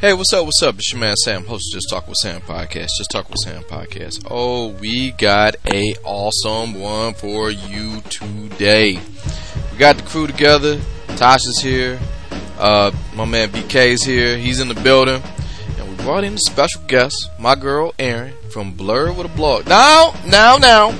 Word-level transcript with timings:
Hey, 0.00 0.14
what's 0.14 0.32
up? 0.32 0.46
What's 0.46 0.62
up? 0.62 0.76
It's 0.76 0.90
your 0.94 1.00
man 1.02 1.14
Sam, 1.14 1.44
host 1.44 1.74
of 1.74 1.76
Just 1.76 1.90
Talk 1.90 2.08
with 2.08 2.16
Sam 2.22 2.40
podcast. 2.40 2.88
Just 2.96 3.10
Talk 3.10 3.28
with 3.28 3.36
Sam 3.44 3.62
podcast. 3.64 4.26
Oh, 4.30 4.68
we 4.68 5.10
got 5.10 5.56
a 5.66 5.94
awesome 6.04 6.80
one 6.80 7.12
for 7.12 7.50
you 7.50 8.00
today. 8.08 8.98
We 9.70 9.78
got 9.78 9.98
the 9.98 10.02
crew 10.04 10.26
together. 10.26 10.78
Tasha's 11.08 11.60
here. 11.62 12.00
Uh, 12.58 12.92
my 13.14 13.26
man 13.26 13.50
BK's 13.50 14.02
here. 14.02 14.38
He's 14.38 14.58
in 14.58 14.68
the 14.68 14.74
building. 14.74 15.22
And 15.78 15.90
we 15.90 16.02
brought 16.02 16.24
in 16.24 16.32
a 16.32 16.38
special 16.38 16.80
guest, 16.86 17.28
my 17.38 17.54
girl 17.54 17.92
Erin 17.98 18.32
from 18.48 18.72
Blur 18.72 19.12
with 19.12 19.26
a 19.26 19.36
Blog. 19.36 19.68
Now, 19.68 20.14
now, 20.24 20.56
now. 20.56 20.98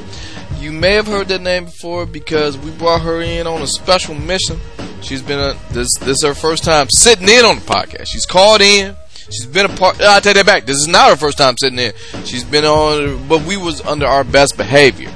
You 0.59 0.73
may 0.73 0.93
have 0.97 1.07
heard 1.07 1.29
that 1.29 1.41
name 1.41 1.65
before 1.65 2.05
because 2.05 2.59
we 2.59 2.71
brought 2.73 3.01
her 3.01 3.23
in 3.23 3.47
on 3.47 3.63
a 3.63 3.67
special 3.67 4.15
mission. 4.15 4.61
She's 5.03 5.23
been 5.23 5.39
a, 5.39 5.55
this 5.73 5.89
this 5.99 6.19
is 6.19 6.25
her 6.25 6.35
first 6.35 6.65
time 6.65 6.89
sitting 6.91 7.29
in 7.29 7.45
on 7.45 7.57
the 7.57 7.63
podcast. 7.63 8.07
She's 8.07 8.27
called 8.27 8.61
in. 8.61 8.97
She's 9.31 9.47
been 9.47 9.67
a 9.67 9.77
part. 9.77 10.01
I 10.01 10.21
take 10.21 10.35
that 10.35 10.47
back. 10.47 10.67
This 10.67 10.77
is 10.77 10.89
not 10.89 11.11
her 11.11 11.17
first 11.17 11.39
time 11.39 11.55
sitting 11.59 11.79
in. 11.79 11.93
She's 12.25 12.45
been 12.45 12.65
on, 12.65 13.29
but 13.29 13.43
we 13.45 13.57
was 13.57 13.81
under 13.83 14.07
our 14.07 14.25
best 14.25 14.57
behavior. 14.57 15.13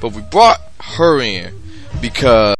But 0.00 0.12
we 0.12 0.22
brought 0.22 0.60
her 0.80 1.20
in 1.20 1.60
because 2.00 2.54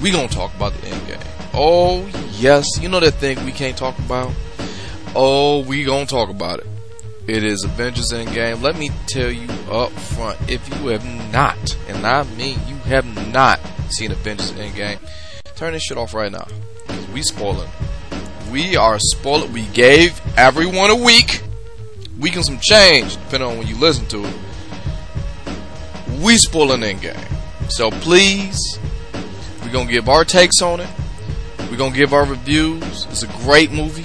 we 0.00 0.10
gonna 0.10 0.28
talk 0.28 0.54
about 0.54 0.72
the 0.74 0.86
Endgame. 0.86 1.26
Oh 1.54 2.06
yes, 2.38 2.66
you 2.80 2.88
know 2.88 3.00
that 3.00 3.14
thing 3.14 3.44
we 3.44 3.52
can't 3.52 3.76
talk 3.76 3.98
about. 3.98 4.32
Oh, 5.14 5.64
we 5.64 5.84
gonna 5.84 6.06
talk 6.06 6.28
about 6.28 6.60
it. 6.60 6.66
It 7.28 7.42
is 7.42 7.64
Avengers 7.64 8.12
Endgame. 8.12 8.62
Let 8.62 8.78
me 8.78 8.90
tell 9.08 9.32
you 9.32 9.48
up 9.68 9.90
front, 9.90 10.38
if 10.48 10.68
you 10.68 10.88
have 10.88 11.04
not, 11.32 11.76
and 11.88 12.06
I 12.06 12.22
mean 12.22 12.56
you 12.68 12.76
have 12.76 13.04
not 13.32 13.58
seen 13.88 14.12
Avengers 14.12 14.52
Endgame, 14.52 15.00
turn 15.56 15.72
this 15.72 15.82
shit 15.82 15.98
off 15.98 16.14
right 16.14 16.30
now. 16.30 16.46
We 17.12 17.22
spoiling. 17.22 17.68
We 18.52 18.76
are 18.76 19.00
spoiling. 19.00 19.52
We 19.52 19.66
gave 19.66 20.20
everyone 20.36 20.90
a 20.90 20.94
week. 20.94 21.42
Week 22.20 22.36
and 22.36 22.44
some 22.44 22.60
change, 22.60 23.14
depending 23.14 23.50
on 23.50 23.58
when 23.58 23.66
you 23.66 23.76
listen 23.76 24.06
to 24.06 24.24
it. 24.24 24.34
We 26.22 26.38
spoiling 26.38 26.82
Endgame. 26.82 27.18
So 27.70 27.90
please, 27.90 28.78
we're 29.64 29.72
gonna 29.72 29.90
give 29.90 30.08
our 30.08 30.24
takes 30.24 30.62
on 30.62 30.78
it. 30.78 30.88
We're 31.72 31.76
gonna 31.76 31.96
give 31.96 32.14
our 32.14 32.24
reviews. 32.24 33.06
It's 33.10 33.24
a 33.24 33.28
great 33.42 33.72
movie. 33.72 34.04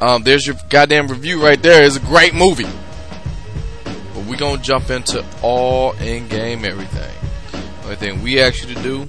Um, 0.00 0.22
there's 0.22 0.46
your 0.46 0.56
goddamn 0.68 1.08
review 1.08 1.42
right 1.42 1.60
there. 1.60 1.84
It's 1.84 1.96
a 1.96 2.00
great 2.00 2.32
movie. 2.32 2.68
But 3.84 4.26
we're 4.26 4.36
going 4.36 4.58
to 4.58 4.62
jump 4.62 4.90
into 4.90 5.24
all 5.42 5.92
Endgame 5.94 6.64
everything. 6.64 7.14
The 7.50 7.84
only 7.84 7.96
thing 7.96 8.22
we 8.22 8.40
ask 8.40 8.66
you 8.66 8.74
to 8.74 8.82
do 8.82 9.08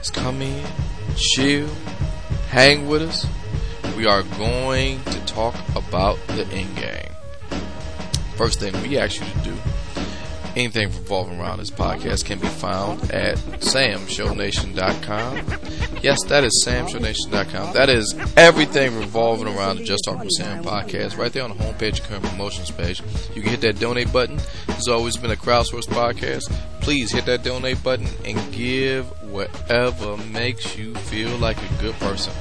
is 0.00 0.10
come 0.10 0.40
in, 0.40 0.64
chill, 1.16 1.68
hang 2.48 2.86
with 2.88 3.02
us. 3.02 3.26
We 3.94 4.06
are 4.06 4.22
going 4.22 5.02
to 5.04 5.26
talk 5.26 5.54
about 5.74 6.18
the 6.28 6.44
Endgame. 6.44 7.12
First 8.36 8.60
thing 8.60 8.72
we 8.82 8.96
ask 8.98 9.20
you 9.20 9.26
to 9.26 9.50
do 9.50 9.56
anything 10.56 10.88
revolving 10.88 11.38
around 11.38 11.58
this 11.58 11.70
podcast 11.70 12.24
can 12.24 12.38
be 12.38 12.48
found 12.48 13.10
at 13.12 13.36
samshownation.com. 13.36 15.36
Yes, 16.02 16.24
that 16.24 16.42
is 16.44 16.64
samshownation.com. 16.66 17.74
That 17.74 17.90
is 17.90 18.14
everything 18.36 18.98
revolving 18.98 19.54
around 19.54 19.78
the 19.78 19.84
Just 19.84 20.04
Talk 20.04 20.18
with 20.18 20.32
Sam 20.32 20.64
podcast. 20.64 21.18
Right 21.18 21.30
there 21.32 21.44
on 21.44 21.50
the 21.50 21.56
homepage, 21.62 22.02
current 22.02 22.24
promotions 22.24 22.70
page. 22.70 23.02
You 23.34 23.42
can 23.42 23.50
hit 23.50 23.60
that 23.60 23.78
donate 23.78 24.10
button. 24.12 24.40
It's 24.68 24.88
always 24.88 25.18
been 25.18 25.30
a 25.30 25.36
crowdsourced 25.36 25.88
podcast. 25.88 26.50
Please 26.80 27.12
hit 27.12 27.26
that 27.26 27.44
donate 27.44 27.82
button 27.82 28.08
and 28.24 28.40
give 28.52 29.06
whatever 29.30 30.16
makes 30.16 30.74
you 30.76 30.94
feel 30.94 31.36
like 31.36 31.58
a 31.58 31.68
good 31.82 31.94
person. 31.96 32.32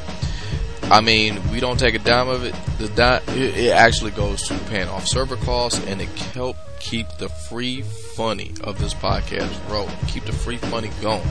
I 0.84 1.02
mean, 1.02 1.42
we 1.52 1.60
don't 1.60 1.80
take 1.80 1.96
a 1.96 2.00
dime 2.00 2.30
of 2.30 2.46
it. 2.46 2.56
The 2.78 2.88
di- 2.90 3.22
it 3.28 3.72
actually 3.72 4.12
goes 4.12 4.48
to 4.48 4.56
paying 4.70 4.88
off 4.88 5.08
server 5.08 5.36
costs, 5.38 5.84
and 5.88 6.00
it 6.00 6.08
help 6.10 6.58
keep 6.80 7.08
the 7.18 7.28
free 7.28 7.82
funny 8.16 8.52
of 8.64 8.80
this 8.80 8.94
podcast 8.94 9.54
rolling. 9.70 9.96
Keep 10.08 10.26
the 10.26 10.32
free 10.32 10.58
funny 10.58 10.90
going. 11.02 11.28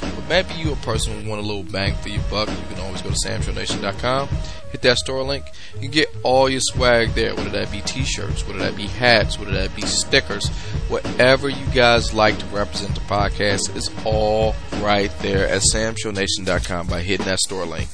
But 0.00 0.28
maybe 0.28 0.54
you 0.54 0.72
a 0.72 0.76
person 0.76 1.20
who 1.20 1.28
want 1.28 1.42
a 1.42 1.46
little 1.46 1.62
bang 1.62 1.94
for 1.96 2.08
your 2.08 2.22
buck. 2.30 2.48
You 2.48 2.74
can 2.74 2.84
always 2.84 3.02
go 3.02 3.10
to 3.10 3.16
samshownation.com, 3.16 4.28
hit 4.72 4.82
that 4.82 4.98
store 4.98 5.22
link. 5.22 5.44
You 5.80 5.88
get 5.88 6.08
all 6.22 6.48
your 6.48 6.60
swag 6.60 7.10
there, 7.10 7.34
whether 7.34 7.50
that 7.50 7.70
be 7.70 7.80
t-shirts, 7.82 8.46
whether 8.46 8.58
that 8.60 8.76
be 8.76 8.86
hats, 8.86 9.38
whether 9.38 9.52
that 9.52 9.74
be 9.76 9.82
stickers, 9.82 10.48
whatever 10.88 11.48
you 11.48 11.66
guys 11.74 12.12
like 12.12 12.38
to 12.38 12.46
represent 12.46 12.94
the 12.94 13.00
podcast 13.02 13.74
is 13.76 13.90
all 14.04 14.54
right 14.80 15.10
there 15.20 15.48
at 15.48 15.62
samshownation.com 15.72 16.88
by 16.88 17.00
hitting 17.00 17.26
that 17.26 17.38
store 17.38 17.66
link 17.66 17.88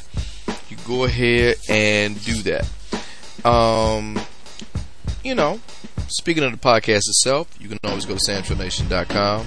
you 0.69 0.77
go 0.87 1.05
ahead 1.05 1.57
and 1.69 2.23
do 2.25 2.35
that. 2.43 2.69
Um, 3.47 4.19
you 5.25 5.35
know, 5.35 5.61
speaking 6.09 6.43
of 6.45 6.53
the 6.53 6.59
podcast 6.59 7.09
itself, 7.09 7.55
you 7.61 7.69
can 7.69 7.79
always 7.85 8.07
go 8.07 8.17
to 8.17 8.21
samshownation.com, 8.21 9.47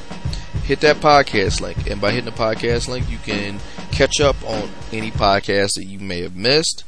hit 0.63 0.79
that 0.81 0.97
podcast 0.97 1.61
link, 1.61 1.89
and 1.89 1.99
by 1.99 2.11
hitting 2.11 2.25
the 2.25 2.31
podcast 2.31 2.87
link, 2.87 3.09
you 3.09 3.17
can 3.19 3.59
catch 3.91 4.21
up 4.21 4.35
on 4.47 4.69
any 4.91 5.11
podcast 5.11 5.73
that 5.75 5.85
you 5.85 5.99
may 5.99 6.21
have 6.21 6.35
missed. 6.35 6.83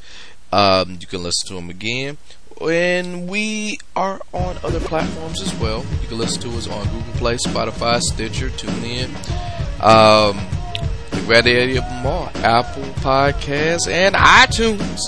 Um, 0.51 0.97
you 1.01 1.07
can 1.07 1.23
listen 1.23 1.47
to 1.47 1.55
them 1.55 1.69
again. 1.69 2.17
And 2.61 3.27
we 3.27 3.79
are 3.95 4.21
on 4.31 4.57
other 4.63 4.79
platforms 4.79 5.41
as 5.41 5.53
well. 5.55 5.83
You 6.01 6.07
can 6.07 6.17
listen 6.17 6.41
to 6.43 6.57
us 6.57 6.67
on 6.67 6.85
Google 6.85 7.13
Play, 7.13 7.37
Spotify, 7.37 7.99
Stitcher, 7.99 8.49
TuneIn. 8.49 9.09
Um, 9.83 10.39
the 11.09 11.21
granddaddy 11.25 11.77
of 11.77 11.83
them 11.83 12.05
all, 12.05 12.29
Apple 12.35 12.83
Podcasts 13.01 13.87
and 13.89 14.15
iTunes. 14.15 14.99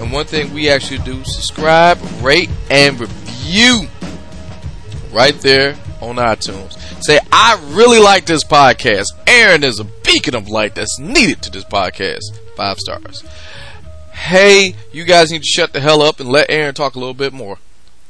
And 0.00 0.12
one 0.12 0.26
thing 0.26 0.54
we 0.54 0.68
actually 0.70 0.98
do, 0.98 1.22
subscribe, 1.24 1.98
rate, 2.22 2.50
and 2.70 3.00
review 3.00 3.88
right 5.16 5.34
there 5.40 5.74
on 6.02 6.16
iTunes. 6.16 6.78
Say, 7.02 7.18
I 7.32 7.58
really 7.70 7.98
like 7.98 8.26
this 8.26 8.44
podcast. 8.44 9.06
Erin 9.26 9.64
is 9.64 9.80
a 9.80 9.84
beacon 9.84 10.34
of 10.34 10.46
light 10.46 10.74
that's 10.74 10.98
needed 10.98 11.40
to 11.42 11.50
this 11.50 11.64
podcast. 11.64 12.20
Five 12.54 12.78
stars. 12.78 13.22
Hey, 14.12 14.74
you 14.92 15.04
guys 15.04 15.30
need 15.30 15.42
to 15.42 15.48
shut 15.48 15.72
the 15.72 15.80
hell 15.80 16.02
up 16.02 16.20
and 16.20 16.28
let 16.28 16.50
Erin 16.50 16.74
talk 16.74 16.96
a 16.96 16.98
little 16.98 17.14
bit 17.14 17.32
more 17.32 17.58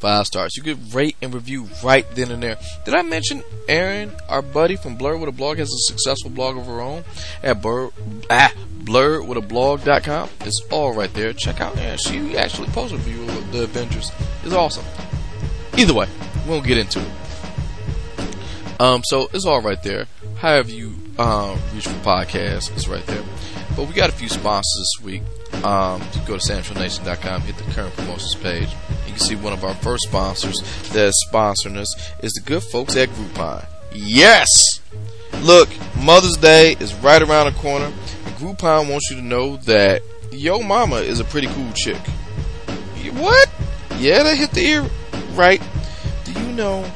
five 0.00 0.26
stars. 0.26 0.56
You 0.56 0.64
could 0.64 0.94
rate 0.94 1.16
and 1.22 1.32
review 1.32 1.68
right 1.82 2.04
then 2.14 2.32
and 2.32 2.42
there. 2.42 2.58
Did 2.84 2.94
I 2.94 3.02
mention 3.02 3.44
Erin, 3.68 4.12
our 4.28 4.42
buddy 4.42 4.74
from 4.74 4.96
Blur 4.96 5.16
with 5.16 5.28
a 5.28 5.32
blog, 5.32 5.58
has 5.58 5.68
a 5.68 5.92
successful 5.92 6.30
blog 6.30 6.56
of 6.56 6.66
her 6.66 6.80
own 6.80 7.04
at 7.42 7.62
blur, 7.62 7.90
ah, 8.30 8.52
blurwithablog.com? 8.82 10.28
It's 10.40 10.60
all 10.72 10.92
right 10.92 11.12
there. 11.14 11.32
Check 11.32 11.60
out 11.60 11.76
Erin. 11.78 11.98
She 11.98 12.36
actually 12.36 12.68
posts 12.68 12.94
a 12.94 12.96
review 12.96 13.22
of 13.22 13.52
the 13.52 13.62
Avengers. 13.62 14.10
It's 14.44 14.54
awesome. 14.54 14.84
Either 15.76 15.94
way, 15.94 16.08
we 16.46 16.52
won't 16.52 16.66
get 16.66 16.78
into 16.78 17.00
it. 17.00 18.80
Um, 18.80 19.02
so 19.04 19.28
it's 19.32 19.46
all 19.46 19.62
right 19.62 19.82
there. 19.82 20.06
However 20.36 20.70
you 20.70 20.94
um, 21.18 21.58
reach 21.74 21.86
for 21.88 21.98
podcasts, 22.00 22.72
it's 22.72 22.88
right 22.88 23.04
there. 23.06 23.24
But 23.74 23.88
we 23.88 23.94
got 23.94 24.10
a 24.10 24.12
few 24.12 24.28
sponsors 24.28 24.94
this 24.98 25.04
week. 25.04 25.22
Um, 25.64 26.02
you 26.14 26.20
go 26.26 26.38
to 26.38 26.52
samshownation.com, 26.52 27.40
hit 27.42 27.56
the 27.56 27.72
current 27.72 27.94
promotions 27.94 28.34
page. 28.36 28.68
You 29.06 29.12
can 29.12 29.18
see 29.18 29.34
one 29.34 29.52
of 29.52 29.64
our 29.64 29.74
first 29.74 30.04
sponsors 30.04 30.60
that's 30.92 31.26
sponsoring 31.30 31.76
us 31.76 31.94
is 32.22 32.32
the 32.32 32.42
good 32.44 32.62
folks 32.62 32.96
at 32.96 33.08
Groupon. 33.10 33.64
Yes! 33.92 34.48
Look, 35.40 35.68
Mother's 36.02 36.36
Day 36.36 36.76
is 36.80 36.94
right 36.96 37.22
around 37.22 37.52
the 37.52 37.58
corner, 37.58 37.90
Groupon 38.38 38.90
wants 38.90 39.10
you 39.10 39.16
to 39.16 39.22
know 39.22 39.56
that 39.58 40.02
your 40.30 40.62
mama 40.62 40.96
is 40.96 41.20
a 41.20 41.24
pretty 41.24 41.48
cool 41.48 41.72
chick. 41.72 42.00
What? 43.14 43.50
Yeah, 43.98 44.22
that 44.24 44.36
hit 44.36 44.50
the 44.50 44.60
ear 44.60 44.90
right. 45.36 45.62
Know 46.56 46.90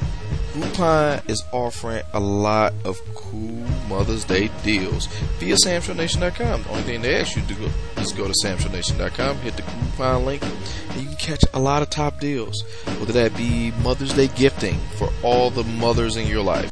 Groupon 0.53 1.29
is 1.29 1.45
offering 1.53 2.03
a 2.15 2.19
lot 2.19 2.73
of 2.87 2.99
cool 3.15 3.65
Mother's 3.91 4.25
Day 4.25 4.51
deals 4.65 5.07
via 5.39 5.55
SamShowNation.com. 5.55 6.63
The 6.63 6.69
only 6.71 6.83
thing 6.83 7.03
they 7.03 7.21
ask 7.21 7.37
you 7.37 7.43
to 7.43 7.55
do 7.55 7.71
is 7.99 8.13
go 8.13 8.27
to 8.27 8.35
SamShowNation.com, 8.43 9.37
hit 9.39 9.57
the 9.57 9.63
Groupon 9.63 10.25
link, 10.25 10.43
and 10.43 11.01
you 11.03 11.09
can 11.09 11.17
catch 11.17 11.45
a 11.53 11.61
lot 11.61 11.83
of 11.83 11.91
top 11.91 12.21
deals. 12.21 12.63
Whether 12.99 13.13
that 13.13 13.37
be 13.37 13.73
Mother's 13.83 14.15
Day 14.15 14.29
gifting 14.29 14.79
for 14.97 15.11
all 15.23 15.51
the 15.51 15.65
mothers 15.65 16.17
in 16.17 16.27
your 16.27 16.43
life, 16.43 16.71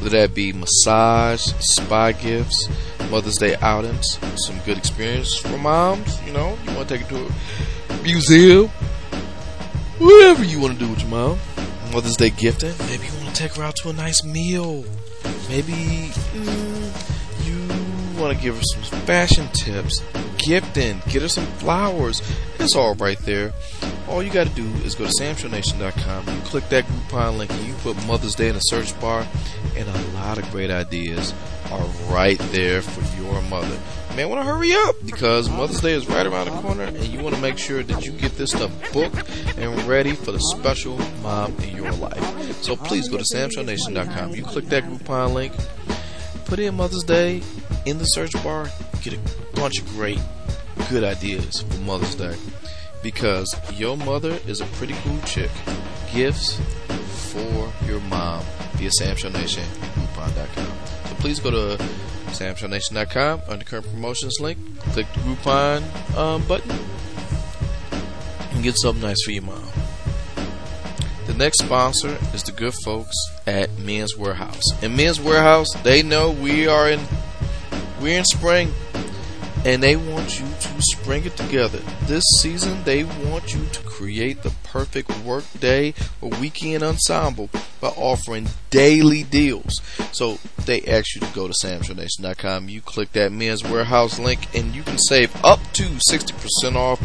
whether 0.00 0.10
that 0.18 0.34
be 0.34 0.52
massage, 0.52 1.44
spa 1.60 2.10
gifts, 2.10 2.68
Mother's 3.10 3.38
Day 3.38 3.54
outings, 3.62 4.18
some 4.44 4.58
good 4.66 4.76
experience 4.76 5.38
for 5.38 5.56
moms. 5.56 6.20
You 6.26 6.32
know, 6.32 6.58
you 6.64 6.74
want 6.74 6.88
to 6.88 6.98
take 6.98 7.06
it 7.06 7.08
to 7.10 7.94
a 7.94 8.02
museum, 8.02 8.68
whatever 9.98 10.42
you 10.44 10.58
want 10.58 10.74
to 10.74 10.84
do 10.84 10.90
with 10.90 11.00
your 11.00 11.10
mom. 11.10 11.38
Mother's 11.94 12.16
Day 12.16 12.30
gifting. 12.30 12.74
Maybe 12.88 13.06
you 13.06 13.12
want 13.22 13.28
to 13.28 13.40
take 13.40 13.54
her 13.54 13.62
out 13.62 13.76
to 13.76 13.88
a 13.88 13.92
nice 13.92 14.24
meal. 14.24 14.84
Maybe 15.48 16.10
mm, 16.32 17.46
you 17.46 18.20
want 18.20 18.36
to 18.36 18.42
give 18.42 18.56
her 18.56 18.62
some 18.64 18.82
fashion 19.02 19.46
tips, 19.52 20.02
gifting, 20.36 21.00
get 21.08 21.22
her 21.22 21.28
some 21.28 21.46
flowers. 21.46 22.20
It's 22.58 22.74
all 22.74 22.96
right 22.96 23.18
there. 23.20 23.52
All 24.08 24.24
you 24.24 24.30
got 24.32 24.48
to 24.48 24.54
do 24.54 24.66
is 24.84 24.96
go 24.96 25.04
to 25.04 25.12
samshownation.com. 25.12 26.34
You 26.34 26.40
click 26.42 26.68
that 26.70 26.84
Groupon 26.84 27.38
link 27.38 27.52
and 27.52 27.64
you 27.64 27.74
put 27.74 27.94
Mother's 28.08 28.34
Day 28.34 28.48
in 28.48 28.54
the 28.54 28.60
search 28.60 28.98
bar, 29.00 29.24
and 29.76 29.88
a 29.88 30.00
lot 30.14 30.36
of 30.38 30.50
great 30.50 30.72
ideas 30.72 31.32
are 31.70 31.86
right 32.12 32.40
there 32.50 32.82
for 32.82 33.22
your 33.22 33.40
mother. 33.42 33.78
May 34.14 34.24
want 34.24 34.40
to 34.40 34.46
hurry 34.46 34.72
up 34.72 34.94
because 35.04 35.48
Mother's 35.48 35.80
Day 35.80 35.92
is 35.92 36.06
right 36.08 36.26
around 36.26 36.46
the 36.46 36.60
corner 36.60 36.84
and 36.84 37.04
you 37.06 37.20
want 37.20 37.34
to 37.34 37.40
make 37.40 37.58
sure 37.58 37.82
that 37.82 38.04
you 38.04 38.12
get 38.12 38.36
this 38.36 38.50
stuff 38.50 38.70
booked 38.92 39.28
and 39.58 39.82
ready 39.84 40.12
for 40.12 40.32
the 40.32 40.38
special 40.38 40.98
mom 41.22 41.54
in 41.58 41.76
your 41.76 41.90
life. 41.92 42.62
So 42.62 42.76
please 42.76 43.08
go 43.08 43.18
to 43.18 43.24
samshownation.com. 43.24 44.34
You 44.34 44.44
click 44.44 44.66
that 44.66 44.84
Groupon 44.84 45.34
link, 45.34 45.52
put 46.44 46.58
in 46.58 46.74
Mother's 46.76 47.04
Day 47.04 47.42
in 47.86 47.98
the 47.98 48.04
search 48.04 48.32
bar, 48.42 48.68
get 49.02 49.14
a 49.14 49.18
bunch 49.56 49.80
of 49.80 49.88
great, 49.88 50.20
good 50.90 51.02
ideas 51.02 51.62
for 51.62 51.80
Mother's 51.80 52.14
Day 52.14 52.36
because 53.02 53.54
your 53.74 53.96
mother 53.96 54.38
is 54.46 54.60
a 54.60 54.66
pretty 54.66 54.94
cool 55.02 55.20
chick. 55.22 55.50
Gifts 56.12 56.60
for 57.32 57.72
your 57.86 58.00
mom 58.02 58.42
via 58.76 58.90
Sam 58.92 59.32
Nation 59.32 59.64
So 60.14 61.14
please 61.16 61.40
go 61.40 61.50
to 61.50 61.84
SamShowNation.com 62.34 63.42
under 63.48 63.64
current 63.64 63.86
promotions 63.86 64.40
link, 64.40 64.58
click 64.80 65.06
the 65.12 65.20
Groupon 65.20 66.16
um, 66.16 66.46
button, 66.46 66.70
and 68.50 68.62
get 68.62 68.76
something 68.76 69.02
nice 69.02 69.22
for 69.22 69.30
your 69.30 69.42
mom. 69.42 69.68
The 71.26 71.34
next 71.34 71.58
sponsor 71.58 72.18
is 72.34 72.42
the 72.42 72.52
good 72.52 72.74
folks 72.84 73.16
at 73.46 73.70
Men's 73.78 74.14
Wearhouse. 74.14 74.82
In 74.82 74.94
Men's 74.96 75.18
Wearhouse, 75.18 75.82
they 75.82 76.02
know 76.02 76.30
we 76.30 76.66
are 76.66 76.90
in 76.90 77.00
we're 78.00 78.18
in 78.18 78.24
spring 78.24 78.72
and 79.64 79.82
they 79.82 79.96
want 79.96 80.38
you 80.38 80.46
to 80.46 80.82
spring 80.82 81.24
it 81.24 81.36
together. 81.36 81.78
This 82.02 82.24
season, 82.40 82.84
they 82.84 83.04
want 83.04 83.54
you 83.54 83.64
to 83.66 83.82
create 83.82 84.42
the 84.42 84.52
perfect 84.62 85.16
work 85.20 85.44
day 85.58 85.94
or 86.20 86.30
weekend 86.40 86.82
ensemble 86.82 87.48
by 87.80 87.88
offering 87.88 88.48
daily 88.70 89.22
deals. 89.22 89.80
So 90.12 90.38
they 90.64 90.82
ask 90.82 91.14
you 91.14 91.22
to 91.22 91.34
go 91.34 91.48
to 91.48 91.54
samshownation.com. 91.54 92.68
You 92.68 92.80
click 92.82 93.12
that 93.12 93.32
Men's 93.32 93.62
wearhouse 93.62 94.22
link, 94.22 94.54
and 94.54 94.74
you 94.74 94.82
can 94.82 94.98
save 94.98 95.34
up 95.44 95.60
to 95.74 95.84
60% 95.84 96.76
off 96.76 97.00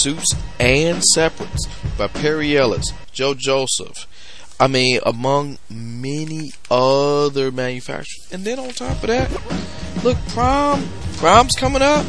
suits 0.00 0.34
and 0.58 1.04
separates 1.04 1.66
by 1.96 2.08
Perry 2.08 2.56
Ellis, 2.56 2.92
Joe 3.12 3.34
Joseph. 3.34 4.08
I 4.58 4.68
mean, 4.68 5.00
among 5.04 5.58
many 5.68 6.52
other 6.70 7.50
manufacturers. 7.50 8.28
And 8.30 8.44
then 8.44 8.58
on 8.58 8.68
top 8.70 9.02
of 9.02 9.08
that, 9.08 9.30
look, 10.04 10.16
prom 10.28 10.88
Prom's 11.22 11.54
coming 11.54 11.82
up. 11.82 12.04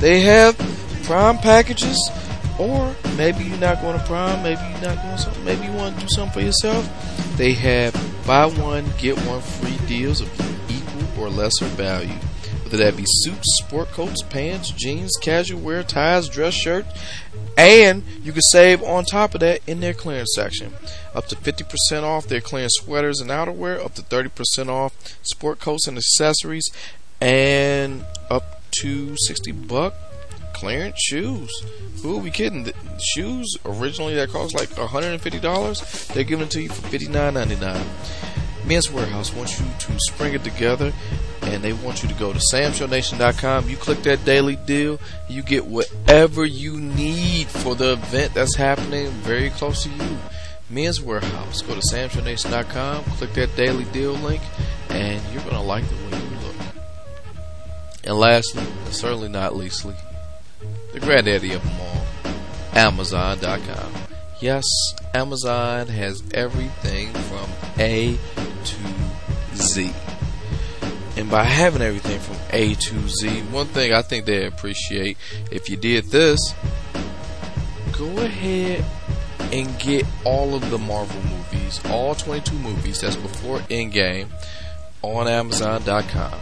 They 0.00 0.20
have 0.22 0.56
prom 1.02 1.36
packages. 1.36 2.10
Or 2.58 2.96
maybe 3.14 3.44
you're 3.44 3.58
not 3.58 3.82
going 3.82 3.98
to 3.98 4.04
prom, 4.06 4.42
maybe 4.42 4.62
you're 4.62 4.80
not 4.80 4.96
going 5.02 5.44
maybe 5.44 5.66
you 5.66 5.72
want 5.72 5.96
to 5.96 6.00
do 6.00 6.08
something 6.08 6.32
for 6.32 6.40
yourself. 6.40 7.36
They 7.36 7.52
have 7.52 7.92
buy 8.26 8.46
one, 8.46 8.86
get 8.96 9.18
one 9.26 9.42
free 9.42 9.76
deals 9.86 10.22
of 10.22 10.70
equal 10.70 11.22
or 11.22 11.28
lesser 11.28 11.66
value. 11.66 12.14
Whether 12.62 12.78
that 12.78 12.96
be 12.96 13.04
suits, 13.06 13.46
sport 13.62 13.88
coats, 13.88 14.22
pants, 14.22 14.70
jeans, 14.70 15.12
casual 15.20 15.60
wear, 15.60 15.82
ties, 15.82 16.30
dress 16.30 16.54
shirts, 16.54 16.88
and 17.58 18.02
you 18.22 18.32
can 18.32 18.40
save 18.40 18.82
on 18.82 19.04
top 19.04 19.34
of 19.34 19.40
that 19.40 19.60
in 19.66 19.80
their 19.80 19.92
clearance 19.92 20.32
section. 20.34 20.72
Up 21.14 21.26
to 21.26 21.36
50% 21.36 22.02
off 22.02 22.28
their 22.28 22.40
clearance 22.40 22.76
sweaters 22.76 23.20
and 23.20 23.28
outerwear, 23.28 23.84
up 23.84 23.94
to 23.96 24.02
30% 24.02 24.68
off 24.68 24.94
sport 25.22 25.60
coats 25.60 25.86
and 25.86 25.98
accessories, 25.98 26.70
and 27.24 28.04
up 28.28 28.60
to 28.70 29.16
60 29.16 29.52
buck 29.52 29.94
clearance 30.52 31.00
shoes. 31.00 31.50
Who 32.02 32.18
are 32.18 32.20
we 32.20 32.30
kidding? 32.30 32.64
The 32.64 32.74
shoes 33.14 33.56
originally 33.64 34.14
that 34.16 34.28
cost 34.28 34.54
like 34.54 34.68
$150, 34.68 36.06
they're 36.08 36.24
giving 36.24 36.46
it 36.46 36.50
to 36.52 36.62
you 36.62 36.68
for 36.68 36.86
$59.99. 36.88 38.66
Men's 38.66 38.88
Wearhouse 38.88 39.34
wants 39.34 39.58
you 39.58 39.66
to 39.78 39.98
spring 40.00 40.34
it 40.34 40.44
together 40.44 40.92
and 41.42 41.62
they 41.62 41.72
want 41.72 42.02
you 42.02 42.10
to 42.10 42.14
go 42.16 42.32
to 42.32 42.38
samshownation.com. 42.52 43.70
You 43.70 43.76
click 43.76 44.02
that 44.02 44.22
daily 44.26 44.56
deal, 44.56 45.00
you 45.28 45.42
get 45.42 45.64
whatever 45.64 46.44
you 46.44 46.78
need 46.78 47.46
for 47.46 47.74
the 47.74 47.94
event 47.94 48.34
that's 48.34 48.56
happening 48.56 49.08
very 49.08 49.48
close 49.48 49.82
to 49.84 49.88
you. 49.88 50.18
Men's 50.68 51.00
Wearhouse. 51.00 51.66
Go 51.66 51.74
to 51.74 51.80
samshownation.com, 51.80 53.04
click 53.16 53.32
that 53.34 53.56
daily 53.56 53.84
deal 53.84 54.12
link, 54.12 54.42
and 54.90 55.22
you're 55.32 55.42
going 55.42 55.54
to 55.54 55.60
like 55.60 55.84
the 55.88 55.94
way. 55.94 56.33
And 58.06 58.18
lastly, 58.18 58.62
and 58.84 58.94
certainly 58.94 59.28
not 59.28 59.56
leastly, 59.56 59.94
the 60.92 61.00
granddaddy 61.00 61.54
of 61.54 61.62
them 61.62 61.80
all, 61.80 62.06
Amazon.com. 62.74 63.92
Yes, 64.40 64.64
Amazon 65.14 65.86
has 65.88 66.22
everything 66.34 67.12
from 67.12 67.48
A 67.78 68.18
to 68.64 69.56
Z. 69.56 69.92
And 71.16 71.30
by 71.30 71.44
having 71.44 71.80
everything 71.80 72.20
from 72.20 72.36
A 72.50 72.74
to 72.74 73.08
Z, 73.08 73.40
one 73.52 73.66
thing 73.66 73.94
I 73.94 74.02
think 74.02 74.26
they 74.26 74.44
appreciate 74.46 75.16
if 75.50 75.70
you 75.70 75.76
did 75.76 76.06
this, 76.10 76.38
go 77.92 78.18
ahead 78.18 78.84
and 79.52 79.78
get 79.78 80.04
all 80.24 80.54
of 80.54 80.68
the 80.70 80.78
Marvel 80.78 81.22
movies, 81.22 81.80
all 81.86 82.14
22 82.14 82.54
movies 82.56 83.00
that's 83.00 83.16
before 83.16 83.60
Endgame 83.60 84.28
on 85.04 85.28
Amazon.com. 85.28 86.32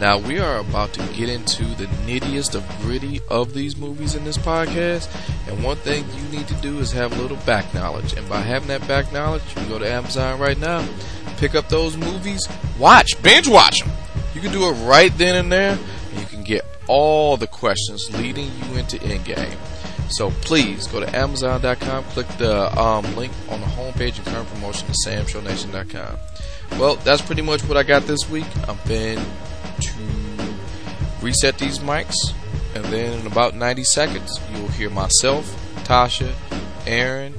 Now, 0.00 0.18
we 0.18 0.38
are 0.38 0.58
about 0.58 0.92
to 0.94 1.06
get 1.14 1.30
into 1.30 1.64
the 1.64 1.86
nittiest 2.04 2.54
of 2.54 2.68
gritty 2.82 3.20
of 3.30 3.54
these 3.54 3.78
movies 3.78 4.14
in 4.14 4.24
this 4.24 4.36
podcast. 4.36 5.08
And 5.48 5.64
one 5.64 5.78
thing 5.78 6.04
you 6.14 6.38
need 6.38 6.48
to 6.48 6.54
do 6.56 6.78
is 6.80 6.92
have 6.92 7.16
a 7.18 7.22
little 7.22 7.38
back 7.38 7.72
knowledge. 7.72 8.12
And 8.12 8.28
by 8.28 8.40
having 8.40 8.68
that 8.68 8.86
back 8.86 9.10
knowledge, 9.10 9.42
you 9.48 9.54
can 9.54 9.68
go 9.68 9.78
to 9.78 9.90
Amazon 9.90 10.38
right 10.38 10.58
now, 10.58 10.86
pick 11.38 11.54
up 11.54 11.70
those 11.70 11.96
movies, 11.96 12.46
watch, 12.78 13.20
binge 13.22 13.48
watch 13.48 13.80
them. 13.80 13.90
You 14.34 14.42
can 14.42 14.52
do 14.52 14.68
it 14.68 14.72
right 14.86 15.16
then 15.16 15.36
and 15.36 15.50
there, 15.50 15.78
and 16.10 16.20
you 16.20 16.26
can 16.26 16.44
get 16.44 16.66
all 16.88 17.38
the 17.38 17.46
questions 17.46 18.14
leading 18.18 18.46
you 18.46 18.78
into 18.78 18.98
Endgame. 18.98 19.56
So 20.10 20.30
please 20.30 20.86
go 20.86 21.00
to 21.00 21.16
Amazon.com, 21.16 22.04
click 22.04 22.28
the 22.38 22.78
um, 22.78 23.16
link 23.16 23.32
on 23.48 23.60
the 23.60 23.66
homepage 23.66 24.18
and 24.18 24.26
current 24.26 24.48
promotion 24.48 24.86
to 24.88 24.94
SamShowNation.com. 25.06 26.18
Well, 26.72 26.96
that's 26.96 27.22
pretty 27.22 27.42
much 27.42 27.62
what 27.62 27.76
I 27.76 27.82
got 27.82 28.02
this 28.02 28.28
week. 28.28 28.46
I'm 28.68 28.76
been 28.86 29.18
to 29.80 29.92
reset 31.22 31.58
these 31.58 31.78
mics, 31.78 32.14
and 32.74 32.84
then 32.86 33.20
in 33.20 33.26
about 33.26 33.54
90 33.54 33.84
seconds, 33.84 34.40
you'll 34.52 34.68
hear 34.68 34.90
myself, 34.90 35.46
Tasha, 35.84 36.34
Erin, 36.86 37.34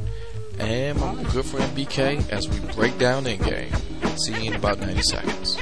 and 0.60 1.00
my 1.00 1.14
good 1.32 1.46
friend 1.46 1.78
BK 1.78 2.30
as 2.30 2.48
we 2.50 2.60
break 2.74 2.98
down 2.98 3.26
Endgame. 3.26 3.74
See 4.20 4.34
you 4.34 4.52
in 4.52 4.56
about 4.56 4.80
90 4.80 5.02
seconds. 5.04 5.58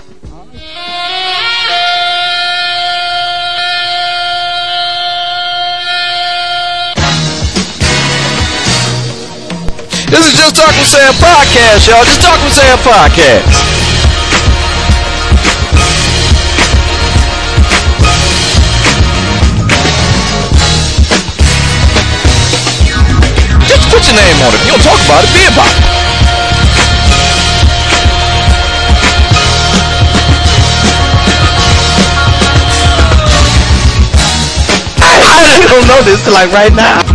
This 10.15 10.31
is 10.31 10.39
Just 10.39 10.55
Talk 10.55 10.71
with 10.79 10.87
Sam 10.87 11.11
podcast, 11.15 11.91
y'all. 11.91 12.05
Just 12.05 12.21
Talk 12.21 12.39
with 12.41 12.53
Sam 12.53 12.77
podcast. 12.79 13.51
Just 23.67 23.89
put 23.91 24.07
your 24.07 24.15
name 24.15 24.39
on 24.39 24.55
it. 24.55 24.63
If 24.63 24.65
you 24.65 24.71
don't 24.71 24.83
talk 24.87 25.03
about 25.03 25.19
it, 25.25 25.33
be 25.35 25.43
about 25.51 25.67
it. 25.67 25.83
I 35.03 35.67
don't 35.67 35.87
know 35.89 36.01
this 36.03 36.25
like 36.31 36.53
right 36.53 36.73
now. 36.73 37.14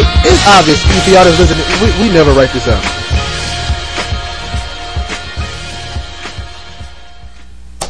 But 0.00 0.08
it's 0.24 0.32
it's 0.32 0.46
obvious. 0.46 0.80
If 0.86 1.08
y'all 1.12 1.24
just 1.24 1.38
listen. 1.38 2.00
We, 2.00 2.08
we 2.08 2.14
never 2.14 2.32
write 2.32 2.50
this 2.52 2.66
out. 2.66 2.82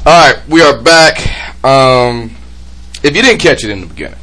All 0.07 0.33
right, 0.33 0.49
we 0.49 0.61
are 0.61 0.83
back. 0.83 1.64
Um, 1.64 2.35
if 3.05 3.14
you 3.14 3.23
didn't 3.23 3.38
catch 3.38 3.62
it 3.62 3.71
in 3.71 3.83
the 3.83 3.87
beginning, 3.87 4.19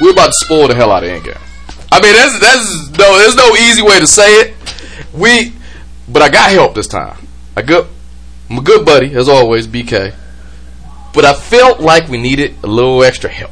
we're 0.00 0.12
about 0.12 0.26
to 0.26 0.32
spoil 0.34 0.68
the 0.68 0.76
hell 0.76 0.92
out 0.92 1.02
of 1.02 1.10
Endgame. 1.10 1.40
I 1.90 2.00
mean, 2.00 2.12
that's 2.14 2.38
that's 2.38 2.98
no, 2.98 3.18
there's 3.18 3.34
no 3.34 3.56
easy 3.56 3.82
way 3.82 3.98
to 3.98 4.06
say 4.06 4.28
it. 4.40 4.54
We, 5.12 5.54
but 6.08 6.22
I 6.22 6.28
got 6.28 6.52
help 6.52 6.74
this 6.76 6.86
time. 6.86 7.26
I 7.56 7.62
good, 7.62 7.88
my 8.48 8.62
good 8.62 8.86
buddy 8.86 9.12
as 9.14 9.28
always, 9.28 9.66
BK. 9.66 10.14
But 11.12 11.24
I 11.24 11.34
felt 11.34 11.80
like 11.80 12.08
we 12.08 12.18
needed 12.18 12.54
a 12.62 12.68
little 12.68 13.02
extra 13.02 13.28
help. 13.28 13.50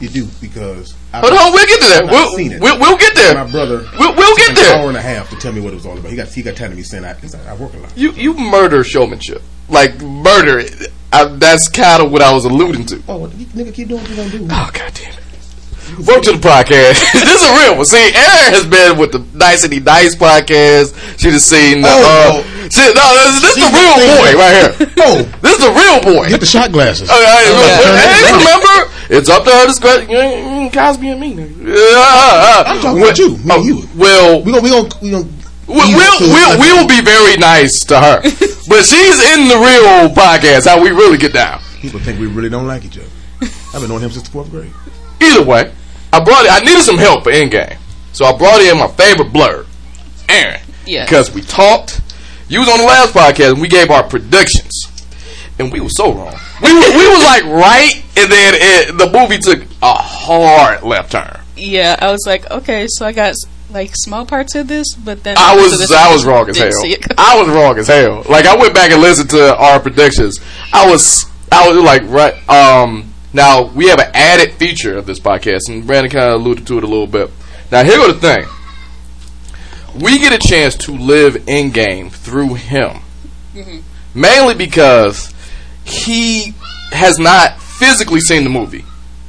You 0.00 0.08
do 0.08 0.26
because 0.40 0.95
I 1.16 1.20
Hold 1.20 1.32
on, 1.32 1.52
we'll 1.52 1.66
get 1.66 1.80
to 1.80 1.88
that. 1.88 2.04
We'll, 2.10 2.36
seen 2.36 2.52
it. 2.52 2.60
we'll, 2.60 2.78
we'll 2.78 2.98
get 2.98 3.14
there. 3.14 3.34
My 3.34 3.50
brother, 3.50 3.86
We'll, 3.98 4.14
we'll 4.14 4.36
get 4.36 4.50
an 4.58 4.80
hour 4.80 4.88
and 4.88 4.96
a 4.96 5.02
half 5.02 5.30
to 5.30 5.36
tell 5.36 5.52
me 5.52 5.60
what 5.60 5.72
it 5.72 5.76
was 5.76 5.86
all 5.86 5.96
about. 5.98 6.10
He 6.10 6.16
got 6.16 6.28
he 6.28 6.42
got 6.42 6.56
tired 6.56 6.72
of 6.72 6.76
me 6.76 6.82
saying 6.82 7.04
I, 7.04 7.10
I 7.48 7.54
work 7.56 7.72
a 7.74 7.78
lot. 7.78 7.96
You 7.96 8.12
you 8.12 8.34
murder 8.34 8.84
showmanship, 8.84 9.42
like 9.68 10.00
murder. 10.02 10.58
it. 10.58 10.92
I, 11.12 11.24
that's 11.24 11.68
kind 11.68 12.02
of 12.02 12.12
what 12.12 12.20
I 12.20 12.34
was 12.34 12.44
alluding 12.44 12.84
to. 12.86 12.96
Oh, 13.08 13.26
nigga, 13.28 13.72
keep 13.72 13.88
doing 13.88 14.00
what 14.00 14.08
you're 14.10 14.16
gonna 14.18 14.30
do. 14.30 14.44
Oh 14.50 14.70
god 14.74 14.92
damn 14.94 15.12
it. 15.14 15.20
Welcome 16.02 16.24
to 16.24 16.32
the 16.36 16.42
podcast. 16.42 16.98
this 17.14 17.30
is 17.40 17.46
a 17.48 17.52
real 17.62 17.76
one. 17.76 17.86
See, 17.86 17.96
Erin 18.10 18.50
has 18.52 18.66
been 18.66 18.98
with 18.98 19.12
the 19.12 19.22
Nicety 19.38 19.78
Nice 19.80 20.16
podcast. 20.16 20.92
She 21.16 21.30
just 21.30 21.48
seen 21.48 21.80
the, 21.80 21.88
Oh, 21.88 22.02
uh, 22.02 22.42
oh. 22.42 22.68
she, 22.68 22.82
no, 22.90 23.06
this, 23.14 23.40
this 23.40 23.54
is 23.54 23.62
the 23.62 23.70
real 23.70 23.96
boy 24.18 24.30
right 24.34 24.54
here. 24.58 24.70
Oh, 25.06 25.22
This 25.40 25.54
is 25.54 25.62
the 25.62 25.70
real 25.72 26.02
boy. 26.02 26.28
get 26.28 26.40
the 26.40 26.46
shot 26.46 26.72
glasses. 26.72 27.08
Uh, 27.08 27.14
hey, 27.14 27.46
look, 27.54 27.70
yeah. 27.70 28.02
hey, 28.02 28.34
remember, 28.34 28.90
it's 29.10 29.28
up 29.28 29.44
to 29.44 29.50
her 29.50 29.66
discretion. 29.66 30.10
You 30.10 30.18
ain't- 30.18 30.72
Cosby 30.72 31.08
and 31.10 31.20
me. 31.20 31.34
Yeah. 31.34 32.64
I'm 32.66 32.80
talking 32.80 33.02
about 33.02 33.18
you, 33.18 33.30
me 33.38 33.42
and 33.42 33.50
uh, 33.52 33.56
you. 33.62 33.82
Well, 33.96 34.42
We 34.42 34.52
gonna 34.52 34.62
we 34.62 34.70
gonna 34.70 34.88
we 35.02 35.10
gonna. 35.10 35.28
We'll, 35.68 35.78
we'll, 35.96 36.20
we'll, 36.20 36.58
we'll 36.60 36.86
be 36.88 37.00
very 37.02 37.36
nice 37.38 37.80
to 37.86 37.98
her. 37.98 38.20
but 38.68 38.84
she's 38.84 39.18
in 39.34 39.48
the 39.48 39.56
real 39.56 40.14
podcast, 40.14 40.66
how 40.68 40.80
we 40.80 40.90
really 40.90 41.18
get 41.18 41.32
down. 41.32 41.60
People 41.80 41.98
think 41.98 42.20
we 42.20 42.26
really 42.26 42.48
don't 42.48 42.68
like 42.68 42.84
each 42.84 42.98
other. 42.98 43.08
I've 43.74 43.80
been 43.80 43.88
knowing 43.88 44.02
him 44.02 44.10
since 44.12 44.24
the 44.24 44.30
fourth 44.30 44.48
grade. 44.50 44.72
Either 45.20 45.42
way, 45.44 45.72
I 46.12 46.20
brought 46.22 46.44
it. 46.44 46.52
I 46.52 46.60
needed 46.60 46.82
some 46.82 46.96
help 46.98 47.24
for 47.24 47.32
Endgame. 47.32 47.76
So 48.12 48.24
I 48.24 48.36
brought 48.38 48.60
in 48.60 48.78
my 48.78 48.86
favorite 48.88 49.32
blur, 49.32 49.66
Erin. 50.28 50.60
Yeah. 50.86 51.04
Because 51.04 51.34
we 51.34 51.40
talked. 51.42 52.00
You 52.48 52.60
was 52.60 52.68
on 52.68 52.78
the 52.78 52.84
last 52.84 53.12
podcast 53.12 53.52
and 53.54 53.60
we 53.60 53.66
gave 53.68 53.90
our 53.90 54.04
predictions. 54.04 54.65
And 55.58 55.72
we 55.72 55.80
were 55.80 55.88
so 55.88 56.12
wrong. 56.12 56.34
We 56.62 56.72
were, 56.72 56.80
we 56.80 57.08
was 57.08 57.24
like 57.24 57.44
right, 57.44 57.94
and 58.16 58.30
then 58.30 58.54
it, 58.56 58.98
the 58.98 59.10
movie 59.10 59.38
took 59.38 59.62
a 59.82 59.94
hard 59.94 60.82
left 60.82 61.12
turn. 61.12 61.40
Yeah, 61.56 61.96
I 61.98 62.12
was 62.12 62.24
like, 62.26 62.50
okay, 62.50 62.86
so 62.88 63.06
I 63.06 63.12
got 63.12 63.34
like 63.70 63.92
small 63.94 64.26
parts 64.26 64.54
of 64.54 64.68
this, 64.68 64.94
but 64.94 65.22
then 65.22 65.36
I 65.38 65.56
was 65.56 65.90
I 65.90 66.12
was 66.12 66.24
wrong 66.24 66.48
as 66.48 66.56
hell. 66.56 66.66
didn't 66.66 66.80
see 66.80 66.92
it 66.92 67.02
coming. 67.02 67.16
I 67.18 67.40
was 67.40 67.48
wrong 67.48 67.78
as 67.78 67.88
hell. 67.88 68.22
Like 68.28 68.46
I 68.46 68.56
went 68.56 68.74
back 68.74 68.90
and 68.90 69.00
listened 69.00 69.30
to 69.30 69.56
our 69.56 69.80
predictions. 69.80 70.40
I 70.72 70.90
was 70.90 71.24
I 71.50 71.68
was 71.68 71.82
like 71.82 72.02
right 72.04 72.48
um 72.48 73.12
now 73.32 73.64
we 73.64 73.88
have 73.88 73.98
an 73.98 74.10
added 74.14 74.52
feature 74.54 74.96
of 74.96 75.06
this 75.06 75.18
podcast 75.18 75.68
and 75.68 75.86
Brandon 75.86 76.10
kind 76.10 76.32
of 76.32 76.40
alluded 76.40 76.66
to 76.68 76.78
it 76.78 76.84
a 76.84 76.86
little 76.86 77.06
bit. 77.06 77.30
Now 77.72 77.82
here 77.82 77.96
go 77.96 78.12
the 78.12 78.20
thing. 78.20 78.46
We 80.00 80.18
get 80.18 80.32
a 80.32 80.38
chance 80.38 80.76
to 80.78 80.92
live 80.92 81.34
Endgame 81.46 82.12
through 82.12 82.54
him. 82.54 82.98
Mainly 84.14 84.54
because 84.54 85.32
he 85.86 86.54
has 86.90 87.18
not 87.18 87.60
physically 87.60 88.20
seen 88.20 88.44
the 88.44 88.50
movie, 88.50 88.84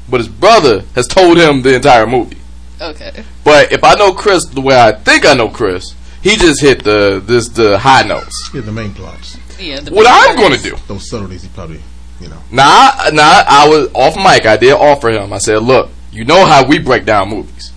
but 0.10 0.20
his 0.20 0.28
brother 0.28 0.82
has 0.96 1.08
told 1.08 1.38
him 1.38 1.62
the 1.62 1.76
entire 1.76 2.08
movie. 2.08 2.38
Okay. 2.82 3.24
But 3.44 3.72
if 3.72 3.84
I 3.84 3.96
know 3.96 4.14
Chris 4.14 4.46
the 4.46 4.62
way 4.62 4.80
I 4.80 4.92
think 4.92 5.26
I 5.26 5.34
know 5.34 5.50
Chris, 5.50 5.96
he 6.22 6.36
just 6.36 6.62
hit 6.62 6.84
the 6.84 7.22
this 7.24 7.50
the 7.50 7.78
high 7.78 8.04
notes. 8.04 8.50
Get 8.50 8.66
the 8.66 8.72
main 8.72 8.94
plots. 8.94 9.38
Yeah. 9.60 9.80
The 9.80 9.92
What 9.92 10.06
I'm 10.08 10.36
going 10.36 10.54
to 10.54 10.62
do 10.62 10.76
Those 10.88 11.10
subtleties 11.10 11.42
he 11.42 11.50
probably, 11.50 11.82
you 12.20 12.30
know. 12.30 12.40
now, 12.52 12.92
now 13.12 13.44
I 13.48 13.68
was 13.68 13.90
off 13.94 14.16
mic. 14.16 14.46
I 14.46 14.58
did 14.58 14.74
offer 14.74 15.10
him. 15.10 15.34
I 15.34 15.40
said, 15.40 15.64
"Look, 15.64 15.90
you 16.12 16.26
know 16.26 16.46
how 16.46 16.66
we 16.68 16.80
break 16.80 17.06
down 17.06 17.30
movies, 17.30 17.72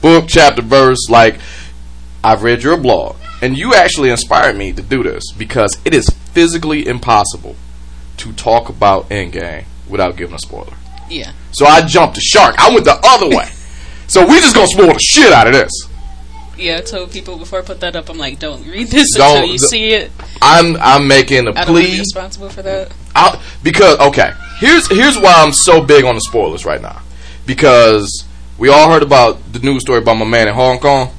book, 0.00 0.26
chapter, 0.28 0.62
verse. 0.62 1.08
Like 1.08 1.38
I've 2.24 2.42
read 2.42 2.62
your 2.62 2.76
blog, 2.76 3.16
and 3.42 3.56
you 3.56 3.74
actually 3.74 4.10
inspired 4.10 4.56
me 4.56 4.72
to 4.72 4.82
do 4.82 5.02
this 5.02 5.24
because 5.36 5.76
it 5.84 5.92
is 5.94 6.08
physically 6.32 6.86
impossible 6.86 7.56
to 8.18 8.32
talk 8.32 8.68
about 8.68 9.08
Endgame 9.10 9.64
without 9.88 10.16
giving 10.16 10.34
a 10.34 10.38
spoiler. 10.38 10.72
Yeah. 11.08 11.32
So 11.52 11.66
I 11.66 11.82
jumped 11.86 12.14
the 12.16 12.20
shark. 12.20 12.56
I 12.58 12.70
went 12.70 12.84
the 12.84 12.98
other 13.04 13.28
way. 13.34 13.48
So 14.08 14.24
we 14.24 14.38
just 14.38 14.54
gonna 14.54 14.68
spoil 14.68 14.92
the 14.92 15.00
shit 15.00 15.32
out 15.32 15.48
of 15.48 15.52
this. 15.52 15.72
Yeah, 16.56 16.76
I 16.76 16.80
told 16.82 17.10
people 17.10 17.38
before 17.38 17.58
I 17.58 17.62
put 17.62 17.80
that 17.80 17.96
up, 17.96 18.08
I'm 18.08 18.16
like, 18.18 18.38
don't 18.38 18.64
read 18.64 18.86
this 18.86 19.12
Don't- 19.14 19.38
until 19.38 19.52
you 19.52 19.58
the- 19.58 19.66
see 19.66 19.94
it. 19.94 20.12
I'm 20.40 20.76
I'm 20.76 21.08
making 21.08 21.48
a 21.48 21.50
I 21.50 21.64
don't 21.64 21.74
want 21.74 21.86
be 21.86 21.98
responsible 21.98 22.48
for 22.48 22.62
that. 22.62 22.92
I, 23.16 23.42
because 23.64 23.98
okay, 23.98 24.30
here's 24.60 24.86
here's 24.88 25.18
why 25.18 25.34
I'm 25.38 25.52
so 25.52 25.82
big 25.82 26.04
on 26.04 26.14
the 26.14 26.20
spoilers 26.20 26.64
right 26.64 26.80
now. 26.80 27.02
Because 27.46 28.24
we 28.58 28.68
all 28.68 28.88
heard 28.90 29.02
about 29.02 29.52
the 29.52 29.58
news 29.58 29.82
story 29.82 29.98
about 29.98 30.14
my 30.18 30.24
man 30.24 30.46
in 30.46 30.54
Hong 30.54 30.78
Kong. 30.78 31.10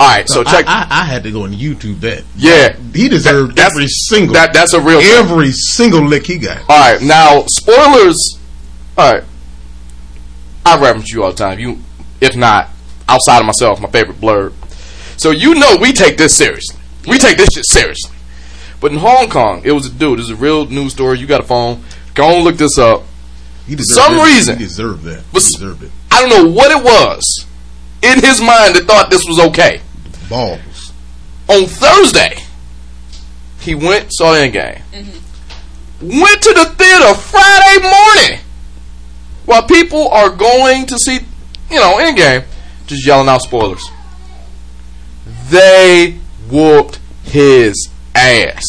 All 0.00 0.06
right, 0.08 0.26
so 0.28 0.42
check. 0.42 0.64
I, 0.66 0.86
I, 0.90 1.02
I 1.02 1.04
had 1.04 1.22
to 1.24 1.30
go 1.30 1.44
and 1.44 1.54
YouTube 1.54 2.00
that. 2.00 2.24
yeah, 2.36 2.74
He 2.94 3.08
deserved 3.10 3.56
That's- 3.56 3.72
every 3.74 3.86
single 3.86 4.32
that 4.34 4.54
that's 4.54 4.72
a 4.72 4.80
real. 4.80 5.00
thing. 5.00 5.10
every 5.12 5.52
single 5.52 6.00
lick 6.02 6.26
he 6.26 6.38
got. 6.38 6.58
All 6.70 6.78
right, 6.92 7.02
now 7.02 7.44
spoilers. 7.46 8.16
All 8.96 9.12
right, 9.14 9.24
I 10.64 10.78
reference 10.80 11.12
you 11.12 11.22
all 11.22 11.30
the 11.30 11.36
time. 11.36 11.58
You, 11.58 11.78
if 12.20 12.34
not 12.36 12.68
outside 13.08 13.40
of 13.40 13.46
myself, 13.46 13.80
my 13.80 13.90
favorite 13.90 14.20
blurb. 14.20 14.52
So 15.18 15.30
you 15.32 15.54
know 15.54 15.76
we 15.80 15.92
take 15.92 16.16
this 16.16 16.34
seriously. 16.36 16.80
We 17.06 17.18
take 17.18 17.36
this 17.36 17.50
shit 17.54 17.66
seriously. 17.66 18.14
But 18.80 18.92
in 18.92 18.98
Hong 18.98 19.28
Kong, 19.28 19.60
it 19.64 19.72
was 19.72 19.86
a 19.86 19.90
dude. 19.90 20.18
Is 20.20 20.30
a 20.30 20.36
real 20.36 20.66
news 20.66 20.92
story. 20.92 21.18
You 21.18 21.26
got 21.26 21.40
a 21.40 21.44
phone. 21.46 21.82
Go 22.14 22.36
and 22.36 22.44
look 22.44 22.56
this 22.56 22.78
up. 22.78 23.02
He 23.66 23.76
deserved 23.76 24.06
some 24.06 24.18
it. 24.18 24.24
reason. 24.24 24.56
he 24.58 24.64
deserved 24.64 25.02
that. 25.04 25.22
He 25.32 25.38
deserved 25.38 25.82
it. 25.82 25.90
I 26.10 26.20
don't 26.26 26.30
know 26.46 26.50
what 26.50 26.70
it 26.70 26.82
was 26.82 27.46
in 28.02 28.18
his 28.20 28.40
mind 28.40 28.74
that 28.76 28.84
thought 28.86 29.10
this 29.10 29.22
was 29.26 29.38
okay. 29.50 29.82
Balls. 30.30 30.92
On 31.48 31.66
Thursday, 31.66 32.36
he 33.60 33.74
went 33.74 34.12
saw 34.12 34.34
Endgame. 34.34 34.80
Mm-hmm. 34.92 36.08
Went 36.08 36.42
to 36.42 36.52
the 36.54 36.64
theater 36.78 37.14
Friday 37.14 37.82
morning 37.82 38.40
while 39.44 39.62
people 39.64 40.08
are 40.08 40.30
going 40.30 40.86
to 40.86 40.96
see, 40.96 41.18
you 41.70 41.76
know, 41.76 41.98
Endgame, 42.00 42.44
just 42.86 43.04
yelling 43.06 43.28
out 43.28 43.42
spoilers. 43.42 43.84
They 45.50 46.16
whooped 46.48 47.00
his 47.24 47.88
ass. 48.14 48.64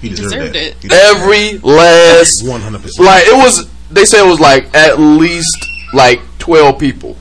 He 0.00 0.08
deserved, 0.10 0.32
deserved 0.52 0.54
that. 0.54 0.62
it. 0.62 0.74
He 0.82 0.88
deserved 0.88 1.16
Every 1.22 1.58
last 1.58 2.42
One 2.46 2.60
hundred 2.60 2.82
percent. 2.82 3.06
like 3.06 3.24
it 3.26 3.36
was. 3.36 3.66
They 3.90 4.04
say 4.04 4.18
it 4.24 4.28
was 4.28 4.40
like 4.40 4.74
at 4.74 4.98
least 4.98 5.56
like 5.94 6.20
twelve 6.38 6.78
people. 6.78 7.16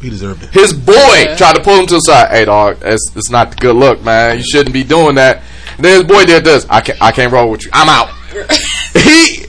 He 0.00 0.08
deserved 0.08 0.42
it. 0.42 0.50
His 0.50 0.72
boy 0.72 0.94
Yeah. 0.94 1.36
tried 1.36 1.56
to 1.56 1.62
pull 1.62 1.78
him 1.78 1.86
to 1.86 1.94
the 1.94 2.00
side. 2.00 2.30
Hey, 2.30 2.44
dog, 2.46 2.78
it's, 2.82 3.14
it's 3.14 3.30
not 3.30 3.50
the 3.50 3.56
good 3.56 3.76
look, 3.76 4.02
man. 4.02 4.38
You 4.38 4.44
shouldn't 4.44 4.72
be 4.72 4.82
doing 4.82 5.16
that. 5.16 5.42
And 5.76 5.84
then 5.84 5.94
his 5.96 6.04
boy 6.04 6.24
did 6.24 6.44
this. 6.44 6.66
I 6.70 6.80
can't, 6.80 7.00
I 7.02 7.12
can't 7.12 7.32
roll 7.32 7.50
with 7.50 7.64
you. 7.64 7.70
I'm 7.74 7.88
out. 7.88 8.08
he 8.94 9.44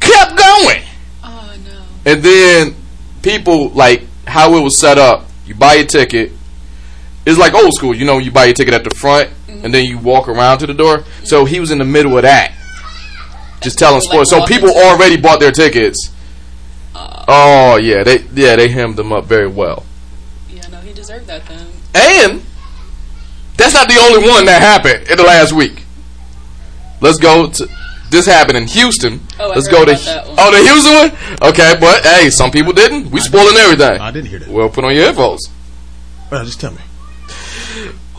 kept 0.00 0.36
going. 0.36 0.82
Oh 1.24 1.56
no. 1.64 1.82
And 2.04 2.22
then 2.22 2.74
people, 3.22 3.70
like, 3.70 4.02
how 4.26 4.54
it 4.56 4.62
was 4.62 4.78
set 4.78 4.98
up, 4.98 5.26
you 5.46 5.54
buy 5.54 5.74
your 5.74 5.86
ticket. 5.86 6.32
It's 7.26 7.38
like 7.38 7.54
old 7.54 7.74
school, 7.74 7.94
you 7.94 8.04
know, 8.04 8.18
you 8.18 8.30
buy 8.30 8.46
your 8.46 8.54
ticket 8.54 8.74
at 8.74 8.84
the 8.84 8.90
front 8.90 9.30
mm-hmm. 9.30 9.64
and 9.64 9.74
then 9.74 9.84
you 9.84 9.98
walk 9.98 10.28
around 10.28 10.58
to 10.58 10.66
the 10.66 10.74
door. 10.74 11.04
So 11.24 11.44
he 11.44 11.58
was 11.60 11.70
in 11.70 11.78
the 11.78 11.84
middle 11.84 12.16
of 12.16 12.22
that. 12.22 12.54
Just 13.60 13.78
telling 13.78 13.96
Like 13.96 14.04
spoilers. 14.04 14.30
So 14.30 14.46
people 14.46 14.70
already 14.70 15.16
bought 15.16 15.40
their 15.40 15.50
tickets. 15.50 16.14
Oh. 16.94 17.24
oh, 17.28 17.76
yeah. 17.76 18.04
They, 18.04 18.20
yeah, 18.32 18.56
they 18.56 18.68
hemmed 18.68 18.96
them 18.96 19.12
up 19.12 19.24
very 19.24 19.48
well. 19.48 19.84
Yeah, 21.08 21.18
deserved 21.18 21.26
that 21.28 21.46
then. 21.46 21.66
And 21.94 22.42
that's 23.56 23.74
not 23.74 23.88
the 23.88 23.98
only 23.98 24.28
one 24.28 24.44
that 24.46 24.60
happened 24.62 25.08
in 25.10 25.16
the 25.16 25.24
last 25.24 25.52
week. 25.52 25.84
Let's 27.00 27.18
go 27.18 27.48
to 27.48 27.68
this 28.10 28.26
happened 28.26 28.56
in 28.56 28.66
Houston. 28.68 29.20
Oh, 29.38 29.48
Let's 29.48 29.66
heard 29.68 29.72
go 29.72 29.84
to 29.84 29.92
that 29.92 30.26
one. 30.26 30.36
oh 30.38 30.50
the 30.50 30.62
Houston 30.62 30.94
one. 30.94 31.50
Okay, 31.52 31.74
but 31.78 32.02
hey, 32.04 32.30
some 32.30 32.50
people 32.50 32.72
didn't. 32.72 33.10
We 33.10 33.20
spoiling 33.20 33.56
everything. 33.56 34.00
I 34.00 34.10
didn't 34.10 34.28
hear 34.28 34.38
that. 34.40 34.48
Well, 34.48 34.68
put 34.70 34.84
on 34.84 34.94
your 34.94 35.04
headphones. 35.04 35.46
Well, 36.30 36.44
just 36.44 36.60
tell 36.60 36.72
me. 36.72 36.80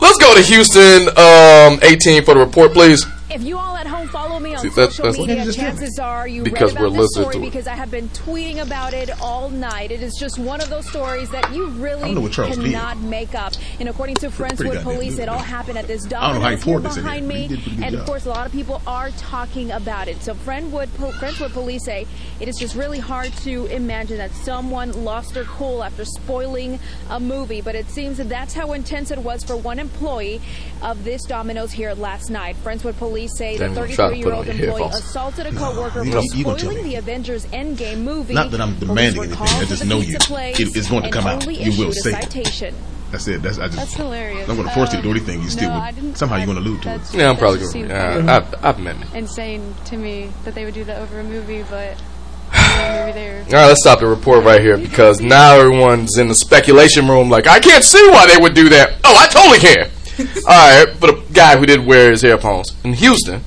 Let's 0.00 0.18
go 0.18 0.34
to 0.34 0.42
Houston. 0.42 1.08
Um, 1.18 1.78
18 1.82 2.24
for 2.24 2.34
the 2.34 2.40
report, 2.40 2.72
please. 2.72 3.04
If 3.28 3.42
you 3.42 3.58
all 3.58 3.76
at 3.76 3.86
home 3.86 4.08
follow 4.08 4.38
me 4.40 4.49
on 4.49 4.49
See, 4.62 4.68
that- 4.70 4.92
social 4.92 5.04
that's- 5.04 5.18
media, 5.18 5.44
Just 5.44 5.58
chances 5.58 5.98
are 5.98 6.26
you 6.28 6.42
Because 6.42 6.74
read 6.74 6.82
we're 6.82 6.90
this 6.90 6.98
listening 6.98 7.30
story 7.32 7.44
because 7.46 7.66
I 7.66 7.74
have 7.74 7.90
been 7.90 8.08
tweeting 8.10 8.60
about 8.62 8.92
it 8.94 9.10
all 9.20 9.50
night. 9.50 9.90
It 9.90 10.02
is 10.02 10.14
just 10.18 10.38
one 10.38 10.60
of 10.60 10.68
those 10.70 10.88
stories 10.88 11.30
that 11.30 11.52
you 11.52 11.68
really 11.70 12.00
don't 12.02 12.14
know 12.16 12.20
what 12.22 12.32
Charles 12.32 12.56
did. 12.56 12.66
cannot 12.66 12.98
make 13.00 13.34
up. 13.34 13.52
And 13.78 13.88
according 13.88 14.16
to 14.16 14.28
Friendswood 14.30 14.82
Police, 14.82 15.18
it 15.18 15.28
all 15.28 15.38
happened 15.38 15.78
at 15.78 15.86
this 15.86 16.02
don't 16.02 16.10
know 16.10 16.16
how 16.18 16.32
he 16.32 16.40
Domino's 16.40 16.64
here 16.64 16.72
poured 16.74 16.82
this 16.84 16.96
in 16.96 17.02
behind 17.02 17.28
me. 17.28 17.42
he 17.42 17.48
did 17.48 17.58
a 17.58 17.62
pretty 17.62 17.76
good 17.76 17.84
And 17.86 17.94
of 17.94 18.06
course, 18.06 18.26
a 18.26 18.30
lot 18.30 18.46
of 18.46 18.52
people 18.52 18.82
are 18.86 19.10
talking 19.12 19.70
about 19.72 20.08
it. 20.08 20.22
So 20.22 20.34
Friendwood, 20.34 20.88
Po- 20.96 21.12
Friendswood 21.12 21.52
Police 21.52 21.84
say 21.84 22.06
it 22.40 22.48
is 22.48 22.56
just 22.56 22.74
really 22.76 22.98
hard 22.98 23.32
to 23.38 23.66
imagine 23.66 24.18
that 24.18 24.32
someone 24.32 25.04
lost 25.04 25.34
their 25.34 25.44
cool 25.44 25.82
after 25.82 26.04
spoiling 26.04 26.78
a 27.08 27.18
movie. 27.20 27.60
But 27.60 27.74
it 27.74 27.88
seems 27.90 28.18
that 28.18 28.28
that's 28.28 28.54
how 28.54 28.72
intense 28.72 29.10
it 29.10 29.18
was 29.18 29.42
for 29.44 29.56
one 29.56 29.78
employee 29.78 30.40
of 30.82 31.04
this 31.04 31.24
Domino's 31.24 31.72
here 31.72 31.92
last 31.94 32.30
night. 32.30 32.56
Friendswood 32.64 32.96
Police 32.96 33.36
say 33.36 33.56
the 33.56 33.66
I'm 33.66 33.74
trying 33.74 33.88
to 33.88 33.96
put 33.96 34.10
33-year-old 34.10 34.34
on 34.40 34.46
your 34.46 34.49
employee 34.50 34.82
headphones. 34.82 34.94
assaulted 35.04 35.46
a 35.46 35.52
coworker 35.52 36.04
you 36.04 36.10
for 36.12 36.16
know, 36.18 36.22
you 36.34 36.44
spoiling 36.44 36.84
the 36.84 36.94
Avengers 36.96 37.46
Endgame 37.46 37.98
movie. 37.98 38.34
Not 38.34 38.50
that 38.50 38.60
I'm 38.60 38.74
demanding 38.78 39.18
were 39.20 39.24
anything, 39.26 39.46
I 39.48 39.64
just 39.64 39.84
know 39.86 40.00
you. 40.00 40.18
place 40.18 40.58
It- 40.60 40.76
it's 40.76 40.88
going 40.88 41.02
to 41.02 41.06
and 41.06 41.12
come 41.14 41.26
out. 41.26 41.44
You 41.46 41.70
will 41.78 41.88
issued 41.88 41.88
a 41.88 41.92
say 41.92 42.10
it. 42.10 42.22
citation. 42.24 42.74
That's 43.10 43.26
it. 43.26 43.42
That's 43.42 43.58
I 43.58 43.64
just. 43.66 43.76
That's 43.76 43.94
hilarious. 43.94 44.48
I'm 44.48 44.54
going 44.56 44.68
to 44.68 44.74
force 44.74 44.90
you 44.92 44.98
to 44.98 45.02
do 45.02 45.10
Um, 45.10 45.16
anything. 45.16 45.42
You 45.42 45.48
still 45.50 45.68
no, 45.70 45.74
would- 45.76 45.82
I 45.82 45.90
didn't- 45.90 46.16
somehow 46.16 46.36
you're 46.36 46.46
going 46.46 46.58
to 46.58 46.62
allude 46.62 46.82
to 46.82 46.94
it. 46.94 47.00
Yeah, 47.14 47.30
I'm 47.30 47.36
probably 47.36 47.58
going. 47.60 47.72
to. 47.72 47.78
Yeah, 47.88 48.12
pretty 48.14 48.28
I've, 48.28 48.64
I've 48.64 48.78
met 48.78 48.98
me. 49.00 49.06
insane 49.14 49.74
to 49.86 49.96
me 49.96 50.30
that 50.44 50.54
they 50.54 50.64
would 50.64 50.74
do 50.74 50.84
that 50.84 51.00
over 51.02 51.18
a 51.18 51.24
movie, 51.24 51.64
but 51.68 52.00
a 52.54 53.00
movie 53.00 53.12
there. 53.12 53.38
All 53.46 53.52
right, 53.52 53.66
let's 53.66 53.82
stop 53.82 53.98
the 53.98 54.06
report 54.06 54.44
right 54.44 54.60
here 54.60 54.78
because 54.78 55.20
now 55.38 55.58
everyone's 55.58 56.18
in 56.18 56.28
the 56.28 56.36
speculation 56.36 57.08
room. 57.08 57.28
Like, 57.30 57.48
I 57.48 57.58
can't 57.58 57.82
see 57.82 58.06
why 58.10 58.28
they 58.28 58.40
would 58.40 58.54
do 58.54 58.68
that. 58.68 58.98
Oh, 59.02 59.16
I 59.18 59.26
totally 59.26 59.58
can. 59.58 59.90
All 60.48 60.84
right, 60.84 60.86
but 61.00 61.10
a 61.10 61.22
guy 61.32 61.56
who 61.56 61.66
did 61.66 61.84
wear 61.84 62.10
his 62.12 62.22
headphones 62.22 62.76
in 62.84 62.92
Houston. 62.92 63.42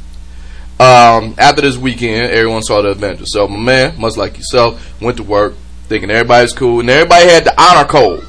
Um, 0.83 1.35
after 1.37 1.61
this 1.61 1.77
weekend, 1.77 2.31
everyone 2.31 2.61
saw 2.63 2.81
the 2.81 2.89
Avengers. 2.89 3.31
So 3.33 3.47
my 3.47 3.57
man, 3.59 3.99
much 3.99 4.17
like 4.17 4.37
yourself, 4.37 5.01
went 5.01 5.17
to 5.17 5.23
work 5.23 5.53
thinking 5.87 6.09
everybody's 6.11 6.53
cool, 6.53 6.79
and 6.79 6.89
everybody 6.89 7.25
had 7.29 7.45
the 7.45 7.61
honor 7.61 7.87
code. 7.87 8.23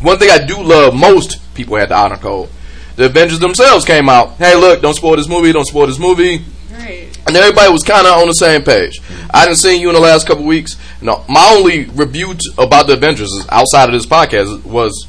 One 0.00 0.18
thing 0.18 0.30
I 0.30 0.44
do 0.44 0.62
love, 0.62 0.94
most 0.94 1.40
people 1.54 1.76
had 1.76 1.88
the 1.88 1.96
honor 1.96 2.16
code. 2.18 2.48
The 2.96 3.06
Avengers 3.06 3.38
themselves 3.40 3.84
came 3.84 4.08
out. 4.08 4.32
Hey, 4.36 4.54
look, 4.56 4.82
don't 4.82 4.94
spoil 4.94 5.16
this 5.16 5.28
movie. 5.28 5.52
Don't 5.52 5.66
spoil 5.66 5.86
this 5.86 5.98
movie 5.98 6.44
Right. 6.72 7.08
and 7.26 7.36
everybody 7.36 7.70
was 7.72 7.82
kind 7.82 8.06
of 8.06 8.18
on 8.20 8.26
the 8.28 8.34
same 8.34 8.62
page. 8.62 9.00
I 9.30 9.44
didn't 9.44 9.58
see 9.58 9.76
you 9.80 9.88
in 9.88 9.94
the 9.94 10.00
last 10.00 10.26
couple 10.26 10.44
weeks. 10.44 10.76
No, 11.00 11.24
my 11.28 11.54
only 11.56 11.84
review 11.86 12.34
t- 12.34 12.40
about 12.58 12.86
the 12.86 12.94
Avengers 12.94 13.30
is 13.32 13.46
outside 13.50 13.88
of 13.88 13.92
this 13.92 14.06
podcast 14.06 14.64
was 14.64 15.06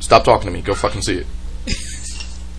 stop 0.00 0.24
talking 0.24 0.46
to 0.46 0.52
me. 0.52 0.60
Go 0.62 0.74
fucking 0.74 1.02
see 1.02 1.18
it. 1.18 1.26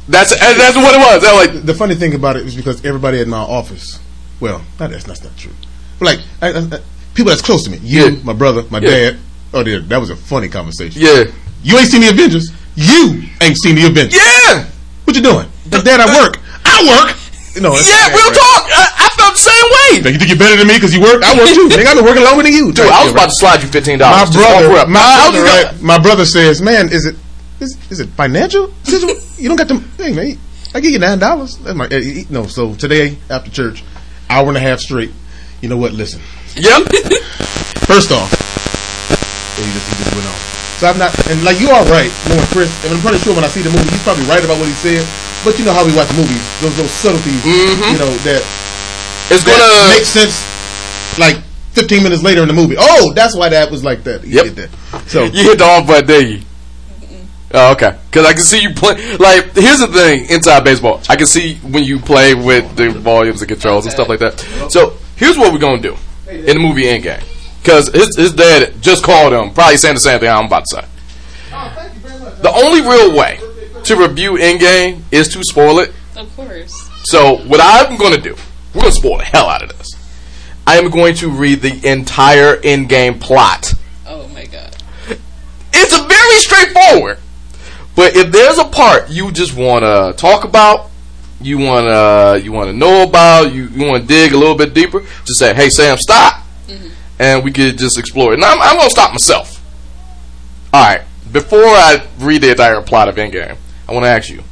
That's 0.09 0.31
that's 0.39 0.75
what 0.75 0.95
it 0.95 0.99
was. 0.99 1.23
Like 1.53 1.65
the 1.65 1.73
funny 1.73 1.95
thing 1.95 2.15
about 2.15 2.35
it 2.35 2.45
is 2.45 2.55
because 2.55 2.83
everybody 2.83 3.21
in 3.21 3.29
my 3.29 3.37
office, 3.39 3.99
well, 4.39 4.61
not, 4.79 4.89
that's, 4.89 5.03
that's 5.05 5.23
not 5.23 5.37
true. 5.37 5.53
But 5.99 6.05
like 6.05 6.19
I, 6.41 6.49
I, 6.57 6.79
people 7.13 7.29
that's 7.29 7.41
close 7.43 7.63
to 7.65 7.69
me, 7.69 7.77
you, 7.83 8.05
Yeah. 8.05 8.23
my 8.23 8.33
brother, 8.33 8.63
my 8.69 8.79
Yeah. 8.79 8.89
dad. 9.11 9.17
Oh, 9.53 9.63
dear, 9.63 9.79
that 9.81 9.97
was 9.99 10.09
a 10.09 10.15
funny 10.15 10.47
conversation. 10.49 11.01
yeah, 11.01 11.23
You 11.63 11.77
ain't 11.77 11.89
seen 11.89 12.01
the 12.01 12.09
Avengers. 12.09 12.51
You 12.75 13.23
ain't 13.41 13.57
seen 13.57 13.75
the 13.75 13.85
Avengers. 13.87 14.19
yeah, 14.19 14.65
What 15.05 15.15
you 15.15 15.21
doing? 15.23 15.47
But 15.69 15.83
Dad, 15.85 15.99
I 16.01 16.05
work. 16.21 16.37
I 16.65 17.05
work. 17.05 17.15
No, 17.59 17.73
yeah. 17.73 18.07
Real 18.13 18.31
talk. 18.31 18.61
I, 18.71 18.85
I 18.95 19.09
felt 19.17 19.33
the 19.33 19.39
same 19.41 19.67
way. 19.73 19.97
You 19.97 20.03
think 20.17 20.29
you're 20.29 20.37
better 20.37 20.55
than 20.55 20.67
me 20.67 20.75
because 20.75 20.93
you 20.93 21.01
work? 21.01 21.23
I 21.23 21.35
work 21.35 21.49
too. 21.49 21.67
Nigga, 21.73 21.87
I've 21.87 21.97
been 21.97 22.05
working 22.05 22.23
longer 22.23 22.43
than 22.43 22.53
you. 22.53 22.71
Dude, 22.71 22.85
I 22.87 23.03
was 23.03 23.11
about 23.11 23.25
to 23.25 23.35
slide 23.35 23.61
you 23.63 23.67
fifteen 23.67 23.97
my 23.99 24.05
dollars. 24.23 24.29
brother, 24.31 24.87
my, 24.87 24.99
I 25.01 25.29
brother, 25.31 25.43
right, 25.43 25.81
my 25.81 25.97
brother 25.99 26.25
says, 26.25 26.61
"Man, 26.61 26.87
is 26.93 27.05
it 27.05 27.15
is, 27.59 27.77
is 27.91 27.99
it 27.99 28.09
financial? 28.09 28.71
you 29.37 29.47
don't 29.47 29.57
got 29.57 29.67
the 29.67 29.77
hey 29.97 30.13
man, 30.13 30.37
I 30.73 30.79
give 30.79 30.91
you 30.91 30.99
nine 30.99 31.19
dollars. 31.19 31.57
That's 31.57 31.75
my 31.75 31.85
eh, 31.87 32.21
eh, 32.21 32.23
no. 32.29 32.45
So 32.47 32.73
today 32.75 33.17
after 33.29 33.49
church, 33.51 33.83
hour 34.29 34.47
and 34.47 34.57
a 34.57 34.59
half 34.59 34.79
straight. 34.79 35.11
You 35.61 35.69
know 35.69 35.77
what? 35.77 35.91
Listen, 35.93 36.21
Yep. 36.55 36.87
first 37.83 38.11
off, 38.11 38.31
and 38.31 39.65
he 39.65 39.71
just 39.73 39.87
he 39.89 39.95
just 40.03 40.13
went 40.15 40.27
on. 40.27 40.39
So 40.79 40.87
I'm 40.87 40.97
not, 40.97 41.11
and 41.27 41.43
like 41.43 41.59
you 41.59 41.67
are 41.69 41.83
right, 41.91 42.07
knowing 42.29 42.47
Chris, 42.55 42.71
and 42.85 42.93
I'm 42.95 43.01
pretty 43.01 43.19
sure 43.19 43.35
when 43.35 43.43
I 43.43 43.51
see 43.51 43.61
the 43.61 43.69
movie, 43.69 43.89
he's 43.91 44.03
probably 44.03 44.23
right 44.31 44.39
about 44.43 44.57
what 44.59 44.67
he 44.67 44.73
said. 44.79 45.03
But 45.43 45.59
you 45.59 45.65
know 45.65 45.73
how 45.73 45.83
we 45.85 45.91
watch 45.95 46.07
movies, 46.15 46.39
those 46.61 46.75
those 46.77 46.91
subtleties, 46.91 47.43
you 47.45 47.99
know 47.99 48.11
that 48.27 48.39
It's 49.31 49.43
that 49.43 49.59
gonna. 49.59 49.91
make 49.95 50.05
sense. 50.07 50.35
Like 51.19 51.43
15 51.75 52.03
minutes 52.03 52.23
later 52.23 52.41
in 52.41 52.47
the 52.47 52.53
movie, 52.53 52.75
oh, 52.79 53.11
that's 53.13 53.35
why 53.35 53.49
that 53.49 53.69
was 53.71 53.83
like 53.83 54.03
that. 54.03 54.23
You 54.23 54.43
Yep. 54.43 54.55
that. 54.55 54.69
So 55.09 55.23
You 55.25 55.43
hit 55.43 55.57
the 55.57 55.65
off 55.65 55.87
button, 55.87 56.07
did 56.07 56.29
you? 56.29 56.41
Oh, 57.51 57.71
okay. 57.73 57.97
Because 58.05 58.25
I 58.25 58.33
can 58.33 58.41
see 58.43 58.61
you 58.61 58.73
play. 58.73 58.95
Like, 59.17 59.55
here's 59.55 59.79
the 59.79 59.87
thing 59.87 60.29
inside 60.29 60.63
baseball. 60.63 61.01
I 61.09 61.15
can 61.15 61.25
see 61.25 61.55
when 61.57 61.83
you 61.83 61.99
play 61.99 62.35
with 62.35 62.75
the 62.75 62.89
volumes 62.91 63.41
and 63.41 63.49
controls 63.49 63.85
and 63.85 63.93
stuff 63.93 64.07
like 64.07 64.19
that. 64.19 64.39
So, 64.69 64.93
here's 65.15 65.38
what 65.38 65.51
we're 65.51 65.59
going 65.59 65.81
to 65.81 65.89
do 65.89 65.97
in 66.29 66.57
the 66.57 66.59
movie 66.59 66.83
Endgame. 66.83 67.23
Because 67.62 67.88
his, 67.89 68.15
his 68.15 68.33
dad 68.33 68.81
just 68.81 69.03
called 69.03 69.33
him, 69.33 69.53
probably 69.53 69.77
saying 69.77 69.95
the 69.95 69.99
same 69.99 70.19
thing 70.19 70.29
I'm 70.29 70.45
about 70.45 70.63
to 70.69 70.81
say. 70.81 70.85
The 72.41 72.51
only 72.53 72.81
real 72.81 73.17
way 73.17 73.39
to 73.83 73.95
review 73.95 74.33
Endgame 74.33 75.01
is 75.12 75.27
to 75.29 75.43
spoil 75.43 75.79
it. 75.79 75.91
Of 76.15 76.33
course. 76.35 76.89
So, 77.03 77.38
what 77.47 77.59
I'm 77.63 77.97
going 77.97 78.13
to 78.13 78.21
do, 78.21 78.35
we're 78.73 78.81
going 78.81 78.93
to 78.93 78.97
spoil 78.99 79.17
the 79.17 79.23
hell 79.25 79.47
out 79.47 79.63
of 79.63 79.69
this. 79.77 79.89
I 80.67 80.77
am 80.77 80.89
going 80.91 81.15
to 81.15 81.29
read 81.31 81.62
the 81.62 81.89
entire 81.89 82.57
Endgame 82.57 83.19
plot 83.19 83.73
Oh 84.05 84.27
my 84.27 84.45
god. 84.45 84.75
it's 85.73 85.97
a 85.97 86.07
very 86.07 86.35
straightforward. 86.39 87.18
But 87.99 88.15
if 88.15 88.31
there's 88.31 88.57
a 88.57 88.63
part 88.63 89.09
you 89.09 89.29
just 89.29 89.57
want 89.57 89.83
to 89.83 90.13
talk 90.15 90.45
about, 90.45 90.89
you 91.41 91.57
want 91.57 91.88
to 91.88 92.41
you 92.41 92.53
want 92.53 92.69
to 92.69 92.73
know 92.73 93.03
about, 93.03 93.53
you, 93.53 93.67
you 93.67 93.85
want 93.85 94.03
to 94.03 94.07
dig 94.07 94.31
a 94.31 94.38
little 94.38 94.55
bit 94.55 94.73
deeper, 94.73 95.01
just 95.25 95.38
say, 95.38 95.53
"Hey 95.53 95.69
Sam, 95.69 95.97
stop," 95.97 96.45
mm-hmm. 96.65 96.88
and 97.19 97.43
we 97.43 97.51
could 97.51 97.77
just 97.77 97.99
explore 97.99 98.33
it. 98.33 98.39
Now 98.39 98.53
I'm, 98.53 98.62
I'm 98.62 98.77
gonna 98.77 98.89
stop 98.89 99.12
myself. 99.12 99.62
All 100.73 100.81
right. 100.81 101.01
Before 101.29 101.59
I 101.59 102.07
read 102.19 102.39
the 102.41 102.51
entire 102.51 102.81
plot 102.81 103.09
of 103.09 103.15
Endgame, 103.15 103.57
I 103.85 103.91
want 103.91 104.05
to 104.05 104.09
ask 104.09 104.29
you, 104.29 104.43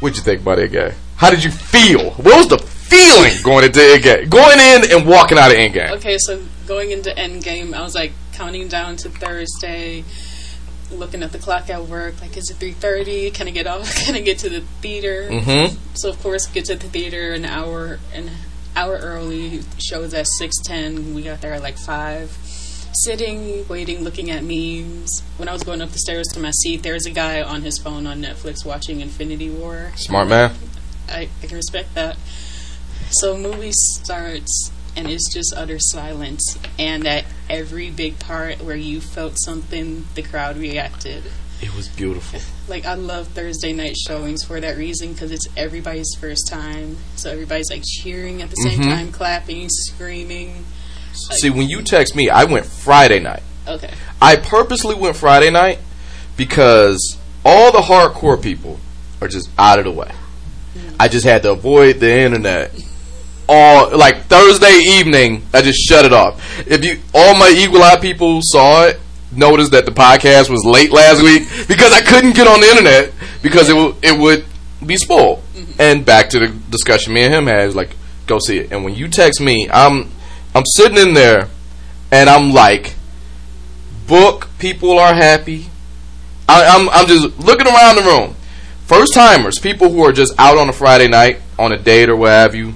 what'd 0.00 0.16
you 0.16 0.22
think 0.22 0.40
about 0.40 0.56
Endgame? 0.56 0.94
How 1.16 1.28
did 1.28 1.44
you 1.44 1.50
feel? 1.50 2.12
What 2.12 2.38
was 2.38 2.48
the 2.48 2.56
feeling 2.56 3.34
going 3.42 3.66
into 3.66 3.80
Endgame? 3.80 4.30
Going 4.30 4.58
in 4.58 4.90
and 4.90 5.06
walking 5.06 5.36
out 5.36 5.50
of 5.50 5.58
Endgame? 5.58 5.90
Okay, 5.98 6.16
so 6.16 6.42
going 6.66 6.90
into 6.90 7.10
Endgame, 7.10 7.74
I 7.74 7.82
was 7.82 7.94
like 7.94 8.12
counting 8.32 8.66
down 8.66 8.96
to 8.96 9.10
Thursday, 9.10 10.04
looking 10.90 11.22
at 11.22 11.32
the 11.32 11.38
clock 11.38 11.70
at 11.70 11.84
work. 11.84 12.20
Like, 12.20 12.36
is 12.36 12.50
it 12.50 12.54
three 12.54 12.72
thirty? 12.72 13.30
Can 13.30 13.48
I 13.48 13.50
get 13.50 13.66
off? 13.66 13.94
Can 14.04 14.14
I 14.14 14.20
get 14.20 14.38
to 14.38 14.48
the 14.48 14.60
theater? 14.80 15.28
Mm-hmm. 15.30 15.76
So 15.94 16.10
of 16.10 16.20
course, 16.22 16.46
get 16.46 16.66
to 16.66 16.76
the 16.76 16.88
theater 16.88 17.32
an 17.32 17.44
hour 17.44 17.98
an 18.14 18.30
hour 18.76 18.96
early. 18.96 19.60
Shows 19.78 20.14
at 20.14 20.26
six 20.26 20.56
ten. 20.64 21.14
We 21.14 21.22
got 21.22 21.40
there 21.40 21.54
at 21.54 21.62
like 21.62 21.78
five. 21.78 22.30
Sitting, 22.92 23.66
waiting, 23.68 24.02
looking 24.02 24.30
at 24.32 24.42
memes. 24.42 25.22
When 25.36 25.48
I 25.48 25.52
was 25.52 25.62
going 25.62 25.80
up 25.80 25.90
the 25.90 25.98
stairs 25.98 26.26
to 26.34 26.40
my 26.40 26.50
seat, 26.50 26.82
there 26.82 26.94
was 26.94 27.06
a 27.06 27.10
guy 27.10 27.40
on 27.40 27.62
his 27.62 27.78
phone 27.78 28.04
on 28.06 28.20
Netflix 28.20 28.66
watching 28.66 29.00
Infinity 29.00 29.48
War. 29.48 29.92
Smart 29.94 30.26
man. 30.26 30.52
I, 31.08 31.28
I 31.42 31.46
can 31.46 31.56
respect 31.56 31.94
that. 31.94 32.16
So 33.10 33.36
movie 33.36 33.70
starts 33.72 34.72
and 34.96 35.08
it's 35.08 35.32
just 35.32 35.54
utter 35.56 35.78
silence, 35.78 36.58
and 36.78 37.06
at 37.06 37.24
every 37.48 37.90
big 37.90 38.18
part 38.18 38.60
where 38.62 38.76
you 38.76 39.00
felt 39.00 39.34
something, 39.40 40.06
the 40.14 40.22
crowd 40.22 40.56
reacted. 40.56 41.24
It 41.62 41.74
was 41.76 41.88
beautiful. 41.88 42.40
Like 42.68 42.86
I 42.86 42.94
love 42.94 43.28
Thursday 43.28 43.72
night 43.72 43.96
showings 44.08 44.42
for 44.44 44.60
that 44.60 44.76
reason 44.78 45.12
because 45.12 45.30
it's 45.30 45.46
everybody's 45.56 46.14
first 46.18 46.48
time, 46.48 46.96
so 47.16 47.30
everybody's 47.30 47.70
like 47.70 47.82
cheering 47.84 48.40
at 48.40 48.48
the 48.50 48.56
same 48.56 48.80
Mhm. 48.80 48.84
time, 48.84 49.12
clapping, 49.12 49.68
screaming. 49.68 50.64
See, 51.12 51.50
when 51.50 51.68
you 51.68 51.82
text 51.82 52.14
me, 52.16 52.30
I 52.30 52.44
went 52.44 52.64
Friday 52.66 53.18
night. 53.18 53.42
Okay, 53.68 53.90
I 54.22 54.36
purposely 54.36 54.94
went 54.94 55.16
Friday 55.16 55.50
night 55.50 55.80
because 56.36 57.18
all 57.44 57.72
the 57.72 57.80
hardcore 57.82 58.40
people 58.40 58.80
are 59.20 59.28
just 59.28 59.48
out 59.58 59.78
of 59.78 59.84
the 59.84 59.90
way. 59.90 60.10
I 60.98 61.08
just 61.08 61.24
had 61.26 61.42
to 61.42 61.52
avoid 61.52 62.00
the 62.00 62.10
internet. 62.20 62.72
All 63.52 63.96
like 63.98 64.26
Thursday 64.26 64.78
evening, 64.78 65.42
I 65.52 65.60
just 65.60 65.80
shut 65.80 66.04
it 66.04 66.12
off. 66.12 66.40
If 66.68 66.84
you 66.84 67.00
all 67.12 67.34
my 67.36 67.48
Eagle 67.48 67.82
Eye 67.82 67.96
people 67.96 68.38
saw 68.44 68.84
it, 68.84 69.00
noticed 69.32 69.72
that 69.72 69.86
the 69.86 69.90
podcast 69.90 70.50
was 70.50 70.64
late 70.64 70.92
last 70.92 71.20
week 71.20 71.48
because 71.66 71.92
I 71.92 72.00
couldn't 72.00 72.36
get 72.36 72.46
on 72.46 72.60
the 72.60 72.68
internet 72.68 73.12
because 73.42 73.68
it 73.68 73.74
would 73.74 73.96
it 74.04 74.16
would 74.16 74.44
be 74.86 74.96
spoiled. 74.96 75.42
Mm-hmm. 75.54 75.80
And 75.80 76.06
back 76.06 76.30
to 76.30 76.38
the 76.38 76.48
discussion 76.70 77.12
me 77.12 77.22
and 77.22 77.34
him 77.34 77.46
had 77.46 77.74
like, 77.74 77.96
go 78.28 78.38
see 78.38 78.58
it. 78.58 78.72
And 78.72 78.84
when 78.84 78.94
you 78.94 79.08
text 79.08 79.40
me, 79.40 79.68
I'm 79.68 80.10
I'm 80.54 80.64
sitting 80.76 80.98
in 80.98 81.14
there 81.14 81.48
and 82.12 82.30
I'm 82.30 82.52
like, 82.52 82.94
book 84.06 84.48
people 84.60 84.98
are 84.98 85.14
happy. 85.14 85.66
I, 86.48 86.66
I'm 86.66 86.88
I'm 86.90 87.06
just 87.08 87.36
looking 87.40 87.66
around 87.66 87.96
the 87.96 88.02
room. 88.02 88.36
First 88.86 89.14
timers, 89.14 89.58
people 89.58 89.90
who 89.90 90.04
are 90.04 90.12
just 90.12 90.34
out 90.38 90.56
on 90.56 90.68
a 90.68 90.72
Friday 90.72 91.08
night 91.08 91.40
on 91.58 91.72
a 91.72 91.78
date 91.78 92.08
or 92.08 92.16
what 92.16 92.30
have 92.30 92.54
you, 92.54 92.74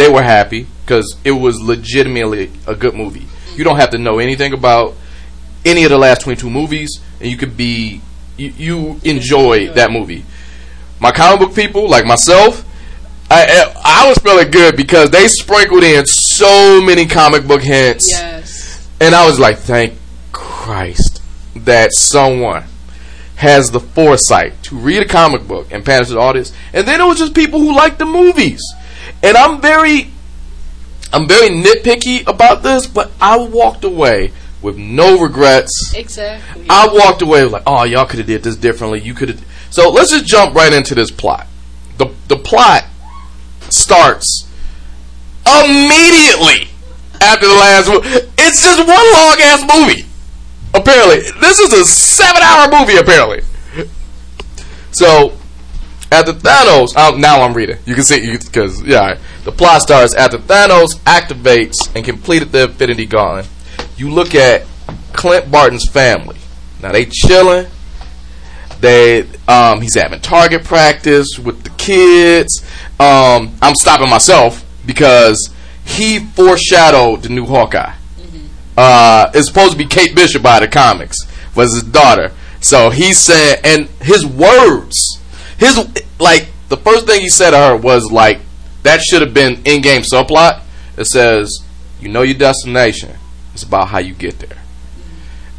they 0.00 0.08
were 0.10 0.22
happy 0.22 0.66
because 0.84 1.16
it 1.24 1.32
was 1.32 1.60
legitimately 1.60 2.50
a 2.66 2.74
good 2.74 2.94
movie. 2.94 3.26
You 3.56 3.64
don't 3.64 3.76
have 3.76 3.90
to 3.90 3.98
know 3.98 4.18
anything 4.18 4.52
about 4.52 4.94
any 5.64 5.84
of 5.84 5.90
the 5.90 5.98
last 5.98 6.22
22 6.22 6.48
movies, 6.48 7.00
and 7.20 7.30
you 7.30 7.36
could 7.36 7.56
be 7.56 8.00
you, 8.36 8.50
you 8.56 9.00
enjoy 9.04 9.68
that 9.74 9.90
movie. 9.90 10.24
My 11.00 11.12
comic 11.12 11.40
book 11.40 11.54
people, 11.54 11.88
like 11.88 12.06
myself, 12.06 12.64
I, 13.30 13.72
I 13.84 14.08
was 14.08 14.18
feeling 14.18 14.50
good 14.50 14.76
because 14.76 15.10
they 15.10 15.28
sprinkled 15.28 15.84
in 15.84 16.04
so 16.06 16.80
many 16.82 17.06
comic 17.06 17.46
book 17.46 17.62
hints, 17.62 18.08
Yes. 18.10 18.88
and 19.00 19.14
I 19.14 19.26
was 19.26 19.38
like, 19.38 19.58
thank 19.58 19.94
Christ 20.32 21.22
that 21.54 21.92
someone 21.92 22.64
has 23.36 23.70
the 23.70 23.80
foresight 23.80 24.62
to 24.64 24.76
read 24.76 25.02
a 25.02 25.06
comic 25.06 25.46
book 25.46 25.68
and 25.70 25.84
pass 25.84 26.10
it 26.10 26.14
to 26.14 26.20
audience. 26.20 26.52
And 26.72 26.86
then 26.88 27.00
it 27.00 27.04
was 27.04 27.18
just 27.18 27.34
people 27.34 27.60
who 27.60 27.74
liked 27.74 27.98
the 27.98 28.04
movies, 28.06 28.62
and 29.22 29.36
I'm 29.36 29.60
very, 29.60 30.10
I'm 31.12 31.28
very 31.28 31.48
nitpicky 31.48 32.26
about 32.26 32.62
this, 32.62 32.86
but 32.86 33.10
I 33.20 33.38
walked 33.38 33.84
away 33.84 34.32
with 34.62 34.76
no 34.76 35.18
regrets. 35.20 35.94
Exactly. 35.94 36.66
I 36.68 36.88
walked 36.92 37.22
away 37.22 37.44
like, 37.44 37.62
oh, 37.66 37.84
y'all 37.84 38.06
could 38.06 38.18
have 38.18 38.26
did 38.26 38.42
this 38.42 38.56
differently. 38.56 39.00
You 39.00 39.14
could 39.14 39.30
have. 39.30 39.44
So 39.70 39.90
let's 39.90 40.10
just 40.10 40.26
jump 40.26 40.54
right 40.54 40.72
into 40.72 40.94
this 40.94 41.10
plot. 41.10 41.46
the 41.98 42.12
The 42.28 42.36
plot 42.36 42.84
starts 43.70 44.46
immediately 45.46 46.68
after 47.20 47.46
the 47.46 47.54
last 47.54 47.88
movie. 47.88 48.08
It's 48.38 48.62
just 48.62 48.78
one 48.78 48.88
long 48.88 49.36
ass 49.40 49.62
movie. 49.62 50.06
Apparently, 50.74 51.20
this 51.40 51.58
is 51.58 51.72
a 51.72 51.84
seven 51.84 52.42
hour 52.42 52.70
movie. 52.70 52.96
Apparently, 52.96 53.40
so 54.92 55.36
after 56.12 56.32
Thanos, 56.32 56.96
um, 56.96 57.20
now 57.20 57.42
I'm 57.42 57.54
reading. 57.54 57.78
You 57.86 57.94
can 57.94 58.04
see 58.04 58.36
because 58.36 58.82
yeah, 58.82 59.18
the 59.44 59.52
plot 59.52 59.82
starts 59.82 60.14
after 60.14 60.38
Thanos 60.38 60.96
activates 61.04 61.94
and 61.94 62.04
completed 62.04 62.52
the 62.52 62.64
Infinity 62.64 63.06
Gauntlet. 63.06 63.48
You 63.96 64.10
look 64.10 64.34
at 64.34 64.66
Clint 65.12 65.50
Barton's 65.50 65.88
family. 65.88 66.36
Now 66.82 66.92
they 66.92 67.06
chilling. 67.06 67.66
They 68.80 69.26
um, 69.46 69.82
he's 69.82 69.94
having 69.94 70.20
target 70.20 70.64
practice 70.64 71.38
with 71.38 71.62
the 71.62 71.70
kids. 71.70 72.64
Um, 72.98 73.54
I'm 73.60 73.74
stopping 73.74 74.08
myself 74.08 74.64
because 74.86 75.50
he 75.84 76.18
foreshadowed 76.18 77.22
the 77.22 77.28
new 77.28 77.46
Hawkeye. 77.46 77.94
Uh, 78.76 79.30
it's 79.34 79.48
supposed 79.48 79.72
to 79.72 79.78
be 79.78 79.84
Kate 79.84 80.14
Bishop 80.14 80.42
by 80.42 80.60
the 80.60 80.68
comics, 80.68 81.16
was 81.54 81.74
his 81.74 81.82
daughter. 81.82 82.32
So 82.60 82.88
he 82.88 83.12
said, 83.12 83.60
and 83.64 83.88
his 84.00 84.24
words, 84.24 85.19
his 85.60 85.78
like 86.18 86.48
the 86.68 86.76
first 86.76 87.06
thing 87.06 87.20
he 87.20 87.28
said 87.28 87.52
to 87.52 87.56
her 87.56 87.76
was 87.76 88.10
like, 88.10 88.40
"That 88.82 89.00
should 89.00 89.22
have 89.22 89.32
been 89.32 89.62
in-game 89.64 90.02
subplot." 90.02 90.62
It 90.96 91.06
says, 91.06 91.62
"You 92.00 92.08
know 92.08 92.22
your 92.22 92.36
destination. 92.36 93.16
It's 93.54 93.62
about 93.62 93.88
how 93.88 93.98
you 93.98 94.14
get 94.14 94.40
there." 94.40 94.60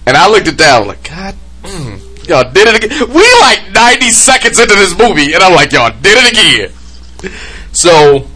And 0.06 0.18
I 0.18 0.28
looked 0.28 0.48
at 0.48 0.58
that, 0.58 0.76
I 0.76 0.80
was 0.80 0.88
like, 0.88 1.04
God, 1.08 1.36
mm, 1.62 2.28
y'all 2.28 2.52
did 2.52 2.68
it 2.68 2.84
again. 2.84 3.10
We 3.14 3.24
like 3.40 3.72
90 3.72 4.10
seconds 4.10 4.60
into 4.60 4.74
this 4.74 4.98
movie, 4.98 5.34
and 5.34 5.44
I'm 5.44 5.54
like, 5.54 5.72
y'all 5.72 5.94
did 6.02 6.18
it 6.18 6.32
again. 6.32 7.32
So, 7.72 8.28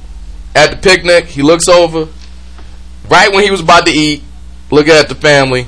at 0.55 0.71
the 0.71 0.77
picnic, 0.77 1.25
he 1.25 1.41
looks 1.41 1.67
over, 1.67 2.07
right 3.09 3.33
when 3.33 3.43
he 3.43 3.51
was 3.51 3.61
about 3.61 3.85
to 3.87 3.91
eat, 3.91 4.23
looking 4.71 4.93
at 4.93 5.09
the 5.09 5.15
family, 5.15 5.65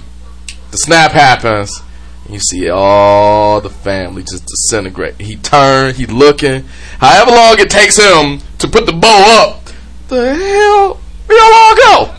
the 0.71 0.77
snap 0.77 1.11
happens, 1.11 1.81
you 2.29 2.39
see 2.39 2.69
all 2.69 3.61
the 3.61 3.69
family 3.69 4.23
just 4.23 4.45
disintegrate. 4.45 5.19
He 5.19 5.35
turned, 5.35 5.97
he 5.97 6.05
looking, 6.05 6.65
however 6.99 7.31
long 7.31 7.59
it 7.59 7.69
takes 7.69 7.97
him 7.97 8.39
to 8.59 8.67
put 8.67 8.85
the 8.85 8.93
bow 8.93 9.43
up, 9.43 9.69
the 10.07 10.35
hell, 10.35 10.99
we 11.27 11.39
all 11.39 11.75
go. 11.75 12.15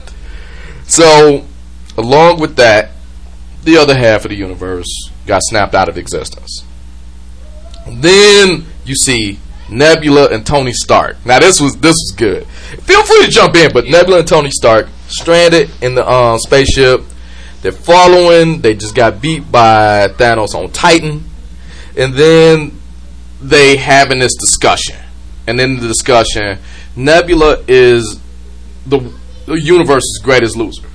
So, 0.87 1.45
along 1.97 2.41
with 2.41 2.57
that, 2.57 2.91
the 3.65 3.77
other 3.77 3.97
half 3.97 4.25
of 4.25 4.31
the 4.31 4.37
universe 4.37 4.87
got 5.27 5.43
snapped 5.45 5.75
out 5.75 5.89
of 5.89 5.99
existence. 5.99 6.65
Then 7.87 8.65
you 8.85 8.95
see 8.95 9.39
Nebula 9.71 10.29
and 10.31 10.47
Tony 10.47 10.73
Stark. 10.73 11.17
Now 11.27 11.39
this 11.39 11.61
was 11.61 11.77
this 11.77 11.93
was 11.93 12.15
good. 12.17 12.47
Feel 12.47 13.03
free 13.05 13.25
to 13.25 13.31
jump 13.31 13.55
in, 13.57 13.73
but 13.73 13.87
Nebula 13.87 14.21
and 14.21 14.29
Tony 14.29 14.51
Stark 14.51 14.89
stranded 15.09 15.71
in 15.83 15.95
the 15.95 16.09
um, 16.09 16.39
spaceship. 16.39 17.03
They're 17.63 17.73
following. 17.73 18.61
They 18.61 18.75
just 18.75 18.95
got 18.95 19.21
beat 19.21 19.51
by 19.51 20.09
Thanos 20.09 20.55
on 20.55 20.71
Titan, 20.71 21.25
and 21.97 22.15
then 22.15 22.79
they 23.41 23.77
having 23.77 24.21
this 24.21 24.35
discussion. 24.37 24.97
And 25.47 25.61
in 25.61 25.77
the 25.81 25.89
discussion, 25.89 26.59
Nebula 26.95 27.65
is 27.67 28.21
the, 28.87 29.13
the 29.47 29.55
universe's 29.55 30.21
greatest 30.23 30.57
loser. 30.57 30.89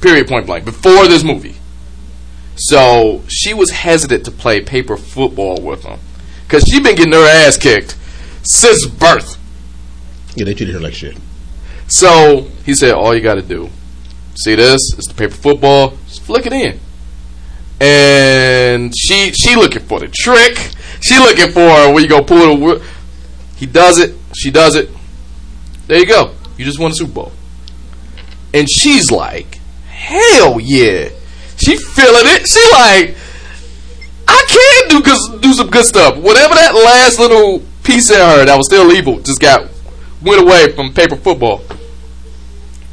Period. 0.00 0.28
Point 0.28 0.46
blank. 0.46 0.64
Before 0.64 1.06
this 1.06 1.22
movie. 1.22 1.56
So 2.56 3.22
she 3.28 3.54
was 3.54 3.70
hesitant 3.70 4.24
to 4.24 4.30
play 4.32 4.60
paper 4.60 4.96
football 4.96 5.60
with 5.60 5.84
him 5.84 6.00
because 6.44 6.64
she 6.64 6.80
been 6.80 6.96
getting 6.96 7.12
her 7.12 7.46
ass 7.46 7.56
kicked 7.56 7.96
since 8.42 8.84
birth. 8.86 9.38
Yeah, 10.34 10.44
they 10.44 10.54
treated 10.54 10.74
her 10.74 10.80
like 10.80 10.94
shit. 10.94 11.16
So 11.86 12.48
he 12.64 12.74
said, 12.74 12.94
"All 12.94 13.14
you 13.14 13.20
got 13.20 13.34
to 13.34 13.42
do, 13.42 13.70
see 14.34 14.56
this? 14.56 14.80
It's 14.96 15.06
the 15.06 15.14
paper 15.14 15.34
football. 15.34 15.96
It 16.46 16.52
in." 16.52 16.80
And 17.80 18.92
she 18.96 19.32
she 19.32 19.54
looking 19.54 19.82
for 19.82 20.00
the 20.00 20.08
trick. 20.08 20.58
She 21.00 21.18
looking 21.18 21.52
for 21.52 21.60
where 21.92 22.00
you 22.00 22.08
go 22.08 22.22
pull 22.22 22.56
wo- 22.56 22.82
He 23.56 23.66
does 23.66 23.98
it. 23.98 24.14
She 24.34 24.50
does 24.50 24.74
it. 24.74 24.90
There 25.86 25.98
you 25.98 26.06
go. 26.06 26.32
You 26.56 26.64
just 26.64 26.78
won 26.78 26.90
the 26.90 26.96
Super 26.96 27.12
Bowl. 27.12 27.32
And 28.52 28.68
she's 28.70 29.10
like, 29.10 29.58
"Hell 29.88 30.58
yeah!" 30.60 31.10
She 31.56 31.76
feeling 31.76 32.26
it. 32.26 32.48
She 32.48 32.60
like, 32.72 33.16
I 34.28 34.44
can 34.48 35.02
do 35.02 35.38
do 35.40 35.52
some 35.54 35.70
good 35.70 35.84
stuff. 35.84 36.16
Whatever 36.16 36.54
that 36.54 36.74
last 36.74 37.18
little 37.18 37.62
piece 37.82 38.10
in 38.10 38.16
her 38.16 38.44
that 38.44 38.56
was 38.56 38.66
still 38.66 38.92
evil 38.92 39.18
just 39.20 39.40
got 39.40 39.68
went 40.22 40.42
away 40.42 40.72
from 40.72 40.92
paper 40.92 41.16
football. 41.16 41.62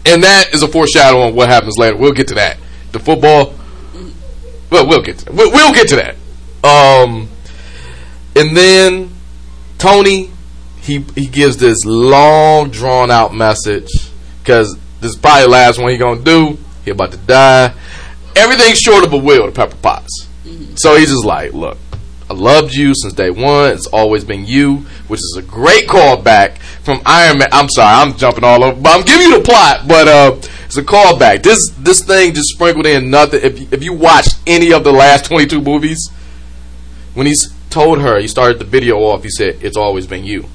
And 0.05 0.23
that 0.23 0.53
is 0.53 0.61
a 0.63 0.67
foreshadow 0.67 1.21
on 1.21 1.35
what 1.35 1.49
happens 1.49 1.77
later. 1.77 1.97
We'll 1.97 2.13
get 2.13 2.27
to 2.29 2.35
that. 2.35 2.57
The 2.95 3.01
football. 3.01 3.53
Well, 4.69 4.87
we'll 4.87 5.01
get 5.01 5.17
to 5.17 5.25
that. 5.25 5.33
We'll, 5.33 5.51
we'll 5.51 5.73
get 5.73 5.89
to 5.89 5.97
that. 5.97 6.15
Um, 6.63 7.27
and 8.37 8.55
then 8.55 9.13
Tony, 9.77 10.31
he 10.79 10.99
he 11.13 11.27
gives 11.27 11.57
this 11.57 11.83
long 11.83 12.69
drawn 12.69 13.11
out 13.11 13.35
message 13.35 13.89
because 14.39 14.77
this 15.01 15.11
is 15.11 15.17
probably 15.17 15.41
the 15.41 15.49
last 15.49 15.77
one 15.77 15.91
he 15.91 15.97
gonna 15.97 16.21
do. 16.21 16.57
He 16.85 16.91
about 16.91 17.11
to 17.11 17.17
die. 17.17 17.73
Everything 18.33 18.73
short 18.75 19.03
of 19.03 19.11
a 19.11 19.17
will 19.17 19.47
to 19.47 19.51
Pepper 19.51 19.75
Potts. 19.75 20.29
So 20.75 20.95
he's 20.95 21.09
just 21.09 21.25
like, 21.25 21.51
look, 21.51 21.77
I 22.29 22.33
loved 22.33 22.73
you 22.73 22.93
since 22.95 23.11
day 23.11 23.29
one. 23.29 23.71
It's 23.71 23.87
always 23.87 24.23
been 24.23 24.45
you, 24.45 24.85
which 25.09 25.19
is 25.19 25.35
a 25.37 25.41
great 25.41 25.89
callback 25.89 26.59
from 26.59 27.01
Iron 27.05 27.39
Man. 27.39 27.49
I'm 27.51 27.67
sorry, 27.67 28.09
I'm 28.09 28.15
jumping 28.15 28.45
all 28.45 28.63
over, 28.63 28.79
but 28.79 28.97
I'm 28.97 29.05
giving 29.05 29.27
you 29.27 29.37
the 29.39 29.43
plot. 29.43 29.85
But 29.85 30.07
uh, 30.07 30.39
it's 30.77 30.87
a 30.87 30.91
callback. 30.91 31.43
This 31.43 31.57
this 31.77 32.03
thing 32.03 32.33
just 32.33 32.49
sprinkled 32.49 32.85
in 32.85 33.09
nothing. 33.09 33.41
If 33.43 33.59
you, 33.59 33.67
if 33.71 33.83
you 33.83 33.93
watched 33.93 34.37
any 34.47 34.71
of 34.73 34.83
the 34.83 34.91
last 34.91 35.25
22 35.29 35.61
movies, 35.61 36.09
when 37.13 37.25
he's 37.27 37.53
told 37.69 37.99
her, 38.01 38.19
he 38.19 38.27
started 38.27 38.59
the 38.59 38.65
video 38.65 38.97
off. 38.99 39.23
He 39.23 39.29
said, 39.29 39.57
"It's 39.61 39.77
always 39.77 40.07
been 40.07 40.23
you." 40.23 40.45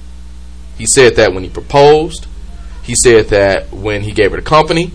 He 0.79 0.87
said 0.87 1.17
that 1.17 1.33
when 1.35 1.45
he 1.45 1.51
proposed. 1.51 2.27
He 2.83 2.95
said 2.95 3.29
that 3.29 3.71
when 3.73 4.03
he 4.03 4.13
gave 4.13 4.31
her 4.33 4.39
the 4.39 4.43
company. 4.43 4.91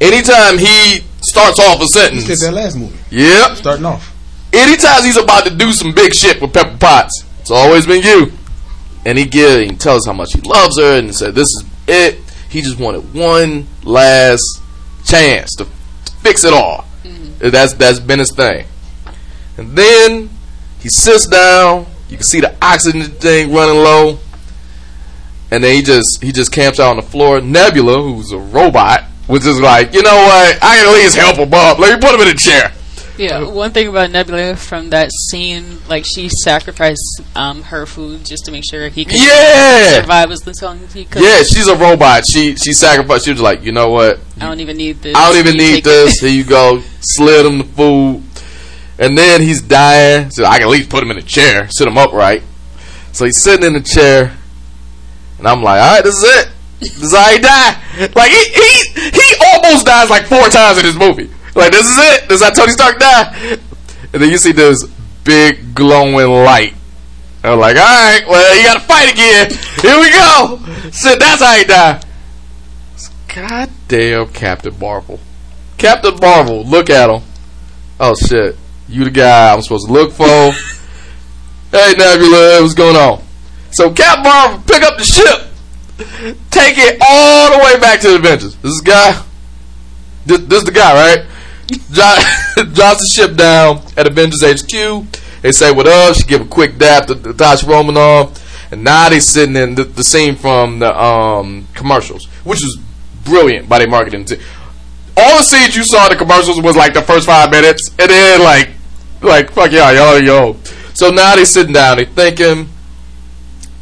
Anytime 0.00 0.58
he 0.58 1.04
starts 1.20 1.58
off 1.60 1.80
a 1.80 1.86
sentence, 1.86 2.26
He 2.26 2.34
said 2.34 2.48
that 2.48 2.54
last 2.54 2.76
movie, 2.76 2.98
yep, 3.10 3.56
starting 3.56 3.84
off. 3.84 4.12
anytime 4.52 5.04
he's 5.04 5.16
about 5.16 5.44
to 5.46 5.54
do 5.54 5.72
some 5.72 5.92
big 5.92 6.14
shit 6.14 6.40
with 6.40 6.52
Pepper 6.52 6.76
Potts, 6.78 7.24
it's 7.40 7.50
always 7.50 7.86
been 7.86 8.02
you. 8.02 8.32
And 9.04 9.18
he 9.18 9.24
give, 9.26 9.60
he 9.68 9.76
tells 9.76 10.06
how 10.06 10.12
much 10.12 10.32
he 10.32 10.40
loves 10.40 10.78
her, 10.80 10.98
and 10.98 11.14
said 11.14 11.34
this 11.34 11.48
is 11.48 11.64
it. 11.86 12.18
He 12.52 12.60
just 12.60 12.78
wanted 12.78 13.14
one 13.14 13.66
last 13.82 14.42
chance 15.06 15.54
to, 15.56 15.64
to 15.64 16.12
fix 16.20 16.44
it 16.44 16.52
all. 16.52 16.84
Mm-hmm. 17.02 17.48
That's 17.48 17.72
that's 17.72 17.98
been 17.98 18.18
his 18.18 18.30
thing. 18.30 18.66
And 19.56 19.74
then 19.74 20.28
he 20.80 20.90
sits 20.90 21.26
down. 21.26 21.86
You 22.10 22.18
can 22.18 22.24
see 22.24 22.40
the 22.40 22.54
oxygen 22.62 23.04
thing 23.04 23.54
running 23.54 23.76
low. 23.76 24.18
And 25.50 25.64
then 25.64 25.76
he 25.76 25.82
just 25.82 26.22
he 26.22 26.30
just 26.30 26.52
camps 26.52 26.78
out 26.78 26.90
on 26.90 26.96
the 26.96 27.02
floor. 27.02 27.40
Nebula, 27.40 28.02
who's 28.02 28.32
a 28.32 28.38
robot, 28.38 29.04
was 29.28 29.44
just 29.44 29.62
like, 29.62 29.94
you 29.94 30.02
know 30.02 30.14
what? 30.14 30.58
I 30.62 30.76
can 30.76 30.88
at 30.88 30.92
least 30.92 31.16
help 31.16 31.36
him 31.36 31.54
up. 31.54 31.78
Let 31.78 31.94
me 31.98 32.06
put 32.06 32.14
him 32.14 32.26
in 32.26 32.34
a 32.34 32.38
chair. 32.38 32.70
Yeah, 33.18 33.44
one 33.46 33.72
thing 33.72 33.88
about 33.88 34.10
Nebula 34.10 34.56
from 34.56 34.90
that 34.90 35.10
scene, 35.28 35.78
like 35.88 36.04
she 36.06 36.28
sacrificed 36.30 37.20
um, 37.36 37.62
her 37.64 37.84
food 37.84 38.24
just 38.24 38.46
to 38.46 38.50
make 38.52 38.64
sure 38.68 38.88
he 38.88 39.04
could 39.04 39.20
Yeah. 39.20 40.00
survive 40.00 40.30
as 40.30 40.62
long 40.62 40.80
as 40.82 40.92
he 40.94 41.04
could. 41.04 41.22
Yeah, 41.22 41.42
she's 41.42 41.68
a 41.68 41.76
robot. 41.76 42.24
She 42.26 42.56
she 42.56 42.72
sacrificed. 42.72 43.26
She 43.26 43.32
was 43.32 43.40
like, 43.40 43.62
you 43.64 43.72
know 43.72 43.90
what? 43.90 44.18
I 44.40 44.46
don't 44.46 44.60
even 44.60 44.76
need 44.78 45.02
this. 45.02 45.14
I 45.14 45.28
don't 45.30 45.38
even 45.38 45.60
You 45.60 45.74
need 45.74 45.84
this. 45.84 46.20
Here 46.20 46.30
you 46.30 46.44
go. 46.44 46.82
Slid 47.00 47.44
him 47.44 47.58
the 47.58 47.64
food, 47.64 48.22
and 48.98 49.16
then 49.18 49.42
he's 49.42 49.60
dying. 49.60 50.30
So 50.30 50.44
I 50.46 50.58
can 50.58 50.68
at 50.68 50.70
least 50.70 50.88
put 50.88 51.02
him 51.02 51.10
in 51.10 51.18
a 51.18 51.22
chair, 51.22 51.68
sit 51.70 51.86
him 51.86 51.98
upright. 51.98 52.42
So 53.12 53.26
he's 53.26 53.42
sitting 53.42 53.66
in 53.66 53.74
the 53.74 53.80
chair, 53.82 54.34
and 55.38 55.46
I'm 55.46 55.62
like, 55.62 55.82
all 55.82 55.94
right, 55.96 56.02
this 56.04 56.14
is 56.16 56.24
it. 56.24 56.48
This 56.80 57.02
is 57.02 57.14
how 57.14 57.30
he 57.30 57.38
died. 57.38 58.16
Like 58.16 58.30
he 58.30 58.42
he 58.54 59.10
he 59.10 59.34
almost 59.52 59.84
dies 59.84 60.08
like 60.08 60.24
four 60.24 60.48
times 60.48 60.78
in 60.78 60.84
this 60.86 60.96
movie. 60.96 61.30
Like 61.54 61.72
this 61.72 61.86
is 61.86 61.98
it. 61.98 62.28
This 62.28 62.40
is 62.40 62.44
how 62.46 62.50
Tony 62.50 62.72
Stark 62.72 62.98
died. 62.98 63.60
And 64.12 64.22
then 64.22 64.30
you 64.30 64.38
see 64.38 64.52
this 64.52 64.84
big 65.24 65.74
glowing 65.74 66.28
light 66.28 66.74
I'm 67.44 67.58
like, 67.58 67.76
all 67.76 67.82
right, 67.82 68.22
well, 68.28 68.56
you 68.56 68.62
got 68.62 68.74
to 68.74 68.80
fight 68.80 69.12
again. 69.12 69.50
Here 69.80 69.98
we 69.98 70.10
go. 70.10 70.60
Said 70.92 71.18
that's 71.18 71.42
how 71.42 71.56
he 71.56 71.64
died. 71.64 72.04
Goddamn, 73.34 74.28
Captain 74.28 74.78
Marvel. 74.78 75.18
Captain 75.76 76.14
Marvel, 76.20 76.64
look 76.64 76.88
at 76.88 77.10
him. 77.10 77.22
Oh 77.98 78.14
shit, 78.14 78.56
you 78.88 79.04
the 79.04 79.10
guy 79.10 79.52
I'm 79.52 79.62
supposed 79.62 79.88
to 79.88 79.92
look 79.92 80.12
for. 80.12 80.24
hey 81.72 81.94
Nebula, 81.96 82.60
what's 82.60 82.74
going 82.74 82.94
on? 82.94 83.22
So 83.72 83.92
Captain 83.92 84.22
Marvel 84.22 84.62
pick 84.66 84.82
up 84.82 84.98
the 84.98 85.04
ship, 85.04 85.48
take 86.50 86.78
it 86.78 86.98
all 87.00 87.58
the 87.58 87.64
way 87.64 87.80
back 87.80 88.00
to 88.02 88.08
the 88.08 88.16
Avengers. 88.16 88.54
This 88.56 88.72
is 88.72 88.80
guy. 88.82 89.20
This, 90.26 90.40
this 90.40 90.58
is 90.58 90.64
the 90.64 90.72
guy, 90.72 91.16
right? 91.16 91.26
Drops 91.72 92.24
the 92.56 93.10
ship 93.12 93.36
down 93.36 93.82
at 93.96 94.06
Avengers 94.06 94.42
HQ. 94.42 95.06
They 95.42 95.52
say 95.52 95.72
what 95.72 95.86
up. 95.86 96.14
She 96.14 96.24
give 96.24 96.40
a 96.40 96.44
quick 96.46 96.78
dap 96.78 97.06
to 97.06 97.14
Natasha 97.14 97.66
Romanoff, 97.66 98.72
and 98.72 98.84
now 98.84 99.08
they 99.08 99.20
sitting 99.20 99.56
in 99.56 99.74
the, 99.74 99.84
the 99.84 100.04
scene 100.04 100.36
from 100.36 100.78
the 100.78 100.96
um, 100.96 101.66
commercials, 101.74 102.26
which 102.44 102.62
is 102.62 102.78
brilliant 103.24 103.68
by 103.68 103.78
their 103.78 103.88
marketing 103.88 104.24
team. 104.24 104.40
All 105.16 105.38
the 105.38 105.42
scenes 105.42 105.76
you 105.76 105.84
saw 105.84 106.06
in 106.06 106.12
the 106.12 106.16
commercials 106.16 106.60
was 106.60 106.76
like 106.76 106.94
the 106.94 107.02
first 107.02 107.26
five 107.26 107.50
minutes, 107.50 107.90
and 107.98 108.10
then 108.10 108.40
like, 108.42 108.70
like 109.20 109.50
fuck 109.52 109.72
y'all, 109.72 109.92
y'all, 109.92 110.18
yo. 110.22 110.56
So 110.94 111.10
now 111.10 111.34
they 111.34 111.44
sitting 111.44 111.72
down, 111.72 111.96
they 111.96 112.04
thinking. 112.04 112.68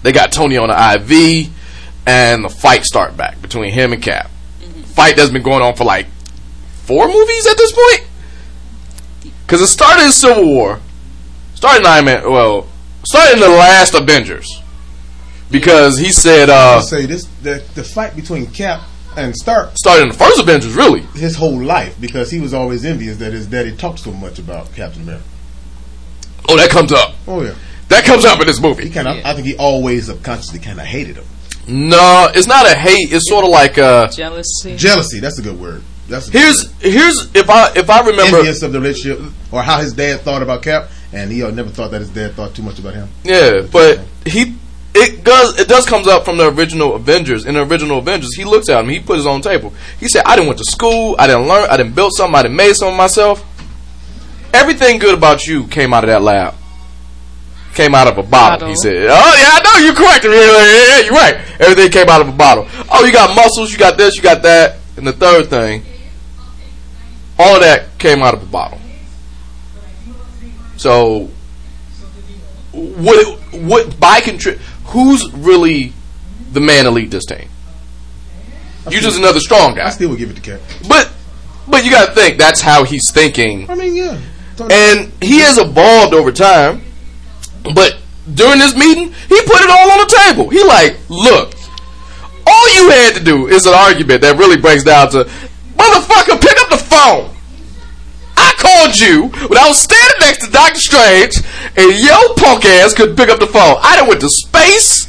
They 0.02 0.12
got 0.12 0.32
Tony 0.32 0.56
on 0.56 0.68
the 0.68 0.94
IV, 0.94 1.52
and 2.06 2.44
the 2.44 2.48
fight 2.48 2.84
start 2.84 3.16
back 3.16 3.40
between 3.42 3.72
him 3.72 3.92
and 3.92 4.02
Cap. 4.02 4.30
Fight 4.86 5.16
that's 5.16 5.30
been 5.30 5.42
going 5.42 5.62
on 5.62 5.76
for 5.76 5.84
like 5.84 6.06
four 6.90 7.06
movies 7.06 7.46
at 7.46 7.56
this 7.56 7.70
point. 7.70 8.06
Because 9.46 9.60
it 9.62 9.68
started 9.68 10.04
in 10.06 10.12
Civil 10.12 10.44
War, 10.44 10.80
started 11.54 11.80
in 11.82 11.86
Iron 11.86 12.04
Man. 12.04 12.30
Well, 12.30 12.66
started 13.04 13.34
in 13.34 13.40
the 13.40 13.48
last 13.48 13.94
Avengers. 13.94 14.60
Because 15.52 15.98
he 15.98 16.10
said 16.12 16.50
I'll 16.50 16.78
uh 16.78 16.82
say 16.82 17.06
this: 17.06 17.24
the 17.42 17.62
the 17.76 17.84
fight 17.84 18.14
between 18.16 18.46
Cap 18.46 18.82
and 19.16 19.34
Stark, 19.36 19.70
started 19.76 20.02
in 20.04 20.08
the 20.10 20.14
first 20.14 20.40
Avengers, 20.40 20.74
really. 20.74 21.00
his 21.14 21.36
whole 21.36 21.60
life, 21.62 21.96
because 22.00 22.30
he 22.30 22.40
was 22.40 22.52
always 22.54 22.84
envious 22.84 23.16
that 23.18 23.32
his 23.32 23.46
daddy 23.46 23.76
talked 23.76 24.00
so 24.00 24.12
much 24.12 24.38
about 24.38 24.72
Captain 24.74 25.02
America. 25.02 25.24
Oh, 26.48 26.56
that 26.56 26.70
comes 26.70 26.92
up. 26.92 27.14
Oh 27.28 27.42
yeah, 27.42 27.54
That 27.88 28.04
comes 28.04 28.24
up 28.24 28.40
in 28.40 28.46
this 28.46 28.58
he 28.58 28.62
movie. 28.62 28.90
kind 28.90 29.06
of. 29.08 29.24
I 29.24 29.34
think 29.34 29.46
he 29.46 29.56
always 29.56 30.06
subconsciously 30.06 30.58
kind 30.60 30.78
of 30.80 30.86
hated 30.86 31.16
him. 31.16 31.24
No, 31.66 32.28
it's 32.34 32.46
not 32.46 32.66
a 32.66 32.74
hate. 32.76 33.12
It's 33.12 33.28
sort 33.28 33.44
of 33.44 33.50
like 33.50 33.76
uh 33.78 34.06
Jealousy. 34.08 34.76
Jealousy. 34.76 35.18
That's 35.20 35.38
a 35.40 35.42
good 35.42 35.58
word. 35.58 35.82
That's 36.10 36.28
a 36.28 36.32
good 36.32 36.40
here's 36.40 36.72
here's 36.80 37.30
if 37.34 37.48
I 37.48 37.72
if 37.74 37.88
I 37.88 38.00
remember 38.00 38.38
envious 38.38 38.62
of 38.62 38.72
the 38.72 38.80
relationship 38.80 39.20
or 39.52 39.62
how 39.62 39.80
his 39.80 39.92
dad 39.92 40.20
thought 40.20 40.42
about 40.42 40.62
Cap, 40.62 40.90
and 41.12 41.30
he 41.30 41.42
uh, 41.42 41.50
never 41.50 41.70
thought 41.70 41.92
that 41.92 42.00
his 42.00 42.10
dad 42.10 42.34
thought 42.34 42.54
too 42.54 42.62
much 42.62 42.78
about 42.78 42.94
him. 42.94 43.08
Yeah, 43.24 43.62
but 43.70 44.00
he 44.26 44.56
it 44.94 45.22
does 45.22 45.58
it 45.58 45.68
does 45.68 45.86
comes 45.86 46.08
up 46.08 46.24
from 46.24 46.36
the 46.36 46.48
original 46.52 46.96
Avengers. 46.96 47.46
In 47.46 47.54
the 47.54 47.62
original 47.62 47.98
Avengers, 47.98 48.34
he 48.34 48.44
looks 48.44 48.68
at 48.68 48.80
him. 48.80 48.88
He 48.88 48.98
put 48.98 49.16
his 49.16 49.26
own 49.26 49.40
table. 49.40 49.72
He 50.00 50.08
said, 50.08 50.24
"I 50.26 50.34
didn't 50.34 50.48
went 50.48 50.58
to 50.58 50.64
school. 50.64 51.14
I 51.18 51.28
didn't 51.28 51.46
learn. 51.46 51.70
I 51.70 51.76
didn't 51.76 51.94
build 51.94 52.12
something. 52.16 52.34
I 52.34 52.42
didn't 52.42 52.56
made 52.56 52.74
something 52.74 52.96
myself. 52.96 53.46
Everything 54.52 54.98
good 54.98 55.14
about 55.14 55.46
you 55.46 55.68
came 55.68 55.94
out 55.94 56.02
of 56.02 56.08
that 56.08 56.22
lab. 56.22 56.54
Came 57.74 57.94
out 57.94 58.08
of 58.08 58.18
a 58.18 58.24
bottle." 58.24 58.68
He 58.68 58.74
said, 58.74 59.06
"Oh 59.08 59.34
yeah, 59.38 59.50
I 59.52 59.60
know 59.62 59.86
you 59.86 59.94
correct 59.94 60.24
me. 60.24 60.32
Yeah, 60.32 60.46
yeah, 60.46 60.88
yeah, 60.88 61.04
you're 61.04 61.14
right. 61.14 61.36
Everything 61.60 61.90
came 61.92 62.08
out 62.08 62.20
of 62.20 62.28
a 62.28 62.32
bottle. 62.32 62.66
Oh, 62.90 63.04
you 63.04 63.12
got 63.12 63.34
muscles. 63.36 63.70
You 63.70 63.78
got 63.78 63.96
this. 63.96 64.16
You 64.16 64.22
got 64.22 64.42
that. 64.42 64.78
And 64.96 65.06
the 65.06 65.12
third 65.12 65.48
thing, 65.48 65.82
all 67.40 67.56
of 67.56 67.62
that 67.62 67.98
came 67.98 68.22
out 68.22 68.34
of 68.34 68.42
a 68.42 68.46
bottle. 68.46 68.78
So." 70.76 71.30
what 72.72 73.36
what 73.52 73.98
by 73.98 74.20
contri- 74.20 74.58
who's 74.86 75.30
really 75.32 75.92
the 76.52 76.60
man 76.60 76.84
to 76.84 76.90
lead 76.90 77.10
this 77.10 77.24
team? 77.24 77.48
You 78.88 79.00
just 79.00 79.18
another 79.18 79.40
strong 79.40 79.74
guy. 79.74 79.86
I 79.86 79.90
still 79.90 80.10
would 80.10 80.18
give 80.18 80.30
it 80.30 80.36
to 80.36 80.42
Cap. 80.42 80.60
but 80.88 81.10
but 81.68 81.84
you 81.84 81.90
got 81.90 82.08
to 82.08 82.14
think 82.14 82.38
that's 82.38 82.60
how 82.60 82.84
he's 82.84 83.10
thinking, 83.10 83.70
I 83.70 83.74
mean, 83.74 83.94
yeah. 83.94 84.20
And 84.70 85.12
he 85.22 85.40
has 85.40 85.56
evolved 85.56 86.12
over 86.12 86.32
time. 86.32 86.82
But 87.74 87.98
during 88.34 88.58
this 88.58 88.74
meeting, 88.74 89.12
he 89.28 89.40
put 89.42 89.60
it 89.60 89.70
all 89.70 89.90
on 89.92 89.98
the 89.98 90.16
table. 90.26 90.50
He 90.50 90.62
like, 90.64 90.98
look, 91.08 91.54
all 92.46 92.74
you 92.74 92.90
had 92.90 93.14
to 93.14 93.24
do 93.24 93.46
is 93.46 93.66
an 93.66 93.74
argument 93.74 94.20
that 94.22 94.36
really 94.36 94.60
breaks 94.60 94.84
down 94.84 95.10
to, 95.10 95.24
motherfucker, 95.76 96.40
pick 97.04 97.26
phone. 97.26 97.36
I 98.36 98.52
called 98.58 98.98
you 98.98 99.28
when 99.48 99.58
I 99.58 99.68
was 99.68 99.78
standing 99.78 100.20
next 100.20 100.46
to 100.46 100.50
Doctor 100.52 100.80
Strange, 100.80 101.36
and 101.76 101.92
your 102.00 102.34
punk 102.36 102.64
ass 102.64 102.94
couldn't 102.94 103.16
pick 103.16 103.28
up 103.28 103.38
the 103.38 103.46
phone. 103.46 103.76
I 103.82 103.96
didn't 103.96 104.08
went 104.08 104.20
to 104.22 104.30
space. 104.30 105.06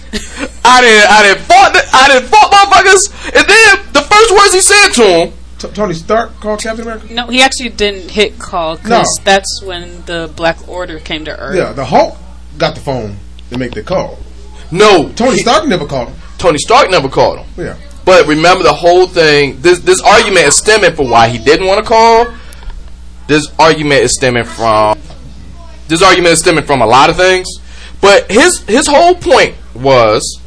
I 0.65 0.81
didn't. 0.81 1.09
I 1.09 1.23
didn't 1.23 1.43
fought. 1.45 1.73
the- 1.73 1.87
I 1.93 2.07
didn't 2.09 2.27
fought 2.29 2.51
motherfuckers. 2.51 3.35
And 3.35 3.47
then 3.47 3.93
the 3.93 4.01
first 4.01 4.31
words 4.31 4.53
he 4.53 4.59
said 4.61 4.89
to 4.89 5.03
him, 5.03 5.33
T- 5.59 5.67
Tony 5.69 5.93
Stark 5.93 6.39
called 6.41 6.61
Captain 6.61 6.81
America. 6.83 7.07
No, 7.13 7.27
he 7.27 7.41
actually 7.41 7.69
didn't 7.69 8.11
hit 8.11 8.37
call 8.39 8.75
because 8.75 8.89
No. 8.89 9.23
that's 9.23 9.61
when 9.63 10.03
the 10.07 10.29
Black 10.35 10.67
Order 10.67 10.99
came 10.99 11.23
to 11.25 11.37
Earth. 11.39 11.55
Yeah, 11.55 11.71
the 11.71 11.85
Hulk 11.85 12.17
got 12.57 12.75
the 12.75 12.81
phone 12.81 13.17
to 13.51 13.57
make 13.57 13.71
the 13.73 13.83
call. 13.83 14.17
"No, 14.71 15.09
Tony 15.15 15.35
he- 15.37 15.41
Stark 15.41 15.67
never 15.67 15.85
called 15.85 16.09
him. 16.09 16.15
Tony 16.37 16.57
Stark 16.57 16.89
never 16.89 17.07
called 17.07 17.39
him." 17.39 17.47
Yeah. 17.57 17.75
But 18.03 18.27
remember 18.27 18.63
the 18.63 18.73
whole 18.73 19.07
thing. 19.07 19.61
This 19.61 19.79
this 19.79 20.01
argument 20.01 20.47
is 20.47 20.57
stemming 20.57 20.95
from 20.95 21.09
why 21.09 21.27
he 21.27 21.37
didn't 21.37 21.67
want 21.67 21.83
to 21.83 21.87
call. 21.87 22.33
This 23.27 23.47
argument 23.59 24.01
is 24.01 24.13
stemming 24.15 24.45
from. 24.45 24.97
This 25.87 26.01
argument 26.01 26.33
is 26.33 26.39
stemming 26.39 26.65
from 26.65 26.81
a 26.81 26.85
lot 26.85 27.09
of 27.09 27.15
things. 27.15 27.47
But 28.01 28.31
his 28.31 28.59
his 28.63 28.87
whole 28.87 29.15
point 29.15 29.55
was, 29.75 30.39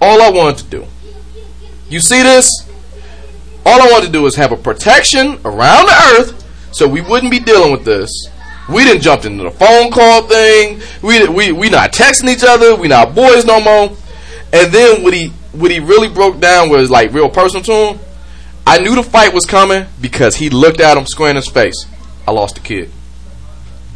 all 0.00 0.20
I 0.20 0.30
wanted 0.30 0.58
to 0.58 0.64
do. 0.64 0.86
You 1.88 2.00
see 2.00 2.22
this? 2.22 2.50
All 3.64 3.80
I 3.80 3.90
wanted 3.90 4.06
to 4.06 4.12
do 4.12 4.22
was 4.22 4.36
have 4.36 4.52
a 4.52 4.56
protection 4.56 5.38
around 5.44 5.86
the 5.86 6.18
earth, 6.18 6.70
so 6.72 6.88
we 6.88 7.00
wouldn't 7.00 7.30
be 7.30 7.40
dealing 7.40 7.72
with 7.72 7.84
this. 7.84 8.10
We 8.68 8.82
didn't 8.82 9.02
jump 9.02 9.24
into 9.24 9.44
the 9.44 9.50
phone 9.50 9.92
call 9.92 10.22
thing. 10.22 10.80
We 11.02 11.28
we 11.28 11.52
we 11.52 11.68
not 11.68 11.92
texting 11.92 12.28
each 12.28 12.42
other. 12.42 12.74
We 12.74 12.88
not 12.88 13.14
boys 13.14 13.44
no 13.44 13.60
more. 13.60 13.96
And 14.52 14.72
then 14.72 15.02
what 15.02 15.14
he 15.14 15.32
what 15.56 15.70
he 15.70 15.80
really 15.80 16.08
broke 16.08 16.40
down 16.40 16.68
was 16.68 16.90
like 16.90 17.12
real 17.12 17.28
personal 17.28 17.62
to 17.64 17.72
him. 17.72 18.00
I 18.66 18.78
knew 18.78 18.94
the 18.94 19.02
fight 19.02 19.32
was 19.32 19.44
coming 19.44 19.86
because 20.00 20.36
he 20.36 20.50
looked 20.50 20.80
at 20.80 20.96
him 20.96 21.06
square 21.06 21.30
in 21.30 21.36
his 21.36 21.48
face. 21.48 21.86
I 22.26 22.32
lost 22.32 22.58
a 22.58 22.60
kid. 22.60 22.90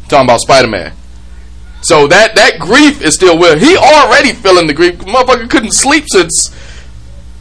Talking 0.07 0.25
about 0.25 0.39
Spider 0.41 0.67
Man. 0.67 0.93
So 1.83 2.07
that 2.07 2.35
that 2.35 2.59
grief 2.59 3.01
is 3.01 3.15
still 3.15 3.37
with 3.37 3.53
him. 3.53 3.59
He 3.59 3.75
already 3.75 4.33
feeling 4.33 4.67
the 4.67 4.73
grief. 4.73 4.99
Motherfucker 4.99 5.49
couldn't 5.49 5.73
sleep 5.73 6.05
since 6.07 6.55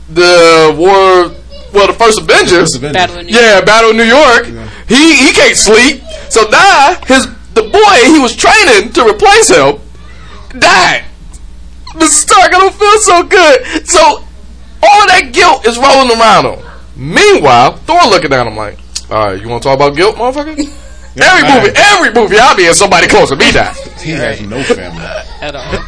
the 0.09 0.75
war. 0.77 1.37
Well, 1.73 1.87
the 1.87 1.93
first 1.93 2.21
Avengers. 2.21 2.75
First 2.75 2.77
Avengers. 2.77 2.95
Battle 2.95 3.19
in 3.19 3.27
New 3.27 3.33
Yeah, 3.33 3.61
Battle 3.61 3.91
of 3.91 3.97
New 3.97 4.03
York. 4.03 4.47
He 4.89 5.27
he 5.27 5.33
can't 5.33 5.57
sleep. 5.57 6.03
So 6.31 6.49
now 6.49 6.99
his 7.07 7.27
the 7.55 7.63
boy 7.63 8.13
he 8.13 8.19
was 8.19 8.35
training 8.35 8.93
to 8.95 9.05
replace 9.09 9.51
him 9.51 9.79
died. 10.59 11.05
Mr. 11.93 12.09
Stark, 12.09 12.55
I 12.55 12.59
don't 12.59 12.75
feel 12.75 12.99
so 12.99 13.23
good. 13.25 13.87
So 13.89 14.01
all 14.83 15.03
of 15.03 15.09
that 15.09 15.31
guilt 15.33 15.67
is 15.67 15.79
rolling 15.79 16.11
around 16.11 16.47
him. 16.47 16.67
Meanwhile, 16.97 17.77
Thor 17.79 18.01
looking 18.09 18.33
at 18.33 18.47
him 18.47 18.57
like, 18.57 18.79
all 19.11 19.29
right, 19.29 19.41
you 19.41 19.49
want 19.49 19.63
to 19.63 19.69
talk 19.69 19.77
about 19.77 19.97
guilt, 19.97 20.17
motherfucker? 20.17 20.59
every 21.17 21.43
right. 21.43 21.65
movie, 21.65 21.73
every 21.77 22.13
movie 22.13 22.37
I'll 22.39 22.57
be 22.57 22.67
in, 22.67 22.75
somebody 22.75 23.09
close 23.09 23.31
to 23.31 23.37
me 23.37 23.51
die. 23.51 23.75
He 24.01 24.13
has 24.13 24.41
no 24.41 24.63
family. 24.63 25.03
At 25.43 25.55
all. 25.55 25.85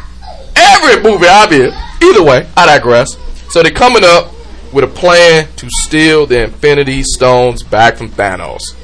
Every 0.55 1.01
movie 1.01 1.25
I'll 1.27 1.49
be 1.49 1.63
in. 1.63 1.73
Either 2.01 2.23
way, 2.23 2.47
I 2.55 2.65
digress. 2.65 3.17
So 3.49 3.63
they're 3.63 3.71
coming 3.71 4.03
up 4.03 4.31
with 4.71 4.83
a 4.83 4.87
plan 4.87 5.47
to 5.55 5.69
steal 5.69 6.25
the 6.25 6.43
Infinity 6.43 7.03
Stones 7.03 7.63
back 7.63 7.95
from 7.95 8.09
Thanos. 8.09 8.75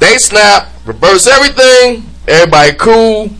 They 0.00 0.18
snap, 0.18 0.68
reverse 0.84 1.26
everything, 1.26 2.04
everybody 2.26 2.72
cool. 2.74 3.30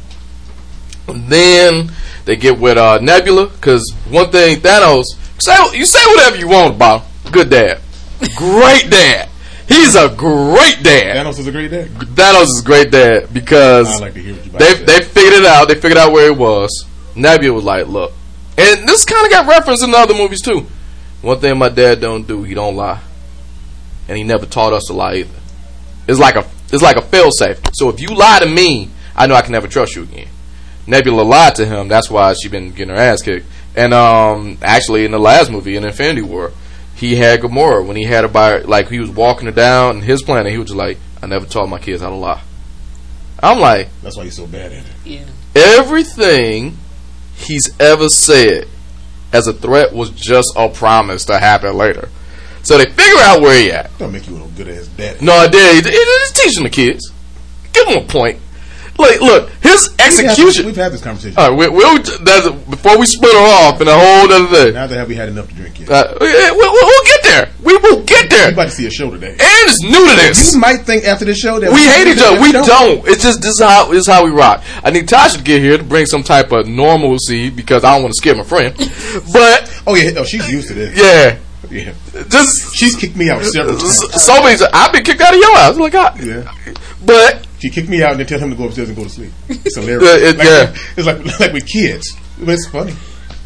And 1.09 1.29
then 1.29 1.91
they 2.27 2.37
get 2.37 2.59
with 2.59 2.77
uh, 2.77 2.99
Nebula, 2.99 3.47
because 3.47 3.91
one 4.11 4.31
thing, 4.31 4.59
Thanos, 4.59 5.05
say, 5.41 5.55
you 5.79 5.87
say 5.87 6.05
whatever 6.07 6.37
you 6.37 6.49
want 6.49 6.75
about 6.75 7.03
him. 7.03 7.33
Good 7.33 7.51
dad. 7.51 7.81
Great 8.37 8.91
dad. 8.91 9.29
He's 9.69 9.95
a 9.95 10.09
great 10.09 10.83
dad. 10.83 11.17
Thanos 11.17 11.39
is 11.39 11.47
a 11.47 11.53
great 11.53 11.71
dad. 11.71 11.89
Thanos 11.89 12.43
is 12.45 12.61
a 12.61 12.65
great 12.65 12.91
dad 12.91 13.33
because 13.33 14.01
like 14.01 14.15
to 14.15 14.21
hear 14.21 14.35
what 14.35 14.45
you 14.45 14.53
they 14.53 14.75
they 14.75 15.01
figured 15.03 15.41
it 15.41 15.45
out. 15.45 15.69
They 15.69 15.75
figured 15.75 15.99
out 15.99 16.13
where 16.13 16.27
it 16.27 16.37
was. 16.37 16.87
Nebula 17.17 17.55
was 17.55 17.65
like, 17.65 17.87
"Look," 17.87 18.13
and 18.59 18.89
this 18.89 19.05
kind 19.05 19.25
of 19.27 19.33
got 19.33 19.47
referenced 19.49 19.83
in 19.83 19.91
the 19.91 19.97
other 19.97 20.15
movies 20.15 20.41
too. 20.41 20.67
One 21.23 21.41
thing 21.41 21.59
my 21.59 21.69
dad 21.69 22.01
don't 22.01 22.27
do, 22.27 22.43
he 22.45 22.55
don't 22.55 22.77
lie, 22.77 23.01
and 24.09 24.17
he 24.17 24.23
never 24.23 24.47
taught 24.47 24.73
us 24.73 24.85
to 24.85 24.93
lie 24.93 25.17
either. 25.17 25.39
It's 26.07 26.21
like 26.21 26.37
a 26.37 26.45
it's 26.73 26.83
like 26.83 26.97
a 26.97 27.01
failsafe. 27.01 27.75
So 27.75 27.89
if 27.89 28.01
you 28.01 28.09
lie 28.09 28.39
to 28.41 28.47
me, 28.47 28.91
I 29.17 29.27
know 29.27 29.35
I 29.35 29.43
can 29.43 29.53
never 29.53 29.67
trust 29.67 29.97
you 29.97 30.03
again. 30.03 30.29
Nebula 30.87 31.23
lied 31.23 31.55
to 31.57 31.67
him. 31.67 31.89
That's 31.89 32.11
why 32.11 32.33
she 32.35 32.49
been 32.49 32.71
getting 32.71 32.95
her 32.95 33.01
ass 33.01 33.23
kicked. 33.23 33.47
And 33.75 33.93
um, 33.93 34.59
actually, 34.63 35.05
in 35.05 35.11
the 35.11 35.19
last 35.19 35.51
movie, 35.51 35.77
in 35.77 35.85
Infinity 35.85 36.23
War, 36.23 36.53
he 36.95 37.17
had 37.17 37.41
Gamora 37.41 37.85
when 37.87 37.97
he 37.97 38.05
had 38.05 38.25
her 38.25 38.29
by 38.29 38.59
like 38.61 38.89
he 38.89 39.01
was 39.01 39.11
walking 39.11 39.47
her 39.47 39.53
down 39.53 39.97
in 39.97 40.03
his 40.03 40.23
planet. 40.23 40.51
He 40.53 40.59
was 40.59 40.69
just 40.69 40.77
like, 40.79 40.99
"I 41.23 41.27
never 41.27 41.45
taught 41.47 41.69
my 41.69 41.79
kids 41.79 42.01
how 42.03 42.11
to 42.11 42.17
lie." 42.17 42.43
I'm 43.43 43.59
like, 43.61 43.89
That's 44.03 44.17
why 44.17 44.25
he's 44.25 44.37
so 44.37 44.47
bad 44.47 44.73
at 44.73 44.79
it. 44.87 44.93
Yeah. 45.05 45.25
everything 45.87 46.77
he's 47.35 47.69
ever 47.79 48.09
said 48.09 48.67
as 49.33 49.47
a 49.47 49.53
threat 49.53 49.93
was 49.93 50.11
just 50.11 50.53
a 50.57 50.69
promise 50.69 51.27
to 51.27 51.39
happen 51.39 51.77
later. 51.77 52.09
So 52.63 52.79
they 52.79 52.87
figure 52.87 53.21
out 53.23 53.43
where 53.43 53.59
he 53.61 53.71
at. 53.71 53.97
Don't 53.99 54.13
make 54.13 54.27
you 54.27 54.43
a 54.43 54.49
good 54.57 54.69
ass 54.69 54.87
daddy. 54.89 55.25
No, 55.25 55.33
I 55.35 55.49
did. 55.49 55.85
He- 55.85 55.91
He's 55.93 56.33
teaching 56.33 56.65
the 56.65 56.71
kids. 56.71 57.13
Give 57.73 57.87
him 57.89 57.99
a 58.03 58.07
point. 58.07 58.41
Look, 58.99 59.21
look, 59.21 59.51
his 59.63 59.89
We've 59.91 59.99
had 59.99 60.11
this- 60.11 60.21
execution. 60.21 60.67
We've 60.67 60.77
had 60.77 60.93
this 60.93 61.03
conversation. 61.03 61.39
All 61.39 61.51
right, 61.51 61.59
we, 61.59 61.69
we'll, 61.69 61.99
that's, 62.25 62.49
before 62.49 62.99
we 62.99 63.07
split 63.07 63.33
her 63.35 63.39
off 63.69 63.81
in 63.81 63.89
a 63.89 63.93
whole 63.93 64.33
other 64.33 64.47
thing. 64.65 64.75
Now 64.75 64.87
that 64.87 64.97
have 64.97 65.09
we 65.09 65.15
had 65.17 65.29
enough 65.29 65.49
to 65.49 65.55
drink 65.55 65.81
yet? 65.81 65.91
Uh, 65.91 66.15
we, 66.21 66.27
we'll, 66.27 66.73
we'll 66.73 67.05
get 67.05 67.23
there. 67.25 67.51
We 67.63 67.77
will 67.77 68.03
get 68.05 68.31
there. 68.31 68.49
You 68.49 68.53
about 68.55 68.65
to 68.65 68.71
see 68.71 68.87
a 68.87 68.91
show 68.91 69.11
today. 69.11 69.31
And 69.33 69.41
it's 69.41 69.83
new 69.83 70.09
to 70.09 70.17
this. 70.17 70.55
You 70.55 70.61
might 70.61 70.79
think 70.79 71.05
after 71.05 71.25
the 71.25 71.35
show 71.35 71.61
that 71.61 71.73
We 71.73 71.81
hate 71.87 72.07
each 72.07 72.23
other. 72.23 72.41
We 72.41 72.53
don't. 72.53 72.67
don't. 72.67 73.07
It's 73.09 73.23
just 73.23 73.41
this 73.43 73.55
is 73.55 73.61
how 73.61 73.87
this 73.91 74.01
is 74.01 74.07
how 74.07 74.25
we 74.25 74.31
rock. 74.31 74.63
I 74.83 74.91
need 74.91 75.09
Tasha 75.09 75.39
to 75.39 75.43
get 75.43 75.61
here 75.61 75.77
to 75.77 75.85
bring 75.85 76.07
some 76.07 76.23
type 76.23 76.53
of 76.53 76.67
normalcy 76.69 77.51
because 77.51 77.85
I 77.85 77.95
don't 77.95 78.03
want 78.05 78.15
to 78.15 78.19
scare 78.19 78.35
my 78.37 78.45
friend. 78.45 78.75
But 79.33 79.83
Oh 79.87 79.95
yeah, 79.95 80.13
oh, 80.19 80.25
she's 80.25 80.49
used 80.51 80.69
to 80.69 80.75
this. 80.75 80.97
yeah, 80.97 81.39
Yeah, 81.71 81.93
just 82.29 82.75
she's 82.75 82.95
kicked 82.95 83.17
me 83.17 83.31
out 83.31 83.43
several 83.45 83.77
times. 83.79 84.23
so 84.23 84.43
many. 84.43 84.59
I've 84.73 84.93
been 84.93 85.03
kicked 85.05 85.21
out 85.21 85.35
of 85.35 85.41
your 85.41 85.57
house. 85.57 85.77
Like, 85.77 85.95
I, 85.95 86.17
Yeah. 86.21 86.53
but 87.05 87.46
She 87.67 87.71
kicked 87.73 87.89
me 87.89 88.01
out 88.01 88.13
and 88.13 88.21
then 88.21 88.27
tell 88.29 88.39
him 88.39 88.51
to 88.51 88.57
go 88.57 88.67
upstairs 88.67 88.89
and 88.89 88.97
go 88.97 89.03
to 89.03 89.11
sleep. 89.11 89.33
It's 89.49 89.77
hilarious. 89.77 90.05
Yeah, 90.05 90.29
it- 90.29 90.37
like, 90.39 90.47
yeah. 90.47 90.77
It's 90.97 91.07
like 91.07 91.41
like 91.41 91.53
with 91.53 91.67
kids. 91.67 92.17
But 92.39 92.51
it's 92.51 92.69
funny. 92.69 92.95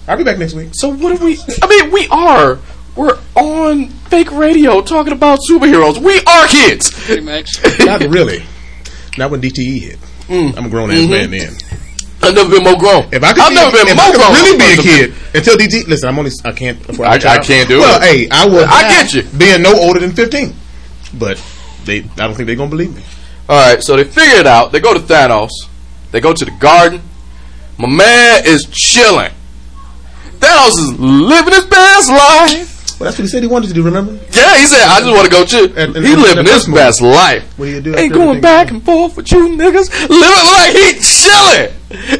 I'll 0.06 0.18
be 0.18 0.24
back 0.24 0.36
next 0.38 0.52
week. 0.52 0.70
so 0.74 0.90
what 0.92 1.18
are 1.18 1.24
we? 1.24 1.38
I 1.62 1.66
mean, 1.68 1.90
we 1.90 2.06
are. 2.10 2.58
We're 2.96 3.18
on 3.34 3.88
fake 4.10 4.30
radio 4.32 4.82
talking 4.82 5.14
about 5.14 5.38
superheroes. 5.48 5.96
We 5.98 6.18
are 6.26 6.46
kids. 6.48 6.90
Pretty 6.90 7.22
much. 7.22 7.48
Not 7.80 8.02
really. 8.02 8.42
Not 9.16 9.30
when 9.30 9.40
DTE 9.40 9.80
hit. 9.80 9.98
Mm. 10.28 10.54
I'm 10.58 10.66
a 10.66 10.68
grown 10.68 10.90
ass 10.90 11.08
man 11.08 11.30
then. 11.30 11.52
I've 12.22 12.34
never 12.34 12.50
been 12.50 12.62
more 12.64 12.76
grown. 12.76 13.08
If 13.12 13.24
I 13.24 13.32
could, 13.32 13.40
I've 13.42 13.48
be, 13.48 13.54
never 13.54 13.70
been 13.72 13.88
if 13.88 13.96
more 13.96 14.04
I 14.04 14.10
could 14.10 14.20
grown. 14.20 14.32
really 14.34 14.58
be 14.58 14.80
a 14.80 14.82
kid 14.82 15.14
until 15.34 15.56
DT. 15.56 15.86
Listen, 15.88 16.08
I'm 16.10 16.18
only. 16.18 16.30
I 16.44 16.52
can't. 16.52 16.78
afford 16.86 17.08
I- 17.08 17.16
a 17.16 17.18
child. 17.18 17.40
I 17.40 17.42
can't 17.44 17.68
do 17.68 17.78
well, 17.78 17.96
it. 17.96 18.00
Well, 18.00 18.12
hey, 18.12 18.28
I 18.30 18.46
would. 18.46 18.64
I 18.68 18.82
now 18.82 18.88
get 18.88 19.14
you. 19.14 19.22
Being 19.38 19.62
no 19.62 19.72
older 19.74 20.00
than 20.00 20.12
15, 20.12 20.52
but 21.14 21.42
they. 21.86 22.00
I 22.00 22.02
don't 22.26 22.34
think 22.34 22.46
they're 22.48 22.56
gonna 22.56 22.68
believe 22.70 22.94
me. 22.94 23.02
All 23.50 23.56
right, 23.58 23.82
so 23.82 23.96
they 23.96 24.04
figure 24.04 24.38
it 24.38 24.46
out. 24.46 24.70
They 24.70 24.78
go 24.78 24.94
to 24.94 25.00
Thanos. 25.00 25.50
They 26.12 26.20
go 26.20 26.32
to 26.32 26.44
the 26.44 26.52
garden. 26.52 27.02
My 27.78 27.88
man 27.88 28.42
is 28.46 28.64
chilling. 28.70 29.32
Thanos 30.38 30.78
is 30.78 31.00
living 31.00 31.54
his 31.54 31.66
best 31.66 32.10
life. 32.10 33.00
Well, 33.00 33.06
that's 33.10 33.18
what 33.18 33.24
he 33.24 33.26
said 33.26 33.42
he 33.42 33.48
wanted 33.48 33.66
to 33.66 33.74
do. 33.74 33.82
Remember? 33.82 34.12
Yeah, 34.30 34.56
he 34.56 34.66
said, 34.66 34.86
"I 34.86 35.00
just 35.00 35.10
want 35.10 35.24
to 35.24 35.30
go 35.30 35.44
chill." 35.44 35.64
And- 35.64 35.96
and- 35.96 36.06
he 36.06 36.12
and 36.12 36.22
living 36.22 36.46
his 36.46 36.68
movie. 36.68 36.78
best 36.78 37.00
life. 37.00 37.42
What 37.56 37.64
do 37.64 37.72
you 37.72 37.80
do 37.80 37.96
Ain't 37.96 38.12
going 38.12 38.40
back 38.40 38.70
and 38.70 38.84
forth 38.84 39.16
with 39.16 39.32
you 39.32 39.48
niggas. 39.56 39.90
Living 40.08 40.46
like 40.52 40.76
he 40.76 41.00
chilling. 41.00 41.72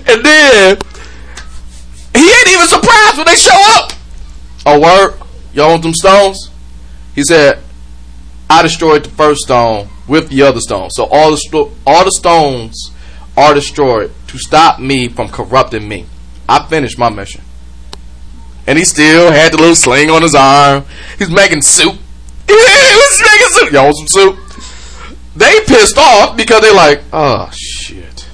And 0.09 0.25
then 0.25 0.79
he 2.17 2.29
ain't 2.29 2.49
even 2.49 2.67
surprised 2.67 3.19
when 3.19 3.27
they 3.27 3.37
show 3.37 3.63
up. 3.77 3.93
Oh, 4.67 4.81
word? 4.81 5.15
Y'all 5.53 5.71
want 5.71 5.83
them 5.83 5.95
stones? 5.95 6.51
He 7.15 7.23
said, 7.23 7.61
I 8.49 8.63
destroyed 8.63 9.05
the 9.05 9.11
first 9.11 9.43
stone 9.43 9.89
with 10.11 10.29
the 10.29 10.43
other 10.43 10.61
stone. 10.61 10.91
So 10.91 11.05
all 11.05 11.31
the 11.31 11.71
all 11.87 12.05
the 12.05 12.11
stones 12.11 12.91
are 13.37 13.55
destroyed 13.55 14.13
to 14.27 14.39
stop 14.39 14.81
me 14.81 15.09
from 15.09 15.29
corrupting 15.29 15.89
me. 15.89 16.07
I 16.49 16.67
finished 16.67 16.99
my 16.99 17.09
mission. 17.09 17.43
And 18.67 18.77
he 18.77 18.85
still 18.85 19.31
had 19.31 19.53
the 19.53 19.57
little 19.57 19.77
sling 19.77 20.11
on 20.11 20.23
his 20.23 20.35
arm. 20.35 20.85
He's 21.19 21.31
making 21.31 21.63
soup. 21.63 21.95
he 22.47 22.53
was 22.53 23.23
making 23.23 23.49
soup. 23.49 23.73
Y'all 23.73 23.85
want 23.85 23.97
some 23.97 24.09
soup? 24.09 25.17
They 25.37 25.61
pissed 25.65 25.97
off 25.97 26.37
because 26.37 26.61
they're 26.61 26.75
like, 26.75 27.03
oh 27.13 27.49
shit. 27.53 28.29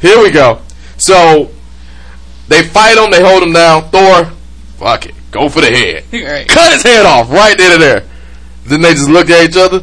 Here 0.00 0.22
we 0.22 0.30
go. 0.30 0.60
So 0.98 1.50
they 2.48 2.62
fight 2.62 2.98
him. 2.98 3.10
They 3.10 3.22
hold 3.22 3.42
him 3.42 3.54
down. 3.54 3.88
Thor, 3.90 4.26
fuck 4.76 5.06
it, 5.06 5.14
go 5.30 5.48
for 5.48 5.62
the 5.62 5.70
head. 5.70 6.04
Right. 6.12 6.46
Cut 6.46 6.74
his 6.74 6.82
head 6.82 7.06
off 7.06 7.30
right 7.30 7.56
then 7.56 7.72
and 7.72 7.82
there. 7.82 8.04
Then 8.66 8.82
they 8.82 8.92
just 8.92 9.08
look 9.08 9.30
at 9.30 9.48
each 9.48 9.56
other. 9.56 9.82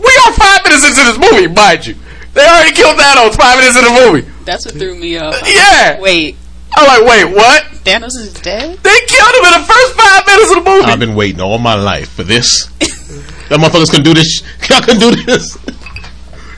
We 0.00 0.12
are 0.26 0.32
five 0.32 0.64
minutes 0.64 0.84
into 0.88 1.02
this 1.04 1.18
movie, 1.18 1.46
mind 1.52 1.86
you. 1.86 1.94
They 2.32 2.46
already 2.46 2.72
killed 2.72 2.96
Thanos 2.96 3.34
five 3.36 3.58
minutes 3.58 3.76
into 3.76 3.88
the 3.90 4.00
movie. 4.06 4.30
That's 4.44 4.64
what 4.64 4.74
threw 4.74 4.94
me 4.96 5.18
off. 5.18 5.36
Yeah. 5.46 6.00
Wait, 6.00 6.36
I'm 6.74 6.86
like, 6.86 7.08
wait, 7.08 7.34
what? 7.34 7.64
Thanos 7.84 8.16
is 8.16 8.32
dead? 8.34 8.78
They 8.78 8.98
killed 9.06 9.34
him 9.34 9.44
in 9.52 9.60
the 9.60 9.66
first 9.66 9.94
five 9.94 10.26
minutes 10.26 10.50
of 10.56 10.64
the 10.64 10.70
movie. 10.70 10.84
I've 10.84 10.98
been 10.98 11.14
waiting 11.14 11.40
all 11.40 11.58
my 11.58 11.74
life 11.74 12.10
for 12.10 12.22
this. 12.22 12.66
that 13.48 13.58
motherfuckers 13.60 13.90
can 13.90 14.02
do 14.02 14.14
this. 14.14 14.42
Y'all 14.70 14.80
can 14.80 14.98
do 14.98 15.10
this. 15.24 15.56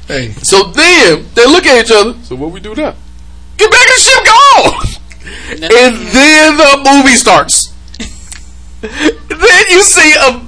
hey, 0.08 0.30
So 0.32 0.64
then 0.64 1.26
they 1.34 1.46
look 1.46 1.66
at 1.66 1.84
each 1.84 1.90
other. 1.92 2.14
So 2.22 2.36
what 2.36 2.52
we 2.52 2.60
do 2.60 2.74
now? 2.74 2.94
Get 3.56 3.70
back 3.70 3.86
in 3.86 3.92
the 3.94 4.00
ship, 4.00 4.24
go! 4.24 4.92
No. 5.60 5.68
And 5.78 5.96
then 6.08 6.56
the 6.56 6.82
movie 6.92 7.16
starts. 7.16 7.72
then 8.80 9.64
you 9.70 9.82
see 9.82 10.12
a 10.14 10.40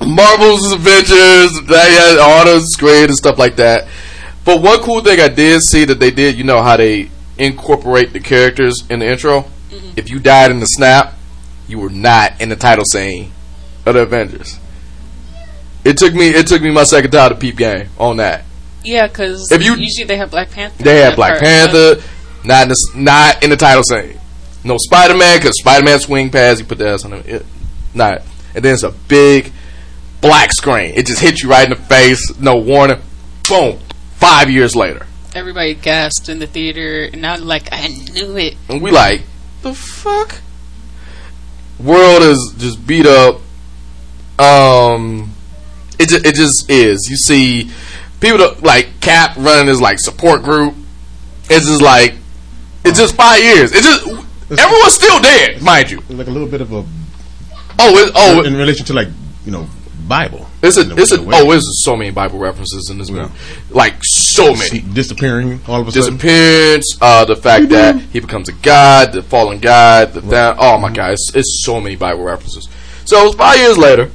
Marvel's 0.00 0.72
Avengers, 0.72 1.60
they 1.66 1.92
had 1.92 2.18
all 2.18 2.44
the 2.44 2.60
screen 2.60 3.04
and 3.04 3.16
stuff 3.16 3.38
like 3.38 3.56
that. 3.56 3.88
But 4.44 4.62
one 4.62 4.80
cool 4.80 5.00
thing 5.02 5.20
I 5.20 5.28
did 5.28 5.60
see 5.62 5.84
that 5.84 5.98
they 6.00 6.10
did, 6.10 6.36
you 6.36 6.44
know 6.44 6.62
how 6.62 6.76
they 6.76 7.10
incorporate 7.36 8.12
the 8.12 8.20
characters 8.20 8.82
in 8.88 9.00
the 9.00 9.06
intro. 9.06 9.42
Mm-hmm. 9.70 9.90
If 9.96 10.10
you 10.10 10.18
died 10.20 10.50
in 10.50 10.60
the 10.60 10.66
snap, 10.66 11.14
you 11.66 11.78
were 11.78 11.90
not 11.90 12.40
in 12.40 12.48
the 12.48 12.56
title 12.56 12.84
scene 12.84 13.32
of 13.84 13.94
the 13.94 14.02
Avengers. 14.02 14.58
It 15.84 15.96
took 15.96 16.14
me 16.14 16.28
it 16.28 16.46
took 16.46 16.62
me 16.62 16.70
my 16.70 16.84
second 16.84 17.10
time 17.10 17.30
to 17.30 17.34
peep 17.36 17.56
game 17.56 17.88
on 17.98 18.16
that. 18.18 18.44
Yeah, 18.84 19.06
because 19.06 19.50
If 19.50 19.62
you- 19.64 19.74
usually 19.74 20.06
they 20.06 20.16
have 20.16 20.30
Black 20.30 20.50
Panther. 20.50 20.82
They 20.82 20.98
had 21.00 21.16
Black 21.16 21.32
part, 21.32 21.42
Panther, 21.42 22.02
not 22.44 22.62
in 22.62 22.68
the, 22.68 22.76
not 22.94 23.42
in 23.42 23.50
the 23.50 23.56
title 23.56 23.82
scene. 23.82 24.18
No 24.64 24.76
Spider 24.78 25.14
Man 25.16 25.38
because 25.38 25.58
Spider 25.58 25.84
Man 25.84 25.98
swing 26.00 26.30
pass. 26.30 26.58
He 26.58 26.64
put 26.64 26.78
the 26.78 26.88
ass 26.88 27.04
on 27.04 27.12
him. 27.12 27.22
It, 27.26 27.46
not, 27.94 28.22
and 28.54 28.64
then 28.64 28.74
it's 28.74 28.82
a 28.82 28.90
big 28.90 29.52
black 30.20 30.52
screen. 30.52 30.92
It 30.94 31.06
just 31.06 31.20
hits 31.20 31.42
you 31.42 31.50
right 31.50 31.64
in 31.64 31.70
the 31.70 31.76
face. 31.84 32.38
No 32.38 32.56
warning. 32.56 33.00
Boom. 33.48 33.78
Five 34.16 34.50
years 34.50 34.74
later, 34.74 35.06
Everybody 35.34 35.74
gasped 35.74 36.28
in 36.28 36.38
the 36.40 36.46
theater, 36.46 37.04
and 37.12 37.24
I'm 37.24 37.42
like, 37.44 37.68
I 37.70 37.86
knew 38.12 38.36
it. 38.36 38.56
and 38.68 38.82
we 38.82 38.90
like 38.90 39.22
the 39.62 39.72
fuck. 39.74 40.40
World 41.78 42.22
is 42.22 42.54
just 42.58 42.84
beat 42.86 43.06
up. 43.06 43.40
Um, 44.38 45.32
it 45.98 46.08
just, 46.08 46.26
it 46.26 46.34
just 46.34 46.70
is. 46.70 47.06
You 47.08 47.16
see 47.16 47.70
people 48.20 48.38
that, 48.38 48.62
like 48.62 49.00
Cap 49.00 49.36
running 49.36 49.68
his 49.68 49.80
like 49.80 49.98
support 50.00 50.42
group. 50.42 50.74
It's 51.50 51.66
just 51.66 51.82
like 51.82 52.14
it's 52.84 52.98
just 52.98 53.14
five 53.14 53.40
years. 53.40 53.70
It's 53.72 53.86
just 53.86 54.06
everyone's 54.50 54.92
still 54.94 55.20
dead, 55.20 55.62
mind 55.62 55.90
you. 55.90 56.00
like 56.08 56.26
a 56.26 56.30
little 56.30 56.48
bit 56.48 56.60
of 56.60 56.72
a 56.72 56.84
Oh, 57.80 57.96
it, 57.96 58.12
oh, 58.16 58.42
in 58.44 58.54
relation 58.54 58.84
to 58.86 58.92
like 58.92 59.08
you 59.44 59.52
know 59.52 59.68
Bible. 60.08 60.46
it's 60.62 60.76
a, 60.76 60.96
it's 60.96 61.12
a, 61.12 61.20
oh, 61.20 61.50
it's 61.52 61.82
so 61.84 61.96
many 61.96 62.10
Bible 62.10 62.38
references 62.38 62.88
in 62.90 62.98
this 62.98 63.10
Yeah. 63.10 63.22
movie, 63.22 63.34
like 63.70 63.94
so 64.02 64.54
many. 64.54 64.80
Disappearing 64.80 65.60
all 65.68 65.80
of 65.82 65.88
a 65.88 65.92
sudden. 65.92 66.16
disappearance, 66.16 66.98
uh, 67.00 67.24
the 67.24 67.36
fact 67.36 67.68
that 67.68 68.00
he 68.00 68.20
becomes 68.20 68.48
a 68.48 68.52
god, 68.52 69.12
the 69.12 69.22
fallen 69.22 69.58
god, 69.58 70.14
the 70.14 70.20
that. 70.22 70.56
Oh 70.58 70.78
my 70.78 70.90
god, 70.92 71.12
it's, 71.12 71.30
it's 71.34 71.62
so 71.64 71.80
many 71.80 71.96
Bible 71.96 72.22
references. 72.24 72.68
So 73.04 73.26
it's 73.26 73.36
five 73.36 73.58
years 73.58 73.78
later, 73.78 74.10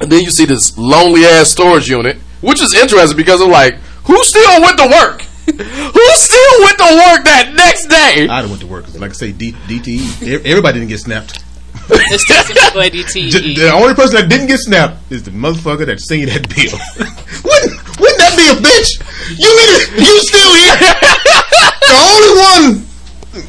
and 0.00 0.10
then 0.10 0.22
you 0.22 0.30
see 0.30 0.44
this 0.46 0.76
lonely 0.78 1.24
ass 1.24 1.50
storage 1.50 1.88
unit, 1.88 2.16
which 2.40 2.62
is 2.62 2.74
interesting 2.74 3.16
because 3.16 3.40
I'm 3.40 3.50
like, 3.50 3.74
who 4.04 4.22
still 4.24 4.60
went 4.62 4.78
to 4.78 4.86
work? 4.86 5.22
who 5.46 6.06
still 6.14 6.60
went 6.60 6.78
to 6.78 6.84
work 6.84 7.24
that 7.26 7.52
next 7.54 7.86
day? 7.86 8.26
I 8.28 8.40
don't 8.40 8.50
went 8.50 8.62
to 8.62 8.66
work. 8.66 8.92
Like 8.94 9.10
I 9.10 9.14
say, 9.14 9.32
D, 9.32 9.52
DTE. 9.52 10.44
Everybody 10.46 10.78
didn't 10.80 10.88
get 10.88 11.00
snapped. 11.00 11.43
It's 11.90 12.24
still 12.24 12.42
people 12.44 12.80
at 12.82 12.92
DTE. 12.92 13.56
The 13.56 13.70
only 13.72 13.94
person 13.94 14.16
that 14.16 14.28
didn't 14.28 14.46
get 14.48 14.58
snapped 14.60 15.10
is 15.12 15.22
the 15.22 15.30
motherfucker 15.30 15.86
that 15.86 16.00
seen 16.00 16.26
that 16.26 16.48
bill. 16.48 16.72
wouldn't, 17.44 18.00
wouldn't 18.00 18.18
that 18.18 18.34
be 18.36 18.46
a 18.48 18.56
bitch? 18.56 18.90
You 19.36 19.50
mean 19.52 19.70
it- 19.76 19.90
you 20.00 20.14
still 20.24 20.52
here? 20.54 20.76
the 21.88 21.98
only 22.08 22.32
one. 22.40 22.86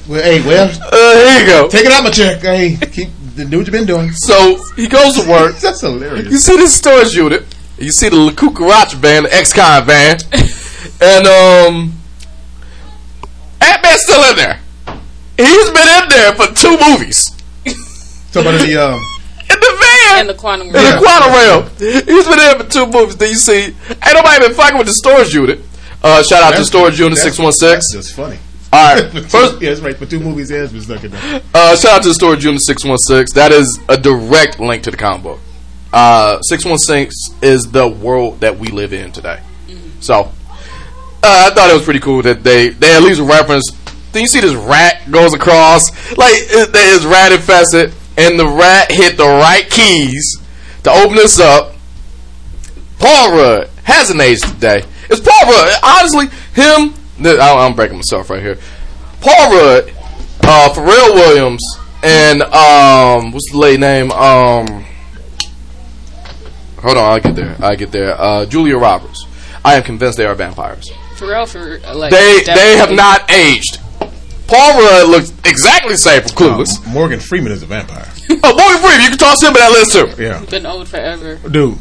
Well, 0.10 0.24
hey, 0.24 0.42
well, 0.46 0.70
Uh, 0.92 1.16
here 1.30 1.40
you 1.42 1.46
go. 1.48 1.68
take 1.70 1.86
it 1.86 1.92
out 1.92 2.04
my 2.04 2.10
check. 2.12 2.42
Hey, 2.42 2.76
keep 2.92 3.10
do 3.36 3.44
what 3.58 3.68
you've 3.68 3.72
been 3.72 3.86
doing. 3.86 4.12
So 4.12 4.58
he 4.76 4.88
goes 4.88 5.22
to 5.22 5.30
work. 5.30 5.56
That's 5.62 5.82
hilarious. 5.82 6.02
You 6.02 6.40
hilarious. 6.40 6.46
see 6.46 6.56
this 6.58 6.76
storage 6.76 7.14
unit. 7.14 7.44
You 7.78 7.92
see 7.92 8.08
the 8.10 8.32
Cucaracha 8.32 9.00
band, 9.02 9.26
the 9.26 9.34
ex-con 9.36 9.86
band, 9.86 10.24
and 11.02 11.28
um, 11.28 11.94
Ant 13.62 13.84
Man's 13.84 14.02
still 14.04 14.24
in 14.30 14.36
there. 14.38 14.60
He's 15.38 15.70
been 15.72 16.04
in 16.04 16.10
there 16.10 16.34
for 16.36 16.48
two 16.56 16.78
movies 16.80 17.35
Talk 18.36 18.44
about 18.52 18.60
the 18.60 18.76
um, 18.84 19.00
in 19.48 19.60
the 19.60 19.78
van 19.80 20.20
And 20.20 20.30
the 20.30 20.34
quantum 20.34 20.72
realm. 20.72 20.86
in 20.86 20.92
realm. 20.92 21.00
the 21.00 21.08
quantum 21.08 21.32
realm. 21.34 21.64
He's 21.80 22.26
been 22.28 22.34
in 22.34 22.38
there 22.40 22.60
for 22.60 22.70
two 22.70 22.86
movies. 22.88 23.16
Then 23.16 23.30
you 23.30 23.36
see, 23.36 23.64
ain't 23.64 24.14
nobody 24.14 24.40
been 24.48 24.54
fucking 24.54 24.78
with 24.78 24.88
the 24.88 24.94
storage 24.94 25.34
unit. 25.34 25.60
Uh, 26.04 26.22
shout 26.24 26.44
out 26.44 26.50
to 26.50 26.62
that's- 26.62 26.68
storage 26.68 27.00
unit 27.00 27.18
six 27.18 27.40
one 27.40 27.52
six. 27.54 27.92
That's 27.94 28.08
just 28.08 28.16
funny. 28.16 28.38
All 28.74 28.96
right, 28.96 29.10
First, 29.32 29.62
yeah, 29.62 29.70
that's 29.70 29.80
right. 29.80 29.96
For 29.96 30.06
two 30.06 30.20
movies, 30.20 30.50
has 30.50 30.74
been 30.74 30.82
stuck 30.82 31.04
in 31.06 31.12
there. 31.12 31.42
Uh, 31.54 31.76
shout 31.78 31.94
out 31.98 32.02
to 32.04 32.10
the 32.10 32.14
storage 32.14 32.44
unit 32.44 32.60
616. 32.62 33.34
That 33.34 33.54
is 33.54 33.80
a 33.88 33.96
direct 33.98 34.60
link 34.60 34.84
to 34.84 34.92
the 34.92 34.98
comic 34.98 35.24
book. 35.24 35.40
Uh, 35.94 36.42
616 36.42 37.38
is 37.42 37.72
the 37.72 37.88
world 37.88 38.42
that 38.42 38.60
we 38.60 38.68
live 38.68 38.92
in 38.92 39.14
today. 39.14 39.40
So, 40.02 40.24
uh, 40.24 40.30
I 41.24 41.52
thought 41.56 41.70
it 41.70 41.74
was 41.74 41.84
pretty 41.84 42.02
cool 42.02 42.22
that 42.24 42.44
they, 42.44 42.70
they 42.70 42.94
at 42.98 43.02
least 43.02 43.22
reference 43.22 43.72
Then 44.12 44.24
you 44.24 44.28
see 44.28 44.42
this 44.42 44.54
rat 44.54 45.10
goes 45.10 45.34
across, 45.34 45.90
like 46.18 46.34
it, 46.36 46.70
it 46.70 46.76
is 46.76 47.06
rat 47.06 47.32
infested, 47.32 47.94
and 48.18 48.40
the 48.40 48.48
rat 48.48 48.92
hit 48.92 49.18
the 49.18 49.26
right 49.26 49.70
keys 49.70 50.38
to 50.84 50.92
open 50.92 51.16
this 51.16 51.40
up. 51.40 51.74
Paul 53.00 53.32
Rudd 53.34 53.70
hasn't 53.84 54.22
aged 54.22 54.44
today. 54.46 54.84
It's 55.10 55.20
Paul 55.22 55.52
Rudd. 55.52 55.74
Honestly, 55.84 56.28
him. 56.54 56.94
I- 57.26 57.66
I'm 57.66 57.76
breaking 57.76 57.98
myself 57.98 58.30
right 58.30 58.42
here. 58.42 58.58
Paul 59.22 59.52
Rudd, 59.52 59.90
uh, 60.44 60.70
Pharrell 60.74 61.14
Williams, 61.16 61.62
and 62.04 62.42
um, 62.44 63.32
what's 63.32 63.52
the 63.52 63.58
late 63.58 63.80
name? 63.80 64.12
Um, 64.12 64.86
hold 66.82 66.98
on, 66.98 67.04
I'll 67.12 67.20
get 67.20 67.36
there. 67.36 67.56
I'll 67.60 67.76
get 67.76 67.92
there. 67.92 68.20
Uh, 68.20 68.46
Julia 68.46 68.78
Roberts. 68.78 69.26
I 69.64 69.76
am 69.76 69.84
convinced 69.84 70.18
they 70.18 70.26
are 70.26 70.36
vampires. 70.36 70.90
Pharrell 71.16 71.48
for 71.48 71.80
uh, 71.88 71.96
like 71.96 72.12
They 72.12 72.44
they 72.46 72.78
have 72.78 72.92
not 72.92 73.32
aged. 73.32 73.80
Paul 74.48 74.80
Rudd 74.82 75.10
looks 75.10 75.32
exactly 75.44 75.94
the 75.94 75.98
same 75.98 76.22
from 76.22 76.32
Clueless. 76.32 76.86
Um, 76.86 76.94
Morgan 76.94 77.20
Freeman 77.20 77.52
is 77.52 77.64
a 77.64 77.66
vampire. 77.66 78.08
Oh, 78.30 78.56
Morgan 78.56 78.82
Freeman, 78.82 79.02
you 79.02 79.10
can 79.10 79.18
toss 79.18 79.42
him 79.42 79.50
in 79.50 79.54
that 79.56 79.72
list 79.72 79.92
too. 79.94 80.24
Yeah, 80.24 80.44
been 80.46 80.66
old 80.66 80.88
forever. 80.88 81.36
dude. 81.50 81.78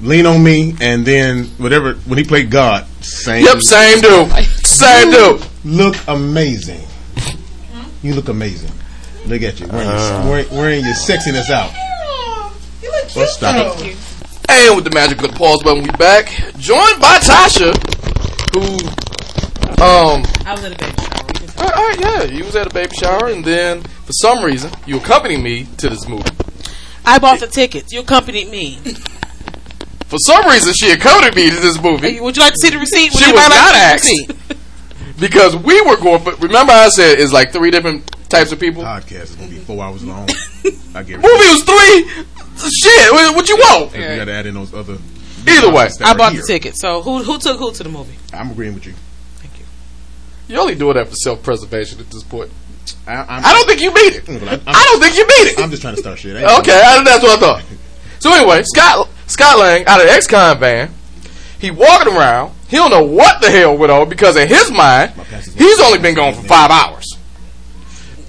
Lean 0.00 0.26
on 0.26 0.42
me, 0.44 0.76
and 0.80 1.04
then 1.04 1.44
whatever 1.58 1.94
when 2.06 2.18
he 2.18 2.24
played 2.24 2.50
God, 2.50 2.86
same. 3.02 3.44
Yep, 3.44 3.62
same 3.62 4.00
dude, 4.00 4.30
same 4.64 5.10
dude. 5.10 5.44
Look 5.64 5.96
amazing. 6.06 6.80
You 8.02 8.14
look 8.14 8.28
amazing. 8.28 8.70
Look 9.26 9.42
at 9.42 9.58
you 9.58 9.66
wearing, 9.66 9.88
Uh. 9.88 10.20
your, 10.22 10.30
wearing, 10.30 10.50
wearing 10.56 10.84
your 10.84 10.94
sexiness 10.94 11.50
out. 11.50 11.72
Well, 13.16 13.26
stop 13.26 13.76
it. 13.80 13.96
And 14.48 14.76
with 14.76 14.84
the 14.84 14.90
magic 14.94 15.18
of 15.22 15.30
the 15.30 15.36
pause 15.36 15.62
button, 15.64 15.82
we 15.82 15.90
back, 15.92 16.28
joined 16.58 17.00
by 17.00 17.18
Tasha, 17.18 17.74
who, 18.54 18.62
um, 19.82 20.22
I 20.46 20.52
was 20.54 20.64
at 20.64 20.72
a 20.72 20.76
baby 20.78 21.07
all 21.58 21.64
right, 21.66 21.76
all 21.76 21.88
right, 21.88 22.00
yeah, 22.00 22.22
you 22.36 22.44
was 22.44 22.56
at 22.56 22.66
a 22.66 22.70
baby 22.74 22.94
shower, 22.96 23.28
and 23.28 23.44
then 23.44 23.82
for 23.82 24.12
some 24.12 24.44
reason 24.44 24.70
you 24.86 24.96
accompanied 24.98 25.42
me 25.42 25.66
to 25.78 25.88
this 25.88 26.08
movie. 26.08 26.30
I 27.04 27.18
bought 27.18 27.40
the 27.40 27.46
tickets. 27.46 27.92
You 27.92 28.00
accompanied 28.00 28.48
me. 28.50 28.76
For 30.08 30.18
some 30.18 30.46
reason, 30.46 30.72
she 30.74 30.90
accompanied 30.90 31.36
me 31.36 31.50
to 31.50 31.56
this 31.56 31.80
movie. 31.82 32.12
Hey, 32.12 32.20
Would 32.20 32.36
you 32.36 32.42
like 32.42 32.54
to 32.54 32.58
see 32.58 32.70
the 32.70 32.78
receipt? 32.78 33.12
Would 33.12 33.22
She 33.22 33.28
you 33.28 33.34
was 33.34 33.42
like 33.42 33.50
not 33.50 33.72
to 33.72 33.78
asked. 33.78 34.60
because 35.20 35.56
we 35.56 35.80
were 35.82 35.96
going 35.96 36.22
for. 36.22 36.34
Remember, 36.36 36.72
I 36.72 36.88
said 36.88 37.18
it's 37.20 37.32
like 37.32 37.52
three 37.52 37.70
different 37.70 38.06
types 38.30 38.52
of 38.52 38.60
people. 38.60 38.82
Podcast 38.82 39.22
is 39.24 39.36
gonna 39.36 39.50
be 39.50 39.58
four 39.58 39.82
hours 39.84 40.04
long. 40.04 40.28
I 40.94 41.02
get 41.02 41.16
Movie 41.20 41.28
was 41.28 41.62
three. 41.64 42.24
Shit, 42.58 43.12
what, 43.12 43.36
what 43.36 43.48
you 43.48 43.56
want? 43.56 43.92
We 43.92 43.98
got 44.00 44.24
to 44.24 44.32
add 44.32 44.46
in 44.46 44.54
those 44.54 44.72
other. 44.74 44.98
Either 45.46 45.70
way, 45.72 45.88
I 46.02 46.14
bought 46.14 46.32
here. 46.32 46.40
the 46.40 46.46
ticket. 46.46 46.76
So 46.76 47.02
who 47.02 47.22
who 47.22 47.38
took 47.38 47.58
who 47.58 47.72
to 47.72 47.82
the 47.82 47.88
movie? 47.88 48.16
I'm 48.32 48.50
agreeing 48.50 48.74
with 48.74 48.86
you. 48.86 48.94
You 50.48 50.58
only 50.58 50.74
doing 50.74 50.94
that 50.94 51.08
for 51.08 51.14
self 51.14 51.42
preservation 51.42 52.00
at 52.00 52.08
this 52.10 52.22
point. 52.22 52.50
I, 53.06 53.14
I'm, 53.16 53.44
I 53.44 53.52
don't 53.52 53.66
think 53.66 53.80
you 53.82 53.92
mean 53.92 54.12
it. 54.14 54.26
Well, 54.28 54.48
I'm- 54.48 54.62
I 54.66 54.84
don't 54.84 55.00
think 55.00 55.16
you 55.16 55.22
mean 55.26 55.52
it. 55.52 55.60
I'm 55.60 55.70
just 55.70 55.82
trying 55.82 55.94
to 55.94 56.00
start 56.00 56.18
shit. 56.18 56.36
Okay, 56.36 56.82
I, 56.84 57.02
that's 57.04 57.22
what 57.22 57.36
I 57.36 57.40
thought. 57.40 57.62
So 58.18 58.32
anyway, 58.32 58.62
Scott 58.64 59.08
Scott 59.26 59.58
Lang 59.58 59.86
out 59.86 60.00
of 60.00 60.06
the 60.06 60.12
ex-con 60.12 60.58
van, 60.58 60.90
he 61.60 61.70
walking 61.70 62.12
around. 62.14 62.54
He 62.68 62.76
don't 62.76 62.90
know 62.90 63.02
what 63.04 63.40
the 63.40 63.50
hell 63.50 63.76
went 63.78 63.92
on 63.92 64.08
because 64.08 64.36
in 64.36 64.48
his 64.48 64.70
mind, 64.70 65.12
he's 65.56 65.80
only 65.80 65.98
been 65.98 66.14
gone 66.14 66.34
for 66.34 66.42
five 66.42 66.70
hours. 66.70 67.06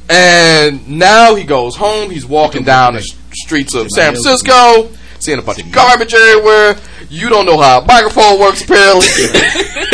And 0.10 0.88
now 0.98 1.36
he 1.36 1.44
goes 1.44 1.76
home. 1.76 2.10
He's 2.10 2.26
walking 2.26 2.64
down 2.64 2.94
the 2.96 3.02
streets 3.34 3.76
of 3.76 3.90
San 3.90 4.14
Francisco, 4.14 4.90
seeing 5.20 5.40
a 5.40 5.42
bunch 5.42 5.62
of 5.62 5.72
garbage 5.72 6.14
everywhere. 6.14 6.76
You 7.10 7.30
don't 7.30 7.46
know 7.46 7.60
how 7.60 7.82
a 7.82 7.86
microphone 7.86 8.40
works, 8.40 8.64
apparently. 8.64 9.08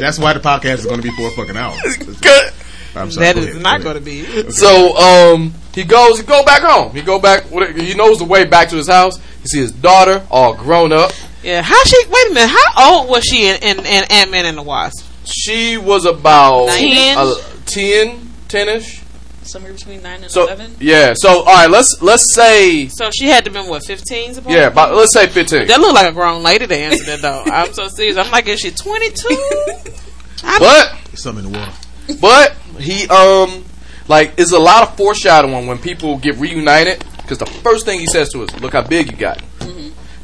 That's 0.00 0.18
why 0.18 0.32
the 0.32 0.40
podcast 0.40 0.78
is 0.80 0.86
going 0.86 1.00
to 1.00 1.02
be 1.02 1.14
four 1.16 1.30
fucking 1.32 1.56
hours. 1.56 1.96
Good. 2.20 2.52
I'm 2.96 3.10
sorry. 3.10 3.26
That 3.26 3.34
go 3.34 3.40
is 3.42 3.48
ahead, 3.50 3.62
not 3.62 3.82
going 3.82 3.96
to 3.96 4.00
be. 4.02 4.50
So 4.50 4.96
um, 4.96 5.54
he 5.74 5.82
goes, 5.84 6.20
he 6.20 6.24
go 6.26 6.44
back 6.44 6.62
home. 6.62 6.92
He 6.94 7.02
go 7.02 7.18
back. 7.18 7.44
He 7.46 7.94
knows 7.94 8.18
the 8.18 8.24
way 8.24 8.44
back 8.44 8.68
to 8.68 8.76
his 8.76 8.88
house. 8.88 9.18
He 9.42 9.48
see 9.48 9.60
his 9.60 9.72
daughter 9.72 10.24
all 10.30 10.54
grown 10.54 10.92
up. 10.92 11.12
Yeah. 11.42 11.62
How 11.62 11.82
she? 11.84 11.96
Wait 12.08 12.30
a 12.30 12.34
minute. 12.34 12.50
How 12.56 13.00
old 13.00 13.10
was 13.10 13.24
she 13.24 13.48
in, 13.48 13.56
in, 13.62 13.78
in 13.80 14.04
Ant 14.10 14.30
Man 14.30 14.46
and 14.46 14.56
the 14.56 14.62
Wasp? 14.62 15.04
She 15.24 15.76
was 15.76 16.04
about 16.04 16.68
Ten? 16.68 17.18
uh, 17.18 17.34
10, 17.66 18.18
10-ish. 18.48 19.02
Somewhere 19.46 19.72
between 19.72 20.02
nine 20.02 20.22
and 20.22 20.30
So 20.30 20.44
eleven. 20.44 20.74
yeah. 20.80 21.14
So 21.14 21.40
all 21.40 21.44
right, 21.44 21.70
let's 21.70 22.00
let's 22.02 22.34
say 22.34 22.88
So 22.88 23.10
she 23.14 23.26
had 23.26 23.44
to 23.44 23.50
been 23.50 23.66
what 23.68 23.84
fifteen? 23.84 24.34
Yeah, 24.46 24.68
about, 24.68 24.94
let's 24.94 25.12
say 25.12 25.26
fifteen. 25.26 25.66
That 25.68 25.80
looked 25.80 25.94
like 25.94 26.08
a 26.10 26.12
grown 26.12 26.42
lady 26.42 26.66
to 26.66 26.74
answer 26.76 27.04
that 27.04 27.22
though. 27.22 27.42
I'm 27.46 27.72
so 27.72 27.88
serious. 27.96 28.16
I'm 28.16 28.30
like, 28.30 28.46
is 28.48 28.60
she 28.60 28.70
22? 28.70 29.28
But 30.42 30.94
Something 31.14 31.46
in 31.46 31.52
the 31.52 31.58
water. 31.58 31.72
but 32.20 32.52
he 32.78 33.06
um 33.08 33.64
like 34.08 34.38
is 34.38 34.52
a 34.52 34.58
lot 34.58 34.82
of 34.88 34.96
foreshadowing 34.96 35.66
when 35.66 35.78
people 35.78 36.18
get 36.18 36.36
reunited 36.36 37.02
because 37.18 37.38
the 37.38 37.46
first 37.46 37.86
thing 37.86 37.98
he 38.00 38.06
says 38.06 38.28
to 38.30 38.42
us, 38.42 38.60
"Look 38.60 38.72
how 38.74 38.82
big 38.82 39.10
you 39.10 39.16
got." 39.16 39.42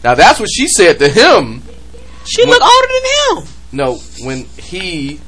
Now 0.05 0.15
that's 0.15 0.39
what 0.41 0.49
she 0.53 0.67
said 0.69 0.99
to 0.99 1.09
him. 1.09 1.63
She 2.27 2.45
look 2.45 2.61
older 2.63 2.87
than 2.89 3.39
him. 3.45 3.49
No, 3.73 3.95
when 4.23 4.45
he 4.59 5.21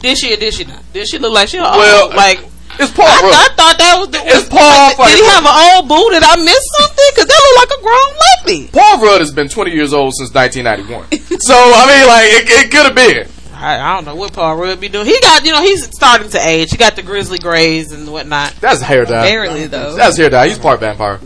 Did 0.00 0.18
she 0.18 0.32
or 0.32 0.36
did 0.36 0.52
she 0.54 0.64
not? 0.64 0.82
Did 0.92 1.06
she 1.08 1.18
look 1.18 1.32
like 1.32 1.48
she 1.48 1.58
was 1.60 1.68
well 1.76 2.06
old? 2.06 2.14
Like 2.16 2.40
it's 2.80 2.92
Paul 2.92 3.06
I, 3.06 3.20
Rudd. 3.22 3.34
I 3.36 3.48
thought 3.54 3.76
that 3.78 3.94
was 3.98 4.08
the. 4.10 4.20
It's 4.24 4.48
Paul 4.48 4.96
Did 4.96 5.20
he 5.20 5.24
have 5.28 5.44
an 5.44 5.52
old 5.52 5.88
boo? 5.88 6.10
Did 6.10 6.24
I 6.24 6.36
miss 6.36 6.64
something? 6.80 7.10
Because 7.14 7.28
that 7.28 7.40
looked 7.44 7.60
like 7.60 7.72
a 7.76 7.82
grown 7.82 8.12
lady. 8.26 8.70
Paul 8.72 9.02
Rudd 9.04 9.20
has 9.20 9.32
been 9.32 9.48
20 9.48 9.70
years 9.70 9.92
old 9.92 10.14
since 10.14 10.32
1991. 10.32 11.40
so, 11.40 11.54
I 11.54 11.84
mean, 11.86 12.06
like, 12.08 12.26
it, 12.32 12.44
it 12.48 12.70
could 12.70 12.86
have 12.86 12.94
been. 12.94 13.28
I, 13.54 13.78
I 13.78 13.94
don't 13.94 14.06
know 14.06 14.14
what 14.14 14.32
Paul 14.32 14.56
Rudd 14.56 14.80
be 14.80 14.88
doing. 14.88 15.06
He 15.06 15.20
got, 15.20 15.44
you 15.44 15.52
know, 15.52 15.62
he's 15.62 15.84
starting 15.84 16.30
to 16.30 16.40
age. 16.40 16.70
He 16.70 16.76
got 16.78 16.96
the 16.96 17.02
grizzly 17.02 17.38
grays 17.38 17.92
and 17.92 18.10
whatnot. 18.10 18.54
That's 18.60 18.80
hair 18.80 19.04
dye. 19.04 19.24
Barely 19.28 19.66
though. 19.66 19.94
That's 19.94 20.16
hair 20.16 20.30
dye. 20.30 20.48
He's 20.48 20.58
part 20.58 20.80
vampire. 20.80 21.20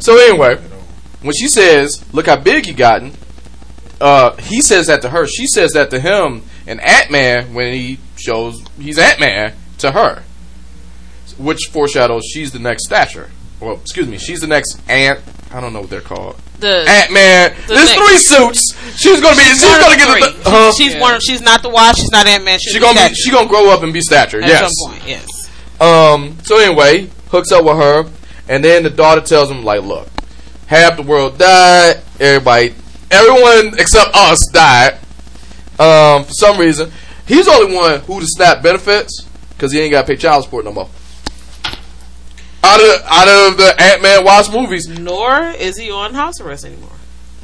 So, 0.00 0.16
anyway, 0.16 0.56
when 1.20 1.34
she 1.34 1.48
says, 1.48 2.04
look 2.14 2.26
how 2.26 2.36
big 2.36 2.66
you 2.66 2.74
gotten, 2.74 3.12
uh, 4.00 4.36
he 4.36 4.60
says 4.60 4.86
that 4.88 5.02
to 5.02 5.10
her. 5.10 5.26
She 5.26 5.46
says 5.46 5.72
that 5.72 5.90
to 5.90 6.00
him 6.00 6.42
and 6.66 6.80
Ant-Man 6.80 7.54
when 7.54 7.72
he 7.72 7.98
shows 8.16 8.62
he's 8.78 8.98
Ant-Man 8.98 9.54
to 9.78 9.92
her. 9.92 10.22
Which 11.38 11.68
foreshadows 11.70 12.24
she's 12.32 12.52
the 12.52 12.58
next 12.58 12.86
stature. 12.86 13.30
Well, 13.60 13.76
excuse 13.76 14.06
me, 14.08 14.18
she's 14.18 14.40
the 14.40 14.46
next 14.46 14.80
Ant. 14.88 15.20
I 15.52 15.60
don't 15.60 15.72
know 15.72 15.80
what 15.80 15.90
they're 15.90 16.00
called. 16.00 16.36
The 16.60 16.88
Ant 16.88 17.12
Man. 17.12 17.54
The 17.66 17.74
There's 17.74 17.88
next- 17.90 18.08
three 18.08 18.18
suits. 18.18 18.74
She's 18.96 19.20
gonna 19.20 19.36
be. 19.36 19.42
She's, 19.42 19.62
one 19.62 19.74
of 19.74 19.80
gonna 19.86 19.96
get 19.96 20.08
three. 20.08 20.42
the. 20.42 20.50
Huh? 20.50 20.72
She's 20.72 20.96
one. 20.96 21.14
Of, 21.14 21.20
she's 21.22 21.40
not 21.40 21.62
the 21.62 21.68
Wasp. 21.68 21.98
She's 21.98 22.10
not 22.10 22.26
Ant 22.26 22.44
Man. 22.44 22.58
She 22.58 22.70
she's 22.70 22.80
gonna 22.82 23.08
be. 23.08 23.14
She 23.14 23.30
gonna 23.30 23.48
grow 23.48 23.70
up 23.70 23.82
and 23.82 23.92
be 23.92 24.00
stature. 24.00 24.40
at 24.42 24.48
yes. 24.48 24.72
some 24.78 24.90
point. 24.92 25.02
Yes. 25.08 25.50
Um. 25.80 26.36
So 26.44 26.58
anyway, 26.58 27.10
hooks 27.30 27.50
up 27.52 27.64
with 27.64 27.76
her, 27.76 28.04
and 28.48 28.64
then 28.64 28.82
the 28.82 28.90
daughter 28.90 29.20
tells 29.20 29.50
him 29.50 29.64
like, 29.64 29.82
"Look, 29.82 30.08
half 30.66 30.96
the 30.96 31.02
world 31.02 31.38
died. 31.38 32.00
Everybody, 32.20 32.74
everyone 33.10 33.78
except 33.78 34.14
us 34.14 34.40
died. 34.52 34.94
Um. 35.78 36.24
For 36.24 36.32
some 36.32 36.58
reason, 36.58 36.92
he's 37.26 37.46
the 37.46 37.52
only 37.52 37.74
one 37.74 38.00
who 38.00 38.20
the 38.20 38.26
snap 38.26 38.62
benefits 38.62 39.26
because 39.50 39.72
he 39.72 39.80
ain't 39.80 39.90
got 39.90 40.02
to 40.02 40.06
pay 40.08 40.16
child 40.16 40.44
support 40.44 40.64
no 40.64 40.72
more. 40.72 40.88
Out 42.64 42.80
of 42.80 43.02
out 43.06 43.28
of 43.28 43.56
the 43.58 43.74
Ant 43.80 44.02
Man 44.02 44.24
Wasp 44.24 44.52
movies, 44.52 44.88
Nor 44.88 45.48
is 45.50 45.76
he 45.76 45.90
on 45.90 46.14
house 46.14 46.40
arrest 46.40 46.64
anymore. 46.64 46.90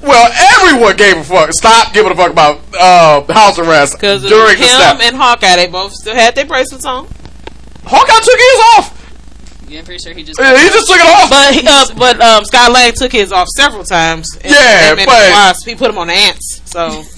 well, 0.03 0.31
everyone 0.57 0.97
gave 0.97 1.17
a 1.19 1.25
fuck. 1.25 1.53
Stop 1.53 1.93
giving 1.93 2.11
a 2.13 2.15
fuck 2.17 2.31
about 2.33 2.61
uh, 2.79 3.33
house 3.33 3.59
arrest 3.59 3.95
Because 3.95 4.23
during 4.23 4.55
him 4.57 4.61
the 4.63 4.67
snap. 4.67 5.01
and 5.03 5.17
Hawkeye, 5.17 5.57
they 5.57 5.67
both 5.67 5.93
still 5.93 6.15
had 6.15 6.35
their 6.35 6.47
bracelets 6.47 6.85
on. 6.87 7.07
Hawkeye 7.85 8.21
took 8.25 8.39
his 8.39 8.61
off. 8.79 8.97
Yeah, 9.69 9.79
I'm 9.81 9.85
pretty 9.85 10.03
sure 10.03 10.13
he 10.15 10.25
just. 10.25 10.39
Yeah, 10.41 10.57
he 10.59 10.69
just 10.69 10.89
took 10.89 10.97
it 10.99 11.07
off. 11.07 11.31
But 11.31 11.55
he, 11.55 11.67
uh, 11.67 11.87
but 11.97 12.21
um, 12.21 12.45
Scott 12.45 12.73
Lang 12.73 12.93
took 12.93 13.13
his 13.13 13.31
off 13.31 13.47
several 13.49 13.85
times. 13.85 14.27
And 14.43 14.53
Yeah, 14.53 14.59
Ant-Man 14.61 14.99
and 15.01 15.07
but- 15.07 15.31
Wasp, 15.31 15.67
he 15.67 15.75
put 15.77 15.91
him 15.91 15.99
on 15.99 16.09
the 16.09 16.15
ants. 16.15 16.61
So 16.65 17.03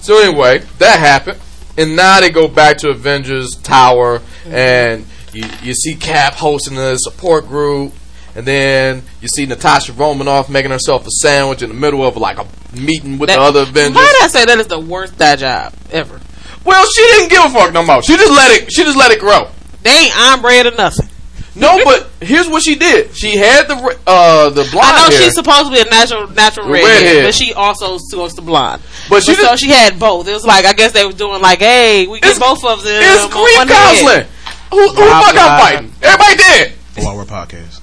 So 0.00 0.18
anyway, 0.22 0.60
that 0.78 0.98
happened, 1.00 1.38
and 1.76 1.94
now 1.96 2.20
they 2.20 2.30
go 2.30 2.48
back 2.48 2.78
to 2.78 2.88
Avengers 2.90 3.50
Tower, 3.56 4.22
and 4.46 5.04
you 5.38 5.48
you 5.62 5.74
see 5.74 5.94
Cap 5.94 6.34
hosting 6.34 6.76
the 6.76 6.96
support 6.96 7.46
group, 7.46 7.92
and 8.34 8.46
then 8.46 9.02
you 9.20 9.28
see 9.28 9.46
Natasha 9.46 9.92
Romanoff 9.92 10.48
making 10.48 10.70
herself 10.70 11.06
a 11.06 11.10
sandwich 11.10 11.62
in 11.62 11.68
the 11.68 11.74
middle 11.74 12.04
of 12.06 12.16
like 12.16 12.38
a 12.38 12.46
meeting 12.76 13.18
with 13.18 13.28
that, 13.28 13.36
the 13.36 13.42
other 13.42 13.62
Avengers. 13.62 13.96
Why 13.96 14.12
did 14.18 14.24
I 14.24 14.28
say 14.28 14.44
that 14.44 14.58
is 14.58 14.66
the 14.66 14.80
worst 14.80 15.16
dad 15.18 15.38
job 15.38 15.74
ever? 15.90 16.20
Well, 16.64 16.86
she 16.90 17.02
didn't 17.02 17.30
give 17.30 17.44
a 17.44 17.50
fuck 17.50 17.72
no 17.72 17.84
more. 17.84 18.02
She 18.02 18.16
just 18.16 18.30
let 18.30 18.50
it. 18.50 18.72
She 18.72 18.82
just 18.84 18.96
let 18.98 19.10
it 19.10 19.20
grow. 19.20 19.48
They 19.82 19.90
ain't 19.90 20.18
on 20.18 20.40
bread 20.40 20.66
or 20.66 20.72
nothing. 20.72 21.08
No, 21.54 21.80
but 21.84 22.08
here's 22.20 22.48
what 22.48 22.62
she 22.62 22.76
did. 22.76 23.16
She 23.16 23.36
had 23.36 23.66
the 23.66 23.98
uh 24.06 24.50
the 24.50 24.68
blonde 24.70 24.86
I 24.86 25.08
know 25.08 25.16
hair. 25.16 25.22
she's 25.22 25.34
supposed 25.34 25.66
to 25.66 25.72
be 25.72 25.80
a 25.80 25.90
natural 25.90 26.28
natural 26.28 26.68
Redhead. 26.68 27.02
redhead, 27.02 27.24
but 27.24 27.34
she 27.34 27.52
also 27.52 27.98
supposed 27.98 28.36
to 28.36 28.42
blonde. 28.42 28.82
But 29.10 29.24
she 29.24 29.34
so 29.34 29.56
she 29.56 29.68
had 29.68 29.98
both. 29.98 30.28
It 30.28 30.32
was 30.32 30.46
like 30.46 30.64
I 30.64 30.72
guess 30.72 30.92
they 30.92 31.04
were 31.04 31.12
doing 31.12 31.42
like, 31.42 31.58
hey, 31.58 32.06
we 32.06 32.20
get 32.20 32.38
both 32.38 32.64
of 32.64 32.84
them. 32.84 33.02
it's 33.02 33.34
head. 33.34 33.68
counseling. 33.68 34.26
Who, 34.70 34.76
who 34.88 34.94
the 34.94 35.02
fuck 35.02 35.34
I'm 35.36 35.60
fighting? 35.60 35.92
Everybody 36.02 36.36
dead. 36.36 36.72
Four 36.72 37.12
hour 37.12 37.24
podcast. 37.24 37.80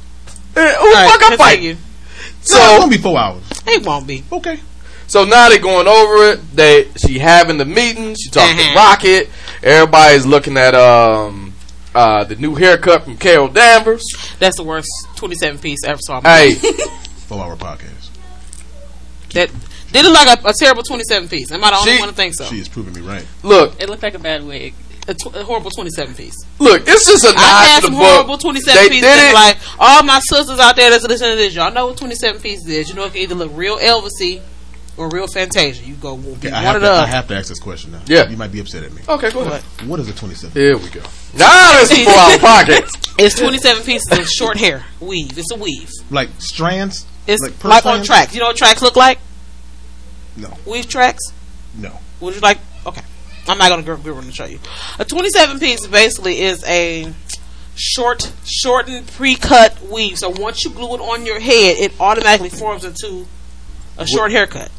Uh, 0.56 0.74
Who 0.76 0.90
the 0.90 1.10
fuck 1.10 1.22
I'm 1.32 1.38
fighting? 1.38 1.76
continue. 1.76 1.76
So 1.76 1.78
it's 2.42 2.52
So 2.52 2.78
gonna 2.80 2.92
be 2.92 2.98
four 2.98 3.18
hours. 3.20 3.44
It 3.68 3.86
won't 3.86 4.08
be. 4.08 4.24
Okay. 4.32 4.60
So 5.08 5.24
now 5.26 5.50
they're 5.50 5.60
going 5.60 5.88
over 5.88 6.32
it. 6.32 6.56
They 6.56 6.88
she 6.98 7.20
having 7.20 7.58
the 7.58 7.66
meeting. 7.66 8.16
She 8.16 8.30
talking 8.30 8.56
Mhm. 8.58 8.70
to 8.72 8.76
Rocket, 8.76 9.30
Everybody's 9.64 10.26
looking 10.26 10.58
at 10.58 10.76
um 10.76 11.54
uh 11.94 12.24
the 12.24 12.36
new 12.36 12.56
haircut 12.56 13.04
from 13.06 13.18
Carol 13.18 13.48
Danvers. 13.48 14.04
That's 14.40 14.58
the 14.58 14.64
worst 14.64 14.88
27 15.16 15.60
piece 15.60 15.80
I 15.86 15.90
ever 15.90 16.00
saw. 16.02 16.22
Hey, 16.22 16.54
Four 17.28 17.44
hour 17.44 17.56
podcast. 17.56 18.10
that 19.34 19.50
did 19.92 20.06
it 20.06 20.10
like 20.10 20.40
a, 20.44 20.48
a 20.48 20.54
terrible 20.54 20.84
27 20.84 21.28
piece. 21.30 21.52
Am 21.52 21.64
I 21.64 21.72
the 21.72 21.78
only 21.78 21.94
She- 21.94 22.00
one 22.00 22.10
to 22.10 22.16
think 22.16 22.36
so? 22.36 22.46
She 22.46 22.60
is 22.60 22.68
proving 22.68 22.94
me 22.94 23.02
right. 23.02 23.26
look, 23.44 23.82
It 23.82 23.90
looked 23.90 24.04
like 24.04 24.14
a 24.14 24.20
bad 24.20 24.46
wig. 24.46 24.74
A, 25.08 25.14
tw- 25.14 25.36
a 25.36 25.44
horrible 25.44 25.70
27 25.70 26.16
piece. 26.16 26.36
look, 26.58 26.82
it's 26.88 27.06
just 27.06 27.24
a 27.26 27.28
nod 27.34 27.38
had 27.38 27.76
to 27.76 27.82
the 27.82 27.88
some 27.88 27.94
book. 27.94 28.04
horrible 28.04 28.38
27 28.40 28.84
They 28.84 28.90
pieces. 28.90 29.02
did 29.04 29.20
and 29.20 29.32
it. 29.32 29.34
Like 29.36 29.58
all 29.80 30.02
my 30.04 30.20
sisters 30.20 30.60
out 30.60 30.76
there 30.76 30.90
that's 30.90 31.04
listening 31.04 31.32
to 31.32 31.36
this, 31.38 31.54
y'all 31.54 31.72
know 31.72 31.88
what 31.88 31.98
27 31.98 32.42
pieces 32.42 32.68
is. 32.68 32.90
You 32.90 32.96
know 32.96 33.04
it 33.06 33.14
can 33.14 33.22
either 33.22 33.36
look 33.36 33.52
real 33.54 33.78
Elvisy 33.78 34.42
or 34.98 35.10
real 35.10 35.28
Fantasia. 35.28 35.84
You 35.86 35.94
go 35.96 36.16
will 36.16 36.36
be 36.36 36.48
Okay, 36.48 36.52
I 36.52 36.56
one 36.56 36.64
have, 36.64 36.76
of 36.78 36.82
to, 36.82 36.86
the 36.88 36.92
I 36.94 37.06
have 37.06 37.28
to 37.28 37.36
ask 37.36 37.50
this 37.50 37.60
question 37.60 37.92
now. 37.92 38.02
Yeah. 38.08 38.28
You 38.30 38.36
might 38.38 38.52
be 38.52 38.60
upset 38.60 38.84
at 38.84 38.94
me. 38.94 39.04
okay, 39.08 39.30
go 39.30 39.42
ahead. 39.42 39.62
What 39.88 40.00
is 40.00 40.10
a 40.10 40.14
27? 40.16 40.60
Here 40.60 40.76
we 40.76 40.90
go. 40.90 41.02
Now 41.38 41.80
it's 41.82 41.92
a 41.92 42.04
four 42.06 42.14
hour 42.14 42.38
podcast. 42.64 43.14
It's 43.20 43.36
27 43.40 43.84
pieces 43.84 44.08
of 44.18 44.28
short 44.28 44.58
hair 44.58 44.84
weave. 45.00 45.38
It's 45.38 45.52
a 45.52 45.56
weave. 45.56 45.92
Like 46.10 46.30
strands? 46.40 47.06
It's 47.28 47.44
Like 47.44 47.64
like, 47.64 47.86
on 47.86 48.04
strand? 48.04 48.06
tracks. 48.06 48.34
You 48.34 48.40
know 48.40 48.48
what 48.48 48.56
tracks 48.58 48.82
look 48.82 48.96
like? 48.96 49.20
No. 50.36 50.52
Weave 50.66 50.88
tracks. 50.88 51.22
No. 51.78 51.92
Would 52.22 52.36
you 52.36 52.42
like? 52.42 52.58
Okay, 53.46 53.52
I'm 53.52 53.58
not 53.60 53.70
gonna 53.70 53.84
go 53.84 53.96
go 53.98 54.18
and 54.18 54.34
show 54.34 54.46
you. 54.46 54.60
A 54.98 55.06
27 55.06 55.60
piece 55.60 55.86
basically 55.86 56.42
is 56.42 56.64
a 56.66 57.14
short, 57.76 58.32
shortened, 58.44 59.08
pre-cut 59.08 59.82
weave. 59.84 60.18
So 60.18 60.30
once 60.30 60.64
you 60.66 60.72
glue 60.72 60.96
it 60.96 61.00
on 61.00 61.26
your 61.26 61.40
head, 61.40 61.78
it 61.78 61.94
automatically 62.00 62.50
forms 62.50 62.84
into 62.84 63.28
a 63.98 64.08
short 64.08 64.32
haircut. 64.32 64.72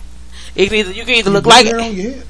It 0.56 0.68
can 0.68 0.78
either 0.78 0.92
you 0.92 1.04
can 1.04 1.14
either 1.14 1.30
look 1.30 1.46
like 1.46 1.66
hair 1.66 1.78
on 1.78 1.94
your 1.94 2.10
head? 2.12 2.26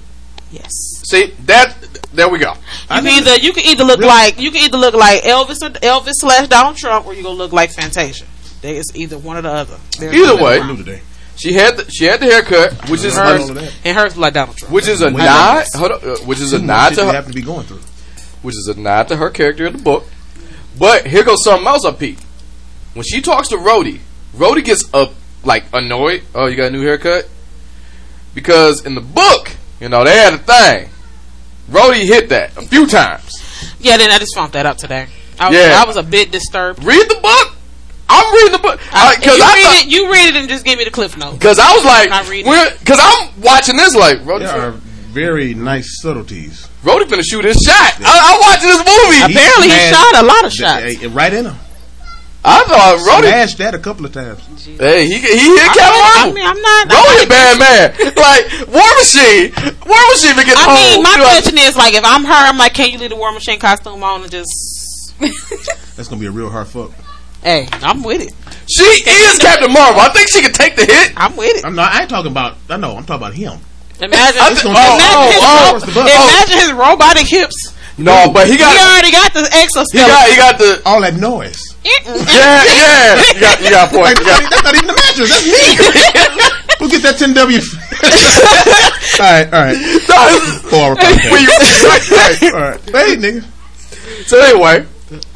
yes. 0.50 0.70
See 1.04 1.32
that? 1.46 1.74
There 2.12 2.28
we 2.28 2.38
go. 2.38 2.52
You 2.52 3.02
can 3.02 3.06
either 3.06 3.36
you 3.36 3.52
can 3.52 3.64
either 3.64 3.84
look 3.84 4.00
like 4.00 4.38
you 4.38 4.50
can 4.50 4.64
either 4.64 4.78
look 4.78 4.94
like 4.94 5.22
Elvis 5.22 5.62
or 5.62 5.70
Elvis 5.70 6.14
slash 6.14 6.48
Donald 6.48 6.76
Trump, 6.76 7.06
or 7.06 7.14
you 7.14 7.22
gonna 7.22 7.34
look 7.34 7.52
like 7.52 7.70
Fantasia. 7.70 8.26
There 8.60 8.74
is 8.74 8.90
either 8.94 9.16
one 9.16 9.36
or 9.36 9.42
the 9.42 9.52
other. 9.52 9.78
There's 9.98 10.14
Either 10.14 10.42
way, 10.42 10.58
today. 10.58 11.00
She 11.36 11.52
had 11.52 11.76
the, 11.76 11.90
she 11.90 12.04
had 12.04 12.20
the 12.20 12.26
haircut, 12.26 12.88
which 12.90 13.04
is 13.04 13.14
Heard 13.16 13.40
a, 13.40 13.42
all 13.42 13.58
and 13.84 13.96
hers 13.96 14.16
like 14.16 14.34
Donald 14.34 14.56
Trump. 14.56 14.72
which 14.74 14.88
is 14.88 15.00
a 15.02 15.06
Way 15.10 15.24
nod. 15.24 15.64
Hold 15.74 15.92
on, 15.92 16.00
uh, 16.10 16.16
which 16.24 16.40
is 16.40 16.52
a 16.52 16.58
Too 16.58 16.64
much 16.64 16.66
nod 16.66 16.88
shit 16.90 16.98
to 16.98 17.04
her. 17.06 17.12
have 17.12 17.26
to 17.28 17.32
be 17.32 17.42
going 17.42 17.66
through. 17.66 17.80
which 18.42 18.54
is 18.56 18.68
a 18.74 18.78
nod 18.80 19.08
to 19.08 19.16
her 19.16 19.30
character 19.30 19.66
in 19.66 19.76
the 19.76 19.82
book. 19.82 20.04
But 20.78 21.06
here 21.06 21.24
goes 21.24 21.42
something 21.44 21.66
else 21.66 21.84
I 21.84 21.92
peeped. 21.92 22.22
When 22.94 23.04
she 23.04 23.20
talks 23.20 23.48
to 23.48 23.56
Rhodey, 23.56 24.00
Rhodey 24.34 24.64
gets 24.64 24.92
up 24.94 25.12
like 25.44 25.64
annoyed. 25.72 26.22
Oh, 26.34 26.46
you 26.46 26.56
got 26.56 26.66
a 26.66 26.70
new 26.70 26.82
haircut? 26.82 27.28
Because 28.34 28.84
in 28.84 28.94
the 28.94 29.00
book, 29.00 29.50
you 29.80 29.88
know, 29.88 30.04
they 30.04 30.16
had 30.16 30.34
a 30.34 30.38
thing. 30.38 30.90
Rhodey 31.70 32.04
hit 32.04 32.28
that 32.30 32.56
a 32.56 32.62
few 32.62 32.86
times. 32.86 33.32
Yeah, 33.80 33.96
then 33.96 34.10
I 34.10 34.18
just 34.18 34.34
found 34.34 34.52
that 34.52 34.66
out 34.66 34.78
today. 34.78 35.06
I 35.38 35.48
was, 35.48 35.58
Yeah. 35.58 35.82
I 35.82 35.86
was 35.86 35.96
a 35.96 36.02
bit 36.02 36.30
disturbed. 36.32 36.82
Read 36.84 37.08
the 37.08 37.16
book. 37.20 37.55
I'm 38.16 38.34
reading 38.34 38.52
the 38.52 38.58
book 38.58 38.80
I, 38.92 39.16
because 39.16 39.36
you, 39.38 39.44
I, 39.44 39.54
read 39.54 39.64
thought- 39.64 39.84
it, 39.84 39.86
you 39.88 40.12
read 40.12 40.28
it 40.28 40.36
and 40.36 40.48
just 40.48 40.64
give 40.64 40.78
me 40.78 40.84
the 40.84 40.90
cliff 40.90 41.16
notes. 41.16 41.36
Because 41.38 41.58
I 41.58 41.72
was 41.74 41.84
like, 41.84 42.08
Not 42.10 42.28
reading 42.28 42.52
it. 42.52 42.78
because 42.80 42.98
I'm 43.02 43.40
watching 43.40 43.76
this 43.76 43.94
like, 43.94 44.18
Rhodey, 44.20 44.40
There 44.40 44.60
are 44.60 44.70
very 45.12 45.54
nice 45.54 46.00
subtleties. 46.00 46.68
Rhodey 46.82 47.04
finna 47.04 47.24
shoot 47.24 47.44
his 47.44 47.56
shot. 47.58 47.94
I, 48.00 48.34
I'm 48.34 48.40
watching 48.40 48.68
this 48.68 48.84
movie. 48.84 49.20
Apparently, 49.32 49.68
he 49.68 49.78
shot 49.90 50.14
a 50.16 50.26
lot 50.26 50.44
of 50.44 50.50
the- 50.50 50.56
shots. 50.56 51.02
eh, 51.04 51.08
right 51.12 51.32
in 51.32 51.46
him. 51.46 51.56
I 52.48 52.62
thought 52.62 53.02
Rhodey, 53.02 53.26
Smashed 53.26 53.58
that 53.58 53.74
a 53.74 53.78
couple 53.80 54.06
of 54.06 54.12
times. 54.12 54.38
hey, 54.78 55.04
he, 55.06 55.14
he 55.18 55.18
hit 55.18 55.66
Captain 55.74 55.82
I 55.82 56.14
Marvel. 56.30 56.34
mean, 56.34 56.46
I'm 56.46 56.60
not. 56.62 56.86
I'm 56.86 56.94
Rhodey 56.94 57.16
a 57.16 57.26
not 57.26 57.28
bad 57.28 57.58
man. 57.58 57.86
Like, 58.14 58.44
War 58.70 58.86
Machine. 59.02 59.50
War 59.82 59.98
Machine 60.14 60.36
been 60.38 60.46
getting 60.46 60.62
I 60.62 60.94
mean, 60.94 61.02
my 61.02 61.10
You 61.10 61.18
know, 61.18 61.24
question 61.26 61.58
is 61.58 61.74
like, 61.74 61.94
if 61.94 62.04
I'm 62.04 62.22
her, 62.24 62.30
I'm 62.46 62.56
like, 62.56 62.72
can 62.74 62.90
you 62.92 62.98
leave 62.98 63.10
the 63.10 63.16
War 63.16 63.32
Machine 63.32 63.58
costume 63.58 64.00
on 64.04 64.22
and 64.22 64.30
just? 64.30 65.12
That's 65.96 66.06
gonna 66.06 66.20
be 66.20 66.26
a 66.26 66.30
real 66.30 66.48
hard 66.50 66.68
fuck. 66.68 66.92
Hey, 67.46 67.68
I'm 67.86 68.02
with 68.02 68.20
it. 68.26 68.34
She 68.66 68.82
is 68.82 69.38
Captain 69.38 69.70
Marvel. 69.72 70.00
I 70.02 70.10
think 70.10 70.26
she 70.28 70.42
can 70.42 70.50
take 70.52 70.74
the 70.74 70.82
hit. 70.84 71.12
I'm 71.16 71.36
with 71.36 71.54
it. 71.56 71.64
I'm 71.64 71.76
not. 71.78 71.92
I 71.94 72.00
ain't 72.02 72.10
talking 72.10 72.32
about. 72.32 72.58
I 72.68 72.76
know. 72.76 72.96
I'm 72.98 73.04
talking 73.06 73.22
about 73.22 73.34
him. 73.34 73.62
Imagine, 74.02 74.42
I 74.42 74.50
his, 74.50 74.60
th- 74.60 74.68
imagine, 74.74 75.06
oh, 75.08 75.30
his, 75.30 75.40
oh, 75.40 75.46
ro- 75.46 75.78
oh, 75.78 75.80
oh, 75.80 76.02
oh, 76.04 76.26
imagine 76.28 76.58
his 76.66 76.72
robotic 76.74 77.24
hips. 77.30 77.72
No, 77.96 78.28
but 78.34 78.44
he 78.50 78.58
got. 78.58 78.74
He 78.74 78.82
already 78.82 79.12
got 79.14 79.32
the 79.32 79.46
exoskeleton. 79.56 80.04
he 80.04 80.04
got, 80.04 80.28
he 80.28 80.36
got 80.36 80.54
the, 80.58 80.82
All 80.84 81.00
that 81.00 81.14
noise. 81.16 81.56
yeah, 81.80 82.04
yeah. 82.68 83.16
You 83.32 83.40
got, 83.40 83.56
you 83.62 83.70
got 83.70 83.88
point. 83.94 84.18
Like, 84.18 84.18
You 84.20 84.26
got, 84.26 84.50
that's 84.50 84.64
not 84.66 84.74
even 84.76 84.88
the 84.90 84.98
mattress. 85.00 85.30
That's 85.32 85.46
me. 85.48 85.64
Who 86.82 86.90
get 86.92 87.00
that 87.08 87.16
10W? 87.16 87.56
all 89.16 89.24
right, 89.24 89.46
all 89.48 89.62
right. 89.64 89.78
Four 90.68 90.92
hour 90.92 90.96
When 91.32 91.40
you- 91.40 91.48
podcast. 91.48 91.88
right, 91.88 92.10
right. 92.10 92.52
All 92.52 92.60
right. 92.60 92.80
Hey, 92.92 93.16
nigga. 93.16 93.40
So 94.28 94.40
anyway, 94.42 94.84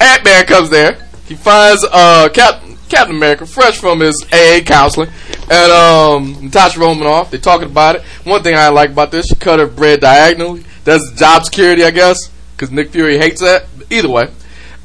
Ant 0.01 0.25
Man 0.25 0.45
comes 0.45 0.69
there. 0.69 1.09
He 1.31 1.37
finds 1.37 1.85
uh 1.85 2.29
Captain 2.35 2.77
Captain 2.89 3.15
America 3.15 3.47
fresh 3.47 3.79
from 3.79 4.01
his 4.01 4.17
AA 4.33 4.59
counseling, 4.67 5.11
and 5.49 5.71
um 5.73 6.45
Natasha 6.47 6.81
Romanoff. 6.81 7.31
They're 7.31 7.39
talking 7.39 7.69
about 7.69 7.95
it. 7.95 8.03
One 8.25 8.43
thing 8.43 8.57
I 8.57 8.69
like 8.71 8.91
about 8.91 9.13
this, 9.13 9.27
she 9.27 9.37
cut 9.37 9.61
her 9.61 9.69
bread 9.69 10.01
diagonally. 10.01 10.65
That's 10.83 11.09
job 11.13 11.45
security, 11.45 11.85
I 11.85 11.93
guess, 11.93 12.19
because 12.57 12.73
Nick 12.73 12.91
Fury 12.91 13.17
hates 13.17 13.43
that. 13.43 13.67
Either 13.91 14.09
way, 14.09 14.25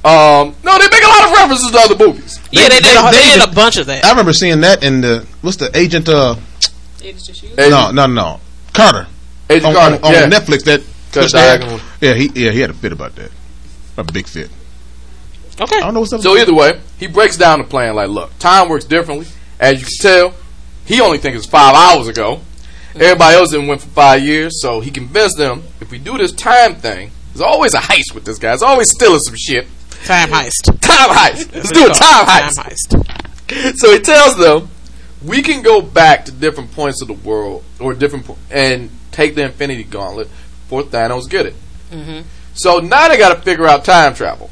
um 0.04 0.56
no, 0.64 0.78
they 0.78 0.88
make 0.88 1.04
a 1.04 1.08
lot 1.08 1.26
of 1.26 1.32
references 1.32 1.72
to 1.72 1.80
other 1.80 2.06
movies. 2.06 2.40
Yeah, 2.52 2.70
they, 2.70 2.76
They- 2.76 2.82
did. 2.82 2.96
a, 2.96 3.02
they 3.06 3.12
they 3.18 3.24
did 3.24 3.40
did- 3.42 3.50
a 3.50 3.56
bunch 3.56 3.78
of 3.78 3.88
that. 3.88 4.06
I 4.06 4.10
remember 4.12 4.34
seeing 4.34 4.62
that 4.62 4.84
in 4.84 5.02
the 5.02 5.26
what's 5.42 5.58
the 5.58 5.76
agent? 5.76 6.08
Uh, 6.08 6.36
It's 7.02 7.26
just 7.26 7.42
you. 7.42 7.50
Agent, 7.58 7.72
no, 7.72 7.92
no, 7.92 8.06
no. 8.06 8.40
Carter 8.72 9.08
Agent 9.50 9.66
on, 9.66 9.74
Carter, 9.74 9.96
on, 9.96 10.04
on 10.04 10.14
yeah. 10.14 10.30
Netflix. 10.30 10.64
That 10.66 10.82
Cut 11.12 11.32
twist 11.32 11.84
Yeah, 12.02 12.14
he 12.14 12.30
yeah 12.36 12.52
he 12.52 12.60
had 12.60 12.70
a 12.70 12.74
fit 12.76 12.92
about 12.92 13.16
that. 13.16 13.32
A 13.98 14.04
big 14.04 14.28
fit. 14.28 14.52
Okay. 15.60 15.78
I 15.78 15.80
don't 15.82 15.94
know 15.94 16.02
what's 16.02 16.14
up. 16.14 16.22
So 16.22 16.36
either 16.38 16.54
way, 16.54 16.80
he 16.98 17.08
breaks 17.08 17.38
down 17.38 17.60
the 17.60 17.66
plan 17.66 17.96
like, 17.96 18.10
look, 18.10 18.38
time 18.40 18.70
works 18.70 18.86
differently. 18.86 19.28
As 19.60 19.80
you 19.80 19.86
can 19.86 19.96
tell, 20.02 20.34
he 20.86 21.00
only 21.02 21.18
thinks 21.18 21.38
it's 21.40 21.48
five 21.48 21.74
hours 21.76 22.08
ago. 22.08 22.42
Everybody 22.96 23.36
else 23.38 23.52
didn't 23.52 23.68
went 23.68 23.82
for 23.82 23.90
five 23.90 24.22
years, 24.22 24.62
so 24.62 24.80
he 24.80 24.90
convinced 24.92 25.38
them 25.38 25.64
if 25.82 25.92
we 25.92 25.98
do 25.98 26.18
this 26.18 26.32
time 26.32 26.76
thing, 26.76 27.12
there's 27.34 27.42
always 27.42 27.74
a 27.74 27.80
heist 27.80 28.14
with 28.14 28.24
this 28.24 28.38
guy. 28.38 28.54
It's 28.54 28.64
always 28.64 28.90
stealing 28.90 29.20
some 29.20 29.36
shit. 29.36 29.68
Time 30.06 30.30
heist. 30.30 30.80
Time 30.82 31.10
heist. 31.10 31.54
Let's 31.54 31.72
do 31.72 31.86
a 31.86 31.90
time 31.90 32.26
Time 32.26 32.50
heist. 32.52 32.96
heist. 32.96 33.22
So 33.78 33.92
he 33.92 34.00
tells 34.00 34.38
them 34.38 34.70
we 35.24 35.42
can 35.42 35.62
go 35.62 35.82
back 35.82 36.26
to 36.26 36.32
different 36.32 36.72
points 36.72 37.02
of 37.02 37.08
the 37.08 37.14
world 37.14 37.64
or 37.80 37.94
different 37.94 38.26
po- 38.26 38.38
and 38.50 38.90
take 39.12 39.36
the 39.36 39.44
Infinity 39.44 39.84
Gauntlet 39.84 40.30
for 40.68 40.82
Thanos 40.84 41.30
get 41.30 41.46
it. 41.46 41.56
Mm-hmm. 41.92 42.22
So 42.56 42.80
now 42.80 43.08
they 43.08 43.18
got 43.18 43.36
to 43.36 43.42
figure 43.42 43.68
out 43.68 43.86
time 43.86 44.16
travel. 44.16 44.50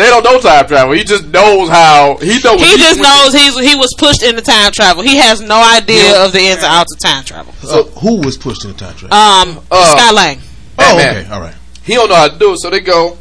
They 0.00 0.06
don't 0.06 0.24
know 0.24 0.40
time 0.40 0.66
travel. 0.66 0.94
He 0.94 1.04
just 1.04 1.26
knows 1.26 1.68
how 1.68 2.16
he 2.22 2.38
knows. 2.42 2.58
He 2.60 2.78
just 2.78 2.98
knows 3.00 3.34
he's 3.34 3.58
he 3.70 3.76
was 3.76 3.92
pushed 3.98 4.22
into 4.22 4.40
time 4.40 4.72
travel. 4.72 5.02
He 5.02 5.16
has 5.18 5.42
no 5.42 5.60
idea 5.62 6.24
of 6.24 6.32
the 6.32 6.40
ins 6.40 6.62
and 6.62 6.72
outs 6.72 6.94
of 6.94 7.00
time 7.00 7.22
travel. 7.22 7.52
So 7.60 7.82
who 8.00 8.22
was 8.22 8.38
pushed 8.38 8.64
into 8.64 8.78
time 8.78 8.96
travel? 8.96 9.14
Um, 9.14 9.60
Uh, 9.70 9.84
Scott 9.98 10.14
Lang. 10.14 10.38
oh, 10.78 10.96
Batman. 10.96 11.16
okay, 11.24 11.30
all 11.34 11.40
right. 11.42 11.54
He 11.82 11.94
don't 11.94 12.08
know 12.08 12.14
how 12.14 12.28
to 12.28 12.38
do 12.38 12.52
it, 12.54 12.60
so 12.60 12.70
they 12.70 12.80
go 12.80 13.18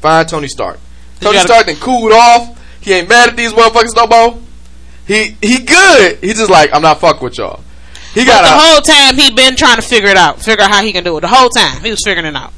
find 0.00 0.26
Tony 0.26 0.48
Stark. 0.48 0.80
Tony 1.20 1.34
gotta- 1.36 1.48
Stark 1.48 1.66
then 1.66 1.76
cooled 1.76 2.12
off. 2.12 2.58
He 2.80 2.94
ain't 2.94 3.10
mad 3.10 3.28
at 3.28 3.36
these 3.36 3.52
motherfuckers 3.52 3.94
no 3.94 4.06
more. 4.06 4.38
He 5.06 5.36
he 5.42 5.58
good. 5.58 6.18
He 6.22 6.32
just 6.32 6.48
like 6.50 6.70
I'm 6.72 6.80
not 6.80 6.98
fucking 7.00 7.22
with 7.22 7.36
y'all. 7.36 7.60
He 8.14 8.24
got 8.24 8.42
But 8.42 8.48
the 8.48 8.54
a. 8.54 8.58
whole 8.58 8.80
time 8.80 9.16
he 9.18 9.30
been 9.30 9.54
trying 9.56 9.76
to 9.76 9.82
figure 9.82 10.08
it 10.08 10.16
out, 10.16 10.40
figure 10.40 10.64
out 10.64 10.70
how 10.70 10.82
he 10.82 10.92
can 10.92 11.04
do 11.04 11.16
it. 11.18 11.20
The 11.20 11.28
whole 11.28 11.50
time 11.50 11.82
he 11.82 11.90
was 11.90 12.00
figuring 12.02 12.26
it 12.26 12.36
out. 12.36 12.52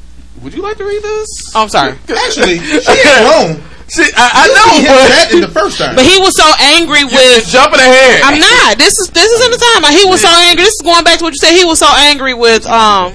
Would 0.44 0.52
you 0.54 0.62
like 0.62 0.76
to 0.76 0.84
read 0.84 1.02
this? 1.02 1.28
Oh, 1.54 1.62
I'm 1.62 1.68
sorry, 1.68 1.92
Actually, 2.08 2.58
she 2.60 2.76
ain't 2.92 3.24
wrong. 3.26 3.62
See, 3.88 4.08
I, 4.16 4.44
I 4.44 4.46
know, 4.48 4.70
but 4.88 5.08
that 5.08 5.28
in 5.32 5.40
the 5.40 5.48
first 5.48 5.76
time. 5.78 5.94
but 5.96 6.04
he 6.04 6.16
was 6.18 6.32
so 6.36 6.48
angry 6.76 7.04
with. 7.04 7.48
jumping 7.48 7.80
ahead. 7.80 8.20
I'm 8.24 8.40
not. 8.40 8.78
This 8.78 8.96
is 8.98 9.08
this 9.10 9.28
is 9.30 9.44
in 9.44 9.50
the 9.52 9.60
time. 9.60 9.92
He 9.92 10.04
was 10.08 10.20
so 10.22 10.28
angry. 10.28 10.64
This 10.64 10.72
is 10.72 10.82
going 10.82 11.04
back 11.04 11.18
to 11.18 11.24
what 11.24 11.32
you 11.32 11.40
said. 11.40 11.52
He 11.56 11.64
was 11.64 11.78
so 11.80 11.88
angry 11.92 12.32
with. 12.34 12.66
Um, 12.66 13.12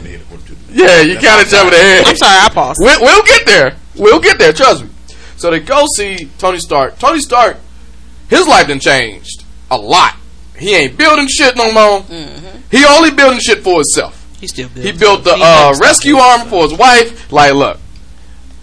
Yeah, 0.69 1.01
you 1.01 1.17
kind 1.17 1.41
of 1.41 1.47
jumping 1.49 1.73
ahead. 1.73 2.05
I'm 2.05 2.15
sorry, 2.15 2.37
I 2.37 2.49
paused. 2.49 2.79
We'll, 2.81 3.01
we'll 3.01 3.23
get 3.23 3.45
there. 3.45 3.75
We'll 3.95 4.19
get 4.21 4.37
there. 4.37 4.53
Trust 4.53 4.83
me. 4.83 4.89
So 5.37 5.49
they 5.49 5.59
go 5.59 5.85
see 5.97 6.29
Tony 6.37 6.59
Stark. 6.59 6.99
Tony 6.99 7.19
Stark, 7.19 7.57
his 8.29 8.47
life 8.47 8.67
done 8.67 8.79
changed 8.79 9.43
a 9.71 9.77
lot. 9.77 10.15
He 10.57 10.75
ain't 10.75 10.97
building 10.97 11.27
shit 11.27 11.55
no 11.57 11.71
more. 11.73 12.01
He 12.69 12.85
only 12.85 13.09
building 13.11 13.39
shit 13.39 13.63
for 13.63 13.75
himself. 13.81 14.18
He 14.39 14.47
still 14.47 14.69
He 14.69 14.91
built 14.91 15.23
the 15.23 15.35
uh, 15.37 15.75
rescue 15.81 16.15
arm 16.17 16.47
for 16.47 16.63
his 16.63 16.77
wife. 16.77 17.31
Like, 17.31 17.53
look, 17.53 17.77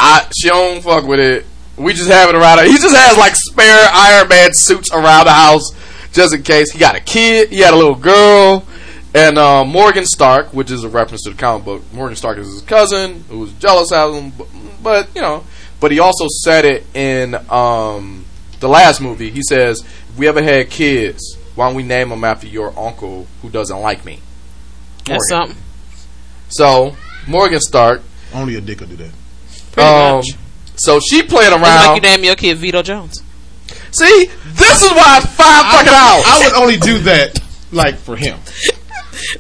I 0.01 0.29
she 0.37 0.49
don't 0.49 0.83
fuck 0.83 1.05
with 1.05 1.21
it. 1.21 1.47
We 1.77 1.93
just 1.93 2.11
have 2.11 2.31
it 2.31 2.35
around. 2.35 2.65
He 2.67 2.79
just 2.79 2.97
has 2.97 3.19
like 3.19 3.35
spare 3.37 3.89
Iron 3.93 4.29
Man 4.29 4.55
suits 4.55 4.91
around 4.91 5.27
the 5.27 5.33
house 5.33 5.71
just 6.13 6.35
in 6.35 6.43
case. 6.43 6.73
He 6.73 6.79
got 6.79 6.97
a 6.97 7.01
kid. 7.01 7.51
He 7.51 7.59
had 7.59 7.75
a 7.75 7.77
little 7.77 7.95
girl. 7.95 8.67
And 9.15 9.39
uh, 9.39 9.65
Morgan 9.65 10.05
Stark, 10.05 10.53
which 10.53 10.71
is 10.71 10.85
a 10.85 10.89
reference 10.89 11.23
to 11.23 11.31
the 11.31 11.37
comic 11.37 11.65
book, 11.65 11.83
Morgan 11.93 12.17
Stark 12.17 12.37
is 12.39 12.49
his 12.49 12.61
cousin 12.63 13.25
who 13.31 13.39
was 13.41 13.53
jealous 13.55 13.91
of 13.91 14.15
him, 14.15 14.31
but, 14.31 14.49
but 14.83 15.09
you 15.15 15.23
know, 15.23 15.43
but 15.81 15.91
he 15.91 16.01
also 16.01 16.27
said 16.29 16.67
it 16.67 16.85
in 16.95 17.35
um, 17.51 18.27
the 18.61 18.69
last 18.69 19.01
movie. 19.01 19.31
He 19.31 19.43
says, 19.43 19.81
"If 19.81 20.19
we 20.19 20.29
ever 20.29 20.43
had 20.43 20.69
kids, 20.69 21.39
why 21.55 21.67
don't 21.67 21.77
we 21.77 21.83
name 21.83 22.11
them 22.11 22.25
after 22.25 22.47
your 22.47 22.79
uncle 22.79 23.27
who 23.41 23.49
doesn't 23.49 23.81
like 23.81 24.05
me?" 24.05 24.21
That's 25.07 25.29
something. 25.31 25.57
So 26.49 26.97
Morgan 27.27 27.61
Stark, 27.61 28.03
Only 28.35 28.57
a 28.57 28.61
dick 28.61 28.81
will 28.81 28.87
do 28.89 28.97
that. 28.97 29.11
Pretty 29.73 29.89
Um, 29.89 30.17
much. 30.17 30.27
so 30.77 31.01
she 31.01 31.23
playing 31.23 31.53
It's 31.53 31.63
around. 31.63 31.87
like 31.87 31.95
you 31.97 32.01
name 32.09 32.25
your 32.25 32.35
kid 32.37 32.57
Vito 32.59 32.83
Jones. 32.83 33.23
See, 33.93 34.31
this 34.55 34.83
is 34.83 34.91
why 34.93 35.19
it's 35.19 35.27
five 35.35 35.65
fucking 35.73 35.89
hours. 35.93 36.25
I 36.27 36.41
would 36.45 36.53
only 36.55 36.77
do 36.77 36.99
that 37.01 37.41
like 37.73 37.97
for 37.99 38.17
him. 38.17 38.39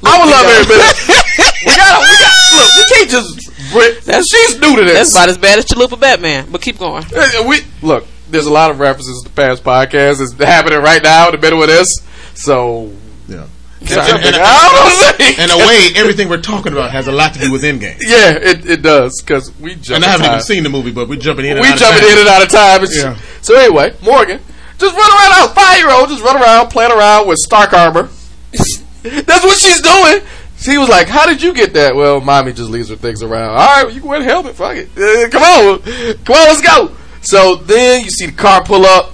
I 0.04 0.18
would 0.18 0.30
love 0.30 0.46
every 0.46 0.76
minute. 0.76 0.96
we 1.66 1.74
gotta, 1.76 2.00
we 2.00 2.16
got 2.18 2.34
look. 2.54 2.76
We 2.76 2.84
can't 2.96 3.10
just. 3.10 3.72
Brit, 3.72 4.02
she's 4.30 4.60
new 4.60 4.76
to 4.76 4.84
this. 4.84 4.94
That's 4.94 5.12
about 5.12 5.28
as 5.28 5.38
bad 5.38 5.58
as 5.58 5.64
Chalupa 5.66 5.98
Batman. 6.00 6.46
But 6.50 6.62
keep 6.62 6.78
going. 6.78 7.04
Uh, 7.14 7.44
We 7.46 7.60
look. 7.82 8.06
There's 8.30 8.46
a 8.46 8.50
lot 8.52 8.70
of 8.70 8.80
references 8.80 9.22
to 9.22 9.28
the 9.28 9.34
past 9.34 9.62
podcasts. 9.62 10.20
It's 10.20 10.32
happening 10.32 10.80
right 10.80 11.02
now 11.02 11.26
in 11.28 11.32
the 11.32 11.40
middle 11.40 11.62
of 11.62 11.68
this. 11.68 11.88
So 12.34 12.92
Yeah. 13.28 13.46
Sorry. 13.94 14.10
And, 14.10 14.24
and, 14.24 14.34
don't 14.36 15.38
know. 15.38 15.44
in 15.44 15.50
a 15.50 15.66
way, 15.66 15.88
everything 15.96 16.28
we're 16.28 16.40
talking 16.40 16.72
about 16.72 16.90
has 16.90 17.06
a 17.06 17.12
lot 17.12 17.34
to 17.34 17.40
do 17.40 17.52
with 17.52 17.62
Endgame. 17.62 17.98
yeah, 18.00 18.32
it, 18.32 18.68
it 18.68 18.82
does 18.82 19.20
because 19.20 19.56
we 19.58 19.74
jump. 19.74 19.96
And 19.96 20.04
I 20.04 20.08
haven't 20.08 20.26
time. 20.26 20.34
even 20.34 20.44
seen 20.44 20.62
the 20.62 20.70
movie, 20.70 20.92
but 20.92 21.08
we're 21.08 21.18
jumping 21.18 21.46
in. 21.46 21.52
And 21.52 21.60
we 21.60 21.68
out 21.68 21.74
of 21.74 21.80
jumping 21.80 22.02
time. 22.02 22.12
in 22.12 22.18
and 22.18 22.28
out 22.28 22.42
of 22.42 22.48
time. 22.48 22.86
Yeah. 22.90 23.18
So 23.42 23.56
anyway, 23.56 23.94
Morgan 24.02 24.40
just 24.78 24.94
run 24.94 25.10
around 25.10 25.32
out 25.42 25.54
five 25.54 25.78
year 25.78 25.90
old 25.90 26.08
just 26.08 26.22
run 26.22 26.36
around 26.36 26.68
playing 26.68 26.92
around 26.92 27.28
with 27.28 27.38
Stark 27.38 27.72
armor. 27.72 28.08
That's 29.02 29.44
what 29.44 29.58
she's 29.58 29.80
doing. 29.80 30.20
She 30.58 30.78
was 30.78 30.88
like, 30.88 31.06
"How 31.06 31.26
did 31.26 31.42
you 31.42 31.54
get 31.54 31.74
that?" 31.74 31.94
Well, 31.94 32.20
mommy 32.20 32.52
just 32.52 32.70
leaves 32.70 32.88
her 32.88 32.96
things 32.96 33.22
around. 33.22 33.50
All 33.50 33.84
right, 33.84 33.92
you 33.92 34.00
can 34.00 34.08
wear 34.08 34.18
the 34.18 34.24
helmet. 34.24 34.56
Fuck 34.56 34.76
it. 34.76 34.88
Uh, 34.96 35.28
come 35.30 35.42
on, 35.42 35.78
come 36.24 36.36
on, 36.36 36.46
let's 36.46 36.62
go. 36.62 36.96
So 37.20 37.56
then 37.56 38.04
you 38.04 38.10
see 38.10 38.26
the 38.26 38.32
car 38.32 38.64
pull 38.64 38.84
up, 38.84 39.12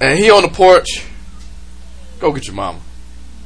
and 0.00 0.18
he 0.18 0.30
on 0.30 0.42
the 0.42 0.48
porch. 0.48 1.06
Go 2.18 2.32
get 2.32 2.46
your 2.46 2.56
mama. 2.56 2.80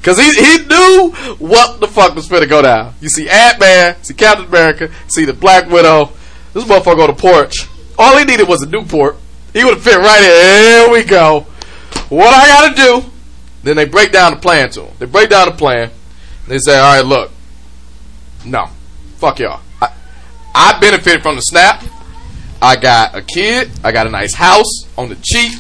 Cause 0.05 0.19
he 0.19 0.35
he 0.35 0.59
knew 0.67 1.13
what 1.39 1.81
the 1.81 1.89
fuck 1.89 2.15
was 2.15 2.29
finna 2.29 2.47
go 2.47 2.61
down. 2.61 2.95
You 3.01 3.09
see 3.09 3.27
Ant 3.27 3.59
Man, 3.59 3.97
see 4.03 4.13
Captain 4.13 4.45
America, 4.45 4.91
see 5.09 5.25
the 5.25 5.33
Black 5.33 5.71
Widow. 5.71 6.11
This 6.53 6.65
motherfucker 6.65 7.01
on 7.01 7.07
the 7.09 7.15
porch. 7.15 7.67
All 7.99 8.17
he 8.19 8.25
needed 8.25 8.47
was 8.47 8.61
a 8.63 8.67
Newport. 8.67 9.17
He 9.55 9.65
would 9.65 9.75
have 9.75 9.83
fit 9.83 9.97
right 9.97 10.21
in. 10.23 10.63
Here 10.63 10.91
we 10.91 11.05
go. 11.05 11.47
What 12.11 12.35
I 12.35 12.47
gotta 12.47 12.75
do? 12.77 13.11
Then 13.63 13.77
they 13.77 13.87
break 13.87 14.13
down 14.13 14.35
the 14.35 14.39
plan 14.41 14.69
to 14.73 14.83
him. 14.85 14.95
They 14.99 15.07
break 15.07 15.31
down 15.31 15.49
the 15.49 15.55
plan. 15.55 15.91
They 16.47 16.59
say, 16.59 16.79
all 16.79 16.97
right, 16.97 17.07
look, 17.07 17.31
no, 18.45 18.67
fuck 19.17 19.39
y'all. 19.39 19.63
I, 19.81 19.91
I 20.55 20.79
benefited 20.81 21.23
from 21.23 21.37
the 21.37 21.41
snap. 21.41 21.83
I 22.61 22.77
got 22.77 23.17
a 23.17 23.23
kid. 23.23 23.71
I 23.83 23.91
got 23.91 24.07
a 24.07 24.11
nice 24.11 24.35
house 24.35 24.87
on 24.99 25.09
the 25.09 25.17
cheap. 25.23 25.59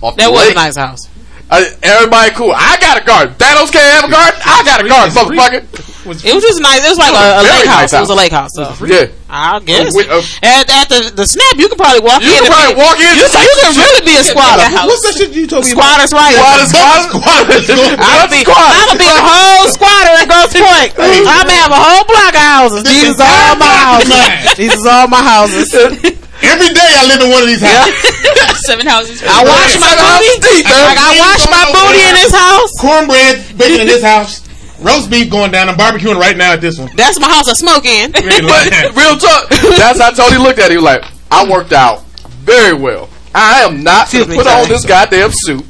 Off 0.00 0.16
That 0.16 0.28
the 0.28 0.32
was 0.32 0.50
a 0.50 0.54
nice 0.54 0.76
house. 0.76 1.09
Uh, 1.50 1.66
everybody 1.82 2.30
cool. 2.38 2.54
I 2.54 2.78
got 2.78 2.94
a 2.94 3.04
garden. 3.04 3.34
Thanos 3.34 3.74
can't 3.74 3.90
have 3.98 4.06
a 4.06 4.12
garden. 4.12 4.38
I 4.46 4.62
got 4.62 4.78
a 4.78 4.86
garden, 4.86 5.10
motherfucker. 5.10 5.66
It 6.00 6.32
was 6.32 6.42
just 6.46 6.62
nice. 6.62 6.80
It 6.86 6.94
was 6.94 7.02
like 7.02 7.10
a, 7.12 7.42
a 7.42 7.42
Very 7.44 7.66
lake 7.66 7.66
nice 7.68 7.90
house. 7.90 7.92
It 7.92 8.00
was 8.06 8.10
a 8.10 8.14
house. 8.14 8.22
lake 8.22 8.32
house. 8.32 8.52
So. 8.54 8.64
Yeah. 8.86 9.10
I 9.28 9.58
guess. 9.60 9.90
Uh, 9.92 10.00
uh, 10.14 10.22
at, 10.46 10.64
at 10.70 10.86
the, 10.88 11.10
the 11.12 11.26
snap, 11.26 11.58
you 11.60 11.66
could 11.68 11.76
probably 11.76 12.00
walk 12.06 12.22
You 12.22 12.30
in. 12.32 12.40
can 12.40 12.46
and 12.46 12.54
probably 12.54 12.74
walk 12.80 12.96
in 13.02 13.10
You, 13.18 13.26
and 13.26 13.34
can- 13.34 13.44
you 13.44 13.54
can 13.66 13.72
shit. 13.74 13.82
really 13.84 14.04
be 14.08 14.14
a 14.16 14.24
squatter. 14.24 14.62
What's 14.86 15.02
that 15.10 15.14
shit 15.18 15.34
you 15.34 15.44
told 15.50 15.66
me 15.66 15.74
about? 15.74 16.06
Squatter's 16.06 16.12
right. 16.14 16.34
Squatters, 16.38 16.70
squatters, 16.70 17.10
squatters. 17.10 17.98
I'm 17.98 18.30
be, 18.30 18.40
I'm 18.46 18.86
gonna 18.86 19.02
be 19.02 19.10
a 19.10 19.20
whole 19.20 19.66
squatter 19.74 20.14
in 20.22 20.26
Grosse 20.30 20.54
Pointe. 20.54 20.94
I'm 21.26 21.44
gonna 21.50 21.58
have 21.66 21.74
a 21.74 21.82
whole 21.82 22.06
block 22.06 22.32
of 22.32 22.46
houses. 22.46 22.82
These 22.86 23.10
is 23.14 23.20
all 23.20 23.54
my 23.58 23.74
houses. 23.74 24.54
These 24.60 24.74
is 24.78 24.86
all 24.86 25.06
my 25.10 25.22
houses. 25.22 25.66
Every 26.50 26.70
day 26.74 26.90
I 26.98 27.06
live 27.06 27.20
in 27.22 27.30
one 27.30 27.42
of 27.42 27.48
these 27.48 27.62
houses. 27.62 27.94
Seven 28.66 28.86
houses. 28.86 29.22
I 29.22 29.42
wash 29.46 29.78
my 29.78 29.86
Seven 29.86 30.04
houses 30.04 30.36
booty. 30.36 30.56
deep, 30.60 30.64
man. 30.66 30.82
Like 30.90 30.98
I 31.00 31.10
wash 31.18 31.42
my 31.46 31.64
booty 31.70 32.02
in 32.02 32.14
this 32.18 32.32
house. 32.34 32.70
Cornbread 32.82 33.34
bacon 33.58 33.80
in 33.82 33.86
this 33.86 34.02
house. 34.12 34.42
Roast 34.80 35.10
beef 35.10 35.30
going 35.30 35.50
down. 35.50 35.68
I'm 35.68 35.76
barbecuing 35.76 36.16
right 36.18 36.36
now 36.36 36.52
at 36.54 36.60
this 36.60 36.78
one. 36.78 36.90
That's 36.96 37.20
my 37.20 37.28
house 37.28 37.48
I 37.48 37.52
smoke 37.54 37.84
in. 37.84 38.12
But 38.12 38.96
real 38.96 39.16
talk, 39.16 39.48
that's 39.76 40.00
how 40.00 40.10
Tony 40.10 40.38
looked 40.42 40.58
at 40.58 40.66
it. 40.66 40.70
He 40.72 40.76
was 40.76 40.84
like, 40.84 41.04
I 41.30 41.48
worked 41.48 41.72
out 41.72 42.04
very 42.44 42.72
well. 42.74 43.08
I 43.34 43.60
am 43.60 43.82
not 43.84 44.04
Excuse 44.04 44.26
going 44.26 44.38
me, 44.38 44.42
to 44.44 44.50
put 44.50 44.52
on 44.62 44.68
this 44.68 44.84
goddamn 44.86 45.30
suit 45.32 45.64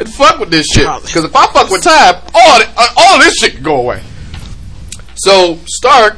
and 0.00 0.08
fuck 0.12 0.38
with 0.40 0.50
this 0.50 0.66
shit. 0.66 0.86
Because 1.02 1.24
if 1.24 1.34
I 1.34 1.46
fuck 1.52 1.70
with 1.70 1.82
time, 1.84 2.16
all, 2.34 2.58
the- 2.58 2.68
uh, 2.76 2.86
all 2.96 3.18
this 3.20 3.34
shit 3.36 3.54
can 3.54 3.62
go 3.62 3.76
away. 3.76 4.02
So 5.14 5.58
Stark 5.66 6.16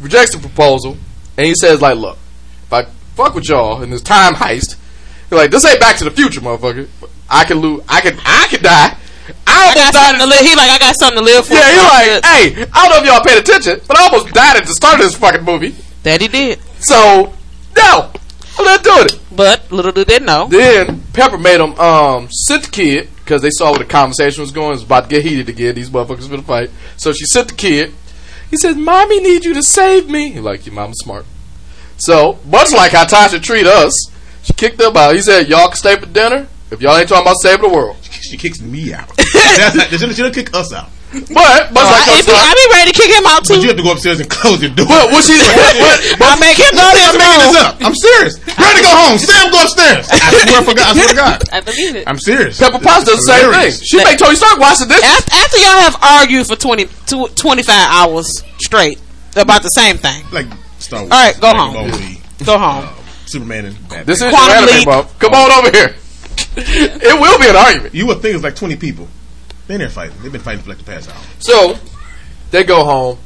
rejects 0.00 0.34
the 0.34 0.40
proposal, 0.40 0.96
and 1.36 1.46
he 1.46 1.54
says, 1.54 1.80
like, 1.80 1.96
look, 1.96 2.18
if 2.66 2.72
I 2.72 2.86
fuck 3.16 3.34
with 3.34 3.48
y'all 3.48 3.82
in 3.82 3.90
this 3.90 4.02
time 4.02 4.34
heist, 4.34 4.76
he's 5.24 5.32
like, 5.32 5.50
this 5.50 5.64
ain't 5.64 5.80
Back 5.80 5.96
to 5.96 6.04
the 6.04 6.10
Future, 6.10 6.40
motherfucker. 6.40 6.88
I 7.28 7.44
can 7.44 7.58
lose. 7.58 7.82
I 7.88 8.00
can. 8.00 8.16
I 8.24 8.46
can 8.48 8.62
die. 8.62 8.96
I 9.46 9.60
almost 9.60 9.76
got 9.76 9.92
died. 9.94 10.06
something 10.06 10.20
to 10.20 10.26
live. 10.26 10.40
He 10.40 10.54
like 10.54 10.70
I 10.70 10.78
got 10.78 10.94
something 10.98 11.18
to 11.18 11.24
live 11.24 11.46
for. 11.46 11.54
Yeah, 11.54 11.62
I'm 11.64 12.12
like, 12.12 12.24
hey, 12.24 12.66
I 12.72 12.88
don't 12.88 12.90
know 12.90 12.98
if 13.02 13.06
y'all 13.06 13.24
paid 13.24 13.38
attention, 13.38 13.80
but 13.88 13.98
I 13.98 14.04
almost 14.04 14.32
died 14.32 14.56
at 14.56 14.66
the 14.66 14.72
start 14.72 15.00
of 15.00 15.00
this 15.00 15.16
fucking 15.16 15.42
movie. 15.44 15.74
that 16.04 16.20
he 16.20 16.28
did. 16.28 16.60
So, 16.78 17.34
no, 17.76 18.12
I'm 18.58 18.64
not 18.64 18.84
doing 18.84 19.06
it. 19.06 19.20
But 19.34 19.72
little 19.72 19.90
did 19.90 20.06
they 20.06 20.20
know. 20.20 20.46
Then 20.46 21.02
Pepper 21.12 21.38
made 21.38 21.60
him 21.60 21.74
um 21.80 22.28
sent 22.30 22.64
the 22.64 22.70
kid 22.70 23.08
because 23.16 23.42
they 23.42 23.50
saw 23.50 23.70
where 23.70 23.80
the 23.80 23.84
conversation 23.84 24.40
was 24.42 24.52
going. 24.52 24.68
It 24.68 24.74
was 24.74 24.82
about 24.84 25.04
to 25.04 25.08
get 25.10 25.24
heated 25.24 25.48
again. 25.48 25.74
These 25.74 25.90
motherfuckers 25.90 26.30
gonna 26.30 26.42
fight. 26.42 26.70
So 26.96 27.12
she 27.12 27.24
sent 27.24 27.48
the 27.48 27.54
kid. 27.54 27.92
He 28.50 28.56
says, 28.56 28.76
"Mommy 28.76 29.18
needs 29.20 29.44
you 29.44 29.54
to 29.54 29.62
save 29.64 30.08
me." 30.08 30.30
He 30.30 30.38
like, 30.38 30.64
"Your 30.66 30.76
mom's 30.76 30.98
smart." 30.98 31.26
So 31.98 32.38
much 32.46 32.72
like 32.72 32.92
how 32.92 33.04
Tasha 33.04 33.42
treat 33.42 33.66
us, 33.66 33.94
she 34.42 34.52
kicked 34.52 34.78
them 34.78 34.96
out. 34.96 35.14
He 35.14 35.22
said, 35.22 35.48
"Y'all 35.48 35.68
can 35.68 35.76
stay 35.76 35.96
for 35.96 36.06
dinner 36.06 36.46
if 36.70 36.80
y'all 36.80 36.96
ain't 36.96 37.08
talking 37.08 37.22
about 37.24 37.36
saving 37.40 37.68
the 37.68 37.74
world." 37.74 37.96
She 38.02 38.36
kicks 38.36 38.60
me 38.60 38.92
out. 38.92 39.08
That's 39.56 39.74
not, 39.76 40.14
she 40.14 40.22
don't 40.22 40.34
kick 40.34 40.54
us 40.54 40.72
out. 40.72 40.90
But 41.16 41.70
much 41.72 41.86
Oh, 41.86 41.94
like 41.94 42.02
I, 42.02 42.18
Coach 42.18 42.26
be, 42.26 42.34
I 42.34 42.52
be 42.52 42.66
ready 42.76 42.90
to 42.92 42.96
kick 42.98 43.10
him 43.14 43.24
out 43.24 43.44
too. 43.46 43.54
But 43.56 43.62
you 43.62 43.68
have 43.70 43.78
to 43.78 43.86
go 43.86 43.92
upstairs 43.94 44.18
and 44.20 44.28
close 44.28 44.60
your 44.60 44.74
door. 44.74 44.84
What? 44.90 45.12
What 45.14 45.22
she? 45.24 45.38
What? 45.78 45.96
I 46.20 46.34
make 46.42 46.58
him 46.58 46.74
go 46.74 46.82
to 46.82 46.98
his 46.98 47.14
I'm 47.14 47.22
making 47.22 47.40
this 47.46 47.56
up. 47.62 47.74
I'm 47.80 47.94
serious. 47.94 48.34
Ready 48.42 48.76
to 48.76 48.84
go 48.84 48.92
home. 48.92 49.16
Sam, 49.16 49.50
go 49.54 49.58
upstairs. 49.62 50.04
I 50.12 50.18
swear 50.44 50.62
for 50.66 50.74
God. 50.74 50.86
I 50.90 50.92
swear 50.98 51.08
to 51.08 51.14
God. 51.16 51.38
I 51.52 51.60
believe 51.62 51.96
it. 51.96 52.04
I'm 52.10 52.18
serious. 52.18 52.58
Pepper 52.58 52.80
Potts 52.82 53.06
does 53.06 53.22
the 53.22 53.32
same 53.32 53.38
thing. 53.38 53.52
Hilarious. 53.54 53.80
She 53.86 53.96
make 54.02 54.18
Tony 54.18 54.36
Stark 54.36 54.58
watch 54.58 54.78
this. 54.82 55.02
After, 55.02 55.32
after 55.32 55.58
y'all 55.62 55.80
have 55.86 55.96
argued 56.02 56.46
for 56.46 56.56
20, 56.56 56.84
tw- 57.06 57.32
25 57.38 57.70
hours 57.70 58.26
straight 58.58 58.98
about 59.36 59.62
the 59.62 59.70
same 59.72 59.96
thing, 59.96 60.24
Like 60.32 60.46
Star 60.78 61.00
Wars. 61.00 61.12
All 61.12 61.18
right, 61.24 61.34
go 61.34 61.40
Dragon 61.52 61.58
home. 61.58 61.90
Ball 61.90 62.46
go 62.46 62.58
home. 62.58 63.04
Superman 63.26 63.64
and 63.66 63.80
Batman. 63.88 64.06
This 64.06 64.22
is 64.22 64.30
Quantum 64.30 64.50
your 64.52 64.62
anime 64.62 64.76
Leap. 64.76 64.84
buff. 64.86 65.18
Come 65.18 65.34
on 65.34 65.50
over 65.52 65.70
here. 65.76 65.94
it 66.56 67.20
will 67.20 67.38
be 67.38 67.48
an 67.48 67.56
argument. 67.56 67.94
you 67.94 68.06
would 68.06 68.20
think 68.22 68.34
it's 68.34 68.44
like 68.44 68.54
20 68.56 68.76
people. 68.76 69.08
Been 69.66 69.78
there 69.78 69.88
fighting. 69.88 70.16
They've 70.22 70.30
been 70.30 70.40
fighting 70.40 70.62
for 70.62 70.68
like 70.70 70.78
the 70.78 70.84
past 70.84 71.10
hour. 71.10 71.20
So 71.40 71.76
they 72.50 72.62
go 72.62 72.84
home. 72.84 73.18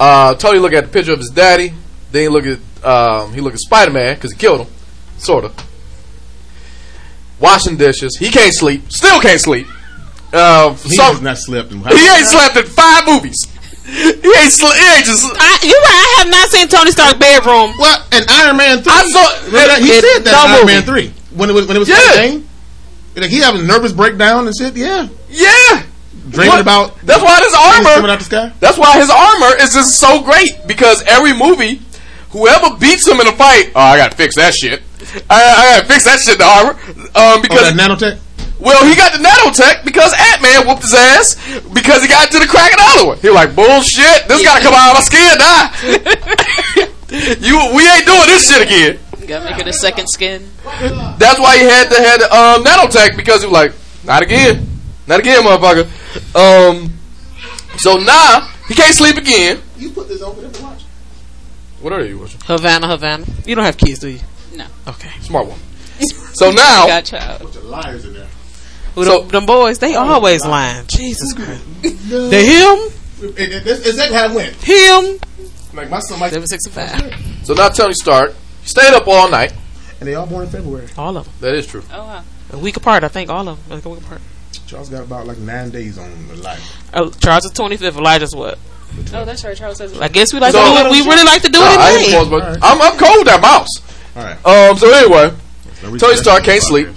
Uh, 0.00 0.34
Tony 0.34 0.58
look 0.58 0.72
at 0.72 0.84
the 0.84 0.90
picture 0.90 1.12
of 1.12 1.18
his 1.18 1.30
daddy. 1.30 1.72
Then 2.10 2.22
he 2.22 2.28
look 2.28 2.46
at 2.46 2.58
um, 2.84 3.32
he 3.32 3.40
look 3.40 3.52
at 3.54 3.60
Spider 3.60 3.92
Man 3.92 4.14
because 4.14 4.32
he 4.32 4.38
killed 4.38 4.66
him, 4.66 4.72
sort 5.18 5.44
of. 5.44 5.54
Washing 7.40 7.76
dishes. 7.76 8.16
He 8.16 8.30
can't 8.30 8.52
sleep. 8.54 8.90
Still 8.90 9.20
can't 9.20 9.40
sleep. 9.40 9.66
Uh, 10.32 10.74
He 10.74 10.96
so- 10.96 11.02
has 11.04 11.20
not 11.20 11.38
slept 11.38 11.70
in 11.70 11.78
he 11.82 12.08
ain't 12.08 12.26
slept 12.26 12.56
in 12.56 12.64
five 12.66 13.06
movies. 13.06 13.36
He 13.88 14.28
ain't 14.28 14.52
slept. 14.52 14.76
He 14.76 14.84
ain't 14.96 15.06
just. 15.06 15.24
I, 15.24 15.58
you're 15.64 15.80
right. 15.80 16.04
I 16.04 16.14
have 16.20 16.28
not 16.30 16.48
seen 16.50 16.68
Tony 16.68 16.90
Stark's 16.92 17.18
bedroom. 17.18 17.72
Well, 17.78 18.04
and 18.12 18.24
Iron 18.28 18.56
Man 18.56 18.82
3. 18.82 18.92
I 18.92 19.08
saw-? 19.08 19.50
He 19.80 19.88
it- 19.88 20.04
said 20.04 20.24
that 20.24 20.44
in 20.44 20.50
Iron 20.52 20.60
movie. 20.60 20.72
Man 20.74 20.82
3. 20.82 21.12
When 21.38 21.48
it 21.50 21.52
was, 21.54 21.66
when 21.66 21.76
it 21.76 21.80
was 21.80 21.88
Yeah. 21.88 21.96
Endgame. 21.96 22.44
Like 23.16 23.30
he 23.30 23.38
having 23.38 23.62
a 23.62 23.64
nervous 23.64 23.92
breakdown 23.92 24.46
and 24.46 24.54
shit. 24.56 24.76
Yeah. 24.76 25.08
Yeah. 25.28 25.82
Dreaming 26.28 26.48
What? 26.52 26.60
about. 26.60 26.98
That's 27.02 27.22
why 27.22 27.40
his 27.40 27.54
armor. 27.54 27.94
coming 27.96 28.10
out 28.10 28.18
the 28.18 28.24
sky. 28.24 28.52
That's 28.60 28.76
why 28.78 28.98
his 29.00 29.08
armor 29.10 29.56
is 29.58 29.72
just 29.72 29.98
so 29.98 30.22
great 30.22 30.52
because 30.68 31.02
every 31.06 31.32
movie, 31.32 31.80
whoever 32.30 32.76
beats 32.76 33.08
him 33.08 33.18
in 33.20 33.26
a 33.26 33.32
fight, 33.32 33.72
oh, 33.74 33.80
I 33.80 33.96
gotta 33.96 34.14
fix 34.14 34.36
that 34.36 34.52
shit. 34.54 34.82
I, 35.30 35.42
I 35.42 35.76
gotta 35.78 35.86
fix 35.88 36.04
that 36.04 36.20
shit 36.20 36.36
the 36.38 36.44
armor. 36.44 36.72
Um, 36.98 37.08
Oh, 37.16 37.38
because 37.42 37.74
that 37.74 37.74
nanotech? 37.74 38.18
Well, 38.60 38.84
he 38.84 38.94
got 38.96 39.12
the 39.12 39.22
nanotech 39.22 39.84
because 39.84 40.12
Ant 40.12 40.42
Man 40.42 40.66
whooped 40.66 40.82
his 40.82 40.94
ass 40.94 41.36
because 41.72 42.02
he 42.02 42.08
got 42.08 42.30
to 42.30 42.38
the 42.38 42.46
crack 42.46 42.72
of 42.72 42.78
the 42.78 42.86
other 42.96 43.06
one. 43.06 43.18
He 43.18 43.28
was 43.28 43.36
like, 43.36 43.54
bullshit, 43.54 44.26
this 44.28 44.42
gotta 44.42 44.62
come 44.62 44.74
out 44.74 44.90
of 44.90 44.98
my 44.98 45.04
skin 45.06 45.38
now. 45.38 45.70
you, 47.40 47.54
we 47.74 47.88
ain't 47.88 48.06
doing 48.06 48.26
this 48.26 48.50
shit 48.50 48.62
again. 48.62 48.98
Gotta 49.26 49.50
make 49.50 49.60
it 49.60 49.66
a 49.68 49.72
second 49.72 50.08
skin. 50.08 50.48
That's 51.18 51.38
why 51.38 51.58
he 51.58 51.64
had 51.64 51.88
to 51.90 51.96
had 51.96 52.20
the 52.20 52.34
um, 52.34 52.64
nanotech 52.64 53.16
because 53.16 53.42
he 53.42 53.46
was 53.46 53.52
like, 53.52 53.72
not 54.04 54.22
again, 54.22 54.66
not 55.06 55.20
again, 55.20 55.42
motherfucker. 55.42 55.84
Um, 56.34 56.92
so 57.76 57.98
now 57.98 58.48
he 58.68 58.74
can't 58.74 58.94
sleep 58.94 59.16
again. 59.16 59.60
You 59.76 59.90
put 59.90 60.08
this 60.08 60.22
over 60.22 60.40
there 60.40 60.50
to 60.50 60.62
watch. 60.62 60.82
What 61.80 61.92
are 61.92 62.04
you 62.04 62.18
watching? 62.18 62.40
Havana, 62.46 62.88
Havana. 62.88 63.26
You 63.44 63.54
don't 63.54 63.64
have 63.64 63.76
kids, 63.76 63.98
do 64.00 64.08
you? 64.08 64.20
No. 64.54 64.66
Okay. 64.88 65.10
Smart 65.20 65.46
one. 65.46 65.58
So 66.32 66.50
now, 66.50 66.86
Got 66.86 67.04
child. 67.04 67.40
A 67.40 67.44
Bunch 67.44 67.56
of 67.56 67.64
liars 67.64 68.04
in 68.04 68.14
there. 68.14 68.26
Well, 68.98 69.04
So- 69.06 69.20
them, 69.22 69.28
them 69.28 69.46
boys, 69.46 69.78
they 69.78 69.94
always 69.94 70.44
lying. 70.44 70.86
Jesus 70.86 71.32
Christ. 71.36 71.62
They 71.82 72.46
him, 72.46 72.78
Is, 73.20 73.66
is, 73.66 73.86
is 73.86 73.96
that 73.96 74.12
how 74.12 74.30
it 74.30 74.34
went? 74.34 74.54
him, 74.56 75.18
Like 75.74 75.90
my 75.90 76.00
son, 76.00 76.20
like, 76.20 76.32
seven 76.32 76.46
six 76.48 76.64
and 76.66 76.74
five. 76.74 77.14
so 77.44 77.54
now 77.54 77.68
Tony 77.68 77.94
Stark 77.94 78.34
stayed 78.64 78.92
up 78.94 79.06
all 79.08 79.28
night. 79.30 79.52
and 80.00 80.08
they 80.08 80.14
all 80.14 80.26
born 80.26 80.44
in 80.44 80.50
February. 80.50 80.86
All 80.96 81.16
of 81.16 81.24
them. 81.24 81.34
That 81.40 81.54
is 81.54 81.66
true. 81.66 81.82
Oh 81.92 82.04
wow. 82.04 82.24
A 82.52 82.58
week 82.58 82.76
apart, 82.76 83.04
I 83.04 83.08
think. 83.08 83.28
All 83.30 83.46
of 83.48 83.68
them. 83.68 83.76
Like 83.76 83.84
a 83.84 83.88
week 83.88 84.00
apart. 84.00 84.20
Charles 84.66 84.88
got 84.88 85.02
about 85.04 85.26
like 85.26 85.38
nine 85.38 85.70
days 85.70 85.98
on 85.98 86.28
the 86.28 86.36
life. 86.36 86.94
Uh, 86.94 87.10
Charles 87.20 87.44
is 87.44 87.52
twenty 87.52 87.76
fifth. 87.76 87.96
Elijah's 87.96 88.34
what? 88.34 88.58
Oh, 89.12 89.24
that's 89.24 89.44
right. 89.44 89.56
Charles 89.56 89.76
says. 89.78 89.98
I 90.00 90.08
guess 90.08 90.32
we 90.32 90.40
like 90.40 90.52
So- 90.52 90.62
to 90.62 90.82
do 90.82 90.88
it. 90.88 90.90
We 90.92 91.00
really 91.08 91.24
like 91.24 91.42
to 91.42 91.48
do 91.50 91.58
Nah, 91.60 91.72
it 91.72 91.78
I 91.78 91.90
in 91.92 91.98
ain't 92.00 92.10
May. 92.12 92.18
pause, 92.18 92.28
but 92.28 92.42
I'm, 92.64 92.80
I'm 92.82 92.98
cold 92.98 93.18
with 93.18 93.26
that 93.26 93.40
mouse. 93.42 93.68
All 94.16 94.22
right. 94.22 94.70
Um. 94.70 94.76
So 94.78 94.90
anyway, 94.92 95.32
Now 95.82 95.90
we- 95.90 95.98
Tony 95.98 96.16
Stark 96.16 96.44
can't 96.44 96.62
sleep. 96.62 96.88
fuck. 96.88 96.96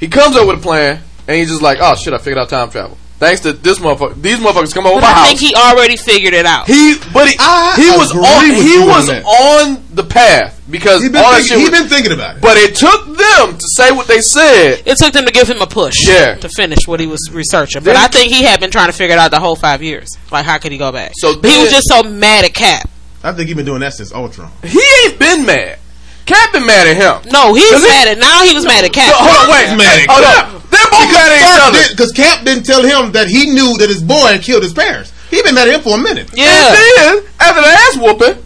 He 0.00 0.08
comes 0.08 0.36
up 0.36 0.46
with 0.48 0.58
a 0.58 0.62
plan, 0.62 1.02
and 1.28 1.36
he's 1.36 1.48
just 1.48 1.62
like, 1.62 1.78
"Oh 1.80 1.94
shit, 1.94 2.12
I 2.12 2.18
figured 2.18 2.38
out 2.38 2.48
time 2.48 2.70
travel." 2.70 2.96
Thanks 3.20 3.40
to 3.40 3.52
this 3.52 3.80
motherfucker, 3.80 4.22
these 4.22 4.38
motherfuckers 4.38 4.72
come 4.72 4.86
over 4.86 4.94
But 5.00 5.02
my 5.02 5.08
I 5.08 5.12
house. 5.14 5.26
think 5.28 5.40
he 5.40 5.52
already 5.52 5.96
figured 5.96 6.34
it 6.34 6.46
out. 6.46 6.68
He, 6.68 6.94
but 7.12 7.26
he, 7.28 7.34
I 7.40 7.74
he 7.76 7.90
was 7.98 8.12
agree 8.12 8.22
on, 8.24 8.48
with 8.56 8.62
he 8.64 8.74
you 8.74 8.82
on 8.82 8.88
was 8.88 9.06
that. 9.08 9.24
on 9.24 9.84
the 9.92 10.04
path 10.04 10.62
because 10.70 11.02
He 11.02 11.08
been, 11.08 11.24
all 11.24 11.32
that 11.32 11.38
think, 11.38 11.48
shit. 11.48 11.58
he 11.58 11.64
was- 11.68 11.80
been 11.80 11.88
thinking 11.88 12.12
about 12.12 12.36
it. 12.36 12.42
but 12.42 12.56
it 12.56 12.76
took 12.76 13.06
them 13.06 13.58
to 13.58 13.66
say 13.74 13.90
what 13.90 14.06
they 14.06 14.20
said. 14.20 14.82
It 14.86 14.98
took 14.98 15.12
them 15.12 15.24
to 15.26 15.32
give 15.32 15.48
him 15.50 15.60
a 15.60 15.66
push 15.66 16.06
Yeah. 16.06 16.36
to 16.36 16.48
finish 16.48 16.86
what 16.86 17.00
he 17.00 17.08
was 17.08 17.18
researching. 17.32 17.80
But 17.82 17.94
Then- 17.94 18.04
I 18.04 18.06
think 18.06 18.32
he 18.32 18.44
had 18.44 18.60
been 18.60 18.70
trying 18.70 18.86
to 18.86 18.92
figure 18.92 19.16
it 19.16 19.18
out 19.18 19.32
the 19.32 19.40
whole 19.40 19.56
five 19.56 19.82
years. 19.82 20.16
Like, 20.30 20.44
how 20.44 20.58
could 20.58 20.70
he 20.70 20.78
go 20.78 20.92
back? 20.92 21.10
So 21.16 21.34
but 21.40 21.50
he 21.50 21.56
was 21.58 21.70
then- 21.72 21.74
just 21.82 21.88
so 21.88 22.04
mad 22.04 22.44
at 22.44 22.54
Cap. 22.54 22.88
I 23.24 23.32
think 23.32 23.48
he's 23.48 23.56
been 23.56 23.66
doing 23.66 23.80
that 23.80 23.94
since 23.94 24.12
Ultron. 24.12 24.52
He 24.62 24.80
ain't 25.06 25.18
been 25.18 25.44
mad. 25.44 25.78
Cap 26.28 26.52
been 26.52 26.66
mad 26.68 26.84
at 26.86 26.96
him. 27.00 27.32
No, 27.32 27.54
he 27.56 27.64
was 27.72 27.80
mad 27.82 28.08
at. 28.12 28.18
Now 28.20 28.44
he 28.44 28.52
was 28.52 28.64
mad 28.68 28.84
at 28.84 28.92
Cap. 28.92 29.08
So, 29.08 29.16
hold 29.16 29.32
on, 29.32 29.46
wait. 29.48 29.68
He's 29.72 29.78
mad 29.80 29.96
at 29.96 30.06
hold 30.12 30.24
Cap. 30.24 30.44
on. 30.44 30.60
They're 30.68 30.90
both 30.92 31.08
mad 31.16 31.28
at 31.32 31.40
each 31.40 31.60
other. 31.64 31.82
Because 31.96 32.12
Cap 32.12 32.44
didn't 32.44 32.64
tell 32.68 32.84
him 32.84 33.12
that 33.12 33.28
he 33.28 33.48
knew 33.48 33.78
that 33.80 33.88
his 33.88 34.02
boy 34.04 34.36
had 34.36 34.42
killed 34.42 34.62
his 34.62 34.74
parents. 34.76 35.12
He 35.32 35.40
been 35.42 35.54
mad 35.56 35.68
at 35.68 35.74
him 35.76 35.80
for 35.80 35.96
a 35.96 36.00
minute. 36.00 36.28
Yeah. 36.36 36.44
And 36.44 36.76
then 36.76 37.24
after 37.40 37.60
the 37.64 37.68
ass 37.68 37.96
whooping, 37.96 38.44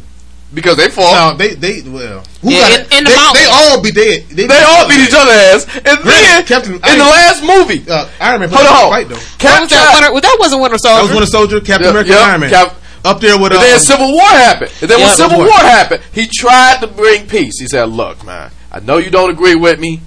because 0.54 0.76
they 0.76 0.90
fought, 0.90 1.14
No, 1.16 1.36
they 1.38 1.54
they 1.54 1.80
well, 1.88 2.22
who 2.42 2.50
Yeah, 2.52 2.60
got 2.60 2.70
in- 2.92 2.98
in 2.98 3.04
the 3.04 3.10
they, 3.10 3.16
mountain. 3.16 3.42
they 3.42 3.48
all 3.50 3.80
beat 3.82 3.94
they 3.94 4.18
they, 4.30 4.46
they 4.46 4.62
all 4.62 4.86
beat 4.86 5.00
each 5.00 5.14
other 5.16 5.32
ass. 5.32 5.64
And 5.74 5.84
then 5.86 6.02
Granted, 6.02 6.46
Captain- 6.46 6.74
in 6.74 6.98
the 7.00 7.08
last 7.08 7.42
movie, 7.42 7.82
Uh, 7.88 8.06
Iron 8.20 8.40
Man 8.40 8.50
hold 8.50 8.60
put 8.60 8.68
up 8.70 8.76
a 8.78 8.84
on, 8.84 8.90
fight 8.92 9.08
though. 9.08 9.16
What 9.16 9.38
Cap 9.38 9.60
was 9.62 9.70
that, 9.70 9.90
Winter, 9.94 10.12
well, 10.12 10.20
that 10.20 10.36
wasn't 10.38 10.60
Winter 10.62 10.78
Soldier. 10.78 11.08
That 11.08 11.18
was 11.18 11.30
Soldier. 11.32 11.56
Winter 11.56 11.58
Soldier, 11.58 11.60
Captain 11.66 11.86
Yep, 11.86 11.90
America, 11.90 12.10
yep, 12.12 12.28
Iron 12.28 12.40
Man. 12.40 12.50
Cap- 12.50 12.76
Up 13.04 13.20
there 13.20 13.36
with 13.36 13.52
And 13.52 13.58
uh, 13.58 13.62
then 13.62 13.78
Civil 13.80 14.12
War 14.12 14.22
happened. 14.22 14.72
And 14.80 14.90
then 14.90 14.98
when 14.98 15.08
Yeah, 15.08 15.14
Civil 15.14 15.30
Civil 15.30 15.44
War 15.44 15.48
War. 15.48 15.58
happened, 15.58 16.02
he 16.12 16.28
tried 16.32 16.80
to 16.82 16.86
bring 16.86 17.26
peace. 17.26 17.58
He 17.58 17.66
said, 17.66 17.84
"Look, 17.88 18.24
man, 18.24 18.50
I 18.70 18.80
know 18.80 18.98
you 18.98 19.10
don't 19.10 19.30
agree 19.30 19.56
with 19.56 19.80
me." 19.80 20.00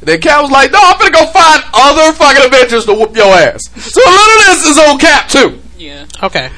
And 0.00 0.08
then 0.08 0.20
Cap 0.20 0.42
was 0.42 0.50
like, 0.50 0.72
"No, 0.72 0.80
I'm 0.82 0.98
gonna 0.98 1.12
go 1.12 1.26
find 1.26 1.62
other 1.72 2.12
fucking 2.12 2.44
Avengers 2.44 2.84
to 2.86 2.94
whoop 2.94 3.14
your 3.14 3.32
ass." 3.32 3.62
So 3.76 4.00
a 4.00 4.10
little 4.10 4.38
of 4.38 4.44
this 4.46 4.66
is 4.70 4.78
on 4.78 4.98
Cap 4.98 5.28
too. 5.28 5.60
Yeah. 5.78 6.06
Okay. 6.22 6.50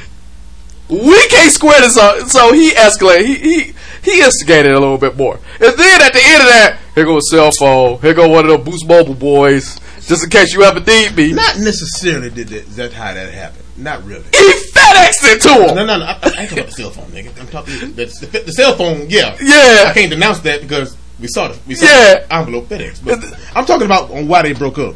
We 0.89 1.27
can't 1.29 1.53
square 1.53 1.81
this 1.81 1.97
up. 1.97 2.29
So 2.29 2.53
he 2.53 2.71
escalated. 2.73 3.27
He 3.27 3.35
he 3.37 3.75
he 4.03 4.21
instigated 4.23 4.73
a 4.73 4.79
little 4.81 4.99
bit 4.99 5.17
more. 5.17 5.39
And 5.61 5.77
then 5.77 6.03
at 6.03 6.13
the 6.13 6.21
end 6.23 6.43
of 6.43 6.49
that, 6.49 6.79
here 6.95 7.05
goes 7.05 7.23
a 7.33 7.37
cell 7.37 7.51
phone. 7.53 8.01
Here 8.01 8.15
go 8.15 8.29
one 8.29 8.45
of 8.45 8.51
the 8.51 8.59
Boost 8.59 8.87
Mobile 8.87 9.15
boys, 9.15 9.79
just 10.07 10.25
in 10.25 10.31
case 10.31 10.53
you 10.55 10.63
ever 10.63 10.81
need 10.81 11.17
me. 11.17 11.33
not 11.33 11.59
necessarily 11.59 12.31
did 12.31 12.49
that. 12.49 12.69
Is 12.69 12.77
that 12.77 12.93
how 12.93 13.13
that 13.15 13.33
happened? 13.33 13.65
Not 13.77 14.05
really. 14.05 14.25
He 14.35 14.53
FedExed 14.85 15.35
it 15.37 15.43
to 15.43 15.49
him. 15.69 15.75
No, 15.77 15.85
no, 15.87 15.99
no. 15.99 16.05
I, 16.05 16.11
I 16.11 16.13
ain't 16.13 16.35
talking 16.51 16.59
about 16.59 16.67
the 16.67 16.73
cell 16.73 16.91
phone, 16.91 17.07
nigga. 17.11 17.41
I'm 17.41 17.47
talking 17.49 17.93
that's 17.95 18.21
the, 18.21 18.27
the 18.41 18.53
cell 18.53 18.75
phone. 18.77 19.07
Yeah, 19.09 19.37
Yeah. 19.41 19.87
I 19.89 19.93
can't 19.95 20.11
denounce 20.11 20.41
that 20.41 20.61
because 20.63 20.97
we 21.21 21.29
saw 21.29 21.49
the 21.49 21.59
we 21.67 21.75
saw 21.75 21.87
Yeah. 21.87 22.21
the 22.27 22.35
envelope 22.35 22.67
FedEx. 22.67 23.05
But 23.05 23.23
I'm 23.57 23.65
talking 23.67 23.87
about 23.87 24.11
on 24.11 24.29
why 24.29 24.43
they 24.43 24.53
broke 24.53 24.79
up. 24.79 24.95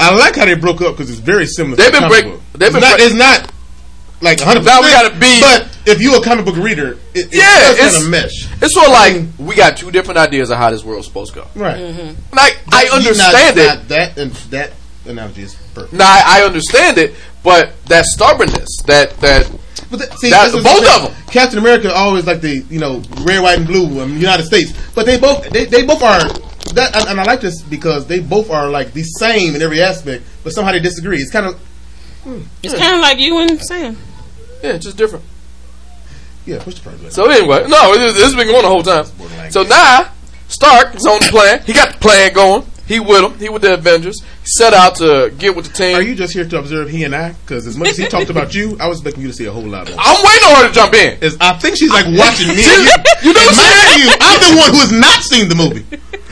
I 0.00 0.14
like 0.16 0.36
how 0.36 0.44
they 0.44 0.54
broke 0.54 0.80
up 0.82 0.94
because 0.96 1.08
it's 1.10 1.20
very 1.20 1.46
similar. 1.46 1.76
They've 1.76 1.86
to 1.86 1.92
been 1.92 2.00
comic 2.02 2.22
break- 2.24 2.32
book. 2.34 2.42
they've 2.54 2.72
been 2.72 2.80
not. 2.80 2.96
break- 2.96 3.06
it's 3.06 3.14
not 3.14 3.50
like 4.20 4.38
100. 4.40 4.64
Now 4.64 4.80
we 4.80 4.88
gotta 4.90 5.14
be- 5.18 5.40
But 5.40 5.68
if 5.86 6.00
you're 6.00 6.16
a 6.16 6.22
comic 6.22 6.44
book 6.46 6.56
reader, 6.56 6.92
it, 7.14 7.26
it 7.26 7.34
Yeah, 7.34 7.70
it's- 7.72 7.92
kind 7.94 8.04
of 8.04 8.10
mesh. 8.10 8.48
It's 8.62 8.74
sort 8.74 8.86
of 8.86 8.92
like 8.92 9.22
we 9.38 9.54
got 9.54 9.76
two 9.76 9.90
different 9.90 10.18
ideas 10.18 10.50
of 10.50 10.58
how 10.58 10.70
this 10.70 10.82
world's 10.84 11.06
supposed 11.06 11.34
to 11.34 11.40
go. 11.40 11.46
Right. 11.54 11.78
Like 12.32 12.58
I 12.72 12.84
Not- 12.84 12.92
understand 12.94 13.58
it. 13.58 13.64
not 13.66 13.88
that 13.88 14.18
and 14.18 14.32
that 14.50 14.72
analogy 15.06 15.42
is 15.42 15.54
perfect. 15.74 15.92
Now 15.94 16.06
I, 16.06 16.40
I 16.40 16.46
understand 16.46 16.98
it, 16.98 17.14
but 17.42 17.72
that 17.86 18.04
stubbornness, 18.06 18.68
that 18.86 19.16
that 19.20 19.50
But 19.90 19.98
th- 20.00 20.12
see, 20.14 20.30
That- 20.30 20.46
this 20.46 20.54
is 20.54 20.64
both 20.64 20.82
the 20.82 20.88
of 20.94 21.08
thing. 21.14 21.16
'em. 21.26 21.30
Captain 21.30 21.58
America 21.58 21.92
always 21.92 22.26
like 22.26 22.40
the 22.40 22.64
you 22.70 22.78
know 22.80 23.02
red, 23.22 23.42
white, 23.42 23.58
and 23.58 23.66
blue 23.66 24.00
um, 24.00 24.16
United 24.18 24.44
States, 24.46 24.72
but 24.94 25.06
they 25.06 25.18
both 25.18 25.48
they, 25.50 25.64
they 25.66 25.84
both 25.84 26.02
are 26.02 26.20
that, 26.74 26.96
and, 26.96 27.08
and 27.10 27.20
I 27.20 27.24
like 27.24 27.40
this 27.40 27.60
because 27.62 28.06
they 28.06 28.20
both 28.20 28.50
are 28.50 28.68
like 28.70 28.92
the 28.94 29.02
same 29.02 29.54
in 29.54 29.62
every 29.62 29.82
aspect, 29.82 30.24
but 30.42 30.52
somehow 30.52 30.72
they 30.72 30.80
disagree. 30.80 31.18
It's 31.18 31.30
kind 31.30 31.46
of 31.46 31.60
It's 32.62 32.74
kind 32.74 32.94
of 32.94 33.00
like 33.00 33.18
you 33.18 33.38
and 33.38 33.60
Sam. 33.60 33.96
yeah, 34.62 34.78
just 34.78 34.96
different. 34.96 35.24
yeah, 36.46 36.62
push 36.62 36.74
the 36.76 36.80
first 36.80 36.96
button. 36.98 37.10
So 37.10 37.28
anyway, 37.30 37.66
no, 37.68 37.96
this, 37.96 38.14
this 38.14 38.24
has 38.24 38.34
been 38.34 38.46
going 38.48 38.62
the 38.62 38.68
whole 38.68 38.82
time. 38.82 39.04
So 39.50 39.62
now 39.62 40.10
Stark 40.48 40.94
is 40.94 41.04
on 41.06 41.18
the 41.20 41.26
plan. 41.30 41.62
He 41.66 41.72
got 41.74 41.92
the 41.92 41.98
plan 41.98 42.32
going. 42.32 42.66
He 42.86 43.00
with 43.00 43.24
him. 43.24 43.38
He 43.38 43.48
with 43.48 43.62
the 43.62 43.74
Avengers. 43.74 44.20
He 44.22 44.46
set 44.46 44.74
out 44.74 44.96
to 44.96 45.32
get 45.38 45.56
with 45.56 45.66
the 45.66 45.72
team. 45.72 45.96
Are 45.96 46.02
you 46.02 46.14
just 46.14 46.34
here 46.34 46.44
to 46.46 46.58
observe 46.58 46.90
he 46.90 47.04
and 47.04 47.14
I? 47.14 47.32
Because 47.32 47.66
as 47.66 47.78
much 47.78 47.88
as 47.88 47.96
he 47.96 48.06
talked 48.06 48.28
about 48.28 48.54
you, 48.54 48.76
I 48.78 48.88
was 48.88 48.98
expecting 48.98 49.22
you 49.22 49.28
to 49.28 49.34
see 49.34 49.46
a 49.46 49.52
whole 49.52 49.62
lot 49.64 49.88
more. 49.88 49.96
I'm 49.98 50.20
waiting 50.22 50.44
on 50.50 50.56
her 50.62 50.68
to 50.68 50.74
jump 50.74 50.92
in. 50.94 51.18
Is- 51.22 51.36
I 51.40 51.54
think 51.54 51.76
she's 51.78 51.90
like 51.90 52.04
watching 52.12 52.48
me. 52.48 52.60
You- 52.60 52.84
you 53.24 53.32
know 53.32 53.40
And 53.40 53.56
what 53.56 53.56
I'm 53.56 53.56
mind 53.56 54.04
you, 54.04 54.08
I'm 54.20 54.40
the 54.40 54.52
one 54.60 54.70
who 54.72 54.80
has 54.84 54.92
not 54.92 55.22
seen 55.24 55.48
the 55.48 55.54
movie, 55.54 55.84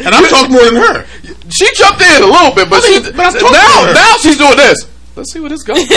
and 0.05 0.14
I'm 0.14 0.28
talking 0.28 0.53
more 0.53 0.64
than 0.64 0.76
her. 0.76 1.07
She 1.48 1.66
jumped 1.74 2.03
in 2.03 2.22
a 2.22 2.26
little 2.26 2.53
bit, 2.55 2.68
but, 2.68 2.84
I 2.84 2.88
mean, 2.88 3.05
she, 3.05 3.12
but 3.12 3.32
now 3.53 3.92
now 3.92 4.16
she's 4.20 4.36
doing 4.36 4.57
this. 4.57 4.76
Let's 5.16 5.32
see 5.32 5.40
where 5.40 5.48
this 5.50 5.62
goes. 5.62 5.78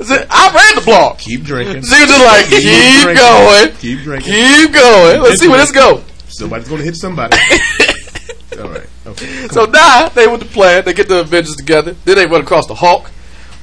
I 0.00 0.50
read 0.54 0.80
the 0.80 0.84
blog. 0.84 1.18
Keep 1.18 1.42
drinking. 1.44 1.82
She 1.82 2.00
was 2.00 2.08
just 2.08 2.24
like, 2.24 2.46
Keep 2.46 2.62
keep 2.62 3.02
drinking. 3.02 3.16
going, 3.16 3.72
Keep 3.76 4.00
drinking. 4.00 4.32
keep 4.32 4.72
going. 4.72 5.20
Let's 5.22 5.40
see 5.40 5.48
where 5.48 5.58
this 5.58 5.72
goes. 5.72 6.04
Somebody's 6.28 6.68
going 6.68 6.78
to 6.78 6.84
hit 6.84 6.96
somebody. 6.96 7.36
All 8.60 8.68
right. 8.70 8.86
Okay. 9.22 9.48
So 9.52 9.64
now 9.64 10.08
they 10.08 10.26
with 10.26 10.40
the 10.40 10.46
plan. 10.46 10.84
They 10.84 10.92
get 10.94 11.08
the 11.08 11.20
Avengers 11.20 11.56
together. 11.56 11.92
Then 12.04 12.16
they 12.16 12.26
run 12.26 12.40
across 12.42 12.66
the 12.66 12.74
Hulk. 12.74 13.10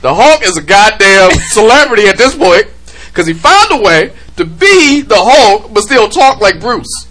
The 0.01 0.14
Hulk 0.14 0.43
is 0.43 0.58
a 0.58 0.62
goddamn 0.62 1.32
celebrity 1.49 2.08
at 2.08 2.18
this 2.18 2.36
point 2.36 2.68
because 3.08 3.28
he 3.28 3.34
found 3.34 3.72
a 3.72 3.82
way 3.82 4.14
to 4.38 4.45
be 4.45 5.01
the 5.01 5.16
Hulk 5.18 5.74
but 5.74 5.82
still 5.84 6.10
talk 6.10 6.41
like 6.41 6.60
Bruce. 6.60 7.08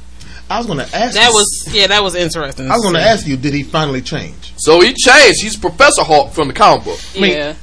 I 0.50 0.58
was 0.58 0.66
going 0.66 0.78
to 0.78 0.96
ask. 0.96 1.14
That 1.14 1.28
you- 1.30 1.34
was 1.34 1.68
yeah, 1.72 1.86
that 1.88 2.02
was 2.02 2.14
interesting. 2.14 2.70
I 2.70 2.74
was 2.74 2.82
going 2.82 2.94
to 2.94 3.00
ask 3.00 3.26
you, 3.26 3.36
did 3.36 3.54
he 3.54 3.62
finally 3.62 4.02
change? 4.02 4.52
So 4.56 4.80
he 4.80 4.92
changed. 4.94 5.42
He's 5.42 5.56
Professor 5.56 6.04
Hulk 6.04 6.32
from 6.32 6.48
the 6.48 6.54
comic 6.54 6.84
book. 6.84 7.00
Yeah. 7.14 7.54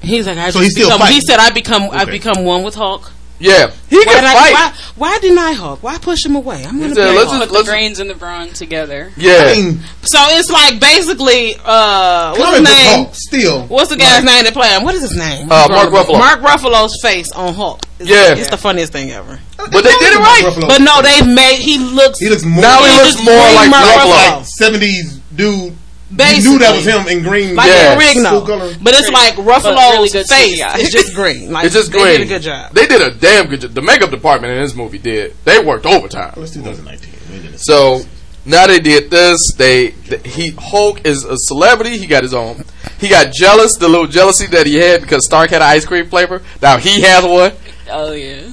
He's 0.00 0.26
like, 0.28 0.38
I 0.38 0.50
So 0.50 0.60
just 0.60 0.62
he's 0.62 0.72
still 0.72 0.86
become, 0.88 1.00
fighting? 1.00 1.14
He 1.16 1.20
said, 1.22 1.40
I 1.40 1.50
become, 1.50 1.82
I 1.90 2.04
become 2.04 2.44
one 2.44 2.62
with 2.62 2.76
Hulk. 2.76 3.10
Yeah, 3.40 3.70
he 3.88 3.96
Why, 3.98 4.04
can 4.04 4.14
did 4.14 4.24
I, 4.24 4.34
fight. 4.34 4.52
why, 4.52 4.72
why 4.96 5.18
deny 5.20 5.52
Hulk? 5.52 5.82
Why 5.82 5.96
push 5.98 6.26
him 6.26 6.34
away? 6.34 6.64
I'm 6.66 6.78
going 6.78 6.90
to 6.90 6.94
said, 6.96 7.14
let's 7.14 7.30
Hulk. 7.30 7.42
just- 7.42 7.52
Put 7.54 7.64
the 7.66 7.70
brains 7.70 8.00
and 8.00 8.10
the 8.10 8.14
brawn 8.16 8.48
together. 8.50 9.12
Yeah, 9.16 9.44
I 9.46 9.54
mean, 9.54 9.80
So 10.02 10.18
it's 10.30 10.50
like 10.50 10.80
basically, 10.80 11.54
uh, 11.64 12.34
what's 12.36 12.58
his 12.58 12.64
name? 12.68 12.94
Hulk 13.04 13.10
still. 13.14 13.66
What's 13.68 13.90
the 13.90 13.96
guy's 13.96 14.24
name 14.24 14.42
that 14.44 14.52
play 14.54 14.70
him? 14.70 14.82
What 14.82 14.94
is 14.96 15.02
his 15.02 15.16
name? 15.16 15.46
Uh, 15.50 15.66
Mark 15.70 15.90
Ruffalo. 15.90 16.18
Mark 16.18 16.40
Ruffalo's 16.40 16.98
face 17.00 17.30
on 17.32 17.54
Hulk. 17.54 17.80
It's, 18.00 18.10
Yeah. 18.10 18.34
it's 18.34 18.50
the 18.50 18.56
funniest 18.56 18.92
thing 18.92 19.10
ever. 19.12 19.38
but 19.56 19.70
they 19.70 19.82
did 19.82 20.12
it 20.14 20.18
right. 20.18 20.42
Ruffalo. 20.44 20.68
But 20.68 20.80
no, 20.82 21.00
they 21.02 21.22
made 21.32 21.58
he 21.60 21.78
looks. 21.78 22.18
He 22.18 22.28
looks 22.28 22.44
more 22.44 22.62
Now 22.62 22.82
he 22.84 22.90
He 22.90 22.98
looks 23.02 23.22
more 23.24 23.34
like 23.54 23.70
Mark 23.70 23.84
Ruffalo. 23.84 24.12
Ruffalo. 24.14 24.36
like 24.38 24.46
seventies 24.46 25.20
dude. 25.34 25.76
Basically. 26.14 26.42
You 26.44 26.50
knew 26.52 26.58
that 26.60 26.74
was 26.74 26.86
him 26.86 27.06
in 27.08 27.22
green. 27.22 27.54
like 27.54 27.68
Yeah. 27.68 27.92
a 27.94 27.98
Rigno. 28.00 28.82
But 28.82 28.94
it's 28.96 29.10
like 29.10 29.34
Ruffalo's 29.34 29.92
really 29.96 30.08
good 30.08 30.26
face 30.26 30.60
CGI. 30.62 30.78
is 30.78 30.90
just 30.90 31.14
green. 31.14 31.52
Like 31.52 31.66
It's 31.66 31.74
just 31.74 31.92
green. 31.92 32.04
they 32.04 32.16
did 32.18 32.22
a 32.24 32.28
good 32.28 32.42
job. 32.42 32.72
They 32.72 32.86
did 32.86 33.02
a 33.02 33.10
damn 33.14 33.46
good 33.48 33.60
job. 33.60 33.72
The 33.72 33.82
makeup 33.82 34.10
department 34.10 34.54
in 34.54 34.62
this 34.62 34.74
movie 34.74 34.98
did. 34.98 35.34
They 35.44 35.62
worked 35.62 35.84
overtime. 35.84 36.32
Well, 36.36 36.44
it's 36.44 36.54
2019. 36.54 37.12
We 37.30 37.42
did 37.42 37.54
it. 37.54 37.58
So 37.60 38.00
now 38.46 38.66
they 38.66 38.80
did 38.80 39.10
this. 39.10 39.38
They 39.58 39.90
th- 39.90 40.26
he 40.26 40.52
Hulk 40.52 41.04
is 41.06 41.24
a 41.24 41.36
celebrity. 41.36 41.98
He 41.98 42.06
got 42.06 42.22
his 42.22 42.32
own. 42.32 42.64
He 42.98 43.08
got 43.08 43.32
jealous. 43.32 43.76
The 43.76 43.88
little 43.88 44.06
jealousy 44.06 44.46
that 44.46 44.66
he 44.66 44.76
had 44.76 45.02
because 45.02 45.26
Stark 45.26 45.50
had 45.50 45.60
an 45.60 45.68
ice 45.68 45.84
cream 45.84 46.08
flavor. 46.08 46.40
Now 46.62 46.78
he 46.78 47.02
has 47.02 47.22
one. 47.24 47.52
Oh 47.90 48.12
yeah. 48.12 48.50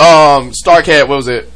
Um, 0.00 0.52
Stark 0.52 0.86
had 0.86 1.08
what 1.08 1.16
was 1.16 1.28
it? 1.28 1.48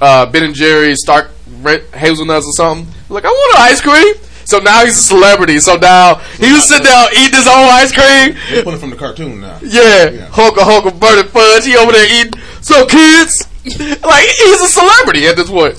Uh, 0.00 0.26
Ben 0.26 0.44
and 0.44 0.54
Jerry's 0.54 0.98
Stark 1.00 1.30
red 1.60 1.82
hazelnuts 1.94 2.46
or 2.46 2.52
something. 2.56 2.92
Like 3.08 3.24
I 3.24 3.28
want 3.28 3.56
an 3.58 3.62
ice 3.72 3.80
cream. 3.80 4.14
So 4.44 4.58
now 4.58 4.84
he's 4.84 4.98
a 4.98 5.02
celebrity. 5.02 5.58
So 5.58 5.76
now 5.76 6.16
he 6.38 6.52
was 6.52 6.68
sitting 6.68 6.84
down 6.86 7.08
eating 7.12 7.34
his 7.34 7.46
own 7.46 7.68
ice 7.70 7.92
cream. 7.92 8.36
They 8.50 8.62
put 8.62 8.74
it 8.74 8.78
from 8.78 8.90
the 8.90 8.96
cartoon 8.96 9.40
now. 9.40 9.58
Yeah, 9.62 10.10
Yeah. 10.10 10.26
Hulk 10.30 10.54
Hulk 10.58 10.98
burning 11.00 11.30
fudge. 11.30 11.64
He 11.64 11.76
over 11.76 11.92
there 11.92 12.20
eating. 12.20 12.40
So 12.60 12.86
kids, 12.86 13.46
like 13.64 14.26
he's 14.28 14.60
a 14.62 14.66
celebrity 14.66 15.26
at 15.26 15.36
this 15.36 15.50
point. 15.50 15.76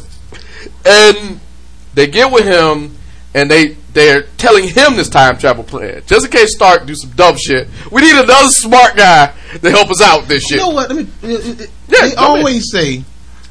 and 0.86 1.40
they 1.94 2.08
get 2.08 2.32
with 2.32 2.46
him, 2.46 2.96
and 3.34 3.50
they 3.50 3.78
they're 3.94 4.24
telling 4.38 4.68
him 4.68 4.96
this 4.98 5.08
time 5.10 5.38
travel 5.38 5.64
plan, 5.64 6.02
just 6.06 6.26
in 6.26 6.32
case 6.32 6.54
Stark 6.54 6.86
do 6.86 6.96
some 6.96 7.12
dumb 7.12 7.38
shit. 7.38 7.70
We 7.92 8.02
need 8.02 8.12
another 8.16 8.50
smart 8.50 8.96
guy 8.98 9.34
to 9.62 9.72
help 9.72 9.90
us 9.90 10.02
out 10.02 10.22
with 10.22 10.28
this 10.30 10.44
shit. 10.44 10.52
You 10.58 10.58
know 10.58 10.70
what? 10.72 10.90
Let 10.92 10.98
me. 10.98 11.08
uh, 11.24 11.38
uh, 11.38 11.66
Yeah, 11.88 12.08
they 12.10 12.16
always 12.16 12.70
say, 12.72 13.04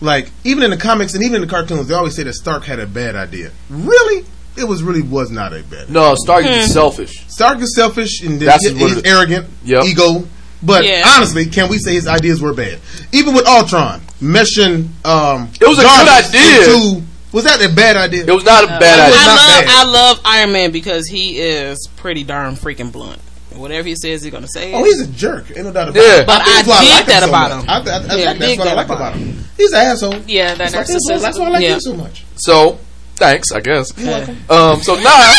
like, 0.02 0.30
even 0.44 0.62
in 0.62 0.70
the 0.70 0.76
comics 0.76 1.14
and 1.14 1.22
even 1.24 1.36
in 1.36 1.40
the 1.40 1.46
cartoons, 1.46 1.88
they 1.88 1.94
always 1.94 2.14
say 2.14 2.24
that 2.24 2.34
Stark 2.34 2.64
had 2.64 2.78
a 2.78 2.86
bad 2.86 3.16
idea. 3.16 3.52
Really, 3.70 4.26
it 4.56 4.64
was 4.64 4.82
really 4.82 5.02
was 5.02 5.30
not 5.30 5.52
a 5.52 5.62
bad. 5.62 5.90
No, 5.90 6.14
Stark 6.16 6.44
is 6.46 6.72
selfish. 6.72 7.24
Stark 7.28 7.58
is 7.60 7.74
selfish 7.74 8.22
and 8.22 8.40
That's 8.40 8.64
he's, 8.68 8.74
what 8.80 8.88
he's 8.90 8.98
it- 8.98 9.06
arrogant, 9.06 9.46
Yep. 9.64 9.84
ego. 9.86 10.28
But 10.62 10.84
Yeah. 10.86 11.04
honestly, 11.16 11.46
can 11.46 11.68
we 11.68 11.78
say 11.78 11.92
his 11.94 12.06
ideas 12.06 12.40
were 12.40 12.54
bad? 12.54 12.78
Even 13.12 13.34
with 13.34 13.46
Ultron, 13.46 14.00
meshing 14.22 14.88
um, 15.04 15.50
It 15.60 15.68
was 15.68 15.78
a 15.78 15.82
good 15.82 15.88
Jarvis 16.06 16.28
idea. 16.34 16.74
into- 16.74 17.02
was 17.32 17.44
that 17.44 17.60
a 17.62 17.68
bad 17.68 17.96
idea? 17.96 18.24
It 18.24 18.30
was 18.32 18.44
not 18.44 18.64
a 18.64 18.68
bad 18.68 18.98
it 18.98 19.12
idea. 19.12 19.26
not 19.26 19.28
I 19.28 19.34
love 19.34 19.64
bad. 19.64 19.68
I 19.68 19.84
love 19.84 20.20
Iron 20.24 20.52
Man 20.52 20.70
because 20.70 21.06
he 21.08 21.38
is 21.38 21.88
pretty 21.96 22.22
darn 22.24 22.56
freaking 22.56 22.90
blunt. 22.92 23.18
Whatever 23.54 23.86
he 23.88 23.94
says, 23.94 24.22
he's 24.22 24.32
gonna 24.32 24.48
say. 24.48 24.72
Oh, 24.72 24.80
it. 24.84 24.86
he's 24.86 25.00
a 25.00 25.06
jerk. 25.08 25.46
Ain't 25.54 25.64
no 25.66 25.72
doubt 25.72 25.88
about 25.90 26.02
Yeah. 26.02 26.20
it. 26.20 26.26
But 26.26 26.42
think 26.44 26.56
that's 26.56 26.68
I 26.68 26.70
why 26.70 26.80
dig 26.80 26.90
like 26.94 27.06
that 27.06 27.22
so 27.22 27.28
about 27.28 27.50
much. 27.50 27.60
him. 27.64 27.70
I, 27.70 27.72
I, 27.72 27.76
I 27.76 27.82
Yeah, 27.82 27.90
I 27.90 27.98
think 27.98 28.14
that's 28.24 28.38
dig 28.38 28.58
what 28.58 28.66
I 28.66 28.70
that 28.70 28.76
like 28.76 28.86
about 28.86 28.96
about 28.96 29.14
him. 29.14 29.44
He's 29.56 29.72
an 29.72 29.78
asshole. 29.80 30.14
Yeah, 30.26 30.54
that 30.54 30.58
That's, 30.72 30.74
why- 30.74 30.96
narcissism. 31.14 31.20
that's 31.22 31.38
why 31.38 31.44
I 31.46 31.48
like 31.50 31.62
Yeah. 31.62 31.74
him 31.74 31.80
so 31.80 31.94
much. 31.94 32.24
So, 32.36 32.78
thanks, 33.16 33.52
I 33.52 33.60
guess. 33.60 33.92
You're 33.96 34.08
welcome. 34.08 34.36
Um, 34.50 34.80
so 34.80 34.94
now 34.96 35.32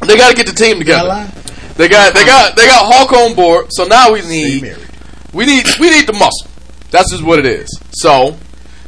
they 0.00 0.16
got 0.16 0.30
to 0.30 0.34
get 0.36 0.46
the 0.46 0.52
team 0.54 0.78
together. 0.78 1.28
They 1.76 1.88
got 1.88 2.14
they 2.14 2.24
got 2.26 2.54
they 2.56 2.66
got 2.66 2.92
Hulk 2.92 3.12
on 3.12 3.34
board. 3.34 3.66
So 3.70 3.84
now 3.84 4.12
we 4.12 4.20
need 4.22 4.76
we 5.32 5.46
need 5.46 5.66
we 5.80 5.90
need 5.90 6.06
the 6.06 6.12
muscle. 6.12 6.48
That's 6.90 7.10
just 7.10 7.22
what 7.24 7.38
it 7.38 7.46
is. 7.46 7.68
So 7.92 8.36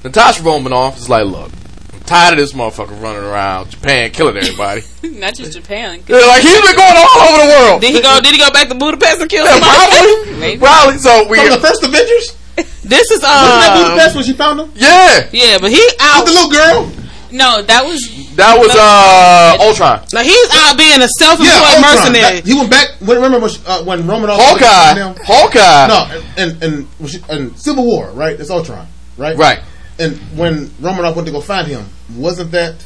Natasha 0.04 0.42
Romanoff 0.42 0.98
is 0.98 1.08
like, 1.08 1.24
look, 1.24 1.50
I'm 1.94 2.00
tired 2.00 2.32
of 2.34 2.38
this 2.38 2.52
motherfucker 2.52 3.00
running 3.00 3.22
around 3.24 3.70
Japan 3.70 4.10
killing 4.10 4.36
everybody. 4.36 4.82
Not 5.02 5.34
just 5.34 5.52
Japan. 5.54 6.02
They're 6.04 6.26
like 6.26 6.42
he's 6.42 6.60
been 6.60 6.76
going 6.76 6.92
all 6.94 7.20
over 7.28 7.38
the 7.42 7.48
world. 7.48 7.80
Did 7.80 7.94
he 7.94 8.02
go? 8.02 8.20
Did 8.20 8.32
he 8.32 8.38
go 8.38 8.50
back 8.50 8.68
to 8.68 8.74
Budapest 8.74 9.22
and 9.22 9.30
kill 9.30 9.46
Yeah, 9.46 9.52
somebody? 9.58 9.96
probably, 9.96 10.36
Maybe. 10.40 10.58
probably. 10.58 10.98
So 10.98 11.26
we 11.28 11.38
From 11.38 11.48
the 11.50 11.66
first 11.66 11.82
Avengers? 11.82 12.36
This 12.84 13.10
is 13.10 13.24
uh. 13.24 13.26
Wasn't 13.26 13.60
that 13.64 13.76
um. 13.78 13.82
Budapest 13.92 14.14
when 14.16 14.24
she 14.24 14.32
found 14.34 14.60
him? 14.60 14.72
yeah, 14.76 15.26
Yeah, 15.32 15.56
but 15.58 15.70
he 15.70 15.80
out. 16.00 16.24
With 16.24 16.34
the 16.34 16.40
little 16.40 16.50
girl? 16.50 16.92
No, 17.34 17.62
that 17.62 17.84
was 17.84 18.00
that 18.36 18.56
was 18.58 18.70
uh 18.70 19.56
Ultron. 19.60 20.06
Now 20.12 20.22
he's 20.22 20.48
out 20.52 20.78
being 20.78 21.02
a 21.02 21.08
self-employed 21.18 21.50
Ultron. 21.50 21.82
mercenary. 21.82 22.40
That- 22.40 22.46
he 22.46 22.54
went 22.54 22.70
back. 22.70 22.88
when- 23.00 23.16
Remember 23.16 23.40
when, 23.40 23.50
uh, 23.66 23.82
when 23.82 24.06
Romanoff 24.06 24.38
Hawkeye, 24.40 24.94
found 24.94 25.18
him? 25.18 25.24
Hawkeye. 25.26 25.86
No, 25.88 26.22
and 26.36 26.62
and, 26.62 26.86
when 26.98 27.10
and 27.28 27.58
Civil 27.58 27.84
War, 27.84 28.10
right? 28.12 28.38
It's 28.38 28.50
Ultron, 28.50 28.86
right? 29.16 29.36
Right. 29.36 29.60
And 29.98 30.16
when 30.36 30.70
Romanoff 30.80 31.16
went 31.16 31.26
to 31.26 31.32
go 31.32 31.40
find 31.40 31.66
him, 31.66 31.88
wasn't 32.16 32.50
that? 32.52 32.76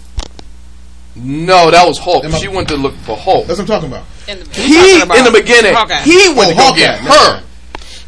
No, 1.17 1.71
that 1.71 1.87
was 1.87 1.99
Hulk. 1.99 2.25
Am 2.25 2.33
She 2.33 2.49
went 2.49 2.69
to 2.69 2.77
look 2.77 2.95
for 2.99 3.17
Hulk. 3.17 3.47
That's 3.47 3.59
what 3.59 3.69
I'm 3.71 3.81
talking 3.83 3.89
about. 3.91 4.05
in 4.29 4.39
the 4.39 4.45
He 4.61 4.99
talking 5.01 5.17
in 5.19 5.25
the 5.25 5.31
beginning, 5.33 5.75
Hawkeye. 5.75 6.03
he 6.03 6.29
went 6.29 6.39
Oh, 6.39 6.51
to 6.51 6.55
go 6.55 6.63
Hawkeye, 6.63 6.79
get 6.79 7.03
that's 7.05 7.27
her. 7.27 7.43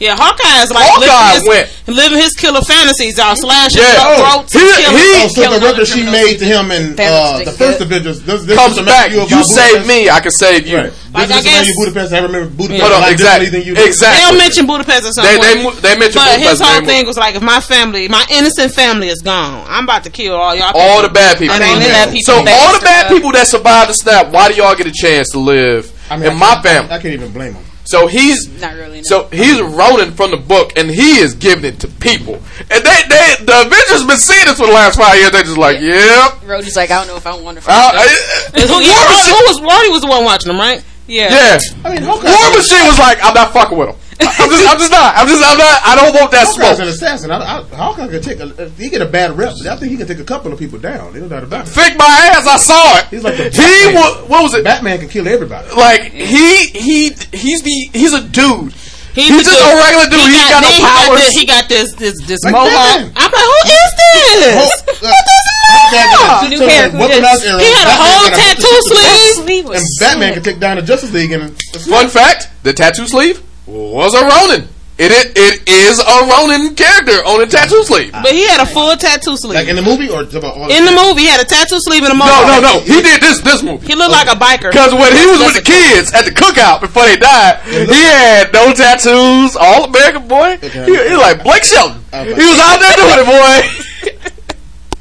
Right. 0.01 0.07
Yeah, 0.07 0.17
Hawkeye 0.17 0.63
is 0.65 0.71
like 0.73 0.89
Hawkeye 0.89 1.37
living, 1.37 1.49
went. 1.49 1.69
his, 1.69 1.97
living 1.97 2.19
his 2.19 2.33
killer 2.33 2.63
fantasies 2.63 3.19
out, 3.19 3.37
slashing 3.37 3.83
Yeah. 3.83 4.17
throats, 4.17 4.53
He- 4.53 4.61
and 4.61 4.75
killing. 4.75 4.97
he- 4.97 5.21
Oh, 5.21 5.29
so 5.29 5.59
the 5.61 5.67
record 5.67 5.87
she 5.87 6.03
made 6.09 6.39
to 6.39 6.45
him 6.47 6.71
in 6.71 6.97
uh, 6.99 7.45
the 7.45 7.53
first 7.53 7.81
Avengers 7.81 8.23
this, 8.23 8.43
this 8.45 8.57
Comes 8.57 8.81
back. 8.81 9.11
You, 9.13 9.19
about 9.23 9.31
You 9.31 9.45
save 9.45 9.87
me, 9.87 10.09
I 10.09 10.21
can 10.21 10.31
save 10.33 10.67
you. 10.67 10.77
Right. 10.79 10.93
Like, 11.13 11.29
this 11.29 11.37
I 11.37 11.39
is 11.41 11.45
remind 11.45 11.45
you 11.45 11.53
guess- 11.53 11.69
of 11.69 11.77
Budapest. 11.95 12.13
I 12.15 12.19
remember 12.21 12.49
Budapest 12.49 12.81
Hold 12.81 12.93
on, 12.95 13.01
lot 13.03 13.13
exactly. 13.13 13.47
differently 13.47 13.59
than 13.61 13.69
you 13.69 13.75
do. 13.75 13.85
Exactly. 13.85 14.19
They'll 14.25 14.39
mention 14.39 14.67
Budapest 14.67 15.05
at 15.07 15.15
some 15.15 15.25
They 15.27 15.37
point. 15.37 15.43
they 15.53 15.63
mo- 15.63 15.75
they 15.85 15.95
mentioned 15.99 16.25
but 16.25 16.41
his 16.41 16.61
whole 16.61 16.81
They 16.81 16.87
thing 16.87 17.07
was 17.07 17.17
like, 17.19 17.35
if 17.35 17.43
my 17.43 17.61
family, 17.61 18.09
my 18.09 18.25
innocent 18.31 18.73
family 18.73 19.09
is 19.09 19.21
gone, 19.21 19.67
I'm 19.69 19.85
about 19.85 20.05
to 20.05 20.11
kill 20.11 20.35
all 20.37 20.55
y'all. 20.55 20.73
all 20.73 20.73
people. 20.73 21.03
the 21.03 21.09
bad 21.15 21.39
people. 21.39 21.55
And 21.55 21.65
ain't 21.65 21.81
that 21.85 22.09
people 22.09 22.23
So 22.25 22.35
all 22.41 22.73
the 22.73 22.81
bad 22.85 23.09
people 23.09 23.33
that 23.33 23.47
survived 23.47 23.91
the 23.91 23.95
snap, 23.95 24.29
why 24.31 24.49
do 24.49 24.55
y'all 24.55 24.75
get 24.75 24.87
a 24.87 24.93
chance 24.93 25.29
to 25.31 25.39
live 25.39 25.91
I 26.09 26.17
mean, 26.17 26.27
in 26.31 26.33
I 26.33 26.35
my 26.37 26.63
family? 26.63 26.91
I 26.93 26.99
can't 26.99 27.15
even 27.15 27.33
blame 27.33 27.55
him. 27.55 27.65
So 27.91 28.07
he's 28.07 28.47
Not 28.61 28.75
really, 28.75 28.99
no. 28.99 29.03
So 29.03 29.27
he's 29.33 29.61
Ronin 29.61 30.13
from 30.13 30.31
the 30.31 30.37
book, 30.37 30.75
and 30.77 30.89
he 30.89 31.19
is 31.19 31.35
giving 31.35 31.65
it 31.65 31.81
to 31.81 31.89
people. 31.89 32.37
And 32.71 32.87
they, 32.87 33.01
they, 33.11 33.35
the 33.43 33.67
Avengers 33.67 34.07
been 34.07 34.17
seeing 34.17 34.47
this 34.47 34.59
for 34.59 34.67
the 34.67 34.73
last 34.73 34.97
five 34.97 35.19
years. 35.19 35.33
They're 35.33 35.43
just 35.43 35.59
like, 35.59 35.81
yep. 35.81 36.39
Rhodey's 36.47 36.77
like, 36.77 36.93
I 36.93 37.03
don't 37.03 37.09
know 37.09 37.17
if 37.17 37.27
I 37.27 37.35
want 37.35 37.59
to. 37.59 37.65
Uh, 37.67 37.91
find 37.91 38.71
Who, 38.71 38.79
yeah, 38.79 38.95
who, 38.95 39.35
who 39.35 39.43
was 39.51 39.59
Rhodey 39.59 39.91
was 39.91 40.03
the 40.03 40.07
one 40.07 40.23
watching 40.23 40.53
them, 40.53 40.61
right? 40.61 40.85
yeah. 41.09 41.35
yeah. 41.35 41.59
I 41.85 41.95
mean, 41.95 42.03
Hawkeye. 42.05 42.31
War 42.31 42.57
Machine 42.57 42.87
was 42.87 42.99
like, 43.01 43.19
I'm 43.25 43.35
not 43.35 43.53
fucking 43.53 43.77
with 43.77 43.89
him. 43.89 43.97
I'm 44.21 44.49
just, 44.51 44.69
I'm 44.69 44.79
just 44.79 44.91
not. 44.93 45.17
I'm 45.17 45.27
just, 45.29 45.43
I'm 45.45 45.59
not. 45.59 45.81
I 45.85 45.95
don't 45.97 46.15
want 46.15 46.31
that 46.33 46.47
Hawkeye's 46.47 46.77
smoke. 46.77 46.79
an 46.81 46.89
assassin. 46.89 47.31
I, 47.31 47.39
I, 47.41 47.63
Hawkeye 47.75 48.09
can 48.09 48.23
take 48.23 48.41
a. 48.41 48.69
He 48.71 48.89
get 48.91 49.01
a 49.03 49.07
bad 49.07 49.37
rep, 49.37 49.55
I 49.67 49.77
think 49.77 49.91
he 49.93 49.97
can 49.97 50.07
take 50.07 50.19
a 50.21 50.25
couple 50.25 50.53
of 50.53 50.59
people 50.59 50.79
down. 50.79 51.13
There's 51.13 51.23
no 51.25 51.29
doubt 51.29 51.45
about 51.45 51.67
it. 51.67 51.71
Fake 51.71 51.97
my 51.97 52.05
ass. 52.35 52.47
I 52.47 52.57
saw 52.57 52.99
it. 52.99 53.07
He's 53.09 53.25
like 53.25 53.37
the 53.37 53.45
he 53.51 53.57
Batman. 53.59 53.95
was. 53.95 54.29
What 54.29 54.43
was 54.43 54.55
it? 54.55 54.65
Batman 54.65 54.99
can 54.99 55.09
kill 55.09 55.27
everybody. 55.29 55.69
Like 55.75 56.13
he 56.13 56.67
he 56.67 57.11
he's 57.33 57.63
the 57.63 57.91
he's 57.93 58.13
a 58.13 58.21
dude. 58.27 58.73
He's, 59.11 59.27
He's 59.27 59.43
just 59.45 59.59
dude- 59.59 59.67
a 59.67 59.75
regular 59.83 60.07
dude. 60.07 60.31
He 60.31 60.39
ain't 60.39 60.51
got 60.55 60.63
no 60.63 60.71
then 60.71 60.79
he 60.79 60.87
got 60.87 61.17
this- 61.19 61.35
He 61.35 61.47
got 61.47 61.69
this 61.69 61.93
this 61.97 62.15
this 62.29 62.41
Like 62.45 62.53
mohawk. 62.55 62.71
Batman. 62.71 63.13
I'm 63.17 63.33
like, 63.33 63.43
who 63.43 63.59
is 63.67 63.93
this? 63.99 64.55
Hulk- 64.55 64.87
uh, 64.87 65.11
What 65.11 65.27
is 65.27 65.47
Hawkeye 65.67 65.91
got 65.91 66.07
mohawk? 66.15 66.51
New 66.51 66.59
ton 66.59 66.67
of 66.67 66.71
hair, 66.71 66.91
who 66.91 66.99
weaponized. 66.99 67.43
He 67.59 67.71
had 67.75 67.87
a 67.91 67.91
Batman 67.91 68.07
whole 68.07 68.29
got 68.31 68.39
tattoo 68.39 68.63
bunch 68.71 68.87
of- 68.87 69.45
sleeve. 69.45 69.67
And 69.75 69.85
Batman 69.99 70.35
can 70.35 70.43
take 70.45 70.61
down 70.61 70.77
the 70.77 70.83
Justice 70.83 71.13
League 71.13 71.33
and 71.33 71.59
Fun 71.91 72.09
fact: 72.09 72.51
the 72.63 72.73
tattoo 72.73 73.09
sleeve 73.09 73.43
was 73.71 74.15
a 74.15 74.23
Ronin. 74.27 74.69
It 75.01 75.13
it, 75.13 75.33
it 75.33 75.65
is 75.65 75.97
a 75.97 76.19
Ronin 76.29 76.75
character 76.77 77.25
on 77.25 77.41
a 77.41 77.47
tattoo 77.47 77.83
sleeve. 77.85 78.13
But 78.13 78.33
he 78.33 78.45
had 78.47 78.61
a 78.61 78.67
full 78.67 78.95
tattoo 78.97 79.37
sleeve. 79.37 79.55
like 79.55 79.69
in 79.69 79.77
the 79.77 79.83
movie 79.83 80.11
or 80.11 80.29
about 80.29 80.61
all 80.61 80.69
in 80.69 80.85
the 80.85 80.93
movie, 80.93 81.23
he 81.23 81.29
had 81.29 81.41
a 81.41 81.49
tattoo 81.49 81.81
sleeve 81.81 82.05
in 82.05 82.11
the 82.13 82.19
movie. 82.21 82.29
No, 82.29 82.45
no, 82.45 82.61
no. 82.61 82.81
He 82.85 83.01
did 83.01 83.23
this 83.23 83.41
this 83.41 83.63
movie. 83.63 83.87
He 83.87 83.95
looked 83.95 84.13
like 84.13 84.29
a 84.29 84.37
biker. 84.37 84.69
Because 84.69 84.93
when 84.93 85.17
he 85.17 85.25
was 85.25 85.41
with 85.41 85.57
the 85.57 85.65
kids 85.65 86.13
at 86.13 86.29
the 86.29 86.35
cookout 86.37 86.83
before 86.83 87.07
they 87.07 87.17
died, 87.17 87.65
he 87.65 87.97
had 88.05 88.53
no 88.53 88.75
tattoos, 88.75 89.57
all 89.57 89.89
American 89.89 90.29
boy. 90.29 90.59
He, 90.61 90.69
he 90.69 91.17
was 91.17 91.23
like 91.25 91.43
Blake 91.45 91.65
Shelton. 91.65 92.05
He 92.13 92.45
was 92.45 92.61
out 92.61 92.77
there 92.77 92.97
doing 93.01 93.19
it, 93.25 93.29
boy. 93.31 93.57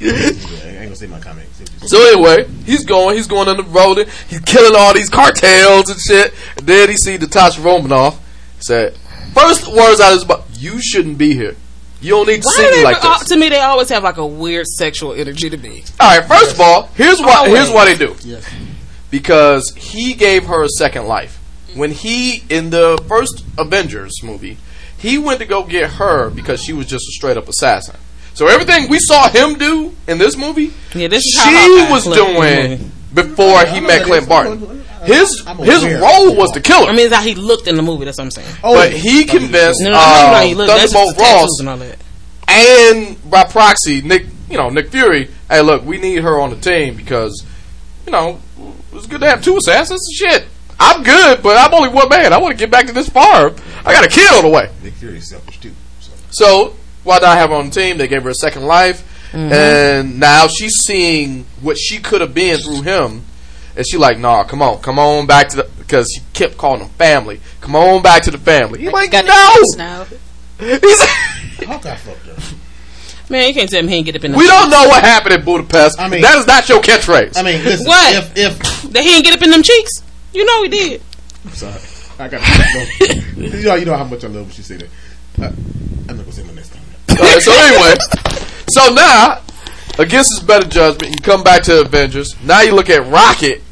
I 0.00 0.68
ain't 0.80 0.84
gonna 0.84 0.96
say 0.96 1.08
my 1.08 1.20
comment. 1.20 1.46
So 1.84 2.00
anyway, 2.08 2.46
he's 2.64 2.84
going, 2.84 3.16
he's 3.16 3.26
going 3.26 3.48
on 3.48 3.56
the 3.58 3.64
road, 3.64 4.06
he's 4.28 4.40
killing 4.40 4.72
all 4.76 4.94
these 4.94 5.10
cartels 5.10 5.90
and 5.90 6.00
shit. 6.00 6.32
And 6.56 6.66
then 6.66 6.88
he 6.88 6.96
see 6.96 7.18
Natasha 7.18 7.60
Romanoff 7.60 8.20
said, 8.60 8.96
first 9.34 9.66
words 9.68 10.00
out 10.00 10.12
of 10.12 10.18
his 10.20 10.28
mouth, 10.28 10.46
you 10.58 10.80
shouldn't 10.80 11.18
be 11.18 11.34
here. 11.34 11.56
You 12.02 12.10
don't 12.10 12.26
need 12.28 12.42
to 12.42 12.46
Why 12.46 12.52
see 12.54 12.62
do 12.62 12.70
me 12.70 12.76
they, 12.78 12.84
like 12.84 13.02
this. 13.02 13.28
to 13.28 13.36
me, 13.36 13.48
they 13.50 13.60
always 13.60 13.88
have 13.90 14.02
like 14.02 14.16
a 14.16 14.26
weird 14.26 14.66
sexual 14.66 15.12
energy 15.12 15.50
to 15.50 15.56
me. 15.58 15.84
All 16.00 16.16
right, 16.18 16.26
first 16.26 16.54
of 16.54 16.60
all, 16.60 16.86
here's 16.94 17.20
what 17.20 17.36
Always. 17.38 17.52
here's 17.54 17.70
what 17.70 17.84
they 17.84 17.94
do. 17.94 18.16
Yes. 18.24 18.48
Because 19.10 19.70
he 19.76 20.14
gave 20.14 20.44
her 20.46 20.62
a 20.62 20.68
second 20.68 21.06
life. 21.06 21.36
When 21.74 21.90
he 21.90 22.42
in 22.48 22.70
the 22.70 23.02
first 23.08 23.44
Avengers 23.58 24.22
movie, 24.22 24.56
he 24.98 25.18
went 25.18 25.40
to 25.40 25.46
go 25.46 25.62
get 25.64 25.90
her 25.92 26.30
because 26.30 26.62
she 26.62 26.72
was 26.72 26.86
just 26.86 27.06
a 27.08 27.12
straight 27.12 27.36
up 27.36 27.48
assassin. 27.48 27.96
So 28.34 28.46
everything 28.46 28.88
we 28.88 28.98
saw 28.98 29.28
him 29.28 29.54
do 29.58 29.94
in 30.08 30.18
this 30.18 30.36
movie, 30.36 30.72
Yeah, 30.94 31.08
this 31.08 31.24
is 31.24 31.36
how 31.38 31.50
she 31.50 31.56
Hawkeye 31.80 31.92
was 31.92 32.04
flipped 32.04 32.20
in 32.28 32.34
doing 32.78 32.92
before 33.12 33.64
he 33.66 33.80
met 33.80 34.04
Clint 34.04 34.22
is. 34.22 34.28
Barton. 34.28 34.79
I'm- 35.00 35.06
His 35.10 35.42
I'm 35.46 35.56
his 35.58 35.82
aware. 35.82 36.00
role 36.00 36.34
was 36.36 36.50
to 36.52 36.60
kill 36.60 36.84
her, 36.84 36.92
I 36.92 36.94
mean, 36.96 37.06
it's 37.06 37.14
how 37.14 37.22
he 37.22 37.34
looked 37.34 37.66
in 37.66 37.76
the 37.76 37.82
movie. 37.82 38.04
That's 38.04 38.18
what 38.18 38.24
I'm 38.24 38.30
saying. 38.30 38.54
Oh, 38.62 38.74
but 38.74 38.92
he 38.92 39.24
convinced 39.24 39.80
No, 39.80 39.90
no, 39.90 39.96
I 39.98 40.30
know 40.30 40.36
uh, 40.36 40.42
he 40.42 40.54
looked. 40.54 40.68
That's 40.68 40.92
Thunderbolt 40.92 41.18
Ross 41.18 41.60
and 41.60 41.68
all 41.68 41.76
that. 41.78 41.98
and 42.48 43.30
by 43.30 43.44
proxy, 43.44 44.02
Nick, 44.02 44.26
you 44.50 44.56
know, 44.56 44.68
Nick 44.68 44.88
Fury. 44.90 45.30
Hey, 45.48 45.62
look, 45.62 45.84
we 45.84 45.98
need 45.98 46.22
her 46.22 46.38
on 46.40 46.50
the 46.50 46.56
team 46.56 46.96
because, 46.96 47.44
you 48.06 48.12
know, 48.12 48.40
it's 48.92 49.06
good 49.06 49.20
to 49.20 49.28
have 49.30 49.42
two 49.42 49.56
assassins. 49.56 50.06
Shit, 50.14 50.46
I'm 50.78 51.02
good, 51.02 51.42
but 51.42 51.56
I'm 51.56 51.72
only 51.74 51.88
one 51.88 52.08
man. 52.08 52.32
I 52.32 52.38
want 52.38 52.52
to 52.52 52.58
get 52.58 52.70
back 52.70 52.86
to 52.86 52.92
this 52.92 53.08
farm. 53.08 53.54
I 53.84 53.92
got 53.92 54.04
a 54.04 54.08
kid 54.08 54.30
on 54.34 54.42
the 54.44 54.50
way. 54.50 54.70
Nick 54.82 54.94
Fury's 54.94 55.30
selfish 55.30 55.58
too. 55.60 55.72
So. 56.00 56.12
So 56.30 56.74
why 57.04 57.18
not 57.18 57.38
have 57.38 57.50
her 57.50 57.56
on 57.56 57.66
the 57.66 57.74
team? 57.74 57.96
They 57.98 58.08
gave 58.08 58.22
her 58.24 58.30
a 58.30 58.34
second 58.34 58.64
life, 58.66 59.02
and 59.34 60.18
now 60.20 60.46
she's 60.48 60.74
seeing 60.84 61.46
what 61.62 61.78
she 61.78 61.98
could 61.98 62.20
have 62.20 62.34
been 62.34 62.58
through 62.58 62.82
him. 62.82 63.24
And 63.76 63.86
she 63.88 63.96
like, 63.96 64.18
nah, 64.18 64.44
come 64.44 64.62
on, 64.62 64.80
come 64.80 64.98
on 64.98 65.26
back 65.26 65.48
to 65.50 65.56
the 65.58 65.70
because 65.78 66.08
she 66.14 66.22
kept 66.32 66.56
calling 66.58 66.80
them 66.80 66.88
family. 66.90 67.40
Come 67.60 67.74
on 67.76 68.02
back 68.02 68.22
to 68.24 68.30
the 68.30 68.38
family. 68.38 68.80
He's 68.82 68.92
like, 68.92 69.10
Got 69.10 69.24
no. 69.26 69.54
names 69.54 69.76
now. 69.76 70.04
He's 70.58 71.00
Hawkeye 71.66 71.94
fucked 71.96 72.26
her. 72.26 72.56
Man, 73.30 73.46
you 73.48 73.54
can't 73.54 73.70
tell 73.70 73.80
me 73.82 73.88
he 73.88 73.94
ain't 73.96 74.06
get 74.06 74.16
up 74.16 74.24
in 74.24 74.32
the 74.32 74.38
we 74.38 74.46
don't 74.46 74.70
know 74.70 74.88
what 74.88 75.02
happened 75.04 75.34
in 75.34 75.44
Budapest. 75.44 76.00
I 76.00 76.08
mean- 76.08 76.22
that 76.22 76.36
is 76.38 76.46
not 76.46 76.68
your 76.68 76.80
catchphase. 76.82 77.36
I 77.36 77.42
mean, 77.42 77.62
listen. 77.64 77.86
What? 77.86 78.14
If 78.14 78.36
if 78.36 78.82
that 78.92 79.04
he 79.04 79.14
ain't 79.16 79.24
get 79.24 79.34
up 79.36 79.42
in 79.42 79.50
them 79.50 79.62
cheeks. 79.62 80.02
You 80.32 80.44
know 80.44 80.62
he 80.64 80.68
did. 80.68 81.02
I'm 81.44 81.50
sorry, 81.52 81.80
I 82.18 82.28
got 82.28 82.40
to 82.42 82.96
go. 83.36 83.40
you 83.40 83.64
know, 83.64 83.74
you 83.74 83.84
know 83.84 83.96
how 83.96 84.04
much 84.04 84.22
I 84.24 84.28
love 84.28 84.46
when 84.46 84.50
she 84.50 84.62
say 84.62 84.76
that. 84.76 84.88
Uh, 85.40 85.46
I'm 86.08 86.16
not 86.16 86.18
gonna 86.18 86.32
say 86.32 86.42
my 86.44 86.52
next 86.52 86.72
time. 86.72 86.82
Alright, 87.10 87.42
so 87.42 87.52
anyway, 87.52 87.94
so 88.68 88.92
now 88.94 89.40
against 89.98 90.30
his 90.38 90.46
better 90.46 90.66
judgment, 90.68 91.12
you 91.14 91.20
come 91.22 91.42
back 91.42 91.62
to 91.64 91.80
Avengers. 91.80 92.34
Now 92.42 92.60
you 92.62 92.74
look 92.74 92.90
at 92.90 93.06
Rocket 93.06 93.62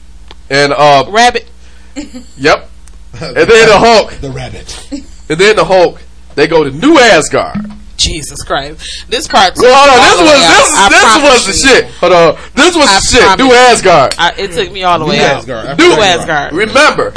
and 0.50 0.72
uh, 0.72 1.04
Rabbit. 1.08 1.48
yep, 2.36 2.68
and 3.20 3.36
then 3.36 3.68
the 3.68 3.78
Hulk, 3.78 4.12
The 4.20 4.30
rabbit. 4.30 4.88
and 5.28 5.38
then 5.38 5.56
the 5.56 5.64
Hulk. 5.64 6.00
They 6.34 6.46
go 6.46 6.62
to 6.62 6.70
New 6.70 6.96
Asgard. 6.98 7.58
Jesus 7.96 8.44
Christ. 8.44 9.10
This 9.10 9.26
part. 9.26 9.54
Well, 9.56 9.74
hold 9.74 9.90
on, 9.90 9.98
this 10.06 10.20
was 10.20 10.30
way 10.30 10.44
out. 10.46 10.88
this, 10.88 11.00
this 11.02 11.22
was 11.24 11.62
the 11.62 11.68
you. 11.68 11.74
shit. 11.82 11.94
Hold 11.98 12.12
on, 12.12 12.36
this 12.54 12.76
was 12.76 12.86
I 12.88 12.94
the 12.94 13.00
shit. 13.10 13.38
New. 13.44 13.52
Asgard. 13.52 14.14
I, 14.18 14.32
it 14.38 14.52
took 14.52 14.72
me 14.72 14.84
all 14.84 15.00
the 15.00 15.04
way 15.06 15.16
New 15.16 15.24
out. 15.24 15.36
Asgard. 15.38 15.78
New 15.78 15.88
New 15.88 15.94
Asgard. 15.94 16.30
Asgard. 16.30 16.52
Remember, 16.52 17.14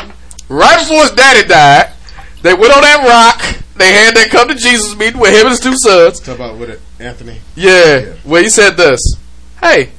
right 0.49 0.79
before 0.79 1.01
his 1.03 1.11
daddy 1.11 1.47
died, 1.47 1.93
they 2.41 2.55
went 2.55 2.73
on 2.75 2.81
that 2.81 3.05
rock. 3.05 3.61
They 3.81 3.93
had 3.93 4.15
that 4.15 4.29
come 4.29 4.47
to 4.47 4.55
Jesus 4.55 4.95
meeting 4.95 5.19
with 5.19 5.31
him 5.31 5.41
and 5.41 5.49
his 5.49 5.59
two 5.59 5.75
sons. 5.77 6.19
Talk 6.19 6.35
about 6.35 6.57
with 6.57 6.69
it, 6.69 6.79
Anthony. 6.99 7.39
Yeah, 7.55 8.13
where 8.23 8.41
he 8.43 8.49
said 8.49 8.77
this. 8.77 8.99
Hey, 9.59 9.89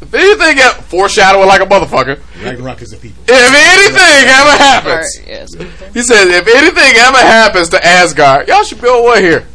if 0.00 0.14
anything 0.14 0.56
got 0.56 0.84
foreshadowing 0.84 1.46
like 1.48 1.60
a 1.60 1.66
motherfucker, 1.66 2.20
Ragnarok 2.42 2.80
is 2.82 2.92
a 2.92 2.96
people. 2.96 3.22
if 3.26 3.30
anything 3.30 4.28
ever 4.28 4.50
Or, 4.50 4.56
happens, 4.56 5.20
yes. 5.26 5.52
he 5.94 6.02
said, 6.02 6.28
if 6.28 6.46
anything 6.48 6.96
ever 6.96 7.18
happens 7.18 7.68
to 7.70 7.84
Asgard, 7.84 8.48
y'all 8.48 8.62
should 8.62 8.80
build 8.80 9.04
one 9.04 9.18
here. 9.22 9.46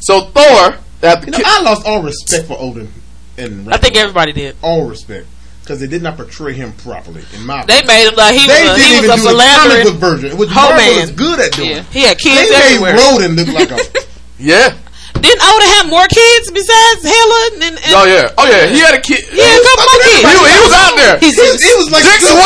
So 0.00 0.22
Thor, 0.26 0.76
after 1.02 1.26
You 1.26 1.32
know, 1.32 1.38
ki- 1.38 1.44
I 1.46 1.62
lost 1.62 1.86
all 1.86 2.02
respect 2.02 2.46
for 2.46 2.56
Odin. 2.58 2.92
And 3.36 3.72
I 3.72 3.76
think 3.76 3.96
everybody 3.96 4.32
did. 4.32 4.56
all 4.62 4.86
respect. 4.88 5.26
Because 5.68 5.80
they 5.80 5.86
did 5.86 6.02
not 6.02 6.16
portray 6.16 6.54
him 6.54 6.72
properly. 6.72 7.22
In 7.36 7.44
my 7.44 7.62
They 7.66 7.80
opinion. 7.80 7.86
made 7.88 8.08
him 8.08 8.14
like 8.16 8.34
he 8.34 8.46
They 8.46 8.62
was 8.64 8.72
a, 8.72 8.76
didn't 8.76 8.88
he 8.88 8.96
even 8.96 9.10
was 9.10 9.20
a 9.20 9.28
do 9.28 9.28
the 9.28 9.28
comic 9.28 9.84
book 9.84 9.94
philanderer. 10.00 10.16
version, 10.16 10.38
which 10.38 10.48
Ho 10.48 10.54
Marvel 10.54 10.76
man. 10.78 11.02
is 11.04 11.10
good 11.10 11.40
at 11.40 11.52
doing. 11.52 11.68
Yeah. 11.68 11.82
He 11.92 12.00
had 12.08 12.16
kids 12.18 12.48
They 12.48 12.56
made 12.56 12.64
everywhere. 12.64 12.96
Roden 12.96 13.36
look 13.36 13.48
like 13.52 13.70
a 13.70 13.78
Yeah. 14.38 14.74
Didn't 15.18 15.42
Odin 15.42 15.68
have 15.80 15.86
more 15.90 16.06
kids 16.06 16.46
besides 16.52 17.00
Hela? 17.02 17.40
And, 17.58 17.74
and, 17.80 17.92
Oh 17.96 18.06
yeah. 18.06 18.30
Oh 18.38 18.46
yeah. 18.46 18.70
He 18.70 18.78
had 18.78 18.94
a 18.94 19.02
kid. 19.02 19.24
He 19.26 19.40
had 19.40 19.58
a 19.58 19.64
couple 19.66 19.84
more 19.88 20.00
kids. 20.04 20.22
He, 20.22 20.36
was- 20.38 20.52
he 20.54 20.60
was 20.62 20.74
out 20.78 20.94
there. 20.94 21.14
He's, 21.18 21.34
he, 21.34 21.42
was- 21.48 21.62
he 21.64 21.72
was 21.74 21.88
like 21.90 22.04
Dick 22.06 22.22
still- 22.22 22.38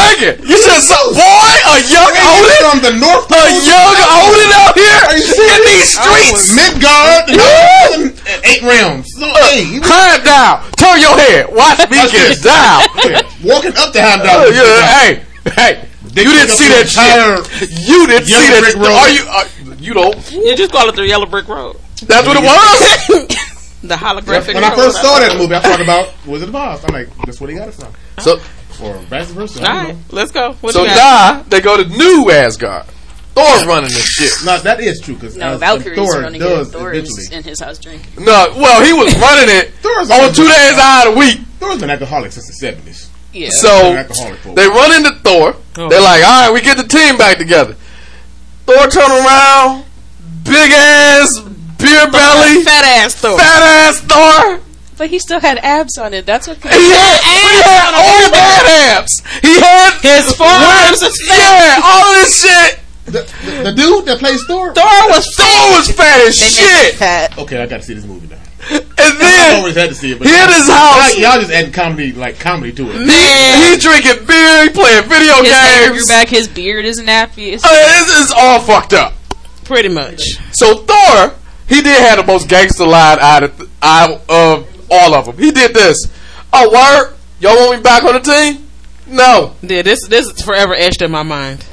You 0.46 0.56
said 0.56 0.80
some 0.80 1.12
boy, 1.12 1.52
a 1.68 1.76
young 1.92 2.12
Odin, 2.16 2.58
from 2.64 2.78
the 2.80 2.92
North 2.96 3.28
a 3.28 3.44
young 3.66 3.96
Odin 4.24 4.50
out 4.56 4.72
here 4.78 5.00
Are 5.10 5.18
you 5.20 5.34
in 5.36 5.60
these 5.68 5.90
streets. 5.92 6.54
Midgard, 6.56 7.28
and 7.28 8.14
eight 8.46 8.62
realms. 8.64 9.10
So 9.20 9.26
hey, 9.52 9.64
he 9.68 9.78
was 9.80 9.88
Climb 9.88 10.24
down. 10.24 10.64
Turn 10.80 10.96
your 11.00 11.16
head. 11.18 11.52
Watch 11.52 11.82
me 11.90 11.98
Watch 12.00 12.12
get 12.12 12.40
this. 12.40 12.42
down. 12.42 12.88
walking 13.44 13.74
up 13.76 13.92
the 13.92 14.00
hound 14.00 14.22
Oh, 14.24 14.48
dog. 14.48 14.54
yeah, 14.54 14.80
hey, 14.96 15.10
hey. 15.52 15.72
They 16.14 16.22
you 16.24 16.32
didn't 16.32 16.56
see 16.56 16.68
that 16.68 16.88
shit. 16.88 17.68
You 17.88 18.06
didn't 18.06 18.26
see 18.26 18.48
that. 18.48 18.60
brick 18.64 18.76
road. 18.76 18.96
Are 18.96 19.10
you? 19.10 19.24
Uh, 19.28 19.76
you 19.80 19.94
don't. 19.94 20.16
you 20.32 20.54
just 20.56 20.72
call 20.72 20.88
it 20.88 20.94
the 20.96 21.06
Yellow 21.06 21.26
Brick 21.26 21.48
Road. 21.48 21.76
That's 22.06 22.26
what 22.26 22.36
it 22.36 22.44
was. 22.44 23.38
The 23.82 23.96
holographic. 23.96 24.54
When 24.54 24.62
I 24.62 24.76
first 24.76 25.02
saw 25.02 25.18
that 25.18 25.36
movie, 25.36 25.56
I 25.56 25.58
thought 25.58 25.80
about 25.80 26.14
Wizard 26.24 26.50
of 26.50 26.54
Oz. 26.54 26.84
I'm 26.84 26.94
like, 26.94 27.08
that's 27.26 27.40
what 27.40 27.50
he 27.50 27.56
got 27.56 27.66
it 27.66 27.74
from. 27.74 27.92
so, 28.20 28.34
Or 28.80 28.94
vice 29.10 29.28
versa. 29.32 29.58
All 29.58 29.66
I 29.66 29.72
don't 29.72 29.84
right, 29.86 29.94
know. 29.96 30.00
let's 30.12 30.30
go. 30.30 30.52
What 30.60 30.72
so 30.72 30.82
you 30.82 30.86
got? 30.86 30.96
now 30.96 31.42
they 31.48 31.60
go 31.60 31.82
to 31.82 31.88
New 31.88 32.30
Asgard. 32.30 32.86
Thor's 33.34 33.66
running 33.66 33.90
this 33.90 34.06
shit. 34.06 34.46
No, 34.46 34.56
that 34.60 34.78
is 34.78 35.00
true 35.00 35.14
because 35.14 35.36
No, 35.36 35.58
Valkyrie's 35.58 35.98
Thor 35.98 36.20
running 36.20 36.40
does 36.40 36.68
it. 36.68 36.78
Thor 36.78 36.92
is 36.92 37.30
in 37.32 37.42
his 37.42 37.58
house 37.58 37.78
drinking. 37.80 38.24
No, 38.24 38.54
well, 38.56 38.84
he 38.84 38.92
was 38.92 39.12
running 39.18 39.48
it 39.52 39.74
Thor's 39.82 40.08
on 40.12 40.32
two 40.32 40.44
days 40.46 40.74
out 40.78 41.08
of 41.08 41.14
the 41.14 41.18
week. 41.18 41.40
Thor's 41.58 41.80
been 41.80 41.90
alcoholic 41.90 42.30
since 42.30 42.46
the 42.46 42.52
seventies. 42.52 43.10
Yeah. 43.32 43.48
So 43.50 43.68
alcoholic 43.96 44.38
for 44.38 44.54
they 44.54 44.68
run 44.68 44.92
into 44.94 45.10
Thor. 45.24 45.56
Oh. 45.76 45.88
They're 45.88 46.00
like, 46.00 46.22
all 46.22 46.46
right, 46.46 46.52
we 46.54 46.60
get 46.60 46.76
the 46.76 46.84
team 46.86 47.16
back 47.18 47.38
together. 47.38 47.74
Thor 48.66 48.86
turn 48.86 49.10
around, 49.10 49.86
big 50.44 50.70
ass 50.70 51.30
beer 51.82 52.10
belly, 52.10 52.62
Fat 52.64 52.84
ass 53.04 53.14
Thor. 53.16 53.38
fat 53.38 53.62
ass 53.90 54.00
Thor. 54.00 54.60
but 54.96 55.10
he 55.10 55.18
still 55.18 55.40
had 55.40 55.58
abs 55.58 55.98
on 55.98 56.14
it. 56.14 56.24
That's 56.26 56.46
what. 56.46 56.56
He 56.58 56.68
had, 56.68 57.18
he 57.20 57.62
had 57.62 57.92
all 57.94 58.30
that 58.30 58.96
abs. 59.02 59.20
He 59.42 59.58
had 59.60 59.98
His 60.00 60.32
forearms 60.36 61.00
Where- 61.02 61.10
is 61.10 61.28
fat. 61.28 61.38
Yeah, 61.38 61.82
all 61.84 62.12
this 62.14 62.42
shit. 62.42 62.78
The, 63.04 63.10
the, 63.44 63.62
the 63.70 63.72
dude 63.72 64.06
that 64.06 64.18
plays 64.20 64.42
Thor. 64.46 64.72
Thor 64.72 64.84
was 65.10 65.26
Thor 65.34 65.76
was 65.76 65.90
fat 65.90 66.20
as 66.22 66.38
They 66.38 66.44
made 66.46 66.86
shit. 66.90 66.94
fat. 66.94 67.36
Okay, 67.36 67.60
I 67.60 67.66
got 67.66 67.78
to 67.78 67.82
see 67.82 67.94
this 67.94 68.06
movie 68.06 68.28
now. 68.28 68.38
And 68.70 68.78
then 68.94 68.94
I 68.96 69.48
then 69.50 69.58
always 69.58 69.74
had 69.74 69.88
to 69.88 69.94
see 69.96 70.12
it, 70.12 70.18
but 70.20 70.28
he 70.28 70.32
in 70.34 70.46
his 70.48 70.68
house. 70.68 71.12
y'all, 71.18 71.32
y'all 71.32 71.40
just 71.40 71.50
adding 71.52 71.72
comedy, 71.72 72.12
like 72.12 72.38
comedy 72.38 72.70
to 72.72 72.82
it. 72.90 72.94
He, 72.94 73.72
he 73.72 73.76
drinking 73.76 74.24
beer. 74.24 74.62
He 74.62 74.70
playing 74.70 75.02
video 75.08 75.42
His 75.42 75.50
hair 75.52 75.86
grew 75.88 75.96
games. 75.96 76.08
back. 76.08 76.28
His 76.28 76.46
beard 76.46 76.84
is 76.84 77.00
nappy. 77.00 77.52
It's 77.54 77.64
Uh, 77.64 77.68
this 77.68 78.20
is 78.20 78.32
all 78.36 78.60
fucked 78.60 78.92
up. 78.92 79.14
Pretty 79.64 79.88
much. 79.88 80.22
So 80.52 80.84
Thor, 80.86 81.34
he 81.68 81.80
did 81.82 81.98
have 82.00 82.18
the 82.18 82.24
most 82.26 82.48
gangster 82.48 82.86
line 82.86 83.18
out 83.20 83.42
of 83.44 83.70
out 83.82 84.20
of 84.28 84.86
all 84.90 85.14
of 85.14 85.26
them. 85.26 85.38
He 85.38 85.50
did 85.50 85.74
this. 85.74 85.98
Oh, 86.52 86.70
word? 86.70 87.14
Y'all 87.40 87.56
want 87.56 87.78
me 87.78 87.82
back 87.82 88.04
on 88.04 88.14
the 88.14 88.20
team? 88.20 88.66
No. 89.06 89.54
Yeah, 89.62 89.82
this 89.82 90.06
this 90.08 90.26
is 90.26 90.42
forever 90.42 90.74
etched 90.74 91.02
in 91.02 91.10
my 91.10 91.22
mind. 91.22 91.64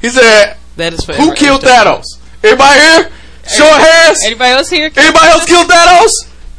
He 0.00 0.08
said, 0.10 0.56
That 0.76 0.92
is 0.92 1.04
forever. 1.04 1.22
"Who 1.22 1.34
killed 1.34 1.64
etched 1.64 1.86
in- 1.86 1.92
Thanos? 1.92 2.04
Everybody 2.42 2.80
here? 2.80 3.10
Short 3.56 3.80
hairs? 3.80 4.18
Anybody 4.24 4.50
else 4.52 4.70
here? 4.70 4.90
Anybody 4.96 5.26
else 5.26 5.44
killed 5.46 5.68
Thanos? 5.68 6.10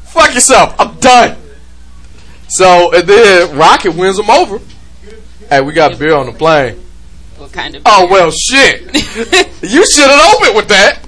Fuck 0.05 0.33
yourself. 0.33 0.75
I'm 0.79 0.95
done." 0.99 1.37
So 2.49 2.93
and 2.93 3.07
then 3.07 3.57
Rocket 3.57 3.95
wins 3.95 4.19
him 4.19 4.29
over. 4.29 4.59
Hey, 5.49 5.61
we 5.61 5.73
got 5.73 5.97
beer 5.99 6.15
on 6.15 6.25
the 6.25 6.33
plane. 6.33 6.81
What 7.37 7.51
kind 7.53 7.75
of? 7.75 7.83
Oh 7.85 8.07
well, 8.09 8.31
shit. 8.31 8.81
you 9.61 9.85
should 9.85 10.09
have 10.09 10.35
opened 10.35 10.55
with 10.55 10.67
that. 10.69 10.99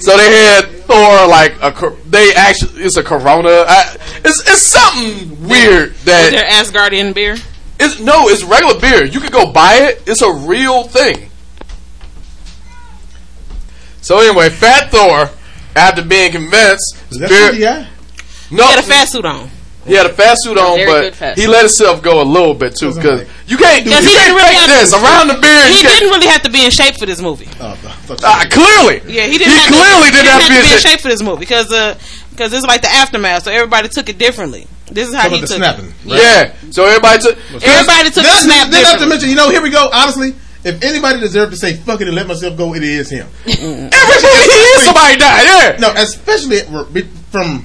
So 0.00 0.16
they 0.16 0.30
had 0.30 0.66
Thor 0.86 1.26
like 1.28 1.54
a. 1.62 1.96
They 2.06 2.32
actually 2.34 2.82
it's 2.84 2.96
a 2.96 3.02
Corona. 3.02 3.64
I, 3.68 3.96
it's 4.24 4.40
it's 4.48 4.62
something 4.62 5.46
weird 5.48 5.94
that 6.04 6.32
Is 6.32 6.72
there 6.72 6.82
Asgardian 6.90 7.14
beer? 7.14 7.36
it's 7.78 8.00
no. 8.00 8.28
It's 8.28 8.42
regular 8.42 8.80
beer. 8.80 9.04
You 9.04 9.20
could 9.20 9.32
go 9.32 9.52
buy 9.52 9.74
it. 9.76 10.02
It's 10.06 10.22
a 10.22 10.32
real 10.32 10.84
thing. 10.84 11.28
So 14.00 14.18
anyway, 14.18 14.48
Fat 14.48 14.90
Thor, 14.90 15.28
after 15.76 16.02
being 16.02 16.32
convinced, 16.32 16.96
Is 17.10 17.18
that 17.18 17.28
beer- 17.28 17.52
CGI? 17.52 17.86
no, 18.50 18.64
He 18.64 18.70
had 18.70 18.78
a 18.78 18.82
fat 18.82 19.08
suit 19.08 19.24
on. 19.26 19.50
he 19.86 19.92
had 19.94 20.06
a 20.06 20.12
fat 20.12 20.36
suit 20.40 20.56
on, 20.58 20.78
but 20.86 21.14
fat 21.14 21.38
he 21.38 21.46
let 21.46 21.60
himself 21.60 22.02
go 22.02 22.22
a 22.22 22.24
little 22.24 22.54
bit 22.54 22.74
too 22.76 22.94
because 22.94 23.20
like- 23.20 23.28
you 23.50 23.56
can't 23.58 23.82
do 23.84 23.90
you 23.90 23.96
Because 23.96 24.06
he 24.06 24.14
can't 24.14 24.30
didn't 24.30 24.36
really 24.38 24.54
have 24.54 24.70
this 24.70 24.90
to- 24.94 25.02
around 25.02 25.26
the 25.28 25.34
beard. 25.42 25.66
He 25.74 25.82
didn't 25.82 26.08
really 26.14 26.26
have 26.30 26.42
to 26.46 26.50
be 26.50 26.64
in 26.64 26.70
shape 26.70 26.96
for 26.96 27.04
this 27.06 27.20
movie. 27.20 27.48
Oh, 27.60 27.74
Uh, 28.22 28.44
clearly, 28.48 29.02
Yeah, 29.10 29.26
he 29.26 29.36
didn't. 29.38 29.52
He 29.52 29.58
have 29.58 29.74
clearly 29.74 30.08
to, 30.08 30.16
didn't 30.16 30.30
have 30.30 30.42
to 30.46 30.54
be 30.54 30.58
in 30.58 30.64
shape. 30.78 30.80
shape 30.80 31.00
for 31.00 31.08
this 31.08 31.22
movie 31.22 31.40
because 31.40 31.70
uh 31.72 31.98
because 32.30 32.52
it's 32.54 32.64
like 32.66 32.80
the 32.80 32.88
aftermath, 32.88 33.42
so 33.44 33.50
everybody 33.50 33.88
took 33.88 34.08
it 34.08 34.16
differently. 34.18 34.66
This 34.90 35.08
is 35.08 35.14
how 35.14 35.28
Talking 35.28 35.38
he 35.38 35.44
about 35.44 35.48
the 35.48 35.54
took 35.54 35.62
snapping. 35.62 35.86
it. 35.86 36.10
right? 36.10 36.22
Yeah. 36.22 36.70
So 36.72 36.84
everybody 36.86 37.18
took. 37.22 37.36
Everybody 37.62 38.10
took 38.10 38.24
the 38.24 38.36
snap 38.42 38.70
then 38.70 38.82
not 38.82 38.98
to 38.98 39.06
mention, 39.06 39.28
you 39.28 39.36
know, 39.36 39.50
here 39.50 39.60
we 39.62 39.70
go. 39.70 39.90
Honestly, 39.92 40.34
if 40.64 40.82
anybody 40.82 41.20
deserved 41.20 41.52
to 41.52 41.56
say 41.58 41.74
"fuck 41.74 42.00
it" 42.00 42.06
and 42.08 42.16
let 42.16 42.26
myself 42.26 42.56
go, 42.56 42.74
it 42.74 42.82
is 42.82 43.08
him. 43.10 43.26
Every 43.46 43.60
movie 43.60 44.50
he 44.50 44.60
is 44.78 44.82
somebody 44.84 45.16
died. 45.16 45.44
Yeah. 45.44 45.76
No, 45.78 45.92
especially 45.96 46.60
from 47.30 47.64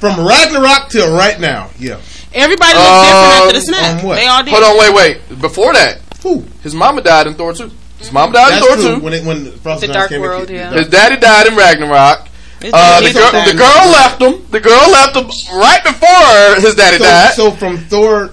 from 0.00 0.26
Ragnarok 0.26 0.88
till 0.88 1.14
right 1.16 1.38
now. 1.38 1.70
Yeah. 1.78 2.00
Everybody 2.34 2.74
looked 2.74 2.88
Um, 2.88 3.04
different 3.06 3.32
after 3.34 3.52
the 3.54 3.60
snap. 3.60 3.98
on 4.02 4.06
what? 4.08 4.14
They 4.16 4.26
all 4.26 4.42
did. 4.44 4.50
Hold 4.52 4.64
on, 4.64 4.78
wait, 4.78 4.94
wait. 4.94 5.40
Before 5.40 5.72
that, 5.72 6.00
Who? 6.22 6.44
his 6.62 6.74
mama 6.74 7.00
died 7.00 7.26
in 7.28 7.34
Thor 7.34 7.52
two. 7.54 7.70
His 7.98 8.10
mama 8.12 8.32
died 8.32 8.52
That's 8.52 8.66
in 8.66 8.66
Thor 8.66 8.76
true. 8.76 8.94
two. 8.96 9.04
When 9.04 9.12
it, 9.14 9.24
when 9.24 9.52
Frost 9.58 9.80
The 9.82 9.86
Dark 9.88 10.08
came 10.10 10.20
World, 10.20 10.50
yeah. 10.50 10.70
His 10.72 10.88
daddy 10.88 11.16
died 11.16 11.46
in 11.46 11.56
Ragnarok. 11.56 12.28
Uh, 12.72 13.00
the 13.00 13.12
girl, 13.12 13.30
the 13.44 13.54
girl 13.54 13.90
left 13.92 14.20
him. 14.22 14.46
The 14.50 14.60
girl 14.60 14.90
left 14.90 15.14
him 15.16 15.26
right 15.58 15.82
before 15.84 16.60
his 16.66 16.74
daddy 16.74 16.96
So, 16.98 17.04
died. 17.04 17.32
so 17.34 17.50
from 17.52 17.78
Thor 17.78 18.30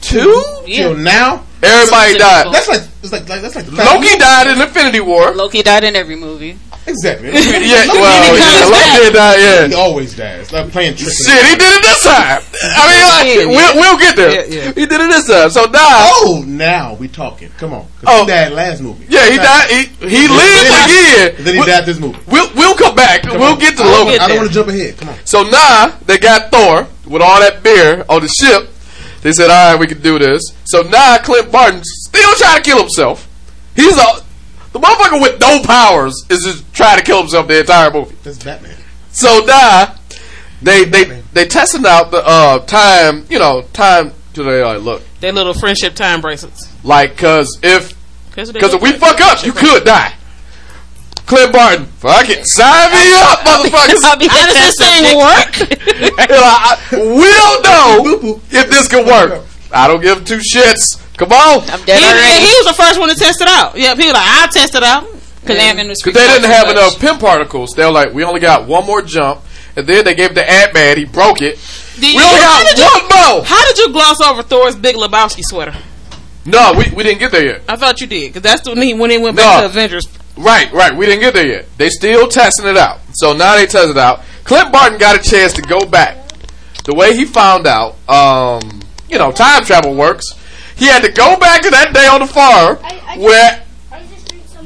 two. 0.00 0.42
till 0.66 0.96
now, 0.96 1.44
Everybody 1.64 2.18
died. 2.18 2.52
that's 2.52 2.68
like 2.68 2.82
it's 3.02 3.12
like, 3.12 3.28
like 3.28 3.42
that's 3.42 3.54
like 3.56 3.66
the 3.66 3.72
Loki 3.72 4.16
died 4.18 4.46
in 4.48 4.60
Infinity 4.60 5.00
War. 5.00 5.32
Loki 5.34 5.62
died 5.62 5.84
in 5.84 5.96
every 5.96 6.16
movie. 6.16 6.58
Exactly. 6.86 7.28
Yeah, 7.32 7.88
Loki 7.88 7.96
well, 7.96 8.36
yeah, 8.36 8.66
Loki 8.68 9.12
back. 9.14 9.36
did. 9.36 9.40
Yeah. 9.40 9.66
He 9.68 9.74
always 9.74 10.14
dies. 10.16 10.52
Like 10.52 10.68
playing 10.70 10.96
tricks. 10.96 11.16
Shit, 11.26 11.44
he 11.46 11.56
did 11.56 11.72
it 11.76 11.82
this 11.82 12.04
time. 12.04 12.42
I 12.76 12.82
mean, 12.92 13.48
like, 13.48 13.56
we'll, 13.56 13.74
we'll 13.80 13.98
get 13.98 14.16
there. 14.16 14.44
Yeah, 14.46 14.64
yeah. 14.66 14.72
He 14.72 14.84
did 14.84 15.00
it 15.00 15.08
this 15.08 15.26
time. 15.26 15.48
So 15.48 15.64
now, 15.64 15.80
Oh, 15.80 16.44
now 16.46 16.92
we 16.94 17.08
talking. 17.08 17.48
Come 17.56 17.72
on. 17.72 17.86
Oh. 18.06 18.24
he 18.24 18.30
died 18.30 18.52
last 18.52 18.82
movie. 18.82 19.06
yeah, 19.08 19.30
he 19.30 19.36
died. 19.38 19.70
He, 19.70 19.84
he 20.08 20.28
lived 20.28 20.68
Then 20.68 20.84
again. 20.84 21.44
Then 21.44 21.54
he 21.54 21.60
We'll- 21.60 21.66
died 21.68 21.86
this 21.86 21.98
movie. 21.98 22.18
We'll, 22.26 22.52
we'll 22.54 22.76
come 22.76 22.94
back. 22.94 23.22
Come 23.22 23.38
we'll 23.40 23.52
on. 23.54 23.58
get 23.58 23.78
to 23.78 23.82
Loki. 23.82 24.18
I 24.18 24.28
don't 24.28 24.36
want 24.36 24.48
to 24.48 24.54
jump 24.54 24.68
ahead. 24.68 24.98
Come 24.98 25.08
on. 25.08 25.16
So 25.24 25.42
now 25.42 25.88
they 26.04 26.18
got 26.18 26.50
Thor 26.50 26.86
with 27.08 27.22
all 27.22 27.40
that 27.40 27.62
beer 27.62 28.04
on 28.10 28.20
the 28.20 28.28
ship. 28.28 28.68
They 29.24 29.32
said, 29.32 29.50
"All 29.50 29.72
right, 29.72 29.80
we 29.80 29.86
can 29.86 30.00
do 30.02 30.18
this." 30.18 30.42
So 30.66 30.82
now 30.82 31.16
Clint 31.18 31.50
Barton 31.50 31.80
still 31.82 32.34
trying 32.36 32.62
to 32.62 32.62
kill 32.62 32.78
himself. 32.78 33.26
He's 33.74 33.96
a 33.96 34.22
the 34.72 34.78
motherfucker 34.80 35.22
with 35.22 35.40
no 35.40 35.62
powers 35.62 36.14
is 36.28 36.42
just 36.44 36.74
trying 36.74 36.98
to 36.98 37.04
kill 37.04 37.20
himself 37.20 37.48
the 37.48 37.60
entire 37.60 37.90
movie. 37.90 38.14
That's 38.22 38.42
Batman. 38.44 38.76
So 39.12 39.44
now 39.46 39.94
they 40.60 40.84
they 40.84 41.22
they 41.32 41.46
testing 41.46 41.86
out 41.86 42.10
the 42.10 42.22
uh 42.24 42.58
time. 42.66 43.24
You 43.30 43.38
know, 43.38 43.62
time. 43.72 44.12
Do 44.34 44.42
they 44.44 44.62
like 44.62 44.82
look 44.82 45.00
Their 45.20 45.32
little 45.32 45.54
friendship 45.54 45.94
time 45.94 46.20
bracelets. 46.20 46.68
like 46.82 47.12
because 47.12 47.58
if 47.62 47.94
Because 48.30 48.52
because 48.52 48.74
if 48.74 48.82
we 48.82 48.92
fuck 48.92 49.20
up, 49.20 49.42
you 49.46 49.52
could 49.52 49.84
die. 49.84 50.12
Clint 51.26 51.52
Barton, 51.52 51.86
fuck 52.04 52.28
it, 52.28 52.44
sign 52.46 52.90
me 52.92 53.14
up, 53.24 53.38
motherfuckers. 53.48 54.04
I'll 54.04 54.18
be 54.18 54.26
How 54.28 54.44
does 54.44 54.54
this 54.54 54.76
thing 54.76 55.16
work? 55.16 55.80
Like, 56.18 56.30
I- 56.30 56.78
we 56.92 57.28
don't 57.32 57.62
know 57.64 58.40
if 58.50 58.68
this 58.70 58.88
can 58.88 59.06
work. 59.06 59.42
I 59.72 59.88
don't 59.88 60.02
give 60.02 60.24
two 60.24 60.38
shits. 60.38 61.00
Come 61.16 61.32
on. 61.32 61.62
I'm 61.70 61.80
he, 61.86 61.92
already. 61.92 62.46
he 62.46 62.52
was 62.62 62.66
the 62.66 62.74
first 62.76 62.98
one 63.00 63.08
to 63.08 63.14
test 63.14 63.40
it 63.40 63.48
out. 63.48 63.76
Yep, 63.76 63.96
he 63.98 64.04
was 64.06 64.12
like, 64.14 64.22
I'll 64.26 64.48
test 64.48 64.74
it 64.74 64.82
out. 64.82 65.06
Because 65.40 65.56
Ant-Man 65.58 65.88
they 65.88 65.94
didn't 66.12 66.50
have 66.50 66.66
much. 66.66 66.76
enough 66.76 66.98
Pym 66.98 67.18
particles. 67.18 67.70
They 67.76 67.84
were 67.84 67.90
like, 67.92 68.12
we 68.14 68.24
only 68.24 68.40
got 68.40 68.66
one 68.66 68.86
more 68.86 69.02
jump. 69.02 69.40
And 69.76 69.86
then 69.86 70.04
they 70.04 70.14
gave 70.14 70.30
the 70.34 70.40
to 70.40 70.50
Ant 70.50 70.74
Man. 70.74 70.96
He 70.96 71.04
broke 71.04 71.42
it. 71.42 71.58
Did 71.94 72.02
We 72.02 72.08
you- 72.14 72.22
only 72.22 72.40
how, 72.40 72.62
got 72.62 72.68
did 72.68 72.78
you, 72.78 72.84
one 72.84 73.02
more. 73.36 73.44
how 73.44 73.64
did 73.66 73.78
you 73.78 73.92
gloss 73.92 74.20
over 74.20 74.42
Thor's 74.42 74.76
Big 74.76 74.96
Lebowski 74.96 75.42
sweater? 75.44 75.74
No, 76.46 76.72
we, 76.76 76.90
we 76.94 77.02
didn't 77.02 77.18
get 77.20 77.32
there 77.32 77.44
yet. 77.44 77.62
I 77.68 77.76
thought 77.76 78.00
you 78.00 78.06
did, 78.06 78.28
because 78.32 78.42
that's 78.42 78.68
when 78.68 78.80
he, 78.82 78.92
when 78.94 79.10
he 79.10 79.18
went 79.18 79.36
back 79.36 79.56
No. 79.56 79.60
to 79.62 79.66
Avengers. 79.66 80.06
Right, 80.36 80.72
right. 80.72 80.96
We 80.96 81.06
didn't 81.06 81.20
get 81.20 81.34
there 81.34 81.46
yet. 81.46 81.66
They 81.78 81.90
still 81.90 82.26
testing 82.28 82.66
it 82.66 82.76
out. 82.76 83.00
So 83.12 83.32
now 83.32 83.54
they 83.54 83.66
test 83.66 83.90
it 83.90 83.96
out. 83.96 84.22
Clint 84.44 84.72
Barton 84.72 84.98
got 84.98 85.16
a 85.18 85.22
chance 85.22 85.52
to 85.54 85.62
go 85.62 85.86
back. 85.86 86.18
The 86.84 86.94
way 86.94 87.16
he 87.16 87.24
found 87.24 87.66
out, 87.66 87.96
um, 88.08 88.82
you 89.08 89.18
know, 89.18 89.32
time 89.32 89.64
travel 89.64 89.94
works. 89.94 90.24
He 90.76 90.86
had 90.86 91.02
to 91.04 91.12
go 91.12 91.38
back 91.38 91.62
to 91.62 91.70
that 91.70 91.94
day 91.94 92.06
on 92.06 92.20
the 92.20 92.26
farm 92.26 92.76
where 93.20 93.62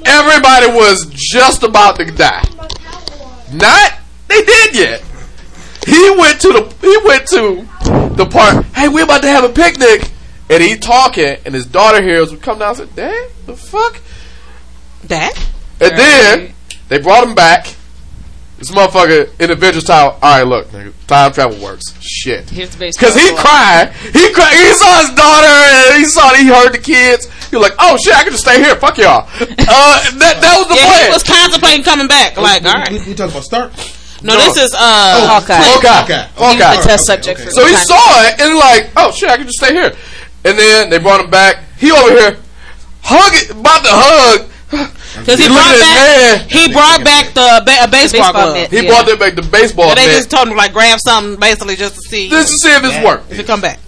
everybody 0.07 0.67
was 0.69 1.07
just 1.13 1.63
about 1.63 1.97
to 1.97 2.07
die. 2.07 2.43
Not 3.53 3.99
they 4.27 4.43
did 4.43 4.75
yet. 4.75 5.05
He 5.87 6.11
went 6.19 6.41
to 6.43 6.49
the 6.49 6.75
he 6.81 6.99
went 7.07 7.27
to 7.29 8.15
the 8.15 8.27
part, 8.27 8.65
hey, 8.75 8.89
we're 8.89 9.05
about 9.05 9.23
to 9.23 9.29
have 9.29 9.45
a 9.45 9.49
picnic. 9.49 10.11
And 10.51 10.63
he 10.63 10.77
talking, 10.77 11.37
and 11.45 11.55
his 11.55 11.67
daughter 11.67 12.03
hears 12.03 12.33
him 12.33 12.41
come 12.41 12.59
down 12.59 12.71
and 12.71 12.77
said, 12.79 12.97
Dad, 12.97 13.31
the 13.47 13.55
fuck? 13.55 14.01
That? 15.05 15.35
And 15.81 15.97
then 15.97 16.55
they 16.89 16.99
brought 16.99 17.27
him 17.27 17.35
back. 17.35 17.75
This 18.59 18.73
motherfucker 18.73 19.31
in 19.39 19.53
Avengers 19.53 19.85
Tower. 19.85 20.19
All 20.21 20.21
right, 20.21 20.43
look, 20.43 20.67
nigga, 20.71 20.93
time 21.07 21.31
travel 21.33 21.63
works. 21.63 21.95
Shit. 22.03 22.51
Here's 22.51 22.75
the. 22.75 22.91
Cause 22.99 23.15
he 23.15 23.31
cried. 23.37 23.93
He 24.13 24.33
cried. 24.35 24.51
He 24.57 24.73
saw 24.75 24.99
his 25.07 25.15
daughter, 25.15 25.47
and 25.47 25.95
he 25.99 26.05
saw 26.05 26.35
he 26.35 26.49
heard 26.49 26.73
the 26.73 26.79
kids. 26.83 27.27
He 27.51 27.57
was 27.57 27.63
like, 27.71 27.79
"Oh 27.79 27.97
shit, 28.03 28.17
I 28.17 28.25
can 28.25 28.33
just 28.33 28.43
stay 28.43 28.59
here. 28.61 28.75
Fuck 28.75 28.99
y'all." 28.99 29.29
Uh, 29.71 30.11
that 30.19 30.41
that 30.43 30.55
was 30.59 30.67
the 30.67 30.75
Yeah, 30.75 30.87
plan. 30.91 31.05
he 31.07 31.13
was 31.13 31.23
contemplating 31.23 31.85
coming 31.85 32.09
back. 32.09 32.37
Like, 32.37 32.65
all 32.65 32.73
right. 32.75 32.91
We, 32.91 32.99
we 32.99 33.15
talking 33.15 33.31
about 33.31 33.45
Stark? 33.45 33.71
No, 34.25 34.35
this 34.35 34.57
is 34.57 34.75
uh, 34.75 35.29
Hawkeye. 35.29 35.55
Hawkeye. 35.55 36.03
Okay. 36.03 36.27
Hawkeye. 36.35 36.57
He 36.73 36.77
was 36.79 36.85
a 36.85 36.89
test 36.89 37.09
Okay, 37.11 37.15
subject 37.23 37.39
okay. 37.39 37.45
for 37.47 37.55
So 37.55 37.67
he 37.67 37.75
time. 37.75 37.85
saw 37.87 38.27
it 38.27 38.41
and 38.41 38.59
like, 38.59 38.91
oh 38.97 39.13
shit, 39.13 39.29
I 39.31 39.37
can 39.37 39.47
just 39.47 39.59
stay 39.59 39.73
here. 39.73 39.95
And 40.45 40.59
then 40.59 40.91
they 40.91 40.99
brought 40.99 41.21
him 41.23 41.31
back. 41.31 41.63
He 41.79 41.93
over 41.93 42.11
here, 42.11 42.37
hug 43.05 43.31
it, 43.39 43.51
about 43.55 43.85
to 43.85 43.93
hug. 43.93 44.51
because 45.19 45.39
he, 45.39 45.45
He 45.45 45.49
brought 45.49 45.81
back. 45.81 46.51
He 46.51 46.73
brought 46.73 47.05
back 47.05 47.35
the 47.35 47.63
ba- 47.65 47.85
a 47.85 47.89
baseball, 47.89 48.21
baseball 48.21 48.33
glove. 48.33 48.55
mitt. 48.55 48.71
He 48.71 48.83
Yeah. 48.85 48.91
brought 48.91 49.07
them 49.07 49.19
back 49.19 49.35
the 49.35 49.43
baseball. 49.43 49.89
But 49.89 49.95
they 49.97 50.07
mitt 50.07 50.17
just 50.17 50.31
told 50.31 50.49
him 50.49 50.57
like 50.57 50.73
grab 50.73 50.99
something 51.01 51.41
basically 51.41 51.77
just 51.77 51.95
to 51.97 52.01
see 52.03 52.29
just 52.29 52.53
to 52.53 52.59
see 52.59 52.75
if 52.75 52.83
this 52.83 53.05
worked. 53.05 53.31
if 53.33 53.39
it 53.39 53.47
come 53.47 53.61
back. 53.61 53.79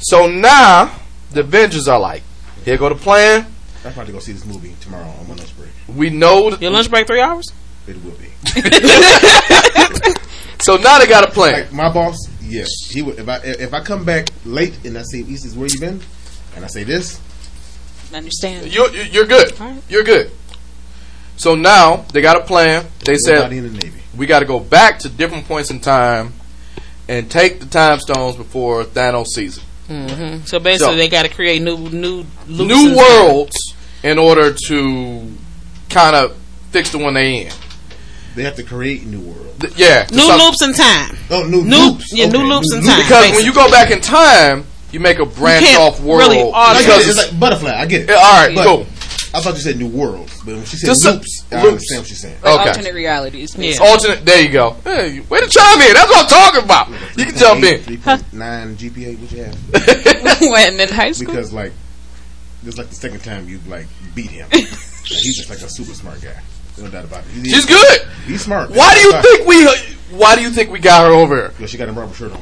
So 0.00 0.28
now 0.28 0.94
the 1.32 1.40
Avengers 1.40 1.88
are 1.88 1.98
like, 1.98 2.22
here 2.64 2.76
go 2.76 2.88
the 2.88 2.94
plan. 2.94 3.46
I'm 3.84 3.92
about 3.92 4.06
to 4.06 4.12
go 4.12 4.20
see 4.20 4.32
this 4.32 4.44
movie 4.44 4.74
tomorrow 4.80 5.08
on 5.18 5.26
my 5.28 5.34
lunch 5.34 5.56
break. 5.56 5.70
We 5.88 6.10
know. 6.10 6.50
That, 6.50 6.62
Your 6.62 6.70
lunch 6.70 6.88
break 6.90 7.06
three 7.08 7.20
hours. 7.20 7.48
It 7.88 7.96
will 8.04 8.12
be. 8.12 8.28
so 10.60 10.76
now 10.76 10.98
they 11.00 11.06
got 11.08 11.28
a 11.28 11.32
plan. 11.32 11.52
Like 11.54 11.72
my 11.72 11.92
boss, 11.92 12.16
yes, 12.40 12.68
he 12.90 13.02
would. 13.02 13.18
If 13.18 13.28
I 13.28 13.38
if 13.42 13.74
I 13.74 13.80
come 13.80 14.04
back 14.04 14.28
late 14.44 14.78
and 14.84 14.96
I 14.96 15.02
say, 15.02 15.22
"He 15.22 15.36
says, 15.36 15.56
where 15.56 15.66
you 15.66 15.80
been?" 15.80 16.00
and 16.54 16.64
I 16.64 16.68
say 16.68 16.84
this, 16.84 17.18
Understand. 18.14 18.72
You're 18.72 18.90
you're 18.90 19.26
good. 19.26 19.52
You're 19.88 20.04
good. 20.04 20.30
So 21.36 21.54
now 21.54 22.04
they 22.12 22.20
got 22.20 22.36
a 22.36 22.44
plan. 22.44 22.86
They 23.04 23.16
said 23.16 23.36
nobody 23.36 23.58
in 23.58 23.72
the 23.72 23.80
Navy. 23.84 24.00
we 24.16 24.26
got 24.26 24.40
to 24.40 24.44
go 24.46 24.60
back 24.60 25.00
to 25.00 25.08
different 25.08 25.46
points 25.46 25.70
in 25.70 25.80
time 25.80 26.34
and 27.08 27.30
take 27.30 27.60
the 27.60 27.66
time 27.66 27.98
stones 28.00 28.36
before 28.36 28.84
Thanos 28.84 29.26
sees 29.28 29.58
it. 29.58 29.64
Mm-hmm. 29.88 30.44
So 30.44 30.60
basically, 30.60 30.92
So- 30.94 30.96
they 30.96 31.08
got 31.08 31.24
to 31.24 31.28
create 31.28 31.60
new 31.62 31.76
new 31.76 32.24
loops 32.46 32.72
New 32.74 32.88
and- 32.88 32.96
worlds 32.96 33.56
in 34.02 34.18
order 34.18 34.52
to 34.68 35.32
kind 35.88 36.16
of 36.16 36.36
fix 36.70 36.90
the 36.90 36.98
one 36.98 37.14
they 37.14 37.46
in. 37.46 37.52
They 38.34 38.44
have 38.44 38.56
to 38.56 38.62
create 38.62 39.04
new 39.04 39.20
worlds. 39.20 39.58
Th- 39.60 39.72
Yeah, 39.76 40.06
new 40.10 40.26
loops 40.38 40.62
in 40.62 40.72
time. 40.72 41.16
Oh, 41.30 41.44
new, 41.44 41.62
New- 41.64 41.76
loops. 41.90 42.12
yeah, 42.12 42.26
new 42.28 42.38
loops 42.44 42.72
in 42.72 42.82
time. 42.82 42.98
because 43.02 43.08
basically. 43.24 43.36
when 43.38 43.44
you 43.46 43.52
go 43.54 43.70
back 43.70 43.90
in 43.90 44.00
time, 44.00 44.64
you 44.92 45.00
make 45.00 45.18
a 45.18 45.26
branch 45.26 45.64
can't 45.66 45.80
off 45.80 46.00
world. 46.00 46.20
really 46.20 46.38
I 46.54 46.74
get 46.74 46.86
because 46.86 47.06
it. 47.06 47.10
It's 47.22 47.32
like 47.32 47.40
butterfly. 47.40 47.70
I 47.72 47.86
get 47.86 48.02
it. 48.02 48.08
Yeah, 48.10 48.16
all 48.16 48.46
right, 48.46 48.54
But 48.54 48.64
cool. 48.66 48.86
I 49.34 49.40
thought 49.40 49.54
you 49.54 49.60
said 49.60 49.78
new 49.78 49.88
world, 49.88 50.28
but 50.44 50.54
when 50.56 50.64
she 50.66 50.76
said 50.76 50.88
Just 50.88 51.04
loops, 51.06 51.44
I 51.50 51.54
loops. 51.56 51.66
understand 51.68 52.00
what 52.02 52.06
she's 52.08 52.20
saying. 52.20 52.36
Like 52.42 52.60
Okay. 52.60 52.68
alternate 52.68 52.94
realities. 52.94 53.56
Yeah. 53.56 53.78
alternate. 53.80 54.26
There 54.26 54.42
you 54.42 54.50
go. 54.52 54.76
Hey, 54.84 55.20
way 55.20 55.40
to 55.40 55.48
chime 55.48 55.80
in. 55.80 55.94
That's 55.94 56.10
what 56.10 56.24
I'm 56.24 56.28
talking 56.28 56.64
about. 56.64 56.88
You 57.16 57.24
can 57.24 57.36
jump 57.36 57.64
in. 57.64 57.80
Three 57.80 57.96
point 57.96 58.30
nine 58.34 58.76
GPA. 58.76 59.18
What 59.18 59.32
you 59.32 59.44
have? 59.44 60.40
when 60.42 60.78
in 60.78 60.88
high 60.90 61.12
school. 61.12 61.32
Because 61.32 61.50
like, 61.52 61.72
this 62.62 62.74
is 62.74 62.78
like 62.78 62.88
the 62.90 62.94
second 62.94 63.20
time 63.24 63.48
you 63.48 63.58
like 63.66 63.86
beat 64.14 64.30
him. 64.30 64.48
Like, 65.02 65.18
he's 65.20 65.36
just 65.36 65.50
like 65.50 65.58
a 65.60 65.68
super 65.68 65.92
smart 65.94 66.20
guy. 66.22 66.40
No 66.78 66.88
doubt 66.88 67.04
about 67.04 67.24
it. 67.24 67.30
He's, 67.32 67.52
She's 67.54 67.66
good. 67.66 68.02
He's 68.24 68.40
smart. 68.42 68.70
Why 68.70 68.94
do 68.94 69.00
you 69.00 69.12
think 69.20 69.46
we? 69.48 70.16
Why 70.16 70.36
do 70.36 70.42
you 70.42 70.50
think 70.50 70.70
we 70.70 70.78
got 70.78 71.06
her 71.06 71.12
over 71.12 71.34
here? 71.36 71.52
Yeah, 71.58 71.66
she 71.66 71.76
got 71.76 71.88
a 71.88 71.92
rubber 71.92 72.14
shirt 72.14 72.32
on. 72.32 72.40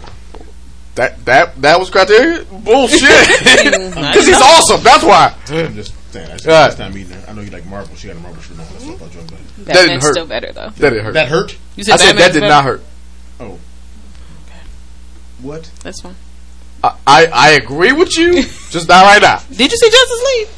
That 0.97 1.25
that 1.25 1.61
that 1.63 1.79
was 1.79 1.89
criteria. 1.91 2.45
Bullshit. 2.45 3.01
Because 3.01 4.27
he's 4.31 4.41
awesome. 4.41 4.83
That's 4.83 5.05
why. 5.05 5.35
I'm 5.49 5.75
just 5.75 5.95
saying. 6.13 6.29
That's 6.29 6.45
Right. 6.47 6.67
first 6.67 6.79
time 6.79 6.93
meeting 6.95 7.13
her. 7.13 7.25
I 7.29 7.33
know 7.33 7.43
you 7.43 7.51
like 7.51 7.65
Marvel. 7.67 7.95
She 7.95 8.09
got 8.09 8.17
a 8.17 8.21
Marvel 8.21 8.43
shirt 8.43 8.59
on. 8.59 8.67
That's 8.67 8.85
what 8.85 8.95
I 8.95 8.99
thought 8.99 9.13
you 9.15 9.21
were 9.21 9.25
about. 9.27 9.39
didn't 9.57 9.65
Batman's 9.67 10.03
hurt. 10.05 10.13
still 10.13 10.27
better 10.27 10.53
though. 10.53 10.71
That 10.71 10.91
didn't 10.91 11.05
hurt. 11.05 11.15
That 11.15 11.29
hurt. 11.29 11.57
You 11.77 11.85
I 11.93 11.97
said 11.97 11.97
that 11.97 12.01
Batman's 12.17 12.33
did 12.35 12.41
better? 12.41 12.49
not 12.49 12.65
hurt. 12.65 12.83
Oh. 13.39 13.59
What? 15.43 15.71
That's 15.83 16.01
fine. 16.01 16.17
I, 16.83 16.97
I 17.07 17.27
I 17.27 17.51
agree 17.53 17.93
with 17.93 18.17
you. 18.19 18.43
Just 18.71 18.89
not 18.89 19.05
right 19.05 19.23
now. 19.23 19.39
Did 19.51 19.71
you 19.73 19.79
see 19.79 19.91
Justice 19.91 20.23
League? 20.37 20.49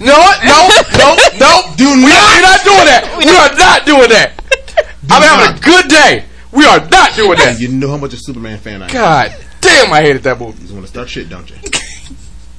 No, 0.00 0.16
no, 0.44 0.68
no, 0.98 1.16
no. 1.38 1.74
Do 1.76 1.84
we 1.94 2.02
not. 2.08 2.16
are 2.16 2.34
we're 2.34 2.42
not 2.42 2.64
doing 2.64 2.86
that. 2.86 3.14
We 3.18 3.28
are 3.28 3.54
not 3.58 3.86
doing 3.86 4.08
that. 4.08 4.32
I'm 5.10 5.22
having 5.22 5.48
a 5.48 5.52
not. 5.52 5.62
good 5.62 5.88
day. 5.88 6.24
We 6.50 6.64
are 6.66 6.80
not 6.88 7.14
doing 7.14 7.38
that. 7.38 7.60
You 7.60 7.68
know 7.68 7.90
how 7.90 7.96
much 7.98 8.12
a 8.14 8.16
Superman 8.16 8.58
fan 8.58 8.82
I 8.82 8.86
am. 8.86 8.92
God 8.92 9.36
damn, 9.62 9.92
I 9.92 10.02
hated 10.02 10.22
that 10.24 10.38
movie. 10.38 10.58
You 10.58 10.62
just 10.64 10.74
want 10.74 10.84
to 10.84 10.90
start 10.92 11.08
shit, 11.08 11.28
don't 11.30 11.48
you? 11.48 11.56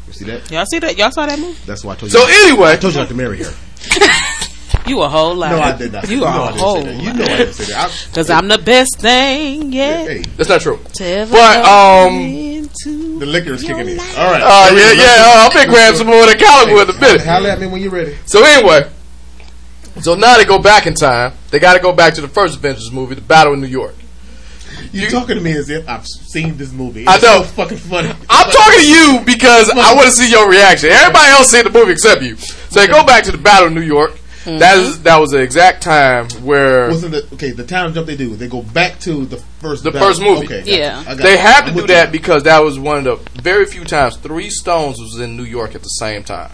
You 0.08 0.14
see 0.14 0.26
that? 0.26 0.52
Y'all 0.52 0.66
see 0.68 0.78
that? 0.78 0.96
Y'all 0.96 1.10
saw 1.10 1.26
that 1.26 1.40
movie? 1.40 1.58
That's 1.66 1.84
why 1.84 1.94
I 1.94 1.96
told 1.96 2.12
you. 2.14 2.20
So 2.20 2.26
anyway, 2.28 2.72
I 2.74 2.76
told 2.76 2.94
you 2.94 3.00
not 3.00 3.10
to 3.10 3.16
marry 3.16 3.42
her. 3.44 3.52
You 4.86 5.02
a 5.02 5.08
whole 5.08 5.34
lot. 5.36 5.52
No, 5.52 5.60
I 5.62 5.78
did 5.78 5.94
not. 5.94 6.10
You 6.10 6.20
know 6.20 6.26
are 6.26 6.30
I 6.42 6.44
a 6.44 6.52
didn't 6.52 6.60
whole 6.60 6.76
say 6.76 6.84
that. 6.84 7.04
You 7.04 7.14
know 7.14 7.24
I 7.24 7.38
didn't 7.38 7.54
say 7.54 7.74
that. 7.74 8.08
Because 8.10 8.30
I'm 8.30 8.48
the 8.50 8.58
best 8.58 9.00
thing, 9.00 9.72
yeah. 9.72 10.04
Hey, 10.04 10.22
that's 10.36 10.50
not 10.50 10.60
true. 10.60 10.78
to 10.96 11.28
But 11.32 11.66
um, 11.66 12.68
the 13.20 13.26
liquor 13.26 13.54
is 13.54 13.62
kicking 13.64 13.88
in. 13.88 14.00
All 14.00 14.06
right. 14.06 14.42
uh, 14.44 14.76
yeah, 14.76 14.92
yeah. 14.92 15.16
Uh, 15.20 15.46
I'm 15.48 15.54
gonna 15.54 15.70
grab 15.70 15.96
some 15.96 16.08
more 16.08 16.22
of 16.24 16.28
the 16.28 16.36
comic 16.36 16.76
book 16.76 16.90
in 16.90 16.96
a 16.96 17.00
minute. 17.00 17.26
Holler 17.26 17.50
at 17.50 17.62
me 17.62 17.68
when 17.68 17.82
you're 17.82 17.92
ready. 17.92 18.18
So 18.26 18.44
anyway, 18.44 18.90
so 20.02 20.16
now 20.16 20.36
they 20.36 20.44
go 20.44 20.60
back 20.60 20.86
in 20.86 20.96
time. 20.96 21.32
They 21.50 21.60
got 21.60 21.76
to 21.76 21.80
go 21.80 21.94
back 21.94 22.16
to 22.16 22.22
the 22.22 22.28
first 22.28 22.58
Avengers 22.58 22.92
movie, 22.92 23.16
The 23.16 23.22
Battle 23.22 23.54
in 23.54 23.62
New 23.62 23.68
York. 23.68 23.96
You're 24.94 25.10
talking 25.10 25.36
to 25.36 25.42
me 25.42 25.52
as 25.58 25.70
if 25.70 25.88
I've 25.90 26.08
seen 26.08 26.56
this 26.58 26.72
movie. 26.72 27.08
I 27.08 27.16
It's 27.16 27.24
know. 27.24 27.42
So 27.42 27.44
fucking 27.44 27.78
funny. 27.80 28.10
I'm 28.30 28.52
talking 28.52 28.80
to 28.80 28.88
you 28.88 29.20
because 29.26 29.70
I 29.72 29.94
want 29.96 30.06
to 30.06 30.12
see 30.12 30.30
your 30.30 30.50
reaction. 30.50 30.90
Everybody 30.92 31.32
else 31.32 31.50
seen 31.50 31.64
the 31.64 31.72
movie 31.72 31.92
except 31.92 32.22
you. 32.22 32.36
So 32.38 32.80
they 32.80 32.88
go 32.88 33.04
back 33.06 33.24
to 33.26 33.32
the 33.32 33.38
Battle 33.38 33.68
of 33.68 33.74
New 33.74 33.82
York. 33.82 34.12
Mm-hmm. 34.44 34.58
That 34.60 34.78
is 34.78 35.02
that 35.04 35.18
was 35.20 35.32
the 35.32 35.40
exact 35.40 35.82
time 35.84 36.28
where 36.44 36.90
Wasn't 36.90 37.14
the 37.14 37.26
okay? 37.36 37.52
The 37.52 37.66
time 37.66 37.94
jump 37.94 38.08
they 38.08 38.18
do. 38.18 38.36
They 38.36 38.50
go 38.50 38.62
back 38.62 39.00
to 39.02 39.26
the 39.26 39.38
first. 39.38 39.86
The 39.86 39.92
battle. 39.92 40.10
first 40.10 40.22
movie. 40.22 40.46
Okay. 40.46 40.64
Yeah. 40.66 40.96
gotcha. 40.96 41.10
I 41.10 41.16
got 41.16 41.24
they 41.24 41.32
you. 41.32 41.38
had 41.38 41.62
to 41.62 41.72
I'm 41.72 41.78
do 41.78 41.88
that 41.88 42.08
you. 42.08 42.12
because 42.12 42.44
that 42.44 42.60
was 42.60 42.78
one 42.78 43.08
of 43.08 43.24
the 43.34 43.42
very 43.42 43.66
few 43.66 43.86
times 43.86 44.18
three 44.18 44.50
stones 44.50 45.00
was 45.00 45.18
in 45.20 45.38
New 45.38 45.46
York 45.46 45.76
at 45.76 45.82
the 45.82 45.88
same 45.88 46.24
time. 46.26 46.52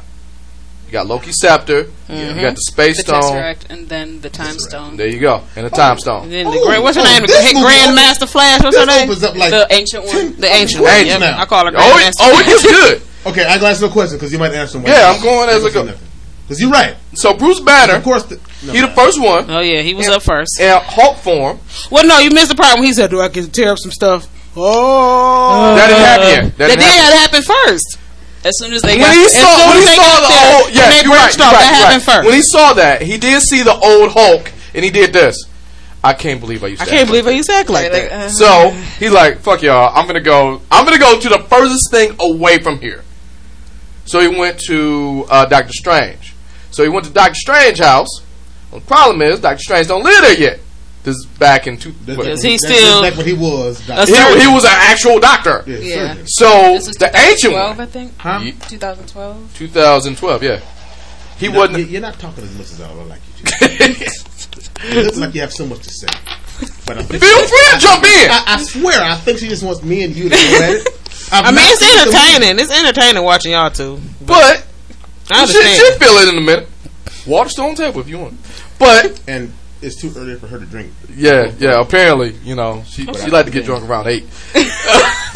You 0.90 0.94
got 0.94 1.06
Loki 1.06 1.32
scepter, 1.32 1.82
you 1.82 1.86
mm-hmm. 2.10 2.42
got 2.42 2.56
the 2.56 2.62
space 2.62 2.98
The 2.98 3.04
stone. 3.04 3.22
Tesseract 3.22 3.70
and 3.70 3.88
then 3.88 4.22
the 4.22 4.30
Time 4.32 4.58
Stone. 4.58 4.98
There 4.98 5.06
you 5.08 5.20
go, 5.20 5.44
and 5.56 5.68
the 5.68 5.72
oh. 5.72 5.76
time 5.78 6.00
stone. 6.00 6.24
And 6.24 6.32
then 6.32 6.46
the 6.46 6.58
Oh, 6.58 6.66
grand, 6.66 6.82
what's 6.82 6.98
her 6.98 7.04
oh, 7.04 7.14
name? 7.14 7.22
The 7.22 7.28
this 7.28 7.54
movie 7.54 7.64
Grandmaster 7.64 8.28
Flash. 8.28 8.64
What's 8.64 8.76
her 8.76 8.88
name? 8.88 9.04
opens 9.08 9.24
up 9.24 9.36
like 9.36 9.52
The 9.52 9.68
ancient 9.70 10.04
one. 10.06 10.36
The 10.38 10.48
ancient 10.48 10.82
Wait 10.84 11.06
one. 11.14 11.22
a 11.22 11.26
Yep. 11.30 11.38
I 11.38 11.46
call 11.46 11.66
her 11.68 11.72
Oh, 11.78 11.98
it, 12.00 12.16
oh, 12.20 12.40
it 12.40 12.46
gets 12.48 12.64
good. 12.64 13.02
Okay, 13.28 13.46
I 13.46 13.60
got 13.60 13.80
no 13.80 13.90
question 13.90 14.18
because 14.18 14.34
you 14.34 14.40
might 14.40 14.52
answer 14.54 14.80
one. 14.80 14.88
Yeah, 14.88 15.14
I'm 15.14 15.22
going 15.22 15.48
as 15.50 15.64
a 15.64 15.70
go- 15.70 15.86
Because 15.86 16.60
you're 16.60 16.72
right. 16.72 16.96
So 17.14 17.36
Bruce 17.36 17.60
Banner, 17.60 17.94
Of 17.98 18.04
course, 18.04 18.24
the, 18.24 18.40
no, 18.66 18.74
he 18.74 18.82
the 18.82 18.88
first 18.88 19.22
one 19.22 19.46
Oh 19.48 19.60
yeah, 19.60 19.82
he 19.84 19.94
was 19.94 20.08
Yeah. 20.08 20.14
up 20.16 20.24
first. 20.24 20.60
in 20.60 20.76
Hulk 20.82 21.18
form. 21.18 21.60
Well, 21.92 22.04
no, 22.08 22.18
you 22.18 22.32
missed 22.32 22.50
the 22.50 22.56
part 22.56 22.80
when 22.80 22.86
he 22.86 22.94
said, 22.94 23.12
"Do 23.12 23.22
I 23.22 23.28
get 23.28 23.46
to 23.46 23.52
tear 23.52 23.74
up 23.74 23.78
some 23.78 23.92
stuff?" 23.92 24.28
Oh, 24.58 25.76
That 25.76 25.88
didn't 25.88 26.02
happen 26.04 26.28
yet. 26.28 26.58
That 26.58 26.58
That 26.58 26.80
didn't 26.80 26.82
happen. 26.82 27.18
happen 27.20 27.42
first. 27.44 27.98
As 28.44 28.58
soon 28.58 28.74
as 28.74 28.82
they 28.82 28.96
When 28.96 29.00
got 29.02 29.14
he 29.16 29.22
there. 29.22 29.30
saw, 29.30 29.56
soon 29.58 29.68
when 29.68 29.78
as 29.78 29.84
he 29.84 29.90
they 29.90 29.96
saw 29.96 30.04
got 30.04 30.22
the 30.22 30.28
there, 30.34 30.56
old, 30.56 30.66
when 30.66 30.74
yeah, 30.76 30.90
they 30.90 30.96
you're 31.04 31.12
right, 31.12 31.20
branched 31.20 31.38
you're 31.38 31.48
off, 31.48 31.54
right, 31.54 31.60
that 31.60 31.76
happened 31.76 32.08
right. 32.08 32.16
first. 32.16 32.26
When 32.26 32.36
he 32.36 32.42
saw 32.42 32.74
that, 32.74 33.02
he 33.02 33.18
did 33.18 33.42
see 33.42 33.64
the 33.64 33.74
old 33.76 34.12
Hulk, 34.12 34.52
and 34.74 34.86
he 34.86 34.92
did 34.92 35.12
this. 35.14 35.36
I 36.02 36.14
can't 36.14 36.40
believe 36.40 36.64
I 36.64 36.68
used. 36.68 36.82
I 36.82 36.86
to 36.86 36.92
can't 36.92 37.02
act 37.02 37.10
believe 37.10 37.26
like 37.26 37.34
how 37.34 37.38
you 37.38 37.44
said 37.44 37.70
like 37.70 37.92
Like, 37.92 38.10
that. 38.10 38.12
uh, 38.14 38.30
So 38.30 38.70
he's 39.00 39.12
like, 39.12 39.40
"Fuck 39.40 39.62
y'all! 39.62 39.92
I'm 39.94 40.08
gonna 40.08 40.22
go. 40.22 40.62
I'm 40.72 40.86
gonna 40.86 40.98
go 40.98 41.20
to 41.20 41.30
the 41.30 41.40
furthest 41.50 41.92
thing 41.92 42.16
away 42.22 42.60
from 42.60 42.80
here." 42.80 43.04
So 44.06 44.22
he 44.22 44.30
went 44.30 44.60
to 44.68 45.26
uh, 45.30 45.45
Doctor 45.48 45.74
Strange. 45.74 46.34
So 46.72 46.84
he 46.84 46.90
went 46.90 47.06
to 47.07 47.11
Doctor 47.11 47.36
Strange 47.36 47.80
house. 47.80 48.07
Well, 48.72 48.80
the 48.80 48.88
problem 48.88 49.22
is 49.22 49.41
Doctor 49.41 49.61
Strange 49.61 49.88
don't 49.88 50.03
live 50.03 50.22
there 50.22 50.40
yet. 50.40 50.60
This 51.03 51.15
is 51.15 51.26
back 51.26 51.65
in 51.67 51.77
two. 51.77 51.93
That's 52.05 52.17
what- 52.17 52.27
Is 52.27 52.41
he 52.43 52.57
still- 52.57 53.01
back 53.01 53.15
when 53.15 53.26
he 53.26 53.34
was? 53.34 53.88
A 53.89 54.05
he, 54.05 54.11
he 54.41 54.47
was 54.47 54.65
an 54.65 54.71
actual 54.73 55.19
doctor. 55.19 55.63
yeah, 55.65 55.77
Yeah. 55.77 56.07
surgeon. 56.13 56.27
So 56.27 56.49
This 56.73 56.88
is 56.89 56.95
the 56.97 57.05
ancient 57.07 57.53
2012, 57.53 57.77
one, 57.77 57.88
I 57.88 57.89
think. 57.89 58.11
Huh? 58.17 58.39
2012. 58.67 59.53
2012, 59.55 60.43
yeah. 60.43 60.59
He 61.38 61.45
You- 61.45 61.51
wasn't. 61.53 61.89
You're 61.89 62.01
not 62.01 62.19
talking 62.19 62.43
as 62.43 62.51
much 62.57 62.67
as 62.71 62.81
I 62.81 62.91
would 62.93 63.07
like 63.07 63.21
you 63.38 63.45
to. 63.45 64.05
it 64.89 65.05
looks 65.05 65.17
like 65.17 65.34
you 65.35 65.41
have 65.41 65.53
so 65.53 65.65
much 65.65 65.80
to 65.84 65.89
say. 65.89 66.07
But 66.85 66.97
I 66.97 67.03
think 67.03 67.23
Feel 67.23 67.47
free 67.47 67.65
to 67.71 67.80
jump 67.80 68.03
in. 68.03 68.30
I, 68.31 68.43
I 68.47 68.63
swear, 68.63 69.01
I 69.01 69.15
think 69.15 69.39
she 69.39 69.47
just 69.47 69.63
wants 69.63 69.81
me 69.81 70.03
and 70.03 70.13
you 70.13 70.23
to 70.26 70.30
go 70.30 70.35
at 70.35 70.69
it. 70.71 70.88
I've 71.31 71.53
mean, 71.55 71.63
it's 71.67 71.80
seen 71.80 71.97
the 71.97 72.05
movie. 72.07 72.17
entertaining. 72.17 72.59
It's 72.59 72.71
entertaining 72.71 73.23
watching 73.23 73.51
y'all 73.53 73.69
two. 73.69 74.01
But 74.26 74.65
I 75.31 75.45
she, 75.45 75.57
understand. 75.57 75.76
she'll 75.77 75.97
feel 75.99 76.17
it 76.17 76.30
in 76.30 76.38
a 76.38 76.41
minute. 76.41 76.67
Water 77.26 77.49
stone 77.49 77.76
table 77.76 78.01
if 78.01 78.09
you 78.09 78.17
want. 78.19 78.38
But 78.80 79.21
And 79.27 79.53
it's 79.81 79.95
too 79.95 80.11
early 80.18 80.35
for 80.35 80.47
her 80.47 80.60
to 80.60 80.65
drink. 80.65 80.91
yeah, 81.15 81.51
yeah. 81.57 81.80
Apparently, 81.80 82.31
you 82.43 82.56
know, 82.56 82.84
she 82.85 83.06
she 83.06 83.30
like 83.30 83.45
to 83.45 83.51
get 83.51 83.65
drunk 83.65 83.88
around 83.88 84.07
eight. 84.07 84.26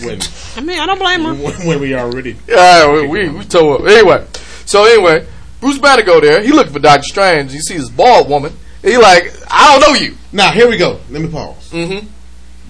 When, 0.02 0.20
I 0.58 0.62
mean, 0.62 0.80
I 0.80 0.86
don't 0.88 0.98
blame 1.00 1.22
her. 1.22 1.34
when, 1.34 1.68
when 1.68 1.80
we 1.80 1.94
already. 1.96 2.36
Yeah, 2.48 2.92
we 2.92 3.08
we, 3.08 3.30
we 3.30 3.46
told 3.46 3.82
her. 3.82 3.88
Anyway, 3.88 4.26
so 4.66 4.84
anyway, 4.86 5.26
Bruce 5.62 5.78
Banner 5.78 6.02
go 6.04 6.20
there. 6.20 6.42
He 6.42 6.52
looking 6.52 6.74
for 6.74 6.80
Doctor 6.80 7.04
Strange. 7.04 7.54
He 7.54 7.60
sees 7.60 7.82
this 7.82 7.90
bald 7.90 8.28
woman. 8.28 8.54
He 8.82 8.98
like, 8.98 9.32
I 9.50 9.72
don't 9.72 9.82
know 9.82 9.98
you. 9.98 10.18
Now, 10.34 10.52
here 10.52 10.68
we 10.68 10.78
go. 10.78 11.00
Let 11.10 11.22
me 11.22 11.30
pause. 11.30 11.70
Mm-hmm. 11.72 12.08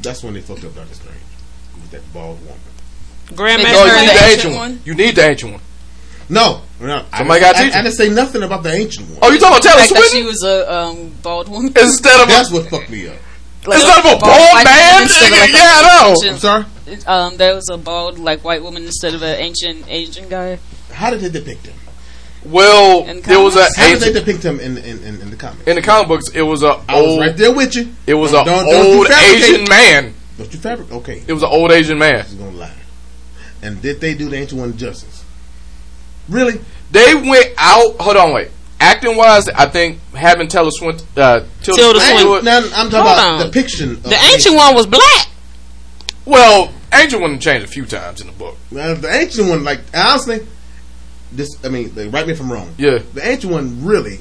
That's 0.01 0.21
when 0.21 0.35
they 0.35 0.41
fucked 0.41 0.63
up 0.65 0.75
Doctor 0.75 0.93
Strange. 0.93 1.17
With 1.75 1.91
that 1.91 2.13
bald 2.13 2.39
woman. 2.41 2.59
Grandmaster. 3.27 3.73
No, 3.73 3.85
you 3.85 4.01
need 4.01 4.09
the 4.09 4.13
the 4.13 4.25
ancient 4.25 4.31
ancient 4.31 4.53
one? 4.55 4.69
one. 4.71 4.81
You 4.85 4.95
need 4.95 5.15
the 5.15 5.23
ancient 5.23 5.51
one. 5.53 5.61
No, 6.29 6.61
no. 6.88 7.05
Somebody 7.18 7.39
I, 7.39 7.43
gotta 7.43 7.60
I, 7.60 7.64
teach 7.64 7.73
I, 7.73 7.77
him. 7.80 7.84
didn't 7.85 7.95
say 7.95 8.10
nothing 8.10 8.43
about 8.43 8.64
the 8.64 8.72
ancient 8.73 9.10
one. 9.10 9.19
Oh, 9.22 9.31
you 9.31 9.39
talking 9.39 9.57
about 9.60 9.64
The 9.64 9.69
Taylor 9.69 9.85
Swift 9.88 10.11
she 10.11 10.23
was 10.23 10.43
a 10.43 10.72
um, 10.73 11.10
bald 11.22 11.49
woman. 11.49 11.73
instead 11.77 12.22
of 12.22 12.27
That's 12.27 12.51
a, 12.51 12.53
what 12.53 12.69
fucked 12.69 12.89
me 12.89 13.07
up. 13.07 13.15
Like, 13.65 13.80
instead 13.80 13.99
of 13.99 14.05
a 14.05 14.10
bald 14.10 14.22
bald 14.22 14.65
man? 14.65 15.01
instead 15.03 15.31
of, 15.31 15.39
like, 15.39 15.49
Yeah, 15.51 15.60
I 15.64 16.14
know. 16.23 16.30
I'm 16.30 16.38
sorry. 16.38 16.65
Um, 17.07 17.38
there 17.38 17.55
was 17.55 17.69
a 17.69 17.77
bald 17.77 18.19
like 18.19 18.43
white 18.43 18.61
woman 18.61 18.84
instead 18.84 19.14
of 19.14 19.22
an 19.23 19.39
ancient 19.39 19.85
Asian 19.88 20.27
guy. 20.30 20.60
How 20.91 21.10
did 21.10 21.22
they 21.22 21.30
depict 21.30 21.65
him? 21.68 21.76
Well, 22.45 23.05
In 23.05 23.22
there 23.22 23.39
was 23.39 23.55
an? 23.55 23.68
How 23.77 23.88
did 23.88 23.99
they 24.01 24.11
depict 24.11 24.43
him 24.43 24.60
in 24.60 24.77
in, 24.77 25.01
in, 25.03 25.22
in 25.22 25.30
the 25.30 25.38
comics? 25.38 25.65
in 25.65 25.77
the 25.77 25.81
comic 25.81 26.10
books. 26.10 26.30
It 26.35 26.41
was 26.41 26.61
a 26.61 26.81
I 26.89 27.01
was 27.01 27.18
right 27.19 27.38
there 27.38 27.53
with 27.55 27.73
you. 27.76 27.93
It 28.05 28.15
was 28.15 28.31
Don't- 28.31 28.47
an 28.49 28.53
don't- 28.53 28.65
don't 28.69 28.97
old. 28.97 29.07
Asian 29.10 29.64
man. 29.69 30.14
Don't 30.38 30.51
you 30.53 30.60
fabric? 30.60 30.91
Okay, 30.91 31.23
It 31.26 31.31
was 31.31 31.43
an 31.43 31.49
old 31.49 31.72
Asian 31.72 31.97
man. 31.97 32.15
this 32.18 32.31
is 32.31 32.35
gonna 32.35 32.51
lie. 32.57 32.73
And 33.61 33.81
did 33.81 34.01
they 34.01 34.14
do 34.14 34.27
the 34.27 34.35
ancient 34.35 34.60
one 34.60 34.76
justice? 34.76 35.23
Really? 36.27 36.60
They 36.93 37.15
went 37.15 37.53
out. 37.57 37.95
Hold 37.99 38.17
on, 38.17 38.33
wait. 38.33 38.49
Acting 38.79 39.17
wise, 39.17 39.49
I 39.49 39.65
think 39.65 39.99
having 40.13 40.47
Taylor 40.47 40.69
Swift, 40.71 41.05
uh, 41.17 41.43
Tilda, 41.63 41.81
Tilda 41.81 41.99
Swinton 41.99 42.25
do 42.27 42.41
Now, 42.43 42.57
I'm 42.57 42.89
talking 42.89 42.91
Hold 42.91 43.17
about 43.17 43.41
on. 43.41 43.45
depiction. 43.47 43.91
Of 43.91 44.03
The 44.03 44.19
ancient 44.31 44.55
one 44.55 44.75
was 44.75 44.85
black. 44.85 45.27
Well, 46.25 46.71
Angel 46.93 47.19
one 47.19 47.39
changed 47.39 47.65
a 47.65 47.67
few 47.67 47.85
times 47.85 48.21
in 48.21 48.27
the 48.27 48.33
book. 48.33 48.55
Now, 48.71 48.93
the 48.93 49.11
ancient 49.11 49.49
one, 49.49 49.63
like 49.63 49.79
honestly, 49.93 50.45
this. 51.31 51.49
I 51.65 51.69
mean, 51.69 51.93
they 51.95 52.07
write 52.07 52.27
me 52.27 52.33
if 52.33 52.39
I'm 52.39 52.51
wrong. 52.51 52.73
Yeah. 52.77 52.99
The 53.13 53.27
ancient 53.27 53.51
one 53.51 53.83
really. 53.83 54.19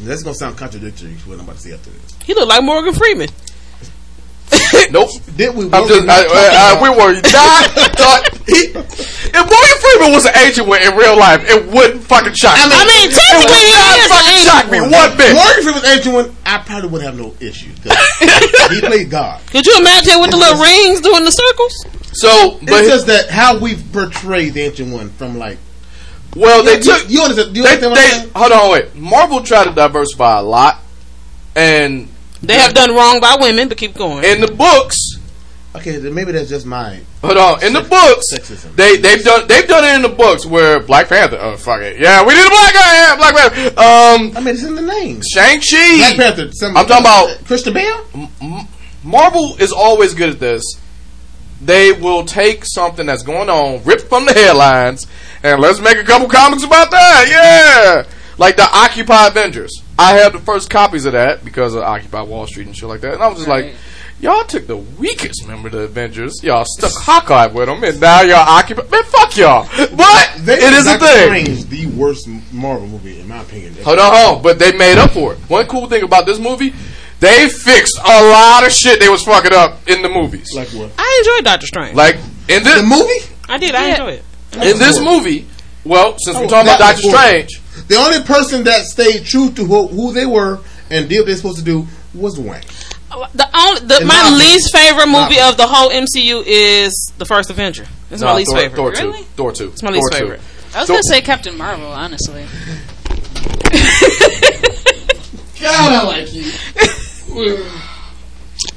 That's 0.00 0.22
gonna 0.22 0.34
sound 0.34 0.56
contradictory 0.56 1.14
to 1.14 1.28
what 1.28 1.34
I'm 1.38 1.44
about 1.44 1.56
to 1.56 1.62
say 1.62 1.72
after 1.74 1.90
this. 1.90 2.16
He 2.24 2.34
looked 2.34 2.48
like 2.48 2.64
Morgan 2.64 2.94
Freeman. 2.94 3.28
Nope. 4.90 5.10
Did 5.36 5.56
we? 5.56 5.64
I'm 5.72 5.88
just. 5.88 6.02
we 6.02 6.08
I, 6.08 6.22
I, 6.22 6.78
I, 6.78 6.82
we 6.82 6.88
were 6.90 7.14
not. 7.18 7.66
thought, 7.98 8.22
he, 8.46 8.70
if 8.70 9.42
Morgan 9.42 9.78
Freeman 9.82 10.12
was 10.14 10.26
an 10.26 10.36
agent 10.46 10.68
one 10.68 10.82
in 10.82 10.94
real 10.94 11.18
life, 11.18 11.42
it 11.50 11.66
wouldn't 11.66 12.04
fucking 12.04 12.34
shock 12.34 12.54
me. 12.54 12.62
I 12.70 12.86
mean, 12.86 13.10
technically, 13.10 13.58
it 13.58 13.74
he 13.74 13.74
would 13.74 13.98
is 13.98 14.10
not 14.10 14.14
fucking 14.14 14.38
an 14.38 14.46
shock 14.46 14.64
me 14.70 14.78
one 14.86 15.10
bit. 15.18 15.34
Morgan 15.34 15.62
Freeman 15.66 15.82
was 15.82 15.90
ancient 15.96 16.14
one. 16.14 16.36
I 16.46 16.58
probably 16.62 16.90
would 16.90 17.02
have 17.02 17.16
no 17.18 17.34
issue. 17.40 17.72
he 18.70 18.80
played 18.80 19.10
God. 19.10 19.40
Could 19.50 19.66
you 19.66 19.74
imagine 19.80 20.20
with 20.20 20.30
the 20.30 20.36
little 20.38 20.62
rings 20.62 21.00
doing 21.00 21.24
the 21.24 21.32
circles? 21.34 21.74
So, 22.14 22.58
but 22.62 22.84
It's 22.84 22.88
just 22.88 23.06
that 23.08 23.30
how 23.30 23.58
we 23.58 23.74
portray 23.90 24.50
the 24.50 24.60
ancient 24.62 24.92
one 24.92 25.10
from 25.10 25.38
like. 25.38 25.58
well, 26.36 26.62
they 26.62 26.76
you, 26.76 26.82
took. 26.82 27.10
You 27.10 27.22
understand? 27.22 27.56
You 27.56 27.64
They, 27.64 27.74
understand 27.82 27.90
what 27.90 27.98
I'm 27.98 28.26
they, 28.26 28.38
hold 28.38 28.52
on, 28.52 28.70
wait. 28.70 28.94
Marvel 28.94 29.42
tried 29.42 29.64
to 29.64 29.72
diversify 29.74 30.38
a 30.38 30.42
lot, 30.42 30.78
and 31.56 32.08
They 32.46 32.54
have 32.54 32.74
done 32.74 32.94
wrong 32.94 33.20
by 33.20 33.36
women, 33.40 33.68
but 33.68 33.76
keep 33.78 33.94
going. 33.94 34.24
in 34.24 34.40
the 34.40 34.48
books, 34.52 34.96
Okay, 35.76 35.96
then 35.96 36.14
maybe 36.14 36.30
that's 36.30 36.48
just 36.48 36.66
mine. 36.66 37.04
hold 37.20 37.36
on, 37.36 37.64
in 37.64 37.72
the 37.72 37.80
books, 37.80 38.26
Sexism. 38.32 38.76
they 38.76 38.96
they've 38.96 39.24
done 39.24 39.48
they've 39.48 39.66
done 39.66 39.82
it 39.84 39.96
in 39.96 40.02
the 40.02 40.08
books 40.16 40.46
where 40.46 40.78
Black 40.78 41.08
Panther. 41.08 41.36
Oh 41.40 41.56
fuck 41.56 41.80
it, 41.80 41.98
yeah, 41.98 42.24
we 42.24 42.32
need 42.34 42.46
a 42.46 42.50
black 42.50 42.72
guy. 42.74 42.94
Yeah, 42.94 43.16
Black 43.16 43.34
Panther. 43.36 43.68
Um, 43.80 44.36
I 44.36 44.40
mean, 44.40 44.54
it's 44.54 44.62
in 44.62 44.76
the 44.76 44.82
name. 44.82 45.20
Shang 45.32 45.60
Chi, 45.60 45.96
Black 45.98 46.16
Panther. 46.16 46.52
Some, 46.52 46.76
I'm 46.76 46.86
talking 46.86 47.04
about- 47.04 47.44
Christian 47.44 47.74
Bale. 47.74 48.06
Marvel 49.02 49.56
is 49.58 49.72
always 49.72 50.14
good 50.14 50.30
at 50.30 50.38
this. 50.40 50.62
They 51.60 51.92
will 51.92 52.24
take 52.24 52.64
something 52.64 53.06
that's 53.06 53.22
going 53.22 53.48
on, 53.50 53.82
rip 53.84 54.02
from 54.02 54.26
the 54.26 54.32
headlines, 54.32 55.06
and 55.42 55.60
let's 55.60 55.80
make 55.80 55.96
a 55.96 56.04
couple 56.04 56.28
comics 56.28 56.62
about 56.62 56.90
that. 56.90 57.24
Yeah, 57.28 57.93
like 58.38 58.56
the 58.56 58.62
Occupy 58.64 59.28
Avengers. 59.28 59.82
I 59.98 60.14
have 60.18 60.32
the 60.32 60.38
first 60.40 60.70
copies 60.70 61.04
of 61.06 61.12
that 61.12 61.44
because 61.44 61.74
of 61.74 61.82
Occupy 61.82 62.22
Wall 62.22 62.46
Street 62.46 62.66
and 62.66 62.76
shit 62.76 62.88
like 62.88 63.00
that. 63.02 63.14
And 63.14 63.22
I 63.22 63.28
was 63.28 63.38
just 63.38 63.48
like, 63.48 63.74
y'all 64.20 64.44
took 64.44 64.66
the 64.66 64.76
weakest 64.76 65.46
member 65.46 65.68
of 65.68 65.72
the 65.72 65.80
Avengers, 65.80 66.40
y'all 66.42 66.64
stuck 66.66 66.92
Hawkeye 66.94 67.46
with 67.46 67.66
them, 67.66 67.84
and 67.84 68.00
now 68.00 68.22
y'all 68.22 68.36
occupy. 68.38 68.82
Man, 68.88 69.02
fuck 69.04 69.36
y'all. 69.36 69.68
But 69.96 70.32
They 70.38 70.54
it 70.54 70.72
is 70.72 70.86
a 70.86 70.98
Doctor 70.98 71.06
thing. 71.06 71.44
Strange, 71.46 71.64
the 71.66 71.86
worst 71.96 72.28
Marvel 72.52 72.86
movie 72.88 73.20
in 73.20 73.28
my 73.28 73.40
opinion. 73.42 73.74
Hold 73.84 73.98
on, 73.98 74.12
hold 74.16 74.36
on. 74.38 74.42
But 74.42 74.58
they 74.58 74.72
made 74.76 74.98
up 74.98 75.10
for 75.12 75.32
it. 75.34 75.38
One 75.48 75.66
cool 75.66 75.86
thing 75.88 76.02
about 76.02 76.26
this 76.26 76.38
movie, 76.40 76.74
they 77.20 77.48
fixed 77.48 77.98
a 77.98 78.22
lot 78.30 78.66
of 78.66 78.72
shit 78.72 78.98
they 79.00 79.08
was 79.08 79.22
fucking 79.22 79.52
up 79.52 79.78
in 79.88 80.02
the 80.02 80.08
movies. 80.08 80.52
Like 80.54 80.68
what? 80.70 80.90
I 80.98 81.22
enjoyed 81.24 81.44
Doctor 81.44 81.66
Strange. 81.66 81.94
Like 81.96 82.16
in 82.48 82.62
this 82.64 82.80
The 82.80 82.86
movie. 82.86 83.34
I 83.48 83.58
did. 83.58 83.74
I 83.74 83.90
enjoyed 83.90 84.14
it. 84.14 84.24
in 84.72 84.78
this 84.78 85.00
movie, 85.00 85.46
well, 85.84 86.16
since 86.18 86.36
we're 86.36 86.44
Oh, 86.44 86.48
talking 86.48 86.68
about 86.68 86.78
Doctor 86.80 87.02
before. 87.02 87.18
Strange, 87.20 87.60
The 87.88 87.96
only 87.96 88.22
person 88.22 88.64
that 88.64 88.84
stayed 88.86 89.24
true 89.26 89.50
to 89.52 89.64
who, 89.64 89.88
who 89.88 90.12
they 90.12 90.26
were 90.26 90.60
and 90.90 91.08
did 91.08 91.18
what 91.18 91.26
they're 91.26 91.36
supposed 91.36 91.58
to 91.58 91.64
do 91.64 91.86
was 92.14 92.38
Wayne. 92.38 92.62
The 93.34 93.48
only, 93.56 93.80
the, 93.80 94.04
my 94.06 94.28
my 94.30 94.36
least 94.36 94.74
favorite 94.74 95.06
movie 95.06 95.36
My 95.38 95.48
of 95.48 95.56
the 95.56 95.66
whole 95.68 95.90
MCU 95.90 96.42
is 96.46 97.12
the 97.18 97.24
first 97.24 97.48
Avenger. 97.50 97.86
It's 98.10 98.22
my 98.22 98.34
least 98.34 98.50
Thor, 98.50 98.60
favorite. 98.60 98.76
Thor 98.76 98.92
two, 98.92 99.06
Really? 99.06 99.22
Thor 99.36 99.52
two, 99.52 99.68
It's 99.68 99.82
my 99.82 99.90
least 99.90 100.08
two. 100.12 100.18
favorite. 100.18 100.40
I 100.74 100.78
was 100.80 100.88
So- 100.88 100.94
gonna 100.94 101.02
say 101.04 101.20
Captain 101.20 101.56
Marvel, 101.56 101.86
honestly. 101.86 102.44
God, 105.60 105.92
I 105.92 106.02
like 106.06 106.32
you. 106.34 106.50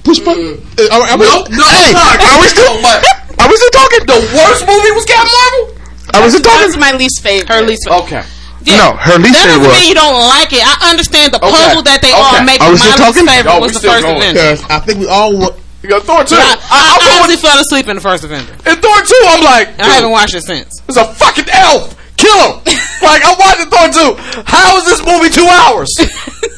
Push 0.04 0.20
button. 0.20 0.62
Uh, 0.78 0.88
are, 0.92 1.02
are 1.02 1.18
we, 1.18 1.26
No, 1.26 1.44
no, 1.50 1.66
are 1.66 2.40
we 2.42 2.48
still? 2.48 2.74
Are 3.40 3.48
we 3.50 3.56
still 3.56 3.70
talking? 3.70 4.00
The 4.08 4.20
worst 4.36 4.66
movie 4.66 4.92
was 4.92 5.06
Captain 5.06 5.32
Marvel. 5.32 5.78
I 6.14 6.24
was 6.24 6.34
That 6.34 6.44
talking. 6.44 6.66
was 6.66 6.78
my 6.78 6.92
least 6.94 7.22
favorite. 7.22 7.48
Her 7.50 7.62
least 7.62 7.84
favorite. 7.88 8.04
Okay. 8.06 8.24
No, 8.76 8.98
her 8.99 9.15
least 9.22 9.39
That 9.39 9.48
doesn't 9.56 9.64
was. 9.64 9.80
mean 9.80 9.88
you 9.88 9.95
don't 9.95 10.19
like 10.27 10.52
it. 10.52 10.60
I 10.65 10.89
understand 10.91 11.31
the 11.31 11.39
Okay. 11.39 11.56
puzzle 11.56 11.84
that 11.88 12.02
they 12.02 12.11
Okay. 12.11 12.19
all 12.19 12.44
make. 12.44 12.60
Are 12.60 12.68
we 12.68 12.76
My 12.76 12.84
still 12.84 12.91
least 12.91 13.03
talking? 13.15 13.27
favorite 13.27 13.53
No, 13.53 13.60
was 13.64 13.72
the 13.77 13.80
first 13.88 14.03
going. 14.03 14.18
Avenger. 14.18 14.34
Because 14.57 14.60
I 14.68 14.80
think 14.84 14.99
we 14.99 15.07
all. 15.07 15.31
wa- 15.38 15.56
You 15.84 15.89
got 15.89 16.03
Thor 16.03 16.23
two. 16.26 16.35
I, 16.35 16.41
I, 16.41 16.44
I 16.44 16.98
I'm 16.99 17.22
honestly 17.23 17.38
going. 17.39 17.53
fell 17.53 17.60
asleep 17.61 17.88
in 17.88 17.95
the 17.95 18.02
first 18.02 18.23
Avenger. 18.26 18.53
In 18.65 18.76
Thor 18.81 18.98
two, 19.06 19.23
I'm 19.30 19.44
like, 19.45 19.68
And 19.77 19.88
I 19.88 19.94
haven't 19.95 20.11
watched 20.11 20.34
it 20.35 20.44
since. 20.44 20.81
It's 20.89 20.98
a 20.98 21.06
fucking 21.06 21.45
elf. 21.53 21.95
Kill 22.18 22.34
him. 22.34 22.60
like 23.06 23.22
I'm 23.23 23.38
watching 23.38 23.69
Thor 23.69 23.88
two. 23.94 24.11
How 24.44 24.76
is 24.81 24.85
this 24.89 24.99
movie 25.06 25.30
two 25.30 25.45
hours? 25.48 25.88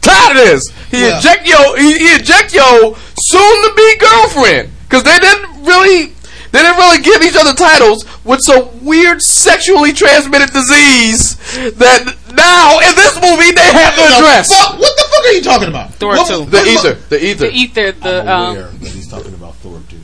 Tired 0.00 0.36
of 0.36 0.42
this. 0.44 0.64
He 0.90 1.02
Well- 1.02 1.18
eject 1.18 1.46
yo. 1.46 1.74
He, 1.76 1.98
he 1.98 2.08
eject 2.18 2.52
yo 2.54 2.96
soon 3.20 3.62
to 3.68 3.74
be 3.76 3.96
girlfriend 3.98 4.70
because 4.88 5.04
they 5.04 5.18
didn't 5.18 5.64
really. 5.64 6.12
They 6.52 6.60
didn't 6.60 6.76
really 6.76 7.00
give 7.00 7.22
each 7.22 7.34
other 7.36 7.54
titles 7.54 8.04
with 8.24 8.40
some 8.42 8.84
weird 8.84 9.22
sexually 9.22 9.92
transmitted 9.92 10.52
disease 10.52 11.36
that 11.80 12.04
now 12.36 12.78
in 12.84 12.92
this 12.94 13.16
movie 13.16 13.52
they 13.56 13.72
have 13.72 13.94
to 13.96 14.04
address. 14.04 14.52
fuck? 14.52 14.78
What 14.78 14.92
the 14.96 15.04
fuck 15.10 15.24
are 15.24 15.32
you 15.32 15.42
talking 15.42 15.68
about? 15.68 15.94
Thor 15.94 16.12
What- 16.16 16.28
two. 16.28 16.44
The 16.44 16.58
Aether. 16.60 16.94
The 17.08 17.16
Aether. 17.24 17.46
The 17.50 17.56
Aether, 17.56 17.92
the 17.92 18.20
I'm 18.22 18.28
um, 18.28 18.56
aware 18.56 18.68
that 18.68 18.88
he's 18.92 19.08
talking 19.08 19.32
about 19.34 19.54
Thor 19.56 19.80
2. 19.88 19.96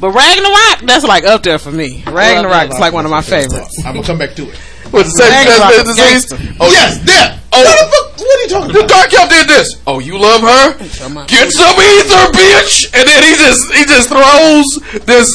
But 0.00 0.10
Ragnarok, 0.14 0.86
that's 0.86 1.04
like 1.04 1.24
up 1.24 1.42
there 1.42 1.58
for 1.58 1.72
me. 1.72 2.04
Ragnarok 2.06 2.70
is 2.70 2.78
like 2.78 2.92
one 2.92 3.04
of 3.04 3.10
my 3.10 3.20
favorites. 3.22 3.82
I'm 3.84 3.94
gonna 3.94 4.06
come 4.06 4.18
back 4.18 4.34
to 4.36 4.42
it. 4.44 4.54
With 4.94 5.04
the 5.04 5.10
sexually 5.18 5.58
Ragnarok 5.58 5.74
transmitted 5.74 6.28
disease. 6.30 6.56
Oh, 6.60 6.70
yes, 6.70 6.98
there. 7.02 7.40
Oh, 7.52 7.64
what 7.64 7.74
the 7.74 7.86
fuck? 7.90 8.20
What 8.22 8.38
are 8.38 8.42
you 8.42 8.48
talking 8.48 8.70
about? 8.70 8.78
The 8.78 8.84
about? 8.86 9.10
Dark 9.10 9.14
Elf 9.14 9.28
did 9.30 9.48
this. 9.48 9.68
Oh, 9.86 9.98
you 9.98 10.18
love 10.18 10.40
her? 10.42 10.78
Get 11.26 11.50
some 11.50 11.74
Aether, 11.74 12.30
bitch! 12.30 12.86
And 12.94 13.02
then 13.08 13.22
he 13.26 13.34
just 13.42 13.72
he 13.74 13.84
just 13.84 14.08
throws 14.08 14.66
this 15.04 15.34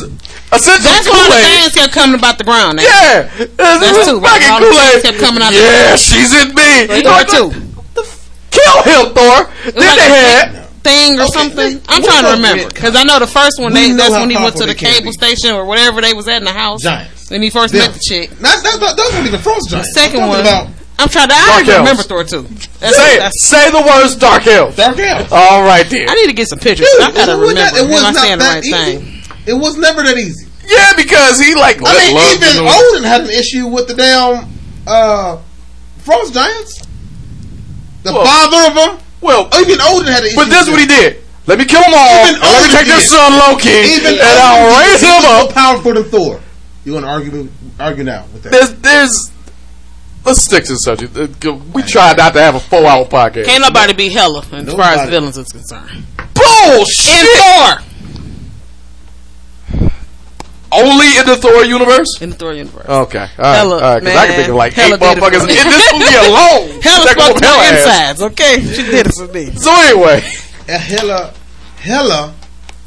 essential 0.55 0.83
That's 0.83 1.07
why 1.07 1.17
the 1.17 1.29
Kool-Aid. 1.29 1.45
fans 1.61 1.73
kept 1.73 1.93
coming 1.93 2.15
about 2.19 2.37
the 2.37 2.43
ground. 2.43 2.77
Now. 2.77 2.83
Yeah, 2.83 3.29
That's 3.57 4.05
two, 4.07 4.19
right? 4.19 4.39
Fucking 4.41 4.49
All 4.51 4.59
the 4.59 4.69
Kool-Aid. 4.69 4.91
fans 4.91 5.03
kept 5.03 5.19
coming 5.19 5.41
out 5.43 5.53
Yeah, 5.53 5.61
ground. 5.61 5.99
she's 5.99 6.31
in 6.33 6.47
me. 6.53 7.01
Thor 7.01 7.11
Like, 7.11 7.27
two. 7.27 7.47
Kill 8.51 8.81
him, 8.83 9.13
Thor. 9.13 9.49
Then 9.65 9.75
like 9.75 9.97
they 9.97 10.05
a 10.05 10.13
had. 10.13 10.65
thing 10.83 11.19
or 11.19 11.23
Okay, 11.23 11.31
something. 11.33 11.73
we- 11.75 11.81
I'm 11.89 12.03
trying 12.03 12.23
to 12.25 12.31
remember 12.37 12.67
because 12.69 12.95
I 12.95 13.03
know 13.03 13.17
the 13.19 13.27
first 13.27 13.59
one. 13.59 13.73
They, 13.73 13.91
that's 13.91 14.11
when 14.11 14.29
he 14.29 14.35
went 14.37 14.55
to 14.57 14.65
the 14.65 14.75
cable 14.75 15.11
station 15.11 15.51
or 15.55 15.65
whatever 15.65 16.01
they 16.01 16.13
was 16.13 16.27
at 16.27 16.37
in 16.37 16.43
the 16.45 16.51
house. 16.53 16.81
Giants. 16.83 17.29
When 17.31 17.41
he 17.41 17.49
first 17.49 17.73
No. 17.73 17.79
met 17.79 17.93
the 17.93 17.99
chick. 17.99 18.29
That's, 18.39 18.61
that's, 18.61 18.77
not- 18.79 18.95
those 18.97 19.11
weren't 19.13 19.27
even 19.27 19.39
frost 19.39 19.69
giants. 19.69 19.89
The 19.93 19.99
second 20.01 20.21
I'm 20.23 20.29
one. 20.29 20.41
about 20.41 20.67
I'm 20.99 21.09
trying 21.09 21.27
to. 21.29 21.33
I 21.33 21.47
don't 21.47 21.61
even 21.65 21.77
remember 21.79 22.03
Thor 22.03 22.23
two. 22.23 22.43
That's, 22.79 22.95
Say 22.95 23.15
it. 23.15 23.17
that's- 23.17 23.41
Say 23.41 23.71
the 23.71 23.81
words 23.81 24.15
Dark 24.15 24.45
Elf. 24.45 24.75
Dark 24.75 24.99
Elves. 24.99 25.31
All 25.31 25.63
right, 25.63 25.85
then. 25.89 26.07
I 26.07 26.13
need 26.13 26.27
to 26.27 26.33
get 26.33 26.47
some 26.47 26.59
pictures. 26.59 26.87
Dude, 26.91 27.01
I 27.01 27.11
gotta 27.11 27.35
remember. 27.37 27.53
not- 27.59 27.75
it 27.75 27.87
was 27.89 28.03
Am 28.03 28.05
I 28.05 28.11
not 28.11 28.15
saying 28.21 28.37
the 28.37 28.43
that 28.43 28.53
right 28.53 28.63
easy. 28.63 28.71
thing? 28.99 29.22
It 29.45 29.53
was 29.53 29.77
never 29.77 30.03
that 30.03 30.17
easy. 30.17 30.47
Yeah, 30.65 30.93
because 30.95 31.39
he 31.39 31.55
like 31.55 31.79
I 31.83 31.93
mean, 31.97 32.15
even 32.35 32.63
the- 32.65 32.71
Odin 32.71 33.03
had 33.03 33.21
an 33.21 33.29
issue 33.29 33.67
with 33.67 33.87
the 33.87 33.93
damn 33.95 34.47
uh, 34.87 35.37
frost 35.99 36.33
giants. 36.33 36.81
The 38.03 38.13
Well- 38.13 38.25
father 38.25 38.67
of 38.69 38.75
them. 38.75 39.05
Well, 39.21 39.47
Even 39.59 39.79
Odin 39.81 40.11
had 40.11 40.21
an 40.23 40.27
issue. 40.27 40.35
but 40.35 40.49
this 40.49 40.63
is 40.63 40.69
what 40.69 40.79
he 40.81 40.85
did. 40.85 41.23
Let 41.47 41.57
me 41.59 41.65
kill 41.65 41.81
them 41.81 41.93
all. 41.95 42.23
Even 42.27 42.35
and 42.35 42.43
let 42.43 42.63
me 42.67 42.77
take 42.77 42.87
this 42.87 43.09
did. 43.09 43.15
son 43.17 43.31
Loki, 43.39 43.69
Even 43.69 44.13
and 44.13 44.21
I'll 44.21 44.81
raise 44.81 45.01
was 45.01 45.01
him 45.01 45.21
more 45.23 45.41
up. 45.49 45.53
powerful 45.53 45.93
than 45.93 46.03
Thor. 46.05 46.39
You 46.85 46.93
want 46.93 47.05
to 47.05 47.09
argue 47.09 47.49
argue 47.79 48.03
now 48.03 48.25
with 48.33 48.43
that? 48.43 48.51
There's, 48.51 48.73
there's. 48.75 49.31
Let's 50.25 50.43
stick 50.43 50.63
to 50.65 50.73
the 50.73 50.77
subject. 50.77 51.17
Uh, 51.17 51.53
We 51.73 51.83
tried 51.83 52.17
not 52.17 52.33
to 52.33 52.41
have 52.41 52.55
a 52.55 52.59
four-hour 52.61 53.05
podcast. 53.05 53.45
Can't 53.45 53.61
nobody 53.61 53.91
be 53.93 54.07
Hela 54.09 54.39
as 54.39 54.45
far 54.47 54.59
as 54.61 54.65
Nobody. 54.67 55.09
villains 55.11 55.37
is 55.37 55.51
concerned. 55.51 56.05
Bullshit. 56.33 57.13
In 57.13 57.37
Thor, 57.37 57.77
Only 60.75 61.17
in 61.17 61.25
the 61.25 61.37
Thor 61.37 61.63
universe. 61.65 62.21
in 62.21 62.29
the 62.31 62.35
Thor 62.35 62.53
universe. 62.53 62.85
Okay, 62.87 63.19
all 63.19 63.25
right, 63.37 63.55
Hela, 63.57 63.75
all 63.75 63.81
right. 63.81 63.99
Because 63.99 64.15
I 64.17 64.25
can 64.25 64.29
man. 64.29 64.37
think 64.37 64.49
of 64.49 64.55
like 64.55 64.73
Hela 64.73 64.95
eight 64.95 64.99
did 64.99 65.17
it 65.17 65.19
for 65.19 65.25
motherfuckers 65.25 65.41
in 65.41 65.69
this 65.69 65.93
movie 65.93 66.15
alone. 66.27 66.81
Hela 66.81 67.05
That 67.05 67.15
spoke 67.15 67.17
go 67.17 67.33
to 67.33 67.41
my 67.41 67.47
hella 67.47 67.63
ass. 67.63 67.77
insides. 67.77 68.21
Okay, 68.21 68.55
she 68.61 68.83
did 68.83 69.07
it 69.07 69.13
for 69.13 69.27
me. 69.33 69.51
So 69.55 69.71
anyway, 69.71 70.19
Hella 70.67 71.33
Hela 71.77 72.33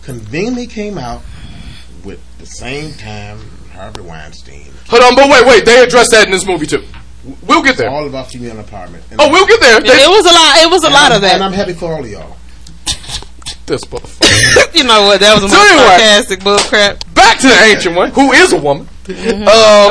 conveniently 0.03 0.67
came 0.67 0.99
out 0.99 1.23
with 2.05 2.21
the 2.39 2.47
same 2.47 2.93
time, 2.95 3.39
Harvey 3.73 4.01
Weinstein. 4.03 4.71
Hold 4.89 5.03
on, 5.03 5.15
but 5.17 5.29
wait, 5.31 5.47
wait. 5.47 5.65
They 5.65 5.83
address 5.83 6.11
that 6.13 6.25
in 6.27 6.31
this 6.31 6.47
movie 6.47 6.67
too. 6.67 6.85
We'll 7.45 7.63
get 7.63 7.77
there. 7.77 7.91
All 7.91 8.07
about 8.07 8.29
female 8.31 8.55
empowerment. 8.55 9.03
And 9.11 9.21
Oh, 9.21 9.29
we'll 9.31 9.47
get 9.47 9.61
there. 9.61 9.81
They- 9.81 9.89
It 10.05 10.09
was 10.09 10.25
a 10.27 10.33
lot. 10.33 10.57
It 10.63 10.71
was 10.71 10.85
a 10.85 10.87
and 10.87 10.95
lot 10.95 11.03
I'm- 11.11 11.17
of 11.17 11.21
that. 11.23 11.35
And 11.35 11.43
I'm 11.43 11.53
happy 11.53 11.73
for 11.73 11.93
all 11.93 12.05
of 12.05 12.09
y'all. 12.09 12.37
This 13.67 13.85
motherfucker. 13.85 14.75
you 14.75 14.85
know 14.85 15.03
what? 15.07 15.21
That 15.21 15.35
was 15.35 15.45
a 15.45 15.49
So 15.49 15.57
most 15.57 15.71
anyway. 15.73 15.87
sarcastic 15.89 16.45
bull 16.45 16.59
crap. 16.59 17.15
Back 17.15 17.39
to 17.41 17.49
the 17.49 17.55
ancient 17.55 17.97
one, 17.97 18.11
who 18.11 18.33
is 18.33 18.53
a 18.53 18.59
woman. 18.61 18.89
Mm-hmm. 19.05 19.43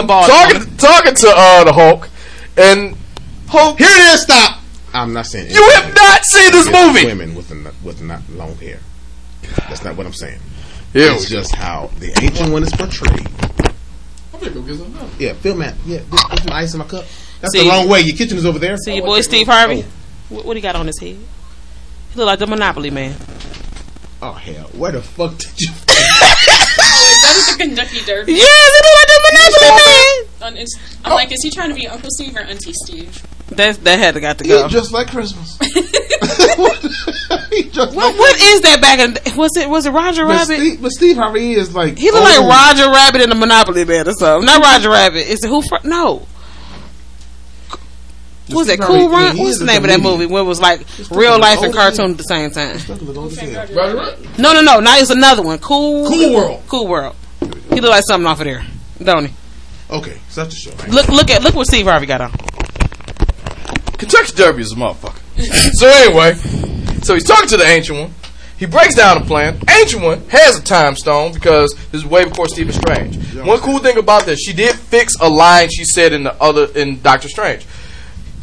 Um, 0.01 0.07
bald 0.07 0.27
talking, 0.29 0.77
talking 0.77 1.13
to 1.15 1.27
uh, 1.35 1.63
the 1.63 1.73
Hulk, 1.73 2.09
and 2.57 2.95
Hulk. 3.47 3.77
Here 3.77 3.87
it 3.89 4.13
is. 4.15 4.21
Stop. 4.23 4.59
I'm 4.93 5.11
not 5.11 5.25
saying 5.25 5.51
You 5.51 5.61
have 5.71 5.93
not 5.93 6.23
seen 6.23 6.51
this 6.51 6.67
movie. 6.71 7.05
Women 7.05 7.35
with 7.35 7.51
a, 7.51 7.73
with 7.83 8.01
not 8.01 8.21
long 8.29 8.55
hair. 8.57 8.79
That's 9.69 9.83
not 9.83 9.97
what 9.97 10.05
I'm 10.05 10.13
saying. 10.13 10.39
Here 10.93 11.11
it's 11.11 11.29
we 11.29 11.35
go. 11.35 11.41
just 11.41 11.53
how 11.55 11.91
the 11.99 12.17
ancient 12.23 12.51
one 12.51 12.63
is 12.63 12.71
portrayed. 12.71 13.27
I'm 14.33 15.09
Yeah, 15.19 15.33
Phil 15.33 15.55
Matt. 15.55 15.75
Yeah, 15.85 15.99
put 16.09 16.19
put 16.29 16.39
some 16.39 16.51
ice 16.51 16.73
in 16.73 16.79
my 16.79 16.85
cup. 16.85 17.05
That's 17.41 17.53
See- 17.53 17.63
the 17.63 17.69
wrong 17.69 17.89
way. 17.89 18.01
Your 18.01 18.15
kitchen 18.15 18.37
is 18.37 18.45
over 18.45 18.59
there. 18.59 18.77
See 18.77 18.95
your 18.95 19.05
boy 19.05 19.21
Steve 19.21 19.47
Harvey. 19.47 19.83
What, 20.29 20.45
what 20.45 20.55
he 20.55 20.61
got 20.61 20.75
on 20.75 20.87
his 20.87 20.99
head? 20.99 21.17
He 21.17 22.15
look 22.15 22.25
like 22.25 22.39
the 22.39 22.47
Monopoly 22.47 22.89
man. 22.89 23.15
Oh 24.27 24.31
hell, 24.33 24.69
where 24.73 24.91
the 24.91 25.01
fuck 25.03 25.37
did 25.37 25.61
you? 25.61 25.69
Oh, 25.69 25.73
is 27.11 27.21
that 27.21 27.35
at 27.37 27.57
the 27.57 27.63
Kentucky 27.63 27.99
Derby? 28.07 28.33
Yes, 28.33 28.41
he 28.41 28.79
look 28.81 28.95
like 28.97 29.07
the 29.07 29.19
Monopoly 30.41 30.57
man. 30.57 30.65
I'm 31.05 31.11
like, 31.13 31.31
is 31.31 31.43
he 31.43 31.51
trying 31.51 31.69
to 31.69 31.75
be 31.75 31.87
Uncle 31.87 32.09
Steve 32.11 32.35
or 32.35 32.39
Auntie 32.39 32.73
Steve? 32.73 33.23
That 33.49 33.83
that 33.83 33.99
had 33.99 34.15
to 34.15 34.19
got 34.21 34.39
to 34.39 34.43
He 34.43 34.49
go. 34.49 34.67
just 34.67 34.91
like 34.91 35.11
Christmas. 35.11 35.59
he 37.51 37.63
just 37.69 37.95
What, 37.95 38.07
like 38.13 38.17
what 38.17 38.41
is 38.41 38.61
that 38.61 38.79
back 38.81 38.97
in? 38.99 39.15
Was 39.37 39.55
it 39.57 39.69
was 39.69 39.85
it 39.85 39.91
Roger 39.91 40.25
But 40.25 40.31
Rabbit? 40.49 40.55
Steve, 40.57 40.81
but 40.81 40.91
Steve 40.91 41.17
Harvey 41.17 41.53
is 41.53 41.75
like 41.75 41.97
he 41.99 42.09
look 42.09 42.23
like. 42.23 42.39
Roger 42.39 42.89
Rabbit 42.89 43.21
in 43.21 43.29
the 43.29 43.35
Monopoly 43.35 43.85
man 43.85 44.07
or 44.07 44.13
something. 44.13 44.47
Not 44.47 44.63
Roger 44.63 44.89
Rabbit. 44.89 45.27
Is 45.27 45.43
it 45.43 45.47
who? 45.47 45.61
Fr- 45.61 45.87
no. 45.87 46.25
What 48.47 48.55
was 48.57 48.69
it 48.69 48.79
Cool 48.79 49.09
Harvey, 49.09 49.25
Run? 49.25 49.35
he 49.35 49.43
What's 49.43 49.57
the 49.57 49.63
a 49.63 49.67
name 49.67 49.83
of 49.83 49.89
that 49.89 49.99
movie? 50.01 50.25
Where 50.27 50.41
it 50.41 50.45
was 50.45 50.59
like 50.61 50.81
fucking 50.85 51.17
real 51.17 51.39
life 51.39 51.61
and 51.61 51.73
cartoon 51.73 52.11
at 52.11 52.17
the 52.17 52.23
same 52.23 52.51
time. 52.51 52.77
Look 52.87 52.89
at 52.89 52.99
the 52.99 53.15
old 53.19 53.31
as 53.31 53.37
hell. 53.39 53.65
Right, 53.75 53.95
right. 53.95 54.39
No, 54.39 54.53
no, 54.53 54.61
no. 54.61 54.79
Now 54.79 54.97
it's 54.97 55.09
another 55.09 55.41
one. 55.41 55.57
Cool. 55.59 56.07
Cool 56.07 56.33
World. 56.33 56.63
Cool 56.67 56.87
World. 56.87 57.15
He 57.73 57.81
look 57.81 57.91
like 57.91 58.03
something 58.07 58.27
off 58.27 58.39
of 58.39 58.45
there, 58.45 58.63
don't 59.03 59.25
he? 59.25 59.33
Okay, 59.89 60.19
such 60.29 60.53
a 60.53 60.55
show. 60.55 60.71
Look, 60.89 61.07
look 61.09 61.29
at 61.29 61.43
look 61.43 61.55
what 61.55 61.67
Steve 61.67 61.85
Harvey 61.85 62.05
got 62.05 62.21
on. 62.21 62.31
Kentucky 63.97 64.33
Derby 64.35 64.61
is 64.61 64.71
a 64.71 64.75
motherfucker. 64.75 65.19
so 65.75 65.87
anyway, 65.87 66.33
so 67.01 67.13
he's 67.13 67.23
talking 67.23 67.47
to 67.49 67.57
the 67.57 67.65
ancient 67.65 67.99
one. 67.99 68.13
He 68.57 68.65
breaks 68.65 68.95
down 68.95 69.19
the 69.19 69.25
plan. 69.25 69.59
Ancient 69.69 70.01
one 70.01 70.21
has 70.29 70.57
a 70.57 70.63
time 70.63 70.95
stone 70.95 71.33
because 71.33 71.73
this 71.91 72.01
is 72.01 72.05
way 72.05 72.23
before 72.23 72.47
Stephen 72.47 72.73
Strange. 72.73 73.35
One 73.35 73.59
cool 73.59 73.79
thing 73.79 73.97
about 73.97 74.25
this, 74.25 74.39
she 74.39 74.53
did 74.53 74.75
fix 74.75 75.13
a 75.19 75.27
line 75.29 75.69
she 75.69 75.83
said 75.83 76.13
in 76.13 76.23
the 76.23 76.33
other 76.41 76.67
in 76.75 77.01
Doctor 77.01 77.27
Strange. 77.27 77.65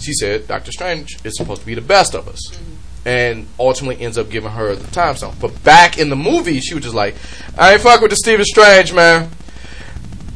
She 0.03 0.13
said 0.13 0.49
Doctor 0.49 0.73
Strange 0.73 1.19
is 1.25 1.37
supposed 1.37 1.61
to 1.61 1.67
be 1.67 1.75
the 1.75 1.81
best 1.81 2.15
of 2.15 2.29
us. 2.29 2.59
And 3.05 3.47
ultimately 3.59 4.05
ends 4.05 4.17
up 4.17 4.31
giving 4.31 4.51
her 4.51 4.77
the 4.77 4.89
time 4.93 5.17
stone. 5.17 5.35
But 5.41 5.65
back 5.65 5.99
in 5.99 6.09
the 6.09 6.17
movie, 6.17 6.61
she 6.61 6.75
was 6.75 6.85
just 6.85 6.95
like, 6.95 7.17
I 7.59 7.73
ain't 7.73 7.81
fuck 7.81 8.01
with 8.01 8.11
the 8.11 8.17
Stephen 8.17 8.45
Strange, 8.45 8.93
man. 8.93 9.29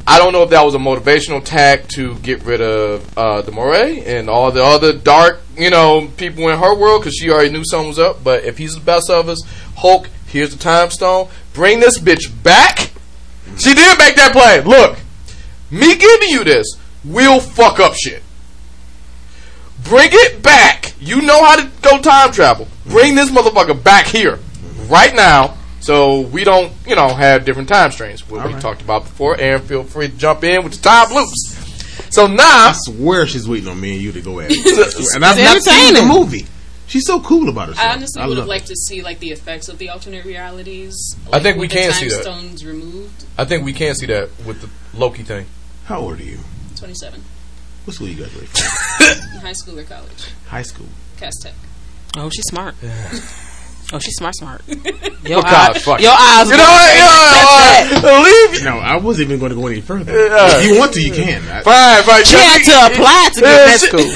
I 0.08 0.18
don't 0.18 0.32
know 0.32 0.44
if 0.44 0.50
that 0.50 0.62
was 0.62 0.74
a 0.74 0.78
motivational 0.78 1.44
tack 1.44 1.88
to 1.88 2.14
get 2.18 2.44
rid 2.44 2.60
of 2.60 3.18
uh, 3.18 3.42
the 3.42 3.50
Moray 3.50 4.04
and 4.04 4.30
all 4.30 4.52
the 4.52 4.62
other 4.62 4.92
dark, 4.92 5.40
you 5.56 5.68
know, 5.68 6.08
people 6.16 6.48
in 6.48 6.58
her 6.58 6.74
world 6.76 7.02
because 7.02 7.16
she 7.16 7.30
already 7.30 7.50
knew 7.50 7.64
something 7.64 7.88
was 7.88 7.98
up. 7.98 8.22
But 8.22 8.44
if 8.44 8.56
he's 8.58 8.74
the 8.74 8.80
best 8.80 9.10
of 9.10 9.28
us, 9.28 9.42
Hulk, 9.76 10.08
here's 10.26 10.52
the 10.52 10.58
time 10.58 10.90
stone. 10.90 11.28
Bring 11.54 11.80
this 11.80 11.98
bitch 11.98 12.30
back. 12.44 12.92
She 13.58 13.74
did 13.74 13.98
make 13.98 14.14
that 14.16 14.30
play. 14.32 14.60
Look, 14.60 14.98
me 15.70 15.96
giving 15.96 16.28
you 16.28 16.44
this 16.44 16.66
will 17.04 17.40
fuck 17.40 17.80
up 17.80 17.94
shit. 17.94 18.22
Bring 19.88 20.08
it 20.12 20.42
back. 20.42 20.94
You 21.00 21.22
know 21.22 21.44
how 21.44 21.56
to 21.56 21.70
go 21.82 22.00
time 22.00 22.32
travel. 22.32 22.66
Bring 22.86 23.14
this 23.14 23.30
motherfucker 23.30 23.82
back 23.82 24.06
here 24.06 24.38
right 24.88 25.14
now. 25.14 25.56
So 25.80 26.22
we 26.22 26.42
don't, 26.42 26.72
you 26.86 26.96
know, 26.96 27.08
have 27.08 27.44
different 27.44 27.68
time 27.68 27.92
streams. 27.92 28.28
What 28.28 28.44
we 28.44 28.52
right. 28.52 28.60
talked 28.60 28.82
about 28.82 29.04
before. 29.04 29.38
Erin, 29.38 29.62
feel 29.62 29.84
free 29.84 30.08
to 30.08 30.16
jump 30.16 30.42
in 30.42 30.64
with 30.64 30.74
the 30.74 30.82
time 30.82 31.14
loops. 31.14 31.54
So 32.10 32.26
now, 32.26 32.42
I 32.42 32.72
swear 32.74 33.26
she's 33.26 33.48
waiting 33.48 33.68
on 33.68 33.80
me 33.80 33.92
and 33.92 34.02
you 34.02 34.12
to 34.12 34.20
go 34.20 34.40
at 34.40 34.50
it. 34.50 35.14
and 35.14 35.24
I've 35.24 35.38
not 35.38 35.56
It's 35.56 35.70
seen 35.70 35.94
the 35.94 36.02
movie. 36.02 36.46
She's 36.86 37.06
so 37.06 37.20
cool 37.20 37.48
about 37.48 37.68
herself. 37.68 37.86
I 37.86 37.94
honestly 37.94 38.22
would 38.22 38.36
have 38.36 38.38
love 38.38 38.48
liked 38.48 38.68
to 38.68 38.76
see 38.76 39.02
like 39.02 39.18
the 39.18 39.30
effects 39.30 39.68
of 39.68 39.78
the 39.78 39.88
alternate 39.88 40.24
realities. 40.24 41.16
I 41.32 41.40
think 41.40 41.58
we 41.58 41.68
can 41.68 41.88
the 41.88 41.94
see 41.94 42.08
time 42.08 42.16
that. 42.16 42.22
stones 42.22 42.64
removed. 42.64 43.24
I 43.36 43.44
think 43.44 43.64
we 43.64 43.72
can 43.72 43.94
see 43.94 44.06
that 44.06 44.30
with 44.46 44.60
the 44.60 44.96
Loki 44.96 45.24
thing. 45.24 45.46
How 45.84 46.00
old 46.00 46.20
are 46.20 46.24
you? 46.24 46.38
Twenty-seven. 46.76 47.22
What 47.86 47.94
school 47.94 48.08
you 48.08 48.16
graduated 48.16 48.48
from? 48.50 49.40
High 49.40 49.52
school 49.52 49.78
or 49.78 49.84
college? 49.84 50.30
High 50.46 50.62
school. 50.62 50.86
Cass 51.18 51.32
Tech. 51.42 51.54
Oh, 52.18 52.28
she's 52.30 52.44
smart. 52.50 52.74
Oh, 53.92 53.98
she's 54.02 54.16
smart, 54.18 54.34
smart. 54.34 54.60
Your, 54.66 55.38
What 55.38 55.46
eye, 55.46 55.70
college? 55.70 55.82
Fuck 55.86 56.00
your 56.02 56.10
eyes. 56.10 56.50
You 56.50 56.58
know 56.58 56.66
what? 56.66 56.90
You 56.90 57.06
know 57.06 58.02
what? 58.02 58.26
Leave. 58.26 58.64
No, 58.66 58.78
I 58.82 58.96
wasn't 58.98 59.30
even 59.30 59.38
going 59.38 59.54
to 59.54 59.58
go 59.58 59.66
any 59.70 59.78
further. 59.80 60.10
Yeah. 60.10 60.58
If 60.58 60.66
you 60.66 60.74
want 60.78 60.90
to, 60.94 61.00
you 61.02 61.14
can. 61.14 61.38
Fine, 61.62 62.02
fine. 62.02 62.24
She 62.26 62.34
had 62.34 62.62
to 62.66 62.74
apply 62.90 63.30
to 63.34 63.40
get 63.40 63.46
Yeah, 63.46 63.70
that 63.70 63.78
school. 63.78 64.06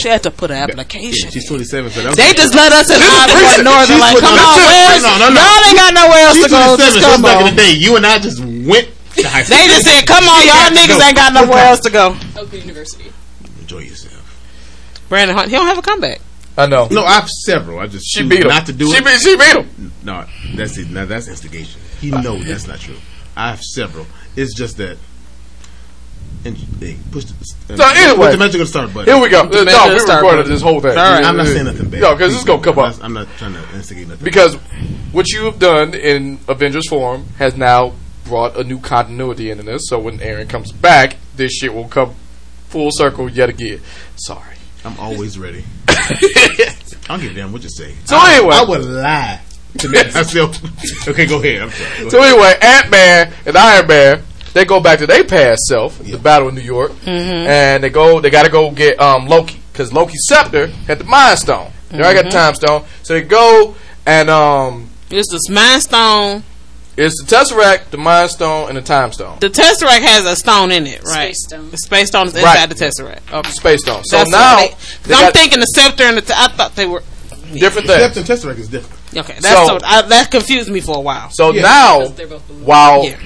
She 0.00 0.08
had 0.08 0.22
to 0.24 0.30
put 0.32 0.48
an 0.50 0.56
yeah, 0.56 0.64
application. 0.72 1.28
she's 1.28 1.44
27, 1.48 1.90
so 1.92 2.00
that 2.00 2.08
was 2.08 2.16
They 2.16 2.32
just 2.32 2.54
let 2.56 2.72
us 2.72 2.88
in 2.88 2.96
This 2.96 3.04
is 3.04 3.12
Iowa 3.12 3.36
recent. 3.36 3.64
Northern. 3.68 3.88
She's 3.92 4.00
Like, 4.00 4.14
put- 4.16 4.24
come 4.24 4.38
on, 4.40 4.56
no, 4.56 4.88
Wes. 4.88 5.02
no, 5.04 5.12
no, 5.20 5.28
no. 5.28 5.40
Y'all 5.44 5.64
ain't 5.68 5.76
got 5.76 5.92
nowhere 5.92 6.22
else 6.24 6.36
She's 6.40 6.48
to 6.48 6.52
go. 6.56 6.76
27, 6.80 6.80
Just 6.80 6.96
so 7.04 7.08
come 7.12 7.20
back 7.22 7.36
in 7.44 7.44
on. 7.44 7.50
the 7.52 7.56
day. 7.60 7.72
You 7.76 7.90
and 8.00 8.04
I 8.08 8.16
just 8.16 8.40
went 8.40 8.88
to 9.20 9.28
high 9.28 9.44
school. 9.44 9.56
They 9.60 9.66
just 9.68 9.84
said, 9.84 10.06
"Come 10.08 10.24
on, 10.24 10.40
y'all 10.48 10.72
niggas 10.72 11.00
ain't 11.04 11.16
got 11.20 11.36
nowhere 11.36 11.68
else 11.68 11.80
to 11.84 11.90
go." 11.92 12.16
Oakland 12.38 12.64
University. 12.64 13.12
Enjoy 15.10 15.16
yourself. 15.16 15.30
Brandon 15.30 15.36
Hunt, 15.36 15.50
he 15.50 15.56
don't 15.56 15.66
have 15.66 15.78
a 15.78 15.82
comeback. 15.82 16.20
I 16.56 16.66
know. 16.66 16.88
No, 16.90 17.04
I 17.04 17.14
have 17.14 17.28
several. 17.28 17.78
I 17.78 17.86
just 17.86 18.06
She 18.12 18.26
beat 18.28 18.40
him. 18.40 18.48
not 18.48 18.66
to 18.66 18.72
do 18.72 18.90
she 18.90 18.96
it. 18.96 19.04
Beat, 19.04 19.20
she 19.20 19.36
beat 19.36 19.56
him. 19.64 19.92
No, 20.02 20.24
that's 20.56 20.76
it. 20.76 20.90
Now 20.90 21.04
that's 21.04 21.28
instigation. 21.28 21.80
He 22.00 22.10
knows 22.10 22.44
that's 22.44 22.66
not 22.66 22.80
true. 22.80 22.96
I 23.36 23.50
have 23.50 23.60
several. 23.62 24.06
It's 24.34 24.54
just 24.54 24.76
that. 24.78 24.98
And 26.44 26.56
hey, 26.56 26.96
push 27.12 27.24
the. 27.26 27.34
Uh, 27.74 27.76
So 27.76 27.84
anyway. 27.88 28.26
put 28.26 28.32
the 28.32 28.38
magic 28.38 28.54
on 28.54 28.60
the 28.60 28.66
start 28.66 28.92
button. 28.94 29.12
Here 29.12 29.22
we 29.22 29.28
go. 29.28 29.46
the 29.46 29.64
No, 29.64 29.88
we 29.88 30.00
recorded 30.00 30.38
with 30.38 30.46
this 30.48 30.62
whole 30.62 30.80
thing. 30.80 30.90
All 30.90 30.96
right. 30.96 31.24
I'm 31.24 31.36
not 31.36 31.46
saying 31.46 31.64
nothing 31.64 31.90
bad. 31.90 32.00
No, 32.00 32.12
because 32.14 32.32
this 32.32 32.40
is 32.40 32.44
gonna 32.46 32.62
come 32.62 32.78
I'm 32.78 32.84
up. 32.86 32.96
not- 32.98 33.04
I'm 33.04 33.12
not 33.12 33.28
trying 33.38 33.52
to 33.54 33.62
instigate 33.74 34.08
nothing. 34.08 34.24
Because 34.24 34.54
what 35.12 35.28
you 35.30 35.44
have 35.44 35.58
done 35.58 35.94
in 35.94 36.38
Avengers 36.48 36.88
form 36.88 37.26
has 37.38 37.56
now 37.56 37.92
brought 38.24 38.56
a 38.56 38.64
new 38.64 38.78
continuity 38.80 39.50
into 39.50 39.62
this. 39.62 39.88
So 39.88 39.98
when 39.98 40.20
Erin 40.20 40.48
comes 40.48 40.70
back, 40.72 41.16
this 41.36 41.52
shit 41.52 41.72
will 41.72 41.88
come 41.88 42.14
full 42.68 42.90
circle 42.92 43.28
yet 43.30 43.48
again. 43.48 43.80
Sorry. 44.16 44.56
I'm 44.84 44.98
always 44.98 45.38
ready. 45.38 45.64
I 45.88 46.76
don't 47.08 47.20
give 47.20 47.32
a 47.32 47.34
damn 47.34 47.52
what 47.52 47.62
you 47.62 47.68
say. 47.70 47.94
So 48.04 48.16
I, 48.16 48.36
anyway. 48.36 48.54
I 48.54 48.62
would 48.64 48.84
lie 48.84 49.40
to 49.78 49.88
make 49.88 50.12
myself. 50.14 50.58
Okay, 51.08 51.26
go 51.26 51.38
ahead. 51.38 51.62
I'm 51.62 51.70
sorry. 51.70 52.02
Go 52.04 52.08
So 52.10 52.18
ahead. 52.18 52.32
anyway, 52.32 52.54
Ant 52.60 52.90
Man 52.90 53.32
and 53.46 53.56
Iron 53.56 53.86
Man, 53.86 54.22
they 54.54 54.64
go 54.64 54.80
back 54.80 54.98
to 55.00 55.06
their 55.06 55.24
past 55.24 55.62
self, 55.66 55.98
the 55.98 56.18
Battle 56.18 56.48
of 56.48 56.54
New 56.54 56.60
York, 56.60 56.92
and 57.06 57.82
they 57.82 57.88
go. 57.90 58.20
They 58.20 58.30
got 58.30 58.44
to 58.44 58.50
go 58.50 58.70
get 58.70 59.00
um, 59.00 59.26
Loki 59.26 59.58
because 59.72 59.92
Loki's 59.92 60.24
scepter 60.28 60.66
had 60.86 60.98
the 60.98 61.04
Mind 61.04 61.38
Stone. 61.38 61.70
They 61.90 61.98
already 61.98 62.16
got 62.16 62.24
the 62.26 62.30
Time 62.30 62.54
Stone, 62.54 62.84
so 63.02 63.14
they 63.14 63.22
go 63.22 63.74
and 64.06 64.28
um, 64.30 64.90
It's 65.10 65.28
the 65.30 65.52
Mind 65.52 65.82
Stone. 65.82 66.42
It's 66.98 67.22
the 67.22 67.26
Tesseract, 67.36 67.90
the 67.90 67.96
Mind 67.98 68.30
Stone, 68.30 68.68
and 68.68 68.76
the 68.76 68.82
Time 68.82 69.12
Stone, 69.12 69.38
The 69.40 69.48
Tesseract 69.48 70.02
has 70.02 70.26
a 70.26 70.34
stone 70.36 70.70
in 70.72 70.86
it, 70.86 71.02
right? 71.04 71.34
Space 71.34 71.44
stone. 71.46 71.70
The 71.70 71.78
Space 71.78 72.08
Stone 72.08 72.26
is 72.28 72.34
inside 72.36 72.54
Right. 72.54 72.68
the 72.68 72.74
Tesseract. 72.74 73.32
Okay. 73.32 73.50
Space 73.50 73.80
Stone. 73.82 74.04
So 74.04 74.16
That's 74.18 74.30
now 74.30 74.56
they, 74.58 74.74
they 75.04 75.14
I'm 75.14 75.32
thinking 75.32 75.60
the 75.60 75.66
scepter 75.66 76.04
and 76.04 76.16
the. 76.18 76.22
T- 76.22 76.34
I 76.36 76.48
thought 76.48 76.74
they 76.76 76.86
were 76.86 77.02
different 77.52 77.86
things. 77.86 78.14
Scepter 78.14 78.20
and 78.20 78.28
Tesseract 78.28 78.58
is 78.58 78.68
different. 78.68 79.00
okay. 79.16 79.38
That's 79.40 79.68
So- 79.68 79.78
so, 79.78 79.84
I, 79.84 80.02
that 80.02 80.30
confused 80.30 80.70
me 80.70 80.80
for 80.80 80.96
a 80.96 81.00
while. 81.00 81.30
So 81.30 81.52
Yeah. 81.52 81.62
now, 81.62 81.98
Because 82.00 82.14
they're 82.16 82.26
both 82.26 82.46
balloons. 82.48 82.64
while 82.66 83.04
Yeah. 83.04 83.16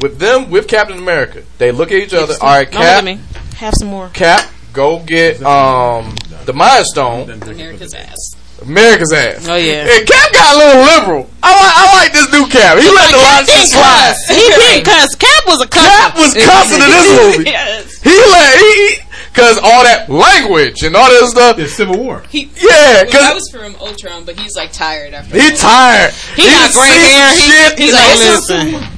with 0.00 0.18
them 0.18 0.50
with 0.50 0.68
Captain 0.68 0.96
America, 0.98 1.42
they 1.58 1.72
look 1.72 1.90
at 1.92 1.98
each 1.98 2.14
other. 2.14 2.34
All 2.40 2.48
right, 2.48 2.70
Don't 2.70 2.80
Cap, 2.80 3.04
me. 3.04 3.18
Have 3.56 3.74
some 3.76 3.88
more. 3.88 4.08
Cap, 4.10 4.48
go 4.72 5.00
get 5.00 5.42
um 5.42 6.14
the 6.46 6.52
Mind 6.52 6.86
Stone, 6.86 7.30
America's 7.30 7.92
ass. 7.94 8.16
America's 8.62 9.12
ass. 9.12 9.46
Oh 9.48 9.56
yeah. 9.56 9.86
And 9.88 10.06
Cap 10.06 10.32
got 10.32 10.54
a 10.54 10.58
little 10.58 10.82
liberal. 10.82 11.30
I 11.42 11.50
like, 11.54 11.74
I 11.76 11.84
like 12.02 12.12
this 12.12 12.26
new 12.32 12.46
Cap. 12.48 12.78
He 12.78 12.88
let 12.90 13.10
the 13.10 13.16
line 13.18 13.46
shit 13.46 13.68
slide. 13.68 14.14
cuss. 14.14 14.18
He 14.28 14.42
didn't 14.50 14.84
cuss. 14.84 15.14
Cap 15.14 15.44
was 15.46 15.60
a 15.62 15.68
cuss. 15.68 15.86
Cap 15.86 16.14
was 16.16 16.34
cussing 16.34 16.82
in 16.82 16.90
this 16.90 17.08
movie. 17.38 17.50
yes. 17.50 18.02
He 18.02 18.10
let 18.10 18.58
he 18.58 18.98
because 19.32 19.58
all 19.58 19.84
that 19.84 20.10
language 20.10 20.82
and 20.82 20.96
all 20.96 21.08
this 21.08 21.30
stuff. 21.30 21.58
It's 21.58 21.72
Civil 21.72 21.98
War. 21.98 22.22
He, 22.28 22.50
Yeah, 22.56 22.62
well, 22.62 22.94
that 22.94 23.06
because 23.06 23.34
was 23.34 23.50
from 23.52 23.76
Ultron, 23.80 24.24
but 24.24 24.38
he's 24.38 24.56
like 24.56 24.72
tired 24.72 25.14
after. 25.14 25.38
he 25.38 25.50
tired. 25.54 26.12
He 26.34 26.42
got 26.42 26.72
done 26.74 26.82
gray 26.82 26.90
hair. 26.90 27.28
some 27.30 27.38
He- 27.38 27.50
shit. 27.52 27.78
he's 27.78 27.92
like, 27.94 28.02
like, 28.08 28.18
this 28.18 28.50
listen. 28.50 28.94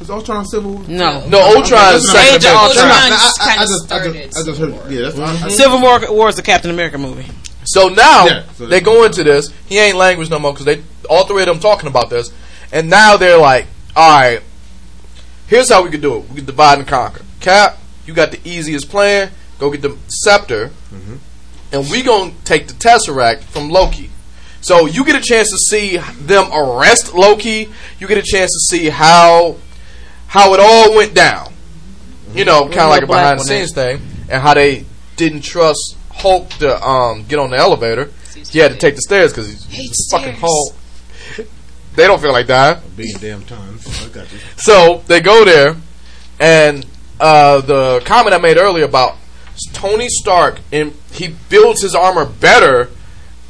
Is 0.00 0.08
Ultron 0.10 0.46
Civil 0.46 0.72
War? 0.76 0.84
No. 0.88 1.26
no, 1.28 1.40
Ultron 1.56 1.94
is 1.94 2.02
That's 2.04 2.12
second. 2.12 2.36
Age 2.36 2.44
of 2.44 2.52
Avengers. 2.52 2.76
Ultron. 2.76 2.88
No, 2.88 2.94
I- 2.94 3.08
I- 3.08 3.08
I 3.08 3.66
just- 3.66 3.92
I 3.92 4.04
just- 4.08 4.36
I 4.38 4.42
just 4.44 4.58
Civil 4.58 4.78
heard. 4.78 4.90
Yeah, 4.92 5.00
that's 5.10 5.18
I- 5.18 5.46
I- 5.46 5.48
Civil 5.50 5.80
War 5.80 6.00
War 6.12 6.28
is 6.30 6.36
the 6.36 6.42
Captain 6.42 6.70
America 6.70 6.96
movie. 6.98 7.26
So 7.72 7.88
now 7.88 8.26
Yeah, 8.26 8.44
so 8.52 8.66
they 8.66 8.80
go 8.80 9.04
into 9.04 9.24
this. 9.24 9.52
He 9.66 9.78
ain't 9.78 9.96
language 9.96 10.30
no 10.30 10.38
more 10.38 10.52
because 10.52 10.66
they 10.66 10.82
all 11.08 11.26
three 11.26 11.42
of 11.42 11.48
them 11.48 11.60
talking 11.60 11.88
about 11.88 12.10
this, 12.10 12.32
and 12.72 12.88
now 12.88 13.16
they're 13.16 13.38
like, 13.38 13.66
all 13.96 14.20
right, 14.20 14.42
Here's 15.48 15.70
how 15.70 15.82
we 15.82 15.90
could 15.90 16.02
do 16.02 16.16
it. 16.16 16.28
We 16.28 16.36
could 16.36 16.46
divide 16.46 16.78
and 16.78 16.86
conquer. 16.86 17.24
Cap, 17.40 17.78
you 18.04 18.12
got 18.12 18.30
the 18.30 18.40
easiest 18.44 18.90
plan. 18.90 19.30
Go 19.58 19.70
get 19.70 19.80
the 19.80 19.96
scepter, 20.06 20.68
mm-hmm. 20.92 21.16
and 21.72 21.90
we 21.90 22.02
gonna 22.02 22.32
take 22.44 22.68
the 22.68 22.74
tesseract 22.74 23.40
from 23.40 23.70
Loki. 23.70 24.10
So 24.60 24.86
you 24.86 25.04
get 25.04 25.16
a 25.16 25.22
chance 25.22 25.50
to 25.50 25.56
see 25.56 25.96
them 26.20 26.52
arrest 26.52 27.14
Loki. 27.14 27.70
You 27.98 28.06
get 28.06 28.18
a 28.18 28.22
chance 28.22 28.52
to 28.52 28.76
see 28.76 28.90
how 28.90 29.56
how 30.28 30.52
it 30.52 30.60
all 30.60 30.94
went 30.94 31.14
down. 31.14 31.54
You 32.34 32.44
mm-hmm. 32.44 32.46
know, 32.46 32.62
kind 32.64 32.80
of 32.80 32.90
like 32.90 33.02
a 33.02 33.06
behind 33.06 33.40
the 33.40 33.44
scenes 33.44 33.72
thing, 33.72 34.02
and 34.28 34.42
how 34.42 34.52
they 34.52 34.84
didn't 35.16 35.40
trust 35.40 35.96
Hulk 36.18 36.48
to 36.60 36.82
um, 36.82 37.24
get 37.24 37.38
on 37.38 37.50
the 37.50 37.56
elevator. 37.56 38.10
He 38.50 38.58
had 38.58 38.72
to 38.72 38.78
take 38.78 38.94
the 38.94 39.02
stairs 39.02 39.32
because 39.32 39.48
he's, 39.48 39.64
he's 39.66 39.76
Hates 39.76 40.08
fucking. 40.10 40.34
Hulk. 40.34 40.74
They 41.96 42.06
don't 42.06 42.20
feel 42.20 42.32
like 42.32 42.46
dying. 42.46 42.80
Being 42.96 43.16
damn 43.18 43.44
time. 43.44 43.78
So 43.80 44.06
I 44.06 44.08
got 44.10 44.32
you. 44.32 44.38
So 44.56 45.02
they 45.08 45.20
go 45.20 45.44
there, 45.44 45.76
and 46.38 46.86
uh, 47.18 47.60
the 47.60 48.00
comment 48.04 48.34
I 48.34 48.38
made 48.38 48.56
earlier 48.56 48.84
about 48.84 49.16
Tony 49.72 50.08
Stark, 50.08 50.60
and 50.72 50.94
he 51.10 51.34
builds 51.48 51.82
his 51.82 51.94
armor 51.96 52.24
better 52.24 52.90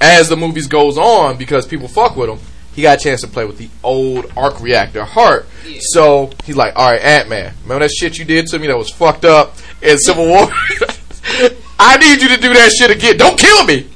as 0.01 0.29
the 0.29 0.37
movies 0.37 0.67
goes 0.67 0.97
on 0.97 1.37
because 1.37 1.67
people 1.67 1.89
fuck 1.89 2.17
with 2.17 2.31
him. 2.31 2.39
He 2.75 2.83
got 2.83 3.01
a 3.01 3.03
chance 3.03 3.21
to 3.23 3.27
play 3.27 3.45
with 3.45 3.59
the 3.59 3.69
old 3.83 4.33
arc 4.37 4.61
reactor 4.61 5.05
heart. 5.05 5.47
So 5.81 6.31
he's 6.45 6.57
like, 6.57 6.75
"All 6.77 6.91
right, 6.91 7.01
Ant 7.01 7.29
Man, 7.29 7.53
remember 7.65 7.85
that 7.85 7.93
shit 7.93 8.19
you 8.19 8.25
did 8.25 8.47
to 8.49 8.59
me 8.59 8.69
that 8.69 8.79
was 8.79 8.91
fucked 8.91 9.25
up 9.25 9.57
in 9.83 9.99
Civil 9.99 10.27
War? 10.27 10.49
I 11.79 11.97
need 11.97 12.21
you 12.23 12.29
to 12.29 12.37
do 12.41 12.53
that 12.55 12.71
shit 12.73 12.91
again. 12.91 13.17
Don't 13.17 13.39
kill 13.39 13.65
me. 13.65 13.87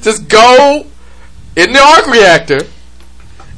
Just 0.00 0.28
go 0.28 0.86
in 1.56 1.72
the 1.72 1.80
arc 1.82 2.06
reactor." 2.06 2.60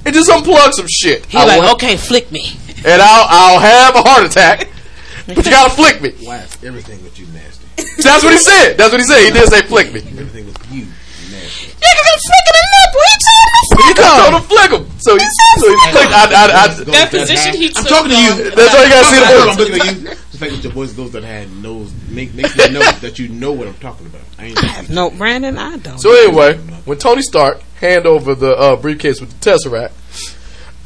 And 0.06 0.14
just 0.14 0.28
unplug 0.30 0.72
some 0.74 0.86
shit. 0.88 1.24
He 1.26 1.38
I 1.38 1.44
like, 1.46 1.58
want- 1.62 1.72
okay, 1.82 1.96
flick 1.96 2.30
me. 2.30 2.58
and 2.84 3.00
I'll 3.00 3.26
I'll 3.28 3.58
have 3.60 3.96
a 3.96 4.02
heart 4.02 4.24
attack. 4.26 4.68
But 5.26 5.40
you 5.46 5.52
gotta 5.52 5.72
flick 5.72 6.02
me. 6.02 6.10
Blast 6.20 6.62
everything 6.62 7.02
with 7.02 7.18
you 7.18 7.24
nasty. 7.32 7.64
That's 8.02 8.22
what 8.22 8.32
he 8.34 8.38
said. 8.38 8.76
That's 8.76 8.92
what 8.92 9.00
he 9.00 9.06
said. 9.06 9.24
He 9.24 9.30
did 9.32 9.48
say 9.48 9.62
flick 9.62 9.88
me. 9.88 10.00
Everything 10.00 10.44
with 10.44 10.60
you 10.70 10.84
nasty. 11.32 11.72
Yeah, 11.80 11.92
cause 11.96 12.08
I'm 12.12 12.20
flicking 12.28 12.56
a 12.60 12.64
nipple. 12.76 13.08
He 13.08 13.16
told 13.24 13.40
me 13.40 13.56
to 13.56 13.64
He 13.64 13.80
flick 13.80 13.96
just 13.96 14.04
him. 14.04 14.20
told 14.20 14.34
him 14.36 14.44
flick 14.52 14.70
him. 14.76 14.84
So 15.00 15.10
he 15.16 15.24
so 15.24 15.66
he 15.72 15.76
flicked. 15.96 16.12
I, 16.12 16.24
I, 16.28 16.44
I, 16.44 16.68
That 16.92 17.08
position 17.08 17.52
he 17.56 17.68
took. 17.72 17.78
I'm 17.78 17.84
talking 17.88 18.10
to 18.12 18.20
you. 18.20 18.32
That's 18.52 18.74
all 18.76 18.84
you 18.84 18.92
gotta 18.92 19.08
see 19.08 19.16
the 19.16 19.32
I'm 19.32 19.56
movie. 19.56 19.64
looking 19.64 19.80
at 19.80 20.12
you. 20.12 20.23
The 20.44 20.50
fact 20.50 20.62
that 20.62 20.68
your 20.68 20.72
voice 20.74 20.92
goes 20.92 21.12
that 21.12 21.24
high 21.24 21.46
knows 21.60 21.92
make, 22.08 22.34
makes 22.34 22.56
me 22.56 22.70
know 22.70 22.80
that 23.00 23.18
you 23.18 23.28
know 23.28 23.52
what 23.52 23.68
I'm 23.68 23.74
talking 23.74 24.06
about. 24.06 24.22
I 24.38 24.46
ain't 24.46 24.90
No, 24.90 25.10
Brandon, 25.10 25.56
I 25.56 25.78
don't. 25.78 25.98
So 25.98 26.12
anyway, 26.12 26.58
when 26.84 26.98
Tony 26.98 27.22
Stark 27.22 27.60
hand 27.80 28.06
over 28.06 28.34
the 28.34 28.56
uh, 28.56 28.76
briefcase 28.76 29.20
with 29.20 29.38
the 29.38 29.50
Tesseract, 29.50 29.92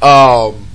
um, 0.01 0.65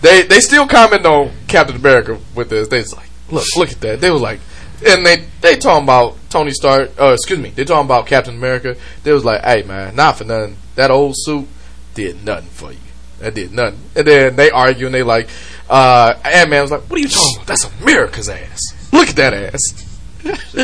they 0.00 0.22
they 0.22 0.40
still 0.40 0.66
comment 0.66 1.04
on 1.04 1.32
Captain 1.48 1.76
America 1.76 2.18
with 2.34 2.50
this. 2.50 2.68
They 2.68 2.78
was 2.78 2.94
like, 2.94 3.08
look, 3.30 3.44
look 3.56 3.70
at 3.70 3.80
that. 3.80 4.00
They 4.00 4.10
was 4.10 4.22
like, 4.22 4.40
and 4.86 5.04
they 5.04 5.24
they 5.40 5.56
talking 5.56 5.84
about 5.84 6.16
Tony 6.30 6.52
Stark. 6.52 6.90
Uh, 7.00 7.12
excuse 7.14 7.38
me, 7.38 7.50
they 7.50 7.64
talking 7.64 7.86
about 7.86 8.06
Captain 8.06 8.34
America. 8.34 8.76
They 9.02 9.12
was 9.12 9.24
like, 9.24 9.42
hey 9.42 9.62
man, 9.62 9.96
not 9.96 10.18
for 10.18 10.24
nothing. 10.24 10.56
That 10.76 10.90
old 10.90 11.14
suit 11.16 11.48
did 11.94 12.24
nothing 12.24 12.48
for 12.50 12.72
you. 12.72 12.78
That 13.20 13.34
did 13.34 13.52
nothing. 13.52 13.78
And 13.94 14.06
then 14.06 14.36
they 14.36 14.50
argue 14.50 14.86
and 14.86 14.94
they 14.94 15.02
like, 15.02 15.28
uh, 15.68 16.14
Ant 16.24 16.50
Man 16.50 16.62
was 16.62 16.70
like, 16.70 16.82
what 16.82 16.96
are 16.98 17.02
you 17.02 17.08
talking 17.08 17.36
about? 17.36 17.46
That's 17.46 17.64
America's 17.80 18.28
ass. 18.28 18.60
Look 18.92 19.08
at 19.10 19.16
that 19.16 19.34
ass. 19.34 19.86
and 20.24 20.34
then 20.34 20.56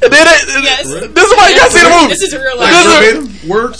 they, 0.00 0.08
Yes. 0.62 0.84
this 0.84 1.24
is 1.30 1.36
why 1.36 1.48
you 1.50 1.56
gotta 1.56 1.70
see 1.70 1.82
the 1.82 1.90
movie. 2.00 2.08
This 2.08 2.22
is 2.22 2.32
real 2.34 2.58
This 2.58 2.86
life. 2.86 3.02
is- 3.02 3.26
verbatim 3.28 3.48
words. 3.48 3.78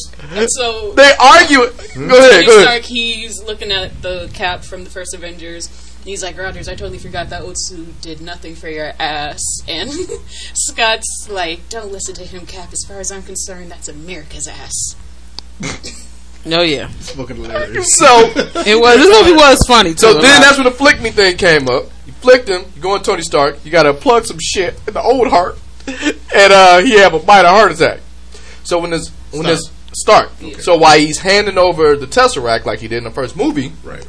So 0.58 0.92
they 0.92 1.12
argue. 1.20 1.58
Go 1.58 1.66
ahead, 1.66 1.86
Tony 1.94 2.46
go 2.46 2.56
ahead. 2.56 2.62
Stark, 2.62 2.82
he's 2.82 3.42
looking 3.44 3.70
at 3.70 4.00
the 4.02 4.30
cap 4.32 4.62
from 4.64 4.84
the 4.84 4.90
first 4.90 5.14
Avengers. 5.14 5.66
and 5.98 6.04
He's 6.06 6.22
like, 6.22 6.38
Rogers, 6.38 6.68
I 6.68 6.74
totally 6.74 6.98
forgot 6.98 7.28
that 7.30 7.42
old 7.42 7.56
suit 7.58 8.00
did 8.00 8.20
nothing 8.22 8.54
for 8.54 8.68
your 8.68 8.92
ass. 8.98 9.42
And 9.68 9.90
Scott's 10.54 11.28
like, 11.30 11.68
don't 11.68 11.92
listen 11.92 12.14
to 12.16 12.24
him, 12.24 12.46
Cap. 12.46 12.72
As 12.72 12.82
far 12.88 12.98
as 13.00 13.12
I'm 13.12 13.22
concerned, 13.22 13.70
that's 13.70 13.88
America's 13.88 14.48
ass. 14.48 14.96
No, 16.44 16.62
yeah, 16.62 16.90
It's 16.98 17.10
fucking 17.10 17.36
hilarious. 17.36 17.96
So, 17.96 18.06
it 18.36 18.80
was. 18.80 18.96
This 18.96 19.20
movie 19.20 19.36
was 19.36 19.64
funny 19.66 19.90
too. 19.90 19.98
so 19.98 20.14
then 20.14 20.40
that's 20.40 20.56
when 20.56 20.64
the 20.64 20.72
flick 20.72 21.00
me 21.00 21.10
thing 21.10 21.36
came 21.36 21.68
up. 21.68 21.84
You 22.04 22.12
flicked 22.14 22.48
him. 22.48 22.64
You 22.74 22.82
go 22.82 22.94
on 22.94 23.02
Tony 23.02 23.22
Stark. 23.22 23.64
You 23.64 23.70
gotta 23.70 23.94
plug 23.94 24.24
some 24.24 24.38
shit 24.40 24.80
in 24.88 24.94
the 24.94 25.02
old 25.02 25.28
heart, 25.28 25.58
and 25.86 26.52
uh, 26.52 26.78
he 26.78 26.98
have 26.98 27.14
a 27.14 27.18
bite 27.18 27.42
minor 27.44 27.48
heart 27.48 27.72
attack. 27.72 28.00
So 28.64 28.80
when 28.80 28.90
this 28.90 29.10
when 29.30 29.44
this 29.44 29.70
Stark, 29.94 30.30
so 30.58 30.76
while 30.76 30.98
he's 30.98 31.18
handing 31.18 31.58
over 31.58 31.96
the 31.96 32.06
Tesseract 32.06 32.64
like 32.64 32.80
he 32.80 32.88
did 32.88 32.98
in 32.98 33.04
the 33.04 33.10
first 33.10 33.36
movie, 33.36 33.72
right. 33.84 34.06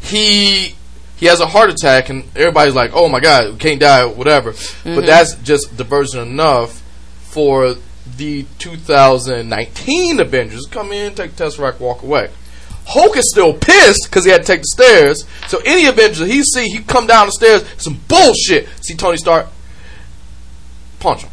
he 0.00 0.74
he 1.16 1.26
has 1.26 1.40
a 1.40 1.46
heart 1.46 1.70
attack 1.70 2.10
and 2.10 2.24
everybody's 2.36 2.74
like, 2.74 2.90
"Oh 2.94 3.08
my 3.08 3.20
god, 3.20 3.52
we 3.52 3.58
can't 3.58 3.80
die, 3.80 4.04
whatever." 4.04 4.52
But 4.84 5.06
that's 5.06 5.34
just 5.36 5.76
diversion 5.76 6.20
enough 6.20 6.82
for 7.22 7.76
the 8.16 8.46
2019 8.58 10.20
Avengers 10.20 10.66
come 10.70 10.92
in, 10.92 11.14
take 11.14 11.32
Tesseract, 11.32 11.80
walk 11.80 12.02
away. 12.02 12.30
Hulk 12.86 13.16
is 13.16 13.30
still 13.30 13.52
pissed 13.52 14.04
because 14.04 14.24
he 14.24 14.30
had 14.30 14.42
to 14.42 14.46
take 14.46 14.60
the 14.60 14.68
stairs. 14.68 15.24
So 15.48 15.60
any 15.64 15.86
Avenger 15.86 16.24
he 16.24 16.42
see, 16.42 16.68
he 16.68 16.78
come 16.82 17.06
down 17.06 17.26
the 17.26 17.32
stairs, 17.32 17.64
some 17.78 18.00
bullshit. 18.08 18.68
See 18.80 18.94
Tony 18.94 19.16
Stark, 19.16 19.48
punch 21.00 21.22
him. 21.22 21.30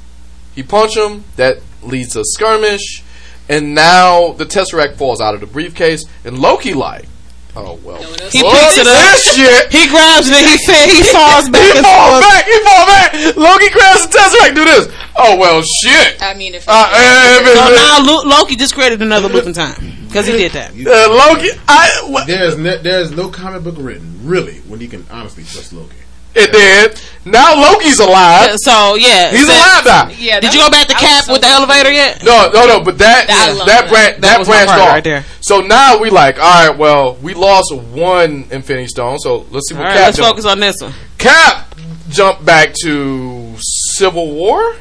He 0.56 0.64
punch 0.64 0.98
him. 0.98 1.26
That 1.36 1.60
leads 1.84 2.14
to 2.14 2.22
a 2.22 2.26
skirmish, 2.26 3.04
and 3.50 3.76
now 3.76 4.34
the 4.34 4.45
Tesseract 4.45 4.95
falls 4.95 5.22
out 5.22 5.36
of 5.36 5.41
the 5.41 5.48
briefcase, 5.48 6.06
and 6.24 6.40
Loki 6.40 6.74
like, 6.74 7.06
oh 7.55 7.80
well, 7.84 8.01
No 8.01 8.30
He 8.30 8.41
Fuck 8.41 8.51
picks 8.53 8.77
it 8.77 8.88
up. 8.88 8.93
this 8.97 9.35
shit. 9.35 9.71
He 9.71 9.88
grabs 9.88 10.27
it. 10.30 10.41
He 10.41 10.57
fa- 10.65 10.89
he 10.97 11.03
falls 11.03 11.49
back. 11.49 11.61
He 11.71 11.77
and 11.77 11.85
fall 11.85 12.19
back. 12.21 12.45
He 12.45 12.57
falls 12.63 12.88
back. 12.88 13.09
Loki 13.38 13.69
grabs 13.69 14.07
the 14.07 14.17
Tesseract. 14.17 14.55
Do 14.55 14.65
this. 14.65 14.88
Oh 15.15 15.38
well, 15.38 15.61
shit. 15.61 16.21
I 16.21 16.34
mean, 16.34 16.55
if 16.55 16.65
Uh, 16.67 16.89
eh, 16.91 17.45
So 17.53 17.75
now 17.75 17.99
Lu- 18.01 18.30
Loki 18.30 18.55
just 18.55 18.73
created 18.73 19.01
another 19.01 19.27
loop 19.30 19.45
in 19.45 19.53
time 19.53 19.75
because 20.07 20.25
he 20.27 20.34
did 20.34 20.51
that. 20.53 20.71
uh, 20.73 21.34
Loki. 21.34 21.49
I 21.67 21.89
what, 22.09 22.27
There's 22.27 22.57
ne- 22.57 22.77
there's 22.81 23.11
no 23.11 23.30
comic 23.30 23.63
book 23.63 23.75
written 23.77 24.19
really 24.23 24.59
when 24.67 24.80
you 24.81 24.88
can 24.88 25.05
honestly 25.11 25.43
trust 25.43 25.73
Loki. 25.73 25.95
It 26.35 26.51
did. 26.51 26.99
Now 27.26 27.55
Loki's 27.55 27.99
alive. 27.99 28.51
So 28.57 28.95
yeah, 28.95 29.31
He's 29.31 29.47
so- 29.47 29.53
alive 29.53 29.85
now. 29.85 30.10
yeah, 30.18 30.39
Did 30.41 30.53
you 30.53 30.60
go 30.60 30.69
back 30.69 30.88
to 30.88 30.93
Cap 30.93 31.23
so 31.23 31.31
with 31.34 31.41
the 31.41 31.47
confused. 31.47 31.69
elevator 31.72 31.91
yet? 31.91 32.22
No, 32.23 32.49
no, 32.53 32.65
no. 32.68 32.80
But 32.84 32.97
that 32.97 33.27
that 33.27 33.55
love 33.57 33.65
that, 33.68 33.81
that. 33.85 33.89
bran- 33.89 34.22
that, 34.22 34.39
was 34.39 34.47
my 34.47 34.55
branched 34.55 34.69
part 34.72 34.81
off 34.81 34.88
right 34.89 35.03
there. 35.03 35.26
So 35.39 35.61
now 35.61 35.99
we 35.99 36.10
like, 36.10 36.38
all 36.38 36.68
right. 36.68 36.77
Well, 36.77 37.15
we 37.15 37.34
lost 37.34 37.73
one 37.73 38.45
Infinity 38.51 38.88
Stone. 38.88 39.19
So 39.19 39.45
let's 39.51 39.69
see 39.69 39.76
what 39.76 39.85
All 39.85 39.85
right, 39.85 39.93
Cap 39.95 40.05
let's 40.07 40.18
doing. 40.18 40.30
focus 40.30 40.45
on 40.45 40.60
this 40.60 40.81
one. 40.81 40.93
Cap 41.18 41.76
jumped 42.10 42.43
back 42.43 42.73
to 42.84 43.53
Civil 43.60 44.34
War. 44.34 44.76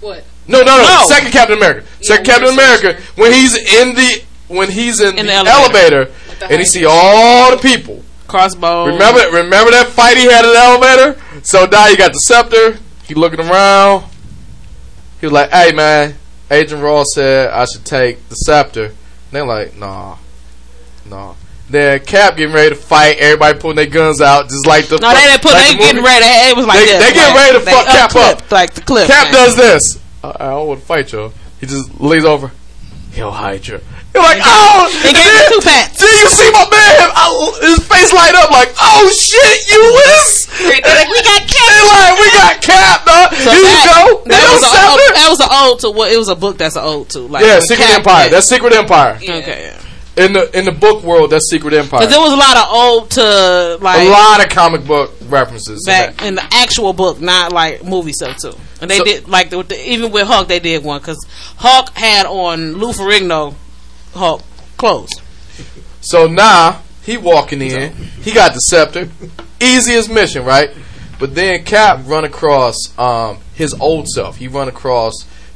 What? 0.00 0.24
No, 0.46 0.58
no, 0.62 0.76
no. 0.76 0.82
No. 0.82 1.04
Second 1.06 1.32
Captain 1.32 1.56
America. 1.56 1.86
Second 2.02 2.26
Winter 2.26 2.32
Captain 2.32 2.52
America. 2.52 3.02
Soldier. 3.02 3.22
When 3.22 3.32
he's 3.32 3.56
in 3.56 3.94
the 3.94 4.22
when 4.48 4.70
he's 4.70 5.00
in, 5.00 5.16
In 5.18 5.26
the, 5.26 5.32
the 5.32 5.38
elevator, 5.38 5.96
elevator. 5.96 6.12
the 6.40 6.46
and 6.50 6.58
he 6.58 6.64
see 6.66 6.84
all 6.84 7.52
the 7.56 7.62
people. 7.62 8.02
Crossbow. 8.30 8.86
Remember, 8.86 9.20
remember 9.36 9.70
that 9.72 9.88
fight 9.88 10.16
he 10.16 10.24
had 10.24 10.44
in 10.44 10.52
the 10.52 10.58
elevator. 10.58 11.42
So 11.44 11.66
now 11.66 11.86
you 11.88 11.96
got 11.96 12.12
the 12.12 12.18
scepter. 12.18 12.78
He 13.06 13.14
looking 13.14 13.40
around. 13.40 14.04
He 15.20 15.26
was 15.26 15.32
like, 15.32 15.50
"Hey 15.50 15.72
man, 15.72 16.14
Agent 16.50 16.82
Ross 16.82 17.06
said 17.14 17.50
I 17.50 17.64
should 17.66 17.84
take 17.84 18.28
the 18.28 18.34
scepter." 18.36 18.84
And 18.86 18.94
they're 19.32 19.44
like, 19.46 19.76
"Nah, 19.76 20.16
nah." 21.06 21.34
Then 21.68 22.00
Cap 22.00 22.36
getting 22.36 22.54
ready 22.54 22.70
to 22.70 22.74
fight. 22.74 23.18
Everybody 23.18 23.58
pulling 23.58 23.76
their 23.76 23.86
guns 23.86 24.20
out, 24.20 24.48
just 24.48 24.66
like 24.66 24.86
the. 24.86 24.96
No, 24.98 25.10
they 25.14 25.20
didn't 25.20 25.42
put. 25.42 25.52
like 25.52 25.66
they 25.68 25.72
the 25.74 25.78
getting 25.78 26.02
ready. 26.02 26.24
It 26.50 26.56
was 26.56 26.66
like 26.66 26.78
They- 26.80 26.86
this. 26.86 27.04
they 27.06 27.12
getting 27.14 27.34
like, 27.34 27.44
ready 27.52 27.58
to 27.58 27.64
fuck 27.70 27.86
Cap 27.86 28.10
unclipped, 28.10 28.42
up. 28.42 28.50
like 28.52 28.74
the 28.74 28.80
clip. 28.80 29.06
Cap 29.06 29.24
man. 29.26 29.32
does 29.34 29.56
this. 29.56 30.00
I, 30.24 30.28
I 30.40 30.48
don't 30.50 30.66
want 30.68 30.80
to 30.80 30.86
fight 30.86 31.12
y'all. 31.12 31.32
He 31.60 31.66
just 31.66 32.00
leans 32.00 32.24
over. 32.24 32.50
He'll 33.12 33.30
hide 33.30 33.66
you. 33.66 33.80
You're 34.14 34.22
like, 34.26 34.42
oh! 34.42 34.90
They 35.06 35.12
gave 35.14 35.22
him 35.22 35.46
two 35.54 35.62
pats. 35.62 35.98
Then 36.02 36.10
you 36.10 36.26
see 36.28 36.50
my 36.50 36.66
man, 36.66 37.10
I, 37.14 37.30
his 37.62 37.78
face 37.86 38.10
light 38.12 38.34
up 38.34 38.50
like, 38.50 38.74
oh 38.80 39.06
shit, 39.14 39.70
you 39.70 39.78
is? 40.18 40.50
They're 40.58 40.82
like, 40.98 41.08
we 41.08 41.22
got 41.22 41.40
Cap. 41.46 41.68
They 41.70 41.82
like, 41.86 42.18
we 42.18 42.28
got 42.34 42.54
Cap, 42.60 43.04
dog. 43.06 43.30
So 43.34 43.50
Here 43.50 43.62
that, 43.62 43.86
you 43.86 43.86
go. 43.86 44.22
That 44.26 44.46
was, 44.50 44.62
no 44.62 44.68
a, 44.68 45.14
that 45.14 45.26
was 45.30 45.40
an 45.40 45.48
ode 45.50 45.78
to 45.80 45.90
what? 45.90 46.12
It 46.12 46.16
was 46.18 46.28
a 46.28 46.34
book 46.34 46.58
that's 46.58 46.74
an 46.76 46.82
ode 46.84 47.08
to. 47.10 47.20
Like 47.20 47.44
Yeah, 47.44 47.60
Secret 47.60 47.84
Cap 47.86 47.98
Empire. 47.98 48.24
met- 48.24 48.30
That's 48.32 48.46
Secret 48.48 48.74
Empire. 48.74 49.14
okay. 49.22 49.76
In 50.16 50.32
the 50.32 50.58
in 50.58 50.64
the 50.64 50.72
book 50.72 51.04
world, 51.04 51.30
that's 51.30 51.48
Secret 51.48 51.72
Empire. 51.72 52.00
Because 52.00 52.12
there 52.12 52.20
was 52.20 52.32
a 52.32 52.36
lot 52.36 52.56
of 52.56 52.64
ode 52.68 53.10
to 53.12 53.78
like 53.82 54.00
a 54.06 54.10
lot 54.10 54.44
of 54.44 54.50
comic 54.50 54.84
book 54.86 55.12
references. 55.28 55.86
in 55.86 55.90
back 55.92 56.16
that. 56.16 56.26
in 56.26 56.34
the 56.34 56.42
actual 56.52 56.92
book, 56.92 57.20
not 57.20 57.52
like 57.52 57.84
movie 57.84 58.12
stuff 58.12 58.36
too. 58.38 58.52
And 58.82 58.90
they 58.90 58.98
So- 58.98 59.04
did 59.04 59.28
like 59.28 59.50
the, 59.50 59.62
the, 59.62 59.88
even 59.90 60.10
with 60.10 60.26
Hulk, 60.26 60.48
they 60.48 60.58
did 60.58 60.82
one 60.82 60.98
because 61.00 61.24
Hulk 61.56 61.90
had 61.96 62.26
on 62.26 62.72
Lou 62.74 62.88
Ferrigno 62.92 63.54
Hulk 64.14 64.42
clothes. 64.76 65.10
So 66.00 66.26
now 66.26 66.82
he 67.02 67.16
walking 67.16 67.60
in. 67.62 67.92
He 67.92 68.32
got 68.32 68.52
the 68.54 68.58
scepter. 68.60 69.08
Easiest 69.60 70.10
mission, 70.10 70.44
right? 70.44 70.70
But 71.18 71.34
then 71.34 71.64
Cap 71.64 72.00
run 72.06 72.24
across 72.24 72.76
um, 72.98 73.38
his 73.54 73.74
old 73.74 74.08
self. 74.08 74.36
He 74.36 74.48
run 74.48 74.68
across 74.68 75.12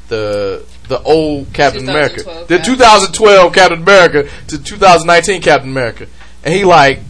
the 0.09 0.64
the 0.89 1.01
old 1.02 1.51
Captain 1.55 1.89
America, 1.89 2.44
the 2.47 2.59
2012 2.59 3.52
Captain 3.55 3.81
America 3.82 4.28
to 4.48 4.62
2019 4.62 5.40
Captain 5.40 5.70
America, 5.70 6.06
and 6.44 6.52
he 6.52 6.64
like, 6.64 7.01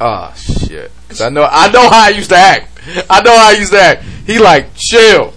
oh 0.00 0.32
shit. 0.36 0.92
'Cause 1.08 1.20
I 1.20 1.28
know 1.28 1.42
I 1.50 1.68
know 1.72 1.90
how 1.90 2.04
I 2.06 2.10
used 2.10 2.30
to 2.30 2.36
act. 2.36 2.78
I 3.10 3.20
know 3.22 3.36
how 3.36 3.48
I 3.48 3.52
used 3.58 3.72
to 3.72 3.80
act. 3.80 4.04
He 4.26 4.38
like, 4.38 4.68
chill. 4.76 5.32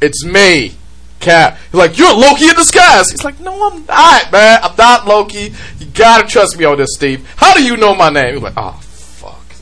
It's 0.00 0.24
me. 0.24 0.74
Cap. 1.20 1.58
He's 1.70 1.74
like, 1.74 1.98
you're 1.98 2.14
Loki 2.14 2.48
in 2.48 2.54
disguise. 2.54 3.10
He's 3.10 3.24
like, 3.24 3.38
no, 3.40 3.70
I'm 3.70 3.84
not, 3.86 4.32
man. 4.32 4.60
I'm 4.62 4.74
not 4.76 5.06
Loki. 5.06 5.54
You 5.78 5.86
gotta 5.94 6.26
trust 6.26 6.58
me 6.58 6.64
on 6.64 6.78
this, 6.78 6.90
Steve. 6.94 7.28
How 7.36 7.54
do 7.54 7.62
you 7.62 7.76
know 7.76 7.94
my 7.94 8.10
name? 8.10 8.34
He's 8.34 8.42
like, 8.42 8.54
oh 8.56 8.72
fuck. 8.72 9.52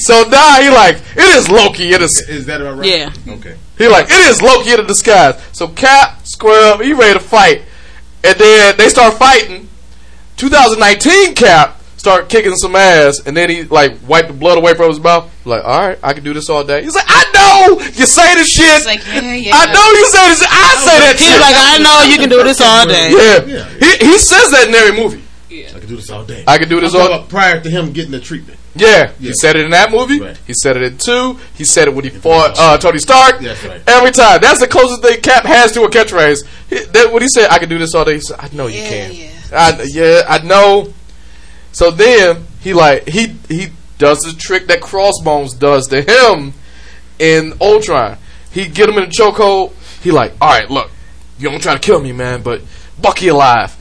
so 0.00 0.24
now 0.28 0.60
he 0.60 0.68
like, 0.68 0.96
it 1.16 1.36
is 1.36 1.48
Loki 1.48 1.94
in 1.94 2.02
a 2.02 2.04
Is 2.04 2.46
that 2.46 2.60
about 2.60 2.78
right? 2.78 2.86
Yeah. 2.88 3.12
Okay. 3.34 3.56
he 3.78 3.88
like, 3.88 4.06
it 4.08 4.30
is 4.30 4.42
Loki 4.42 4.72
in 4.72 4.86
disguise. 4.86 5.40
So 5.52 5.68
Cap 5.68 6.26
square 6.26 6.74
up, 6.74 6.80
he 6.80 6.92
ready 6.92 7.14
to 7.14 7.24
fight. 7.24 7.62
And 8.22 8.38
then 8.38 8.76
they 8.76 8.88
start 8.88 9.14
fighting. 9.14 9.68
2019 10.36 11.34
Cap 11.34 11.79
start 12.00 12.30
kicking 12.30 12.56
some 12.56 12.74
ass, 12.74 13.20
and 13.26 13.36
then 13.36 13.50
he 13.50 13.64
like 13.64 13.96
wiped 14.08 14.28
the 14.28 14.34
blood 14.34 14.56
away 14.56 14.72
from 14.74 14.88
his 14.88 14.98
mouth. 14.98 15.30
Like, 15.44 15.62
all 15.62 15.88
right, 15.88 15.98
I 16.02 16.14
can 16.14 16.24
do 16.24 16.32
this 16.32 16.48
all 16.48 16.64
day. 16.64 16.82
He's 16.82 16.94
like, 16.94 17.04
I 17.06 17.24
know 17.34 17.78
you 17.80 18.06
say 18.06 18.34
this 18.36 18.48
shit. 18.48 18.64
It's 18.78 18.86
like, 18.86 19.06
yeah, 19.06 19.34
yeah. 19.34 19.52
I 19.54 19.66
know 19.72 19.86
you 19.98 20.06
say 20.06 20.28
this. 20.28 20.42
I 20.42 20.74
say 20.86 20.98
that 21.04 21.16
He's 21.18 21.28
shit. 21.28 21.40
like, 21.40 21.54
I 21.54 21.78
know 21.78 22.10
you 22.10 22.18
can 22.18 22.30
do 22.30 22.42
this 22.42 22.60
all 22.60 22.86
day. 22.86 23.10
yeah, 23.12 23.68
he 23.78 24.12
he 24.12 24.18
says 24.18 24.50
that 24.50 24.66
in 24.68 24.74
every 24.74 24.98
movie. 25.00 25.22
I 25.50 25.78
can 25.78 25.88
do 25.88 25.96
this 25.96 26.10
all 26.10 26.24
day. 26.24 26.44
I 26.46 26.58
can 26.58 26.68
do 26.68 26.80
this 26.80 26.94
I'm 26.94 27.00
all. 27.02 27.08
talking 27.08 27.18
about 27.18 27.28
prior 27.30 27.60
to 27.60 27.68
him 27.70 27.92
getting 27.92 28.12
the 28.12 28.20
treatment. 28.20 28.58
Yeah, 28.76 29.10
he 29.18 29.32
said 29.32 29.56
it 29.56 29.64
in 29.64 29.72
that 29.72 29.90
movie. 29.90 30.20
Right. 30.20 30.36
He 30.46 30.54
said 30.54 30.76
it 30.76 30.84
in 30.84 30.96
two. 30.96 31.38
He 31.54 31.64
said 31.64 31.88
it 31.88 31.94
when 31.94 32.04
he 32.04 32.10
fought 32.10 32.54
uh, 32.56 32.78
Tony 32.78 32.98
Stark. 32.98 33.40
That's 33.40 33.62
right. 33.64 33.82
Every 33.86 34.12
time. 34.12 34.40
That's 34.40 34.60
the 34.60 34.68
closest 34.68 35.02
thing 35.02 35.20
Cap 35.20 35.44
has 35.44 35.72
to 35.72 35.82
a 35.82 35.90
catchphrase. 35.90 36.46
He, 36.68 36.78
that, 36.84 37.12
when 37.12 37.20
he 37.22 37.28
said, 37.28 37.50
"I 37.50 37.58
can 37.58 37.68
do 37.68 37.78
this 37.78 37.94
all 37.96 38.04
day," 38.04 38.14
he 38.14 38.20
said, 38.20 38.36
"I 38.38 38.48
know 38.54 38.68
you 38.68 38.80
can." 38.80 39.12
yeah. 39.12 39.30
I, 39.52 39.82
yeah, 39.88 40.22
I 40.28 40.38
know. 40.44 40.94
So 41.72 41.90
then 41.90 42.46
he 42.60 42.74
like 42.74 43.08
he 43.08 43.36
he 43.48 43.68
does 43.98 44.20
the 44.20 44.32
trick 44.32 44.66
that 44.68 44.80
Crossbones 44.80 45.54
does 45.54 45.86
to 45.88 46.02
him 46.02 46.52
in 47.18 47.54
Ultron. 47.60 48.16
He 48.50 48.66
get 48.66 48.88
him 48.88 48.96
in 48.98 49.04
a 49.04 49.06
chokehold. 49.08 49.72
He 50.02 50.10
like, 50.10 50.32
all 50.40 50.48
right, 50.48 50.68
look, 50.70 50.90
you 51.38 51.50
don't 51.50 51.62
try 51.62 51.74
to 51.74 51.78
kill 51.80 52.00
me, 52.00 52.12
man, 52.12 52.42
but 52.42 52.62
Bucky 53.00 53.28
alive. 53.28 53.76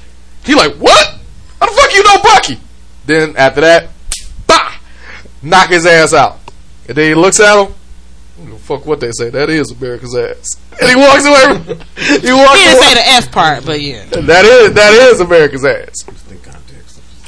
He 0.45 0.53
like, 0.55 0.75
what? 0.75 1.15
How 1.59 1.65
the 1.67 1.71
fuck 1.73 1.93
you 1.93 2.03
know 2.03 2.17
Bucky? 2.21 2.57
Then 3.05 3.35
after 3.37 3.61
that, 3.61 3.89
bah, 4.45 4.75
knock 5.41 5.69
his 5.69 5.85
ass 5.85 6.13
out. 6.13 6.37
And 6.87 6.97
then 6.97 7.09
he 7.09 7.15
looks 7.15 7.39
at 7.39 7.55
him. 7.57 7.73
I 7.73 8.41
don't 8.41 8.45
give 8.45 8.55
a 8.55 8.59
Fuck 8.59 8.85
what 8.85 8.99
they 8.99 9.11
say. 9.11 9.29
That 9.29 9.49
is 9.49 9.71
America's 9.71 10.15
ass. 10.15 10.57
And 10.79 10.89
he 10.89 10.95
walks 10.95 11.25
away. 11.25 11.43
From, 11.43 11.63
he 11.65 11.73
walks 11.75 11.85
He 11.97 12.19
didn't 12.21 12.77
away. 12.77 12.81
say 12.81 12.93
the 12.93 13.07
F 13.07 13.31
part, 13.31 13.65
but 13.65 13.81
yeah. 13.81 14.05
That 14.05 14.45
is 14.45 14.73
that 14.73 14.93
is 14.93 15.19
America's 15.21 15.65
ass. 15.65 16.03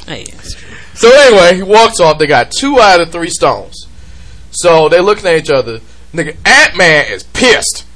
Just 0.06 0.08
in 0.08 0.24
context. 0.26 0.58
Hey. 0.58 0.68
So 0.94 1.10
anyway, 1.10 1.56
he 1.56 1.62
walks 1.62 2.00
off. 2.00 2.18
They 2.18 2.26
got 2.26 2.50
two 2.50 2.78
out 2.80 3.00
of 3.00 3.10
three 3.10 3.30
stones. 3.30 3.86
So 4.50 4.88
they 4.88 5.00
looking 5.00 5.26
at 5.26 5.36
each 5.38 5.50
other. 5.50 5.80
Nigga, 6.12 6.36
Ant 6.46 6.76
Man 6.76 7.10
is 7.10 7.22
pissed. 7.22 7.86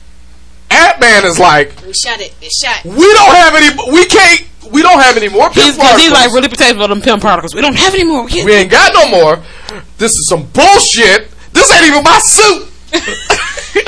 Ant 0.70 0.98
Man 1.00 1.24
is 1.26 1.38
like, 1.38 1.68
We 1.86 1.92
shot 1.92 2.20
it. 2.20 2.34
It 2.40 2.50
shot. 2.52 2.84
we 2.84 3.12
don't 3.12 3.34
have 3.36 3.54
any. 3.54 3.92
We 3.92 4.06
can't. 4.06 4.42
We 4.72 4.82
don't 4.82 5.00
have 5.00 5.16
any 5.16 5.28
more. 5.28 5.48
He's, 5.50 5.76
pimp 5.76 5.78
cause 5.78 6.00
he's 6.00 6.10
like 6.10 6.32
really 6.32 6.48
protective 6.48 6.80
of 6.80 6.88
them 6.88 7.00
Pym 7.00 7.20
particles. 7.20 7.54
We 7.54 7.60
don't 7.60 7.76
have 7.76 7.94
any 7.94 8.04
more. 8.04 8.24
We 8.24 8.44
we 8.44 8.52
ain't 8.52 8.70
got 8.70 8.92
no 8.94 9.08
more. 9.10 9.44
This 9.98 10.10
is 10.12 10.26
some 10.28 10.46
bullshit. 10.46 11.30
This 11.52 11.72
ain't 11.72 11.86
even 11.86 12.02
my 12.02 12.18
suit. 12.18 12.68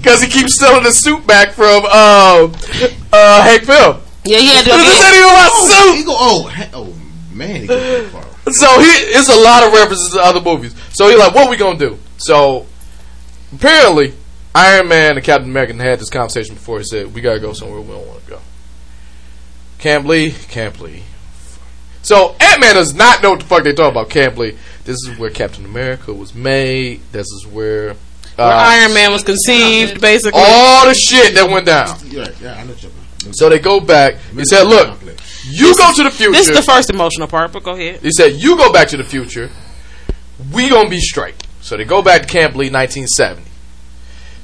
Because 0.00 0.22
he 0.22 0.28
keeps 0.30 0.54
stealing 0.54 0.82
the 0.84 0.90
suit 0.92 1.26
back 1.26 1.50
from 1.52 1.84
uh, 1.84 2.48
uh, 3.12 3.42
Hank 3.42 3.66
Pym. 3.66 4.00
yeah, 4.24 4.38
he 4.38 4.46
had 4.48 4.64
to. 4.64 4.70
This 4.70 5.04
ain't 5.04 5.16
even 5.16 5.28
my 5.28 5.48
Oh, 5.52 5.90
suit. 5.92 5.96
he 5.98 6.04
go. 6.04 6.14
Oh, 6.16 6.50
oh 6.72 6.99
man, 7.40 7.60
he 7.62 7.66
goes 7.66 7.82
that 7.82 8.10
far. 8.12 8.24
So 8.52 8.80
he 8.80 8.86
it's 8.86 9.28
a 9.28 9.40
lot 9.40 9.64
of 9.64 9.72
references 9.72 10.12
to 10.12 10.20
other 10.20 10.40
movies. 10.40 10.74
So 10.92 11.08
he's 11.08 11.18
like, 11.18 11.34
what 11.34 11.50
we 11.50 11.56
gonna 11.56 11.78
do? 11.78 11.98
So 12.18 12.66
apparently, 13.54 14.14
Iron 14.54 14.88
Man 14.88 15.16
and 15.16 15.24
Captain 15.24 15.50
America 15.50 15.74
had 15.74 15.98
this 15.98 16.10
conversation 16.10 16.54
before. 16.54 16.78
He 16.78 16.84
said, 16.84 17.14
we 17.14 17.20
gotta 17.20 17.40
go 17.40 17.52
somewhere 17.52 17.80
we 17.80 17.88
don't 17.92 18.06
want 18.06 18.24
to 18.24 18.30
go. 18.30 18.38
Can't 19.78 20.04
believe, 20.04 20.46
can't 20.48 20.76
believe. 20.76 21.04
So 22.02 22.34
Ant 22.40 22.60
Man 22.60 22.74
does 22.74 22.94
not 22.94 23.22
know 23.22 23.30
what 23.30 23.40
the 23.40 23.46
fuck 23.46 23.62
they 23.64 23.72
talk 23.72 23.90
about. 23.92 24.10
Can't 24.10 24.34
believe. 24.34 24.58
This 24.84 24.96
is 25.06 25.18
where 25.18 25.30
Captain 25.30 25.64
America 25.64 26.12
was 26.12 26.34
made. 26.34 27.00
This 27.12 27.26
is 27.26 27.46
where, 27.46 27.90
uh, 27.90 27.94
Where 28.36 28.46
Iron 28.46 28.94
Man 28.94 29.12
was 29.12 29.22
conceived, 29.22 30.00
basically. 30.00 30.40
all 30.42 30.86
the 30.86 30.94
shit 30.94 31.34
that 31.34 31.48
went 31.48 31.66
down. 31.66 31.98
You're. 32.06 32.24
Yeah, 32.40 32.54
I 32.54 32.62
know 32.64 32.72
what 32.72 32.82
you're 32.82 32.90
talking 33.18 33.32
So 33.34 33.48
they 33.48 33.58
go 33.58 33.80
back. 33.80 34.16
He 34.34 34.44
said, 34.44 34.64
look, 34.64 34.98
you 35.44 35.74
go 35.76 35.92
to 35.94 36.02
the 36.04 36.10
future. 36.10 36.32
This 36.32 36.48
is 36.48 36.56
the 36.56 36.62
first 36.62 36.90
emotional 36.90 37.28
part, 37.28 37.52
but 37.52 37.62
go 37.62 37.72
ahead. 37.72 38.00
He 38.00 38.10
said, 38.12 38.34
"You 38.34 38.56
go 38.56 38.72
back 38.72 38.88
to 38.88 38.96
the 38.96 39.04
future. 39.04 39.50
We 40.52 40.68
gonna 40.68 40.88
be 40.90 41.00
straight." 41.00 41.34
So 41.60 41.76
they 41.76 41.84
go 41.84 42.02
back 42.02 42.22
to 42.22 42.28
Camp 42.28 42.54
Lee, 42.54 42.70
1970. 42.70 43.42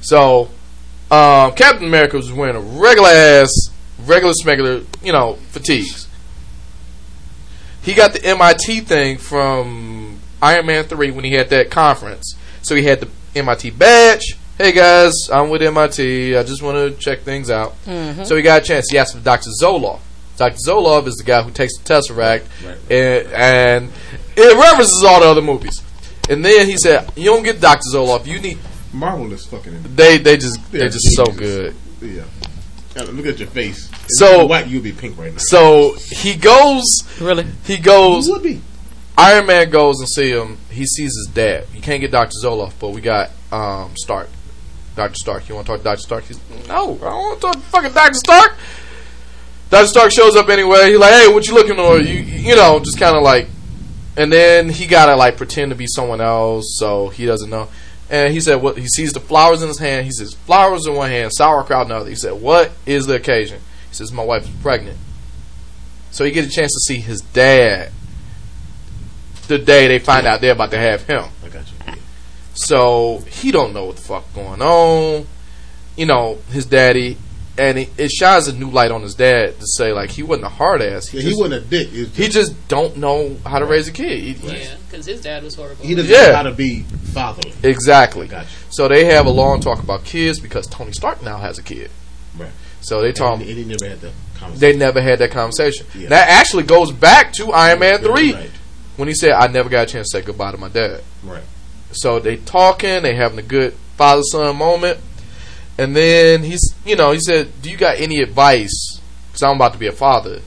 So 0.01 0.51
um, 1.11 1.53
Captain 1.53 1.85
America 1.87 2.17
was 2.17 2.33
wearing 2.33 2.57
a 2.57 2.61
regular 2.61 3.09
ass, 3.09 3.51
regular 4.05 4.33
smuggler, 4.35 4.83
you 5.03 5.13
know, 5.13 5.35
fatigues. 5.51 6.09
He 7.83 7.95
got 7.95 8.13
the 8.13 8.25
MIT 8.25 8.81
thing 8.81 9.17
from 9.19 10.19
Iron 10.43 10.67
Man 10.67 10.85
3 10.85 11.13
when 11.13 11.25
he 11.25 11.33
had 11.33 11.51
that 11.51 11.71
conference. 11.71 12.35
So 12.63 12.75
he 12.75 12.83
had 12.83 13.01
the 13.01 13.09
MIT 13.35 13.71
badge. 13.71 14.37
Hey 14.59 14.73
guys, 14.73 15.13
I'm 15.33 15.51
with 15.51 15.63
MIT. 15.63 16.37
I 16.37 16.43
just 16.43 16.63
want 16.63 16.77
to 16.77 16.99
check 16.99 17.21
things 17.21 17.51
out. 17.51 17.75
So 18.25 18.35
he 18.37 18.43
got 18.43 18.63
a 18.63 18.65
chance. 18.65 18.87
He 18.91 18.99
asked 18.99 19.15
for 19.15 19.21
Dr. 19.23 19.51
Zoloff. 19.63 20.01
Dr. 20.37 20.57
Zoloff 20.67 21.07
is 21.07 21.17
the 21.17 21.25
guy 21.25 21.43
who 21.43 21.51
takes 21.51 21.77
the 21.79 21.85
Tesseract, 21.85 22.15
Right, 22.15 22.45
right. 22.65 22.79
And, 22.91 23.27
and 23.33 23.93
it 24.37 24.57
references 24.57 25.03
all 25.07 25.21
the 25.21 25.27
other 25.27 25.43
movies. 25.43 25.83
And 26.29 26.45
then 26.45 26.67
he 26.69 26.77
said, 26.77 27.11
"You 27.17 27.27
don't 27.27 27.43
get 27.45 27.61
Dr. 27.61 27.83
Zoloff. 27.95 28.27
You 28.27 28.41
need." 28.41 28.59
Marvel 28.93 29.33
is 29.33 29.47
fucking. 29.47 29.73
In. 29.75 29.95
They 29.97 30.19
they 30.19 30.37
just 30.37 30.59
They're 30.73 30.81
they're 30.81 30.89
just 30.89 31.15
so 31.15 31.25
good. 31.27 31.75
Yeah. 32.01 32.25
Look 33.13 33.27
at 33.27 33.39
your 33.39 33.49
face. 33.49 33.89
If 33.93 34.07
So- 34.19 34.33
you 34.33 34.39
were 34.39 34.47
white, 34.47 34.67
you'd 34.69 34.83
be 34.83 34.93
pink 34.93 35.19
right 35.19 35.33
now. 35.33 35.39
So 35.39 35.95
he 36.11 36.35
goes. 36.35 36.85
Really? 37.21 37.47
He 37.65 37.77
goes. 37.77 38.27
You 38.27 38.33
would 38.35 38.43
be. 38.43 38.61
Iron 39.19 39.47
Man 39.47 39.71
goes 39.71 39.99
and 40.01 40.09
see 40.09 40.31
him. 40.31 40.59
He 40.71 40.85
sees 40.85 41.15
his 41.17 41.29
dad. 41.33 41.67
You 41.75 41.81
can't 41.81 42.01
get 42.01 42.11
Doctor 42.11 42.35
Zoloff, 42.45 42.73
but 42.79 42.91
we 42.91 43.01
got 43.01 43.31
um, 43.53 43.93
Stark. 43.97 44.29
Doctor 44.95 45.15
Stark. 45.17 45.49
You 45.49 45.55
want 45.55 45.67
to 45.67 45.73
talk 45.75 45.81
to 45.81 45.85
Doctor 45.85 46.01
Stark? 46.03 46.25
He's 46.25 46.41
no. 46.69 46.95
I 46.95 46.99
don't 46.99 47.01
want 47.03 47.41
to 47.41 47.47
talk 47.47 47.55
to 47.55 47.61
fucking 47.61 47.93
Doctor 47.93 48.15
Stark. 48.19 48.57
Doctor 49.71 49.89
Stark 49.89 50.13
shows 50.13 50.37
up 50.37 50.49
anyway. 50.49 50.91
He's 50.91 50.99
like, 50.99 51.13
"Hey, 51.13 51.33
what 51.33 51.47
you 51.47 51.55
looking 51.55 51.77
for?" 51.77 51.99
You 51.99 52.21
you 52.21 52.55
know, 52.55 52.79
just 52.79 52.99
kind 52.99 53.17
of 53.17 53.23
like, 53.23 53.49
and 54.17 54.33
then 54.33 54.69
he 54.69 54.87
gotta 54.87 55.17
like 55.17 55.37
pretend 55.37 55.71
to 55.71 55.77
be 55.77 55.87
someone 55.87 56.21
else, 56.21 56.77
so 56.79 57.09
he 57.09 57.27
doesn't 57.27 57.51
know. 57.51 57.69
And 58.09 58.33
he 58.33 58.41
said, 58.41 58.63
"What?" 58.63 58.79
He 58.79 58.87
sees 58.87 59.13
the 59.13 59.21
flowers 59.21 59.63
in 59.63 59.69
his 59.69 59.79
hand. 59.79 60.07
He 60.07 60.13
says, 60.13 60.35
"Flowers 60.35 60.87
in 60.87 60.95
one 60.95 61.11
hand, 61.11 61.33
sauerkraut 61.33 61.83
in 61.83 61.89
the 61.89 61.97
other." 61.97 62.09
He 62.09 62.15
said, 62.15 62.35
"What 62.35 62.71
is 62.87 63.07
the 63.07 63.15
occasion?" 63.15 63.59
He 63.89 63.95
says, 63.95 64.13
"My 64.13 64.23
wife 64.23 64.45
is 64.45 64.51
pregnant." 64.63 64.99
So 66.13 66.25
he 66.25 66.31
gets 66.31 66.47
a 66.47 66.51
chance 66.51 66.73
to 66.73 66.81
see 66.81 67.01
his 67.01 67.21
dad 67.21 67.91
the 69.49 69.59
day 69.59 69.87
they 69.87 69.99
find 69.99 70.27
out 70.27 70.41
they're 70.41 70.53
about 70.53 70.71
to 70.71 70.79
have 70.79 71.03
him. 71.07 71.25
I 71.45 71.49
got 71.49 71.65
you. 71.67 71.95
So 72.55 73.23
he 73.29 73.51
don't 73.51 73.75
know 73.75 73.85
what 73.85 73.97
the 73.97 74.03
fuck 74.03 74.33
going 74.35 74.63
on. 74.63 75.27
You 75.97 76.07
know, 76.07 76.39
his 76.51 76.67
daddy, 76.67 77.17
and 77.59 77.79
it, 77.79 77.91
it 77.99 78.11
shines 78.11 78.49
a 78.49 78.55
new 78.55 78.69
light 78.71 78.91
on 78.91 79.03
his 79.03 79.15
dad 79.15 79.59
to 79.59 79.67
say 79.67 79.93
like 79.93 80.11
he 80.11 80.23
wasn't 80.23 80.47
a 80.47 80.51
hard 80.51 80.83
ass. 80.83 81.13
Yeah, 81.13 81.21
He, 81.21 81.27
he 81.27 81.31
just, 81.33 81.41
wasn't 81.43 81.65
a 81.65 81.67
dick. 81.67 81.89
He, 81.89 82.01
was 82.01 82.17
he 82.17 82.29
just 82.29 82.69
don't 82.69 82.97
know 82.99 83.37
how 83.47 83.59
to 83.59 83.65
raise 83.67 83.89
a 83.89 83.93
kid. 83.93 84.19
He- 84.21 84.33
he- 84.35 84.59
Yeah, 84.63 84.75
because 84.91 85.07
his 85.07 85.23
dad 85.23 85.43
was 85.43 85.55
horrible. 85.55 85.85
he 85.85 85.95
doesn't 85.95 86.11
Yeah. 86.11 86.29
know 86.29 86.35
how 86.37 86.43
to 86.43 86.53
be 86.53 86.81
fatherly. 86.83 87.53
Exactly. 87.63 88.29
Gotcha. 88.29 88.49
So 88.71 88.89
they 88.89 89.05
have 89.07 89.27
a 89.27 89.31
long 89.31 89.61
talk 89.61 89.83
about 89.83 90.05
kids 90.05 90.39
because 90.41 90.67
Tony 90.67 90.93
Stark 90.93 91.23
now 91.23 91.39
has 91.39 91.59
a 91.59 91.63
kid. 91.63 91.91
Right. 92.39 92.51
So 92.83 93.01
they 93.01 93.13
talk. 93.13 93.41
And, 93.41 93.49
and 93.49 93.59
he 93.59 93.65
never 93.65 93.89
had 93.89 94.01
the 94.01 94.13
conversation. 94.35 94.61
They 94.61 94.77
never 94.77 95.01
had 95.01 95.19
that 95.21 95.31
conversation. 95.31 95.87
Yeah. 95.95 96.09
That 96.11 96.29
actually 96.29 96.65
goes 96.65 96.93
back 96.93 97.33
to 97.35 97.53
Iron 97.53 97.79
Man 97.81 97.99
three 98.01 98.35
Right. 98.35 98.51
when 98.97 99.09
he 99.09 99.15
said, 99.15 99.33
"I 99.33 99.47
never 99.49 99.69
got 99.69 99.89
a 99.89 99.91
chance 99.91 100.11
to 100.11 100.19
say 100.19 100.25
goodbye 100.25 100.53
to 100.53 100.59
my 100.59 100.69
dad." 100.69 101.03
Right. 101.25 101.43
So 101.93 102.19
they 102.21 102.37
talking, 102.37 103.03
they 103.03 103.15
having 103.15 103.39
a 103.39 103.43
good 103.43 103.73
father 103.97 104.23
son 104.31 104.57
moment, 104.57 104.99
and 105.79 105.95
then 105.95 106.43
he's, 106.43 106.75
you 106.85 106.97
know, 106.97 107.13
he 107.13 107.21
said, 107.21 107.63
"Do 107.63 107.71
you 107.71 107.77
got 107.77 107.99
any 107.99 108.21
advice? 108.21 109.01
Because 109.29 109.43
I'm 109.43 109.57
about 109.57 109.73
to 109.75 109.79
be 109.79 109.87
a 109.87 109.93
father. 109.93 110.41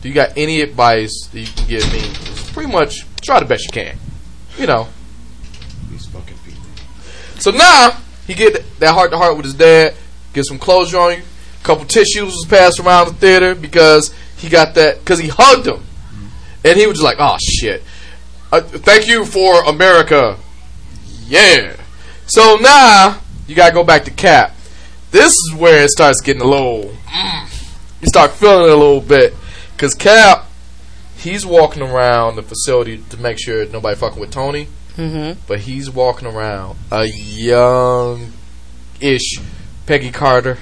Do 0.00 0.08
you 0.08 0.14
got 0.14 0.36
any 0.36 0.60
advice 0.60 1.28
that 1.32 1.40
you 1.40 1.46
can 1.46 1.68
give 1.68 1.92
me? 1.92 1.98
It's 1.98 2.50
pretty 2.50 2.70
much 2.70 3.06
try 3.22 3.40
the 3.40 3.46
best 3.46 3.64
you 3.64 3.72
can, 3.72 3.98
you 4.58 4.66
know." 4.66 4.88
These 5.90 6.06
fucking 6.06 6.36
people. 6.44 6.62
So 7.38 7.50
now 7.50 7.96
he 8.26 8.34
get 8.34 8.62
that 8.78 8.94
heart 8.94 9.10
to 9.10 9.16
heart 9.16 9.36
with 9.36 9.46
his 9.46 9.54
dad, 9.54 9.94
get 10.32 10.44
some 10.44 10.58
closure 10.58 10.98
on 10.98 11.12
you. 11.12 11.22
A 11.60 11.64
couple 11.64 11.84
tissues 11.84 12.32
was 12.32 12.46
passed 12.48 12.78
around 12.78 13.08
the 13.08 13.14
theater 13.14 13.54
because 13.54 14.14
he 14.36 14.48
got 14.48 14.74
that 14.74 15.00
because 15.00 15.18
he 15.18 15.28
hugged 15.28 15.66
him, 15.66 15.82
and 16.64 16.78
he 16.78 16.86
was 16.86 16.98
just 16.98 17.04
like, 17.04 17.16
"Oh 17.18 17.36
shit." 17.40 17.82
Uh, 18.50 18.60
thank 18.60 19.08
you 19.08 19.24
for 19.24 19.64
America. 19.64 20.38
Yeah. 21.26 21.76
So 22.26 22.56
now 22.56 23.20
you 23.46 23.54
gotta 23.54 23.74
go 23.74 23.84
back 23.84 24.04
to 24.04 24.10
Cap. 24.10 24.54
This 25.10 25.32
is 25.32 25.54
where 25.54 25.84
it 25.84 25.90
starts 25.90 26.20
getting 26.20 26.42
a 26.42 26.46
little. 26.46 26.94
Mm, 27.06 27.72
you 28.02 28.08
start 28.08 28.32
feeling 28.32 28.64
it 28.64 28.70
a 28.70 28.76
little 28.76 29.00
bit 29.00 29.34
because 29.72 29.94
Cap 29.94 30.46
he's 31.18 31.44
walking 31.44 31.82
around 31.82 32.36
the 32.36 32.42
facility 32.42 33.02
to 33.10 33.16
make 33.16 33.38
sure 33.38 33.66
nobody 33.66 33.96
fucking 33.96 34.20
with 34.20 34.30
Tony. 34.30 34.68
Mm-hmm. 34.96 35.40
But 35.46 35.60
he's 35.60 35.90
walking 35.90 36.26
around 36.26 36.78
a 36.90 37.04
young 37.06 38.32
ish 39.00 39.38
Peggy 39.86 40.10
Carter. 40.10 40.58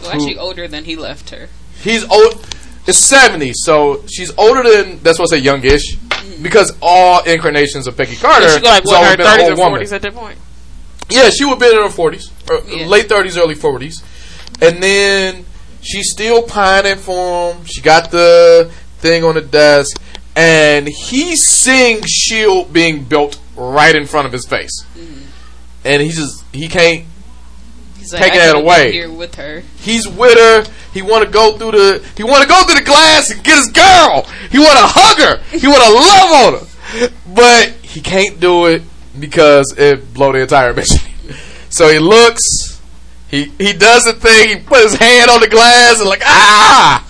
Well, 0.00 0.12
actually, 0.12 0.38
older 0.38 0.66
than 0.66 0.84
he 0.84 0.96
left 0.96 1.30
her. 1.30 1.48
He's 1.82 2.08
old. 2.10 2.46
It's 2.86 2.98
seventy, 2.98 3.52
so 3.54 4.04
she's 4.06 4.32
older 4.38 4.62
than. 4.62 5.00
That's 5.02 5.18
what 5.18 5.32
I 5.32 5.36
say, 5.36 5.42
youngish, 5.42 5.96
because 6.42 6.76
all 6.80 7.22
incarnations 7.24 7.86
of 7.86 7.96
Peggy 7.96 8.16
Carter. 8.16 8.48
She 8.48 8.60
go 8.60 8.68
like 8.68 8.82
has 8.82 8.86
what, 8.86 8.96
always 8.96 9.10
her 9.10 9.16
been 9.16 9.26
an 9.26 9.32
thirties 9.32 9.48
or 9.50 9.56
woman. 9.56 9.72
forties 9.72 9.92
at 9.92 10.02
that 10.02 10.14
point. 10.14 10.38
Yeah, 11.08 11.30
she 11.30 11.44
would 11.44 11.52
have 11.52 11.58
been 11.60 11.76
in 11.76 11.82
her 11.82 11.90
forties, 11.90 12.30
uh, 12.50 12.60
Yeah. 12.66 12.86
late 12.86 13.08
thirties, 13.08 13.38
early 13.38 13.54
forties, 13.54 14.02
and 14.60 14.82
then 14.82 15.44
she's 15.80 16.10
still 16.10 16.42
pining 16.42 16.96
for 16.96 17.52
him. 17.52 17.64
She 17.64 17.80
got 17.80 18.10
the 18.10 18.70
thing 18.98 19.24
on 19.24 19.34
the 19.34 19.40
desk, 19.40 20.00
and 20.34 20.88
he's 20.88 21.46
seeing 21.46 22.02
Shield 22.06 22.72
being 22.72 23.04
built 23.04 23.38
right 23.56 23.94
in 23.94 24.06
front 24.06 24.26
of 24.26 24.32
his 24.32 24.46
face, 24.46 24.84
mm-hmm. 24.96 25.20
and 25.84 26.02
he 26.02 26.08
just 26.08 26.44
he 26.52 26.68
can't. 26.68 27.04
He's 27.98 28.12
like, 28.12 28.22
Taking 28.22 28.38
that 28.38 28.56
away. 28.56 28.92
Here 28.92 29.10
with 29.10 29.34
her. 29.36 29.62
He's 29.78 30.06
with 30.06 30.38
her. 30.38 30.72
He 30.92 31.02
want 31.02 31.24
to 31.24 31.30
go 31.30 31.56
through 31.56 31.72
the. 31.72 32.08
He 32.16 32.24
want 32.24 32.42
to 32.42 32.48
go 32.48 32.62
through 32.64 32.78
the 32.78 32.84
glass 32.84 33.30
and 33.30 33.42
get 33.44 33.56
his 33.56 33.68
girl. 33.68 34.26
He 34.50 34.58
want 34.58 34.78
to 34.78 34.86
hug 34.86 35.18
her. 35.18 35.58
He 35.58 35.66
want 35.66 35.82
to 35.82 35.92
love 35.92 36.30
on 36.44 36.60
her, 36.60 37.08
but 37.34 37.70
he 37.82 38.00
can't 38.00 38.38
do 38.40 38.66
it 38.66 38.82
because 39.18 39.74
it 39.76 40.12
blow 40.14 40.32
the 40.32 40.40
entire 40.40 40.72
mission. 40.74 40.98
So 41.68 41.88
he 41.88 41.98
looks. 41.98 42.80
He 43.28 43.46
he 43.58 43.72
does 43.72 44.04
the 44.04 44.12
thing. 44.12 44.48
He 44.48 44.64
put 44.64 44.82
his 44.82 44.94
hand 44.94 45.30
on 45.30 45.40
the 45.40 45.48
glass 45.48 45.98
and 46.00 46.08
like 46.08 46.22
ah. 46.24 47.02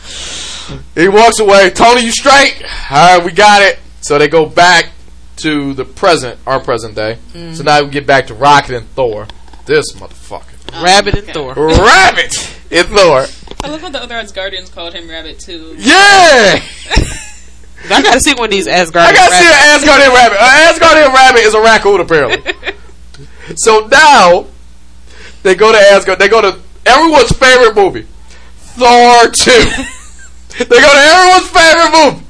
He 0.95 1.09
walks 1.09 1.39
away. 1.39 1.71
Tony, 1.71 2.03
you 2.03 2.11
straight? 2.11 2.63
All 2.91 3.19
right, 3.19 3.25
we 3.25 3.33
got 3.33 3.63
it. 3.63 3.79
So 4.01 4.19
they 4.19 4.29
go 4.29 4.47
back 4.47 4.91
to 5.39 5.75
the 5.75 5.85
present, 5.85 6.41
our 6.47 6.59
present 6.59 6.95
day. 6.95 7.19
So 7.53 7.63
now 7.63 7.83
we 7.83 7.91
get 7.91 8.07
back 8.07 8.29
to 8.29 8.35
Rocket 8.35 8.77
and 8.77 8.89
Thor. 8.91 9.29
This 9.67 9.93
motherfucker. 9.93 10.83
Rabbit 10.83 11.15
and 11.15 11.27
Thor. 11.29 11.55
Rabbit 11.55 12.59
and 12.71 12.89
Thor. 12.89 13.27
I 13.63 13.69
love 13.69 13.81
how 13.81 13.91
the 13.91 14.01
other 14.01 14.17
odds 14.17 14.33
Guardians 14.33 14.71
called 14.71 14.95
him 14.95 15.09
Rabbit 15.09 15.39
too. 15.39 15.75
Yeah! 15.79 16.63
I 17.91 18.03
gotta 18.03 18.21
see 18.21 18.35
one 18.35 18.47
of 18.47 18.51
these 18.51 18.67
Asgard. 18.67 19.07
I 19.07 19.13
gotta 19.13 19.35
see 19.35 19.47
an 19.47 19.53
Asgardian 19.81 20.15
rabbit. 20.15 20.39
An 20.41 20.75
Asgardian 20.75 21.15
rabbit 21.15 21.41
is 21.41 21.55
a 21.55 21.61
raccoon, 21.61 22.01
apparently. 22.01 22.53
so 23.57 23.87
now, 23.87 24.47
they 25.43 25.55
go 25.55 25.73
to 25.73 25.79
Asgard. 25.79 26.19
They 26.19 26.29
go 26.29 26.41
to 26.43 26.59
everyone's 26.85 27.31
favorite 27.33 27.75
movie, 27.77 28.07
Thor 28.57 29.29
2. 29.31 29.51
they 30.59 30.65
go 30.65 30.93
to 30.93 30.99
everyone's 30.99 31.51
favorite 31.51 31.93
movie. 31.93 32.23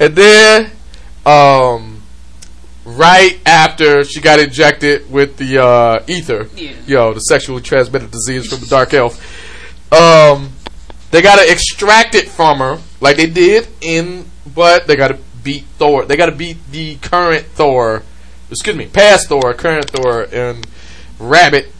And 0.00 0.16
then, 0.16 0.70
um, 1.26 2.02
right 2.84 3.38
after 3.46 4.04
she 4.04 4.20
got 4.20 4.40
injected 4.40 5.10
with 5.10 5.36
the 5.36 5.58
uh, 5.62 6.02
Aether, 6.08 6.48
Yeah. 6.56 6.72
yo, 6.86 7.14
the 7.14 7.20
sexually 7.20 7.62
transmitted 7.62 8.10
disease 8.10 8.48
from 8.48 8.60
the 8.60 8.66
dark 8.66 8.94
elf, 8.94 9.14
um, 9.92 10.52
they 11.10 11.20
gotta 11.22 11.50
extract 11.50 12.14
it 12.14 12.28
from 12.28 12.58
her, 12.58 12.78
like 13.00 13.16
they 13.18 13.26
did 13.26 13.68
in, 13.82 14.24
but 14.46 14.86
they 14.86 14.96
gotta 14.96 15.18
beat 15.42 15.64
Thor. 15.78 16.04
They 16.04 16.16
gotta 16.16 16.32
beat 16.32 16.58
the 16.70 16.96
current 16.96 17.46
Thor, 17.46 18.02
excuse 18.50 18.76
me, 18.76 18.86
past 18.86 19.28
Thor, 19.28 19.54
current 19.54 19.90
Thor, 19.90 20.26
and 20.32 20.66
Rabbit 21.18 21.72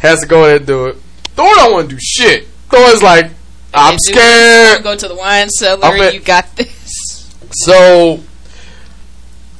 has 0.00 0.20
to 0.20 0.26
go 0.26 0.44
ahead 0.44 0.58
and 0.58 0.66
do 0.66 0.86
it. 0.86 0.96
Thor 1.34 1.54
don't 1.54 1.72
want 1.72 1.88
to 1.90 1.96
do 1.96 2.00
shit. 2.00 2.46
Thor 2.68 2.88
is 2.88 3.02
like, 3.02 3.30
I'm 3.74 3.98
scared. 3.98 4.82
Go 4.82 4.96
to 4.96 5.08
the 5.08 5.14
wine 5.14 5.48
cellar. 5.48 5.84
At- 5.84 6.14
you 6.14 6.20
got 6.20 6.54
this. 6.56 7.30
So, 7.50 8.20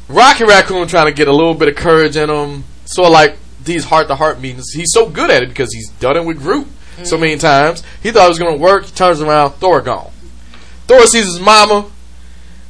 Rocky 0.08 0.44
Raccoon 0.44 0.86
trying 0.88 1.06
to 1.06 1.12
get 1.12 1.28
a 1.28 1.32
little 1.32 1.54
bit 1.54 1.68
of 1.68 1.76
courage 1.76 2.16
in 2.16 2.28
him. 2.28 2.64
So, 2.84 3.02
like 3.04 3.36
these 3.64 3.84
heart 3.84 4.08
to 4.08 4.14
heart 4.16 4.40
meetings, 4.40 4.72
he's 4.72 4.92
so 4.92 5.08
good 5.08 5.30
at 5.30 5.42
it 5.42 5.48
because 5.48 5.72
he's 5.72 5.90
done 5.92 6.16
it 6.16 6.24
with 6.24 6.38
Groot 6.38 6.66
so 7.04 7.14
mm-hmm. 7.14 7.20
many 7.20 7.36
times. 7.36 7.82
He 8.02 8.10
thought 8.10 8.26
it 8.26 8.28
was 8.28 8.38
to 8.38 8.56
work. 8.56 8.86
He 8.86 8.92
turns 8.92 9.20
around, 9.20 9.52
Thor 9.52 9.80
gone. 9.80 10.10
Thor 10.86 11.06
sees 11.06 11.26
his 11.26 11.40
mama, 11.40 11.90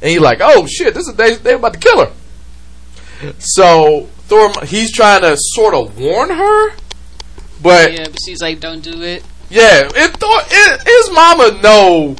and 0.03 0.11
he's 0.11 0.19
like, 0.19 0.37
"Oh 0.41 0.67
shit, 0.67 0.93
this 0.93 1.07
is 1.07 1.15
they 1.15 1.35
they 1.37 1.53
about 1.55 1.73
to 1.73 1.79
kill 1.79 2.05
her." 2.05 2.11
So 3.39 4.09
Thor, 4.27 4.51
he's 4.65 4.91
trying 4.91 5.21
to 5.21 5.35
sort 5.37 5.73
of 5.73 5.97
warn 5.99 6.29
her, 6.29 6.71
but 7.61 7.93
Yeah, 7.93 8.07
but 8.09 8.19
she's 8.23 8.41
like, 8.41 8.59
don't 8.59 8.81
do 8.83 9.01
it. 9.01 9.23
yeah, 9.49 9.89
it, 9.95 10.11
Thor, 10.17 10.41
his 10.85 11.11
mama 11.11 11.59
know. 11.61 12.15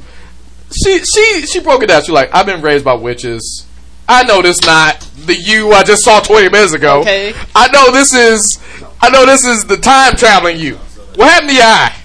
She 0.83 0.99
she 1.03 1.41
she 1.45 1.59
broke 1.59 1.83
it 1.83 1.87
down. 1.87 2.03
She 2.03 2.11
like, 2.11 2.33
I've 2.33 2.45
been 2.45 2.61
raised 2.61 2.83
by 2.85 2.93
witches. 2.93 3.67
I 4.07 4.23
know 4.23 4.41
this 4.41 4.61
not 4.63 5.01
the 5.25 5.35
you 5.35 5.71
I 5.71 5.83
just 5.83 6.03
saw 6.03 6.19
twenty 6.19 6.49
minutes 6.49 6.73
ago. 6.73 7.01
Okay. 7.01 7.33
I 7.53 7.67
know 7.67 7.91
this 7.91 8.13
is 8.13 8.59
I 9.01 9.09
know 9.09 9.25
this 9.25 9.45
is 9.45 9.65
the 9.65 9.77
time 9.77 10.15
traveling 10.15 10.57
you. 10.57 10.75
What 11.15 11.29
happened 11.31 11.49
to 11.49 11.55
your 11.55 11.63
eye? 11.63 11.95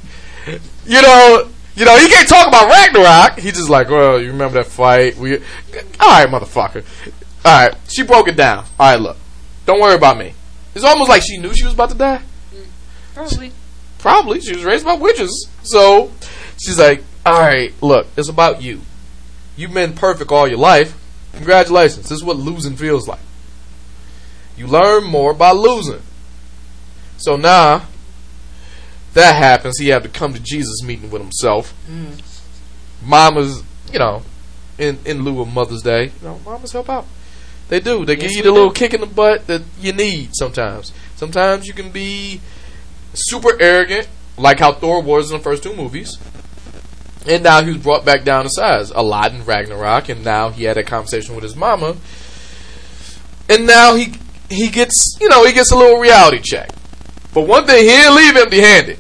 You 0.87 1.03
know, 1.03 1.49
you 1.79 1.85
know, 1.85 1.97
he 1.97 2.09
can't 2.09 2.29
talk 2.29 2.49
about 2.49 2.69
Ragnarok. 2.69 3.39
He 3.39 3.53
just 3.53 3.71
like, 3.71 3.89
well, 3.89 4.21
you 4.21 4.33
remember 4.33 4.63
that 4.63 4.67
fight? 4.67 5.17
We, 5.17 5.37
all 5.37 5.41
right, 6.01 6.29
motherfucker. 6.29 6.85
All 7.45 7.69
right, 7.69 7.77
she 7.89 8.03
broke 8.03 8.27
it 8.27 8.37
down. 8.37 8.65
All 8.81 8.91
right, 8.91 9.01
look, 9.01 9.17
don't 9.65 9.81
worry 9.81 9.95
about 9.95 10.19
me. 10.19 10.35
It's 10.75 10.85
almost 10.85 11.09
like 11.09 11.23
she 11.23 11.39
knew 11.39 11.55
she 11.55 11.65
was 11.65 11.75
about 11.75 11.91
to 11.91 11.97
die. 11.97 12.23
Probably. 13.15 13.53
Probably. 13.99 14.41
She 14.41 14.57
was 14.57 14.65
raised 14.65 14.85
by 14.85 14.95
witches. 14.95 15.49
So 15.63 16.11
she's 16.57 16.79
like, 16.81 17.05
all 17.25 17.41
right, 17.41 17.73
look, 17.81 18.09
it's 18.17 18.29
about 18.29 18.61
you. 18.61 18.81
You've 19.57 19.73
been 19.73 19.93
perfect 19.93 20.33
all 20.33 20.49
your 20.49 20.59
life. 20.59 20.97
Congratulations. 21.35 22.09
This 22.09 22.19
is 22.19 22.25
what 22.25 22.37
losing 22.37 22.77
feels 22.77 23.07
like. 23.07 23.21
You 24.57 24.67
learn 24.67 25.05
more 25.05 25.33
by 25.33 25.53
losing. 25.53 26.03
So 27.19 27.37
now 27.37 27.87
that 29.19 29.35
happens. 29.35 29.79
He 29.79 29.89
had 29.89 30.05
to 30.05 30.09
come 30.09 30.33
to 30.33 30.41
Jesus 30.41 30.83
meeting 30.83 31.11
with 31.11 31.21
himself. 31.21 31.75
Mm. 31.91 32.23
Mamas, 33.05 33.63
you 33.93 33.99
know, 33.99 34.23
in, 34.79 34.99
in 35.05 35.23
lieu 35.23 35.41
of 35.41 35.53
Mother's 35.53 35.83
Day, 35.83 36.05
you 36.05 36.13
know, 36.23 36.41
mamas 36.45 36.73
help 36.73 36.89
out. 36.89 37.07
They 37.69 37.81
do. 37.81 38.05
They 38.05 38.17
give 38.17 38.31
you 38.31 38.43
the 38.43 38.53
little 38.53 38.71
kick 38.71 38.95
in 38.95 39.01
the 39.01 39.07
butt 39.07 39.47
that 39.47 39.63
you 39.79 39.93
need 39.93 40.31
sometimes. 40.35 40.93
Sometimes 41.17 41.67
you 41.67 41.75
can 41.75 41.91
be 41.91 42.41
super 43.13 43.61
arrogant, 43.61 44.09
like 44.39 44.61
how 44.61 44.73
Thor 44.73 45.03
was 45.03 45.31
in 45.31 45.37
the 45.37 45.43
first 45.43 45.63
two 45.63 45.75
movies. 45.75 46.17
And 47.27 47.43
now 47.43 47.63
he 47.63 47.73
was 47.73 47.83
brought 47.83 48.07
back 48.07 48.25
down 48.25 48.45
to 48.45 48.51
size. 48.51 48.91
A 48.91 49.03
lot 49.03 49.33
in 49.33 49.45
Ragnarok, 49.45 50.09
and 50.09 50.25
now 50.25 50.49
he 50.49 50.65
had 50.65 50.79
a 50.79 50.83
conversation 50.85 51.35
with 51.35 51.45
his 51.45 51.57
mama. 51.57 51.97
And 53.51 53.67
now 53.67 53.97
he 53.97 54.15
he 54.49 54.69
gets 54.69 55.19
you 55.21 55.29
know, 55.29 55.45
he 55.45 55.53
gets 55.53 55.73
a 55.73 55.77
little 55.77 55.99
reality 55.99 56.41
check. 56.43 56.71
But 57.35 57.43
one 57.43 57.67
thing, 57.67 57.83
he 57.83 57.91
didn't 57.91 58.17
leave 58.17 58.37
empty 58.37 58.61
handed. 58.61 58.99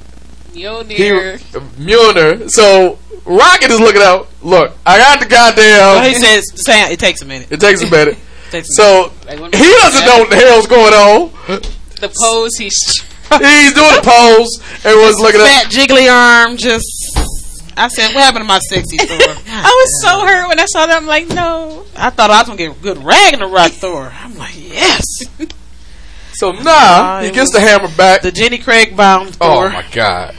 He 0.58 0.64
Mjolnir. 0.64 1.38
Mjolnir. 1.78 2.50
So 2.50 2.98
Rocket 3.24 3.70
is 3.70 3.80
looking 3.80 4.02
out. 4.02 4.28
Look, 4.42 4.72
I 4.86 4.98
got 4.98 5.20
the 5.20 5.26
goddamn. 5.26 5.64
Well, 5.78 6.08
he 6.08 6.14
says 6.14 6.44
saying 6.66 6.92
it 6.92 6.98
takes 7.00 7.22
a 7.22 7.24
minute. 7.26 7.50
it 7.50 7.60
takes 7.60 7.82
a 7.82 7.90
minute. 7.90 8.16
Takes 8.50 8.70
a 8.70 8.72
So 8.72 9.12
Like, 9.26 9.40
when- 9.40 9.52
he 9.52 9.58
doesn't 9.82 10.06
know 10.06 10.18
what 10.20 10.30
the 10.30 10.36
hell's 10.36 10.66
going 10.66 10.94
on. 10.94 11.30
The 12.00 12.08
pose 12.18 12.56
he's. 12.56 12.74
He's 13.30 13.74
doing 13.74 13.92
a 13.94 14.00
pose. 14.00 14.48
Everyone's 14.86 15.18
looking 15.20 15.42
at. 15.42 15.46
fat 15.46 15.66
jiggly 15.70 16.10
arm 16.10 16.56
just. 16.56 16.86
I 17.76 17.88
said, 17.88 18.14
what 18.14 18.24
happened 18.24 18.44
to 18.44 18.48
my 18.48 18.58
sexy 18.60 18.96
Thor? 19.00 19.18
I 19.20 19.68
was 19.68 20.02
so 20.02 20.24
hurt 20.26 20.48
when 20.48 20.58
I 20.58 20.64
saw 20.64 20.86
that. 20.86 20.96
I'm 20.96 21.06
like, 21.06 21.28
no. 21.28 21.84
I 21.94 22.08
thought 22.08 22.30
I 22.30 22.38
was 22.38 22.46
gonna 22.46 22.56
get 22.56 22.74
a 22.74 22.80
good 22.80 22.96
Ragnarok 23.04 23.72
Thor. 23.72 24.10
I'm 24.18 24.38
like, 24.38 24.54
yes, 24.56 25.04
So 26.32 26.52
now 26.52 27.20
he 27.20 27.30
gets 27.30 27.52
the 27.52 27.60
hammer 27.60 27.94
back. 27.98 28.22
the 28.22 28.32
Jenny 28.32 28.56
Craig 28.56 28.96
bound 28.96 29.36
Oh 29.42 29.68
my 29.68 29.84
god! 29.92 30.34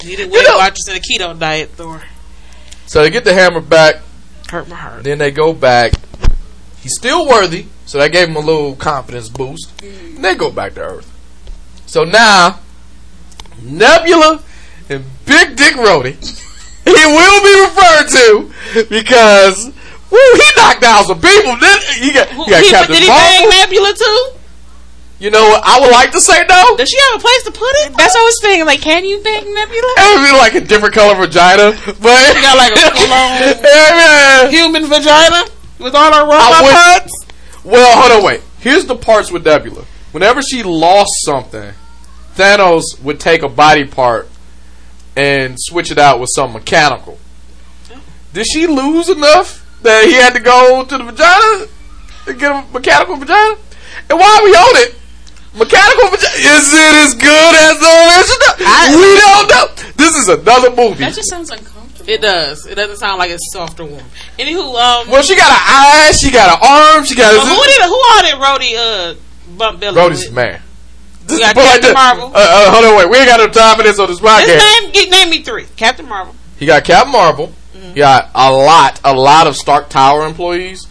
He 0.00 0.16
did 0.16 0.30
Weight 0.30 0.46
Watchers 0.48 0.86
and 0.88 0.96
a 0.96 1.00
keto 1.00 1.38
diet 1.38 1.70
Thor. 1.70 2.02
So 2.86 3.02
they 3.02 3.10
get 3.10 3.24
the 3.24 3.34
hammer 3.34 3.60
back. 3.60 3.96
Hurt 4.48 4.68
my 4.68 4.76
heart. 4.76 5.04
Then 5.04 5.18
they 5.18 5.30
go 5.30 5.52
back. 5.52 5.92
He's 6.80 6.94
still 6.94 7.26
worthy, 7.28 7.66
so 7.86 7.98
that 7.98 8.12
gave 8.12 8.28
him 8.28 8.36
a 8.36 8.40
little 8.40 8.74
confidence 8.76 9.28
boost. 9.28 9.82
And 9.82 10.24
they 10.24 10.34
go 10.34 10.50
back 10.50 10.74
to 10.74 10.80
Earth. 10.80 11.14
So 11.86 12.04
now, 12.04 12.60
Nebula 13.62 14.42
and 14.88 15.04
Big 15.26 15.56
Dick 15.56 15.74
Rhodey, 15.74 16.14
he 16.84 16.90
will 16.92 17.42
be 17.42 17.60
referred 17.66 18.08
to 18.08 18.86
because 18.88 19.66
woo, 20.10 20.18
he 20.34 20.42
knocked 20.56 20.80
down 20.80 21.04
some 21.04 21.20
people. 21.20 21.56
Then 21.56 21.78
he 22.00 22.12
got, 22.12 22.28
he 22.28 22.50
got 22.50 22.62
He- 22.62 22.70
Captain 22.70 22.94
did 22.94 23.02
he 23.02 23.08
bang 23.08 23.48
Nebula 23.50 23.92
too? 23.94 24.37
You 25.18 25.30
know 25.30 25.42
what? 25.42 25.62
I 25.64 25.80
would 25.80 25.90
like 25.90 26.12
to 26.12 26.20
say 26.20 26.44
no. 26.48 26.76
Does 26.76 26.88
she 26.88 26.96
have 27.10 27.18
a 27.18 27.22
place 27.22 27.42
to 27.44 27.50
put 27.50 27.70
it? 27.82 27.96
That's 27.96 28.14
what 28.14 28.20
I 28.20 28.24
was 28.24 28.38
thinking. 28.40 28.66
Like, 28.66 28.80
can 28.80 29.04
you 29.04 29.20
bang 29.22 29.52
Nebula? 29.52 29.94
It 29.98 30.18
would 30.18 30.30
be 30.30 30.38
like 30.38 30.54
a 30.54 30.60
different 30.60 30.94
color 30.94 31.16
vagina, 31.16 31.72
but 32.00 32.34
She 32.34 32.40
got 32.40 32.56
like 32.56 32.72
a 32.72 32.78
Yeah, 33.66 34.48
human 34.48 34.86
vagina 34.86 35.50
with 35.80 35.94
all 35.94 36.12
her 36.12 36.22
robot 36.22 36.62
parts. 36.62 37.12
Well, 37.64 38.00
hold 38.00 38.20
on, 38.20 38.24
wait. 38.24 38.42
Here's 38.60 38.84
the 38.86 38.94
parts 38.94 39.32
with 39.32 39.44
Nebula. 39.44 39.84
Whenever 40.12 40.40
she 40.40 40.62
lost 40.62 41.10
something, 41.24 41.72
Thanos 42.36 42.82
would 43.02 43.18
take 43.18 43.42
a 43.42 43.48
body 43.48 43.84
part 43.84 44.28
and 45.16 45.56
switch 45.58 45.90
it 45.90 45.98
out 45.98 46.20
with 46.20 46.30
some 46.32 46.52
mechanical. 46.52 47.18
Did 48.32 48.46
she 48.46 48.68
lose 48.68 49.08
enough 49.08 49.66
that 49.82 50.04
he 50.04 50.12
had 50.14 50.34
to 50.34 50.40
go 50.40 50.84
to 50.84 50.98
the 50.98 51.04
vagina 51.04 51.66
to 52.26 52.34
get 52.34 52.52
a 52.52 52.72
mechanical 52.72 53.16
vagina? 53.16 53.56
And 54.08 54.18
why 54.18 54.38
are 54.38 54.44
we 54.44 54.50
on 54.52 54.76
it? 54.86 54.94
Mechanical 55.58 56.08
vagina 56.10 56.38
is 56.38 56.66
it 56.72 56.94
as 57.04 57.14
good 57.14 57.54
as 57.66 57.74
the 57.78 57.92
original? 58.14 58.98
we 58.98 59.10
don't 59.18 59.48
know. 59.50 59.66
This 59.96 60.14
is 60.16 60.28
another 60.28 60.70
movie. 60.70 61.04
That 61.04 61.14
just 61.14 61.28
sounds 61.30 61.50
uncomfortable. 61.50 62.08
It 62.08 62.22
does. 62.22 62.64
It 62.66 62.76
doesn't 62.76 62.96
sound 62.96 63.18
like 63.18 63.30
it's 63.30 63.52
soft 63.52 63.78
or 63.80 63.84
warm. 63.84 64.04
Anywho, 64.38 64.62
um, 64.74 65.10
Well, 65.10 65.22
she 65.22 65.36
got 65.36 65.50
an 65.50 65.58
eye, 65.60 66.12
she 66.18 66.30
got 66.30 66.56
an 66.56 66.58
arm, 66.96 67.04
she 67.04 67.14
got. 67.14 67.34
well, 67.36 67.44
who 67.46 67.62
did 67.64 67.82
who 67.82 67.94
all 67.94 68.22
did 68.22 68.34
Rhodey 68.40 68.76
uh 68.78 69.14
bump 69.58 69.80
Billy? 69.80 69.96
Rhodey's 70.00 70.24
with? 70.26 70.32
man. 70.34 70.62
We 71.28 71.38
got 71.40 71.54
But 71.54 71.64
like 71.64 71.72
Captain 71.82 71.92
Marvel. 71.94 72.26
Uh, 72.28 72.38
uh, 72.38 72.70
hold 72.72 72.84
on, 72.86 72.96
wait. 72.96 73.10
We 73.10 73.18
ain't 73.18 73.28
got 73.28 73.38
no 73.40 73.48
time 73.48 73.76
for 73.76 73.82
this 73.82 73.98
on 73.98 74.06
this 74.08 74.18
Just 74.20 74.46
podcast. 74.48 74.82
name, 74.82 74.92
get, 74.92 75.10
name 75.10 75.28
me 75.28 75.42
three. 75.42 75.66
Captain 75.76 76.08
Marvel. 76.08 76.34
He 76.58 76.64
got 76.64 76.84
Captain 76.84 77.12
Marvel. 77.12 77.48
Mm-hmm. 77.76 77.88
He 77.90 77.94
got 77.96 78.30
a 78.34 78.50
lot, 78.50 78.98
a 79.04 79.12
lot 79.14 79.46
of 79.46 79.54
Stark 79.54 79.90
Tower 79.90 80.24
employees. 80.24 80.86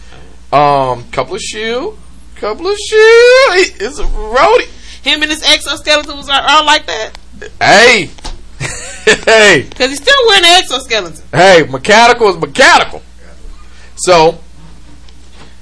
Um, 0.52 1.10
couple 1.10 1.34
of 1.34 1.40
Shield, 1.40 1.98
couple 2.40 2.66
of 2.66 2.76
shoes. 2.78 3.80
It's 3.80 3.98
a 3.98 4.04
Rhodey. 4.04 4.68
Him 5.02 5.22
and 5.22 5.30
his 5.30 5.42
exoskeleton 5.42 6.16
was 6.16 6.28
all, 6.28 6.64
like 6.66 6.86
that 6.86 7.12
Hey, 7.60 8.10
hey, 9.04 9.66
because 9.68 9.90
he's 9.90 10.02
still 10.02 10.26
wearing 10.26 10.44
an 10.44 10.58
exoskeleton. 10.60 11.24
hey. 11.32 11.64
Mechanical 11.68 12.28
is 12.28 12.36
mechanical. 12.36 13.02
So 13.96 14.32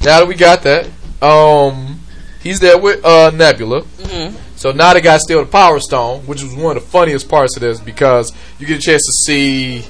now 0.02 0.20
that 0.20 0.26
we 0.28 0.34
got 0.34 0.62
that, 0.62 0.88
um, 1.22 2.00
he's 2.42 2.60
there 2.60 2.78
with 2.78 3.04
uh 3.04 3.30
Nebula. 3.30 3.82
Mm-hmm. 3.82 4.36
So 4.56 4.72
now 4.72 4.94
they 4.94 5.02
got 5.02 5.20
steal 5.20 5.44
the 5.44 5.50
Power 5.50 5.80
Stone, 5.80 6.22
which 6.26 6.42
was 6.42 6.54
one 6.54 6.76
of 6.76 6.82
the 6.82 6.88
funniest 6.88 7.28
parts 7.28 7.56
of 7.56 7.60
this 7.60 7.78
because 7.78 8.32
you 8.58 8.66
get 8.66 8.78
a 8.78 8.80
chance 8.80 9.02
to 9.02 9.12
see 9.26 9.84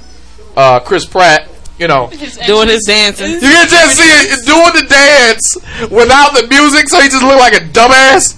uh, 0.56 0.80
Chris 0.80 1.04
Pratt. 1.06 1.48
You 1.78 1.88
know, 1.88 2.08
Doing 2.46 2.68
his 2.68 2.84
dancing. 2.84 3.32
You 3.32 3.40
can 3.40 3.68
just 3.68 3.96
see 3.98 4.08
it 4.08 4.46
doing 4.46 4.72
the 4.72 4.86
dance 4.88 5.56
without 5.90 6.32
the 6.34 6.46
music, 6.48 6.88
so 6.88 7.00
he 7.00 7.08
just 7.08 7.22
looked 7.22 7.38
like 7.38 7.52
a 7.52 7.64
dumbass. 7.66 8.36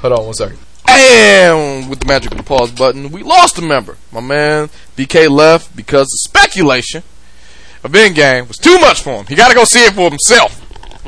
Hold 0.00 0.12
on 0.12 0.24
one 0.26 0.34
second. 0.34 0.58
And 0.88 1.90
with 1.90 2.00
the 2.00 2.06
magic 2.06 2.30
of 2.30 2.38
the 2.38 2.44
pause 2.44 2.70
button, 2.70 3.10
we 3.10 3.22
lost 3.22 3.58
a 3.58 3.62
member. 3.62 3.96
My 4.12 4.20
man 4.20 4.70
BK 4.96 5.28
left 5.28 5.74
because 5.76 6.06
the 6.06 6.18
speculation 6.28 7.02
of 7.82 7.92
Endgame 7.92 8.48
was 8.48 8.58
too 8.58 8.78
much 8.78 9.02
for 9.02 9.16
him. 9.18 9.26
He 9.26 9.34
got 9.34 9.48
to 9.48 9.54
go 9.54 9.64
see 9.64 9.84
it 9.84 9.92
for 9.92 10.08
himself. 10.08 10.64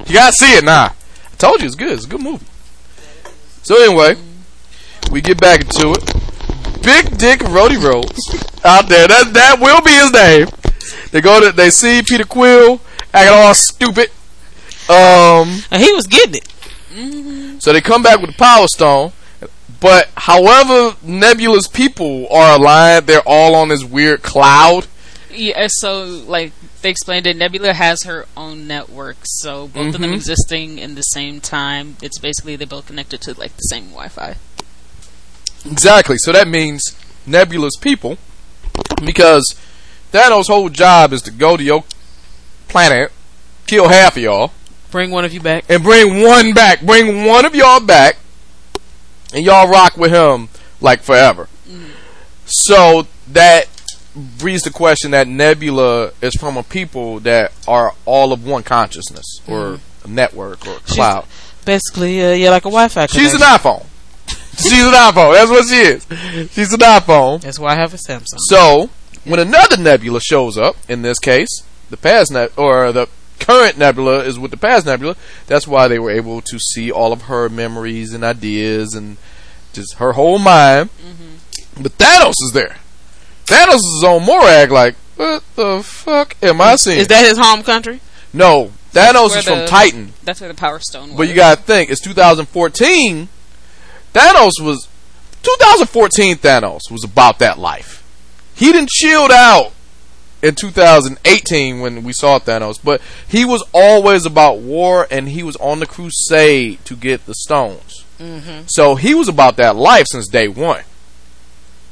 He 0.07 0.15
got 0.15 0.31
to 0.31 0.33
see 0.33 0.57
it 0.57 0.65
now. 0.65 0.87
I 0.87 1.37
told 1.39 1.61
you 1.61 1.67
it's 1.67 1.77
good. 1.77 1.93
It's 1.93 2.05
a 2.05 2.09
good 2.09 2.21
movie. 2.21 2.47
So 3.63 3.83
anyway, 3.83 4.17
we 5.11 5.21
get 5.21 5.41
back 5.41 5.61
into 5.61 5.93
it. 5.93 6.05
Big 6.83 7.17
Dick 7.19 7.41
Rhodey 7.41 7.83
Rose 7.83 8.65
out 8.65 8.89
there. 8.89 9.07
That 9.07 9.33
that 9.35 9.61
will 9.61 9.83
be 9.83 9.93
his 9.93 10.13
name. 10.13 10.49
They 11.11 11.21
go 11.21 11.41
to 11.41 11.53
they 11.53 11.71
see 11.71 12.03
Peter 12.03 12.25
Quill 12.25 12.81
acting 13.13 13.35
all 13.35 13.55
stupid. 13.55 14.11
Um, 14.89 15.63
And 15.71 15.83
he 15.83 15.93
was 15.93 16.07
getting 16.07 16.43
it. 16.43 17.63
so 17.63 17.73
they 17.73 17.81
come 17.81 18.03
back 18.03 18.21
with 18.21 18.31
the 18.31 18.37
Power 18.37 18.67
Stone. 18.69 19.13
But 19.81 20.11
however 20.17 20.97
Nebula's 21.03 21.67
people 21.69 22.27
are 22.31 22.57
aligned, 22.57 23.07
they're 23.07 23.23
all 23.27 23.55
on 23.55 23.69
this 23.69 23.83
weird 23.85 24.23
cloud. 24.23 24.87
Yeah, 25.33 25.69
so 25.71 26.03
like 26.05 26.53
they 26.83 26.91
explained 26.91 27.27
it, 27.27 27.37
Nebula 27.37 27.73
has 27.73 28.03
her 28.03 28.27
own 28.37 28.67
network, 28.67 29.17
so 29.25 29.69
both 29.69 29.95
of 29.95 30.01
them 30.01 30.11
Mhm. 30.11 30.15
existing 30.15 30.79
in 30.79 30.97
the 30.97 31.03
same 31.03 31.41
time. 31.41 31.97
It's 32.03 32.19
basically 32.19 32.57
they're 32.57 32.67
both 32.67 32.87
connected 32.89 33.21
to 33.23 33.35
like 33.39 33.57
the 33.57 33.63
same 33.63 33.91
Wi-Fi. 33.91 34.37
Exactly. 35.71 36.17
So 36.19 36.33
that 36.33 36.49
means 36.49 36.83
Nebula's 37.27 37.77
people, 37.81 38.19
because 39.05 39.55
Thanos' 40.13 40.47
whole 40.49 40.69
job 40.69 41.13
is 41.13 41.23
to 41.23 41.31
go 41.31 41.57
to 41.57 41.63
your 41.63 41.85
planet, 42.69 43.13
kill 43.67 43.89
half 43.89 44.17
of 44.17 44.23
y'all, 44.23 44.53
Bring 44.91 45.11
one 45.11 45.25
of 45.25 45.33
you 45.33 45.41
back. 45.41 45.65
and 45.69 45.83
bring 45.83 46.23
one 46.23 46.53
back. 46.53 46.81
Bring 46.83 47.25
one 47.25 47.45
of 47.45 47.55
y'all 47.55 47.81
back, 47.81 48.17
and 49.33 49.45
y'all 49.45 49.69
rock 49.69 49.97
with 49.97 50.11
him 50.11 50.49
like 50.81 51.03
forever. 51.03 51.49
So 52.47 53.07
that 53.29 53.69
breeds 54.39 54.65
the 54.65 54.71
question 54.71 55.13
that 55.13 55.29
Nebula 55.29 56.11
is 56.21 56.35
from 56.35 56.57
a 56.57 56.65
people 56.65 57.21
that 57.21 57.53
are 57.69 57.95
all 58.05 58.33
of 58.33 58.45
one 58.45 58.65
consciousness 58.65 59.41
or 59.47 59.79
a 60.05 60.09
network 60.09 60.67
or 60.67 60.79
cloud. 60.81 61.27
Basically, 61.65 62.21
uh, 62.25 62.33
yeah, 62.33 62.51
like 62.51 62.63
a 62.65 62.71
Wi-Fi. 62.71 63.07
She's 63.07 63.35
an 63.35 63.41
iPhone. 63.41 63.87
She's 64.59 64.85
an 64.85 64.93
iPhone. 64.93 65.35
That's 65.35 65.51
what 65.51 65.69
she 65.69 65.77
is. 65.77 66.51
She's 66.53 66.73
an 66.73 66.81
iPhone. 66.81 67.41
That's 67.43 67.59
why 67.61 67.73
I 67.73 67.77
have 67.77 67.95
a 67.95 67.97
Samsung. 67.97 68.39
So 68.39 68.91
when 69.25 69.41
another 69.41 69.77
nebula 69.77 70.21
shows 70.21 70.57
up, 70.57 70.77
in 70.89 71.03
this 71.03 71.19
case, 71.19 71.63
the 71.91 71.97
past 71.97 72.33
ne- 72.33 72.49
or 72.57 72.93
the 72.93 73.09
current 73.39 73.79
nebula 73.79 74.25
is 74.25 74.39
with 74.39 74.51
the 74.51 74.57
past 74.57 74.87
nebula. 74.87 75.17
That's 75.47 75.67
why 75.67 75.89
they 75.89 75.99
were 75.99 76.11
able 76.11 76.41
to 76.43 76.59
see 76.59 76.91
all 76.91 77.13
of 77.13 77.23
her 77.23 77.49
memories 77.49 78.13
and 78.13 78.23
ideas 78.23 78.95
and 78.95 79.17
just 79.73 79.95
her 79.95 80.13
whole 80.13 80.39
mind. 80.39 80.91
Mm-hmm. 80.91 81.83
But 81.83 81.99
Thanos 81.99 82.35
is 82.45 82.53
there. 82.53 82.77
Thanos 83.47 83.77
is 83.77 84.05
on 84.07 84.25
Morag. 84.25 84.71
Like, 84.71 84.95
what 85.17 85.43
the 85.57 85.83
fuck 85.83 86.37
am 86.43 86.61
I 86.61 86.77
seeing? 86.77 86.99
Is 86.99 87.09
that 87.09 87.25
his 87.25 87.39
home 87.39 87.63
country? 87.63 88.01
no? 88.33 88.73
Thanos 88.93 89.37
is 89.37 89.45
from 89.45 89.67
Titan. 89.67 90.13
That's 90.25 90.41
where 90.41 90.49
the 90.49 90.55
Power 90.55 90.81
Stone 90.81 91.11
was. 91.11 91.17
But 91.17 91.29
you 91.29 91.35
gotta 91.35 91.61
think, 91.61 91.91
it's 91.91 92.01
2014. 92.01 93.29
Thanos 94.13 94.53
was 94.61 94.89
2014. 95.43 96.37
Thanos 96.37 96.91
was 96.91 97.05
about 97.05 97.39
that 97.39 97.57
life. 97.59 98.00
He 98.61 98.73
didn't 98.73 98.91
chilled 98.91 99.31
out 99.31 99.73
in 100.43 100.55
2018 100.55 101.81
when 101.81 102.05
we 102.05 102.13
saw 102.13 102.39
Thanos, 102.39 102.79
but 102.85 103.01
he 103.27 103.43
was 103.43 103.65
always 103.73 104.27
about 104.27 104.59
war 104.59 105.07
and 105.11 105.31
he 105.31 105.43
was 105.43 105.57
on 105.57 105.81
the 105.81 105.87
crusade 105.87 106.85
to 106.85 106.95
get 106.95 107.25
the 107.25 107.35
stones. 107.35 108.05
Mm-hmm. 108.19 108.65
So 108.67 108.97
he 108.97 109.15
was 109.15 109.29
about 109.29 109.57
that 109.57 109.77
life 109.77 110.09
since 110.09 110.29
day 110.29 110.47
one. 110.47 110.85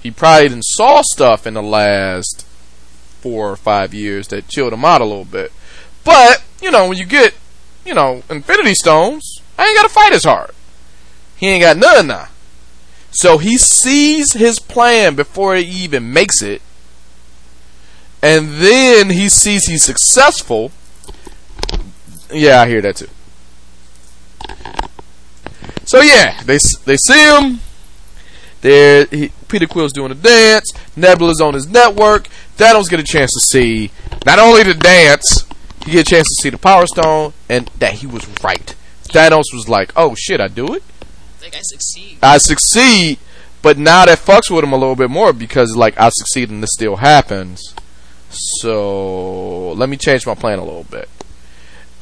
He 0.02 0.10
probably 0.10 0.50
didn't 0.50 0.66
saw 0.66 1.00
stuff 1.02 1.46
in 1.46 1.54
the 1.54 1.62
last 1.62 2.44
four 3.22 3.50
or 3.50 3.56
five 3.56 3.94
years 3.94 4.28
that 4.28 4.48
chilled 4.48 4.74
him 4.74 4.84
out 4.84 5.00
a 5.00 5.06
little 5.06 5.24
bit. 5.24 5.52
But 6.04 6.44
you 6.60 6.70
know, 6.70 6.86
when 6.86 6.98
you 6.98 7.06
get 7.06 7.32
you 7.86 7.94
know, 7.94 8.22
Infinity 8.28 8.74
Stones, 8.74 9.40
I 9.58 9.66
ain't 9.66 9.76
gotta 9.78 9.88
fight 9.88 10.12
as 10.12 10.24
hard. 10.24 10.50
He 11.34 11.48
ain't 11.48 11.62
got 11.62 11.78
none 11.78 12.08
now. 12.08 12.28
So 13.20 13.38
he 13.38 13.58
sees 13.58 14.34
his 14.34 14.60
plan 14.60 15.16
before 15.16 15.56
he 15.56 15.64
even 15.64 16.12
makes 16.12 16.40
it. 16.40 16.62
And 18.22 18.48
then 18.62 19.10
he 19.10 19.28
sees 19.28 19.66
he's 19.66 19.82
successful. 19.82 20.70
Yeah, 22.32 22.60
I 22.60 22.68
hear 22.68 22.80
that 22.80 22.94
too. 22.94 23.08
So 25.84 26.00
yeah, 26.00 26.40
they 26.44 26.58
they 26.84 26.96
see 26.96 27.24
him. 27.24 27.58
There, 28.60 29.06
he, 29.06 29.32
Peter 29.48 29.66
Quill's 29.66 29.92
doing 29.92 30.12
a 30.12 30.14
dance. 30.14 30.70
Nebula's 30.94 31.40
on 31.40 31.54
his 31.54 31.66
network. 31.66 32.28
Thanos 32.56 32.88
get 32.88 33.00
a 33.00 33.04
chance 33.04 33.32
to 33.32 33.40
see 33.40 33.90
not 34.26 34.38
only 34.38 34.62
the 34.62 34.74
dance, 34.74 35.44
he 35.84 35.90
get 35.90 36.06
a 36.06 36.10
chance 36.10 36.28
to 36.28 36.42
see 36.42 36.50
the 36.50 36.58
Power 36.58 36.86
Stone, 36.86 37.32
and 37.48 37.68
that 37.80 37.94
he 37.94 38.06
was 38.06 38.28
right. 38.44 38.76
Thanos 39.08 39.52
was 39.52 39.68
like, 39.68 39.92
"Oh 39.96 40.14
shit, 40.14 40.40
I 40.40 40.46
do 40.46 40.72
it. 40.72 40.84
Like 41.42 41.54
I 41.54 41.60
succeed. 41.62 42.18
I 42.22 42.38
succeed." 42.38 43.18
But 43.60 43.76
now 43.76 44.06
that 44.06 44.18
fucks 44.18 44.50
with 44.54 44.62
him 44.62 44.72
a 44.72 44.76
little 44.76 44.94
bit 44.94 45.10
more 45.10 45.32
because 45.32 45.74
like 45.76 45.98
I 45.98 46.10
succeed 46.10 46.50
and 46.50 46.62
this 46.62 46.70
still 46.72 46.96
happens. 46.96 47.74
So 48.30 49.72
let 49.72 49.88
me 49.88 49.96
change 49.96 50.26
my 50.26 50.34
plan 50.34 50.58
a 50.58 50.64
little 50.64 50.84
bit. 50.84 51.08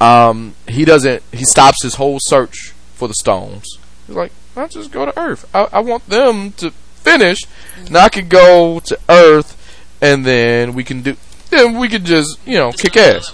Um, 0.00 0.54
he 0.68 0.84
doesn't. 0.84 1.22
He 1.32 1.44
stops 1.44 1.82
his 1.82 1.94
whole 1.94 2.18
search 2.20 2.72
for 2.94 3.08
the 3.08 3.14
stones. 3.14 3.78
He's 4.06 4.16
like, 4.16 4.32
I'll 4.56 4.68
just 4.68 4.90
go 4.90 5.06
to 5.06 5.18
Earth. 5.18 5.48
I, 5.54 5.68
I 5.72 5.80
want 5.80 6.06
them 6.08 6.52
to 6.52 6.70
finish, 6.70 7.38
and 7.86 7.96
I 7.96 8.08
can 8.08 8.28
go 8.28 8.80
to 8.80 8.98
Earth, 9.08 9.56
and 10.02 10.26
then 10.26 10.74
we 10.74 10.84
can 10.84 11.02
do. 11.02 11.16
Then 11.50 11.78
we 11.78 11.88
can 11.88 12.04
just 12.04 12.38
you 12.46 12.58
know 12.58 12.72
kick 12.72 12.96
ass. 12.96 13.32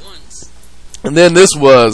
And 1.05 1.17
then 1.17 1.35
this 1.35 1.51
was, 1.57 1.93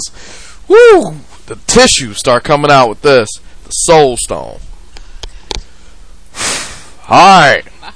whoo, 0.69 1.17
the 1.47 1.57
tissue 1.67 2.13
start 2.13 2.45
coming 2.45 2.71
out 2.71 2.91
with 2.91 3.01
this, 3.01 3.29
Soul 3.71 4.17
Stone. 4.17 4.61
All 7.11 7.41
right, 7.41 7.65
My 7.81 7.91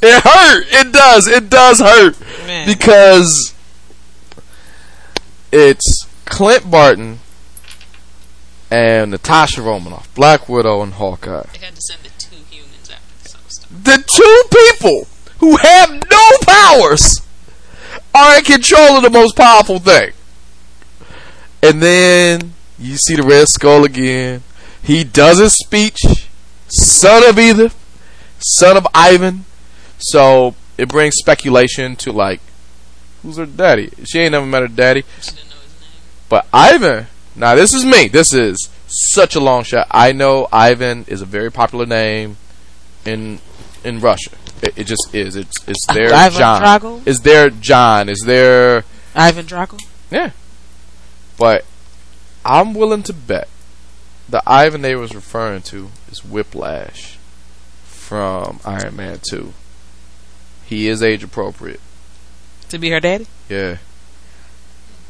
it 0.00 0.22
hurt. 0.22 0.66
It 0.70 0.92
does. 0.92 1.26
It 1.26 1.50
does 1.50 1.80
hurt 1.80 2.16
Man. 2.46 2.66
because 2.66 3.52
it's 5.50 6.06
Clint 6.24 6.70
Barton 6.70 7.18
and 8.70 9.10
Natasha 9.10 9.62
Romanoff, 9.62 10.12
Black 10.14 10.48
Widow 10.48 10.82
and 10.82 10.94
Hawkeye. 10.94 11.46
They 11.52 11.58
had 11.66 11.74
to 11.74 11.80
send 11.80 12.02
the 12.02 12.10
two 12.18 12.36
humans 12.50 12.90
after 12.90 13.22
the 13.22 13.28
Soul 13.28 13.40
Stone. 13.48 13.82
The 13.82 14.04
two 14.06 14.42
people 14.72 15.08
who 15.38 15.56
have 15.56 15.90
no 15.90 16.30
powers 16.46 17.20
are 18.14 18.38
in 18.38 18.44
control 18.44 18.96
of 18.96 19.02
the 19.02 19.10
most 19.10 19.36
powerful 19.36 19.78
thing. 19.78 20.12
And 21.62 21.82
then 21.82 22.52
you 22.78 22.96
see 22.96 23.16
the 23.16 23.22
Red 23.24 23.48
Skull 23.48 23.84
again. 23.84 24.42
He 24.82 25.04
does 25.04 25.38
his 25.38 25.54
speech. 25.54 26.00
Son 26.70 27.26
of 27.28 27.38
Edith, 27.38 27.74
son 28.38 28.76
of 28.76 28.86
Ivan. 28.94 29.44
So 29.98 30.54
it 30.76 30.88
brings 30.88 31.16
speculation 31.16 31.96
to 31.96 32.12
like 32.12 32.40
who's 33.22 33.36
her 33.38 33.46
daddy. 33.46 33.90
She 34.04 34.20
ain't 34.20 34.32
never 34.32 34.46
met 34.46 34.62
her 34.62 34.68
daddy. 34.68 35.04
She 35.20 35.30
didn't 35.32 35.48
know 35.50 35.56
his 35.56 35.80
name. 35.80 35.90
But 36.28 36.46
Ivan, 36.52 37.06
now 37.34 37.54
this 37.54 37.72
is 37.72 37.84
me. 37.84 38.08
This 38.08 38.32
is 38.34 38.68
such 38.86 39.34
a 39.34 39.40
long 39.40 39.64
shot. 39.64 39.86
I 39.90 40.12
know 40.12 40.46
Ivan 40.52 41.04
is 41.08 41.22
a 41.22 41.26
very 41.26 41.50
popular 41.50 41.86
name 41.86 42.36
in 43.04 43.40
in 43.82 44.00
Russia. 44.00 44.30
It, 44.62 44.76
it 44.76 44.84
just 44.84 45.14
is. 45.14 45.36
It's 45.36 45.66
it's 45.66 45.88
uh, 45.88 45.94
their 45.94 46.12
Ivan 46.12 46.38
John. 46.38 46.62
Drago? 46.62 47.02
It's 47.06 47.20
their 47.20 47.48
John. 47.50 48.08
It's 48.08 48.24
their 48.24 48.84
Ivan 49.14 49.46
Drago. 49.46 49.80
yeah. 50.10 50.30
But 51.38 51.64
I'm 52.44 52.74
willing 52.74 53.02
to 53.04 53.12
bet 53.12 53.48
the 54.28 54.42
Ivan 54.46 54.82
they 54.82 54.94
was 54.94 55.14
referring 55.14 55.62
to 55.62 55.90
is 56.10 56.24
Whiplash 56.24 57.18
from 57.84 58.60
Iron 58.64 58.96
Man 58.96 59.20
Two. 59.22 59.52
He 60.64 60.88
is 60.88 61.02
age 61.02 61.22
appropriate. 61.24 61.80
To 62.70 62.78
be 62.78 62.90
her 62.90 63.00
daddy. 63.00 63.26
Yeah. 63.48 63.78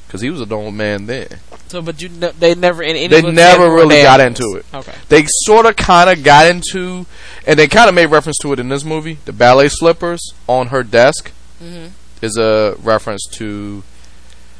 Cause 0.08 0.22
he 0.22 0.30
was 0.30 0.40
an 0.40 0.52
old 0.52 0.72
man 0.74 1.04
then. 1.06 1.28
So, 1.68 1.82
but 1.82 2.00
you, 2.00 2.08
ne- 2.08 2.30
they 2.38 2.54
never 2.54 2.82
in 2.82 2.96
any. 2.96 3.08
They 3.08 3.20
never 3.20 3.36
said 3.36 3.56
who 3.58 3.62
her 3.64 3.74
really 3.74 3.96
dad 3.96 4.02
got 4.04 4.20
into 4.20 4.56
it. 4.56 4.64
Okay. 4.72 4.94
They 5.10 5.24
sort 5.44 5.66
of 5.66 5.76
kind 5.76 6.08
of 6.08 6.24
got 6.24 6.46
into, 6.46 7.04
and 7.46 7.58
they 7.58 7.66
kind 7.68 7.90
of 7.90 7.94
made 7.94 8.06
reference 8.06 8.38
to 8.38 8.52
it 8.54 8.58
in 8.58 8.70
this 8.70 8.84
movie. 8.84 9.18
The 9.26 9.34
ballet 9.34 9.68
slippers 9.68 10.32
on 10.46 10.68
her 10.68 10.82
desk 10.82 11.30
Mhm. 11.62 11.90
is 12.22 12.38
a 12.38 12.76
reference 12.82 13.26
to 13.32 13.82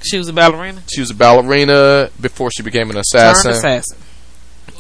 She 0.03 0.19
was 0.19 0.29
a 0.29 0.35
ballerina. 0.35 0.83
she 0.93 1.01
was 1.01 1.11
a 1.11 1.15
ballerina 1.15 2.11
before 2.21 2.51
she 2.51 2.63
became 2.63 2.91
an 2.91 2.99
assassin. 2.99 3.45
Turned 3.53 3.57
assassin. 3.57 3.97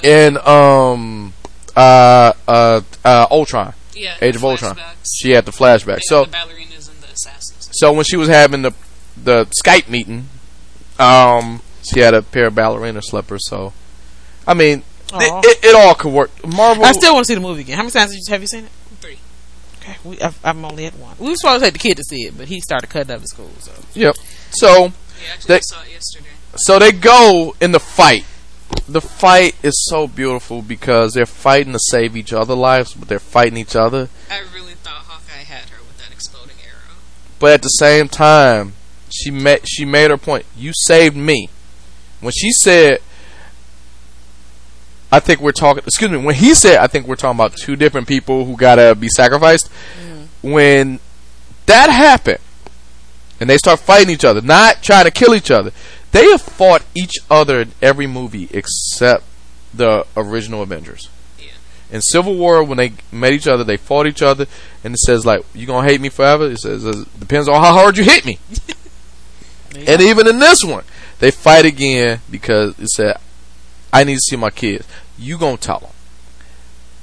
In 0.02 0.36
um 0.38 1.32
uh 1.76 2.32
uh 2.46 2.80
uh 3.04 3.26
Ultron, 3.30 3.74
Yeah. 3.94 4.16
Age 4.20 4.36
of 4.36 4.44
Ultron, 4.44 4.76
flashbacks. 4.76 5.08
she 5.16 5.30
had 5.32 5.44
the 5.44 5.52
flashback. 5.52 5.96
They 5.96 6.00
So 6.02 6.24
the 6.24 6.30
ballerinas 6.30 6.88
and 6.90 7.00
the 7.00 7.12
assassins. 7.12 7.68
so 7.72 7.92
when 7.92 8.04
she 8.04 8.16
was 8.16 8.28
having 8.28 8.62
the 8.62 8.72
the 9.22 9.46
Skype 9.64 9.88
meeting, 9.88 10.28
um, 10.98 11.60
she 11.82 12.00
had 12.00 12.14
a 12.14 12.22
pair 12.22 12.46
of 12.46 12.54
ballerina 12.54 13.02
slippers. 13.02 13.48
So, 13.48 13.72
I 14.46 14.54
mean, 14.54 14.82
it, 15.14 15.44
it, 15.44 15.64
it 15.70 15.74
all 15.74 15.94
could 15.94 16.12
work. 16.12 16.30
Marvel. 16.46 16.84
I 16.84 16.92
still 16.92 17.14
want 17.14 17.26
to 17.26 17.28
see 17.28 17.34
the 17.34 17.40
movie 17.40 17.62
again. 17.62 17.76
How 17.76 17.82
many 17.82 17.90
times 17.92 18.12
did 18.12 18.18
you, 18.26 18.32
have 18.32 18.40
you 18.40 18.46
seen 18.46 18.64
it? 18.64 18.70
Three. 19.00 19.18
Okay, 19.80 19.96
we, 20.04 20.20
I've, 20.20 20.38
I'm 20.44 20.64
only 20.64 20.86
at 20.86 20.94
one. 20.96 21.16
We 21.18 21.30
were 21.30 21.34
supposed 21.36 21.64
to 21.64 21.66
take 21.66 21.72
the 21.72 21.78
kid 21.80 21.96
to 21.96 22.04
see 22.04 22.22
it, 22.26 22.36
but 22.38 22.46
he 22.48 22.60
started 22.60 22.88
cutting 22.90 23.10
up 23.10 23.22
at 23.22 23.28
school. 23.28 23.50
So 23.58 23.72
Yep. 23.94 24.16
So 24.50 24.68
Yeah, 24.84 24.90
actually, 25.34 25.54
I 25.56 25.60
saw 25.60 25.82
it 25.82 25.90
yesterday. 25.92 26.28
so 26.56 26.78
they 26.78 26.92
go 26.92 27.56
in 27.60 27.72
the 27.72 27.80
fight. 27.80 28.24
The 28.86 29.00
fight 29.00 29.54
is 29.62 29.84
so 29.88 30.06
beautiful 30.06 30.62
because 30.62 31.14
they're 31.14 31.26
fighting 31.26 31.72
to 31.72 31.78
save 31.78 32.16
each 32.16 32.32
other 32.32 32.54
lives, 32.54 32.94
but 32.94 33.08
they're 33.08 33.18
fighting 33.18 33.56
each 33.58 33.76
other. 33.76 34.08
I 34.30 34.40
really 34.54 34.74
thought 34.74 35.04
Hawkeye 35.06 35.44
had 35.44 35.68
her 35.70 35.78
with 35.86 35.98
that 35.98 36.12
exploding 36.12 36.56
arrow. 36.64 36.96
But 37.38 37.52
at 37.52 37.62
the 37.62 37.68
same 37.68 38.08
time, 38.08 38.74
she 39.10 39.30
made 39.30 39.68
she 39.68 39.84
made 39.84 40.10
her 40.10 40.16
point. 40.16 40.46
You 40.56 40.72
saved 40.74 41.16
me. 41.16 41.48
When 42.20 42.32
she 42.32 42.50
said, 42.52 43.00
"I 45.10 45.20
think 45.20 45.40
we're 45.40 45.52
talking," 45.52 45.82
excuse 45.86 46.10
me. 46.10 46.18
When 46.18 46.34
he 46.34 46.54
said, 46.54 46.78
"I 46.78 46.86
think 46.86 47.06
we're 47.06 47.16
talking 47.16 47.38
about 47.38 47.56
two 47.56 47.76
different 47.76 48.08
people 48.08 48.44
who 48.44 48.56
gotta 48.56 48.94
be 48.94 49.08
sacrificed," 49.08 49.70
mm. 50.02 50.26
when 50.42 51.00
that 51.66 51.90
happened, 51.90 52.40
and 53.40 53.48
they 53.48 53.58
start 53.58 53.80
fighting 53.80 54.10
each 54.10 54.24
other, 54.24 54.40
not 54.40 54.82
trying 54.82 55.04
to 55.04 55.10
kill 55.10 55.34
each 55.34 55.50
other, 55.50 55.72
they 56.12 56.24
have 56.30 56.42
fought 56.42 56.82
each 56.94 57.14
other 57.30 57.60
in 57.60 57.72
every 57.82 58.06
movie 58.06 58.48
except 58.52 59.24
the 59.74 60.06
original 60.16 60.62
Avengers. 60.62 61.08
Yeah. 61.38 61.46
In 61.90 62.00
Civil 62.02 62.36
War, 62.36 62.62
when 62.64 62.78
they 62.78 62.92
met 63.12 63.32
each 63.32 63.46
other, 63.46 63.64
they 63.64 63.76
fought 63.76 64.06
each 64.06 64.22
other, 64.22 64.46
and 64.82 64.94
it 64.94 64.98
says 65.00 65.26
like, 65.26 65.42
"You 65.54 65.66
gonna 65.66 65.86
hate 65.86 66.00
me 66.00 66.08
forever?" 66.08 66.50
It 66.50 66.58
says, 66.60 66.86
uh, 66.86 67.04
"Depends 67.18 67.48
on 67.48 67.56
how 67.62 67.72
hard 67.74 67.96
you 67.98 68.04
hit 68.04 68.24
me." 68.24 68.38
and 69.86 70.00
even 70.00 70.26
in 70.26 70.38
this 70.38 70.64
one, 70.64 70.84
they 71.18 71.30
fight 71.30 71.64
again 71.64 72.20
because 72.30 72.78
it 72.78 72.88
said, 72.88 73.16
"I 73.92 74.04
need 74.04 74.14
to 74.14 74.20
see 74.20 74.36
my 74.36 74.50
kids." 74.50 74.86
You 75.18 75.36
gonna 75.38 75.56
tell 75.56 75.80
them? 75.80 75.90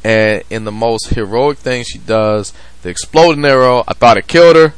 And 0.03 0.43
in 0.49 0.65
the 0.65 0.71
most 0.71 1.09
heroic 1.09 1.57
thing 1.57 1.83
she 1.83 1.97
does, 1.97 2.53
the 2.83 2.89
exploding 2.89 3.43
arrow, 3.43 3.83
I 3.87 3.93
thought 3.93 4.17
it 4.17 4.27
killed 4.27 4.55
her. 4.55 4.73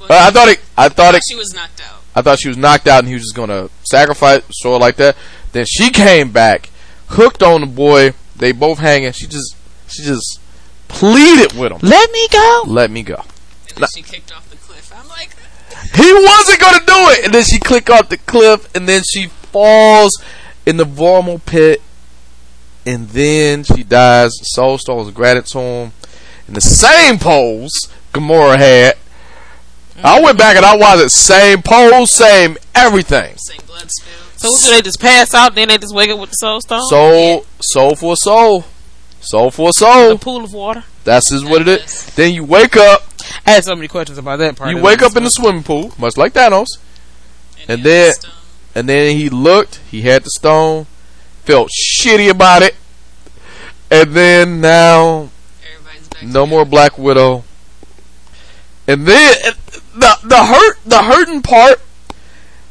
Well, 0.00 0.10
Uh, 0.10 0.26
I 0.28 0.30
thought 0.30 0.48
it. 0.48 0.60
I 0.76 0.88
thought 0.88 1.14
it. 1.14 1.22
she 1.28 1.34
was 1.34 1.52
knocked 1.54 1.80
out. 1.82 1.97
I 2.18 2.22
thought 2.22 2.40
she 2.40 2.48
was 2.48 2.56
knocked 2.56 2.88
out 2.88 2.98
and 2.98 3.06
he 3.08 3.14
was 3.14 3.22
just 3.22 3.36
gonna 3.36 3.70
sacrifice, 3.84 4.42
sort 4.50 4.80
like 4.80 4.96
that. 4.96 5.16
Then 5.52 5.64
she 5.68 5.90
came 5.90 6.32
back, 6.32 6.68
hooked 7.10 7.44
on 7.44 7.60
the 7.60 7.66
boy. 7.68 8.12
They 8.34 8.50
both 8.50 8.78
hanging. 8.78 9.12
She 9.12 9.28
just, 9.28 9.54
she 9.86 10.02
just 10.02 10.40
pleaded 10.88 11.52
with 11.52 11.70
him, 11.70 11.78
let 11.82 12.10
me 12.10 12.26
go. 12.28 12.62
let 12.66 12.90
me 12.90 13.02
go. 13.04 13.14
And 13.14 13.76
then 13.76 13.80
Nah. 13.82 13.86
she 13.94 14.02
kicked 14.02 14.34
off 14.34 14.50
the 14.50 14.56
cliff. 14.56 14.92
I'm 14.96 15.08
like, 15.08 15.36
He 15.94 16.12
wasn't 16.12 16.60
gonna 16.60 16.84
do 16.84 17.10
it, 17.12 17.24
and 17.26 17.34
then 17.34 17.44
she 17.44 17.60
click 17.60 17.88
off 17.88 18.08
the 18.08 18.16
cliff, 18.16 18.68
and 18.74 18.88
then 18.88 19.02
she 19.08 19.26
falls 19.26 20.20
in 20.66 20.76
the 20.76 20.84
Vormir 20.84 21.44
pit, 21.46 21.80
and 22.84 23.08
then 23.10 23.62
she 23.62 23.84
dies. 23.84 24.32
Soul 24.42 24.76
Stone 24.78 25.06
is 25.06 25.12
granted 25.12 25.46
to 25.46 25.58
him 25.60 25.92
in 26.48 26.54
the 26.54 26.60
same 26.60 27.18
pose 27.20 27.72
Gamora 28.12 28.58
had. 28.58 28.96
I 30.04 30.20
went 30.20 30.38
back 30.38 30.56
and 30.56 30.64
I 30.64 30.76
watched 30.76 31.02
it. 31.02 31.10
Same 31.10 31.62
pose, 31.62 32.12
same 32.12 32.56
everything. 32.74 33.36
same 33.36 33.60
blood 33.66 33.90
spill. 33.90 34.12
So 34.36 34.50
what 34.50 34.62
do 34.64 34.70
they 34.70 34.82
just 34.82 35.00
pass 35.00 35.34
out? 35.34 35.54
Then 35.54 35.68
they 35.68 35.78
just 35.78 35.94
wake 35.94 36.10
up 36.10 36.18
with 36.20 36.30
the 36.30 36.34
soul 36.34 36.60
stone. 36.60 36.82
Soul, 36.88 37.46
soul 37.60 37.94
for 37.96 38.12
a 38.12 38.16
soul, 38.16 38.64
soul 39.20 39.50
for 39.50 39.66
a 39.66 39.70
a 39.70 39.72
soul. 39.72 40.18
pool 40.18 40.44
of 40.44 40.52
water. 40.52 40.84
That's 41.04 41.30
just 41.30 41.44
what 41.44 41.62
it 41.62 41.68
is. 41.68 42.06
Then 42.14 42.34
you 42.34 42.44
wake 42.44 42.76
up. 42.76 43.02
I 43.46 43.52
had 43.52 43.64
so 43.64 43.74
many 43.74 43.88
questions 43.88 44.18
about 44.18 44.38
that 44.38 44.56
part. 44.56 44.70
You 44.70 44.80
wake 44.80 45.02
up 45.02 45.16
in 45.16 45.24
the 45.24 45.30
swimming 45.30 45.62
pool, 45.64 45.92
much 45.98 46.16
like 46.16 46.34
Thanos. 46.34 46.66
And 47.66 47.78
he 47.80 47.84
then- 47.84 48.12
the. 48.20 48.28
And 48.74 48.88
then 48.88 49.16
he 49.16 49.28
looked. 49.28 49.80
He 49.90 50.02
had 50.02 50.22
the 50.22 50.30
stone. 50.30 50.86
Felt 51.44 51.70
shitty 51.70 52.30
about 52.30 52.62
it. 52.62 52.76
And 53.90 54.12
then 54.14 54.60
now, 54.60 55.30
Everybody's 55.72 56.08
back 56.08 56.22
no 56.22 56.46
more 56.46 56.64
Black 56.64 56.96
Widow. 56.98 57.42
And 58.86 59.06
then 59.06 59.34
and 59.44 59.56
the 59.98 60.18
the 60.24 60.44
hurt 60.44 60.78
the 60.84 61.02
hurting 61.02 61.42
part 61.42 61.80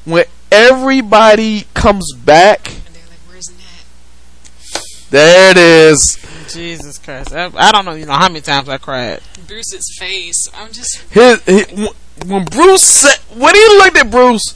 when 0.06 0.26
everybody 0.52 1.66
comes 1.74 2.14
back. 2.14 2.68
And 2.68 2.96
they're 2.96 3.04
like, 3.10 3.20
where's 3.28 3.50
Nat? 3.50 5.10
There 5.10 5.52
it 5.52 5.58
is. 5.58 6.18
Jesus 6.54 6.98
Christ! 6.98 7.34
I, 7.34 7.52
I 7.56 7.72
don't 7.72 7.86
know. 7.86 7.94
You 7.94 8.06
know 8.06 8.14
how 8.14 8.30
many 8.30 8.42
times 8.42 8.70
I 8.70 8.78
cried. 8.78 9.22
Bruce's 9.48 9.96
face. 10.00 10.50
I'm 10.54 10.72
just. 10.72 10.98
His, 11.12 11.44
he, 11.46 11.90
when 12.26 12.46
Bruce 12.46 12.84
said, 12.84 13.20
when 13.38 13.54
he 13.54 13.62
looked 13.78 13.98
at 13.98 14.10
Bruce 14.10 14.56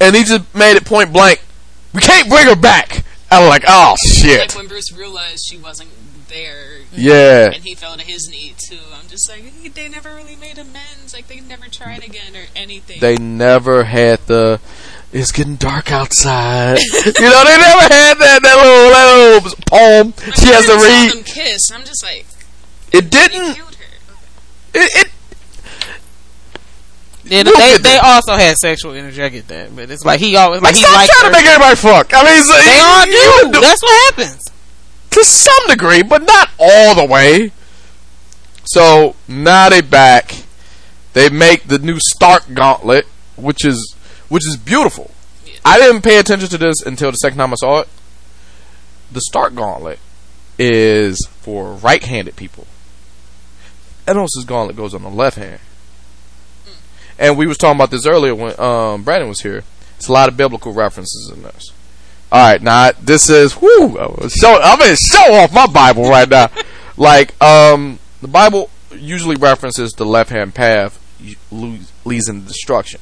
and 0.00 0.14
he 0.14 0.24
just 0.24 0.54
made 0.54 0.76
it 0.76 0.84
point 0.84 1.12
blank, 1.12 1.42
we 1.94 2.00
can't 2.00 2.28
bring 2.28 2.46
her 2.46 2.56
back. 2.56 3.04
I 3.30 3.40
was 3.40 3.48
like, 3.48 3.64
oh 3.68 3.94
shit. 4.06 4.50
Like 4.50 4.56
when 4.56 4.68
Bruce 4.68 4.92
realized 4.92 5.44
she 5.46 5.58
wasn't 5.58 5.90
there. 6.28 6.78
Yeah. 6.92 7.46
And 7.52 7.62
he 7.64 7.74
fell 7.74 7.96
to 7.96 8.02
his 8.04 8.28
knee 8.28 8.54
too. 8.56 8.78
I'm 8.94 9.08
just 9.08 9.28
like, 9.30 9.74
they 9.74 9.88
never 9.88 10.14
really 10.14 10.36
made 10.36 10.58
amends. 10.58 11.12
Like 11.14 11.26
they 11.28 11.40
never 11.40 11.66
tried 11.68 12.04
again 12.04 12.36
or 12.36 12.44
anything. 12.56 13.00
They 13.00 13.16
never 13.16 13.84
had 13.84 14.20
the. 14.26 14.60
It's 15.12 15.32
getting 15.32 15.56
dark 15.56 15.90
outside. 15.90 16.78
you 16.92 17.00
know, 17.02 17.44
they 17.44 17.56
never 17.56 17.82
had 17.94 18.14
that 18.18 18.40
that 18.42 18.56
little, 18.62 18.90
that 18.92 19.42
little 19.42 19.58
poem 19.66 20.14
I 20.18 20.30
she 20.38 20.46
has 20.52 20.66
to 20.66 20.72
never 20.72 20.84
read. 20.84 21.12
them 21.12 21.24
kiss. 21.24 21.60
I'm 21.72 21.80
just 21.84 22.02
like, 22.04 22.26
It 22.92 23.10
didn't. 23.10 23.56
her. 23.56 23.64
It, 24.74 25.06
it 25.06 25.08
Yeah, 27.24 27.42
Look 27.44 27.56
they 27.56 27.76
they 27.78 27.96
that. 27.96 28.04
also 28.04 28.32
had 28.34 28.56
sexual 28.58 28.92
energy. 28.92 29.22
I 29.22 29.28
get 29.30 29.48
that, 29.48 29.74
but 29.74 29.90
it's 29.90 30.04
like 30.04 30.20
he 30.20 30.36
always 30.36 30.60
like 30.62 30.74
he 30.76 30.82
stop 30.82 30.94
liked 30.94 31.12
trying 31.12 31.32
her. 31.32 31.38
to 31.38 31.42
make 31.42 31.46
everybody 31.50 31.76
fuck. 31.76 32.10
I 32.14 32.24
mean, 32.24 32.42
so 32.44 32.52
They 32.52 32.76
you- 32.76 32.84
all 32.84 33.06
you 33.46 33.52
do. 33.52 33.60
That's 33.60 33.82
what 33.82 34.14
happens. 34.14 34.44
To 35.10 35.24
some 35.24 35.66
degree, 35.68 36.02
but 36.02 36.22
not 36.22 36.50
all 36.58 36.94
the 36.94 37.04
way. 37.04 37.52
So 38.64 39.16
now 39.26 39.68
they 39.68 39.80
back. 39.80 40.44
They 41.14 41.28
make 41.30 41.64
the 41.64 41.78
new 41.78 41.98
Stark 41.98 42.52
Gauntlet, 42.52 43.06
which 43.36 43.64
is 43.64 43.94
which 44.28 44.46
is 44.46 44.56
beautiful. 44.56 45.10
I 45.64 45.78
didn't 45.78 46.02
pay 46.02 46.18
attention 46.18 46.48
to 46.50 46.58
this 46.58 46.82
until 46.82 47.10
the 47.10 47.16
second 47.16 47.38
time 47.38 47.52
I 47.52 47.56
saw 47.56 47.80
it. 47.80 47.88
The 49.10 49.20
Stark 49.22 49.54
Gauntlet 49.54 49.98
is 50.58 51.18
for 51.40 51.72
right-handed 51.72 52.36
people. 52.36 52.66
Thanos' 54.06 54.46
gauntlet 54.46 54.76
goes 54.76 54.94
on 54.94 55.02
the 55.02 55.10
left 55.10 55.36
hand. 55.36 55.60
And 57.18 57.36
we 57.36 57.46
was 57.46 57.58
talking 57.58 57.76
about 57.76 57.90
this 57.90 58.06
earlier 58.06 58.34
when 58.34 58.58
um, 58.60 59.02
Brandon 59.02 59.28
was 59.28 59.40
here. 59.40 59.64
It's 59.96 60.08
a 60.08 60.12
lot 60.12 60.28
of 60.28 60.36
biblical 60.36 60.72
references 60.72 61.30
in 61.34 61.42
this. 61.42 61.72
All 62.30 62.38
right, 62.52 62.60
now 62.60 62.90
this 63.00 63.30
is 63.30 63.54
whoo. 63.60 63.96
So 64.28 64.60
I'm 64.60 64.78
gonna 64.78 64.96
show 64.96 65.32
off 65.34 65.52
my 65.52 65.66
Bible 65.66 66.08
right 66.08 66.28
now. 66.28 66.50
like 66.96 67.40
um, 67.42 67.98
the 68.20 68.28
Bible 68.28 68.70
usually 68.92 69.36
references 69.36 69.92
the 69.92 70.04
left 70.04 70.30
hand 70.30 70.54
path 70.54 70.98
leads 71.50 72.28
into 72.28 72.46
destruction. 72.46 73.00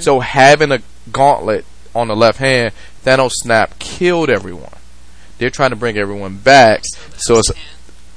So 0.00 0.20
having 0.20 0.70
a 0.70 0.80
gauntlet 1.10 1.64
on 1.94 2.06
the 2.08 2.14
left 2.16 2.38
hand, 2.38 2.72
Thanos 3.04 3.32
snap 3.32 3.78
killed 3.80 4.30
everyone. 4.30 4.70
They're 5.38 5.50
trying 5.50 5.70
to 5.70 5.76
bring 5.76 5.98
everyone 5.98 6.36
back, 6.38 6.82
so 7.16 7.38
it's 7.38 7.50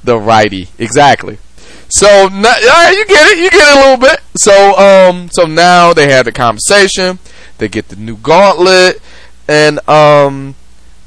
the 0.04 0.18
righty 0.20 0.70
exactly. 0.78 1.38
So 1.90 2.28
now, 2.32 2.50
all 2.50 2.68
right, 2.68 2.94
you 2.96 3.06
get 3.06 3.28
it, 3.32 3.38
you 3.40 3.50
get 3.50 3.68
it 3.68 3.78
a 3.78 3.82
little 3.82 3.98
bit. 3.98 4.20
So 4.38 4.78
um, 4.78 5.30
so 5.32 5.46
now 5.46 5.94
they 5.94 6.12
have 6.12 6.26
the 6.26 6.32
conversation. 6.32 7.20
They 7.58 7.68
get 7.68 7.90
the 7.90 7.96
new 7.96 8.16
gauntlet, 8.16 9.02
and 9.50 9.90
um, 9.90 10.54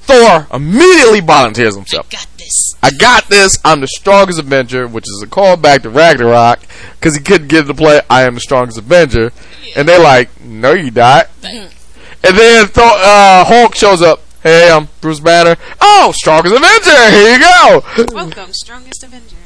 Thor 0.01 0.49
immediately 0.53 1.21
volunteers 1.21 1.77
himself. 1.77 2.11
Got 2.11 2.27
this. 2.37 2.75
I 2.83 2.91
got 2.91 3.29
this. 3.29 3.57
I'm 3.65 3.81
the 3.81 3.87
strongest 3.87 4.41
Avenger, 4.41 4.89
which 4.89 5.05
is 5.05 5.23
a 5.23 5.29
callback 5.29 5.83
to 5.83 5.91
Ragnarok, 5.91 6.61
because 6.99 7.15
he 7.15 7.23
couldn't 7.23 7.47
get 7.47 7.67
to 7.69 7.75
play 7.75 8.01
I 8.11 8.23
am 8.23 8.35
the 8.35 8.41
strongest 8.41 8.79
Avenger, 8.79 9.33
and 9.77 9.89
they're 9.89 10.03
like, 10.03 10.29
"No, 10.41 10.73
you 10.73 10.91
not." 10.91 11.31
And 11.45 12.37
then 12.37 12.67
Thor, 12.67 12.85
uh, 12.85 13.45
Hulk 13.45 13.77
shows 13.77 14.03
up. 14.03 14.21
Hey, 14.43 14.71
I'm 14.73 14.89
Bruce 15.01 15.21
Banner. 15.21 15.57
Oh, 15.81 16.13
strongest 16.15 16.55
Avenger. 16.55 17.11
Here 17.11 17.35
you 17.35 17.39
go. 17.39 17.85
Welcome, 18.13 18.53
strongest 18.53 19.05
Avenger. 19.05 19.37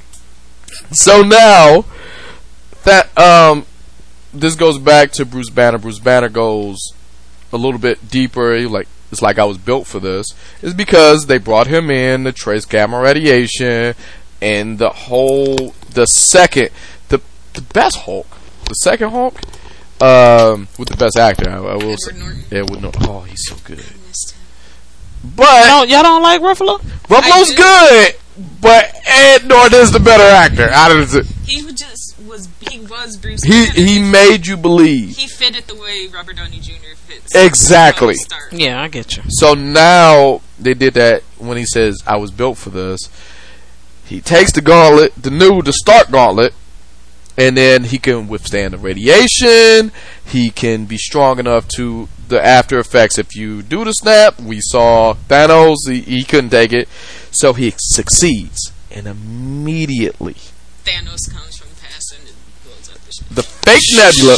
So 0.93 1.23
now 1.23 1.85
that 2.85 3.17
um 3.19 3.67
this 4.33 4.55
goes 4.55 4.79
back 4.79 5.13
to 5.13 5.27
Bruce 5.27 5.51
Banner. 5.51 5.77
Bruce 5.77 5.99
Banner 5.99 6.31
goes 6.31 6.93
a 7.53 7.57
little 7.57 7.81
bit 7.81 8.11
deeper. 8.11 8.69
Like 8.69 8.89
it's 9.13 9.23
like 9.23 9.39
I 9.39 9.45
was 9.45 9.59
built 9.59 9.87
for 9.87 10.01
this. 10.01 10.27
Is 10.63 10.75
because 10.75 11.27
they 11.27 11.39
brought 11.39 11.67
him 11.67 11.91
in 11.91 12.25
the 12.25 12.33
trace 12.33 12.65
gamma 12.65 13.01
radiation 13.01 13.95
and 14.43 14.79
the 14.79 14.91
whole 14.91 15.75
the 15.91 16.07
second 16.07 16.71
the 17.09 17.21
the 17.55 17.63
best 17.63 17.97
Hulk, 17.99 18.27
the 18.67 18.75
second 18.75 19.11
Hulk, 19.11 19.41
um, 20.03 20.69
with 20.79 20.89
the 20.89 20.97
best 20.97 21.17
actor. 21.17 21.49
I, 21.49 21.57
I 21.57 21.77
will 21.77 21.97
say, 21.97 22.13
Edward 22.13 22.21
Norton. 22.21 22.45
Edward 22.53 22.83
Norton. 22.83 23.03
Oh, 23.09 23.21
he's 23.23 23.47
so 23.47 23.57
good. 23.65 23.79
Missed 23.79 24.33
him. 24.33 24.41
But 25.37 25.67
No, 25.67 25.83
y'all 25.85 26.03
don't 26.03 26.23
like 26.23 26.41
Ruffalo? 26.41 26.79
Ruffalo's 27.09 27.55
good. 27.55 28.15
But 28.61 28.95
Ed 29.07 29.47
Norton 29.47 29.81
is 29.81 29.93
the 29.93 30.01
better 30.01 30.23
actor 30.23 30.69
out 30.71 30.95
of 30.95 31.11
the. 31.11 31.23
He 31.47 31.65
was 31.65 31.73
just 31.75 31.96
was 32.27 32.49
he 32.69 32.81
was 32.81 33.17
Bruce. 33.17 33.43
He 33.43 33.51
Banner. 33.51 33.73
he 33.73 34.01
made 34.01 34.47
you 34.47 34.57
believe. 34.57 35.17
he 35.17 35.27
fitted 35.27 35.65
the 35.65 35.75
way 35.75 36.09
Robert 36.13 36.37
Downey 36.37 36.59
Jr. 36.61 36.95
fits. 36.97 37.35
Exactly. 37.35 38.15
from 38.15 38.29
the 38.29 38.37
start. 38.37 38.53
Yeah, 38.53 38.83
I 38.83 38.89
get 38.89 39.17
you. 39.17 39.23
So 39.29 39.55
now 39.55 40.41
they 40.59 40.75
did 40.75 40.95
that 40.95 41.23
when 41.39 41.57
he 41.57 41.65
says 41.65 42.03
I 42.07 42.17
was 42.17 42.31
built 42.31 42.59
for 42.59 42.71
this. 42.71 43.09
He 44.05 44.21
takes 44.21 44.53
the 44.53 44.61
gauntlet, 44.61 45.15
the 45.21 45.31
new, 45.31 45.63
the 45.63 45.73
Stark 45.73 46.13
gauntlet, 46.13 46.55
and 47.37 47.57
then 47.57 47.85
he 47.85 47.99
can 47.99 48.29
withstand 48.29 48.73
the 48.75 48.79
radiation. 48.79 49.91
He 50.25 50.51
can 50.51 50.85
be 50.85 50.97
strong 50.97 51.41
enough 51.41 51.67
to 51.77 52.09
the 52.29 52.45
after 52.45 52.79
effects. 52.79 53.19
If 53.19 53.35
you 53.35 53.63
do 53.63 53.85
the 53.85 53.93
snap, 53.93 54.41
we 54.41 54.61
saw 54.61 55.15
Thanos. 55.29 55.77
He, 55.89 56.01
he 56.03 56.25
couldn't 56.25 56.51
take 56.51 56.73
it, 56.73 56.89
so 57.33 57.53
he 57.53 57.75
succeeds, 57.77 58.73
and 58.93 59.09
immediately 59.09 60.37
Thanos 60.87 61.29
comes 61.29 61.57
from 61.57 61.69
the 61.71 61.81
past 61.83 62.15
and 62.17 62.29
it 62.29 62.35
blows 62.63 62.89
up 62.95 63.05
the 63.31 63.43
fake 63.43 63.83
Nebula, 63.97 64.37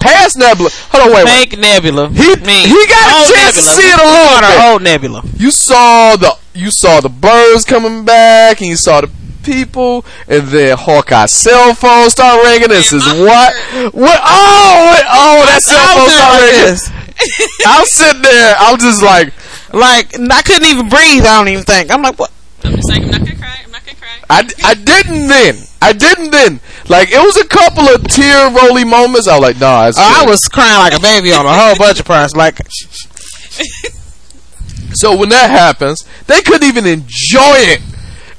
past 0.00 0.36
Nebula. 0.38 0.70
Hold 0.90 1.08
on, 1.08 1.14
wait, 1.14 1.24
wait. 1.24 1.48
Fake 1.48 1.58
Nebula. 1.58 2.08
He 2.08 2.36
Me. 2.36 2.66
he 2.66 2.86
got 2.86 3.10
a 3.10 3.16
Old 3.18 3.28
chance 3.34 3.56
to 3.56 3.62
see 3.62 3.88
it 3.88 3.98
a 3.98 4.04
little 4.04 4.40
bit. 4.40 4.60
Old 4.72 4.82
Nebula. 4.82 5.22
You 5.36 5.50
saw 5.50 6.16
the 6.16 6.36
you 6.54 6.70
saw 6.70 7.00
the 7.00 7.08
birds 7.08 7.64
coming 7.64 8.04
back, 8.04 8.60
and 8.60 8.70
you 8.70 8.76
saw 8.76 9.00
the 9.02 9.10
people, 9.42 10.04
and 10.26 10.48
then 10.48 10.76
Hawkeye's 10.76 11.30
cell 11.30 11.74
phone 11.74 12.10
start 12.10 12.42
ringing. 12.44 12.68
This 12.68 12.92
is 12.92 13.04
what 13.06 13.54
what? 13.94 14.20
Oh, 14.24 14.90
wait, 14.92 15.06
oh, 15.06 15.44
that 15.46 15.62
cell 15.62 15.78
I 15.78 15.94
phone 15.94 16.04
was 16.04 16.14
start 16.14 16.42
ringing. 16.42 17.06
I 17.66 17.80
was 17.80 17.90
sitting 17.92 18.22
there. 18.22 18.56
I 18.58 18.72
was 18.72 18.82
just 18.82 19.02
like, 19.02 19.32
Like, 19.72 20.18
I 20.18 20.42
couldn't 20.42 20.68
even 20.68 20.88
breathe, 20.88 21.24
I 21.24 21.38
don't 21.38 21.48
even 21.48 21.64
think. 21.64 21.90
I'm 21.90 22.02
like, 22.02 22.18
what? 22.18 22.30
I'm 22.64 22.74
just 22.76 22.88
like 22.90 23.02
I'm 23.02 23.10
not 23.10 23.20
gonna 23.20 23.36
cry. 23.36 23.60
I'm 23.64 23.70
not 23.70 23.84
gonna 23.86 23.96
cry. 23.96 24.15
I, 24.28 24.48
I 24.64 24.74
didn't 24.74 25.28
then. 25.28 25.56
I 25.80 25.92
didn't 25.92 26.30
then. 26.30 26.60
Like 26.88 27.10
it 27.12 27.18
was 27.18 27.36
a 27.36 27.46
couple 27.46 27.84
of 27.88 28.02
tear 28.08 28.50
rolly 28.50 28.84
moments. 28.84 29.28
I 29.28 29.38
was 29.38 29.42
like, 29.42 29.60
nah. 29.60 29.86
It's 29.88 29.98
Oh, 29.98 30.02
I 30.02 30.24
was 30.28 30.42
crying 30.48 30.78
like 30.78 30.94
a 30.94 31.00
baby 31.00 31.32
on 31.32 31.46
a 31.46 31.52
whole 31.52 31.76
bunch 31.76 32.00
of 32.00 32.06
parts. 32.06 32.34
Like, 32.34 32.58
So 34.94 35.16
when 35.16 35.28
that 35.28 35.50
happens, 35.50 36.04
they 36.26 36.40
couldn't 36.40 36.66
even 36.66 36.86
enjoy 36.86 37.56
it 37.58 37.80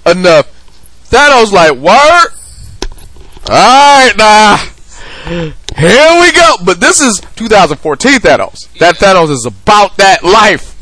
enough. 0.06 0.48
Thanos 1.10 1.52
like, 1.52 1.72
word? 1.74 2.30
Alright, 3.50 4.18
nah. 4.18 4.58
Here 5.78 6.22
we 6.22 6.32
go. 6.32 6.56
But 6.66 6.80
this 6.80 7.00
is 7.00 7.22
2014 7.36 8.20
Thanos. 8.20 8.74
That 8.80 8.96
Thanos 8.96 9.30
is 9.30 9.46
about 9.46 9.98
that 9.98 10.24
life. 10.24 10.74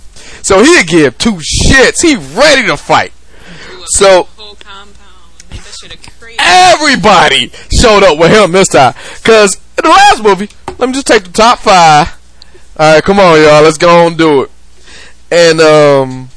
So 0.44 0.64
he'd 0.64 0.88
give 0.88 1.18
two 1.18 1.34
shits. 1.34 2.02
He 2.02 2.16
ready 2.16 2.66
to 2.68 2.78
fight. 2.78 3.12
Blew 3.68 3.82
up 3.82 3.88
So- 3.90 4.28
Everybody 6.40 7.52
showed 7.72 8.04
up 8.04 8.18
with 8.18 8.32
him 8.32 8.52
this 8.52 8.70
time. 8.70 8.94
Cause 9.24 9.56
in 9.78 9.84
the 9.84 9.90
last 9.90 10.24
movie, 10.24 10.50
let 10.78 10.88
me 10.88 10.94
just 10.94 11.08
take 11.08 11.24
the 11.24 11.32
top 11.32 11.60
five. 11.60 12.20
Alright, 12.80 13.04
come 13.04 13.20
on 13.20 13.40
y'all, 13.42 13.64
let's 13.64 13.78
go 13.78 14.08
and 14.08 14.18
do 14.18 14.44
it. 14.44 14.52
And 15.32 15.60
um 15.60 16.30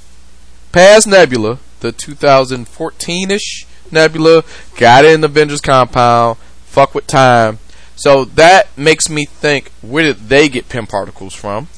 past 0.72 1.06
Nebula, 1.06 1.58
the 1.80 1.92
2014-ish 1.92 3.66
Nebula, 3.90 4.42
got 4.76 5.04
in 5.04 5.20
the 5.20 5.26
Avengers 5.26 5.60
compound, 5.60 6.38
fuck 6.64 6.94
with 6.94 7.06
time. 7.06 7.58
So 7.96 8.24
that 8.24 8.76
makes 8.76 9.08
me 9.08 9.24
think, 9.24 9.72
where 9.82 10.04
did 10.04 10.28
they 10.28 10.48
get 10.48 10.68
Pym 10.68 10.86
particles 10.86 11.34
from? 11.34 11.68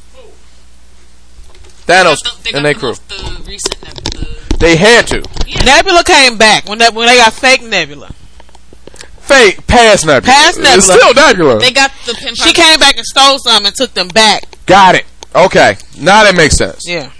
Thanos 1.86 2.18
They 2.44 2.52
and 2.52 2.64
their 2.64 2.74
crew. 2.74 2.94
The 2.94 3.42
recent 3.46 3.82
Nebula. 3.82 4.36
They 4.58 4.76
had 4.76 5.06
to. 5.08 5.22
Nebula 5.64 6.04
came 6.04 6.36
back 6.38 6.68
when 6.68 6.78
that 6.78 6.94
when 6.94 7.06
they 7.08 7.16
got 7.16 7.32
fake 7.32 7.62
Nebula. 7.62 8.12
Fake 9.20 9.66
past 9.66 10.06
Nebula. 10.06 10.32
Past 10.32 10.58
It's 10.58 10.88
Nebula. 10.88 10.98
still 10.98 11.14
Nebula. 11.14 11.58
They 11.60 11.72
got 11.72 11.90
the 12.06 12.14
Pym. 12.14 12.34
She 12.34 12.52
came 12.52 12.78
back 12.78 12.96
and 12.96 13.06
stole 13.06 13.38
some 13.38 13.64
and 13.64 13.74
took 13.74 13.94
them 13.94 14.08
back. 14.08 14.44
Got 14.66 14.94
it. 14.96 15.06
Okay. 15.34 15.76
Now 15.98 16.24
that 16.24 16.34
makes 16.36 16.56
sense. 16.56 16.84
Yeah. 16.86 17.10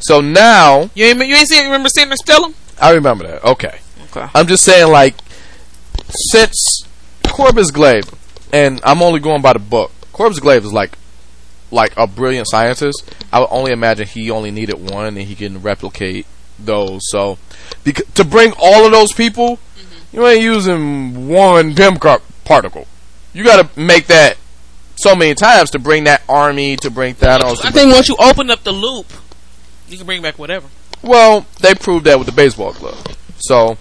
So 0.00 0.20
now 0.20 0.90
You 0.94 1.06
ain't 1.06 1.18
you 1.26 1.34
ain't 1.34 1.48
see, 1.48 1.62
remember 1.62 1.88
seeing 1.88 2.08
her 2.08 2.16
steal 2.16 2.42
them? 2.42 2.54
I 2.80 2.92
remember 2.92 3.26
that. 3.26 3.44
Okay. 3.44 3.78
Okay. 4.10 4.26
I'm 4.34 4.46
just 4.46 4.64
saying, 4.64 4.90
like, 4.90 5.14
since 6.08 6.84
Corvus 7.28 7.70
Glaive, 7.70 8.04
and 8.52 8.80
I'm 8.84 9.02
only 9.02 9.20
going 9.20 9.42
by 9.42 9.52
the 9.52 9.58
book. 9.58 9.92
Corvus 10.12 10.38
Glaive 10.40 10.64
is 10.64 10.72
like, 10.72 10.96
like 11.70 11.92
a 11.96 12.06
brilliant 12.06 12.48
scientist. 12.48 13.02
I 13.32 13.40
would 13.40 13.48
only 13.50 13.72
imagine 13.72 14.06
he 14.06 14.30
only 14.30 14.50
needed 14.50 14.90
one, 14.90 15.06
and 15.06 15.18
he 15.18 15.34
can 15.34 15.62
replicate 15.62 16.26
those. 16.58 17.00
So, 17.10 17.38
because, 17.84 18.06
to 18.14 18.24
bring 18.24 18.52
all 18.58 18.86
of 18.86 18.92
those 18.92 19.12
people, 19.12 19.58
you 20.12 20.26
ain't 20.26 20.42
using 20.42 21.28
one 21.28 21.74
car- 21.74 22.22
particle. 22.44 22.86
You 23.32 23.44
got 23.44 23.74
to 23.74 23.80
make 23.80 24.06
that 24.06 24.36
so 24.96 25.14
many 25.14 25.34
times 25.34 25.70
to 25.70 25.78
bring 25.78 26.04
that 26.04 26.22
army, 26.28 26.76
to 26.76 26.90
bring 26.90 27.14
Thanos. 27.14 27.64
I 27.64 27.70
think 27.70 27.92
once 27.92 28.08
you 28.08 28.16
open 28.18 28.50
up 28.50 28.64
the 28.64 28.72
loop, 28.72 29.12
you 29.88 29.96
can 29.96 30.06
bring 30.06 30.22
back 30.22 30.38
whatever. 30.38 30.68
Well, 31.02 31.46
they 31.60 31.74
proved 31.74 32.06
that 32.06 32.18
with 32.18 32.26
the 32.26 32.32
baseball 32.32 32.72
glove. 32.72 33.16
So, 33.38 33.78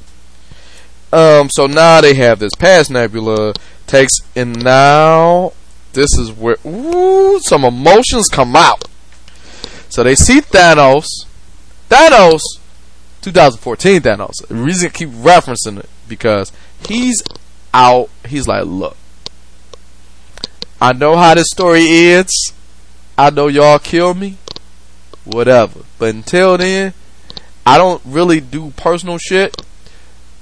um, 1.12 1.50
so 1.50 1.66
now 1.66 2.02
they 2.02 2.14
have 2.16 2.40
this 2.40 2.54
past 2.56 2.92
nebula 2.92 3.54
takes, 3.88 4.14
and 4.36 4.64
now 4.64 5.54
this 5.94 6.10
is 6.18 6.32
where 6.32 6.58
ooh, 6.66 7.40
some 7.40 7.64
emotions 7.64 8.28
come 8.28 8.56
out. 8.56 8.86
So 9.90 10.04
they 10.04 10.16
see 10.16 10.42
Thanos, 10.42 11.06
Thanos, 11.90 12.42
2014 13.22 14.02
Thanos. 14.02 14.48
The 14.48 14.56
reason 14.56 14.90
I 14.90 14.92
keep 14.92 15.10
referencing 15.10 15.80
it 15.80 15.90
because 16.08 16.52
he's 16.88 17.24
out. 17.74 18.10
He's 18.26 18.48
like, 18.48 18.66
look, 18.66 18.98
I 20.80 20.94
know 20.94 21.16
how 21.16 21.36
this 21.36 21.48
story 21.52 21.88
ends. 21.88 22.54
I 23.18 23.30
know 23.30 23.48
y'all 23.48 23.80
kill 23.80 24.14
me 24.14 24.38
whatever. 25.28 25.82
But 26.00 26.16
until 26.16 26.58
then, 26.58 26.94
I 27.66 27.78
don't 27.78 28.02
really 28.06 28.40
do 28.40 28.72
personal 28.72 29.18
shit. 29.18 29.62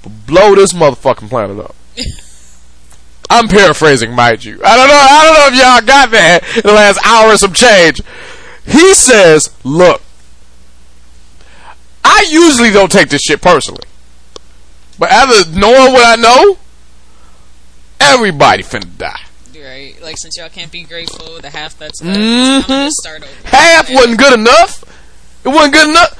But 0.02 0.26
blow 0.26 0.54
this 0.54 0.72
motherfucking 0.72 1.28
planet 1.28 1.58
up. 1.58 1.74
I'm 3.30 3.48
paraphrasing, 3.48 4.14
mind 4.14 4.44
you. 4.44 4.60
I 4.64 4.76
don't 4.76 4.88
know. 4.88 4.94
I 4.94 5.24
don't 5.24 5.34
know 5.34 5.46
if 5.48 5.62
y'all 5.62 5.86
got 5.86 6.10
that 6.12 6.56
in 6.56 6.62
the 6.62 6.72
last 6.72 7.04
hour 7.04 7.32
or 7.32 7.36
some 7.36 7.52
change. 7.52 8.00
He 8.66 8.94
says, 8.94 9.50
"Look, 9.64 10.02
I 12.04 12.26
usually 12.30 12.70
don't 12.70 12.90
take 12.90 13.08
this 13.08 13.22
shit 13.22 13.40
personally, 13.42 13.84
but 14.98 15.10
after 15.10 15.50
knowing 15.50 15.92
what 15.92 16.04
I 16.06 16.20
know, 16.20 16.58
everybody 18.00 18.62
finna 18.62 18.96
die. 18.96 19.20
Right. 19.56 20.00
Like 20.02 20.16
since 20.18 20.36
y'all 20.36 20.48
can't 20.48 20.70
be 20.70 20.82
grateful, 20.84 21.40
the 21.40 21.50
half 21.50 21.76
that's 21.78 22.00
left, 22.02 22.18
Mhm. 22.18 22.62
I'm 22.62 22.68
gonna 22.68 22.90
start 22.92 23.22
over. 23.22 23.48
Half 23.48 23.90
wasn't 23.90 24.18
good 24.18 24.34
enough. 24.34 24.84
It 25.44 25.48
wasn't 25.48 25.72
good 25.74 25.88
enough. 25.90 26.18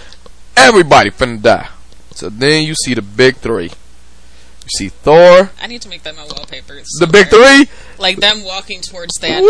Everybody 0.56 1.10
finna 1.10 1.40
die. 1.40 1.68
So 2.14 2.28
then 2.28 2.64
you 2.64 2.74
see 2.74 2.94
the 2.94 3.02
big 3.02 3.36
three. 3.38 3.66
You 3.70 4.68
see 4.78 4.88
Thor, 4.88 5.50
I 5.62 5.66
need 5.68 5.82
to 5.82 5.88
make 5.88 6.02
that 6.02 6.16
my 6.16 6.24
wallpaper. 6.24 6.82
the 6.98 7.06
big 7.06 7.28
three. 7.28 7.68
Like 7.98 8.18
them 8.18 8.42
walking 8.42 8.80
towards 8.82 9.14
that. 9.20 9.42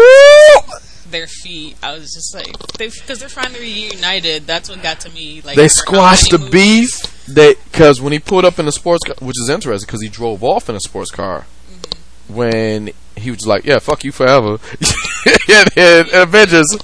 Their 1.10 1.26
feet. 1.26 1.76
I 1.82 1.94
was 1.94 2.12
just 2.12 2.34
like, 2.34 2.52
because 2.78 3.20
they're 3.20 3.28
finally 3.28 3.60
reunited. 3.60 4.46
That's 4.46 4.68
what 4.68 4.82
got 4.82 5.00
to 5.00 5.10
me. 5.10 5.40
Like 5.40 5.56
They 5.56 5.68
squashed 5.68 6.30
the 6.30 6.38
beef. 6.38 7.24
They 7.26 7.54
because 7.54 8.00
when 8.00 8.12
he 8.12 8.18
pulled 8.18 8.44
up 8.44 8.58
in 8.58 8.66
the 8.66 8.72
sports 8.72 9.04
car, 9.04 9.16
which 9.20 9.36
is 9.40 9.48
interesting 9.48 9.86
because 9.86 10.02
he 10.02 10.08
drove 10.08 10.42
off 10.42 10.68
in 10.68 10.74
a 10.74 10.80
sports 10.80 11.10
car. 11.10 11.46
Mm-hmm. 11.70 12.34
When 12.34 12.90
he 13.16 13.30
was 13.30 13.46
like, 13.46 13.64
"Yeah, 13.64 13.78
fuck 13.78 14.04
you 14.04 14.12
forever," 14.12 14.58
in, 15.48 15.64
in 15.76 16.06
Avengers, 16.12 16.76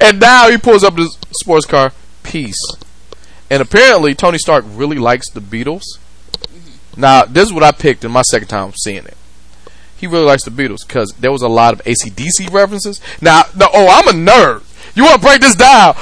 and 0.00 0.20
now 0.20 0.48
he 0.48 0.58
pulls 0.58 0.84
up 0.84 0.94
in 0.94 1.00
his 1.00 1.18
sports 1.40 1.66
car, 1.66 1.92
peace. 2.22 2.60
And 3.50 3.62
apparently, 3.62 4.14
Tony 4.14 4.38
Stark 4.38 4.64
really 4.68 4.98
likes 4.98 5.30
the 5.30 5.40
Beatles. 5.40 5.82
Mm-hmm. 6.32 7.00
Now, 7.00 7.24
this 7.24 7.46
is 7.46 7.52
what 7.52 7.62
I 7.62 7.72
picked 7.72 8.04
in 8.04 8.10
my 8.10 8.22
second 8.22 8.48
time 8.48 8.72
seeing 8.74 9.04
it. 9.04 9.16
He 9.98 10.06
really 10.06 10.24
likes 10.24 10.44
the 10.44 10.50
Beatles 10.50 10.86
because 10.86 11.12
there 11.18 11.32
was 11.32 11.42
a 11.42 11.48
lot 11.48 11.74
of 11.74 11.82
ACDC 11.84 12.52
references. 12.52 13.00
Now, 13.20 13.42
no, 13.56 13.66
oh, 13.72 13.88
I'm 13.88 14.08
a 14.08 14.30
nerd. 14.30 14.62
You 14.94 15.04
want 15.04 15.20
to 15.20 15.26
break 15.26 15.40
this 15.40 15.56
down? 15.56 15.96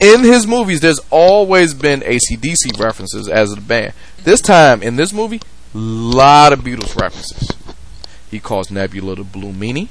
In 0.00 0.24
his 0.24 0.46
movies, 0.46 0.80
there's 0.80 1.00
always 1.10 1.72
been 1.72 2.00
ACDC 2.00 2.78
references 2.78 3.28
as 3.28 3.54
the 3.54 3.60
band. 3.60 3.94
This 4.24 4.40
time, 4.40 4.82
in 4.82 4.96
this 4.96 5.12
movie, 5.12 5.40
a 5.74 5.78
lot 5.78 6.52
of 6.52 6.60
Beatles 6.60 7.00
references. 7.00 7.50
He 8.30 8.40
calls 8.40 8.70
Nebula 8.70 9.16
the 9.16 9.24
Blue 9.24 9.52
Meanie, 9.52 9.88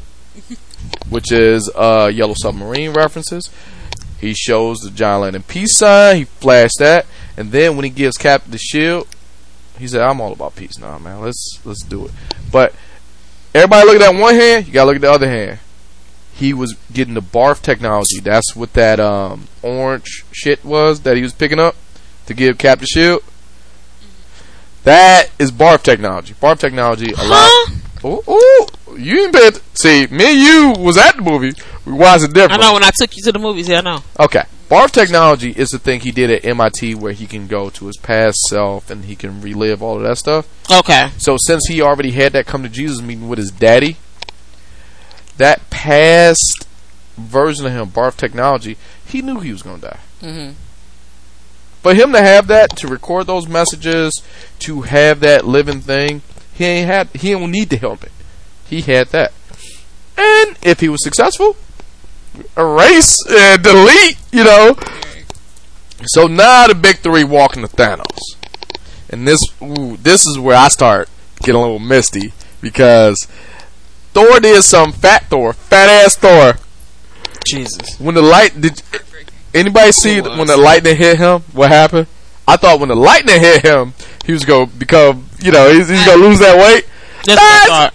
which 1.09 1.31
is 1.31 1.71
uh, 1.73 2.11
Yellow 2.13 2.35
Submarine 2.35 2.91
references. 2.93 3.49
He 4.19 4.33
shows 4.33 4.79
the 4.79 4.89
John 4.91 5.21
Lennon 5.21 5.43
peace 5.43 5.77
sign. 5.77 6.17
He 6.17 6.23
flashed 6.25 6.79
that, 6.79 7.05
and 7.37 7.51
then 7.51 7.75
when 7.75 7.85
he 7.85 7.89
gives 7.89 8.17
Cap 8.17 8.43
the 8.47 8.57
shield, 8.57 9.07
he 9.77 9.87
said, 9.87 10.01
"I'm 10.01 10.21
all 10.21 10.33
about 10.33 10.55
peace 10.55 10.77
now, 10.77 10.97
man. 10.97 11.21
Let's 11.21 11.59
let's 11.63 11.83
do 11.83 12.05
it." 12.05 12.11
But 12.51 12.73
everybody 13.55 13.87
look 13.87 13.95
at 14.01 14.11
that 14.11 14.19
one 14.19 14.35
hand. 14.35 14.67
You 14.67 14.73
gotta 14.73 14.87
look 14.87 14.95
at 14.95 15.01
the 15.01 15.11
other 15.11 15.29
hand. 15.29 15.59
He 16.33 16.53
was 16.53 16.75
getting 16.91 17.13
the 17.13 17.21
barf 17.21 17.61
technology. 17.61 18.19
That's 18.19 18.55
what 18.55 18.73
that 18.73 18.99
um, 18.99 19.47
orange 19.63 20.25
shit 20.31 20.63
was 20.65 21.01
that 21.01 21.15
he 21.15 21.23
was 21.23 21.33
picking 21.33 21.59
up 21.59 21.75
to 22.25 22.33
give 22.33 22.57
Cap 22.57 22.79
the 22.79 22.85
shield. 22.85 23.23
That 24.83 25.31
is 25.39 25.51
barf 25.51 25.81
technology. 25.81 26.33
Barf 26.35 26.59
technology 26.59 27.13
allows. 27.13 27.69
Ooh, 28.03 28.21
ooh, 28.29 28.67
you 28.97 29.23
ain't 29.23 29.33
been. 29.33 29.53
See, 29.73 30.05
me 30.07 30.25
and 30.25 30.39
you 30.39 30.83
was 30.83 30.97
at 30.97 31.15
the 31.15 31.23
movie. 31.23 31.53
We 31.85 31.93
watched 31.93 32.25
it 32.25 32.33
different. 32.33 32.61
I 32.61 32.67
know 32.67 32.73
when 32.73 32.83
I 32.83 32.91
took 32.95 33.15
you 33.15 33.23
to 33.23 33.31
the 33.31 33.39
movies. 33.39 33.67
Yeah, 33.67 33.79
I 33.79 33.81
know. 33.81 34.03
Okay. 34.19 34.43
Barf 34.69 34.91
technology 34.91 35.51
is 35.51 35.69
the 35.69 35.77
thing 35.79 35.99
he 35.99 36.11
did 36.11 36.31
at 36.31 36.43
MIT 36.43 36.95
where 36.95 37.13
he 37.13 37.27
can 37.27 37.45
go 37.47 37.69
to 37.69 37.85
his 37.85 37.97
past 37.97 38.37
self 38.49 38.89
and 38.89 39.05
he 39.05 39.15
can 39.15 39.39
relive 39.41 39.83
all 39.83 39.97
of 39.97 40.03
that 40.03 40.17
stuff. 40.17 40.47
Okay. 40.71 41.09
So 41.17 41.37
since 41.39 41.67
he 41.67 41.81
already 41.81 42.11
had 42.11 42.33
that 42.33 42.47
come 42.47 42.63
to 42.63 42.69
Jesus 42.69 43.01
meeting 43.01 43.29
with 43.29 43.37
his 43.37 43.51
daddy, 43.51 43.97
that 45.37 45.69
past 45.69 46.67
version 47.15 47.65
of 47.65 47.73
him, 47.73 47.89
Barf 47.89 48.17
technology, 48.17 48.77
he 49.05 49.21
knew 49.21 49.39
he 49.39 49.51
was 49.51 49.61
going 49.61 49.81
to 49.81 49.87
die. 49.87 49.99
hmm 50.21 50.51
But 51.83 51.95
him 51.97 52.11
to 52.13 52.21
have 52.21 52.47
that, 52.47 52.75
to 52.77 52.87
record 52.87 53.27
those 53.27 53.47
messages, 53.47 54.21
to 54.59 54.81
have 54.81 55.19
that 55.19 55.45
living 55.45 55.81
thing, 55.81 56.23
he 56.53 56.65
ain't 56.65 56.87
had. 56.87 57.09
He 57.09 57.31
don't 57.31 57.51
need 57.51 57.69
the 57.69 57.77
helmet. 57.77 58.11
He 58.67 58.81
had 58.81 59.09
that, 59.09 59.31
and 60.17 60.57
if 60.63 60.79
he 60.79 60.89
was 60.89 61.03
successful, 61.03 61.55
erase 62.57 63.17
and 63.29 63.63
delete. 63.63 64.17
You 64.31 64.43
know. 64.43 64.77
So 66.07 66.27
now 66.27 66.67
the 66.67 66.75
big 66.75 66.97
three 66.97 67.23
walking 67.23 67.63
to 67.63 67.67
Thanos, 67.67 68.35
and 69.09 69.27
this 69.27 69.39
ooh, 69.61 69.97
this 69.97 70.25
is 70.25 70.37
where 70.37 70.57
I 70.57 70.67
start 70.67 71.09
getting 71.39 71.55
a 71.55 71.61
little 71.61 71.79
misty 71.79 72.33
because 72.61 73.27
Thor 74.13 74.39
did 74.39 74.63
some 74.63 74.91
fat 74.91 75.25
Thor, 75.25 75.53
fat 75.53 75.89
ass 75.89 76.15
Thor. 76.15 76.55
Jesus. 77.45 77.99
When 77.99 78.15
the 78.15 78.21
light 78.21 78.59
did 78.59 78.81
anybody 79.53 79.91
see 79.91 80.21
when 80.21 80.47
the 80.47 80.57
lightning 80.57 80.97
hit 80.97 81.17
him? 81.17 81.41
What 81.53 81.71
happened? 81.71 82.07
I 82.47 82.57
thought 82.57 82.79
when 82.79 82.89
the 82.89 82.95
lightning 82.95 83.39
hit 83.39 83.63
him, 83.63 83.93
he 84.25 84.31
was 84.31 84.45
gonna 84.45 84.67
become, 84.67 85.29
you 85.41 85.51
know, 85.51 85.71
he's, 85.71 85.89
he's 85.89 86.05
gonna 86.05 86.21
lose 86.21 86.39
that 86.39 86.57
weight. 86.57 86.85
That's 87.25 87.41
what 87.41 87.63
I 87.63 87.67
thought. 87.67 87.93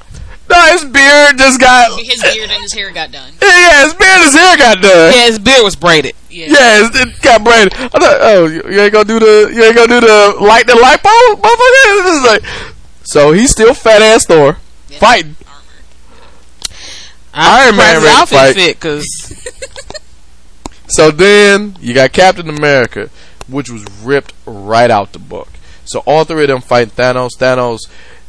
No, 0.51 0.72
his 0.72 0.85
beard 0.85 1.39
just 1.39 1.60
got. 1.60 1.98
His 2.01 2.20
beard 2.22 2.51
and 2.51 2.62
his 2.62 2.72
hair 2.72 2.90
got 2.93 3.12
done. 3.12 3.32
Yeah, 3.40 3.85
his 3.85 3.94
beard, 3.94 4.10
and 4.10 4.24
his 4.24 4.35
hair 4.35 4.56
got 4.56 4.82
done. 4.82 5.14
Yeah, 5.14 5.27
his 5.27 5.39
beard 5.39 5.62
was 5.62 5.77
braided. 5.77 6.14
Yeah. 6.28 6.47
Yeah, 6.47 6.86
it's, 6.86 6.97
it 6.98 7.22
got 7.22 7.44
braided. 7.44 7.72
I 7.74 7.89
thought, 7.89 8.18
oh, 8.20 8.47
you, 8.47 8.62
you 8.68 8.81
ain't 8.81 8.93
gonna 8.93 9.05
do 9.05 9.20
the, 9.20 9.51
you 9.55 9.62
ain't 9.62 9.77
gonna 9.77 9.89
do 9.89 10.01
the 10.01 10.36
lightning 10.40 10.81
light 10.81 11.02
bulb, 11.02 11.40
motherfucker. 11.40 12.02
This 12.02 12.16
is 12.16 12.27
like, 12.27 12.43
so 13.05 13.32
he's 13.32 13.51
still 13.51 13.74
fat 13.74 14.02
ass 14.02 14.27
Thor 14.27 14.59
fighting. 14.98 15.36
Iron 17.32 17.77
Man 17.77 18.02
ready 18.02 18.20
to 18.20 18.27
fight. 18.27 18.55
fit 18.55 18.77
because 18.77 19.06
So 20.89 21.12
then 21.12 21.77
you 21.81 21.94
got 21.94 22.12
Captain 22.12 22.48
America, 22.48 23.10
which 23.48 23.70
was 23.70 23.85
ripped 24.02 24.35
right 24.44 24.90
out 24.90 25.12
the 25.12 25.20
book. 25.20 25.48
So 25.85 26.01
all 26.01 26.24
three 26.24 26.43
of 26.43 26.48
them 26.48 26.60
fighting 26.60 26.93
Thanos. 26.93 27.31
Thanos, 27.39 27.81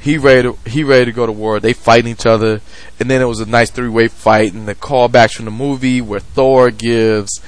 he 0.02 0.18
ready 0.18 0.44
to, 0.44 0.58
he 0.70 0.84
ready 0.84 1.06
to 1.06 1.12
go 1.12 1.26
to 1.26 1.32
war. 1.32 1.60
They 1.60 1.74
fighting 1.74 2.12
each 2.12 2.26
other, 2.26 2.62
and 3.00 3.10
then 3.10 3.22
it 3.22 3.26
was 3.26 3.40
a 3.40 3.46
nice 3.46 3.70
three 3.70 3.90
way 3.90 4.08
fight. 4.08 4.54
And 4.54 4.68
the 4.68 4.76
callbacks 4.76 5.34
from 5.36 5.46
the 5.46 5.52
movie 5.52 6.02
where 6.02 6.20
Thor 6.20 6.72
gives 6.72 7.40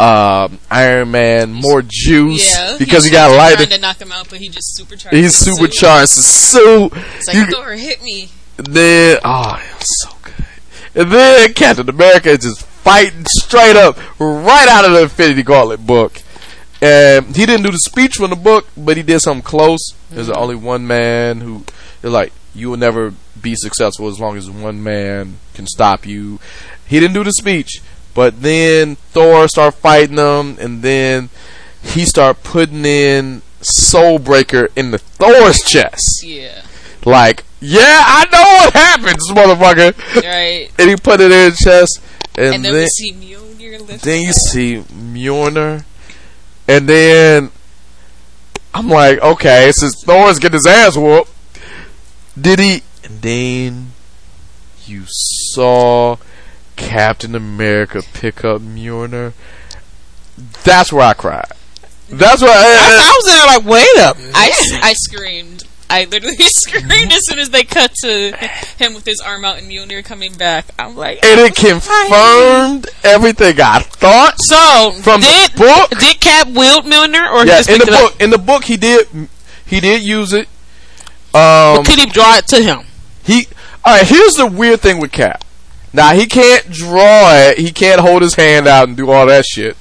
um, 0.00 0.58
Iron 0.70 1.10
Man 1.12 1.52
more 1.52 1.82
juice 1.86 2.54
Yeah, 2.54 2.76
because 2.78 3.04
he, 3.04 3.10
was 3.10 3.16
got 3.16 3.26
trying 3.28 3.38
lighted. 3.38 3.70
to 3.70 3.78
knock 3.78 4.00
him 4.00 4.10
out, 4.12 4.28
but 4.28 4.38
he 4.40 4.48
just 4.48 4.74
supercharged. 4.76 5.16
He's 5.16 5.34
supercharged. 5.36 6.14
his 6.14 6.26
suit. 6.26 6.90
It's 7.16 7.28
like 7.28 7.36
You- 7.36 7.46
Thor 7.46 7.72
hit 7.72 8.02
me. 8.02 8.30
then 8.56 9.18
oh, 9.24 9.54
it 9.62 9.78
was 9.78 10.02
so 10.02 10.10
good. 10.22 10.44
And 10.94 11.10
then 11.12 11.54
Captain 11.54 11.88
America 11.88 12.30
is 12.30 12.40
just 12.40 12.62
fighting 12.62 13.24
straight 13.26 13.76
up 13.76 13.96
right 14.18 14.68
out 14.68 14.84
of 14.84 14.92
the 14.92 15.02
Infinity 15.02 15.42
Gauntlet 15.44 15.86
book. 15.86 16.20
And 16.82 17.26
he 17.36 17.46
didn't 17.46 17.62
do 17.64 17.70
the 17.70 17.78
speech 17.78 18.16
from 18.16 18.30
the 18.30 18.36
book, 18.36 18.66
but 18.76 18.96
he 18.96 19.04
did 19.04 19.20
something 19.20 19.42
close. 19.44 19.94
There's 20.10 20.28
only 20.28 20.56
one 20.56 20.84
man 20.86 21.40
who 21.40 21.64
is 22.02 22.10
like, 22.10 22.32
you 22.54 22.70
will 22.70 22.76
never 22.76 23.14
be 23.40 23.54
successful 23.54 24.08
as 24.08 24.20
long 24.20 24.36
as 24.36 24.50
one 24.50 24.82
man 24.82 25.38
can 25.54 25.66
stop 25.66 26.06
you. 26.06 26.38
He 26.86 27.00
didn't 27.00 27.14
do 27.14 27.24
the 27.24 27.32
speech, 27.32 27.80
but 28.14 28.42
then 28.42 28.96
Thor 28.96 29.48
started 29.48 29.76
fighting 29.78 30.18
him, 30.18 30.56
and 30.60 30.82
then 30.82 31.30
he 31.82 32.04
started 32.04 32.42
putting 32.42 32.84
in 32.84 33.42
Stormbreaker 33.60 34.68
in 34.76 34.90
the 34.90 34.98
Thor's 34.98 35.62
chest. 35.62 36.22
Yeah. 36.24 36.62
Like, 37.04 37.44
yeah, 37.60 38.02
I 38.04 38.24
know 38.30 38.42
what 38.42 38.72
happens, 38.74 39.30
motherfucker. 39.30 40.22
Right. 40.22 40.70
and 40.78 40.90
he 40.90 40.96
put 40.96 41.20
it 41.20 41.32
in 41.32 41.50
his 41.50 41.58
chest, 41.58 42.00
and, 42.36 42.56
And 42.56 42.64
then 42.64 42.74
then 42.74 42.88
see 42.88 43.12
Mjolnir 43.12 43.42
then 44.00 44.22
you 44.22 44.32
see 44.32 44.76
Mjolnir, 44.76 45.84
and 46.68 46.88
then 46.88 47.50
I'm 48.74 48.88
like, 48.88 49.20
okay, 49.20 49.70
since 49.72 50.02
Thor's 50.04 50.38
getting 50.38 50.54
his 50.54 50.66
ass 50.66 50.96
whooped, 50.96 51.30
did 52.40 52.58
he? 52.58 52.82
And 53.04 53.20
then 53.22 53.92
you 54.86 55.04
saw 55.06 56.16
Captain 56.76 57.34
America 57.34 58.02
pick 58.12 58.44
up 58.44 58.60
Mjolnir. 58.60 59.32
That's 60.64 60.92
where 60.92 61.06
I 61.06 61.14
cried. 61.14 61.52
That's 62.08 62.42
where 62.42 62.50
I, 62.50 62.54
I, 62.54 62.98
I 63.00 63.16
was 63.16 63.26
in 63.26 63.38
there 63.38 63.46
like, 63.46 63.64
wait 63.64 64.02
up. 64.04 64.16
I, 64.34 64.80
I 64.82 64.92
screamed. 64.94 65.64
I 65.88 66.04
literally 66.04 66.36
screamed 66.40 67.12
as 67.12 67.26
soon 67.26 67.38
as 67.38 67.50
they 67.50 67.64
cut 67.64 67.92
to 68.02 68.34
him 68.78 68.94
with 68.94 69.04
his 69.04 69.20
arm 69.20 69.44
out 69.44 69.58
and 69.58 69.70
Mjolnir 69.70 70.02
coming 70.02 70.32
back. 70.34 70.66
I'm 70.78 70.96
like, 70.96 71.22
and 71.24 71.38
it 71.40 71.52
oh, 71.52 71.70
confirmed 71.70 72.88
everything 73.04 73.60
I 73.60 73.80
thought. 73.80 74.36
So 74.40 74.92
From 75.02 75.20
the 75.20 75.26
did 75.26 75.54
book? 75.54 75.90
did 75.90 76.18
Cap 76.20 76.48
wield 76.48 76.84
Mjolnir 76.84 77.30
or 77.30 77.42
he 77.42 77.48
Yeah, 77.50 77.58
just 77.58 77.68
in 77.70 77.78
the 77.78 77.84
it 77.84 77.90
book, 77.90 78.20
in 78.22 78.30
the 78.30 78.38
book, 78.38 78.64
he 78.64 78.78
did, 78.78 79.06
he 79.66 79.80
did 79.80 80.02
use 80.02 80.32
it. 80.32 80.48
Um, 81.34 81.80
up? 81.80 81.86
Could 81.86 81.98
he 81.98 82.06
draw 82.06 82.36
it 82.36 82.46
to 82.48 82.62
him? 82.62 82.80
he. 83.24 83.46
All 83.84 83.96
right, 83.96 84.06
here's 84.06 84.34
the 84.34 84.46
weird 84.46 84.80
thing 84.80 85.00
with 85.00 85.10
Cap. 85.12 85.44
Now 85.92 86.14
he 86.14 86.26
can't 86.26 86.70
draw 86.70 87.32
it. 87.34 87.58
He 87.58 87.72
can't 87.72 88.00
hold 88.00 88.22
his 88.22 88.34
hand 88.34 88.66
out 88.68 88.86
and 88.88 88.96
do 88.96 89.10
all 89.10 89.26
that 89.26 89.44
shit. 89.44 89.76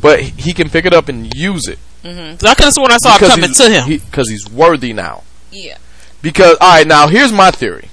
But 0.00 0.20
he 0.20 0.52
can 0.52 0.68
pick 0.70 0.84
it 0.86 0.92
up 0.92 1.08
and 1.08 1.32
use 1.34 1.68
it 1.68 1.78
Mm-hmm. 2.02 2.38
So 2.40 2.48
I 2.48 2.54
could 2.56 2.64
have 2.64 2.74
sworn 2.74 2.90
I 2.90 2.96
saw 2.96 3.14
it 3.14 3.20
coming 3.20 3.52
to 3.54 3.70
him. 3.70 3.88
because 3.88 4.28
he's 4.28 4.50
worthy 4.50 4.92
now. 4.92 5.22
yeah. 5.52 5.78
Because 6.20 6.56
all 6.60 6.68
right, 6.78 6.86
now 6.86 7.06
here's 7.08 7.32
my 7.32 7.50
theory. 7.52 7.88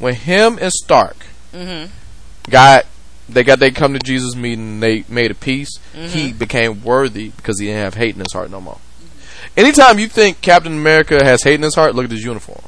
When 0.00 0.14
him 0.14 0.58
and 0.60 0.72
Stark 0.72 1.16
mm-hmm. 1.52 1.90
got 2.50 2.84
they 3.28 3.44
got 3.44 3.58
they 3.60 3.70
come 3.70 3.92
to 3.92 3.98
Jesus 4.00 4.34
meeting, 4.36 4.80
they 4.80 5.04
made 5.08 5.30
a 5.30 5.34
peace. 5.34 5.78
He 5.92 6.30
Mm-hmm. 6.30 6.38
became 6.38 6.82
worthy 6.82 7.28
because 7.30 7.58
he 7.60 7.66
didn't 7.66 7.82
have 7.82 7.94
hate 7.94 8.14
in 8.14 8.20
his 8.20 8.32
heart 8.32 8.50
no 8.50 8.60
more. 8.60 8.78
Anytime 9.56 9.98
you 9.98 10.08
think 10.08 10.40
Captain 10.42 10.72
America 10.72 11.24
has 11.24 11.42
hate 11.42 11.54
in 11.54 11.62
his 11.62 11.74
heart, 11.74 11.94
look 11.94 12.04
at 12.04 12.10
his 12.10 12.24
uniform. 12.24 12.62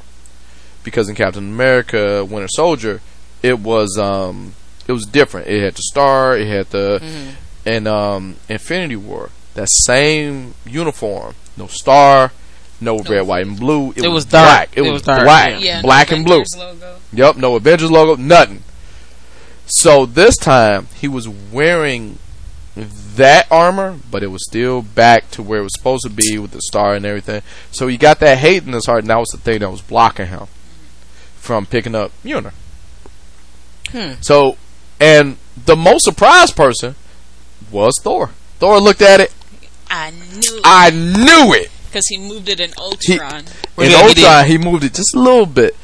Because 0.83 1.07
in 1.09 1.15
Captain 1.15 1.43
America 1.43 2.25
Winter 2.25 2.47
Soldier, 2.49 3.01
it 3.43 3.59
was 3.59 3.97
um 3.97 4.53
it 4.87 4.91
was 4.93 5.05
different. 5.05 5.47
It 5.47 5.61
had 5.63 5.75
the 5.75 5.83
star, 5.83 6.35
it 6.37 6.47
had 6.47 6.67
the 6.71 6.99
Mm-hmm. 7.01 7.29
and 7.67 7.87
um 7.87 8.35
Infinity 8.47 8.95
War, 8.95 9.29
that 9.53 9.67
same 9.69 10.55
uniform, 10.65 11.35
no 11.57 11.67
star, 11.67 12.31
no, 12.81 12.97
red, 12.99 13.27
white, 13.27 13.45
and 13.45 13.59
blue. 13.59 13.91
It, 13.91 13.97
It 13.99 14.07
was, 14.07 14.23
was 14.23 14.25
dark. 14.25 14.45
black. 14.47 14.69
It, 14.71 14.79
It 14.79 14.81
was, 14.83 14.91
was 14.93 15.01
dark, 15.03 15.23
black, 15.23 15.49
yeah. 15.51 15.57
Yeah. 15.59 15.81
black 15.81 16.09
no 16.11 16.15
and 16.17 16.25
blue. 16.25 16.43
Logo. 16.57 16.95
Yep, 17.13 17.35
no 17.37 17.55
Avengers 17.57 17.91
logo, 17.91 18.15
nothing. 18.15 18.63
So 19.67 20.05
this 20.05 20.37
time 20.37 20.87
he 20.95 21.07
was 21.07 21.27
wearing 21.27 22.17
that 23.15 23.47
armor, 23.51 23.97
but 24.09 24.23
it 24.23 24.27
was 24.27 24.45
still 24.45 24.81
back 24.81 25.29
to 25.31 25.43
where 25.43 25.59
it 25.59 25.63
was 25.63 25.73
supposed 25.77 26.03
to 26.03 26.09
be 26.09 26.37
with 26.37 26.51
the 26.51 26.61
star 26.61 26.93
and 26.95 27.05
everything. 27.05 27.41
So 27.71 27.87
he 27.87 27.97
got 27.97 28.19
that 28.19 28.37
hate 28.37 28.65
in 28.65 28.73
his 28.73 28.85
heart, 28.85 29.01
and 29.01 29.09
that 29.09 29.17
was 29.17 29.29
the 29.29 29.37
thing 29.37 29.59
that 29.59 29.69
was 29.71 29.81
blocking 29.81 30.27
him 30.27 30.47
from 31.35 31.65
picking 31.65 31.95
up 31.95 32.11
Mjolnir. 32.23 32.53
Hmm. 33.89 34.21
So, 34.21 34.57
and 34.99 35.37
the 35.65 35.75
most 35.75 36.03
surprised 36.05 36.55
person 36.55 36.95
was 37.71 37.99
Thor. 38.01 38.31
Thor 38.59 38.79
looked 38.79 39.01
at 39.01 39.19
it. 39.19 39.33
I 39.89 40.11
knew 40.11 40.61
I 40.63 40.89
knew 40.91 41.53
it. 41.53 41.71
because 41.87 42.07
he 42.07 42.17
moved 42.17 42.47
it 42.49 42.59
in 42.59 42.71
Ultron. 42.77 43.45
In 43.77 43.89
Yeah, 43.89 43.89
he 43.89 43.95
Ultron, 43.95 44.45
he 44.45 44.57
moved 44.57 44.83
it 44.83 44.93
just 44.93 45.15
a 45.15 45.19
little 45.19 45.47
bit. 45.47 45.75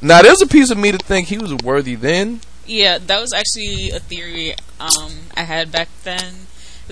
Now, 0.00 0.22
there's 0.22 0.40
a 0.40 0.46
piece 0.46 0.70
of 0.70 0.78
me 0.78 0.92
to 0.92 0.98
think 0.98 1.28
he 1.28 1.36
was 1.36 1.54
worthy 1.56 1.94
then. 1.94 2.40
Yeah, 2.70 2.98
that 2.98 3.20
was 3.20 3.32
actually 3.32 3.90
a 3.90 3.98
theory 3.98 4.54
um, 4.78 5.12
I 5.36 5.42
had 5.42 5.72
back 5.72 5.88
then. 6.04 6.46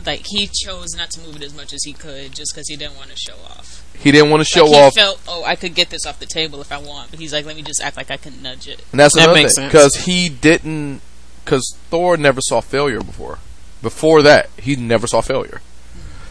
Like 0.05 0.26
he 0.26 0.48
chose 0.48 0.94
not 0.96 1.10
to 1.12 1.20
move 1.20 1.36
it 1.36 1.42
as 1.42 1.55
much 1.55 1.72
as 1.72 1.82
he 1.84 1.92
could, 1.92 2.32
just 2.32 2.52
because 2.52 2.68
he 2.68 2.76
didn't 2.76 2.96
want 2.96 3.10
to 3.10 3.16
show 3.16 3.34
off. 3.44 3.84
He 3.96 4.10
didn't 4.12 4.30
want 4.30 4.40
to 4.40 4.44
show 4.44 4.64
like, 4.64 4.74
he 4.74 4.80
off. 4.80 4.94
felt, 4.94 5.20
oh, 5.26 5.44
I 5.44 5.56
could 5.56 5.74
get 5.74 5.90
this 5.90 6.06
off 6.06 6.18
the 6.20 6.26
table 6.26 6.60
if 6.60 6.70
I 6.70 6.78
want, 6.78 7.10
but 7.10 7.18
he's 7.20 7.32
like, 7.32 7.44
let 7.46 7.56
me 7.56 7.62
just 7.62 7.80
act 7.82 7.96
like 7.96 8.10
I 8.10 8.16
can 8.16 8.42
nudge 8.42 8.68
it. 8.68 8.84
And 8.92 9.00
that's 9.00 9.14
That 9.14 9.24
another 9.24 9.40
makes 9.42 9.55
thing 9.56 9.68
because 9.68 9.94
he 10.05 10.28
didn't. 10.28 11.00
Because 11.44 11.76
Thor 11.90 12.16
never 12.16 12.40
saw 12.40 12.60
failure 12.60 13.00
before. 13.00 13.38
Before 13.80 14.20
that, 14.22 14.50
he 14.59 14.76
never 14.76 15.06
saw 15.06 15.20
failure. 15.20 15.60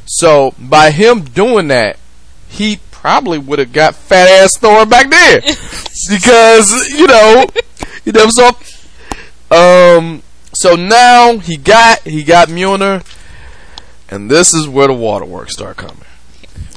So 0.05 0.53
by 0.59 0.91
him 0.91 1.21
doing 1.23 1.67
that, 1.69 1.97
he 2.47 2.79
probably 2.91 3.37
would 3.37 3.59
have 3.59 3.73
got 3.73 3.95
fat 3.95 4.27
ass 4.29 4.57
Thor 4.57 4.85
back 4.85 5.09
then 5.09 5.41
because 6.09 6.89
you 6.89 7.07
know 7.07 7.45
he 8.05 8.11
never 8.11 8.31
saw. 8.31 8.51
Um. 9.51 10.23
So 10.53 10.75
now 10.75 11.37
he 11.37 11.55
got 11.57 11.99
he 12.01 12.23
got 12.23 12.47
Mjolnir, 12.47 13.05
and 14.09 14.29
this 14.29 14.53
is 14.53 14.67
where 14.67 14.87
the 14.87 14.93
waterworks 14.93 15.53
start 15.53 15.77
coming. 15.77 16.03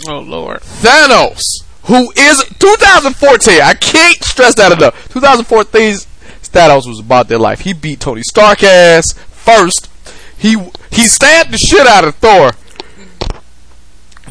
Oh 0.09 0.21
Lord. 0.21 0.61
Thanos, 0.61 1.41
who 1.85 2.11
is 2.13 2.45
2014. 2.59 3.61
I 3.63 3.75
can't 3.75 4.23
stress 4.25 4.55
that 4.57 4.73
enough. 4.73 4.95
2014, 5.13 5.95
Thanos 6.43 6.87
was 6.87 7.01
about 7.01 7.29
their 7.29 7.39
life. 7.39 7.61
He 7.61 7.73
beat 7.73 8.01
Tony 8.01 8.23
Stark 8.23 8.63
ass 8.63 9.13
first. 9.13 9.89
He 10.37 10.57
he 10.91 11.03
stabbed 11.03 11.53
the 11.53 11.59
shit 11.59 11.87
out 11.87 12.05
of 12.05 12.15
Thor. 12.17 12.53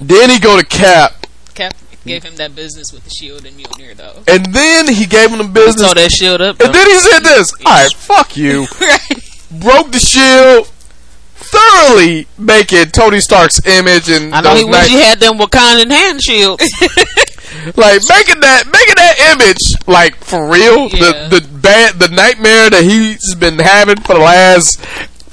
Then 0.02 0.30
he 0.30 0.40
go 0.40 0.58
to 0.58 0.66
Cap, 0.66 1.19
Cap 1.19 1.19
gave 2.10 2.24
him 2.24 2.36
that 2.38 2.56
business 2.56 2.92
with 2.92 3.04
the 3.04 3.10
shield 3.10 3.46
and 3.46 3.56
Mjolnir, 3.58 3.96
though. 3.96 4.24
and 4.28 4.46
then 4.54 4.88
he 4.94 5.06
gave 5.06 5.30
him 5.32 5.38
the 5.38 5.44
business. 5.46 5.86
Throw 5.86 5.94
that 5.94 6.12
shield 6.12 6.42
up. 6.42 6.60
And 6.60 6.74
then 6.74 6.88
he 6.88 6.98
said 7.00 7.20
this. 7.22 7.54
All 7.66 7.72
right, 7.72 7.92
fuck 7.94 8.36
you. 8.36 8.66
right. 8.82 9.10
Broke 9.52 9.92
the 9.92 10.00
shield. 10.00 10.72
Thoroughly 11.42 12.28
making 12.38 12.88
Tony 12.92 13.20
Stark's 13.22 13.66
image 13.66 14.10
and 14.10 14.36
I 14.36 14.42
know 14.42 14.54
he 14.56 14.66
wish 14.66 14.88
he 14.88 15.00
had 15.00 15.20
them 15.20 15.38
Wakandan 15.40 15.90
hand 15.90 16.22
shields. 16.22 16.62
like 17.76 18.02
making 18.08 18.42
that 18.42 18.66
making 18.72 18.96
that 18.98 19.16
image 19.34 19.88
like 19.88 20.16
for 20.18 20.48
real 20.48 20.90
Yeah. 20.90 21.28
the 21.30 21.40
the 21.40 21.48
bad 21.60 21.96
the 21.98 22.10
nightmare 22.10 22.70
that 22.70 22.84
he's 22.84 23.34
been 23.36 23.58
having 23.58 23.96
for 24.02 24.14
the 24.16 24.20
last 24.20 24.80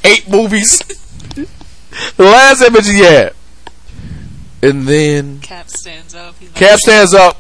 eight 0.04 0.26
movies 0.28 0.78
the 1.34 2.24
last 2.24 2.62
image 2.62 2.86
he 2.86 3.00
had 3.00 3.34
and 4.62 4.86
then 4.86 5.40
Cap 5.40 5.68
stands 5.68 6.14
up. 6.14 6.34
He's 6.38 6.48
like, 6.48 6.56
Cap 6.56 6.78
stands 6.78 7.14
up 7.14 7.36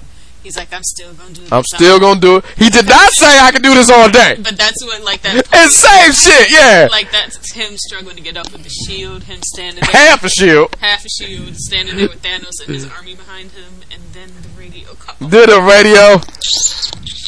He's 0.46 0.56
like, 0.56 0.72
I'm 0.72 0.84
still 0.84 1.12
gonna 1.14 1.34
do. 1.34 1.42
It 1.42 1.52
I'm 1.52 1.64
still 1.64 1.98
gonna 1.98 2.20
do 2.20 2.36
it 2.36 2.44
he 2.56 2.70
did 2.70 2.86
not 2.88 3.10
say 3.10 3.36
I 3.40 3.50
can 3.50 3.62
do 3.62 3.74
this 3.74 3.90
all 3.90 4.08
day 4.08 4.36
But 4.40 4.56
that's 4.56 4.80
what, 4.84 5.02
like 5.02 5.22
that. 5.22 5.34
and 5.52 5.72
same 5.72 6.12
shit 6.12 6.52
yeah 6.52 6.86
Like 6.88 7.10
that's 7.10 7.52
him 7.52 7.76
struggling 7.76 8.14
to 8.14 8.22
get 8.22 8.36
up 8.36 8.52
with 8.52 8.62
the 8.62 8.70
shield. 8.70 9.24
Him 9.24 9.40
standing 9.42 9.82
there, 9.82 9.90
half 9.90 10.22
a 10.22 10.28
shield 10.28 10.72
half 10.78 11.04
a 11.04 11.08
shield, 11.08 11.56
standing 11.56 11.96
there 11.96 12.08
with 12.08 12.22
Thanos 12.22 12.64
and 12.64 12.72
his 12.72 12.88
army 12.88 13.16
behind 13.16 13.50
him, 13.50 13.82
and 13.92 14.00
then 14.12 14.28
the 14.40 14.48
radio 14.56 14.94
call. 14.94 15.28
did 15.28 15.50
a 15.50 15.60
radio 15.60 16.20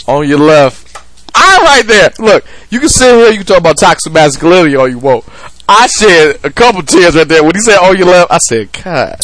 on 0.06 0.28
your 0.28 0.38
left 0.38 0.96
I 1.34 1.58
right 1.64 1.86
there 1.88 2.10
look 2.20 2.44
you 2.70 2.78
can 2.78 2.88
sit 2.88 3.12
here 3.16 3.30
you 3.32 3.38
can 3.38 3.46
talk 3.46 3.58
about 3.58 3.78
toxic 3.80 4.12
masculinity 4.12 4.76
all 4.76 4.86
you 4.86 5.00
want 5.00 5.24
I 5.68 5.88
shed 5.88 6.38
a 6.44 6.50
couple 6.50 6.82
tears 6.82 7.16
right 7.16 7.26
there 7.26 7.42
when 7.42 7.56
he 7.56 7.60
said 7.62 7.78
on 7.78 7.96
your 7.96 8.06
left 8.06 8.30
I 8.30 8.38
said 8.38 8.72
God 8.72 9.18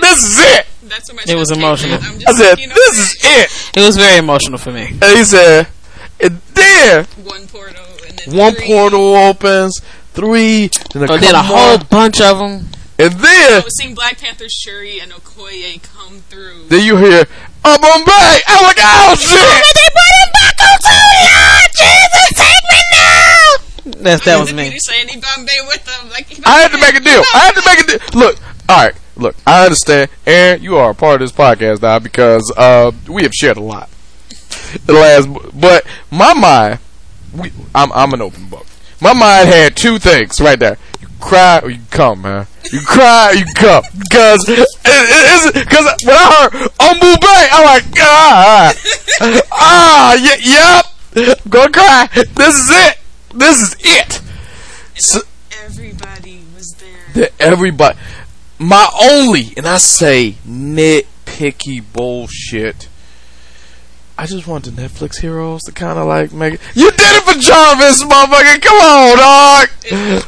this 0.00 0.22
is 0.24 0.38
it 0.40 0.66
That's 0.84 1.12
what 1.12 1.26
my 1.26 1.32
It 1.32 1.36
was 1.36 1.50
emotional. 1.50 1.94
out. 1.94 2.04
I'm 2.04 2.18
just 2.18 2.28
I 2.28 2.32
said, 2.32 2.50
like, 2.50 2.60
you 2.60 2.66
know 2.68 2.74
"This 2.74 2.98
is 2.98 3.16
it." 3.22 3.76
It 3.78 3.86
was 3.86 3.96
very 3.96 4.18
emotional 4.18 4.58
for 4.58 4.72
me. 4.72 4.86
And 5.00 5.16
he 5.18 5.24
said, 5.24 5.68
and 6.20 6.40
then 6.54 7.04
one 7.24 7.46
portal 7.46 7.84
and 8.08 8.18
then 8.18 8.36
one 8.36 8.54
three. 8.54 8.66
portal 8.66 9.14
opens, 9.16 9.80
three, 10.14 10.68
then 10.92 11.08
a, 11.10 11.12
oh, 11.12 11.18
then 11.18 11.34
a 11.34 11.42
whole 11.42 11.78
more, 11.78 11.86
bunch 11.90 12.20
of 12.20 12.38
them. 12.38 12.68
and 12.98 13.14
I 13.14 13.16
then 13.18 13.60
oh, 13.60 13.64
was 13.64 13.76
seeing 13.78 13.94
Black 13.94 14.18
Panther 14.20 14.46
Shuri 14.48 15.00
and 15.00 15.10
Okoye 15.12 15.82
come 15.82 16.20
through. 16.28 16.66
then 16.68 16.84
you 16.84 16.96
hear, 16.96 17.24
"I'm 17.64 17.82
on 17.82 18.04
back." 18.04 18.42
I'm 18.46 18.62
like, 18.64 18.78
"Oh 18.80 19.16
shit!" 19.18 19.64
That's 23.84 24.24
that 24.24 24.38
was 24.38 24.52
me. 24.54 24.64
Peter 24.68 24.78
saying 24.78 25.08
Yibambe 25.08 25.66
with 25.66 25.84
them. 25.84 26.10
Like, 26.10 26.26
I 26.46 26.60
had 26.60 26.70
to 26.72 26.78
make 26.80 26.94
a 26.94 27.00
deal. 27.00 27.22
I 27.34 27.38
had 27.38 27.54
to 27.54 27.62
make 27.66 27.80
a 27.80 27.86
deal. 27.98 28.20
Look, 28.20 28.36
all 28.68 28.84
right, 28.84 28.94
look. 29.16 29.36
I 29.46 29.64
understand, 29.64 30.10
Erin. 30.26 30.62
You 30.62 30.76
are 30.76 30.90
a 30.90 30.94
part 30.94 31.20
of 31.22 31.28
this 31.28 31.32
podcast 31.36 31.82
now 31.82 31.98
because 31.98 32.52
uh, 32.56 32.92
we 33.08 33.22
have 33.22 33.32
shared 33.34 33.56
a 33.56 33.62
lot. 33.62 33.88
The 34.86 34.92
last, 34.92 35.28
but 35.58 35.86
my 36.10 36.32
mind, 36.34 36.78
we, 37.34 37.52
I'm 37.74 37.92
I'm 37.92 38.12
an 38.14 38.22
open 38.22 38.48
book. 38.48 38.66
My 39.00 39.12
mind 39.12 39.48
had 39.48 39.76
two 39.76 39.98
things 39.98 40.40
right 40.40 40.58
there. 40.58 40.78
You 41.00 41.08
cry 41.20 41.60
or 41.62 41.70
you 41.70 41.80
come, 41.90 42.22
man. 42.22 42.46
You 42.72 42.80
cry 42.80 43.30
or 43.32 43.34
you 43.36 43.44
come 43.54 43.82
because 43.98 44.44
because 44.46 46.04
when 46.04 46.16
I 46.16 46.48
heard 46.52 46.54
on 46.80 46.98
Bay, 47.20 47.48
I'm 47.52 47.64
like, 47.64 47.84
ah, 48.00 48.72
ah, 49.52 50.16
y- 50.16 50.38
yep, 50.42 51.36
I'm 51.44 51.50
gonna 51.50 51.70
cry. 51.72 52.08
This 52.14 52.54
is 52.56 52.70
it. 52.70 52.98
This 53.34 53.60
is 53.62 53.76
it. 53.80 54.20
So, 54.96 55.20
Everybody 55.64 56.42
was 56.54 56.72
there. 56.74 57.14
that 57.14 57.32
everybody 57.40 57.98
my 58.58 58.88
only 59.02 59.52
and 59.56 59.66
I 59.66 59.78
say 59.78 60.36
nitpicky 60.46 61.82
bullshit. 61.92 62.88
I 64.18 64.26
just 64.26 64.46
want 64.46 64.64
the 64.66 64.70
Netflix 64.70 65.18
heroes 65.20 65.62
to 65.62 65.72
kind 65.72 65.98
of 65.98 66.06
like 66.06 66.32
make 66.32 66.54
it. 66.54 66.60
You 66.74 66.90
did 66.90 67.00
it 67.00 67.22
for 67.24 67.32
Jarvis, 67.40 68.04
motherfucker. 68.04 68.60
Come 68.62 68.76
on, 68.76 69.16
dog. 69.18 69.68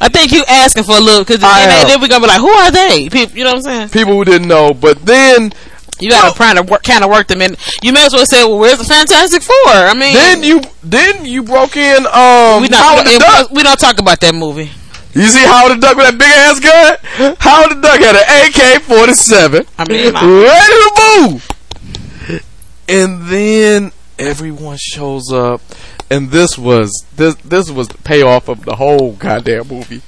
I 0.01 0.09
think 0.09 0.33
you 0.33 0.43
asking 0.49 0.85
for 0.85 0.97
a 0.97 1.01
little 1.01 1.23
because 1.23 1.39
then, 1.41 1.87
then 1.87 2.01
we 2.01 2.09
gonna 2.09 2.23
be 2.23 2.29
like, 2.29 2.41
who 2.41 2.49
are 2.49 2.71
they? 2.73 3.09
People, 3.11 3.37
you 3.37 3.45
know 3.45 3.51
what 3.51 3.57
I'm 3.59 3.63
saying? 3.63 3.89
People 3.91 4.15
who 4.15 4.25
didn't 4.25 4.49
know, 4.49 4.73
but 4.75 5.05
then 5.05 5.53
You 6.01 6.11
gotta 6.11 6.35
try 6.35 6.55
to 6.55 6.63
work, 6.63 6.83
kind 6.83 7.05
of 7.05 7.11
work 7.11 7.29
them 7.29 7.41
in. 7.41 7.57
You 7.83 7.93
may 7.93 8.05
as 8.07 8.13
well 8.13 8.27
say, 8.27 8.43
well, 8.43 8.59
where's 8.59 8.79
the 8.79 8.85
Fantastic 8.85 9.43
Four? 9.43 9.55
I 9.69 9.95
mean, 9.95 10.15
then 10.15 10.43
you 10.43 10.61
then 10.83 11.25
you 11.25 11.43
broke 11.45 11.77
in 11.77 12.05
um 12.07 12.63
we 12.63 12.69
not 12.69 13.07
we, 13.07 13.57
we 13.57 13.63
don't 13.63 13.79
talk 13.79 14.01
about 14.01 14.19
that 14.21 14.35
movie. 14.35 14.71
You 15.15 15.27
see 15.29 15.45
Howard 15.45 15.77
the 15.77 15.81
Duck 15.81 15.97
with 15.97 16.07
that 16.07 16.19
big 16.19 16.29
ass 16.29 16.59
gun? 16.61 17.37
Howard 17.39 17.71
the 17.77 17.81
Duck 17.81 18.01
had 18.01 18.17
an 18.17 18.49
AK 18.49 18.83
forty 18.83 19.15
seven. 19.15 19.65
I 19.79 19.89
mean, 19.89 20.13
ready 20.13 20.75
to 20.83 21.31
move. 21.31 22.43
And 22.89 23.23
then 23.29 23.93
everyone 24.19 24.77
shows 24.79 25.33
up, 25.33 25.61
and 26.11 26.31
this 26.31 26.59
was 26.59 26.91
this 27.17 27.35
this 27.37 27.71
was 27.71 27.89
the 27.89 27.99
payoff 27.99 28.49
of 28.49 28.65
the 28.65 28.77
whole 28.77 29.13
goddamn 29.13 29.69
movie, 29.69 30.03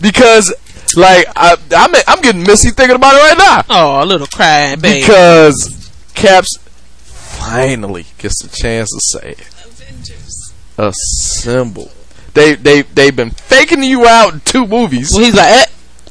because 0.00 0.54
like 0.96 1.26
I 1.36 1.56
I'm 1.76 1.94
I'm 2.06 2.20
getting 2.22 2.42
missy 2.42 2.70
thinking 2.70 2.96
about 2.96 3.14
it 3.14 3.18
right 3.18 3.38
now 3.38 3.62
oh, 3.68 4.02
a 4.02 4.06
little 4.06 4.26
crying 4.26 4.80
baby. 4.80 5.00
because 5.00 5.90
Caps 6.14 6.58
finally 7.02 8.06
gets 8.18 8.42
the 8.42 8.48
chance 8.48 8.88
to 8.90 9.00
say 9.18 9.30
it. 9.32 9.48
Avengers. 9.64 10.52
assemble. 10.78 11.90
They 12.36 12.54
they 12.54 12.82
they've 12.82 13.16
been 13.16 13.30
faking 13.30 13.82
you 13.82 14.06
out 14.06 14.34
in 14.34 14.40
two 14.40 14.66
movies. 14.66 15.10
well, 15.10 15.24
he's 15.24 15.34
like, 15.34 15.46
eh, 15.46 15.64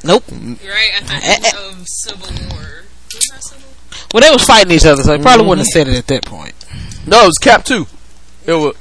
nope. 0.03 0.23
Right 0.31 0.91
at 0.99 1.05
the 1.05 1.19
end 1.21 1.45
of 1.55 1.87
Civil 1.87 2.27
War. 2.49 2.83
Was 3.13 3.49
Civil 3.49 3.69
Well, 4.11 4.21
they 4.21 4.31
was 4.31 4.43
fighting 4.43 4.71
each 4.71 4.87
other, 4.87 5.03
so 5.03 5.15
he 5.15 5.21
probably 5.21 5.45
wouldn't 5.45 5.67
have 5.67 5.85
mm-hmm. 5.85 5.87
said 5.91 5.95
it 5.95 5.99
at 5.99 6.07
that 6.07 6.25
point. 6.25 6.55
No, 7.05 7.21
it 7.21 7.27
was 7.27 7.37
Cap 7.37 7.63
two. 7.63 7.85
It 8.47 8.53
was 8.53 8.75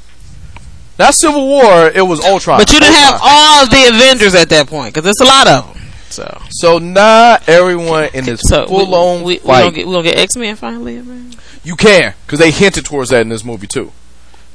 not 0.98 1.14
Civil 1.14 1.46
War. 1.46 1.90
It 1.94 2.00
was 2.00 2.24
Ultron. 2.24 2.60
But 2.60 2.72
you 2.72 2.80
didn't 2.80 2.94
have 2.94 3.20
all 3.22 3.66
the 3.66 3.88
Avengers 3.88 4.34
at 4.34 4.48
that 4.48 4.66
point 4.66 4.94
because 4.94 5.04
there's 5.04 5.20
a 5.20 5.30
lot 5.30 5.46
of 5.46 5.74
them. 5.74 5.82
So, 6.08 6.42
So 6.48 6.78
not 6.78 7.46
everyone 7.46 8.08
in 8.14 8.24
this 8.24 8.40
so 8.42 8.66
full 8.66 8.94
on 8.94 9.18
we, 9.18 9.24
we, 9.24 9.32
we 9.32 9.38
fight. 9.40 9.62
gonna 9.64 9.76
get 9.76 9.86
we 9.86 9.92
gonna 9.92 10.04
get 10.04 10.16
X 10.16 10.34
Men 10.36 10.56
finally. 10.56 11.02
Man. 11.02 11.34
you 11.62 11.76
can 11.76 12.14
because 12.24 12.38
they 12.38 12.50
hinted 12.50 12.86
towards 12.86 13.10
that 13.10 13.20
in 13.20 13.28
this 13.28 13.44
movie 13.44 13.66
too. 13.66 13.92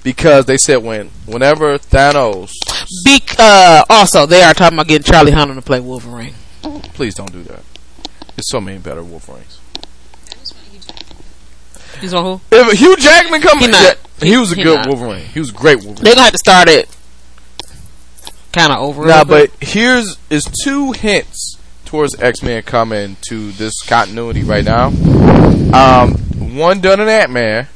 Because 0.03 0.45
they 0.45 0.57
said 0.57 0.77
when 0.77 1.09
whenever 1.25 1.77
Thanos, 1.77 2.51
Bec- 3.03 3.35
uh, 3.39 3.83
also, 3.89 4.25
they 4.25 4.41
are 4.43 4.53
talking 4.53 4.77
about 4.77 4.87
getting 4.87 5.03
Charlie 5.03 5.31
Hunnam 5.33 5.55
to 5.55 5.61
play 5.61 5.79
Wolverine. 5.79 6.33
please 6.93 7.13
don't 7.15 7.31
do 7.31 7.43
that. 7.43 7.61
There's 8.35 8.49
so 8.49 8.61
many 8.61 8.77
better 8.77 9.03
Wolverines. 9.03 9.59
He's 11.99 12.13
on 12.13 12.23
who? 12.23 12.41
If 12.51 12.79
Hugh 12.79 12.95
Jackman 12.95 13.41
come, 13.41 13.59
He 13.59 13.67
not. 13.67 13.81
yeah, 14.19 14.25
he 14.25 14.37
was 14.37 14.51
a 14.53 14.55
He 14.55 14.63
good 14.63 14.75
not. 14.77 14.87
Wolverine. 14.87 15.25
He 15.25 15.39
was 15.39 15.49
a 15.49 15.53
great 15.53 15.83
Wolverine. 15.83 16.03
They're 16.05 16.13
gonna 16.15 16.23
have 16.23 16.31
to 16.31 16.37
start 16.37 16.69
it. 16.69 16.87
kind 18.53 18.71
of 18.71 18.79
over. 18.79 19.05
Nah, 19.05 19.25
but 19.25 19.51
here's 19.59 20.17
is 20.29 20.45
two 20.63 20.93
hints 20.93 21.57
towards 21.85 22.15
X 22.21 22.41
Men 22.41 22.63
coming 22.63 23.17
to 23.27 23.51
this 23.51 23.81
continuity 23.81 24.43
right 24.43 24.63
now. 24.63 24.87
Um, 25.73 26.13
one 26.55 26.79
done 26.79 26.99
in 27.01 27.09
Ant 27.09 27.31
Man 27.31 27.67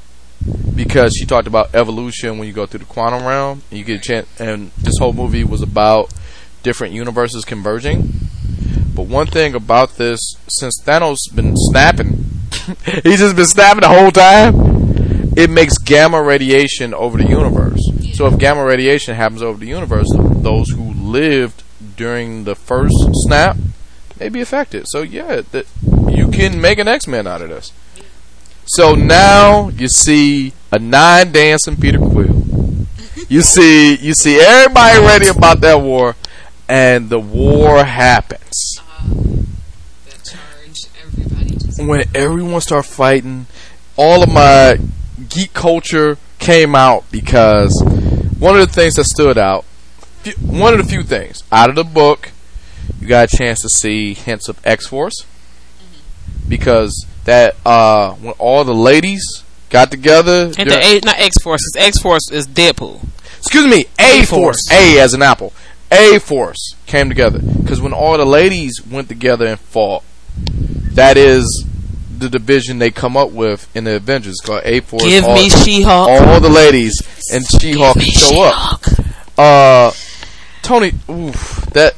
because 0.76 1.16
she 1.16 1.26
talked 1.26 1.48
about 1.48 1.74
evolution 1.76 2.38
when 2.38 2.48
you 2.48 2.54
go 2.54 2.66
through 2.66 2.80
the 2.80 2.86
quantum 2.86 3.26
realm. 3.26 3.62
And 3.70 3.80
you 3.80 3.86
get 3.86 3.98
a 3.98 4.02
chance, 4.02 4.28
and 4.40 4.72
this 4.78 4.96
whole 5.00 5.14
movie 5.14 5.44
was 5.44 5.62
about 5.62 6.14
different 6.64 6.94
universes 6.94 7.46
converging. 7.46 8.14
But 8.96 9.08
one 9.08 9.28
thing 9.28 9.56
about 9.56 9.98
this, 9.98 10.20
since 10.48 10.82
Thanos 10.84 11.18
been 11.34 11.54
snapping, 11.56 12.26
he's 13.04 13.20
just 13.20 13.36
been 13.36 13.46
snapping 13.46 13.82
the 13.82 13.88
whole 13.88 14.12
time. 14.12 14.74
It 15.36 15.50
makes 15.50 15.78
gamma 15.78 16.22
radiation 16.22 16.94
over 16.94 17.18
the 17.18 17.28
universe. 17.28 17.82
So 18.14 18.28
if 18.28 18.38
gamma 18.38 18.64
radiation 18.64 19.16
happens 19.16 19.42
over 19.42 19.58
the 19.58 19.66
universe, 19.66 20.08
those 20.16 20.70
who 20.70 20.94
lived 20.94 21.64
during 21.96 22.44
the 22.44 22.56
first 22.56 22.96
snap 23.26 23.58
may 24.20 24.30
be 24.30 24.42
affected. 24.42 24.86
So 24.88 25.02
yeah, 25.02 25.42
that 25.52 25.66
you 26.08 26.30
can 26.30 26.62
make 26.62 26.78
an 26.78 26.88
X 26.88 27.08
Men 27.08 27.26
out 27.26 27.42
of 27.42 27.50
this. 27.50 27.74
So 28.66 28.96
now 28.96 29.70
you 29.70 29.88
see 29.88 30.54
a 30.72 30.80
nine 30.80 31.32
dancing 31.32 31.76
Peter 31.76 31.98
Quill. 31.98 32.44
You 33.28 33.42
see, 33.42 33.96
you 33.98 34.14
see 34.14 34.40
everybody 34.40 35.00
ready 35.00 35.28
about 35.28 35.62
that 35.62 35.82
war, 35.82 36.16
and 36.70 37.10
the 37.10 37.20
war 37.20 37.84
happens. 37.84 38.80
When 41.78 42.04
everyone 42.16 42.62
start 42.62 42.86
fighting, 42.86 43.48
all 43.98 44.24
of 44.24 44.30
my 44.32 44.80
geek 45.30 45.54
culture 45.54 46.18
came 46.40 46.76
out 46.76 47.04
because 47.12 47.74
one 48.40 48.58
of 48.58 48.68
the 48.68 48.74
things 48.74 48.96
that 48.96 49.06
stood 49.06 49.38
out, 49.38 49.66
one 50.42 50.74
of 50.74 50.80
the 50.80 50.90
few 50.90 51.04
things 51.04 51.44
out 51.52 51.70
of 51.70 51.76
the 51.76 51.84
book, 51.84 52.32
you 53.00 53.08
got 53.08 53.34
a 53.34 53.38
chance 53.38 53.62
to 53.62 53.70
see 53.70 54.14
hints 54.14 54.48
of 54.48 54.66
X 54.66 54.88
Force 54.88 55.26
because 56.48 57.06
that 57.26 57.56
uh, 57.66 58.14
when 58.16 58.34
all 58.34 58.64
the 58.64 58.74
ladies 58.74 59.44
got 59.70 59.92
together, 59.92 60.52
and 60.58 60.70
the 60.70 60.78
A, 60.78 61.00
not 61.04 61.20
X 61.20 61.36
Force. 61.42 61.62
X 61.76 62.00
Force 62.00 62.30
is 62.32 62.48
Deadpool. 62.48 63.06
excuse 63.40 63.66
me, 63.66 63.86
A 64.00 64.22
A-Force. 64.22 64.72
A 64.72 65.00
as 65.00 65.14
an 65.14 65.22
apple, 65.22 65.54
A 65.92 66.20
Force 66.20 66.76
came 66.86 67.10
together 67.10 67.40
because 67.40 67.82
when 67.82 67.94
all 67.94 68.18
the 68.18 68.26
ladies 68.26 68.86
went 68.86 69.10
together 69.10 69.48
and 69.48 69.60
fought, 69.60 70.04
that 70.38 71.18
is 71.18 71.66
the 72.16 72.30
division 72.30 72.80
they 72.80 72.92
come 72.92 73.18
up 73.18 73.32
with 73.32 73.74
in 73.76 73.84
the 73.84 73.96
Avengers 73.96 74.38
called 74.44 74.62
A 74.64 74.80
Force. 74.82 75.04
Give 75.04 75.24
all, 75.24 75.36
me 75.36 75.50
She-Hulk. 75.50 76.10
all 76.10 76.40
the 76.40 76.50
ladies 76.50 76.94
and 77.32 77.44
She-Hulk 77.46 78.00
show 78.02 78.44
up. 78.44 78.86
She-Hulk. 78.86 79.38
Uh, 79.38 79.92
Tony, 80.62 80.94
oof, 81.10 81.66
that 81.74 81.96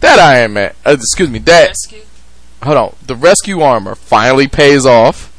that 0.00 0.18
Iron 0.18 0.52
Man, 0.54 0.74
uh, 0.84 0.92
excuse 0.92 1.28
me, 1.28 1.40
that 1.40 1.68
Rescue. 1.68 2.02
Hold 2.62 2.76
on, 2.76 2.96
the 3.06 3.14
rescue 3.16 3.60
armor 3.60 3.94
finally 3.94 4.48
pays 4.48 4.84
off. 4.86 5.32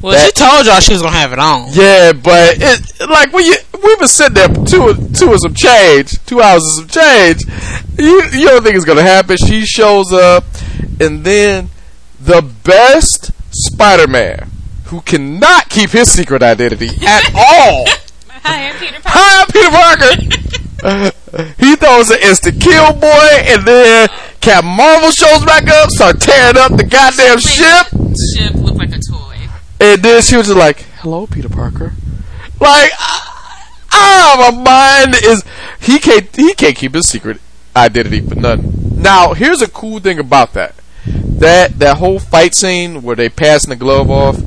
Well, 0.00 0.12
That- 0.14 0.26
she 0.26 0.32
told 0.32 0.66
y'all 0.66 0.80
she 0.80 0.92
was 0.94 1.02
gonna 1.02 1.16
have 1.16 1.32
it 1.32 1.38
on. 1.38 1.68
Yeah, 1.72 2.12
but 2.12 2.56
it 2.58 3.08
like 3.10 3.32
when 3.32 3.44
you 3.44 3.54
we've 3.84 3.98
been 3.98 4.08
sitting 4.08 4.34
there 4.34 4.48
two 4.48 4.94
two 5.14 5.32
of 5.32 5.40
some 5.40 5.54
change, 5.54 6.12
two 6.24 6.40
hours 6.40 6.62
of 6.64 6.72
some 6.72 6.88
change. 6.88 7.42
You 7.98 8.22
you 8.32 8.46
don't 8.46 8.62
think 8.62 8.76
it's 8.76 8.84
gonna 8.86 9.02
happen? 9.02 9.36
She 9.36 9.64
shows 9.66 10.10
up, 10.12 10.44
and 11.00 11.22
then 11.24 11.68
the 12.18 12.40
best 12.64 13.30
Spider-Man 13.50 14.50
who 14.86 15.00
cannot 15.02 15.68
keep 15.68 15.90
his 15.90 16.10
secret 16.10 16.42
identity 16.42 16.88
at 17.06 17.30
all. 17.34 17.84
Hi, 18.42 18.68
I'm 18.70 18.76
Peter 18.76 19.00
Parker. 19.02 19.08
Hi, 19.08 19.42
I'm 19.42 19.46
Peter 19.48 19.70
Parker. 19.70 20.56
he 21.58 21.76
throws 21.76 22.10
an 22.10 22.18
instant 22.22 22.60
kill 22.60 22.92
boy, 22.92 23.28
and 23.46 23.64
then 23.66 24.08
Captain 24.40 24.70
Marvel 24.70 25.10
shows 25.10 25.44
back 25.44 25.68
up, 25.68 25.90
start 25.90 26.20
tearing 26.20 26.56
up 26.56 26.76
the 26.76 26.84
goddamn 26.84 27.38
ship. 27.38 27.86
Ship 28.34 28.54
look 28.54 28.76
like 28.76 28.90
a 28.90 29.00
toy. 29.00 29.36
And 29.80 30.02
then 30.02 30.22
she 30.22 30.36
was 30.36 30.46
just 30.46 30.58
like, 30.58 30.80
"Hello, 31.00 31.26
Peter 31.26 31.48
Parker." 31.48 31.92
Like, 32.60 32.90
ah, 32.98 34.50
my 34.52 34.62
mind 34.62 35.16
is 35.22 35.42
he 35.80 35.98
can't 35.98 36.34
he 36.36 36.52
can't 36.54 36.76
keep 36.76 36.94
his 36.94 37.08
secret 37.08 37.40
identity 37.76 38.20
for 38.20 38.34
nothing. 38.34 39.00
Now, 39.00 39.32
here's 39.34 39.62
a 39.62 39.68
cool 39.68 40.00
thing 40.00 40.18
about 40.18 40.52
that 40.54 40.74
that 41.06 41.78
that 41.78 41.96
whole 41.96 42.18
fight 42.18 42.54
scene 42.54 43.02
where 43.02 43.16
they 43.16 43.28
passing 43.28 43.70
the 43.70 43.76
glove 43.76 44.10
off. 44.10 44.40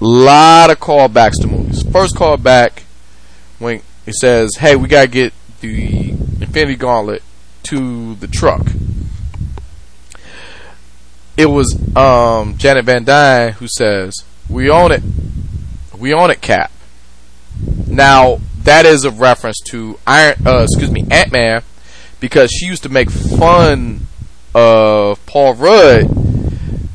Lot 0.00 0.70
of 0.70 0.80
callbacks 0.80 1.40
to 1.42 1.46
movies. 1.46 1.82
First 1.90 2.14
callback 2.14 2.82
when 3.58 3.82
he 4.06 4.12
says, 4.12 4.56
"Hey, 4.56 4.76
we 4.76 4.88
gotta 4.88 5.08
get 5.08 5.32
the 5.60 6.10
Infinity 6.10 6.76
Gauntlet 6.76 7.22
to 7.64 8.14
the 8.16 8.26
truck." 8.26 8.66
It 11.36 11.46
was 11.46 11.74
um, 11.96 12.58
Janet 12.58 12.84
Van 12.84 13.04
Dyne 13.04 13.52
who 13.52 13.66
says, 13.68 14.24
"We 14.48 14.68
own 14.68 14.92
it, 14.92 15.02
we 15.98 16.12
own 16.12 16.30
it, 16.30 16.40
Cap." 16.40 16.70
Now 17.86 18.40
that 18.64 18.86
is 18.86 19.04
a 19.04 19.10
reference 19.10 19.58
to 19.68 19.98
Iron, 20.06 20.36
uh, 20.46 20.62
excuse 20.62 20.90
me, 20.90 21.06
Ant 21.10 21.32
Man, 21.32 21.62
because 22.20 22.50
she 22.50 22.66
used 22.66 22.82
to 22.82 22.88
make 22.88 23.10
fun 23.10 24.06
of 24.54 25.24
Paul 25.26 25.54
Rudd 25.54 26.08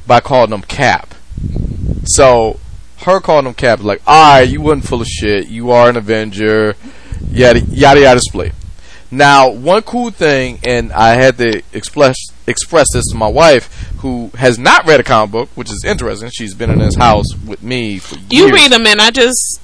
by 0.06 0.20
calling 0.20 0.52
him 0.52 0.62
Cap. 0.62 1.16
So 2.06 2.60
her 3.00 3.20
calling 3.20 3.46
him 3.46 3.54
Cap 3.54 3.82
like, 3.82 4.02
all 4.06 4.40
right, 4.40 4.42
you 4.42 4.62
wasn't 4.62 4.88
full 4.88 5.02
of 5.02 5.08
shit. 5.08 5.48
You 5.48 5.72
are 5.72 5.90
an 5.90 5.98
Avenger. 5.98 6.76
Yada 7.32 7.60
yada 7.62 8.00
yada. 8.00 8.20
Split. 8.20 8.54
Now, 9.12 9.50
one 9.50 9.82
cool 9.84 10.10
thing, 10.10 10.60
and 10.66 10.92
I 10.92 11.16
had 11.16 11.38
to 11.38 11.62
express 11.74 12.18
express 12.48 12.92
this 12.92 13.06
to 13.12 13.16
my 13.16 13.28
wife, 13.28 13.72
who 14.00 14.32
has 14.36 14.58
not 14.60 14.86
read 14.86 15.00
a 15.00 15.04
comic 15.04 15.32
book, 15.32 15.50
which 15.56 15.72
is 15.72 15.84
interesting. 15.86 16.30
She's 16.34 16.54
been 16.54 16.70
in 16.70 16.80
this 16.80 16.96
house 16.96 17.26
with 17.46 17.64
me 17.64 18.00
for 18.00 18.16
years. 18.16 18.32
You 18.32 18.48
years. 18.48 18.52
read 18.52 18.72
them, 18.72 18.86
and 18.88 19.02
I 19.02 19.12
just 19.12 19.62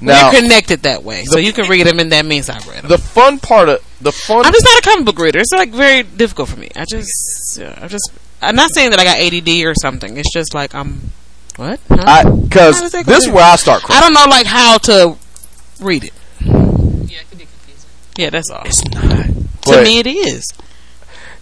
now. 0.00 0.30
we're 0.30 0.40
connected 0.40 0.82
that 0.82 1.04
way, 1.04 1.24
so 1.24 1.38
you 1.38 1.52
can 1.52 1.68
read 1.68 1.86
them, 1.86 1.98
and 1.98 2.12
that 2.12 2.24
means 2.24 2.48
I 2.48 2.58
read 2.58 2.82
them. 2.82 2.88
The 2.88 2.98
fun 2.98 3.38
part 3.38 3.68
of 3.68 3.84
the 4.00 4.12
fun. 4.12 4.44
I'm 4.44 4.52
just 4.52 4.64
not 4.64 4.78
a 4.78 4.82
comic 4.82 5.06
book 5.06 5.18
reader. 5.18 5.38
It's 5.38 5.52
like 5.52 5.70
very 5.70 6.02
difficult 6.02 6.48
for 6.48 6.58
me. 6.58 6.70
I 6.74 6.84
just, 6.84 7.58
yeah, 7.60 7.78
I 7.80 7.88
just, 7.88 8.10
I'm 8.40 8.56
not 8.56 8.70
saying 8.74 8.90
that 8.90 8.98
I 8.98 9.04
got 9.04 9.18
ADD 9.18 9.66
or 9.66 9.74
something. 9.74 10.16
It's 10.16 10.32
just 10.32 10.54
like 10.54 10.74
I'm, 10.74 11.12
what? 11.56 11.80
Huh? 11.88 12.30
Because 12.30 12.90
that 12.92 13.06
this 13.06 13.26
is 13.26 13.32
where 13.32 13.44
I 13.44 13.56
start. 13.56 13.82
I 13.90 14.00
don't 14.00 14.14
know 14.14 14.26
like 14.28 14.46
how 14.46 14.78
to 14.78 15.16
read 15.80 16.04
it. 16.04 16.12
Yeah, 16.40 17.20
it 17.20 17.28
could 17.28 17.38
be 17.38 17.44
confusing. 17.46 17.90
Yeah, 18.16 18.30
that's 18.30 18.50
all. 18.50 18.62
It's 18.64 18.84
not. 18.90 19.26
to 19.74 19.82
me, 19.82 19.98
it 19.98 20.06
is. 20.06 20.46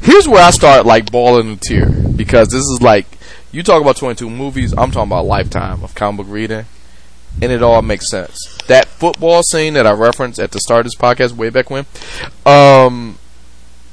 here's 0.01 0.29
where 0.29 0.43
I 0.43 0.51
start 0.51 0.87
like 0.87 1.11
balling 1.11 1.51
a 1.53 1.57
tear 1.57 1.91
because 1.91 2.49
this 2.49 2.63
is 2.63 2.79
like 2.83 3.07
you 3.53 3.63
talk 3.63 3.81
about 3.81 3.97
22 3.97 4.29
movies. 4.29 4.73
I'm 4.73 4.91
talking 4.91 5.09
about 5.09 5.23
a 5.23 5.29
lifetime 5.29 5.83
of 5.83 5.95
comic 5.95 6.19
book 6.27 6.27
reading, 6.29 6.67
and 7.41 7.53
it 7.53 7.63
all 7.63 7.81
makes 7.83 8.11
sense. 8.11 8.39
That 8.67 8.87
football 8.87 9.43
scene 9.43 9.75
that 9.75 9.87
I 9.87 9.93
referenced 9.93 10.39
at 10.39 10.53
the 10.53 10.61
start 10.61 10.81
of 10.81 10.93
this 10.93 10.97
podcast 10.97 11.33
way 11.33 11.51
back 11.51 11.71
when, 11.71 11.87
um, 12.45 13.19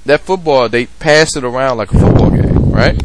that 0.06 0.22
football 0.22 0.68
they 0.70 0.88
passed 0.88 1.38
it 1.38 1.44
around 1.44 1.78
like 1.78 1.94
a 1.94 2.00
football 2.00 2.30
game, 2.30 2.72
right? 2.72 3.02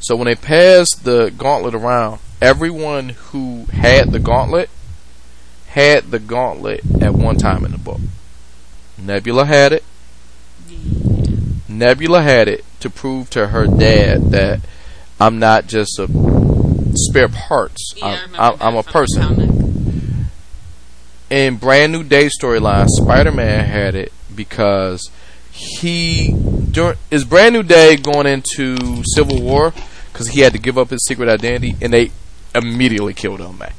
So 0.00 0.16
when 0.16 0.26
they 0.26 0.34
passed 0.34 1.04
the 1.04 1.30
gauntlet 1.30 1.74
around, 1.74 2.20
everyone 2.42 3.10
who 3.10 3.64
had 3.72 4.12
the 4.12 4.18
gauntlet 4.18 4.68
had 5.74 6.12
the 6.12 6.20
gauntlet 6.20 6.80
at 7.02 7.14
one 7.14 7.36
time 7.36 7.64
in 7.64 7.72
the 7.72 7.78
book. 7.78 8.00
Nebula 8.96 9.44
had 9.44 9.72
it. 9.72 9.82
Nebula 11.68 12.22
had 12.22 12.46
it 12.46 12.64
to 12.78 12.88
prove 12.88 13.28
to 13.30 13.48
her 13.48 13.66
dad 13.66 14.30
that 14.30 14.60
I'm 15.18 15.40
not 15.40 15.66
just 15.66 15.98
a 15.98 16.06
spare 16.94 17.28
parts. 17.28 17.92
Yeah, 17.96 18.24
I'm, 18.38 18.56
I'm, 18.60 18.76
a 18.76 18.84
person. 18.84 20.28
In 21.28 21.56
Brand 21.56 21.90
New 21.90 22.04
Day 22.04 22.26
storyline, 22.28 22.86
Spider-Man 22.88 23.64
had 23.64 23.96
it 23.96 24.12
because 24.32 25.10
he 25.50 26.36
during 26.70 26.98
is 27.10 27.24
Brand 27.24 27.52
New 27.52 27.64
Day 27.64 27.96
going 27.96 28.28
into 28.28 29.02
Civil 29.06 29.42
War 29.42 29.74
because 30.12 30.28
he 30.28 30.40
had 30.40 30.52
to 30.52 30.58
give 30.60 30.78
up 30.78 30.90
his 30.90 31.04
secret 31.04 31.28
identity, 31.28 31.74
and 31.82 31.92
they 31.92 32.12
immediately 32.54 33.12
killed 33.12 33.40
him, 33.40 33.58
man. 33.58 33.72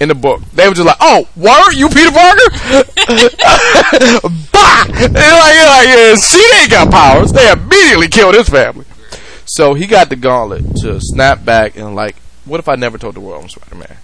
In 0.00 0.08
the 0.08 0.14
book, 0.14 0.42
they 0.54 0.68
were 0.68 0.74
just 0.74 0.86
like, 0.86 0.96
"Oh, 1.00 1.28
were 1.36 1.72
you 1.72 1.88
Peter 1.88 2.12
Parker?" 2.12 2.48
bah! 4.52 4.84
They're 4.86 5.08
like, 5.08 5.12
they're 5.12 5.68
like, 5.68 5.88
yeah, 5.88 6.14
she 6.14 6.40
ain't 6.60 6.70
got 6.70 6.90
powers. 6.90 7.32
They 7.32 7.50
immediately 7.50 8.08
killed 8.08 8.34
his 8.36 8.48
family. 8.48 8.84
So 9.46 9.74
he 9.74 9.86
got 9.86 10.08
the 10.08 10.16
gauntlet 10.16 10.64
to 10.82 11.00
snap 11.00 11.44
back 11.44 11.76
and 11.76 11.96
like, 11.96 12.16
what 12.44 12.60
if 12.60 12.68
I 12.68 12.76
never 12.76 12.98
told 12.98 13.14
the 13.14 13.20
world 13.20 13.42
I'm 13.42 13.48
Spider-Man? 13.48 13.96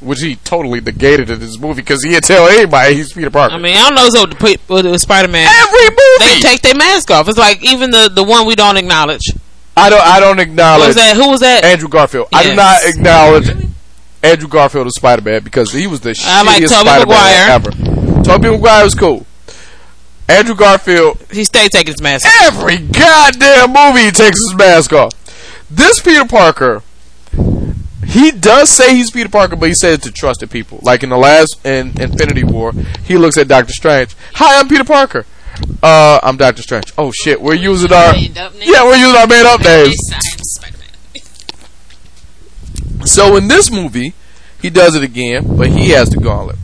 Which 0.00 0.20
he 0.20 0.36
totally 0.36 0.80
negated 0.80 1.30
in 1.30 1.38
this 1.38 1.58
movie 1.58 1.82
because 1.82 2.02
he 2.02 2.10
didn't 2.10 2.24
tell 2.24 2.48
anybody 2.48 2.94
he's 2.94 3.12
Peter 3.12 3.30
Parker. 3.30 3.54
I 3.54 3.58
mean, 3.58 3.76
I 3.76 3.88
don't 3.88 3.94
know 3.94 4.08
so 4.08 4.26
with, 4.26 4.66
the- 4.84 4.98
Spider 4.98 5.28
Man. 5.28 5.46
Every 5.48 5.88
movie, 5.90 6.34
They 6.34 6.40
take 6.40 6.62
their 6.62 6.74
mask 6.74 7.10
off. 7.10 7.28
It's 7.28 7.38
like 7.38 7.62
even 7.62 7.90
the 7.90 8.10
the 8.12 8.24
one 8.24 8.46
we 8.46 8.54
don't 8.54 8.76
acknowledge. 8.76 9.22
I 9.76 9.90
don't. 9.90 10.02
I 10.02 10.18
don't 10.18 10.38
acknowledge 10.40 10.88
was 10.88 10.96
that? 10.96 11.16
Who 11.16 11.30
was 11.30 11.40
that? 11.40 11.64
Andrew 11.64 11.88
Garfield. 11.88 12.28
I 12.32 12.42
do 12.42 12.54
not 12.56 12.80
acknowledge 12.84 13.48
Andrew 14.22 14.48
Garfield 14.48 14.86
as 14.86 14.94
Spider 14.94 15.22
Man 15.22 15.42
because 15.42 15.72
he 15.72 15.86
was 15.86 16.00
the 16.00 16.14
I 16.24 16.42
like 16.42 16.62
shittiest 16.62 16.68
Tobey 16.68 16.88
Spider 16.88 17.06
Maguire. 17.06 17.48
Man 17.48 17.50
ever. 17.50 18.22
Tobey 18.22 18.50
Maguire 18.50 18.84
was 18.84 18.94
cool. 18.94 19.26
Andrew 20.28 20.54
Garfield 20.54 21.18
He 21.30 21.44
stayed 21.44 21.70
taking 21.72 21.92
his 21.92 22.00
mask. 22.00 22.26
off. 22.26 22.32
every 22.42 22.78
goddamn 22.78 23.72
movie 23.72 24.04
he 24.06 24.10
takes 24.12 24.38
his 24.40 24.54
mask 24.56 24.92
off. 24.92 25.12
This 25.70 26.00
Peter 26.00 26.24
Parker, 26.24 26.82
he 28.06 28.30
does 28.30 28.68
say 28.70 28.94
he's 28.94 29.10
Peter 29.10 29.28
Parker, 29.28 29.56
but 29.56 29.68
he 29.68 29.74
says 29.74 29.94
it 29.98 30.02
to 30.02 30.12
trusted 30.12 30.50
people. 30.50 30.78
Like 30.82 31.02
in 31.02 31.08
the 31.08 31.16
last 31.16 31.58
in 31.66 32.00
Infinity 32.00 32.44
War, 32.44 32.72
he 33.04 33.16
looks 33.18 33.36
at 33.38 33.48
Doctor 33.48 33.72
Strange. 33.72 34.14
Hi, 34.34 34.60
I'm 34.60 34.68
Peter 34.68 34.84
Parker. 34.84 35.26
Uh, 35.82 36.20
I'm 36.22 36.36
Doctor 36.36 36.62
Strange. 36.62 36.92
Oh 36.96 37.10
shit, 37.10 37.40
we're 37.42 37.54
using 37.54 37.92
our 37.92 38.12
Made 38.12 38.38
up 38.38 38.52
names. 38.54 38.66
yeah, 38.70 38.84
we're 38.84 38.96
using 38.96 39.16
our 39.16 39.26
made 39.26 39.44
up 39.46 39.60
names. 39.60 39.96
So 43.04 43.36
in 43.36 43.48
this 43.48 43.70
movie, 43.70 44.14
he 44.60 44.70
does 44.70 44.94
it 44.94 45.02
again, 45.02 45.56
but 45.56 45.68
he 45.68 45.90
has 45.90 46.08
the 46.10 46.18
gauntlet. 46.18 46.56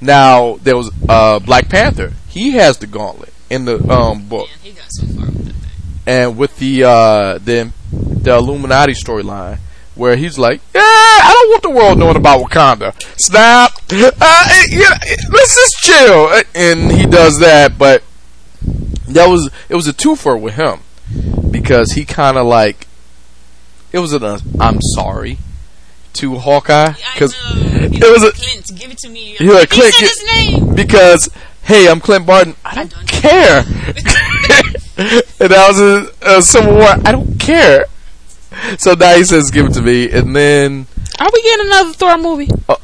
Now 0.00 0.56
there 0.62 0.76
was 0.76 0.90
uh, 1.08 1.38
Black 1.38 1.68
Panther. 1.68 2.12
He 2.28 2.52
has 2.52 2.78
the 2.78 2.86
gauntlet 2.86 3.32
in 3.48 3.64
the 3.64 3.76
um, 3.90 4.28
book, 4.28 4.48
Man, 4.48 4.58
he 4.62 4.72
got 4.72 4.86
so 4.90 5.06
far 5.06 5.26
with 5.26 5.44
that 5.46 5.52
thing. 5.54 5.70
and 6.06 6.36
with 6.36 6.58
the 6.58 6.84
uh, 6.84 7.38
the 7.38 7.72
the 7.92 8.36
Illuminati 8.36 8.92
storyline, 8.92 9.58
where 9.94 10.16
he's 10.16 10.38
like, 10.38 10.60
"Yeah, 10.74 10.80
I 10.82 11.30
don't 11.32 11.50
want 11.50 11.62
the 11.62 11.70
world 11.70 11.98
knowing 11.98 12.16
about 12.16 12.44
Wakanda." 12.44 12.92
Snap. 13.18 13.72
Uh, 13.90 14.10
eh, 14.50 14.62
yeah, 14.70 14.98
eh, 15.06 15.16
let's 15.32 15.54
just 15.54 15.76
chill, 15.82 16.26
Uh, 16.26 16.42
and 16.54 16.90
he 16.92 17.06
does 17.06 17.38
that. 17.38 17.78
But 17.78 18.02
that 19.08 19.28
was 19.28 19.48
it 19.68 19.74
was 19.76 19.86
a 19.88 19.92
twofer 19.94 20.38
with 20.38 20.54
him 20.54 20.80
because 21.50 21.92
he 21.92 22.04
kind 22.04 22.36
of 22.36 22.46
like 22.46 22.86
it 23.92 24.00
was 24.00 24.12
an 24.12 24.24
uh, 24.24 24.38
I'm 24.60 24.78
sorry 24.94 25.38
to 26.16 26.36
Hawkeye 26.36 26.92
because 27.14 27.34
it 27.54 28.12
was 28.12 28.22
like, 28.22 28.34
a 28.34 28.36
Clint, 28.36 28.72
give 28.78 28.90
it 28.90 28.98
to 28.98 29.08
me. 29.08 29.34
He 29.36 29.50
like, 29.50 29.72
he 29.72 29.80
said 29.90 30.08
his 30.08 30.24
name. 30.34 30.74
because 30.74 31.28
hey, 31.62 31.88
I'm 31.88 32.00
Clint 32.00 32.26
Barton. 32.26 32.54
I 32.64 32.74
don't, 32.74 32.90
don't 32.90 33.06
care. 33.08 33.58
and 34.98 35.50
that 35.50 35.66
was 35.68 35.80
a, 35.80 36.38
a 36.38 36.42
Civil 36.42 36.74
War. 36.74 36.88
I 37.04 37.12
don't 37.12 37.38
care. 37.38 37.86
So 38.78 38.94
now 38.94 39.14
he 39.16 39.24
says, 39.24 39.50
"Give 39.50 39.66
it 39.66 39.74
to 39.74 39.82
me," 39.82 40.10
and 40.10 40.34
then 40.34 40.86
Are 41.20 41.28
we 41.32 41.42
getting 41.42 41.66
another 41.66 41.92
Thor 41.92 42.16
movie? 42.18 42.48
Uh, 42.68 42.76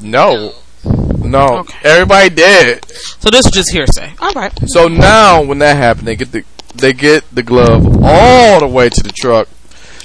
no, 0.00 0.52
no, 1.22 1.58
Okay. 1.58 1.78
everybody 1.84 2.30
did. 2.30 2.84
So 3.20 3.30
this 3.30 3.46
is 3.46 3.52
just 3.52 3.72
hearsay. 3.72 4.12
All 4.20 4.32
right. 4.32 4.52
So 4.66 4.88
now 4.88 5.42
when 5.42 5.58
that 5.58 5.76
happened, 5.76 6.06
they 6.08 6.16
get 6.16 6.32
the 6.32 6.44
they 6.74 6.92
get 6.92 7.24
the 7.34 7.42
glove 7.42 7.86
all 8.02 8.60
the 8.60 8.66
way 8.66 8.88
to 8.88 9.02
the 9.02 9.12
truck. 9.12 9.48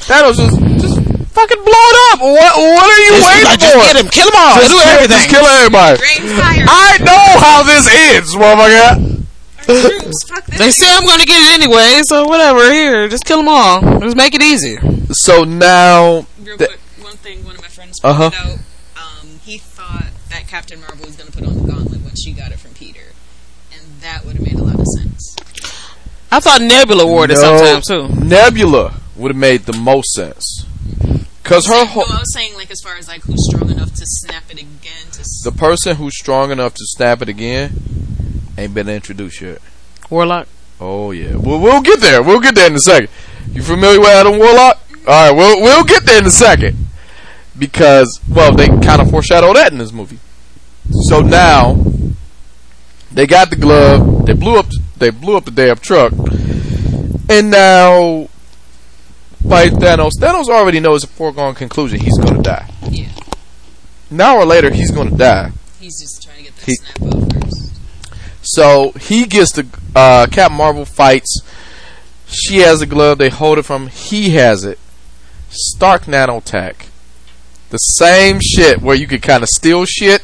That 0.08 0.26
was 0.26 0.38
just 0.38 0.60
just 0.82 0.99
fucking 1.34 1.64
blow 1.64 1.86
it 1.92 1.98
up. 2.14 2.20
What 2.22 2.52
what 2.58 2.86
are 2.86 3.00
you 3.00 3.12
Just, 3.18 3.28
waiting 3.28 3.46
like, 3.46 3.60
for? 3.60 3.66
just 3.66 3.94
get 3.94 3.96
him. 3.98 4.08
Kill 4.12 4.28
him 4.28 4.36
all. 4.38 4.56
Just 4.56 4.70
do 4.72 4.78
kill, 4.80 4.88
everything. 4.90 5.18
just 5.18 5.30
kill 5.30 5.46
everybody. 5.46 6.00
I 6.68 6.98
know 7.02 7.26
how 7.40 7.64
this 7.64 7.88
ends, 7.88 8.36
motherfucker. 8.36 9.16
Troops. 9.66 10.24
Fuck 10.28 10.46
this. 10.48 10.58
They 10.58 10.72
say 10.72 10.88
I'm 10.90 11.06
going 11.06 11.20
to 11.20 11.26
get 11.26 11.38
it 11.42 11.62
anyway, 11.62 12.02
so 12.04 12.26
whatever. 12.28 12.72
Here, 12.72 13.08
just 13.08 13.26
kill 13.26 13.38
them 13.38 13.48
all. 13.50 14.00
Just 14.02 14.18
make 14.18 14.34
it 14.34 14.42
easy. 14.42 14.78
So 15.12 15.44
now, 15.44 16.26
Real 16.42 16.58
quick, 16.58 16.80
one 17.02 17.14
thing 17.18 17.46
one 17.46 17.56
of 17.56 17.62
my 17.62 17.68
friends 17.68 18.00
Uh-huh. 18.04 18.32
pointed 18.32 18.40
out. 18.40 18.60
Um, 19.22 19.40
he 19.44 19.58
thought 19.60 20.08
that 20.32 20.48
Captain 20.48 20.80
Marvel 20.82 21.06
was 21.06 21.16
going 21.16 21.32
to 21.32 21.38
put 21.38 21.48
on 21.48 21.56
the 21.56 21.72
gauntlet 21.72 22.02
when 22.02 22.16
she 22.16 22.32
got 22.32 22.52
it 22.52 22.58
from 22.60 22.72
Peter, 22.74 23.14
and 23.72 23.82
that 24.02 24.26
would 24.26 24.38
have 24.38 24.46
made 24.46 24.56
a 24.60 24.64
lot 24.64 24.80
of 24.80 24.86
sense. 24.98 25.36
I 26.32 26.40
thought 26.40 26.62
Nebula 26.62 27.06
wore 27.06 27.26
it 27.26 27.30
No. 27.30 27.36
sometime 27.36 27.82
too. 27.86 28.08
Nebula 28.26 28.94
would 29.16 29.30
have 29.32 29.38
made 29.38 29.64
the 29.66 29.74
most 29.74 30.14
sense. 30.14 30.66
Cause 31.50 31.66
her 31.66 31.84
no, 31.84 31.86
whole, 31.86 32.04
I 32.04 32.20
was 32.20 32.32
saying 32.32 32.54
like 32.54 32.70
as 32.70 32.80
far 32.84 32.96
as 32.96 33.08
like 33.08 33.24
who's 33.24 33.44
strong 33.50 33.72
enough 33.72 33.92
to 33.96 34.04
snap 34.06 34.44
it 34.52 34.60
again. 34.60 35.10
To 35.14 35.24
the 35.44 35.52
person 35.52 35.96
who's 35.96 36.16
strong 36.16 36.52
enough 36.52 36.76
to 36.76 36.84
snap 36.86 37.24
it 37.24 37.28
again 37.28 37.72
ain't 38.56 38.76
been 38.76 38.88
introduced 38.88 39.42
yet. 39.42 39.58
Warlock. 40.12 40.48
Oh 40.80 41.10
yeah, 41.10 41.36
we'll 41.36 41.60
we'll 41.60 41.82
get 41.82 42.02
there. 42.02 42.22
We'll 42.22 42.40
get 42.40 42.54
there 42.54 42.68
in 42.68 42.76
a 42.76 42.80
second. 42.80 43.10
You 43.52 43.64
familiar 43.64 44.00
with 44.00 44.10
Adam 44.10 44.38
Warlock? 44.38 44.78
Mm-hmm. 44.78 45.10
All 45.10 45.28
right, 45.28 45.36
we'll 45.36 45.60
we'll 45.60 45.84
get 45.86 46.06
there 46.06 46.20
in 46.20 46.28
a 46.28 46.32
second 46.32 46.78
because 47.58 48.22
well, 48.30 48.54
they 48.54 48.68
kind 48.68 49.02
of 49.02 49.10
foreshadow 49.10 49.52
that 49.54 49.72
in 49.72 49.80
this 49.80 49.92
movie. 49.92 50.20
So 51.08 51.22
now 51.22 51.84
they 53.12 53.26
got 53.26 53.50
the 53.50 53.56
glove. 53.56 54.28
They 54.28 54.34
blew 54.34 54.60
up. 54.60 54.68
They 54.98 55.10
blew 55.10 55.36
up 55.36 55.46
the 55.46 55.52
damn 55.52 55.78
truck, 55.78 56.14
and 57.28 57.50
now 57.50 58.30
by 59.44 59.70
Thanos. 59.70 60.12
Thanos 60.20 60.48
already 60.50 60.80
knows 60.80 61.04
a 61.04 61.08
foregone 61.08 61.56
conclusion. 61.56 62.00
He's 62.00 62.18
going 62.18 62.36
to 62.36 62.42
die. 62.42 62.70
yeah, 62.90 63.10
An 64.10 64.22
hour 64.22 64.46
later, 64.46 64.72
he's 64.72 64.92
going 64.92 65.10
to 65.12 65.18
die. 65.18 65.52
he's 65.80 66.00
just 66.02 66.22
trying 66.24 66.38
to 66.38 66.44
get 66.44 66.56
that 66.58 66.66
He- 66.66 66.76
snap 66.76 67.02
off 67.14 67.34
first. 67.34 67.76
So 68.42 68.92
he 69.00 69.26
gets 69.26 69.52
the 69.52 69.68
uh, 69.96 70.28
Captain 70.32 70.58
Marvel 70.58 70.86
fights. 70.86 71.42
She 72.28 72.58
has 72.60 72.80
the 72.80 72.86
glove. 72.86 73.18
They 73.18 73.30
hold 73.30 73.58
it 73.58 73.64
from. 73.64 73.88
He 73.88 74.32
has 74.32 74.64
it. 74.64 74.80
Stark 75.50 76.04
nanotech. 76.04 76.88
The 77.70 77.78
same 77.78 78.40
shit 78.42 78.82
where 78.82 78.96
you 78.96 79.08
could 79.08 79.22
kind 79.22 79.44
of 79.44 79.50
steal 79.50 79.86
shit. 79.86 80.24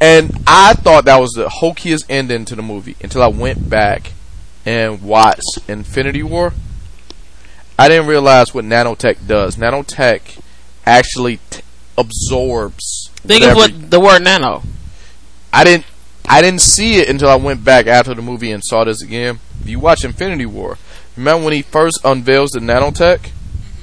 And 0.00 0.42
I 0.46 0.74
thought 0.74 1.06
that 1.06 1.20
was 1.20 1.30
the 1.32 1.48
hokiest 1.48 2.04
ending 2.08 2.44
to 2.46 2.54
the 2.54 2.62
movie 2.62 2.94
until 3.02 3.22
I 3.22 3.26
went 3.28 3.68
back 3.68 4.12
and 4.64 5.02
watched 5.02 5.58
Infinity 5.66 6.22
War. 6.22 6.52
I 7.78 7.88
didn't 7.88 8.06
realize 8.06 8.52
what 8.52 8.64
nanotech 8.64 9.26
does. 9.26 9.56
Nanotech 9.56 10.40
actually 10.84 11.38
t- 11.50 11.62
absorbs. 11.96 13.10
Think 13.16 13.44
of 13.44 13.56
what 13.56 13.90
the 13.90 14.00
word 14.00 14.22
nano. 14.22 14.62
I 15.52 15.64
didn't 15.64 15.86
I 16.28 16.42
didn't 16.42 16.60
see 16.60 16.96
it 16.96 17.08
until 17.08 17.28
I 17.28 17.36
went 17.36 17.64
back 17.64 17.86
after 17.86 18.14
the 18.14 18.22
movie 18.22 18.50
and 18.50 18.62
saw 18.64 18.84
this 18.84 19.02
again. 19.02 19.38
If 19.60 19.68
you 19.68 19.78
watch 19.78 20.04
Infinity 20.04 20.46
War, 20.46 20.76
remember 21.16 21.44
when 21.44 21.52
he 21.54 21.62
first 21.62 22.00
unveils 22.04 22.50
the 22.50 22.60
nanotech 22.60 23.30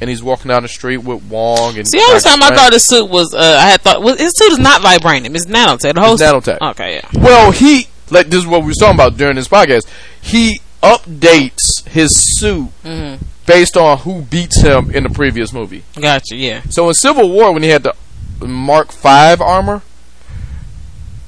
and 0.01 0.09
he's 0.09 0.21
walking 0.21 0.49
down 0.49 0.63
the 0.63 0.67
street 0.69 0.97
with 0.97 1.23
Wong 1.23 1.77
and 1.77 1.87
See, 1.87 1.97
Doctor 1.97 2.19
time 2.19 2.43
I 2.43 2.55
thought 2.55 2.73
his 2.73 2.85
suit 2.85 3.09
was. 3.09 3.33
Uh, 3.33 3.39
I 3.39 3.69
had 3.69 3.81
thought 3.81 4.01
well, 4.01 4.15
his 4.15 4.33
suit 4.35 4.51
is 4.51 4.59
not 4.59 4.81
vibranium. 4.81 5.35
It's 5.35 5.45
nanotech. 5.45 5.95
The 5.95 6.01
whole 6.01 6.13
It's 6.13 6.21
nanotech. 6.21 6.61
Okay, 6.71 6.95
yeah. 6.95 7.09
Well, 7.21 7.51
he 7.51 7.87
like 8.11 8.27
this 8.27 8.41
is 8.41 8.47
what 8.47 8.61
we 8.61 8.67
were 8.67 8.73
talking 8.73 8.95
about 8.95 9.17
during 9.17 9.35
this 9.35 9.47
podcast. 9.47 9.87
He 10.21 10.59
updates 10.83 11.87
his 11.87 12.11
suit 12.39 12.69
Mm-hmm. 12.83 13.23
Based 13.45 13.77
on 13.77 13.99
who 13.99 14.21
beats 14.21 14.61
him 14.61 14.91
in 14.91 15.03
the 15.03 15.09
previous 15.09 15.53
movie. 15.53 15.83
Gotcha. 15.99 16.35
Yeah. 16.35 16.61
So 16.69 16.87
in 16.89 16.95
Civil 16.95 17.29
War, 17.29 17.53
when 17.53 17.63
he 17.63 17.69
had 17.69 17.83
the 17.83 17.95
Mark 18.45 18.91
Five 18.91 19.41
armor, 19.41 19.81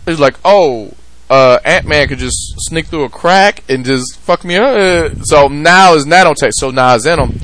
it 0.05 0.09
was 0.09 0.19
like, 0.19 0.35
oh, 0.43 0.93
uh, 1.29 1.59
Ant 1.65 1.85
Man 1.85 2.07
could 2.07 2.19
just 2.19 2.55
sneak 2.59 2.87
through 2.87 3.03
a 3.03 3.09
crack 3.09 3.63
and 3.69 3.83
just 3.85 4.17
fuck 4.19 4.43
me 4.43 4.55
up. 4.55 5.17
So 5.23 5.47
now 5.47 5.93
is 5.93 6.05
nanotech. 6.05 6.51
So 6.53 6.71
now 6.71 6.95
it's 6.95 7.05
in 7.05 7.19
him. 7.19 7.39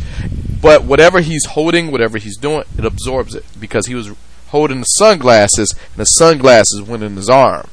But 0.62 0.86
whatever 0.86 1.20
he's 1.20 1.45
holding, 1.45 1.91
whatever 1.91 2.18
he's 2.18 2.38
doing, 2.38 2.64
it 2.78 2.86
absorbs 2.86 3.36
it 3.36 3.45
because 3.60 3.88
he 3.88 3.95
was 3.95 4.12
holding 4.48 4.80
the 4.80 4.86
sunglasses, 4.86 5.74
and 5.74 5.98
the 5.98 6.06
sunglasses 6.06 6.82
went 6.82 7.04
in 7.04 7.18
his 7.18 7.30
arm. 7.30 7.68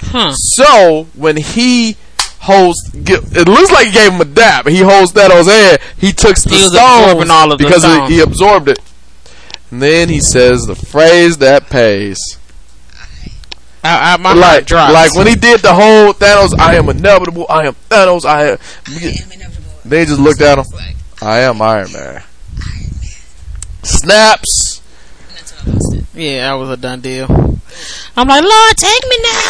Huh. 0.00 0.32
So 0.32 1.06
when 1.14 1.36
he 1.36 1.96
holds, 2.42 2.78
it 2.94 3.48
looks 3.48 3.70
like 3.70 3.86
he 3.86 3.92
gave 3.92 4.12
him 4.12 4.20
a 4.20 4.24
dap. 4.24 4.66
He 4.68 4.80
holds 4.80 5.12
that 5.12 5.30
on 5.30 5.38
his 5.38 5.46
head. 5.46 5.80
He 5.96 6.12
took 6.12 6.36
the 6.36 6.48
He 6.50 6.62
was 6.62 6.72
stones 6.72 7.30
all 7.30 7.52
of 7.52 7.58
the 7.58 7.64
because 7.64 7.82
stones. 7.82 8.10
he 8.10 8.20
absorbed 8.20 8.68
it. 8.68 8.78
And 9.70 9.80
then 9.80 10.08
he 10.08 10.20
says 10.20 10.66
the 10.66 10.74
phrase 10.74 11.38
that 11.38 11.70
pays. 11.70 12.18
I, 13.84 14.12
I, 14.14 14.16
my 14.18 14.32
like, 14.32 14.44
heart 14.44 14.66
drops. 14.66 14.92
like 14.92 15.14
when 15.16 15.26
he 15.26 15.34
did 15.34 15.60
the 15.60 15.74
whole 15.74 16.12
Thanos, 16.12 16.56
I 16.58 16.74
am 16.76 16.88
inevitable. 16.88 17.46
I 17.48 17.66
am 17.66 17.74
Thanos. 17.88 18.24
I 18.24 18.50
am. 18.50 18.58
I 18.86 18.92
am 18.92 19.32
inevitable. 19.32 19.70
They 19.84 20.04
just 20.04 20.20
looked 20.20 20.40
at 20.40 20.58
him. 20.58 20.66
Like, 20.72 20.96
I 21.20 21.38
am 21.40 21.60
Iron 21.62 21.90
Man. 21.92 22.22
Snaps. 23.82 24.80
and 25.28 25.36
that's 25.36 25.90
when 25.92 26.00
I 26.04 26.06
yeah, 26.14 26.50
that 26.50 26.54
was 26.54 26.70
a 26.70 26.76
done 26.76 27.00
deal. 27.00 27.26
I'm 28.16 28.28
like, 28.28 28.42
Lord, 28.44 28.76
take 28.76 29.02
me 29.08 29.16
now. 29.22 29.41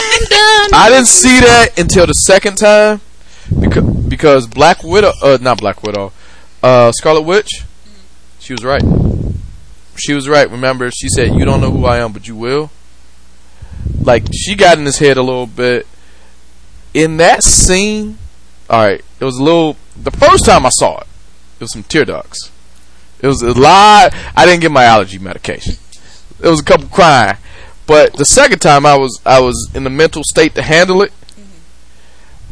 I 0.75 0.89
didn't 0.91 1.07
see 1.07 1.41
that 1.41 1.79
until 1.79 2.07
the 2.07 2.13
second 2.13 2.57
time 2.57 3.01
because 3.61 3.85
because 4.07 4.47
Black 4.47 4.83
Widow, 4.83 5.13
uh, 5.23 5.39
not 5.41 5.59
Black 5.59 5.83
Widow, 5.83 6.13
uh, 6.63 6.93
Scarlet 6.93 7.23
Witch, 7.23 7.65
she 8.39 8.53
was 8.53 8.65
right. 8.65 8.83
She 9.97 10.15
was 10.15 10.29
right. 10.29 10.51
Remember, 10.51 10.91
she 10.91 11.09
said, 11.09 11.35
"You 11.35 11.45
don't 11.45 11.61
know 11.61 11.71
who 11.71 11.85
I 11.85 11.99
am, 11.99 12.13
but 12.13 12.29
you 12.29 12.37
will." 12.37 12.71
Like 14.03 14.25
she 14.35 14.55
got 14.55 14.79
in 14.79 14.85
his 14.85 14.99
head 14.99 15.17
a 15.17 15.23
little 15.23 15.47
bit. 15.47 15.87
In 16.93 17.17
that 17.17 17.43
scene, 17.43 18.19
all 18.69 18.85
right, 18.85 19.03
it 19.19 19.25
was 19.25 19.39
a 19.39 19.43
little. 19.43 19.77
The 19.97 20.11
first 20.11 20.45
time 20.45 20.67
I 20.67 20.71
saw 20.71 20.99
it, 20.99 21.07
it 21.59 21.61
was 21.61 21.73
some 21.73 21.85
tear 21.85 22.05
ducts. 22.05 22.51
It 23.21 23.29
was 23.29 23.41
a 23.41 23.53
lot. 23.59 24.15
I 24.37 24.45
didn't 24.45 24.61
get 24.61 24.73
my 24.73 24.85
allergy 24.85 25.19
medication. 25.19 25.77
It 26.43 26.49
was 26.49 26.61
a 26.61 26.65
couple 26.65 26.89
crying. 26.89 27.37
But 27.93 28.15
the 28.15 28.25
second 28.25 28.61
time 28.61 28.87
I 28.87 28.97
was 28.97 29.21
I 29.25 29.41
was 29.41 29.71
in 29.75 29.85
the 29.85 29.91
mental 29.91 30.23
state 30.25 30.55
to 30.55 30.63
handle 30.63 31.03
it. 31.03 31.13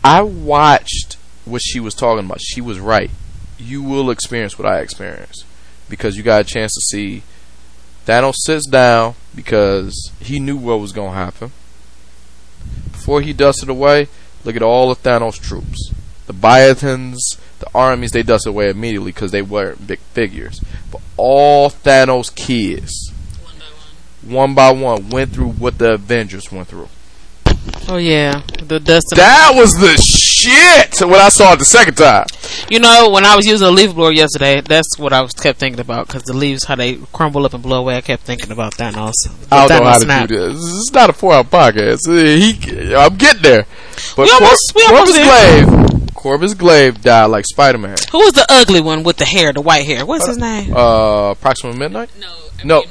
I 0.03 0.23
watched 0.23 1.17
what 1.45 1.63
she 1.63 1.81
was 1.81 1.95
talking 1.95 2.27
about. 2.27 2.41
She 2.41 2.61
was 2.61 2.79
right. 2.79 3.11
You 3.59 3.83
will 3.83 4.11
experience 4.11 4.59
what 4.59 4.67
I 4.67 4.81
experienced 4.81 5.45
because 5.89 6.17
you 6.17 6.23
got 6.23 6.41
a 6.41 6.45
chance 6.45 6.73
to 6.75 6.81
see 6.81 7.23
Thanos 8.07 8.37
sits 8.37 8.67
down 8.67 9.15
because 9.35 10.13
he 10.21 10.41
knew 10.41 10.57
what 10.57 10.81
was 10.81 10.93
going 10.93 11.13
to 11.13 11.17
happen. 11.19 11.53
Before 12.93 13.21
he 13.21 13.33
dusted 13.33 13.69
away, 13.69 14.09
Look 14.45 14.57
at 14.57 14.63
all 14.63 14.91
of 14.91 15.03
Thanos' 15.03 15.41
troops. 15.41 15.93
The 16.27 16.33
Biotans, 16.33 17.19
the 17.59 17.69
armies, 17.75 18.13
they 18.13 18.23
dusted 18.23 18.51
away 18.51 18.71
immediately 18.71 19.13
because 19.13 19.33
they 19.33 19.43
weren't 19.43 19.87
big 19.87 19.99
figures. 19.99 20.63
But 20.91 21.03
all 21.17 21.69
Thanos' 21.69 22.35
kids, 22.35 23.10
one 24.23 24.55
by 24.55 24.71
one, 24.71 25.09
went 25.11 25.33
through 25.33 25.51
what 25.53 25.79
the 25.79 25.95
Avengers 25.95 26.51
went 26.53 26.69
through. 26.69 26.89
Oh 27.89 27.97
yeah, 27.99 28.43
the 28.63 28.81
dust. 28.81 29.13
That 29.17 29.53
was 29.55 29.73
the 29.79 29.97
shit 30.01 31.01
when 31.03 31.21
I 31.21 31.29
saw 31.29 31.53
it 31.53 31.59
the 31.59 31.65
second 31.65 31.97
time. 31.97 32.27
You 32.71 32.79
know, 32.81 33.11
when 33.11 33.25
I 33.27 33.37
was 33.37 33.47
using 33.47 33.67
a 33.67 33.71
leaf 33.71 33.95
blower 33.95 34.13
yesterday, 34.13 34.61
that's 34.63 34.99
what 34.99 35.13
I 35.13 35.21
was 35.21 35.33
kept 35.33 35.59
thinking 35.59 35.81
about 35.81 36.07
because 36.07 36.23
the 36.23 36.33
leaves 36.33 36.65
how 36.65 36.77
they 36.77 36.97
crumble 37.13 37.45
up 37.45 37.53
and 37.53 37.63
blow 37.63 37.81
away. 37.81 37.97
I 37.97 38.01
kept 38.01 38.23
thinking 38.23 38.51
about 38.51 38.75
Thanos. 38.75 39.13
I 39.53 39.67
don't 39.67 39.83
know 39.83 39.91
how 39.91 39.99
to 39.99 40.05
snap. 40.05 40.29
do 40.29 40.37
this. 40.37 40.55
This 40.55 40.65
is 40.65 40.93
not 40.93 41.11
a 41.11 41.13
four 41.13 41.35
hour 41.35 41.45
podcast. 41.45 42.09
Uh, 42.09 42.13
He, 42.23 42.95
I'm 42.95 43.17
getting 43.17 43.43
there. 43.43 43.67
But 44.17 44.25
We 44.27 44.31
almost- 44.31 44.73
we 44.75 44.83
almost 44.85 45.13
Corvus 45.13 45.17
there. 45.17 45.67
Glaive, 45.67 46.15
Corvus 46.15 46.55
Glaive 46.55 47.03
died 47.03 47.27
like 47.27 47.45
Spider 47.47 47.79
Man. 47.79 47.97
Who 48.13 48.19
was 48.19 48.33
the 48.33 48.47
ugly 48.49 48.81
one 48.81 49.03
with 49.03 49.17
the 49.19 49.25
hair, 49.27 49.53
the 49.53 49.61
white 49.61 49.85
hair? 49.85 50.07
What's 50.07 50.27
his 50.27 50.39
name? 50.39 50.73
Uh, 50.75 51.35
Proxima 51.35 51.75
Midnight. 51.77 52.09
No, 52.19 52.33
No, 52.65 52.85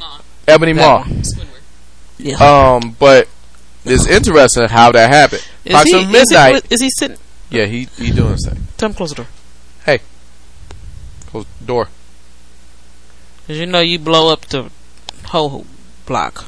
Ebony 0.49 0.73
That 0.73 1.07
Maw. 1.07 1.21
Yeah. 2.17 2.35
Um, 2.35 2.95
but 2.99 3.27
it's 3.85 4.07
interesting 4.07 4.67
how 4.67 4.91
that 4.91 5.09
happened. 5.09 5.47
Is 5.63 5.71
Proxima 5.71 5.99
he, 5.99 6.05
is, 6.05 6.11
Midnight. 6.11 6.67
he, 6.67 6.73
is 6.75 6.81
he 6.81 6.89
sitting? 6.89 7.17
yeah, 7.49 7.65
he 7.65 7.85
he 7.97 8.11
doing 8.11 8.31
his 8.31 8.47
thing. 8.47 8.67
Tell 8.77 8.89
him 8.89 8.95
close 8.95 9.09
the 9.09 9.15
door. 9.15 9.27
Hey, 9.85 9.99
close 11.27 11.45
the 11.59 11.65
door. 11.65 11.87
Cause 13.47 13.57
you 13.57 13.65
know 13.65 13.79
you 13.79 13.97
blow 13.97 14.31
up 14.31 14.41
the 14.45 14.69
whole 15.25 15.65
block. 16.05 16.45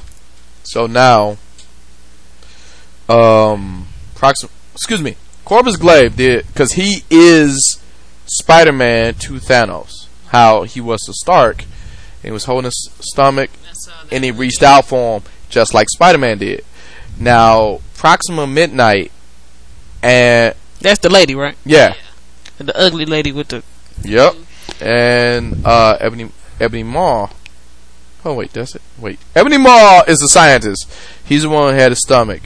So 0.63 0.87
now, 0.87 1.37
um, 3.09 3.87
Proxima. 4.15 4.51
Excuse 4.73 5.01
me. 5.01 5.15
Corvus 5.45 5.75
Glaive 5.75 6.15
did 6.15 6.47
because 6.47 6.73
he 6.73 7.03
is 7.09 7.81
Spider 8.25 8.71
Man 8.71 9.15
to 9.15 9.33
Thanos. 9.33 10.07
How 10.27 10.63
he 10.63 10.79
was 10.79 11.01
to 11.01 11.13
Stark, 11.13 11.63
and 11.63 12.23
he 12.23 12.31
was 12.31 12.45
holding 12.45 12.65
his 12.65 12.89
stomach, 12.99 13.49
That's, 13.49 13.60
and 14.11 14.23
he 14.23 14.31
reached 14.31 14.63
out 14.63 14.85
for 14.85 15.19
him 15.19 15.23
just 15.49 15.73
like 15.73 15.87
Spider 15.89 16.17
Man 16.17 16.37
did. 16.37 16.63
Now 17.19 17.79
Proxima 17.95 18.47
Midnight, 18.47 19.11
and 20.01 20.55
That's 20.79 20.99
the 20.99 21.09
lady, 21.09 21.35
right? 21.35 21.55
yeah, 21.65 21.93
The 22.57 22.75
ugly 22.77 23.05
lady 23.05 23.31
with 23.31 23.49
the. 23.49 23.63
Yep. 24.03 24.35
And 24.79 25.65
uh 25.65 25.97
Ebony 25.99 26.31
Ebony 26.59 26.83
Maw. 26.83 27.29
Oh 28.23 28.33
wait, 28.35 28.53
that's 28.53 28.75
it. 28.75 28.81
Wait. 28.99 29.19
Ebony 29.35 29.57
Maw 29.57 30.03
is 30.07 30.19
the 30.19 30.27
scientist. 30.27 30.91
He's 31.25 31.43
the 31.43 31.49
one 31.49 31.73
who 31.73 31.79
had 31.79 31.91
his 31.91 31.99
stomach. 31.99 32.41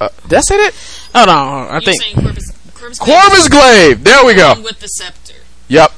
Uh, 0.00 0.08
that's 0.28 0.50
it. 0.50 0.74
Hold 1.14 1.28
on, 1.28 1.68
I 1.68 1.72
You're 1.74 1.80
think. 1.82 2.02
saying 2.02 2.14
Corvus, 2.16 2.50
Corvus, 2.74 2.98
Corvus 2.98 3.48
Glaive. 3.48 4.02
There 4.04 4.24
we 4.24 4.34
go. 4.34 4.54
with 4.62 4.80
the 4.80 4.88
scepter. 4.88 5.34
Yep. 5.68 5.92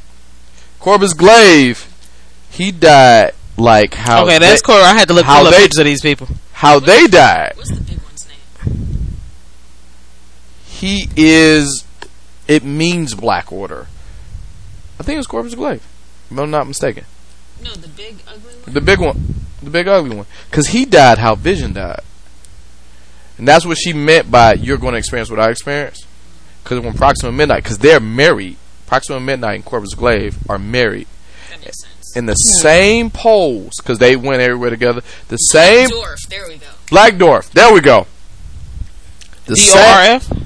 Corvus 0.78 1.14
Glaive. 1.14 1.88
He 2.50 2.70
died 2.72 3.32
like 3.56 3.94
how 3.94 4.24
Okay, 4.24 4.38
that's 4.38 4.62
they, 4.62 4.66
cool. 4.66 4.82
I 4.82 4.94
had 4.94 5.08
to 5.08 5.14
look 5.14 5.24
how 5.26 5.38
pull 5.38 5.46
up 5.48 5.54
they- 5.54 5.62
pictures 5.62 5.78
of 5.78 5.84
these 5.86 6.02
people. 6.02 6.28
how 6.52 6.78
they 6.78 7.06
died. 7.06 7.52
What's 7.56 7.70
the 7.70 7.80
big 7.80 7.98
one's 8.02 8.28
name? 8.28 9.16
He 10.66 11.08
is. 11.16 11.84
It 12.48 12.64
means 12.64 13.14
Black 13.14 13.50
Order. 13.50 13.88
I 15.00 15.02
think 15.02 15.18
it's 15.18 15.26
Corvus 15.26 15.54
Glaive. 15.54 15.82
If 16.30 16.38
I'm 16.38 16.50
not 16.50 16.66
mistaken. 16.66 17.04
No, 17.62 17.72
the 17.72 17.88
big 17.88 18.16
ugly 18.28 18.54
one. 18.64 18.74
The 18.74 18.80
big 18.80 18.98
one. 19.00 19.34
The 19.62 19.70
big 19.70 19.88
ugly 19.88 20.16
one. 20.16 20.26
Because 20.50 20.68
he 20.68 20.84
died 20.84 21.18
how 21.18 21.34
Vision 21.34 21.72
died. 21.72 22.00
And 23.38 23.46
that's 23.46 23.66
what 23.66 23.76
she 23.78 23.92
meant 23.92 24.30
by 24.30 24.54
you're 24.54 24.76
going 24.78 24.92
to 24.92 24.98
experience 24.98 25.30
what 25.30 25.40
I 25.40 25.50
experienced. 25.50 26.06
Because 26.62 26.80
when 26.80 26.94
Proxima 26.94 27.32
Midnight, 27.32 27.62
because 27.62 27.78
they're 27.78 28.00
married, 28.00 28.56
Proxima 28.86 29.20
Midnight 29.20 29.54
and 29.56 29.64
Corvus 29.64 29.94
Glaive 29.94 30.38
are 30.48 30.58
married 30.58 31.06
That 31.06 31.06
makes 31.06 31.06
sense. 31.06 31.15
In 32.16 32.24
the 32.24 32.32
hmm. 32.32 32.60
same 32.60 33.10
pose, 33.10 33.76
because 33.76 33.98
they 33.98 34.16
went 34.16 34.40
everywhere 34.40 34.70
together. 34.70 35.02
The 35.28 35.36
same 35.36 35.90
Dwarf. 35.90 36.26
There 36.28 36.48
we 36.48 36.56
go. 36.56 36.66
Black 36.90 37.14
Dwarf. 37.14 37.50
There 37.50 37.72
we 37.72 37.80
go. 37.80 38.06
The 39.44 39.56
same, 39.56 40.20
Dwarf. 40.20 40.44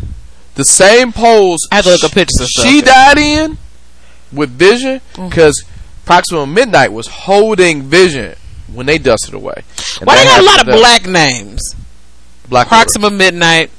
the 0.57 0.65
same 0.65 1.13
pose. 1.13 1.61
I 1.71 1.77
had 1.77 1.85
to 1.85 1.91
look 1.93 2.05
up 2.05 2.13
pictures 2.13 2.41
of 2.41 2.49
stuff. 2.49 2.67
She 2.67 2.83
died 2.83 3.19
in 3.19 3.57
with 4.33 4.51
Vision 4.51 5.01
hmm. 5.15 5.29
because 5.29 5.65
Proxima 6.05 6.45
Midnight 6.47 6.93
was 6.93 7.07
holding 7.07 7.83
Vision 7.83 8.35
when 8.73 8.87
they 8.87 8.99
dusted 8.99 9.35
away. 9.35 9.63
And 10.01 10.07
Why 10.07 10.19
they 10.19 10.25
got 10.25 10.41
a 10.41 10.43
lot 10.43 10.61
of 10.61 10.67
happened 10.67 10.73
to 10.75 10.79
black 10.81 11.07
names? 11.07 11.75
Black 12.49 12.67
Order. 12.67 12.83
Proxima 12.83 13.11
Midnight, 13.11 13.71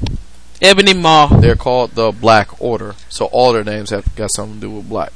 Ebony 0.61 0.93
Maw. 0.93 1.27
They're 1.27 1.57
called 1.57 1.91
the 1.91 2.11
Black 2.11 2.61
Order, 2.61 2.95
so 3.09 3.25
all 3.25 3.51
their 3.51 3.65
names 3.65 3.89
have 3.89 4.15
got 4.15 4.31
something 4.31 4.55
to 4.55 4.61
do 4.61 4.71
with 4.71 4.87
black. 4.87 5.11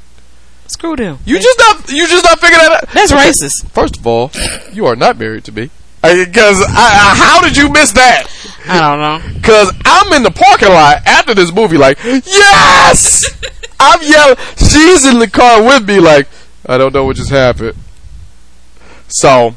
Screw 0.68 0.96
them. 0.96 1.20
You 1.26 1.40
just 1.40 1.60
not 1.60 1.90
you 1.92 2.08
just 2.08 2.24
not 2.24 2.40
figuring 2.40 2.64
that 2.64 2.84
out. 2.84 2.90
That's 2.90 3.12
racist. 3.12 3.70
First 3.70 3.98
of 3.98 4.08
all, 4.08 4.32
you 4.74 4.86
are 4.86 4.96
not 4.96 5.18
married 5.18 5.44
to 5.46 5.52
me. 5.52 5.70
Because 6.02 6.64
how 6.68 7.42
did 7.42 7.58
you 7.58 7.70
miss 7.70 7.92
that? 7.94 8.28
I 8.68 8.80
don't 8.80 9.00
know. 9.00 9.34
Because 9.36 9.74
I'm 9.86 10.14
in 10.14 10.24
the 10.24 10.32
parking 10.32 10.70
lot 10.70 11.06
after 11.06 11.34
this 11.34 11.52
movie, 11.52 11.78
like 11.78 11.98
yes, 12.04 13.26
I'm 13.80 14.02
yelling. 14.02 14.38
She's 14.58 15.06
in 15.06 15.20
the 15.20 15.30
car 15.30 15.64
with 15.64 15.88
me, 15.88 16.00
like 16.00 16.28
I 16.66 16.78
don't 16.78 16.94
know 16.94 17.06
what 17.06 17.16
just 17.16 17.32
happened. 17.32 17.78
So 19.08 19.56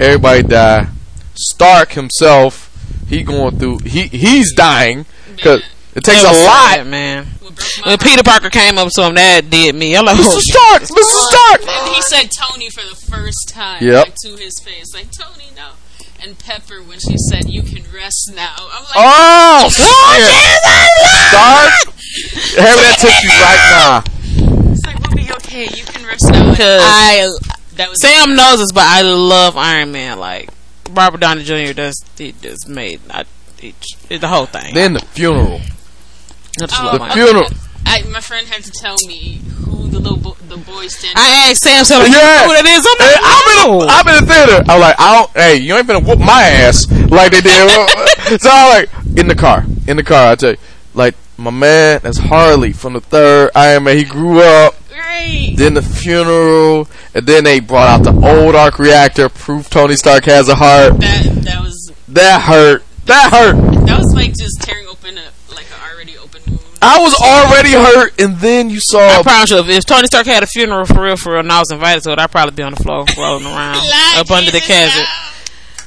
everybody 0.00 0.42
die. 0.42 0.88
Stark 1.34 1.92
himself, 1.92 2.74
he 3.08 3.22
going 3.22 3.58
through. 3.58 3.78
He 3.78 4.08
he's 4.08 4.52
dying 4.52 5.06
because 5.36 5.62
it 5.98 6.04
takes 6.04 6.22
That 6.22 6.34
a 6.34 6.38
lot. 6.46 6.74
sad, 6.78 6.86
man. 6.86 7.26
What 7.42 7.54
broke 7.54 7.68
my 7.84 7.90
When 7.92 7.98
Peter 7.98 8.22
Parker 8.22 8.50
came 8.50 8.78
up 8.78 8.88
to 8.94 9.02
him, 9.06 9.14
that 9.14 9.50
did 9.50 9.74
me. 9.74 9.96
I'm 9.96 10.04
like, 10.06 10.16
Mr. 10.16 10.26
oh, 10.26 10.38
Stark, 10.40 10.82
Mr. 10.82 11.18
Stark. 11.28 11.60
And 11.68 11.94
he 11.94 12.00
said 12.02 12.30
Tony 12.30 12.70
for 12.70 12.82
the 12.88 12.94
first 12.96 13.48
time, 13.48 13.82
Yep. 13.84 14.06
like 14.06 14.14
to 14.22 14.36
his 14.36 14.58
face, 14.60 14.94
like 14.94 15.10
Tony, 15.10 15.50
no. 15.56 15.70
And 16.20 16.36
Pepper 16.38 16.82
when 16.82 16.98
she 16.98 17.14
said, 17.30 17.48
"You 17.48 17.62
can 17.62 17.84
rest 17.94 18.32
now." 18.34 18.52
I'm 18.58 18.82
like, 18.82 18.96
Oh, 18.96 19.62
oh 19.66 19.70
shit. 19.70 20.58
Stark. 21.30 21.94
Have 22.58 22.78
that 22.82 22.96
tissue 22.98 23.28
right 23.38 23.62
now. 23.70 24.72
it's 24.72 24.84
like, 24.84 24.98
we'll 24.98 25.14
be 25.16 25.30
okay. 25.34 25.62
You 25.64 25.84
can 25.84 26.04
rest 26.06 26.24
now. 26.30 26.54
Cause 26.56 26.82
I 26.84 27.28
that 27.76 27.88
was 27.90 28.00
Sam 28.02 28.34
knows 28.34 28.58
this, 28.58 28.72
but 28.72 28.82
I 28.84 29.02
love 29.02 29.56
Iron 29.56 29.92
Man. 29.92 30.18
Like 30.18 30.50
Robert 30.90 31.20
Downey 31.20 31.44
Jr. 31.44 31.72
Just 31.72 32.04
he 32.18 32.32
just 32.32 32.68
made 32.68 33.00
I, 33.10 33.24
he, 33.60 33.74
the 34.08 34.26
whole 34.28 34.46
thing. 34.46 34.74
Then 34.74 34.94
the 34.94 35.00
funeral. 35.00 35.60
I 36.62 36.66
just 36.66 36.80
Oh, 36.80 36.84
love 36.84 36.92
The 36.94 36.98
my- 37.00 37.12
funeral. 37.14 37.48
I, 37.86 38.02
my 38.10 38.20
friend 38.20 38.46
had 38.48 38.62
to 38.64 38.70
tell 38.70 38.96
me 39.06 39.40
who 39.64 39.88
the 39.88 39.98
little 39.98 40.18
bo- 40.18 40.36
the 40.48 40.58
boy 40.58 40.88
standing. 40.88 41.16
I 41.16 41.48
asked 41.50 41.62
Sam, 41.62 41.84
so 41.84 41.98
like, 41.98 42.08
Yeah. 42.12 42.42
you 42.42 42.42
know 42.42 42.46
what 42.48 42.64
it 42.66 42.68
is? 42.68 42.86
I'm 42.86 42.96
Hey, 42.98 43.12
like, 43.12 43.20
I'm 43.22 43.48
in, 43.48 43.70
no. 43.72 43.80
the, 43.80 43.86
I'm 43.92 44.08
in 44.08 44.24
the 44.26 44.32
theater. 44.34 44.64
I'm 44.68 44.80
like, 44.80 44.96
I 44.98 45.14
don't. 45.14 45.30
Hey, 45.32 45.56
you 45.56 45.74
ain't 45.74 45.86
gonna 45.86 46.00
whoop 46.06 46.18
my 46.18 46.42
ass 46.42 46.90
like 47.10 47.32
they 47.32 47.40
did. 47.40 48.40
so 48.40 48.50
I'm 48.52 48.68
like, 48.70 48.90
in 49.16 49.26
the 49.28 49.34
car, 49.34 49.64
in 49.86 49.96
the 49.96 50.02
car. 50.02 50.32
I 50.32 50.34
tell 50.34 50.50
you, 50.52 50.56
like 50.94 51.14
my 51.38 51.50
man, 51.50 52.00
that's 52.02 52.18
Harley 52.18 52.72
from 52.72 52.92
the 52.94 53.00
third 53.00 53.50
Iron 53.54 53.84
Man. 53.84 53.96
He 53.96 54.04
grew 54.04 54.40
up. 54.42 54.74
Right. 54.92 55.54
Then 55.56 55.74
the 55.74 55.82
funeral, 55.82 56.88
and 57.14 57.26
then 57.26 57.44
they 57.44 57.60
brought 57.60 57.88
out 57.88 58.02
the 58.04 58.12
old 58.44 58.54
arc 58.54 58.78
reactor. 58.78 59.28
Proof 59.30 59.70
Tony 59.70 59.96
Stark 59.96 60.24
has 60.24 60.48
a 60.48 60.54
heart. 60.56 60.98
That 61.00 61.22
that 61.44 61.60
was 61.62 61.90
That 62.08 62.42
hurt. 62.42 62.84
That 63.06 63.32
hurt. 63.32 63.56
that 63.86 63.98
was 63.98 64.12
like 64.14 64.34
just 64.38 64.60
tearing 64.60 64.77
I 66.80 66.98
was 67.00 67.14
already 67.14 67.72
hurt, 67.72 68.20
and 68.20 68.36
then 68.36 68.70
you 68.70 68.78
saw. 68.80 68.98
I 69.18 69.22
promise 69.22 69.50
you, 69.50 69.58
if, 69.58 69.68
if 69.68 69.84
Tony 69.84 70.06
Stark 70.06 70.26
had 70.26 70.42
a 70.42 70.46
funeral 70.46 70.84
for 70.86 71.02
real, 71.02 71.16
for 71.16 71.32
real, 71.32 71.40
and 71.40 71.50
I 71.50 71.58
was 71.58 71.70
invited 71.72 72.02
to 72.04 72.12
it, 72.12 72.18
I'd 72.18 72.30
probably 72.30 72.54
be 72.54 72.62
on 72.62 72.72
the 72.74 72.82
floor 72.82 73.04
rolling 73.16 73.44
around 73.46 73.74
Like 73.76 74.18
up 74.18 74.30
under 74.30 74.50
the 74.50 74.60
Jesus, 74.60 74.66
casket. 74.68 75.08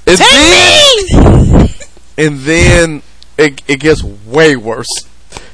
and 0.08 0.18
Take 0.18 1.10
then, 1.12 1.66
me! 1.66 1.70
and 2.26 2.40
then 2.40 3.02
it, 3.38 3.62
it 3.70 3.80
gets 3.80 4.04
way 4.04 4.56
worse. 4.58 4.90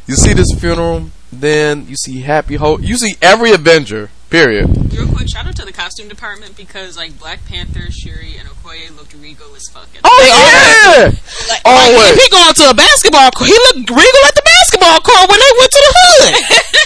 You 0.07 0.15
see 0.15 0.33
this 0.33 0.47
funeral, 0.57 1.11
then 1.31 1.87
you 1.87 1.95
see 1.95 2.21
Happy 2.21 2.55
Hope. 2.55 2.81
You 2.81 2.97
see 2.97 3.15
every 3.21 3.51
Avenger. 3.51 4.09
Period. 4.29 4.67
Real 4.91 5.07
quick, 5.07 5.29
shout 5.31 5.47
out 5.47 5.55
to 5.55 5.63
the 5.65 5.71
costume 5.71 6.09
department 6.09 6.57
because 6.57 6.97
like 6.97 7.17
Black 7.17 7.45
Panther, 7.45 7.87
Shuri, 7.91 8.35
and 8.37 8.47
Okoye 8.49 8.95
looked 8.97 9.13
regal 9.15 9.55
as 9.55 9.63
fuck. 9.71 9.87
Oh 10.03 10.19
yeah, 10.27 11.05
Like, 11.47 11.49
Like, 11.49 11.61
always. 11.63 12.11
if 12.11 12.23
he 12.23 12.29
going 12.29 12.53
to 12.53 12.69
a 12.69 12.73
basketball 12.73 13.31
court, 13.31 13.47
he 13.49 13.55
looked 13.71 13.87
regal 13.89 14.23
at 14.27 14.35
the 14.35 14.41
basketball 14.43 14.99
court 14.99 15.29
when 15.29 15.39
they 15.39 15.51
went 15.57 15.71
to 15.71 15.79
the 15.87 15.93
hood. 15.95 16.33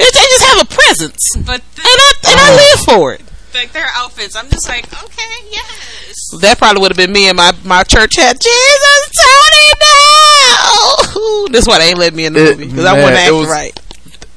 It- 0.00 0.14
they 0.14 0.20
just 0.32 0.44
have 0.46 0.62
a 0.62 0.64
presence, 0.64 1.20
but 1.46 1.60
and 1.60 1.84
I 1.86 2.12
and 2.24 2.40
I 2.40 2.48
oh. 2.50 2.56
live 2.56 2.80
for 2.96 3.12
it. 3.12 3.20
like 3.54 3.70
their 3.72 3.86
outfits, 3.94 4.34
I'm 4.34 4.48
just 4.48 4.66
like, 4.68 4.86
okay, 5.04 5.34
yes. 5.50 6.30
That 6.40 6.56
probably 6.58 6.80
would 6.80 6.90
have 6.90 6.96
been 6.96 7.12
me 7.12 7.28
and 7.28 7.36
my, 7.36 7.52
my 7.64 7.82
church 7.84 8.16
hat. 8.16 8.40
Jesus, 8.40 9.10
Tony, 9.20 9.68
no! 9.84 11.46
That's 11.52 11.68
why 11.68 11.78
they 11.78 11.90
ain't 11.90 11.98
let 11.98 12.14
me 12.14 12.24
in 12.24 12.32
the 12.32 12.40
It- 12.52 12.58
movie 12.58 12.70
because 12.70 12.84
I 12.86 12.94
man, 12.94 13.02
wasn't 13.02 13.18
acting 13.20 13.38
was 13.38 13.48
right. 13.48 13.80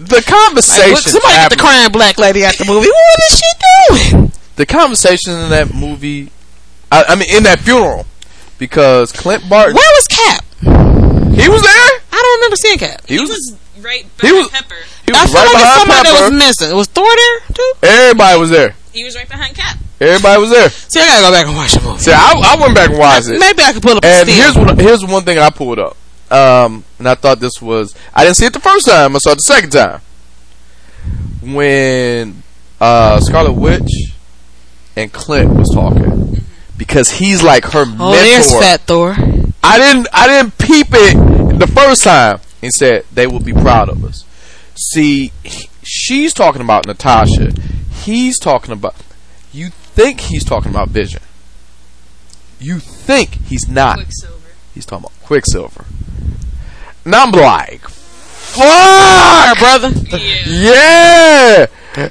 The 0.08 0.22
conversation. 0.22 0.92
what- 0.94 1.04
somebody 1.04 1.34
get 1.36 1.50
the 1.52 1.56
crying 1.58 1.92
black 1.92 2.18
lady 2.18 2.44
at 2.44 2.58
the 2.58 2.66
movie. 2.66 2.88
What 2.88 3.20
is 3.32 3.38
she 3.40 4.10
doing? 4.12 4.32
the 4.56 4.66
conversation 4.66 5.34
in 5.34 5.50
that 5.50 5.74
movie. 5.74 6.30
I, 6.92 7.04
I 7.10 7.16
mean, 7.16 7.28
in 7.36 7.44
that 7.44 7.60
funeral, 7.60 8.06
because 8.60 9.12
Clint 9.12 9.50
Barton, 9.50 9.74
Where 9.76 9.92
was 9.98 10.08
Cap? 10.08 10.46
he 10.62 11.50
was 11.50 11.62
there. 11.64 11.72
I 11.74 12.00
don't 12.12 12.24
don't 12.24 12.40
remember 12.40 12.56
seeing 12.58 12.78
Cap. 12.78 13.02
He 13.08 13.16
He 13.16 13.20
was. 13.20 13.30
was 13.30 13.56
right 13.82 14.04
He 14.04 14.10
behind 14.22 14.38
was- 14.38 14.48
Pepper. 14.50 14.76
He 15.08 15.14
I 15.14 15.22
was 15.24 15.32
feel 15.32 15.42
right 15.42 15.54
like 15.54 15.54
it's 15.54 15.64
behind 15.64 15.80
somebody 15.82 16.10
that 16.10 16.22
was 16.22 16.32
missing. 16.40 16.70
It 16.72 16.76
Was 16.76 16.88
Thor 16.88 17.10
there 17.16 17.40
too? 17.54 17.74
Everybody 17.84 18.40
was 18.40 18.50
there. 18.52 18.76
He 18.94 19.04
was 19.04 19.16
right 19.16 19.28
behind 19.28 19.56
Cap. 19.56 19.78
Everybody 20.00 20.40
was 20.42 20.50
there. 20.52 20.70
See, 20.70 21.00
I 21.02 21.08
gotta 21.08 21.22
go 21.24 21.32
back 21.32 21.48
and 21.48 21.56
watch 21.56 21.72
the 21.74 21.82
movie. 21.82 22.00
See, 22.00 22.12
I, 22.14 22.32
I 22.38 22.62
went 22.62 22.76
back 22.76 22.90
and 22.92 23.00
watched 23.00 23.28
it. 23.30 23.40
Maybe 23.40 23.64
I 23.64 23.74
could 23.74 23.82
pull 23.82 23.98
up 23.98 24.06
And 24.06 24.30
still. 24.30 24.36
here's 24.44 24.56
what 24.56 24.80
here's 24.80 25.04
one 25.06 25.24
thing 25.24 25.38
I 25.40 25.50
pulled 25.50 25.80
up. 25.80 25.98
Um, 26.34 26.84
and 26.98 27.08
I 27.08 27.16
thought 27.16 27.40
this 27.40 27.62
was 27.62 27.96
I 28.14 28.24
didn't 28.24 28.38
see 28.38 28.46
it 28.46 28.54
the 28.54 28.60
first 28.60 28.88
time. 28.88 29.16
I 29.16 29.20
saw 29.20 29.32
it 29.32 29.36
the 29.36 29.42
second 29.42 29.70
time 29.72 30.02
when 31.42 32.44
uh, 32.82 33.20
Scarlet 33.20 33.54
Witch 33.54 33.92
and 34.96 35.12
Clint 35.12 35.54
was 35.56 35.70
talking 35.74 36.44
because 36.78 37.12
he's 37.12 37.44
like 37.44 37.66
her 37.66 37.86
oh, 37.88 38.12
there's. 38.12 38.52
Fat 38.52 38.82
Thor. 38.82 39.16
I 39.64 39.78
didn't 39.78 40.08
I 40.14 40.28
didn't 40.28 40.58
peep 40.58 40.88
it 40.92 41.60
the 41.60 41.68
first 41.68 42.04
time. 42.04 42.40
He 42.62 42.70
said 42.72 43.06
they 43.14 43.28
will 43.28 43.40
be 43.40 43.54
proud 43.54 43.90
of 43.90 44.04
us. 44.04 44.26
See, 44.76 45.32
he- 45.44 45.70
she's 45.84 46.34
talking 46.34 46.62
about 46.62 46.88
Natasha. 46.88 47.52
He's 47.92 48.40
talking 48.40 48.72
about. 48.74 48.96
You 49.52 49.70
think 49.70 50.22
he's 50.22 50.44
talking 50.44 50.72
about 50.72 50.90
Vision. 50.90 51.22
You 52.60 52.80
think 52.80 53.36
he's 53.46 53.68
not. 53.68 53.98
Quicksilver. 53.98 54.48
He's 54.74 54.86
talking 54.86 55.06
about 55.06 55.20
Quicksilver. 55.24 55.86
And 57.06 57.16
I'm 57.16 57.32
like, 57.32 57.82
fuck, 57.88 59.58
brother. 59.60 59.90
Yeah. 60.48 61.66
Yeah. 61.96 62.10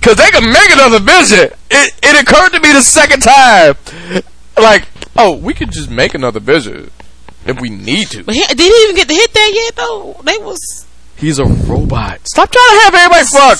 Cause 0.00 0.16
they 0.16 0.30
can 0.30 0.52
make 0.52 0.70
another 0.70 0.98
vision. 0.98 1.50
It 1.70 1.94
it 2.02 2.22
occurred 2.22 2.50
to 2.50 2.60
me 2.60 2.72
the 2.72 2.82
second 2.82 3.20
time. 3.20 3.76
Like, 4.60 4.88
oh, 5.16 5.36
we 5.36 5.54
could 5.54 5.70
just 5.70 5.88
make 5.90 6.14
another 6.14 6.40
vision 6.40 6.90
if 7.46 7.60
we 7.60 7.70
need 7.70 8.08
to. 8.08 8.24
But 8.24 8.34
he, 8.34 8.40
did 8.40 8.58
he 8.58 8.82
even 8.84 8.96
get 8.96 9.08
to 9.08 9.14
hit 9.14 9.32
that 9.32 9.50
yet 9.54 9.76
though? 9.76 10.20
They 10.24 10.38
was. 10.38 10.86
He's 11.16 11.38
a 11.38 11.44
robot. 11.44 12.26
Stop 12.26 12.50
trying 12.50 12.68
to 12.70 12.80
have 12.82 12.94
everybody 12.94 13.24
fuck. 13.26 13.58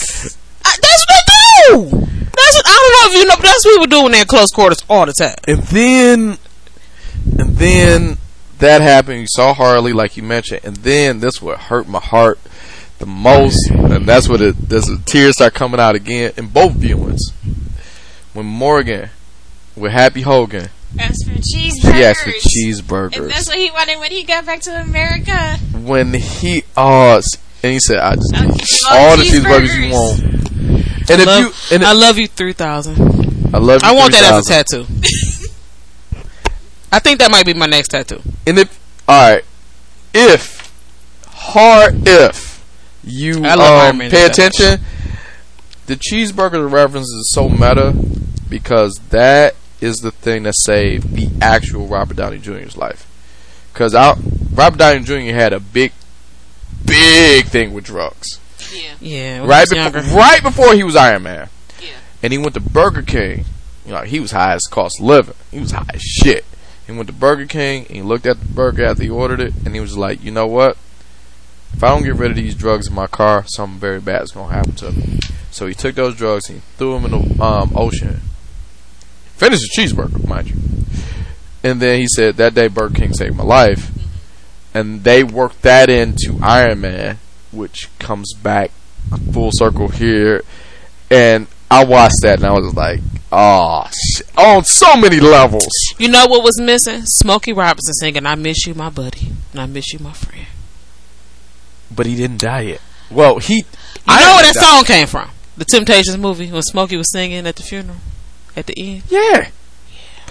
I, 0.65 0.77
that's 0.81 1.07
what 1.07 1.23
they 1.29 1.31
do. 1.69 2.07
That's 2.35 2.57
what, 2.57 2.67
I 2.67 2.75
don't 2.75 2.93
know 2.93 3.07
if 3.07 3.23
you 3.23 3.25
know, 3.29 3.37
but 3.37 3.43
that's 3.45 3.65
what 3.65 3.73
people 3.75 3.87
do 3.87 4.03
when 4.03 4.13
they're 4.13 4.23
in 4.23 4.27
close 4.27 4.51
quarters 4.51 4.83
all 4.91 5.07
the 5.07 5.13
time. 5.13 5.37
And 5.47 5.63
then, 5.63 6.39
and 7.39 7.57
then 7.57 8.19
that 8.63 8.81
happened. 8.81 9.21
You 9.21 9.27
saw 9.29 9.53
Harley, 9.55 9.93
like 9.93 10.17
you 10.17 10.23
mentioned, 10.23 10.61
and 10.65 10.77
then 10.79 11.21
this 11.21 11.41
what 11.43 11.59
hurt 11.59 11.87
my 11.87 12.01
heart 12.01 12.39
the 12.99 13.07
most, 13.07 13.71
and 13.71 14.07
that's 14.07 14.29
what 14.29 14.41
it. 14.41 14.57
There's 14.69 14.87
the 14.87 15.01
tears 15.05 15.35
start 15.37 15.55
coming 15.55 15.79
out 15.81 15.95
again 15.95 16.33
in 16.37 16.49
both 16.49 16.73
viewings. 16.75 17.21
When 18.33 18.47
Morgan 18.47 19.11
with 19.77 19.93
Happy 19.93 20.23
Hogan, 20.23 20.69
Asked 20.99 21.27
for 21.27 21.33
cheeseburgers. 21.35 21.95
he 21.95 22.05
asked 22.05 22.23
for 22.23 22.31
And 22.31 22.39
cheeseburgers. 22.41 23.29
that's 23.29 23.49
what 23.49 23.57
he 23.59 23.71
wanted 23.71 23.99
when 23.99 24.11
he 24.11 24.23
got 24.25 24.45
back 24.47 24.61
to 24.63 24.81
America. 24.81 25.57
When 25.75 26.13
he 26.15 26.65
oh, 26.77 27.17
s- 27.19 27.37
and 27.63 27.73
he 27.73 27.81
said, 27.81 27.99
"I 27.99 28.15
just 28.15 28.33
I'll 28.35 28.49
need 28.49 28.63
all 28.91 28.97
all 29.11 29.17
the 29.17 29.23
cheeseburgers." 29.25 29.67
cheeseburgers 29.69 29.87
you 29.87 29.93
want." 29.93 30.23
And 31.11 31.21
if 31.21 31.27
love, 31.27 31.41
you, 31.71 31.75
and 31.77 31.85
I 31.85 31.93
love 31.93 32.19
you 32.19 32.27
three 32.29 32.53
thousand. 32.53 32.99
I 33.55 33.59
love 33.59 33.83
you. 33.83 33.89
I 33.89 33.93
want 33.93 34.13
that 34.13 34.33
as 34.35 34.47
a 34.47 34.49
tattoo. 34.49 34.87
I 36.93 36.99
think 36.99 37.19
that 37.21 37.31
might 37.31 37.47
be 37.47 37.55
my 37.55 37.67
next 37.67 37.89
tattoo. 37.89 38.21
And 38.47 38.59
if 38.59 38.79
all 39.09 39.33
right, 39.35 39.45
if 40.15 40.73
hard 41.27 42.07
if 42.07 42.65
you 43.03 43.45
I 43.45 43.55
love 43.55 43.95
um, 43.95 44.01
pay 44.01 44.11
so 44.11 44.23
much. 44.23 44.31
attention, 44.39 44.85
the 45.87 45.97
cheeseburger 45.97 46.71
reference 46.71 47.09
is 47.09 47.33
so 47.33 47.49
meta 47.49 47.95
because 48.49 49.01
that 49.11 49.57
is 49.81 49.99
the 49.99 50.11
thing 50.11 50.45
that 50.45 50.55
saved 50.57 51.15
the 51.15 51.29
actual 51.41 51.87
Robert 51.87 52.17
Downey 52.17 52.39
Jr.'s 52.39 52.77
life. 52.77 53.09
Because 53.73 53.95
Robert 53.95 54.79
Downey 54.79 55.01
Jr. 55.01 55.35
had 55.35 55.53
a 55.53 55.61
big, 55.61 55.93
big 56.85 57.47
thing 57.47 57.73
with 57.73 57.85
drugs 57.85 58.39
Yeah. 58.73 58.95
Yeah, 59.01 59.47
right 59.47 59.67
he 59.69 59.91
before, 59.91 60.17
right 60.19 60.43
before 60.43 60.75
he 60.75 60.85
was 60.85 60.95
Iron 60.95 61.25
Man. 61.25 61.49
Yeah. 61.81 61.89
And 62.23 62.33
he 62.33 62.39
went 62.39 62.55
to 62.55 62.61
Burger 62.61 63.03
King. 63.03 63.47
You 63.85 63.93
know, 63.93 64.03
he 64.03 64.21
was 64.21 64.31
high 64.31 64.55
as 64.55 64.63
cost 64.71 65.01
of 65.01 65.07
living. 65.07 65.35
He 65.51 65.59
was 65.59 65.73
high 65.73 65.91
as 65.93 66.03
shit. 66.03 66.45
He 66.87 66.93
went 66.93 67.07
to 67.09 67.13
Burger 67.13 67.47
King 67.47 67.87
and 67.87 67.97
he 67.97 68.03
looked 68.03 68.27
at 68.27 68.41
the 68.41 68.47
burger 68.47 68.85
after 68.85 69.03
he 69.03 69.11
ordered 69.11 69.41
it 69.41 69.55
and 69.65 69.75
he 69.75 69.81
was 69.81 69.97
like, 69.97 70.23
you 70.23 70.31
know 70.31 70.47
what? 70.47 70.77
If 71.75 71.83
I 71.83 71.89
don't 71.89 72.03
get 72.03 72.17
rid 72.17 72.31
of 72.31 72.37
these 72.37 72.55
drugs 72.55 72.89
in 72.89 72.95
my 72.95 73.07
car, 73.07 73.45
something 73.47 73.79
very 73.79 74.01
bad 74.01 74.23
is 74.23 74.33
gonna 74.33 74.53
happen 74.53 74.75
to 74.77 74.93
me. 74.93 75.21
So 75.51 75.67
he 75.67 75.75
took 75.75 75.95
those 75.95 76.17
drugs 76.17 76.49
and 76.49 76.59
he 76.59 76.65
threw 76.77 76.95
them 76.95 77.13
in 77.13 77.37
the 77.37 77.43
um, 77.43 77.73
ocean. 77.75 78.21
Finished 79.37 79.63
the 79.63 79.83
cheeseburger, 79.83 80.27
mind 80.27 80.51
you. 80.51 80.57
And 81.63 81.81
then 81.81 82.01
he 82.01 82.07
said 82.09 82.37
that 82.37 82.55
day 82.55 82.69
Burger 82.69 82.95
King 82.95 83.13
saved 83.13 83.37
my 83.37 83.45
life. 83.45 83.91
And 84.75 85.05
they 85.05 85.23
worked 85.23 85.63
that 85.63 85.91
into 85.91 86.39
Iron 86.43 86.81
Man, 86.81 87.19
which 87.51 87.89
comes 87.99 88.33
back 88.33 88.71
full 89.33 89.51
circle 89.53 89.89
here. 89.89 90.43
And 91.11 91.47
I 91.73 91.85
watched 91.85 92.21
that 92.21 92.37
and 92.37 92.45
I 92.47 92.53
was 92.53 92.75
like, 92.75 93.01
oh, 93.33 93.89
shit. 93.91 94.29
on 94.37 94.63
so 94.65 94.95
many 94.97 95.21
levels. 95.21 95.67
You 95.99 96.09
know 96.09 96.27
what 96.27 96.45
was 96.45 96.61
missing? 96.61 97.03
Smokey 97.07 97.55
Robinson 97.55 97.95
singing 97.95 98.27
"I 98.27 98.35
Miss 98.35 98.67
You, 98.67 98.75
My 98.75 98.91
Buddy," 98.91 99.29
and 99.53 99.61
"I 99.61 99.65
Miss 99.65 99.91
You, 99.93 99.99
My 100.01 100.13
Friend." 100.13 100.47
But 101.91 102.05
he 102.05 102.15
didn't 102.15 102.43
die 102.43 102.61
yet. 102.61 102.81
Well, 103.11 103.39
he. 103.39 103.57
You 103.57 103.63
know 104.07 104.35
where 104.37 104.53
that 104.53 104.55
song 104.55 104.85
came 104.85 105.07
from? 105.07 105.31
The 105.57 105.65
Temptations 105.65 106.19
movie 106.19 106.51
when 106.51 106.63
Smokey 106.63 106.97
was 106.97 107.11
singing 107.11 107.47
at 107.47 107.57
the 107.57 107.63
funeral 107.63 107.99
at 108.55 108.67
the 108.67 108.75
end. 108.77 109.03
Yeah. 109.09 109.49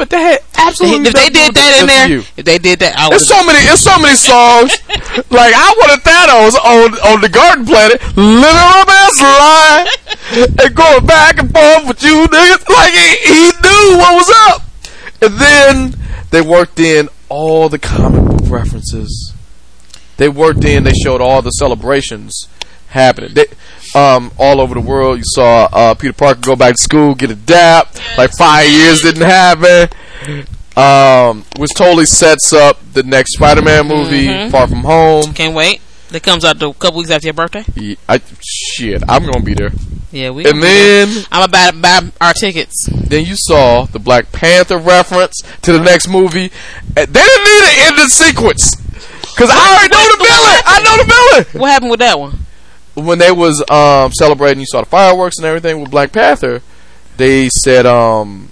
But 0.02 0.10
they 0.10 0.20
had 0.20 0.40
absolutely. 0.58 1.10
if 1.10 1.14
they 1.14 1.30
did 1.30 1.54
that 1.54 1.78
in 1.80 1.86
there, 1.86 2.10
you. 2.10 2.20
if 2.36 2.44
they 2.44 2.58
did 2.58 2.80
that, 2.80 2.98
I. 2.98 3.10
There's 3.10 3.28
so 3.28 3.46
many. 3.46 3.64
There's 3.64 3.86
so 3.86 4.02
many 4.02 4.16
songs. 4.18 4.74
like 5.30 5.54
I 5.54 5.70
wanted 5.78 6.02
Thanos 6.02 6.58
on 6.58 6.98
on 7.06 7.22
the 7.22 7.30
Garden 7.30 7.70
Planet, 7.70 8.02
living 8.18 8.66
on 8.66 8.86
this 8.90 9.22
line 9.22 9.86
and 10.58 10.74
going 10.74 11.06
back 11.06 11.38
and 11.38 11.54
forth 11.54 11.86
with 11.86 12.02
you 12.02 12.26
niggas. 12.34 12.66
Like 12.66 12.94
he, 12.98 13.10
he 13.30 13.46
knew 13.62 14.02
what 14.02 14.18
was 14.18 14.30
up. 14.50 14.64
And 15.22 15.38
then 15.38 15.94
they 16.32 16.42
worked 16.42 16.80
in 16.80 17.08
all 17.30 17.70
the 17.70 17.78
comic 17.78 18.26
book 18.26 18.50
references. 18.50 19.36
They 20.18 20.30
worked 20.30 20.66
in. 20.66 20.84
They 20.84 20.94
showed 20.94 21.22
all 21.22 21.44
the 21.44 21.52
celebrations 21.52 22.50
happening. 22.88 23.36
They, 23.36 23.46
um, 23.96 24.32
all 24.38 24.62
over 24.62 24.74
the 24.74 24.82
world, 24.82 25.18
you 25.18 25.24
saw 25.26 25.68
uh, 25.72 25.94
Peter 25.96 26.14
Parker 26.14 26.40
go 26.42 26.56
back 26.56 26.76
to 26.76 26.82
school, 26.84 27.16
get 27.16 27.30
a 27.32 27.36
dap. 27.36 27.96
like 28.18 28.32
five 28.38 28.68
years 28.70 29.02
didn't 29.02 29.24
happen. 29.24 29.90
Um, 30.78 31.44
which 31.58 31.72
totally 31.76 32.06
sets 32.06 32.54
up 32.54 32.80
the 32.94 33.04
next 33.04 33.34
Spider-Man 33.34 33.88
movie, 33.88 34.28
Mhm. 34.28 34.52
Far 34.52 34.68
From 34.68 34.84
Home. 34.84 35.34
Can't 35.34 35.54
wait. 35.54 35.82
That 36.12 36.24
comes 36.24 36.44
out 36.46 36.62
a 36.62 36.74
couple 36.74 37.00
weeks 37.00 37.10
after 37.12 37.28
your 37.28 37.34
birthday. 37.34 37.64
Yeah, 37.76 37.96
I, 38.08 38.22
shit, 38.42 39.04
I'm 39.08 39.26
gonna 39.26 39.42
be 39.42 39.54
there. 39.54 39.72
Yeah, 40.12 40.30
we. 40.32 40.44
And 40.44 40.54
gonna 40.54 40.62
be 40.62 40.68
there. 40.68 41.06
then, 41.06 41.26
I'm 41.32 41.44
about 41.44 41.74
to 41.74 41.78
buy 41.80 42.02
our 42.20 42.34
tickets. 42.34 42.86
then 42.90 43.26
you 43.26 43.36
saw 43.38 43.86
the 43.86 44.00
Black 44.00 44.32
Panther 44.32 44.78
reference 44.78 45.36
to 45.62 45.74
the 45.74 45.80
next 45.80 46.08
movie. 46.08 46.52
They 46.96 47.06
didn't 47.06 47.44
need 47.44 47.64
an 47.64 47.92
ending 47.94 48.08
sequence 48.10 48.72
because 49.22 49.50
I 49.52 49.74
already 49.74 49.90
know 49.94 50.12
the 50.12 50.24
villain. 50.24 50.62
I 50.66 50.82
know 50.84 50.98
the 50.98 51.44
villain. 51.44 51.62
What 51.62 51.72
happened 51.72 51.92
with 51.92 52.00
that 52.02 52.20
one? 52.20 52.46
When 53.06 53.20
they 53.20 53.32
was 53.32 53.64
um 53.70 54.12
celebrating, 54.14 54.60
you 54.60 54.66
saw 54.66 54.82
the 54.82 54.86
fireworks 54.88 55.38
and 55.38 55.46
everything 55.46 55.82
with 55.82 55.92
Black 55.92 56.12
Panther. 56.12 56.62
They 57.18 57.50
said 57.50 57.86
um 57.86 58.50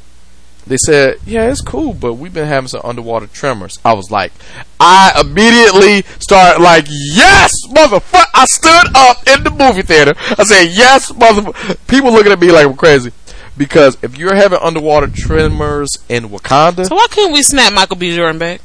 they 0.67 0.77
said 0.77 1.17
yeah 1.25 1.49
it's 1.49 1.61
cool, 1.61 1.93
but 1.93 2.13
we've 2.13 2.33
been 2.33 2.47
having 2.47 2.67
some 2.67 2.81
underwater 2.83 3.27
tremors. 3.27 3.77
I 3.83 3.93
was 3.93 4.11
like, 4.11 4.31
I 4.79 5.19
immediately 5.21 6.03
started 6.19 6.61
like 6.61 6.85
yes, 6.89 7.51
motherfucker. 7.69 8.25
I 8.33 8.45
stood 8.45 8.95
up 8.95 9.27
in 9.27 9.43
the 9.43 9.51
movie 9.51 9.81
theater. 9.81 10.13
I 10.17 10.43
said 10.43 10.65
yes, 10.71 11.11
motherfucker. 11.11 11.77
People 11.87 12.11
looking 12.11 12.31
at 12.31 12.39
me 12.39 12.51
like 12.51 12.65
I'm 12.67 12.75
crazy. 12.75 13.11
Because 13.57 13.97
if 14.01 14.17
you're 14.17 14.35
having 14.35 14.59
underwater 14.61 15.07
tremors 15.07 15.89
in 16.07 16.29
Wakanda, 16.29 16.85
So 16.87 16.95
why 16.95 17.07
couldn't 17.09 17.33
we 17.33 17.43
snap 17.43 17.73
Michael 17.73 17.97
B. 17.97 18.15
Jordan 18.15 18.37
back? 18.37 18.61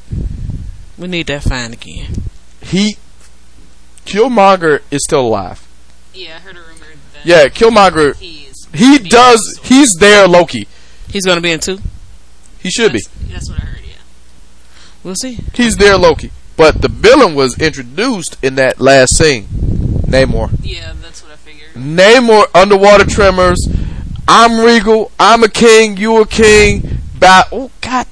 We 0.96 1.08
need 1.08 1.26
that 1.26 1.42
fine 1.42 1.72
again. 1.72 2.12
he 2.62 2.96
Killmonger 4.06 4.82
is 4.90 5.00
still 5.04 5.22
alive. 5.26 5.63
Yeah, 6.14 6.36
I 6.36 6.40
heard 6.40 6.56
a 6.56 6.60
rumor 6.60 6.86
that 7.14 7.24
Yeah, 7.26 7.48
Killmonger. 7.48 8.16
he's 8.16 8.66
He 8.72 8.98
does. 8.98 9.60
He's 9.62 9.94
there, 9.94 10.26
Loki. 10.28 10.68
He's 11.08 11.24
gonna 11.24 11.40
be 11.40 11.50
in 11.52 11.60
two. 11.60 11.78
He 12.58 12.70
should 12.70 12.92
be. 12.92 13.00
That's 13.30 13.48
what 13.50 13.58
I 13.60 13.66
heard. 13.66 13.80
Yeah. 13.84 13.94
We'll 15.02 15.14
see. 15.16 15.38
He's 15.54 15.76
there, 15.76 15.96
Loki. 15.96 16.30
But 16.56 16.82
the 16.82 16.88
villain 16.88 17.34
was 17.34 17.58
introduced 17.58 18.36
in 18.42 18.54
that 18.56 18.80
last 18.80 19.16
scene. 19.16 19.44
Namor. 20.06 20.50
Yeah, 20.62 20.92
that's 21.02 21.22
what 21.22 21.32
I 21.32 21.36
figured. 21.36 21.72
Namor, 21.74 22.44
underwater 22.54 23.04
tremors. 23.04 23.58
I'm 24.28 24.64
regal. 24.64 25.10
I'm 25.18 25.42
a 25.42 25.48
king. 25.48 25.96
You 25.96 26.18
a 26.22 26.26
king. 26.26 26.98
Ba- 27.18 27.46
oh 27.52 27.70
God. 27.80 28.06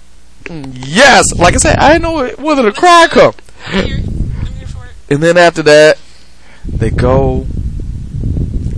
Mm, 0.44 0.72
Yes. 0.74 1.32
Like 1.36 1.54
I 1.54 1.58
said, 1.58 1.76
I 1.78 1.92
didn't 1.92 2.02
know 2.02 2.28
whether 2.44 2.62
the 2.62 2.72
cry 2.72 3.06
come. 3.08 3.34
I'm 3.66 3.86
here. 3.86 3.96
I'm 3.98 4.46
here 4.54 4.66
for 4.66 4.84
it. 4.86 4.92
And 5.08 5.22
then 5.22 5.38
after 5.38 5.62
that, 5.62 5.98
they 6.64 6.90
go. 6.90 7.46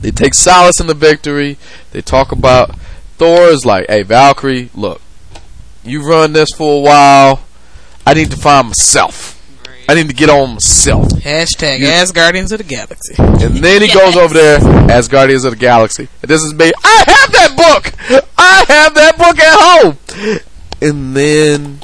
They 0.04 0.10
take 0.10 0.34
solace 0.34 0.80
in 0.80 0.86
the 0.86 0.92
victory. 0.92 1.56
They 1.92 2.02
talk 2.02 2.30
about 2.30 2.76
Thor 3.16 3.48
is 3.48 3.64
like, 3.64 3.86
"Hey 3.88 4.02
Valkyrie, 4.02 4.68
look, 4.74 5.00
you 5.82 6.06
run 6.06 6.34
this 6.34 6.50
for 6.54 6.76
a 6.76 6.80
while. 6.80 7.40
I 8.06 8.12
need 8.12 8.30
to 8.30 8.36
find 8.36 8.66
myself." 8.66 9.30
I 9.88 9.94
need 9.94 10.08
to 10.08 10.14
get 10.14 10.28
on 10.28 10.52
myself. 10.54 11.08
Hashtag 11.08 11.78
You- 11.78 11.88
As 11.88 12.12
Guardians 12.12 12.52
of 12.52 12.58
the 12.58 12.64
Galaxy. 12.64 13.14
And 13.18 13.56
then 13.64 13.80
he 13.80 13.88
goes 13.88 14.14
over 14.14 14.34
there 14.34 14.58
as 14.90 15.08
Guardians 15.08 15.44
of 15.44 15.52
the 15.52 15.58
Galaxy. 15.58 16.08
And 16.20 16.30
this 16.30 16.42
is 16.42 16.52
me. 16.52 16.70
I 16.84 17.04
have 17.06 17.32
that 17.32 17.56
book! 17.56 17.92
I 18.36 18.64
have 18.68 18.94
that 18.94 19.16
book 19.16 19.38
at 19.38 19.58
home! 19.58 19.98
And 20.82 21.16
then. 21.16 21.80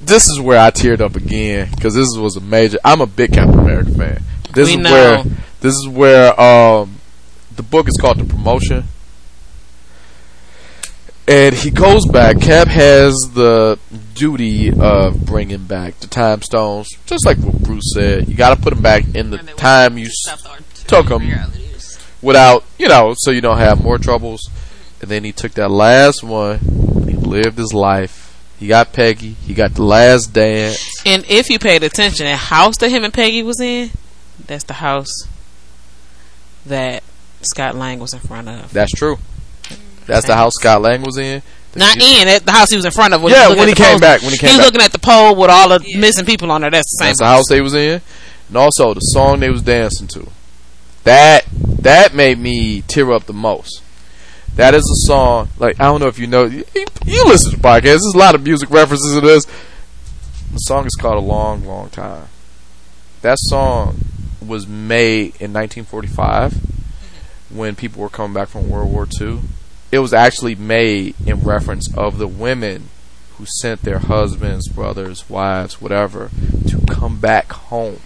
This 0.00 0.28
is 0.28 0.40
where 0.40 0.58
I 0.60 0.70
teared 0.70 1.00
up 1.00 1.14
again. 1.16 1.70
Because 1.74 1.94
this 1.94 2.08
was 2.16 2.36
a 2.36 2.40
major. 2.40 2.78
I'm 2.84 3.00
a 3.00 3.06
big 3.06 3.32
Captain 3.32 3.58
America 3.58 3.90
fan. 3.92 4.22
This 4.52 4.68
We 4.68 4.74
is 4.74 4.78
know. 4.80 4.92
where. 4.92 5.24
This 5.60 5.74
is 5.74 5.88
where. 5.88 6.40
Um, 6.40 6.96
the 7.54 7.62
book 7.62 7.88
is 7.88 7.96
called 8.00 8.18
The 8.18 8.24
Promotion. 8.24 8.84
And 11.28 11.54
he 11.54 11.70
goes 11.70 12.06
back. 12.06 12.40
Cap 12.40 12.66
has 12.68 13.14
the 13.34 13.78
duty 14.14 14.72
of 14.72 15.24
bringing 15.24 15.64
back 15.64 16.00
the 16.00 16.08
time 16.08 16.42
stones, 16.42 16.88
just 17.06 17.24
like 17.24 17.38
what 17.38 17.62
Bruce 17.62 17.92
said. 17.94 18.28
You 18.28 18.34
got 18.34 18.56
to 18.56 18.60
put 18.60 18.72
them 18.74 18.82
back 18.82 19.04
in 19.14 19.30
the 19.30 19.38
And 19.38 19.48
they 19.48 19.52
time 19.52 19.96
you 19.96 20.06
Stop 20.08 20.40
the 20.40 20.48
art- 20.48 20.64
took 20.88 21.06
them 21.08 21.22
without, 22.20 22.64
you 22.78 22.88
know, 22.88 23.14
so 23.16 23.30
you 23.30 23.40
don't 23.40 23.58
have 23.58 23.82
more 23.82 23.96
troubles. 23.98 24.50
And 25.00 25.10
then 25.10 25.22
he 25.22 25.30
took 25.32 25.52
that 25.52 25.70
last 25.70 26.24
one. 26.24 26.58
He 27.06 27.14
lived 27.14 27.58
his 27.58 27.72
life. 27.72 28.26
He 28.58 28.66
got 28.66 28.92
Peggy. 28.92 29.30
He 29.34 29.54
got 29.54 29.74
the 29.74 29.84
last 29.84 30.32
dance. 30.32 31.00
And 31.06 31.24
if 31.28 31.48
you 31.48 31.58
paid 31.58 31.82
attention, 31.84 32.26
that 32.26 32.36
house 32.36 32.76
that 32.78 32.90
him 32.90 33.04
and 33.04 33.14
Peggy 33.14 33.42
was 33.42 33.60
in, 33.60 33.90
that's 34.46 34.64
the 34.64 34.74
house 34.74 35.26
that 36.66 37.02
Scott 37.42 37.74
Lang 37.74 37.98
was 37.98 38.12
in 38.14 38.20
front 38.20 38.48
of. 38.48 38.72
That's 38.72 38.92
true. 38.92 39.16
Mm-hmm. 39.16 40.04
That's 40.06 40.26
the 40.26 40.34
house 40.36 40.52
Scott 40.58 40.82
Lang 40.82 41.02
was 41.02 41.16
in. 41.18 41.42
Not 41.76 41.96
mu- 41.98 42.04
in 42.04 42.26
it, 42.28 42.44
the 42.44 42.52
house 42.52 42.70
he 42.70 42.76
was 42.76 42.84
in 42.84 42.90
front 42.90 43.14
of. 43.14 43.22
Yeah, 43.22 43.48
was 43.48 43.56
looking 43.56 43.58
when 43.58 43.58
at 43.60 43.68
he 43.68 43.74
the 43.74 43.76
came 43.76 43.92
poster. 43.92 44.00
back, 44.00 44.22
when 44.22 44.30
he 44.32 44.38
came 44.38 44.48
was 44.48 44.56
back. 44.58 44.66
looking 44.66 44.80
at 44.82 44.92
the 44.92 44.98
pole 44.98 45.36
with 45.36 45.50
all 45.50 45.68
the 45.68 45.96
missing 45.98 46.26
people 46.26 46.50
on 46.50 46.60
there. 46.62 46.70
That's 46.70 46.90
the 46.96 47.04
same 47.04 47.08
That's 47.10 47.18
the 47.20 47.24
house 47.26 47.44
they 47.48 47.60
was 47.60 47.74
in, 47.74 48.00
and 48.48 48.56
also 48.56 48.92
the 48.94 49.00
song 49.00 49.40
they 49.40 49.50
was 49.50 49.62
dancing 49.62 50.08
to. 50.08 50.28
That 51.04 51.46
that 51.52 52.12
made 52.14 52.38
me 52.38 52.82
tear 52.82 53.12
up 53.12 53.24
the 53.26 53.32
most. 53.32 53.82
That 54.56 54.74
is 54.74 54.82
a 54.82 55.06
song 55.06 55.48
like 55.58 55.78
I 55.80 55.84
don't 55.84 56.00
know 56.00 56.08
if 56.08 56.18
you 56.18 56.26
know. 56.26 56.44
You, 56.44 56.64
you 57.06 57.24
listen 57.24 57.52
to 57.52 57.56
podcasts. 57.58 57.82
There's 57.82 58.12
a 58.14 58.18
lot 58.18 58.34
of 58.34 58.42
music 58.42 58.68
references 58.70 59.16
in 59.16 59.24
this. 59.24 59.44
The 59.44 60.58
song 60.58 60.86
is 60.86 60.96
called 60.96 61.22
"A 61.22 61.26
Long, 61.26 61.64
Long 61.64 61.88
Time." 61.90 62.26
That 63.22 63.36
song 63.38 64.00
was 64.44 64.66
made 64.66 65.36
in 65.40 65.52
1945 65.52 66.54
when 67.50 67.74
people 67.76 68.02
were 68.02 68.08
coming 68.08 68.34
back 68.34 68.48
from 68.48 68.70
World 68.70 68.92
War 68.92 69.06
II. 69.20 69.40
It 69.92 69.98
was 69.98 70.14
actually 70.14 70.54
made 70.54 71.14
in 71.26 71.40
reference 71.40 71.92
of 71.96 72.18
the 72.18 72.28
women 72.28 72.88
who 73.36 73.46
sent 73.46 73.82
their 73.82 73.98
husbands, 73.98 74.68
brothers, 74.68 75.28
wives, 75.28 75.80
whatever, 75.80 76.30
to 76.68 76.80
come 76.86 77.18
back 77.18 77.52
home. 77.52 78.00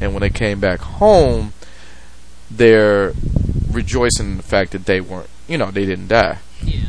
And 0.00 0.12
when 0.12 0.20
they 0.20 0.30
came 0.30 0.60
back 0.60 0.80
home, 0.80 1.54
they're 2.50 3.14
rejoicing 3.70 4.26
in 4.26 4.36
the 4.36 4.42
fact 4.42 4.72
that 4.72 4.86
they 4.86 5.00
weren't, 5.00 5.30
you 5.48 5.58
know, 5.58 5.70
they 5.70 5.86
didn't 5.86 6.08
die. 6.08 6.38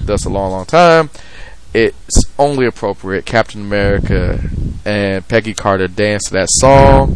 That's 0.03 0.25
a 0.25 0.29
long, 0.29 0.51
long 0.51 0.65
time. 0.65 1.09
It's 1.73 2.23
only 2.37 2.65
appropriate. 2.65 3.25
Captain 3.25 3.61
America 3.61 4.39
and 4.85 5.27
Peggy 5.27 5.53
Carter 5.53 5.87
dance 5.87 6.25
to 6.25 6.33
that 6.33 6.49
song. 6.51 7.15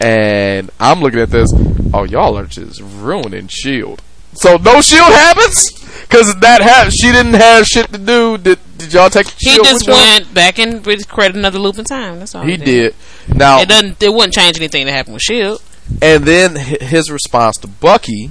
And 0.00 0.70
I'm 0.78 1.00
looking 1.00 1.20
at 1.20 1.30
this. 1.30 1.48
Oh, 1.92 2.04
y'all 2.04 2.38
are 2.38 2.46
just 2.46 2.80
ruining 2.80 3.48
Shield. 3.48 4.02
So 4.34 4.56
no 4.56 4.80
Shield 4.80 5.10
happens 5.12 5.72
because 6.02 6.34
that 6.40 6.60
ha- 6.62 6.90
she 6.90 7.10
didn't 7.10 7.34
have 7.34 7.64
shit 7.64 7.90
to 7.92 7.98
do. 7.98 8.38
Did 8.38 8.58
did 8.76 8.92
y'all 8.92 9.10
take 9.10 9.26
He 9.30 9.50
Shield? 9.50 9.66
just 9.66 9.88
went 9.88 10.32
back 10.32 10.58
and 10.60 10.86
re- 10.86 11.02
created 11.02 11.36
another 11.36 11.58
loop 11.58 11.78
in 11.78 11.84
time. 11.84 12.20
That's 12.20 12.34
all 12.34 12.44
He 12.44 12.56
did. 12.56 12.94
Now 13.28 13.60
It 13.60 13.68
doesn't. 13.68 14.00
It 14.02 14.12
wouldn't 14.12 14.34
change 14.34 14.56
anything 14.56 14.86
that 14.86 14.92
happened 14.92 15.14
with 15.14 15.22
Shield. 15.22 15.60
And 16.02 16.24
then 16.24 16.54
his 16.56 17.10
response 17.10 17.56
to 17.58 17.66
Bucky 17.66 18.30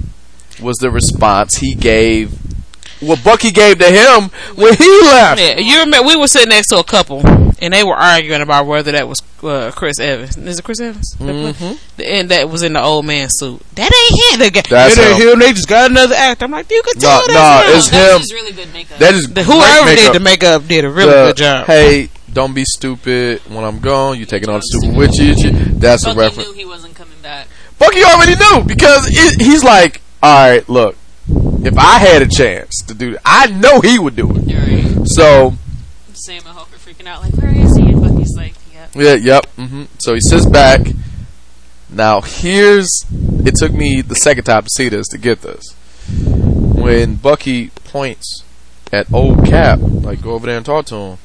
was 0.62 0.76
the 0.76 0.90
response 0.90 1.56
he 1.56 1.74
gave, 1.74 2.32
what 3.00 3.22
Bucky 3.24 3.50
gave 3.50 3.78
to 3.78 3.86
him 3.86 4.30
when 4.56 4.74
he 4.74 5.00
left. 5.02 5.40
Yeah, 5.40 5.58
you 5.58 5.80
remember 5.80 6.08
we 6.08 6.16
were 6.16 6.28
sitting 6.28 6.48
next 6.50 6.68
to 6.68 6.78
a 6.78 6.84
couple, 6.84 7.22
and 7.60 7.72
they 7.72 7.84
were 7.84 7.94
arguing 7.94 8.42
about 8.42 8.66
whether 8.66 8.92
that 8.92 9.06
was 9.08 9.20
uh, 9.42 9.70
Chris 9.74 9.98
Evans. 10.00 10.36
Is 10.36 10.58
it 10.58 10.64
Chris 10.64 10.80
Evans? 10.80 11.14
Mm-hmm. 11.18 12.00
And 12.02 12.28
that 12.30 12.48
was 12.50 12.62
in 12.62 12.72
the 12.72 12.82
old 12.82 13.04
man 13.06 13.28
suit. 13.30 13.60
That 13.76 13.90
ain't 13.92 14.32
him. 14.34 14.40
They 14.40 14.50
got, 14.50 14.68
That's 14.68 14.96
it 14.98 15.00
ain't 15.00 15.22
him. 15.22 15.28
him. 15.34 15.38
They 15.38 15.52
just 15.52 15.68
got 15.68 15.90
another 15.90 16.14
actor. 16.16 16.44
I'm 16.44 16.50
like, 16.50 16.70
you 16.70 16.82
can 16.82 16.94
No, 16.96 17.00
tell 17.00 17.28
no, 17.28 17.34
that's 17.34 17.70
him. 17.70 17.76
it's 17.78 17.90
That 17.90 18.12
him. 18.14 18.20
was 18.20 18.32
really 18.32 18.52
good 18.52 18.72
makeup. 18.72 18.98
That 18.98 19.14
is 19.14 19.26
The- 19.26 19.34
great 19.34 19.46
whoever 19.46 19.94
did 19.94 20.12
the 20.14 20.20
makeup 20.20 20.66
did 20.66 20.84
a 20.84 20.90
really 20.90 21.10
The, 21.12 21.26
good 21.28 21.36
job. 21.36 21.66
Hey, 21.66 22.10
don't 22.32 22.54
be 22.54 22.64
stupid. 22.64 23.40
When 23.48 23.64
I'm 23.64 23.78
gone, 23.78 24.18
you 24.18 24.26
taking 24.26 24.48
on 24.48 24.60
the 24.60 24.62
stupid 24.62 24.96
witchy 24.96 25.30
and 25.30 25.40
shit. 25.40 25.80
That's 25.80 26.04
a 26.04 26.08
Bucky 26.08 26.18
reference. 26.18 26.48
knew 26.48 26.54
he 26.54 26.64
wasn't 26.64 26.94
coming 26.96 27.18
back. 27.22 27.46
Bucky 27.78 28.02
already 28.02 28.34
knew 28.34 28.64
because 28.66 29.08
it, 29.08 29.40
he's 29.40 29.62
like, 29.62 30.00
all 30.22 30.50
right, 30.50 30.68
look, 30.68 30.96
if 31.28 31.76
I 31.76 31.98
had 31.98 32.22
a 32.22 32.28
chance 32.28 32.82
to 32.86 32.94
do 32.94 33.14
it, 33.14 33.20
I 33.24 33.48
know 33.48 33.80
he 33.80 33.98
would 33.98 34.16
do 34.16 34.30
it. 34.30 34.54
Right. 34.54 35.06
So 35.06 35.54
Sam 36.12 36.42
and 36.46 36.56
Hulk 36.56 36.72
are 36.72 36.76
freaking 36.76 37.06
out, 37.06 37.22
like, 37.22 37.34
where 37.34 37.54
is 37.54 37.76
he? 37.76 37.90
And 37.90 38.00
Bucky's 38.02 38.36
like, 38.36 38.54
yeah. 38.72 38.86
Yeah, 38.94 39.14
yep. 39.14 39.46
hmm 39.56 39.84
So 39.98 40.14
he 40.14 40.20
sits 40.20 40.46
back. 40.46 40.80
Now 41.90 42.20
here's 42.20 43.04
it 43.44 43.54
took 43.56 43.72
me 43.72 44.02
the 44.02 44.14
second 44.14 44.44
time 44.44 44.64
to 44.64 44.68
see 44.70 44.88
this 44.88 45.08
to 45.08 45.18
get 45.18 45.42
this. 45.42 45.72
When 46.08 47.16
Bucky 47.16 47.68
points 47.84 48.44
at 48.92 49.12
old 49.12 49.44
Cap, 49.46 49.78
like 49.80 50.22
go 50.22 50.32
over 50.32 50.46
there 50.46 50.56
and 50.56 50.66
talk 50.66 50.86
to 50.86 50.96
him. 50.96 51.18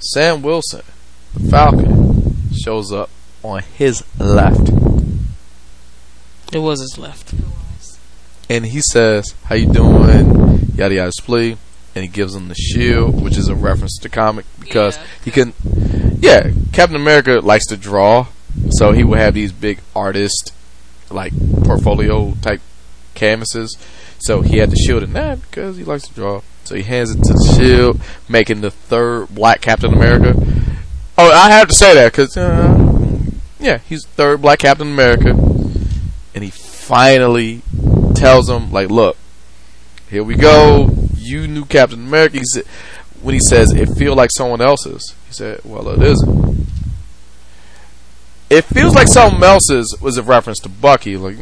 Sam 0.00 0.42
Wilson, 0.42 0.82
the 1.34 1.50
Falcon, 1.50 2.50
shows 2.52 2.92
up 2.92 3.10
on 3.42 3.62
his 3.62 4.04
left. 4.18 4.68
It 6.52 6.58
was 6.58 6.80
his 6.80 6.96
left. 6.98 7.34
And 8.48 8.66
he 8.66 8.80
says, 8.92 9.34
"How 9.44 9.54
you 9.56 9.72
doing?" 9.72 10.70
Yada 10.76 10.94
yada 10.94 11.12
splee, 11.20 11.56
and 11.94 12.02
he 12.04 12.08
gives 12.08 12.34
him 12.34 12.48
the 12.48 12.54
shield, 12.54 13.22
which 13.22 13.36
is 13.36 13.48
a 13.48 13.54
reference 13.54 13.98
to 13.98 14.08
comic 14.08 14.44
because 14.60 14.96
Yeah. 14.96 15.02
he 15.24 15.30
can. 15.30 15.52
Yeah, 16.20 16.50
Captain 16.72 16.96
America 16.96 17.40
likes 17.42 17.66
to 17.66 17.76
draw, 17.76 18.26
so 18.72 18.92
he 18.92 19.04
would 19.04 19.18
have 19.18 19.34
these 19.34 19.52
big 19.52 19.78
artist 19.94 20.52
like 21.10 21.32
portfolio 21.64 22.34
type 22.42 22.60
canvases. 23.14 23.76
So 24.18 24.40
he 24.42 24.58
had 24.58 24.70
the 24.70 24.76
shield 24.76 25.02
in 25.02 25.12
that 25.12 25.40
because 25.42 25.76
he 25.76 25.84
likes 25.84 26.08
to 26.08 26.14
draw. 26.14 26.40
So 26.64 26.74
he 26.74 26.82
hands 26.82 27.10
it 27.12 27.22
to 27.22 27.32
the 27.32 27.54
shield, 27.56 28.00
making 28.28 28.60
the 28.60 28.70
third 28.70 29.28
black 29.28 29.60
Captain 29.60 29.92
America. 29.94 30.34
Oh, 31.18 31.30
I 31.30 31.50
have 31.50 31.68
to 31.68 31.74
say 31.74 31.94
that 31.94 32.12
because, 32.12 32.36
uh, 32.36 32.76
yeah, 33.60 33.78
he's 33.88 34.04
third 34.04 34.42
black 34.42 34.58
Captain 34.58 34.88
America, 34.88 35.30
and 36.34 36.42
he 36.44 36.50
finally 36.50 37.62
tells 38.16 38.48
him, 38.48 38.72
like, 38.72 38.90
look, 38.90 39.16
here 40.08 40.22
we 40.22 40.34
go. 40.34 40.90
You 41.16 41.46
knew 41.46 41.64
Captain 41.64 42.06
America. 42.06 42.38
He 42.38 42.44
said, 42.44 42.64
when 43.22 43.34
he 43.34 43.40
says 43.40 43.72
it 43.72 43.86
feels 43.96 44.16
like 44.16 44.30
someone 44.36 44.60
else's, 44.60 45.14
he 45.26 45.32
said, 45.32 45.60
well, 45.64 45.88
it 45.88 46.02
isn't. 46.02 46.66
It 48.48 48.64
feels 48.64 48.94
like 48.94 49.08
someone 49.08 49.42
else's 49.42 49.96
was 50.00 50.16
a 50.18 50.22
reference 50.22 50.60
to 50.60 50.68
Bucky. 50.68 51.16
Like, 51.16 51.36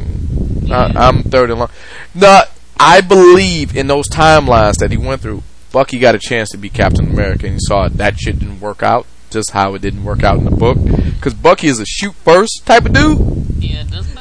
I, 0.71 0.91
I'm 0.95 1.23
third 1.23 1.51
in 1.51 1.59
line. 1.59 1.69
No, 2.15 2.41
I 2.79 3.01
believe 3.01 3.75
in 3.75 3.87
those 3.87 4.09
timelines 4.09 4.77
that 4.77 4.91
he 4.91 4.97
went 4.97 5.21
through. 5.21 5.43
Bucky 5.71 5.99
got 5.99 6.15
a 6.15 6.19
chance 6.19 6.49
to 6.49 6.57
be 6.57 6.69
Captain 6.69 7.05
America, 7.11 7.45
and 7.45 7.55
he 7.55 7.59
saw 7.61 7.87
that 7.87 8.17
shit 8.17 8.39
didn't 8.39 8.59
work 8.61 8.81
out. 8.81 9.05
Just 9.29 9.51
how 9.51 9.73
it 9.75 9.81
didn't 9.81 10.05
work 10.05 10.23
out 10.23 10.37
in 10.37 10.45
the 10.45 10.51
book, 10.51 10.77
because 11.15 11.33
Bucky 11.33 11.67
is 11.67 11.79
a 11.79 11.85
shoot 11.85 12.15
first 12.15 12.61
type 12.65 12.85
of 12.85 12.93
dude. 12.93 13.17
Yeah, 13.57 13.83
doesn't 13.83 14.15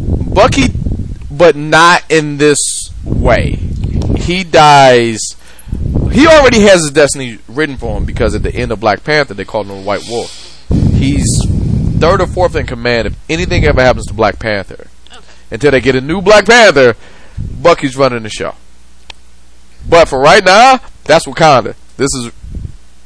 Bucky 0.00 0.68
die? 0.68 0.68
Again. 0.68 0.70
Bucky, 0.70 0.72
but 1.30 1.56
not 1.56 2.04
in 2.10 2.36
this 2.38 2.58
way. 3.04 3.52
He 4.16 4.44
dies. 4.44 5.20
He 6.12 6.26
already 6.26 6.60
has 6.60 6.80
his 6.80 6.90
destiny 6.90 7.38
written 7.48 7.76
for 7.76 7.96
him 7.96 8.04
because 8.04 8.34
at 8.34 8.42
the 8.42 8.54
end 8.54 8.72
of 8.72 8.80
Black 8.80 9.04
Panther, 9.04 9.34
they 9.34 9.44
called 9.44 9.66
him 9.66 9.78
a 9.78 9.82
White 9.82 10.08
Wolf. 10.08 10.66
He's 10.68 11.26
third 11.98 12.20
or 12.20 12.26
fourth 12.26 12.56
in 12.56 12.66
command 12.66 13.06
if 13.06 13.16
anything 13.28 13.64
ever 13.64 13.80
happens 13.82 14.06
to 14.06 14.14
Black 14.14 14.38
Panther. 14.38 14.88
Until 15.50 15.70
they 15.70 15.80
get 15.80 15.96
a 15.96 16.00
new 16.00 16.20
Black 16.20 16.46
Panther, 16.46 16.96
Bucky's 17.62 17.96
running 17.96 18.22
the 18.22 18.28
show. 18.28 18.54
But 19.88 20.08
for 20.08 20.20
right 20.20 20.44
now, 20.44 20.80
that's 21.04 21.26
Wakanda. 21.26 21.74
This 21.96 22.08
is 22.14 22.30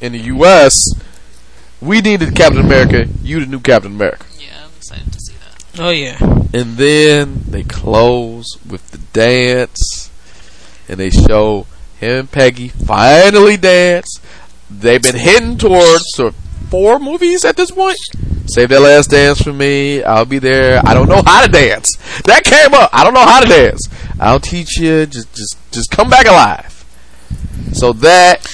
in 0.01 0.11
the 0.11 0.19
U.S. 0.19 0.79
We 1.81 2.01
needed 2.01 2.35
Captain 2.35 2.65
America. 2.65 3.07
You 3.21 3.39
the 3.39 3.45
new 3.45 3.59
Captain 3.59 3.93
America. 3.93 4.25
Yeah, 4.37 4.65
I'm 4.65 4.71
excited 4.77 5.11
to. 5.13 5.24
Oh 5.77 5.89
yeah. 5.89 6.17
And 6.53 6.77
then 6.77 7.43
they 7.47 7.63
close 7.63 8.57
with 8.67 8.91
the 8.91 8.97
dance, 9.13 10.09
and 10.87 10.99
they 10.99 11.09
show 11.09 11.67
him 11.99 12.19
and 12.19 12.31
Peggy 12.31 12.67
finally 12.69 13.57
dance. 13.57 14.19
They've 14.69 15.01
been 15.01 15.15
heading 15.15 15.57
towards 15.57 16.03
four 16.69 16.99
movies 16.99 17.45
at 17.45 17.57
this 17.57 17.71
point. 17.71 17.97
Save 18.47 18.69
that 18.69 18.81
last 18.81 19.09
dance 19.09 19.41
for 19.41 19.53
me. 19.53 20.03
I'll 20.03 20.25
be 20.25 20.39
there. 20.39 20.81
I 20.85 20.93
don't 20.93 21.09
know 21.09 21.21
how 21.25 21.45
to 21.45 21.51
dance. 21.51 21.89
That 22.25 22.43
came 22.43 22.73
up. 22.73 22.89
I 22.93 23.03
don't 23.03 23.13
know 23.13 23.25
how 23.25 23.39
to 23.39 23.47
dance. 23.47 23.87
I'll 24.19 24.39
teach 24.39 24.77
you. 24.77 25.05
Just, 25.05 25.33
just, 25.33 25.57
just 25.71 25.91
come 25.91 26.09
back 26.09 26.27
alive. 26.27 26.85
So 27.73 27.93
that 27.93 28.45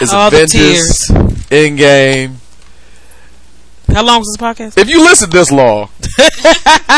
is 0.00 0.12
All 0.12 0.28
Avengers 0.28 1.08
Endgame. 1.50 2.36
How 3.92 4.04
long 4.04 4.20
was 4.20 4.28
this 4.28 4.40
podcast? 4.40 4.78
If 4.78 4.88
you 4.88 5.02
listen 5.02 5.30
this 5.30 5.50
long, 5.50 5.88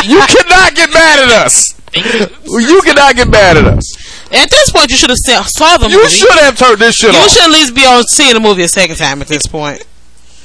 you 0.05 0.21
cannot 0.29 0.75
get 0.75 0.93
mad 0.93 1.21
at 1.21 1.31
us. 1.47 1.75
You 1.95 2.81
cannot 2.83 3.17
get 3.17 3.29
mad 3.29 3.57
at 3.57 3.65
us. 3.65 3.97
At 4.33 4.49
this 4.51 4.71
point, 4.71 4.91
you 4.91 4.97
should 4.97 5.11
have 5.11 5.19
saw, 5.19 5.77
the 5.77 5.89
You 5.89 5.97
movie. 5.97 6.03
You 6.05 6.09
should 6.09 6.39
have 6.41 6.57
turned 6.57 6.79
this 6.79 6.95
shit 6.95 7.12
You 7.12 7.19
off. 7.19 7.25
You 7.25 7.31
should 7.31 7.43
at 7.45 7.51
least 7.51 7.75
be 7.75 7.85
on 7.85 8.03
seeing 8.05 8.35
the 8.35 8.41
movie 8.41 8.62
a 8.62 8.69
second 8.69 8.97
time 8.97 9.21
at 9.21 9.29
this 9.29 9.47
point. 9.47 9.85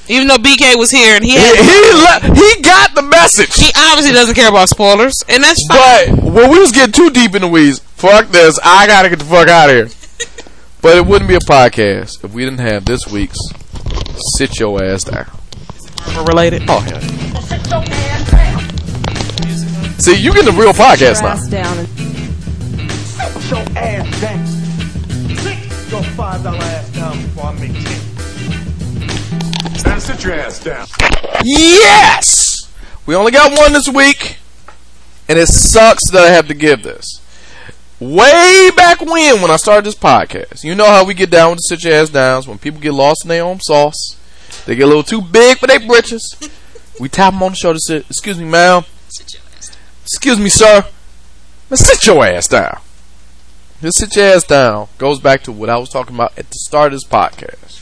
Even 0.09 0.27
though 0.27 0.37
BK 0.37 0.77
was 0.77 0.89
here 0.91 1.15
and 1.15 1.23
he 1.23 1.31
He, 1.31 1.37
had, 1.37 1.55
he, 1.57 2.29
le- 2.31 2.35
he 2.35 2.61
got 2.61 2.95
the 2.95 3.01
message. 3.01 3.53
he 3.55 3.69
obviously 3.75 4.13
doesn't 4.13 4.35
care 4.35 4.47
about 4.49 4.69
spoilers, 4.69 5.15
and 5.27 5.43
that's 5.43 5.65
fine. 5.67 6.15
But 6.15 6.23
when 6.33 6.49
we 6.51 6.59
was 6.59 6.71
getting 6.71 6.93
too 6.93 7.09
deep 7.09 7.35
in 7.35 7.41
the 7.41 7.47
weeds, 7.47 7.79
fuck 7.79 8.27
this. 8.29 8.57
I 8.63 8.87
gotta 8.87 9.09
get 9.09 9.19
the 9.19 9.25
fuck 9.25 9.47
out 9.49 9.69
of 9.69 9.75
here. 9.75 9.87
But 10.81 10.95
it 10.97 11.05
wouldn't 11.05 11.27
be 11.27 11.35
a 11.35 11.39
podcast 11.39 12.23
if 12.23 12.33
we 12.33 12.45
didn't 12.45 12.59
have 12.59 12.85
this 12.85 13.05
week's 13.07 13.37
sit 14.37 14.59
your 14.59 14.81
ass 14.83 15.03
down. 15.03 15.29
Related. 16.15 16.63
Oh 16.67 16.85
yeah. 16.87 16.99
See, 19.99 20.15
you 20.15 20.33
get 20.33 20.45
the 20.45 20.51
real 20.51 20.73
podcast 20.73 21.21
now. 21.21 21.35
down 21.49 21.87
Sit 23.17 23.49
your 23.49 23.59
ass 23.77 24.21
down. 24.21 24.47
Sit 25.37 25.91
your 25.91 26.03
five 26.03 26.43
dollar 26.43 26.57
ass 26.57 26.89
down 26.91 27.21
before 27.21 27.45
I 27.45 27.53
make 27.53 27.73
ten. 27.73 28.01
Now 29.85 29.99
sit 29.99 30.23
your 30.23 30.33
ass 30.33 30.59
down. 30.59 30.87
Yes! 31.43 32.71
We 33.05 33.15
only 33.15 33.31
got 33.31 33.57
one 33.57 33.73
this 33.73 33.87
week, 33.87 34.37
and 35.27 35.39
it 35.39 35.47
sucks 35.47 36.09
that 36.11 36.23
I 36.23 36.29
have 36.29 36.47
to 36.47 36.53
give 36.53 36.83
this. 36.83 37.21
Way 37.99 38.69
back 38.75 39.01
when, 39.01 39.41
when 39.41 39.49
I 39.49 39.55
started 39.55 39.85
this 39.85 39.95
podcast, 39.95 40.63
you 40.63 40.75
know 40.75 40.85
how 40.85 41.03
we 41.03 41.13
get 41.13 41.31
down 41.31 41.51
with 41.51 41.57
the 41.57 41.63
sit 41.63 41.83
your 41.83 41.93
ass 41.95 42.09
downs 42.09 42.47
when 42.47 42.59
people 42.59 42.79
get 42.79 42.93
lost 42.93 43.25
in 43.25 43.29
their 43.29 43.43
own 43.43 43.59
sauce. 43.59 44.17
They 44.67 44.75
get 44.75 44.83
a 44.83 44.87
little 44.87 45.01
too 45.01 45.21
big 45.21 45.59
for 45.59 45.67
their 45.67 45.79
britches. 45.79 46.35
We 46.99 47.07
tap 47.07 47.33
them 47.33 47.41
on 47.41 47.53
the 47.53 47.55
shoulder 47.55 47.75
and 47.77 47.81
say, 47.81 47.97
Excuse 48.09 48.37
me, 48.37 48.43
ma'am. 48.43 48.83
Sit 49.07 49.33
your 49.33 49.41
ass 49.55 49.69
down. 49.69 49.77
Excuse 50.03 50.39
me, 50.39 50.49
sir. 50.49 50.85
Sit 51.73 52.05
your 52.05 52.25
ass 52.25 52.49
down. 52.49 52.81
This 53.79 53.93
sit 53.95 54.13
your 54.17 54.25
ass 54.25 54.43
down 54.43 54.89
goes 54.97 55.21
back 55.21 55.41
to 55.43 55.53
what 55.53 55.69
I 55.69 55.77
was 55.77 55.87
talking 55.87 56.15
about 56.15 56.37
at 56.37 56.49
the 56.49 56.57
start 56.57 56.87
of 56.87 56.99
this 56.99 57.07
podcast. 57.07 57.79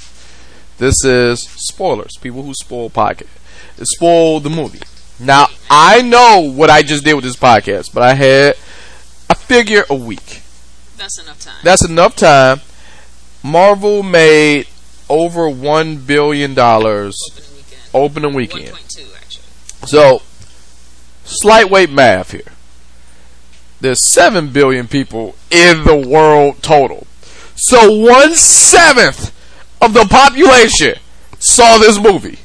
This 0.77 1.03
is 1.03 1.41
spoilers. 1.41 2.17
People 2.21 2.43
who 2.43 2.53
spoil 2.53 2.91
podcast, 2.91 3.29
spoil 3.81 4.39
the 4.39 4.51
movie. 4.51 4.81
Now 5.19 5.47
I 5.71 6.03
know 6.03 6.41
what 6.41 6.69
I 6.69 6.83
just 6.83 7.03
did 7.03 7.15
with 7.15 7.23
this 7.23 7.35
podcast, 7.35 7.95
but 7.95 8.03
I 8.03 8.13
had, 8.13 8.57
I 9.27 9.33
figure 9.33 9.85
a 9.89 9.95
week. 9.95 10.43
That's 10.97 11.19
enough 11.19 11.39
time. 11.39 11.55
That's 11.63 11.83
enough 11.83 12.15
time. 12.15 12.61
Marvel 13.41 14.03
made 14.03 14.67
over 15.09 15.49
one 15.49 15.97
billion 15.97 16.53
dollars 16.53 17.15
Opening 17.93 18.25
opening 18.29 18.33
weekend. 18.35 18.63
weekend. 18.73 18.89
1.2 18.89 19.15
actually. 19.15 19.87
So, 19.87 20.21
slight 21.23 21.69
weight 21.69 21.89
math 21.89 22.31
here. 22.31 22.41
There's 23.81 24.03
7 24.11 24.51
billion 24.51 24.87
people 24.87 25.35
in 25.51 25.83
the 25.83 25.95
world 25.95 26.61
total. 26.63 27.07
So, 27.55 27.93
one 27.93 28.35
seventh 28.35 29.31
of 29.81 29.93
the 29.93 30.05
population 30.05 30.95
saw 31.39 31.77
this 31.77 31.99
movie. 31.99 32.39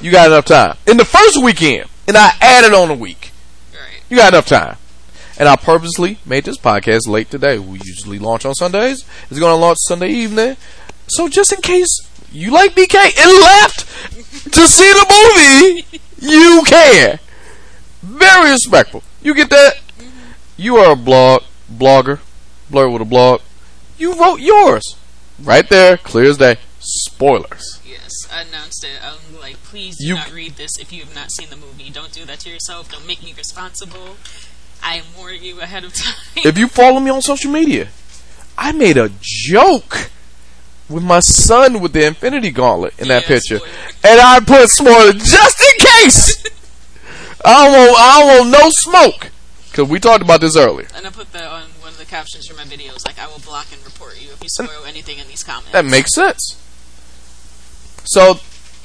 You 0.00 0.10
got 0.10 0.26
enough 0.28 0.46
time. 0.46 0.76
In 0.86 0.96
the 0.96 1.04
first 1.04 1.42
weekend, 1.42 1.88
and 2.08 2.16
I 2.16 2.32
added 2.40 2.74
on 2.74 2.90
a 2.90 2.94
week. 2.94 3.30
Right. 3.72 4.02
You 4.08 4.16
got 4.16 4.32
enough 4.32 4.46
time. 4.46 4.76
And 5.38 5.48
I 5.48 5.56
purposely 5.56 6.18
made 6.24 6.44
this 6.44 6.58
podcast 6.58 7.08
late 7.08 7.30
today. 7.30 7.58
We 7.58 7.78
usually 7.84 8.18
launch 8.18 8.44
on 8.44 8.54
Sundays. 8.54 9.04
It's 9.30 9.40
going 9.40 9.52
to 9.52 9.56
launch 9.56 9.78
Sunday 9.80 10.10
evening. 10.10 10.56
So 11.08 11.28
just 11.28 11.52
in 11.52 11.60
case 11.60 12.00
you 12.32 12.50
like 12.50 12.74
BK 12.74 12.94
and 12.96 13.40
left 13.42 13.80
to 14.52 14.66
see 14.66 14.90
the 14.92 15.06
movie, 15.10 16.00
you 16.18 16.62
can. 16.66 17.18
Very 18.02 18.50
respectful. 18.50 19.02
You 19.22 19.34
get 19.34 19.50
that? 19.50 19.74
You 20.56 20.76
are 20.76 20.92
a 20.92 20.96
blog 20.96 21.42
blogger, 21.70 22.20
blur 22.70 22.88
with 22.88 23.02
a 23.02 23.06
blog. 23.06 23.40
You 23.98 24.14
wrote 24.20 24.40
yours 24.40 24.96
right 25.42 25.68
there, 25.68 25.96
clear 25.96 26.30
as 26.30 26.38
day. 26.38 26.56
Spoilers. 26.80 27.80
Yes, 27.86 28.10
I 28.30 28.42
announced 28.42 28.84
it. 28.84 28.90
I'm 29.02 29.40
like, 29.40 29.56
please 29.64 29.96
do 29.98 30.06
You- 30.08 30.14
not 30.16 30.32
read 30.32 30.56
this 30.56 30.72
if 30.78 30.92
you 30.92 31.02
have 31.02 31.14
not 31.14 31.30
seen 31.32 31.48
the 31.50 31.56
movie. 31.56 31.88
Don't 31.90 32.12
do 32.12 32.24
that 32.26 32.40
to 32.40 32.50
yourself. 32.50 32.90
Don't 32.92 33.06
make 33.06 33.22
me 33.22 33.34
responsible. 33.36 34.16
I 34.82 35.02
warning 35.16 35.42
you 35.42 35.60
ahead 35.60 35.84
of 35.84 35.94
time. 35.94 36.14
if 36.36 36.58
you 36.58 36.68
follow 36.68 37.00
me 37.00 37.10
on 37.10 37.22
social 37.22 37.50
media, 37.50 37.88
I 38.58 38.72
made 38.72 38.98
a 38.98 39.10
joke 39.20 40.10
with 40.88 41.02
my 41.02 41.20
son 41.20 41.80
with 41.80 41.92
the 41.92 42.06
Infinity 42.06 42.50
Gauntlet 42.50 42.98
in 42.98 43.08
that 43.08 43.22
Yeah, 43.22 43.28
picture, 43.28 43.58
spoiler. 43.58 43.72
and 44.04 44.20
I 44.20 44.40
put 44.40 44.68
spoiler 44.70 45.12
just 45.12 45.60
in 45.60 45.86
case. 45.86 46.44
I 47.44 47.64
don't 47.64 47.72
want, 47.72 47.98
I 48.00 48.20
don't 48.20 48.38
want 48.50 48.50
no 48.64 48.70
smoke 48.70 49.30
because 49.70 49.88
we 49.88 49.98
talked 49.98 50.22
about 50.22 50.40
this 50.40 50.56
earlier. 50.56 50.86
and 50.94 51.06
I 51.06 51.10
put 51.10 51.32
that 51.32 51.44
on 51.44 51.62
one 51.80 51.88
of 51.92 51.98
the 51.98 52.04
captions 52.04 52.46
for 52.46 52.54
my 52.54 52.64
videos. 52.64 53.04
Like, 53.06 53.18
I 53.18 53.26
will 53.26 53.40
block 53.40 53.66
and 53.72 53.84
report 53.84 54.20
you 54.22 54.30
if 54.32 54.42
you 54.42 54.48
spoil 54.48 54.84
anything 54.86 55.18
in 55.18 55.26
these 55.28 55.42
comments. 55.42 55.72
That 55.72 55.84
makes 55.84 56.14
sense. 56.14 56.60
So 58.04 58.38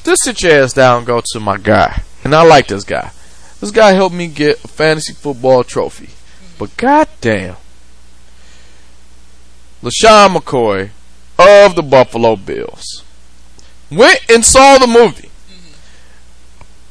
this 0.04 0.20
sit 0.24 0.42
your 0.44 0.64
ass 0.64 0.74
down, 0.74 1.00
and 1.00 1.08
go 1.08 1.22
to 1.34 1.40
my 1.40 1.58
guy, 1.58 2.04
and 2.24 2.34
I 2.34 2.42
like 2.44 2.68
this 2.68 2.84
guy. 2.86 3.12
This 3.60 3.72
guy 3.72 3.92
helped 3.92 4.16
me 4.16 4.28
get 4.28 4.64
a 4.64 4.68
fantasy 4.70 5.12
football 5.14 5.64
trophy, 5.66 6.10
but 6.58 6.76
goddamn, 6.78 7.58
LeSean 9.84 10.36
McCoy 10.36 10.90
of 11.40 11.76
the 11.76 11.82
Buffalo 11.82 12.36
Bills 12.36 13.04
went 13.90 14.20
and 14.30 14.46
saw 14.46 14.78
the 14.78 14.88
movie, 14.88 15.30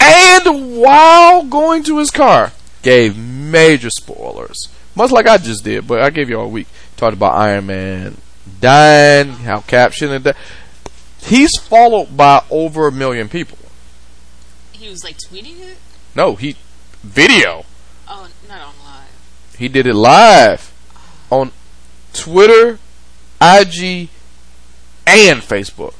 and 0.00 0.78
while 0.78 1.44
going 1.44 1.82
to 1.84 1.98
his 1.98 2.10
car, 2.10 2.52
gave 2.82 3.16
major 3.18 3.90
spoilers, 3.90 4.68
much 4.94 5.10
like 5.10 5.26
I 5.26 5.36
just 5.36 5.64
did. 5.64 5.86
But 5.86 6.00
I 6.00 6.10
gave 6.10 6.30
you 6.30 6.38
all 6.38 6.46
a 6.46 6.48
week. 6.48 6.66
Talked 6.96 7.14
about 7.14 7.34
Iron 7.34 7.66
Man 7.66 8.16
dying, 8.60 9.28
how 9.28 9.60
Cap 9.60 9.92
shouldn't 9.92 10.24
have 10.24 10.34
died. 10.34 10.42
He's 11.20 11.56
followed 11.58 12.16
by 12.16 12.42
over 12.50 12.88
a 12.88 12.92
million 12.92 13.28
people. 13.28 13.58
He 14.72 14.88
was 14.88 15.04
like 15.04 15.18
tweeting 15.18 15.60
it? 15.60 15.78
No, 16.14 16.36
he 16.36 16.56
video. 17.02 17.64
Oh, 18.08 18.28
not 18.48 18.60
on 18.60 18.74
live. 18.84 19.56
He 19.58 19.68
did 19.68 19.86
it 19.86 19.94
live 19.94 20.72
on 21.30 21.52
Twitter, 22.12 22.78
IG, 23.40 24.08
and 25.08 25.40
Facebook. 25.40 25.94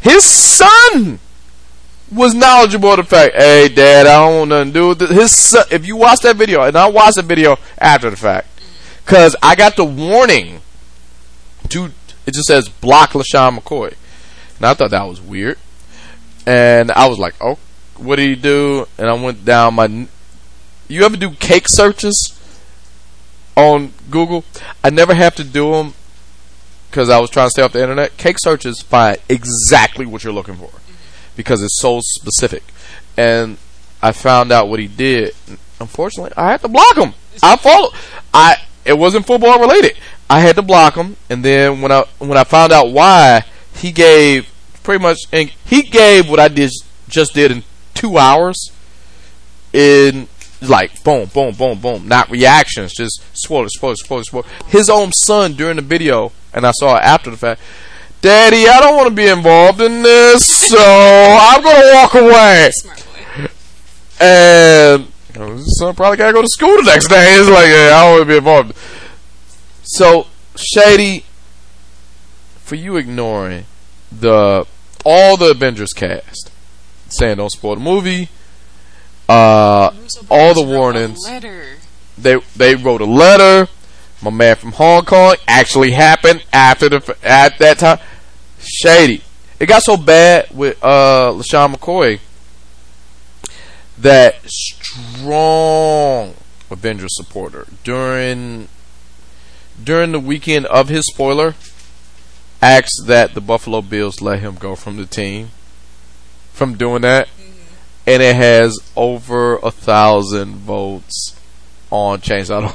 His 0.00 0.24
son 0.24 1.18
was 2.12 2.34
knowledgeable 2.34 2.90
of 2.90 2.98
the 2.98 3.04
fact, 3.04 3.34
hey, 3.34 3.68
dad, 3.68 4.06
I 4.06 4.24
don't 4.24 4.38
want 4.38 4.48
nothing 4.50 4.68
to 4.68 4.72
do 4.72 4.88
with 4.88 4.98
this. 5.00 5.10
His 5.10 5.32
son, 5.32 5.64
if 5.70 5.86
you 5.86 5.96
watch 5.96 6.20
that 6.20 6.36
video, 6.36 6.62
and 6.62 6.76
I 6.76 6.88
watched 6.88 7.16
the 7.16 7.22
video 7.22 7.58
after 7.78 8.08
the 8.10 8.16
fact, 8.16 8.48
because 9.04 9.34
I 9.42 9.54
got 9.54 9.76
the 9.76 9.84
warning 9.84 10.60
to, 11.68 11.86
it 12.26 12.34
just 12.34 12.46
says 12.46 12.68
block 12.68 13.10
LeSean 13.10 13.58
McCoy. 13.58 13.94
And 14.56 14.66
I 14.66 14.74
thought 14.74 14.90
that 14.90 15.06
was 15.06 15.20
weird. 15.20 15.58
And 16.46 16.92
I 16.92 17.06
was 17.08 17.18
like, 17.18 17.34
oh, 17.40 17.58
what 17.96 18.16
did 18.16 18.28
he 18.28 18.36
do? 18.36 18.86
And 18.98 19.08
I 19.08 19.12
went 19.14 19.44
down 19.44 19.74
my. 19.74 20.06
You 20.88 21.04
ever 21.04 21.16
do 21.16 21.30
cake 21.32 21.68
searches 21.68 22.40
on 23.56 23.92
Google? 24.10 24.44
I 24.84 24.90
never 24.90 25.14
have 25.14 25.34
to 25.36 25.44
do 25.44 25.72
them 25.72 25.94
because 26.96 27.10
I 27.10 27.18
was 27.18 27.28
trying 27.28 27.48
to 27.48 27.50
stay 27.50 27.60
off 27.60 27.72
the 27.72 27.82
internet. 27.82 28.16
Cake 28.16 28.38
searches 28.40 28.80
find 28.80 29.18
exactly 29.28 30.06
what 30.06 30.24
you're 30.24 30.32
looking 30.32 30.54
for 30.54 30.70
because 31.36 31.62
it's 31.62 31.78
so 31.78 32.00
specific. 32.00 32.62
And 33.18 33.58
I 34.00 34.12
found 34.12 34.50
out 34.50 34.70
what 34.70 34.80
he 34.80 34.86
did. 34.88 35.34
Unfortunately, 35.78 36.32
I 36.38 36.52
had 36.52 36.62
to 36.62 36.68
block 36.68 36.96
him. 36.96 37.12
I 37.42 37.56
followed. 37.56 37.92
I 38.32 38.62
it 38.86 38.96
wasn't 38.96 39.26
football 39.26 39.60
related. 39.60 39.98
I 40.30 40.40
had 40.40 40.56
to 40.56 40.62
block 40.62 40.94
him, 40.94 41.18
and 41.28 41.44
then 41.44 41.82
when 41.82 41.92
I 41.92 42.04
when 42.16 42.38
I 42.38 42.44
found 42.44 42.72
out 42.72 42.88
why, 42.88 43.44
he 43.74 43.92
gave 43.92 44.48
pretty 44.82 45.02
much 45.02 45.18
and 45.30 45.50
he 45.66 45.82
gave 45.82 46.30
what 46.30 46.40
I 46.40 46.48
did 46.48 46.70
just 47.10 47.34
did 47.34 47.50
in 47.50 47.62
two 47.92 48.16
hours. 48.16 48.72
In 49.74 50.28
like 50.62 51.02
boom, 51.04 51.28
boom, 51.32 51.54
boom, 51.54 51.78
boom, 51.80 52.08
not 52.08 52.30
reactions, 52.30 52.94
just 52.94 53.22
spoilers, 53.32 53.74
spoilers, 53.74 54.02
spoilers, 54.02 54.26
spoilers. 54.28 54.50
His 54.66 54.88
own 54.88 55.12
son 55.12 55.54
during 55.54 55.76
the 55.76 55.82
video, 55.82 56.32
and 56.52 56.66
I 56.66 56.72
saw 56.72 56.96
it 56.96 57.02
after 57.02 57.30
the 57.30 57.36
fact. 57.36 57.60
Daddy, 58.22 58.66
I 58.66 58.80
don't 58.80 58.96
want 58.96 59.08
to 59.08 59.14
be 59.14 59.28
involved 59.28 59.80
in 59.80 60.02
this, 60.02 60.46
so 60.46 60.78
I'm 60.80 61.62
gonna 61.62 61.94
walk 61.94 62.14
away. 62.14 62.70
Smart 62.72 63.06
boy. 63.06 63.46
And 64.18 65.06
you 65.34 65.40
know, 65.40 65.52
his 65.52 65.78
son 65.78 65.94
probably 65.94 66.16
gotta 66.16 66.32
go 66.32 66.42
to 66.42 66.48
school 66.48 66.76
the 66.76 66.82
next 66.84 67.08
day. 67.08 67.34
It's 67.34 67.48
like, 67.48 67.66
yeah, 67.66 67.94
I 67.94 68.04
don't 68.04 68.12
want 68.12 68.22
to 68.22 68.28
be 68.28 68.36
involved. 68.38 68.72
So, 69.82 70.26
Shady, 70.56 71.24
for 72.64 72.74
you 72.74 72.96
ignoring 72.96 73.66
the 74.10 74.66
all 75.04 75.36
the 75.36 75.50
Avengers 75.50 75.92
cast, 75.92 76.50
saying 77.08 77.36
don't 77.36 77.52
spoil 77.52 77.76
the 77.76 77.80
movie, 77.82 78.28
uh, 79.28 79.90
all 80.30 80.54
the 80.54 80.62
warnings. 80.62 81.18
They 82.18 82.36
they 82.56 82.74
wrote 82.74 83.00
a 83.00 83.06
letter. 83.06 83.70
My 84.22 84.30
man 84.30 84.56
from 84.56 84.72
Hong 84.72 85.04
Kong 85.04 85.36
actually 85.46 85.92
happened 85.92 86.44
after 86.52 86.88
the 86.88 87.16
at 87.22 87.58
that 87.58 87.78
time. 87.78 87.98
Shady. 88.58 89.22
It 89.58 89.66
got 89.66 89.82
so 89.82 89.96
bad 89.96 90.48
with 90.52 90.82
uh 90.82 91.32
LeSean 91.32 91.74
McCoy 91.74 92.20
that 93.98 94.36
strong 94.46 96.34
Avengers 96.70 97.16
supporter 97.16 97.66
during 97.84 98.68
during 99.82 100.12
the 100.12 100.20
weekend 100.20 100.66
of 100.66 100.88
his 100.88 101.04
spoiler 101.06 101.54
asked 102.62 103.02
that 103.06 103.34
the 103.34 103.40
Buffalo 103.40 103.82
Bills 103.82 104.20
let 104.20 104.40
him 104.40 104.56
go 104.56 104.74
from 104.74 104.96
the 104.96 105.06
team 105.06 105.50
from 106.52 106.76
doing 106.76 107.02
that 107.02 107.28
and 108.06 108.22
it 108.22 108.36
has 108.36 108.78
over 108.96 109.56
a 109.56 109.70
thousand 109.70 110.56
votes 110.56 111.38
on 111.90 112.20
change.org. 112.20 112.72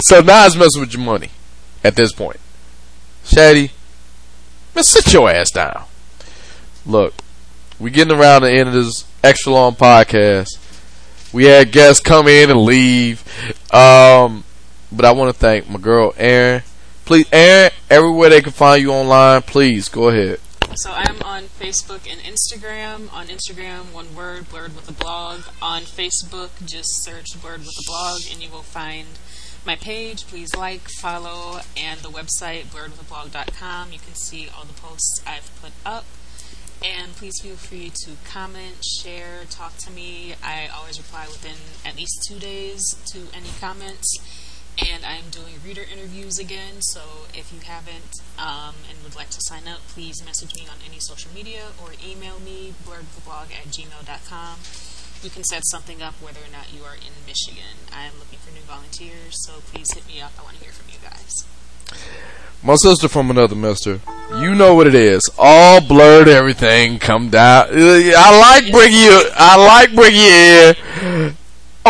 so 0.00 0.20
now 0.20 0.46
it's 0.46 0.56
messing 0.56 0.80
with 0.80 0.92
your 0.92 1.02
money 1.02 1.30
at 1.84 1.96
this 1.96 2.12
point. 2.12 2.40
Shady, 3.24 3.72
man, 4.74 4.84
sit 4.84 5.12
your 5.12 5.30
ass 5.30 5.50
down. 5.50 5.84
Look, 6.86 7.14
we're 7.78 7.90
getting 7.90 8.16
around 8.16 8.42
the 8.42 8.50
end 8.50 8.68
of 8.68 8.74
this 8.74 9.06
extra 9.22 9.52
long 9.52 9.74
podcast. 9.74 10.58
We 11.32 11.44
had 11.44 11.72
guests 11.72 12.02
come 12.02 12.26
in 12.26 12.50
and 12.50 12.62
leave. 12.62 13.22
Um, 13.72 14.44
but 14.90 15.04
I 15.04 15.12
want 15.12 15.32
to 15.32 15.38
thank 15.38 15.68
my 15.68 15.78
girl 15.78 16.14
Erin. 16.16 16.62
Please, 17.04 17.26
Erin, 17.32 17.70
everywhere 17.90 18.30
they 18.30 18.40
can 18.40 18.52
find 18.52 18.82
you 18.82 18.92
online, 18.92 19.42
please 19.42 19.88
go 19.88 20.08
ahead. 20.08 20.40
So 20.74 20.92
I'm 20.92 21.20
on 21.22 21.44
Facebook 21.44 22.06
and 22.10 22.20
Instagram. 22.20 23.12
On 23.12 23.26
Instagram, 23.26 23.92
one 23.92 24.14
word, 24.14 24.48
Blurred 24.48 24.76
with 24.76 24.88
a 24.88 24.92
blog. 24.92 25.40
On 25.60 25.82
Facebook, 25.82 26.50
just 26.64 27.02
search 27.02 27.40
Blurred 27.40 27.60
with 27.60 27.76
a 27.78 27.86
blog 27.86 28.20
and 28.30 28.42
you 28.42 28.50
will 28.50 28.62
find 28.62 29.06
my 29.66 29.76
page. 29.76 30.26
Please 30.26 30.54
like, 30.54 30.88
follow, 30.88 31.60
and 31.76 32.00
the 32.00 32.10
website, 32.10 32.66
blurredwithablog.com. 32.66 33.92
You 33.92 33.98
can 33.98 34.14
see 34.14 34.48
all 34.56 34.64
the 34.64 34.74
posts 34.74 35.20
I've 35.26 35.50
put 35.60 35.72
up. 35.84 36.04
And 36.84 37.12
please 37.16 37.40
feel 37.42 37.56
free 37.56 37.90
to 38.04 38.12
comment, 38.24 38.84
share, 38.84 39.44
talk 39.50 39.76
to 39.78 39.90
me. 39.90 40.34
I 40.44 40.68
always 40.68 40.98
reply 40.98 41.26
within 41.26 41.56
at 41.84 41.96
least 41.96 42.24
two 42.28 42.38
days 42.38 42.94
to 43.06 43.18
any 43.34 43.48
comments. 43.60 44.16
And 44.86 45.04
I'm 45.04 45.30
doing 45.30 45.54
reader 45.66 45.82
interviews 45.82 46.38
again, 46.38 46.80
so 46.80 47.00
if 47.34 47.52
you 47.52 47.60
haven't 47.60 48.22
um, 48.38 48.74
and 48.88 49.02
would 49.02 49.16
like 49.16 49.30
to 49.30 49.40
sign 49.40 49.66
up, 49.66 49.80
please 49.88 50.24
message 50.24 50.54
me 50.54 50.66
on 50.70 50.76
any 50.88 51.00
social 51.00 51.32
media 51.34 51.72
or 51.82 51.90
email 51.98 52.38
me, 52.38 52.74
blurredwithablog 52.86 53.50
at 53.50 53.66
gmail.com. 53.74 54.58
We 55.24 55.30
can 55.30 55.42
set 55.42 55.66
something 55.66 56.00
up 56.00 56.14
whether 56.22 56.38
or 56.38 56.52
not 56.52 56.72
you 56.72 56.84
are 56.84 56.94
in 56.94 57.10
Michigan. 57.26 57.90
I 57.92 58.04
am 58.04 58.12
looking 58.20 58.38
for 58.38 58.52
new 58.52 58.60
volunteers, 58.62 59.34
so 59.46 59.54
please 59.66 59.92
hit 59.92 60.06
me 60.06 60.20
up. 60.20 60.32
I 60.38 60.42
want 60.44 60.58
to 60.58 60.62
hear 60.62 60.72
from 60.72 60.86
you 60.92 60.98
guys. 61.02 61.44
My 62.62 62.76
sister 62.76 63.08
from 63.08 63.30
another 63.30 63.56
mister. 63.56 64.00
You 64.30 64.54
know 64.54 64.74
what 64.74 64.86
it 64.86 64.94
is. 64.94 65.28
All 65.38 65.80
blurred 65.80 66.28
everything. 66.28 66.98
Come 66.98 67.30
down. 67.30 67.66
I 67.70 68.38
like 68.38 68.70
bringing 68.70 68.98
you. 68.98 69.22
I 69.34 69.56
like 69.56 69.94
bringing 69.94 70.20
you 70.20 71.28
in. 71.30 71.36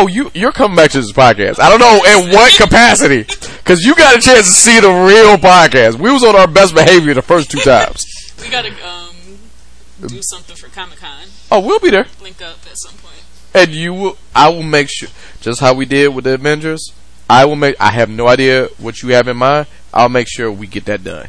Oh, 0.01 0.07
you 0.07 0.31
you're 0.33 0.53
coming 0.53 0.77
back 0.77 0.91
to 0.91 1.01
this 1.01 1.11
podcast. 1.11 1.59
I 1.59 1.67
don't 1.69 1.79
know 1.79 2.01
in 2.05 2.33
what 2.33 2.53
capacity, 2.55 3.23
because 3.23 3.81
you 3.83 3.93
got 3.95 4.15
a 4.15 4.21
chance 4.21 4.47
to 4.47 4.53
see 4.53 4.79
the 4.79 4.87
real 4.87 5.35
podcast. 5.35 5.99
We 5.99 6.09
was 6.09 6.23
on 6.23 6.37
our 6.37 6.47
best 6.47 6.73
behavior 6.73 7.13
the 7.13 7.21
first 7.21 7.51
two 7.51 7.59
times. 7.59 8.05
We 8.41 8.49
gotta 8.49 8.69
um, 8.87 9.13
do 10.07 10.21
something 10.21 10.55
for 10.55 10.69
Comic 10.69 10.99
Con. 10.99 11.25
Oh, 11.51 11.59
we'll 11.59 11.79
be 11.79 11.89
there, 11.89 12.05
Link 12.21 12.41
up 12.41 12.55
at 12.71 12.77
some 12.77 12.93
point. 12.93 13.21
and 13.53 13.71
you 13.71 13.93
will. 13.93 14.17
I 14.33 14.47
will 14.47 14.63
make 14.63 14.87
sure, 14.89 15.09
just 15.41 15.59
how 15.59 15.73
we 15.73 15.83
did 15.85 16.15
with 16.15 16.23
the 16.23 16.35
Avengers. 16.35 16.93
I 17.29 17.43
will 17.43 17.57
make. 17.57 17.75
I 17.81 17.91
have 17.91 18.09
no 18.09 18.27
idea 18.29 18.69
what 18.77 19.03
you 19.03 19.09
have 19.09 19.27
in 19.27 19.35
mind. 19.35 19.67
I'll 19.93 20.07
make 20.07 20.27
sure 20.29 20.49
we 20.49 20.67
get 20.67 20.85
that 20.85 21.03
done. 21.03 21.27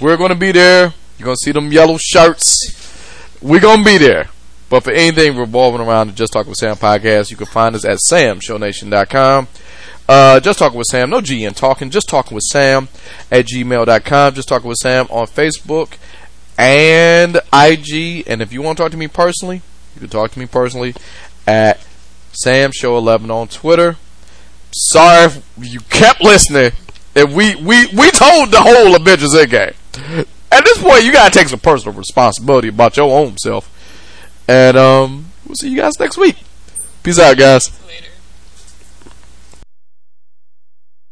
We're 0.00 0.16
gonna 0.16 0.36
be 0.36 0.52
there. 0.52 0.94
You're 1.18 1.24
gonna 1.26 1.36
see 1.42 1.50
them 1.50 1.72
yellow 1.72 1.96
shirts. 1.98 2.56
We're 3.42 3.58
gonna 3.60 3.82
be 3.82 3.98
there. 3.98 4.28
But 4.70 4.84
for 4.84 4.92
anything 4.92 5.36
revolving 5.36 5.80
around 5.80 6.06
the 6.06 6.12
Just 6.14 6.32
Talk 6.32 6.46
with 6.46 6.56
Sam 6.56 6.76
podcast, 6.76 7.30
you 7.30 7.36
can 7.36 7.46
find 7.46 7.74
us 7.74 7.84
at 7.84 7.98
samshownation.com. 7.98 9.48
Uh, 10.08 10.40
just 10.40 10.58
talking 10.58 10.78
with 10.78 10.86
Sam, 10.86 11.10
no 11.10 11.20
G 11.20 11.44
in 11.44 11.54
talking, 11.54 11.90
just 11.90 12.08
talking 12.08 12.34
with 12.34 12.44
Sam 12.44 12.88
at 13.30 13.46
gmail.com. 13.46 14.34
Just 14.34 14.48
talking 14.48 14.68
with 14.68 14.78
Sam 14.78 15.06
on 15.10 15.26
Facebook 15.26 15.96
and 16.56 17.36
IG. 17.52 18.24
And 18.26 18.40
if 18.40 18.52
you 18.52 18.62
want 18.62 18.78
to 18.78 18.84
talk 18.84 18.92
to 18.92 18.96
me 18.96 19.08
personally, 19.08 19.62
you 19.94 20.00
can 20.00 20.08
talk 20.08 20.30
to 20.32 20.38
me 20.38 20.46
personally 20.46 20.94
at 21.46 21.84
Sam 22.32 22.70
Show 22.72 22.96
11 22.96 23.30
on 23.30 23.48
Twitter. 23.48 23.96
Sorry 24.72 25.24
if 25.26 25.44
you 25.58 25.80
kept 25.80 26.22
listening. 26.22 26.72
If 27.16 27.32
we, 27.32 27.56
we, 27.56 27.86
we 27.88 28.10
told 28.12 28.52
the 28.52 28.60
whole 28.60 28.94
Avengers 28.94 29.34
game. 29.46 29.74
At 30.52 30.64
this 30.64 30.78
point, 30.80 31.04
you 31.04 31.12
gotta 31.12 31.36
take 31.36 31.48
some 31.48 31.58
personal 31.60 31.96
responsibility 31.96 32.68
about 32.68 32.96
your 32.96 33.10
own 33.16 33.36
self. 33.38 33.68
And 34.50 34.76
um, 34.76 35.26
we'll 35.46 35.54
see 35.54 35.68
you 35.68 35.76
guys 35.76 35.92
next 36.00 36.18
week. 36.18 36.42
Peace 37.04 37.20
out, 37.20 37.38
guys. 37.38 37.70
Later. 37.86 38.09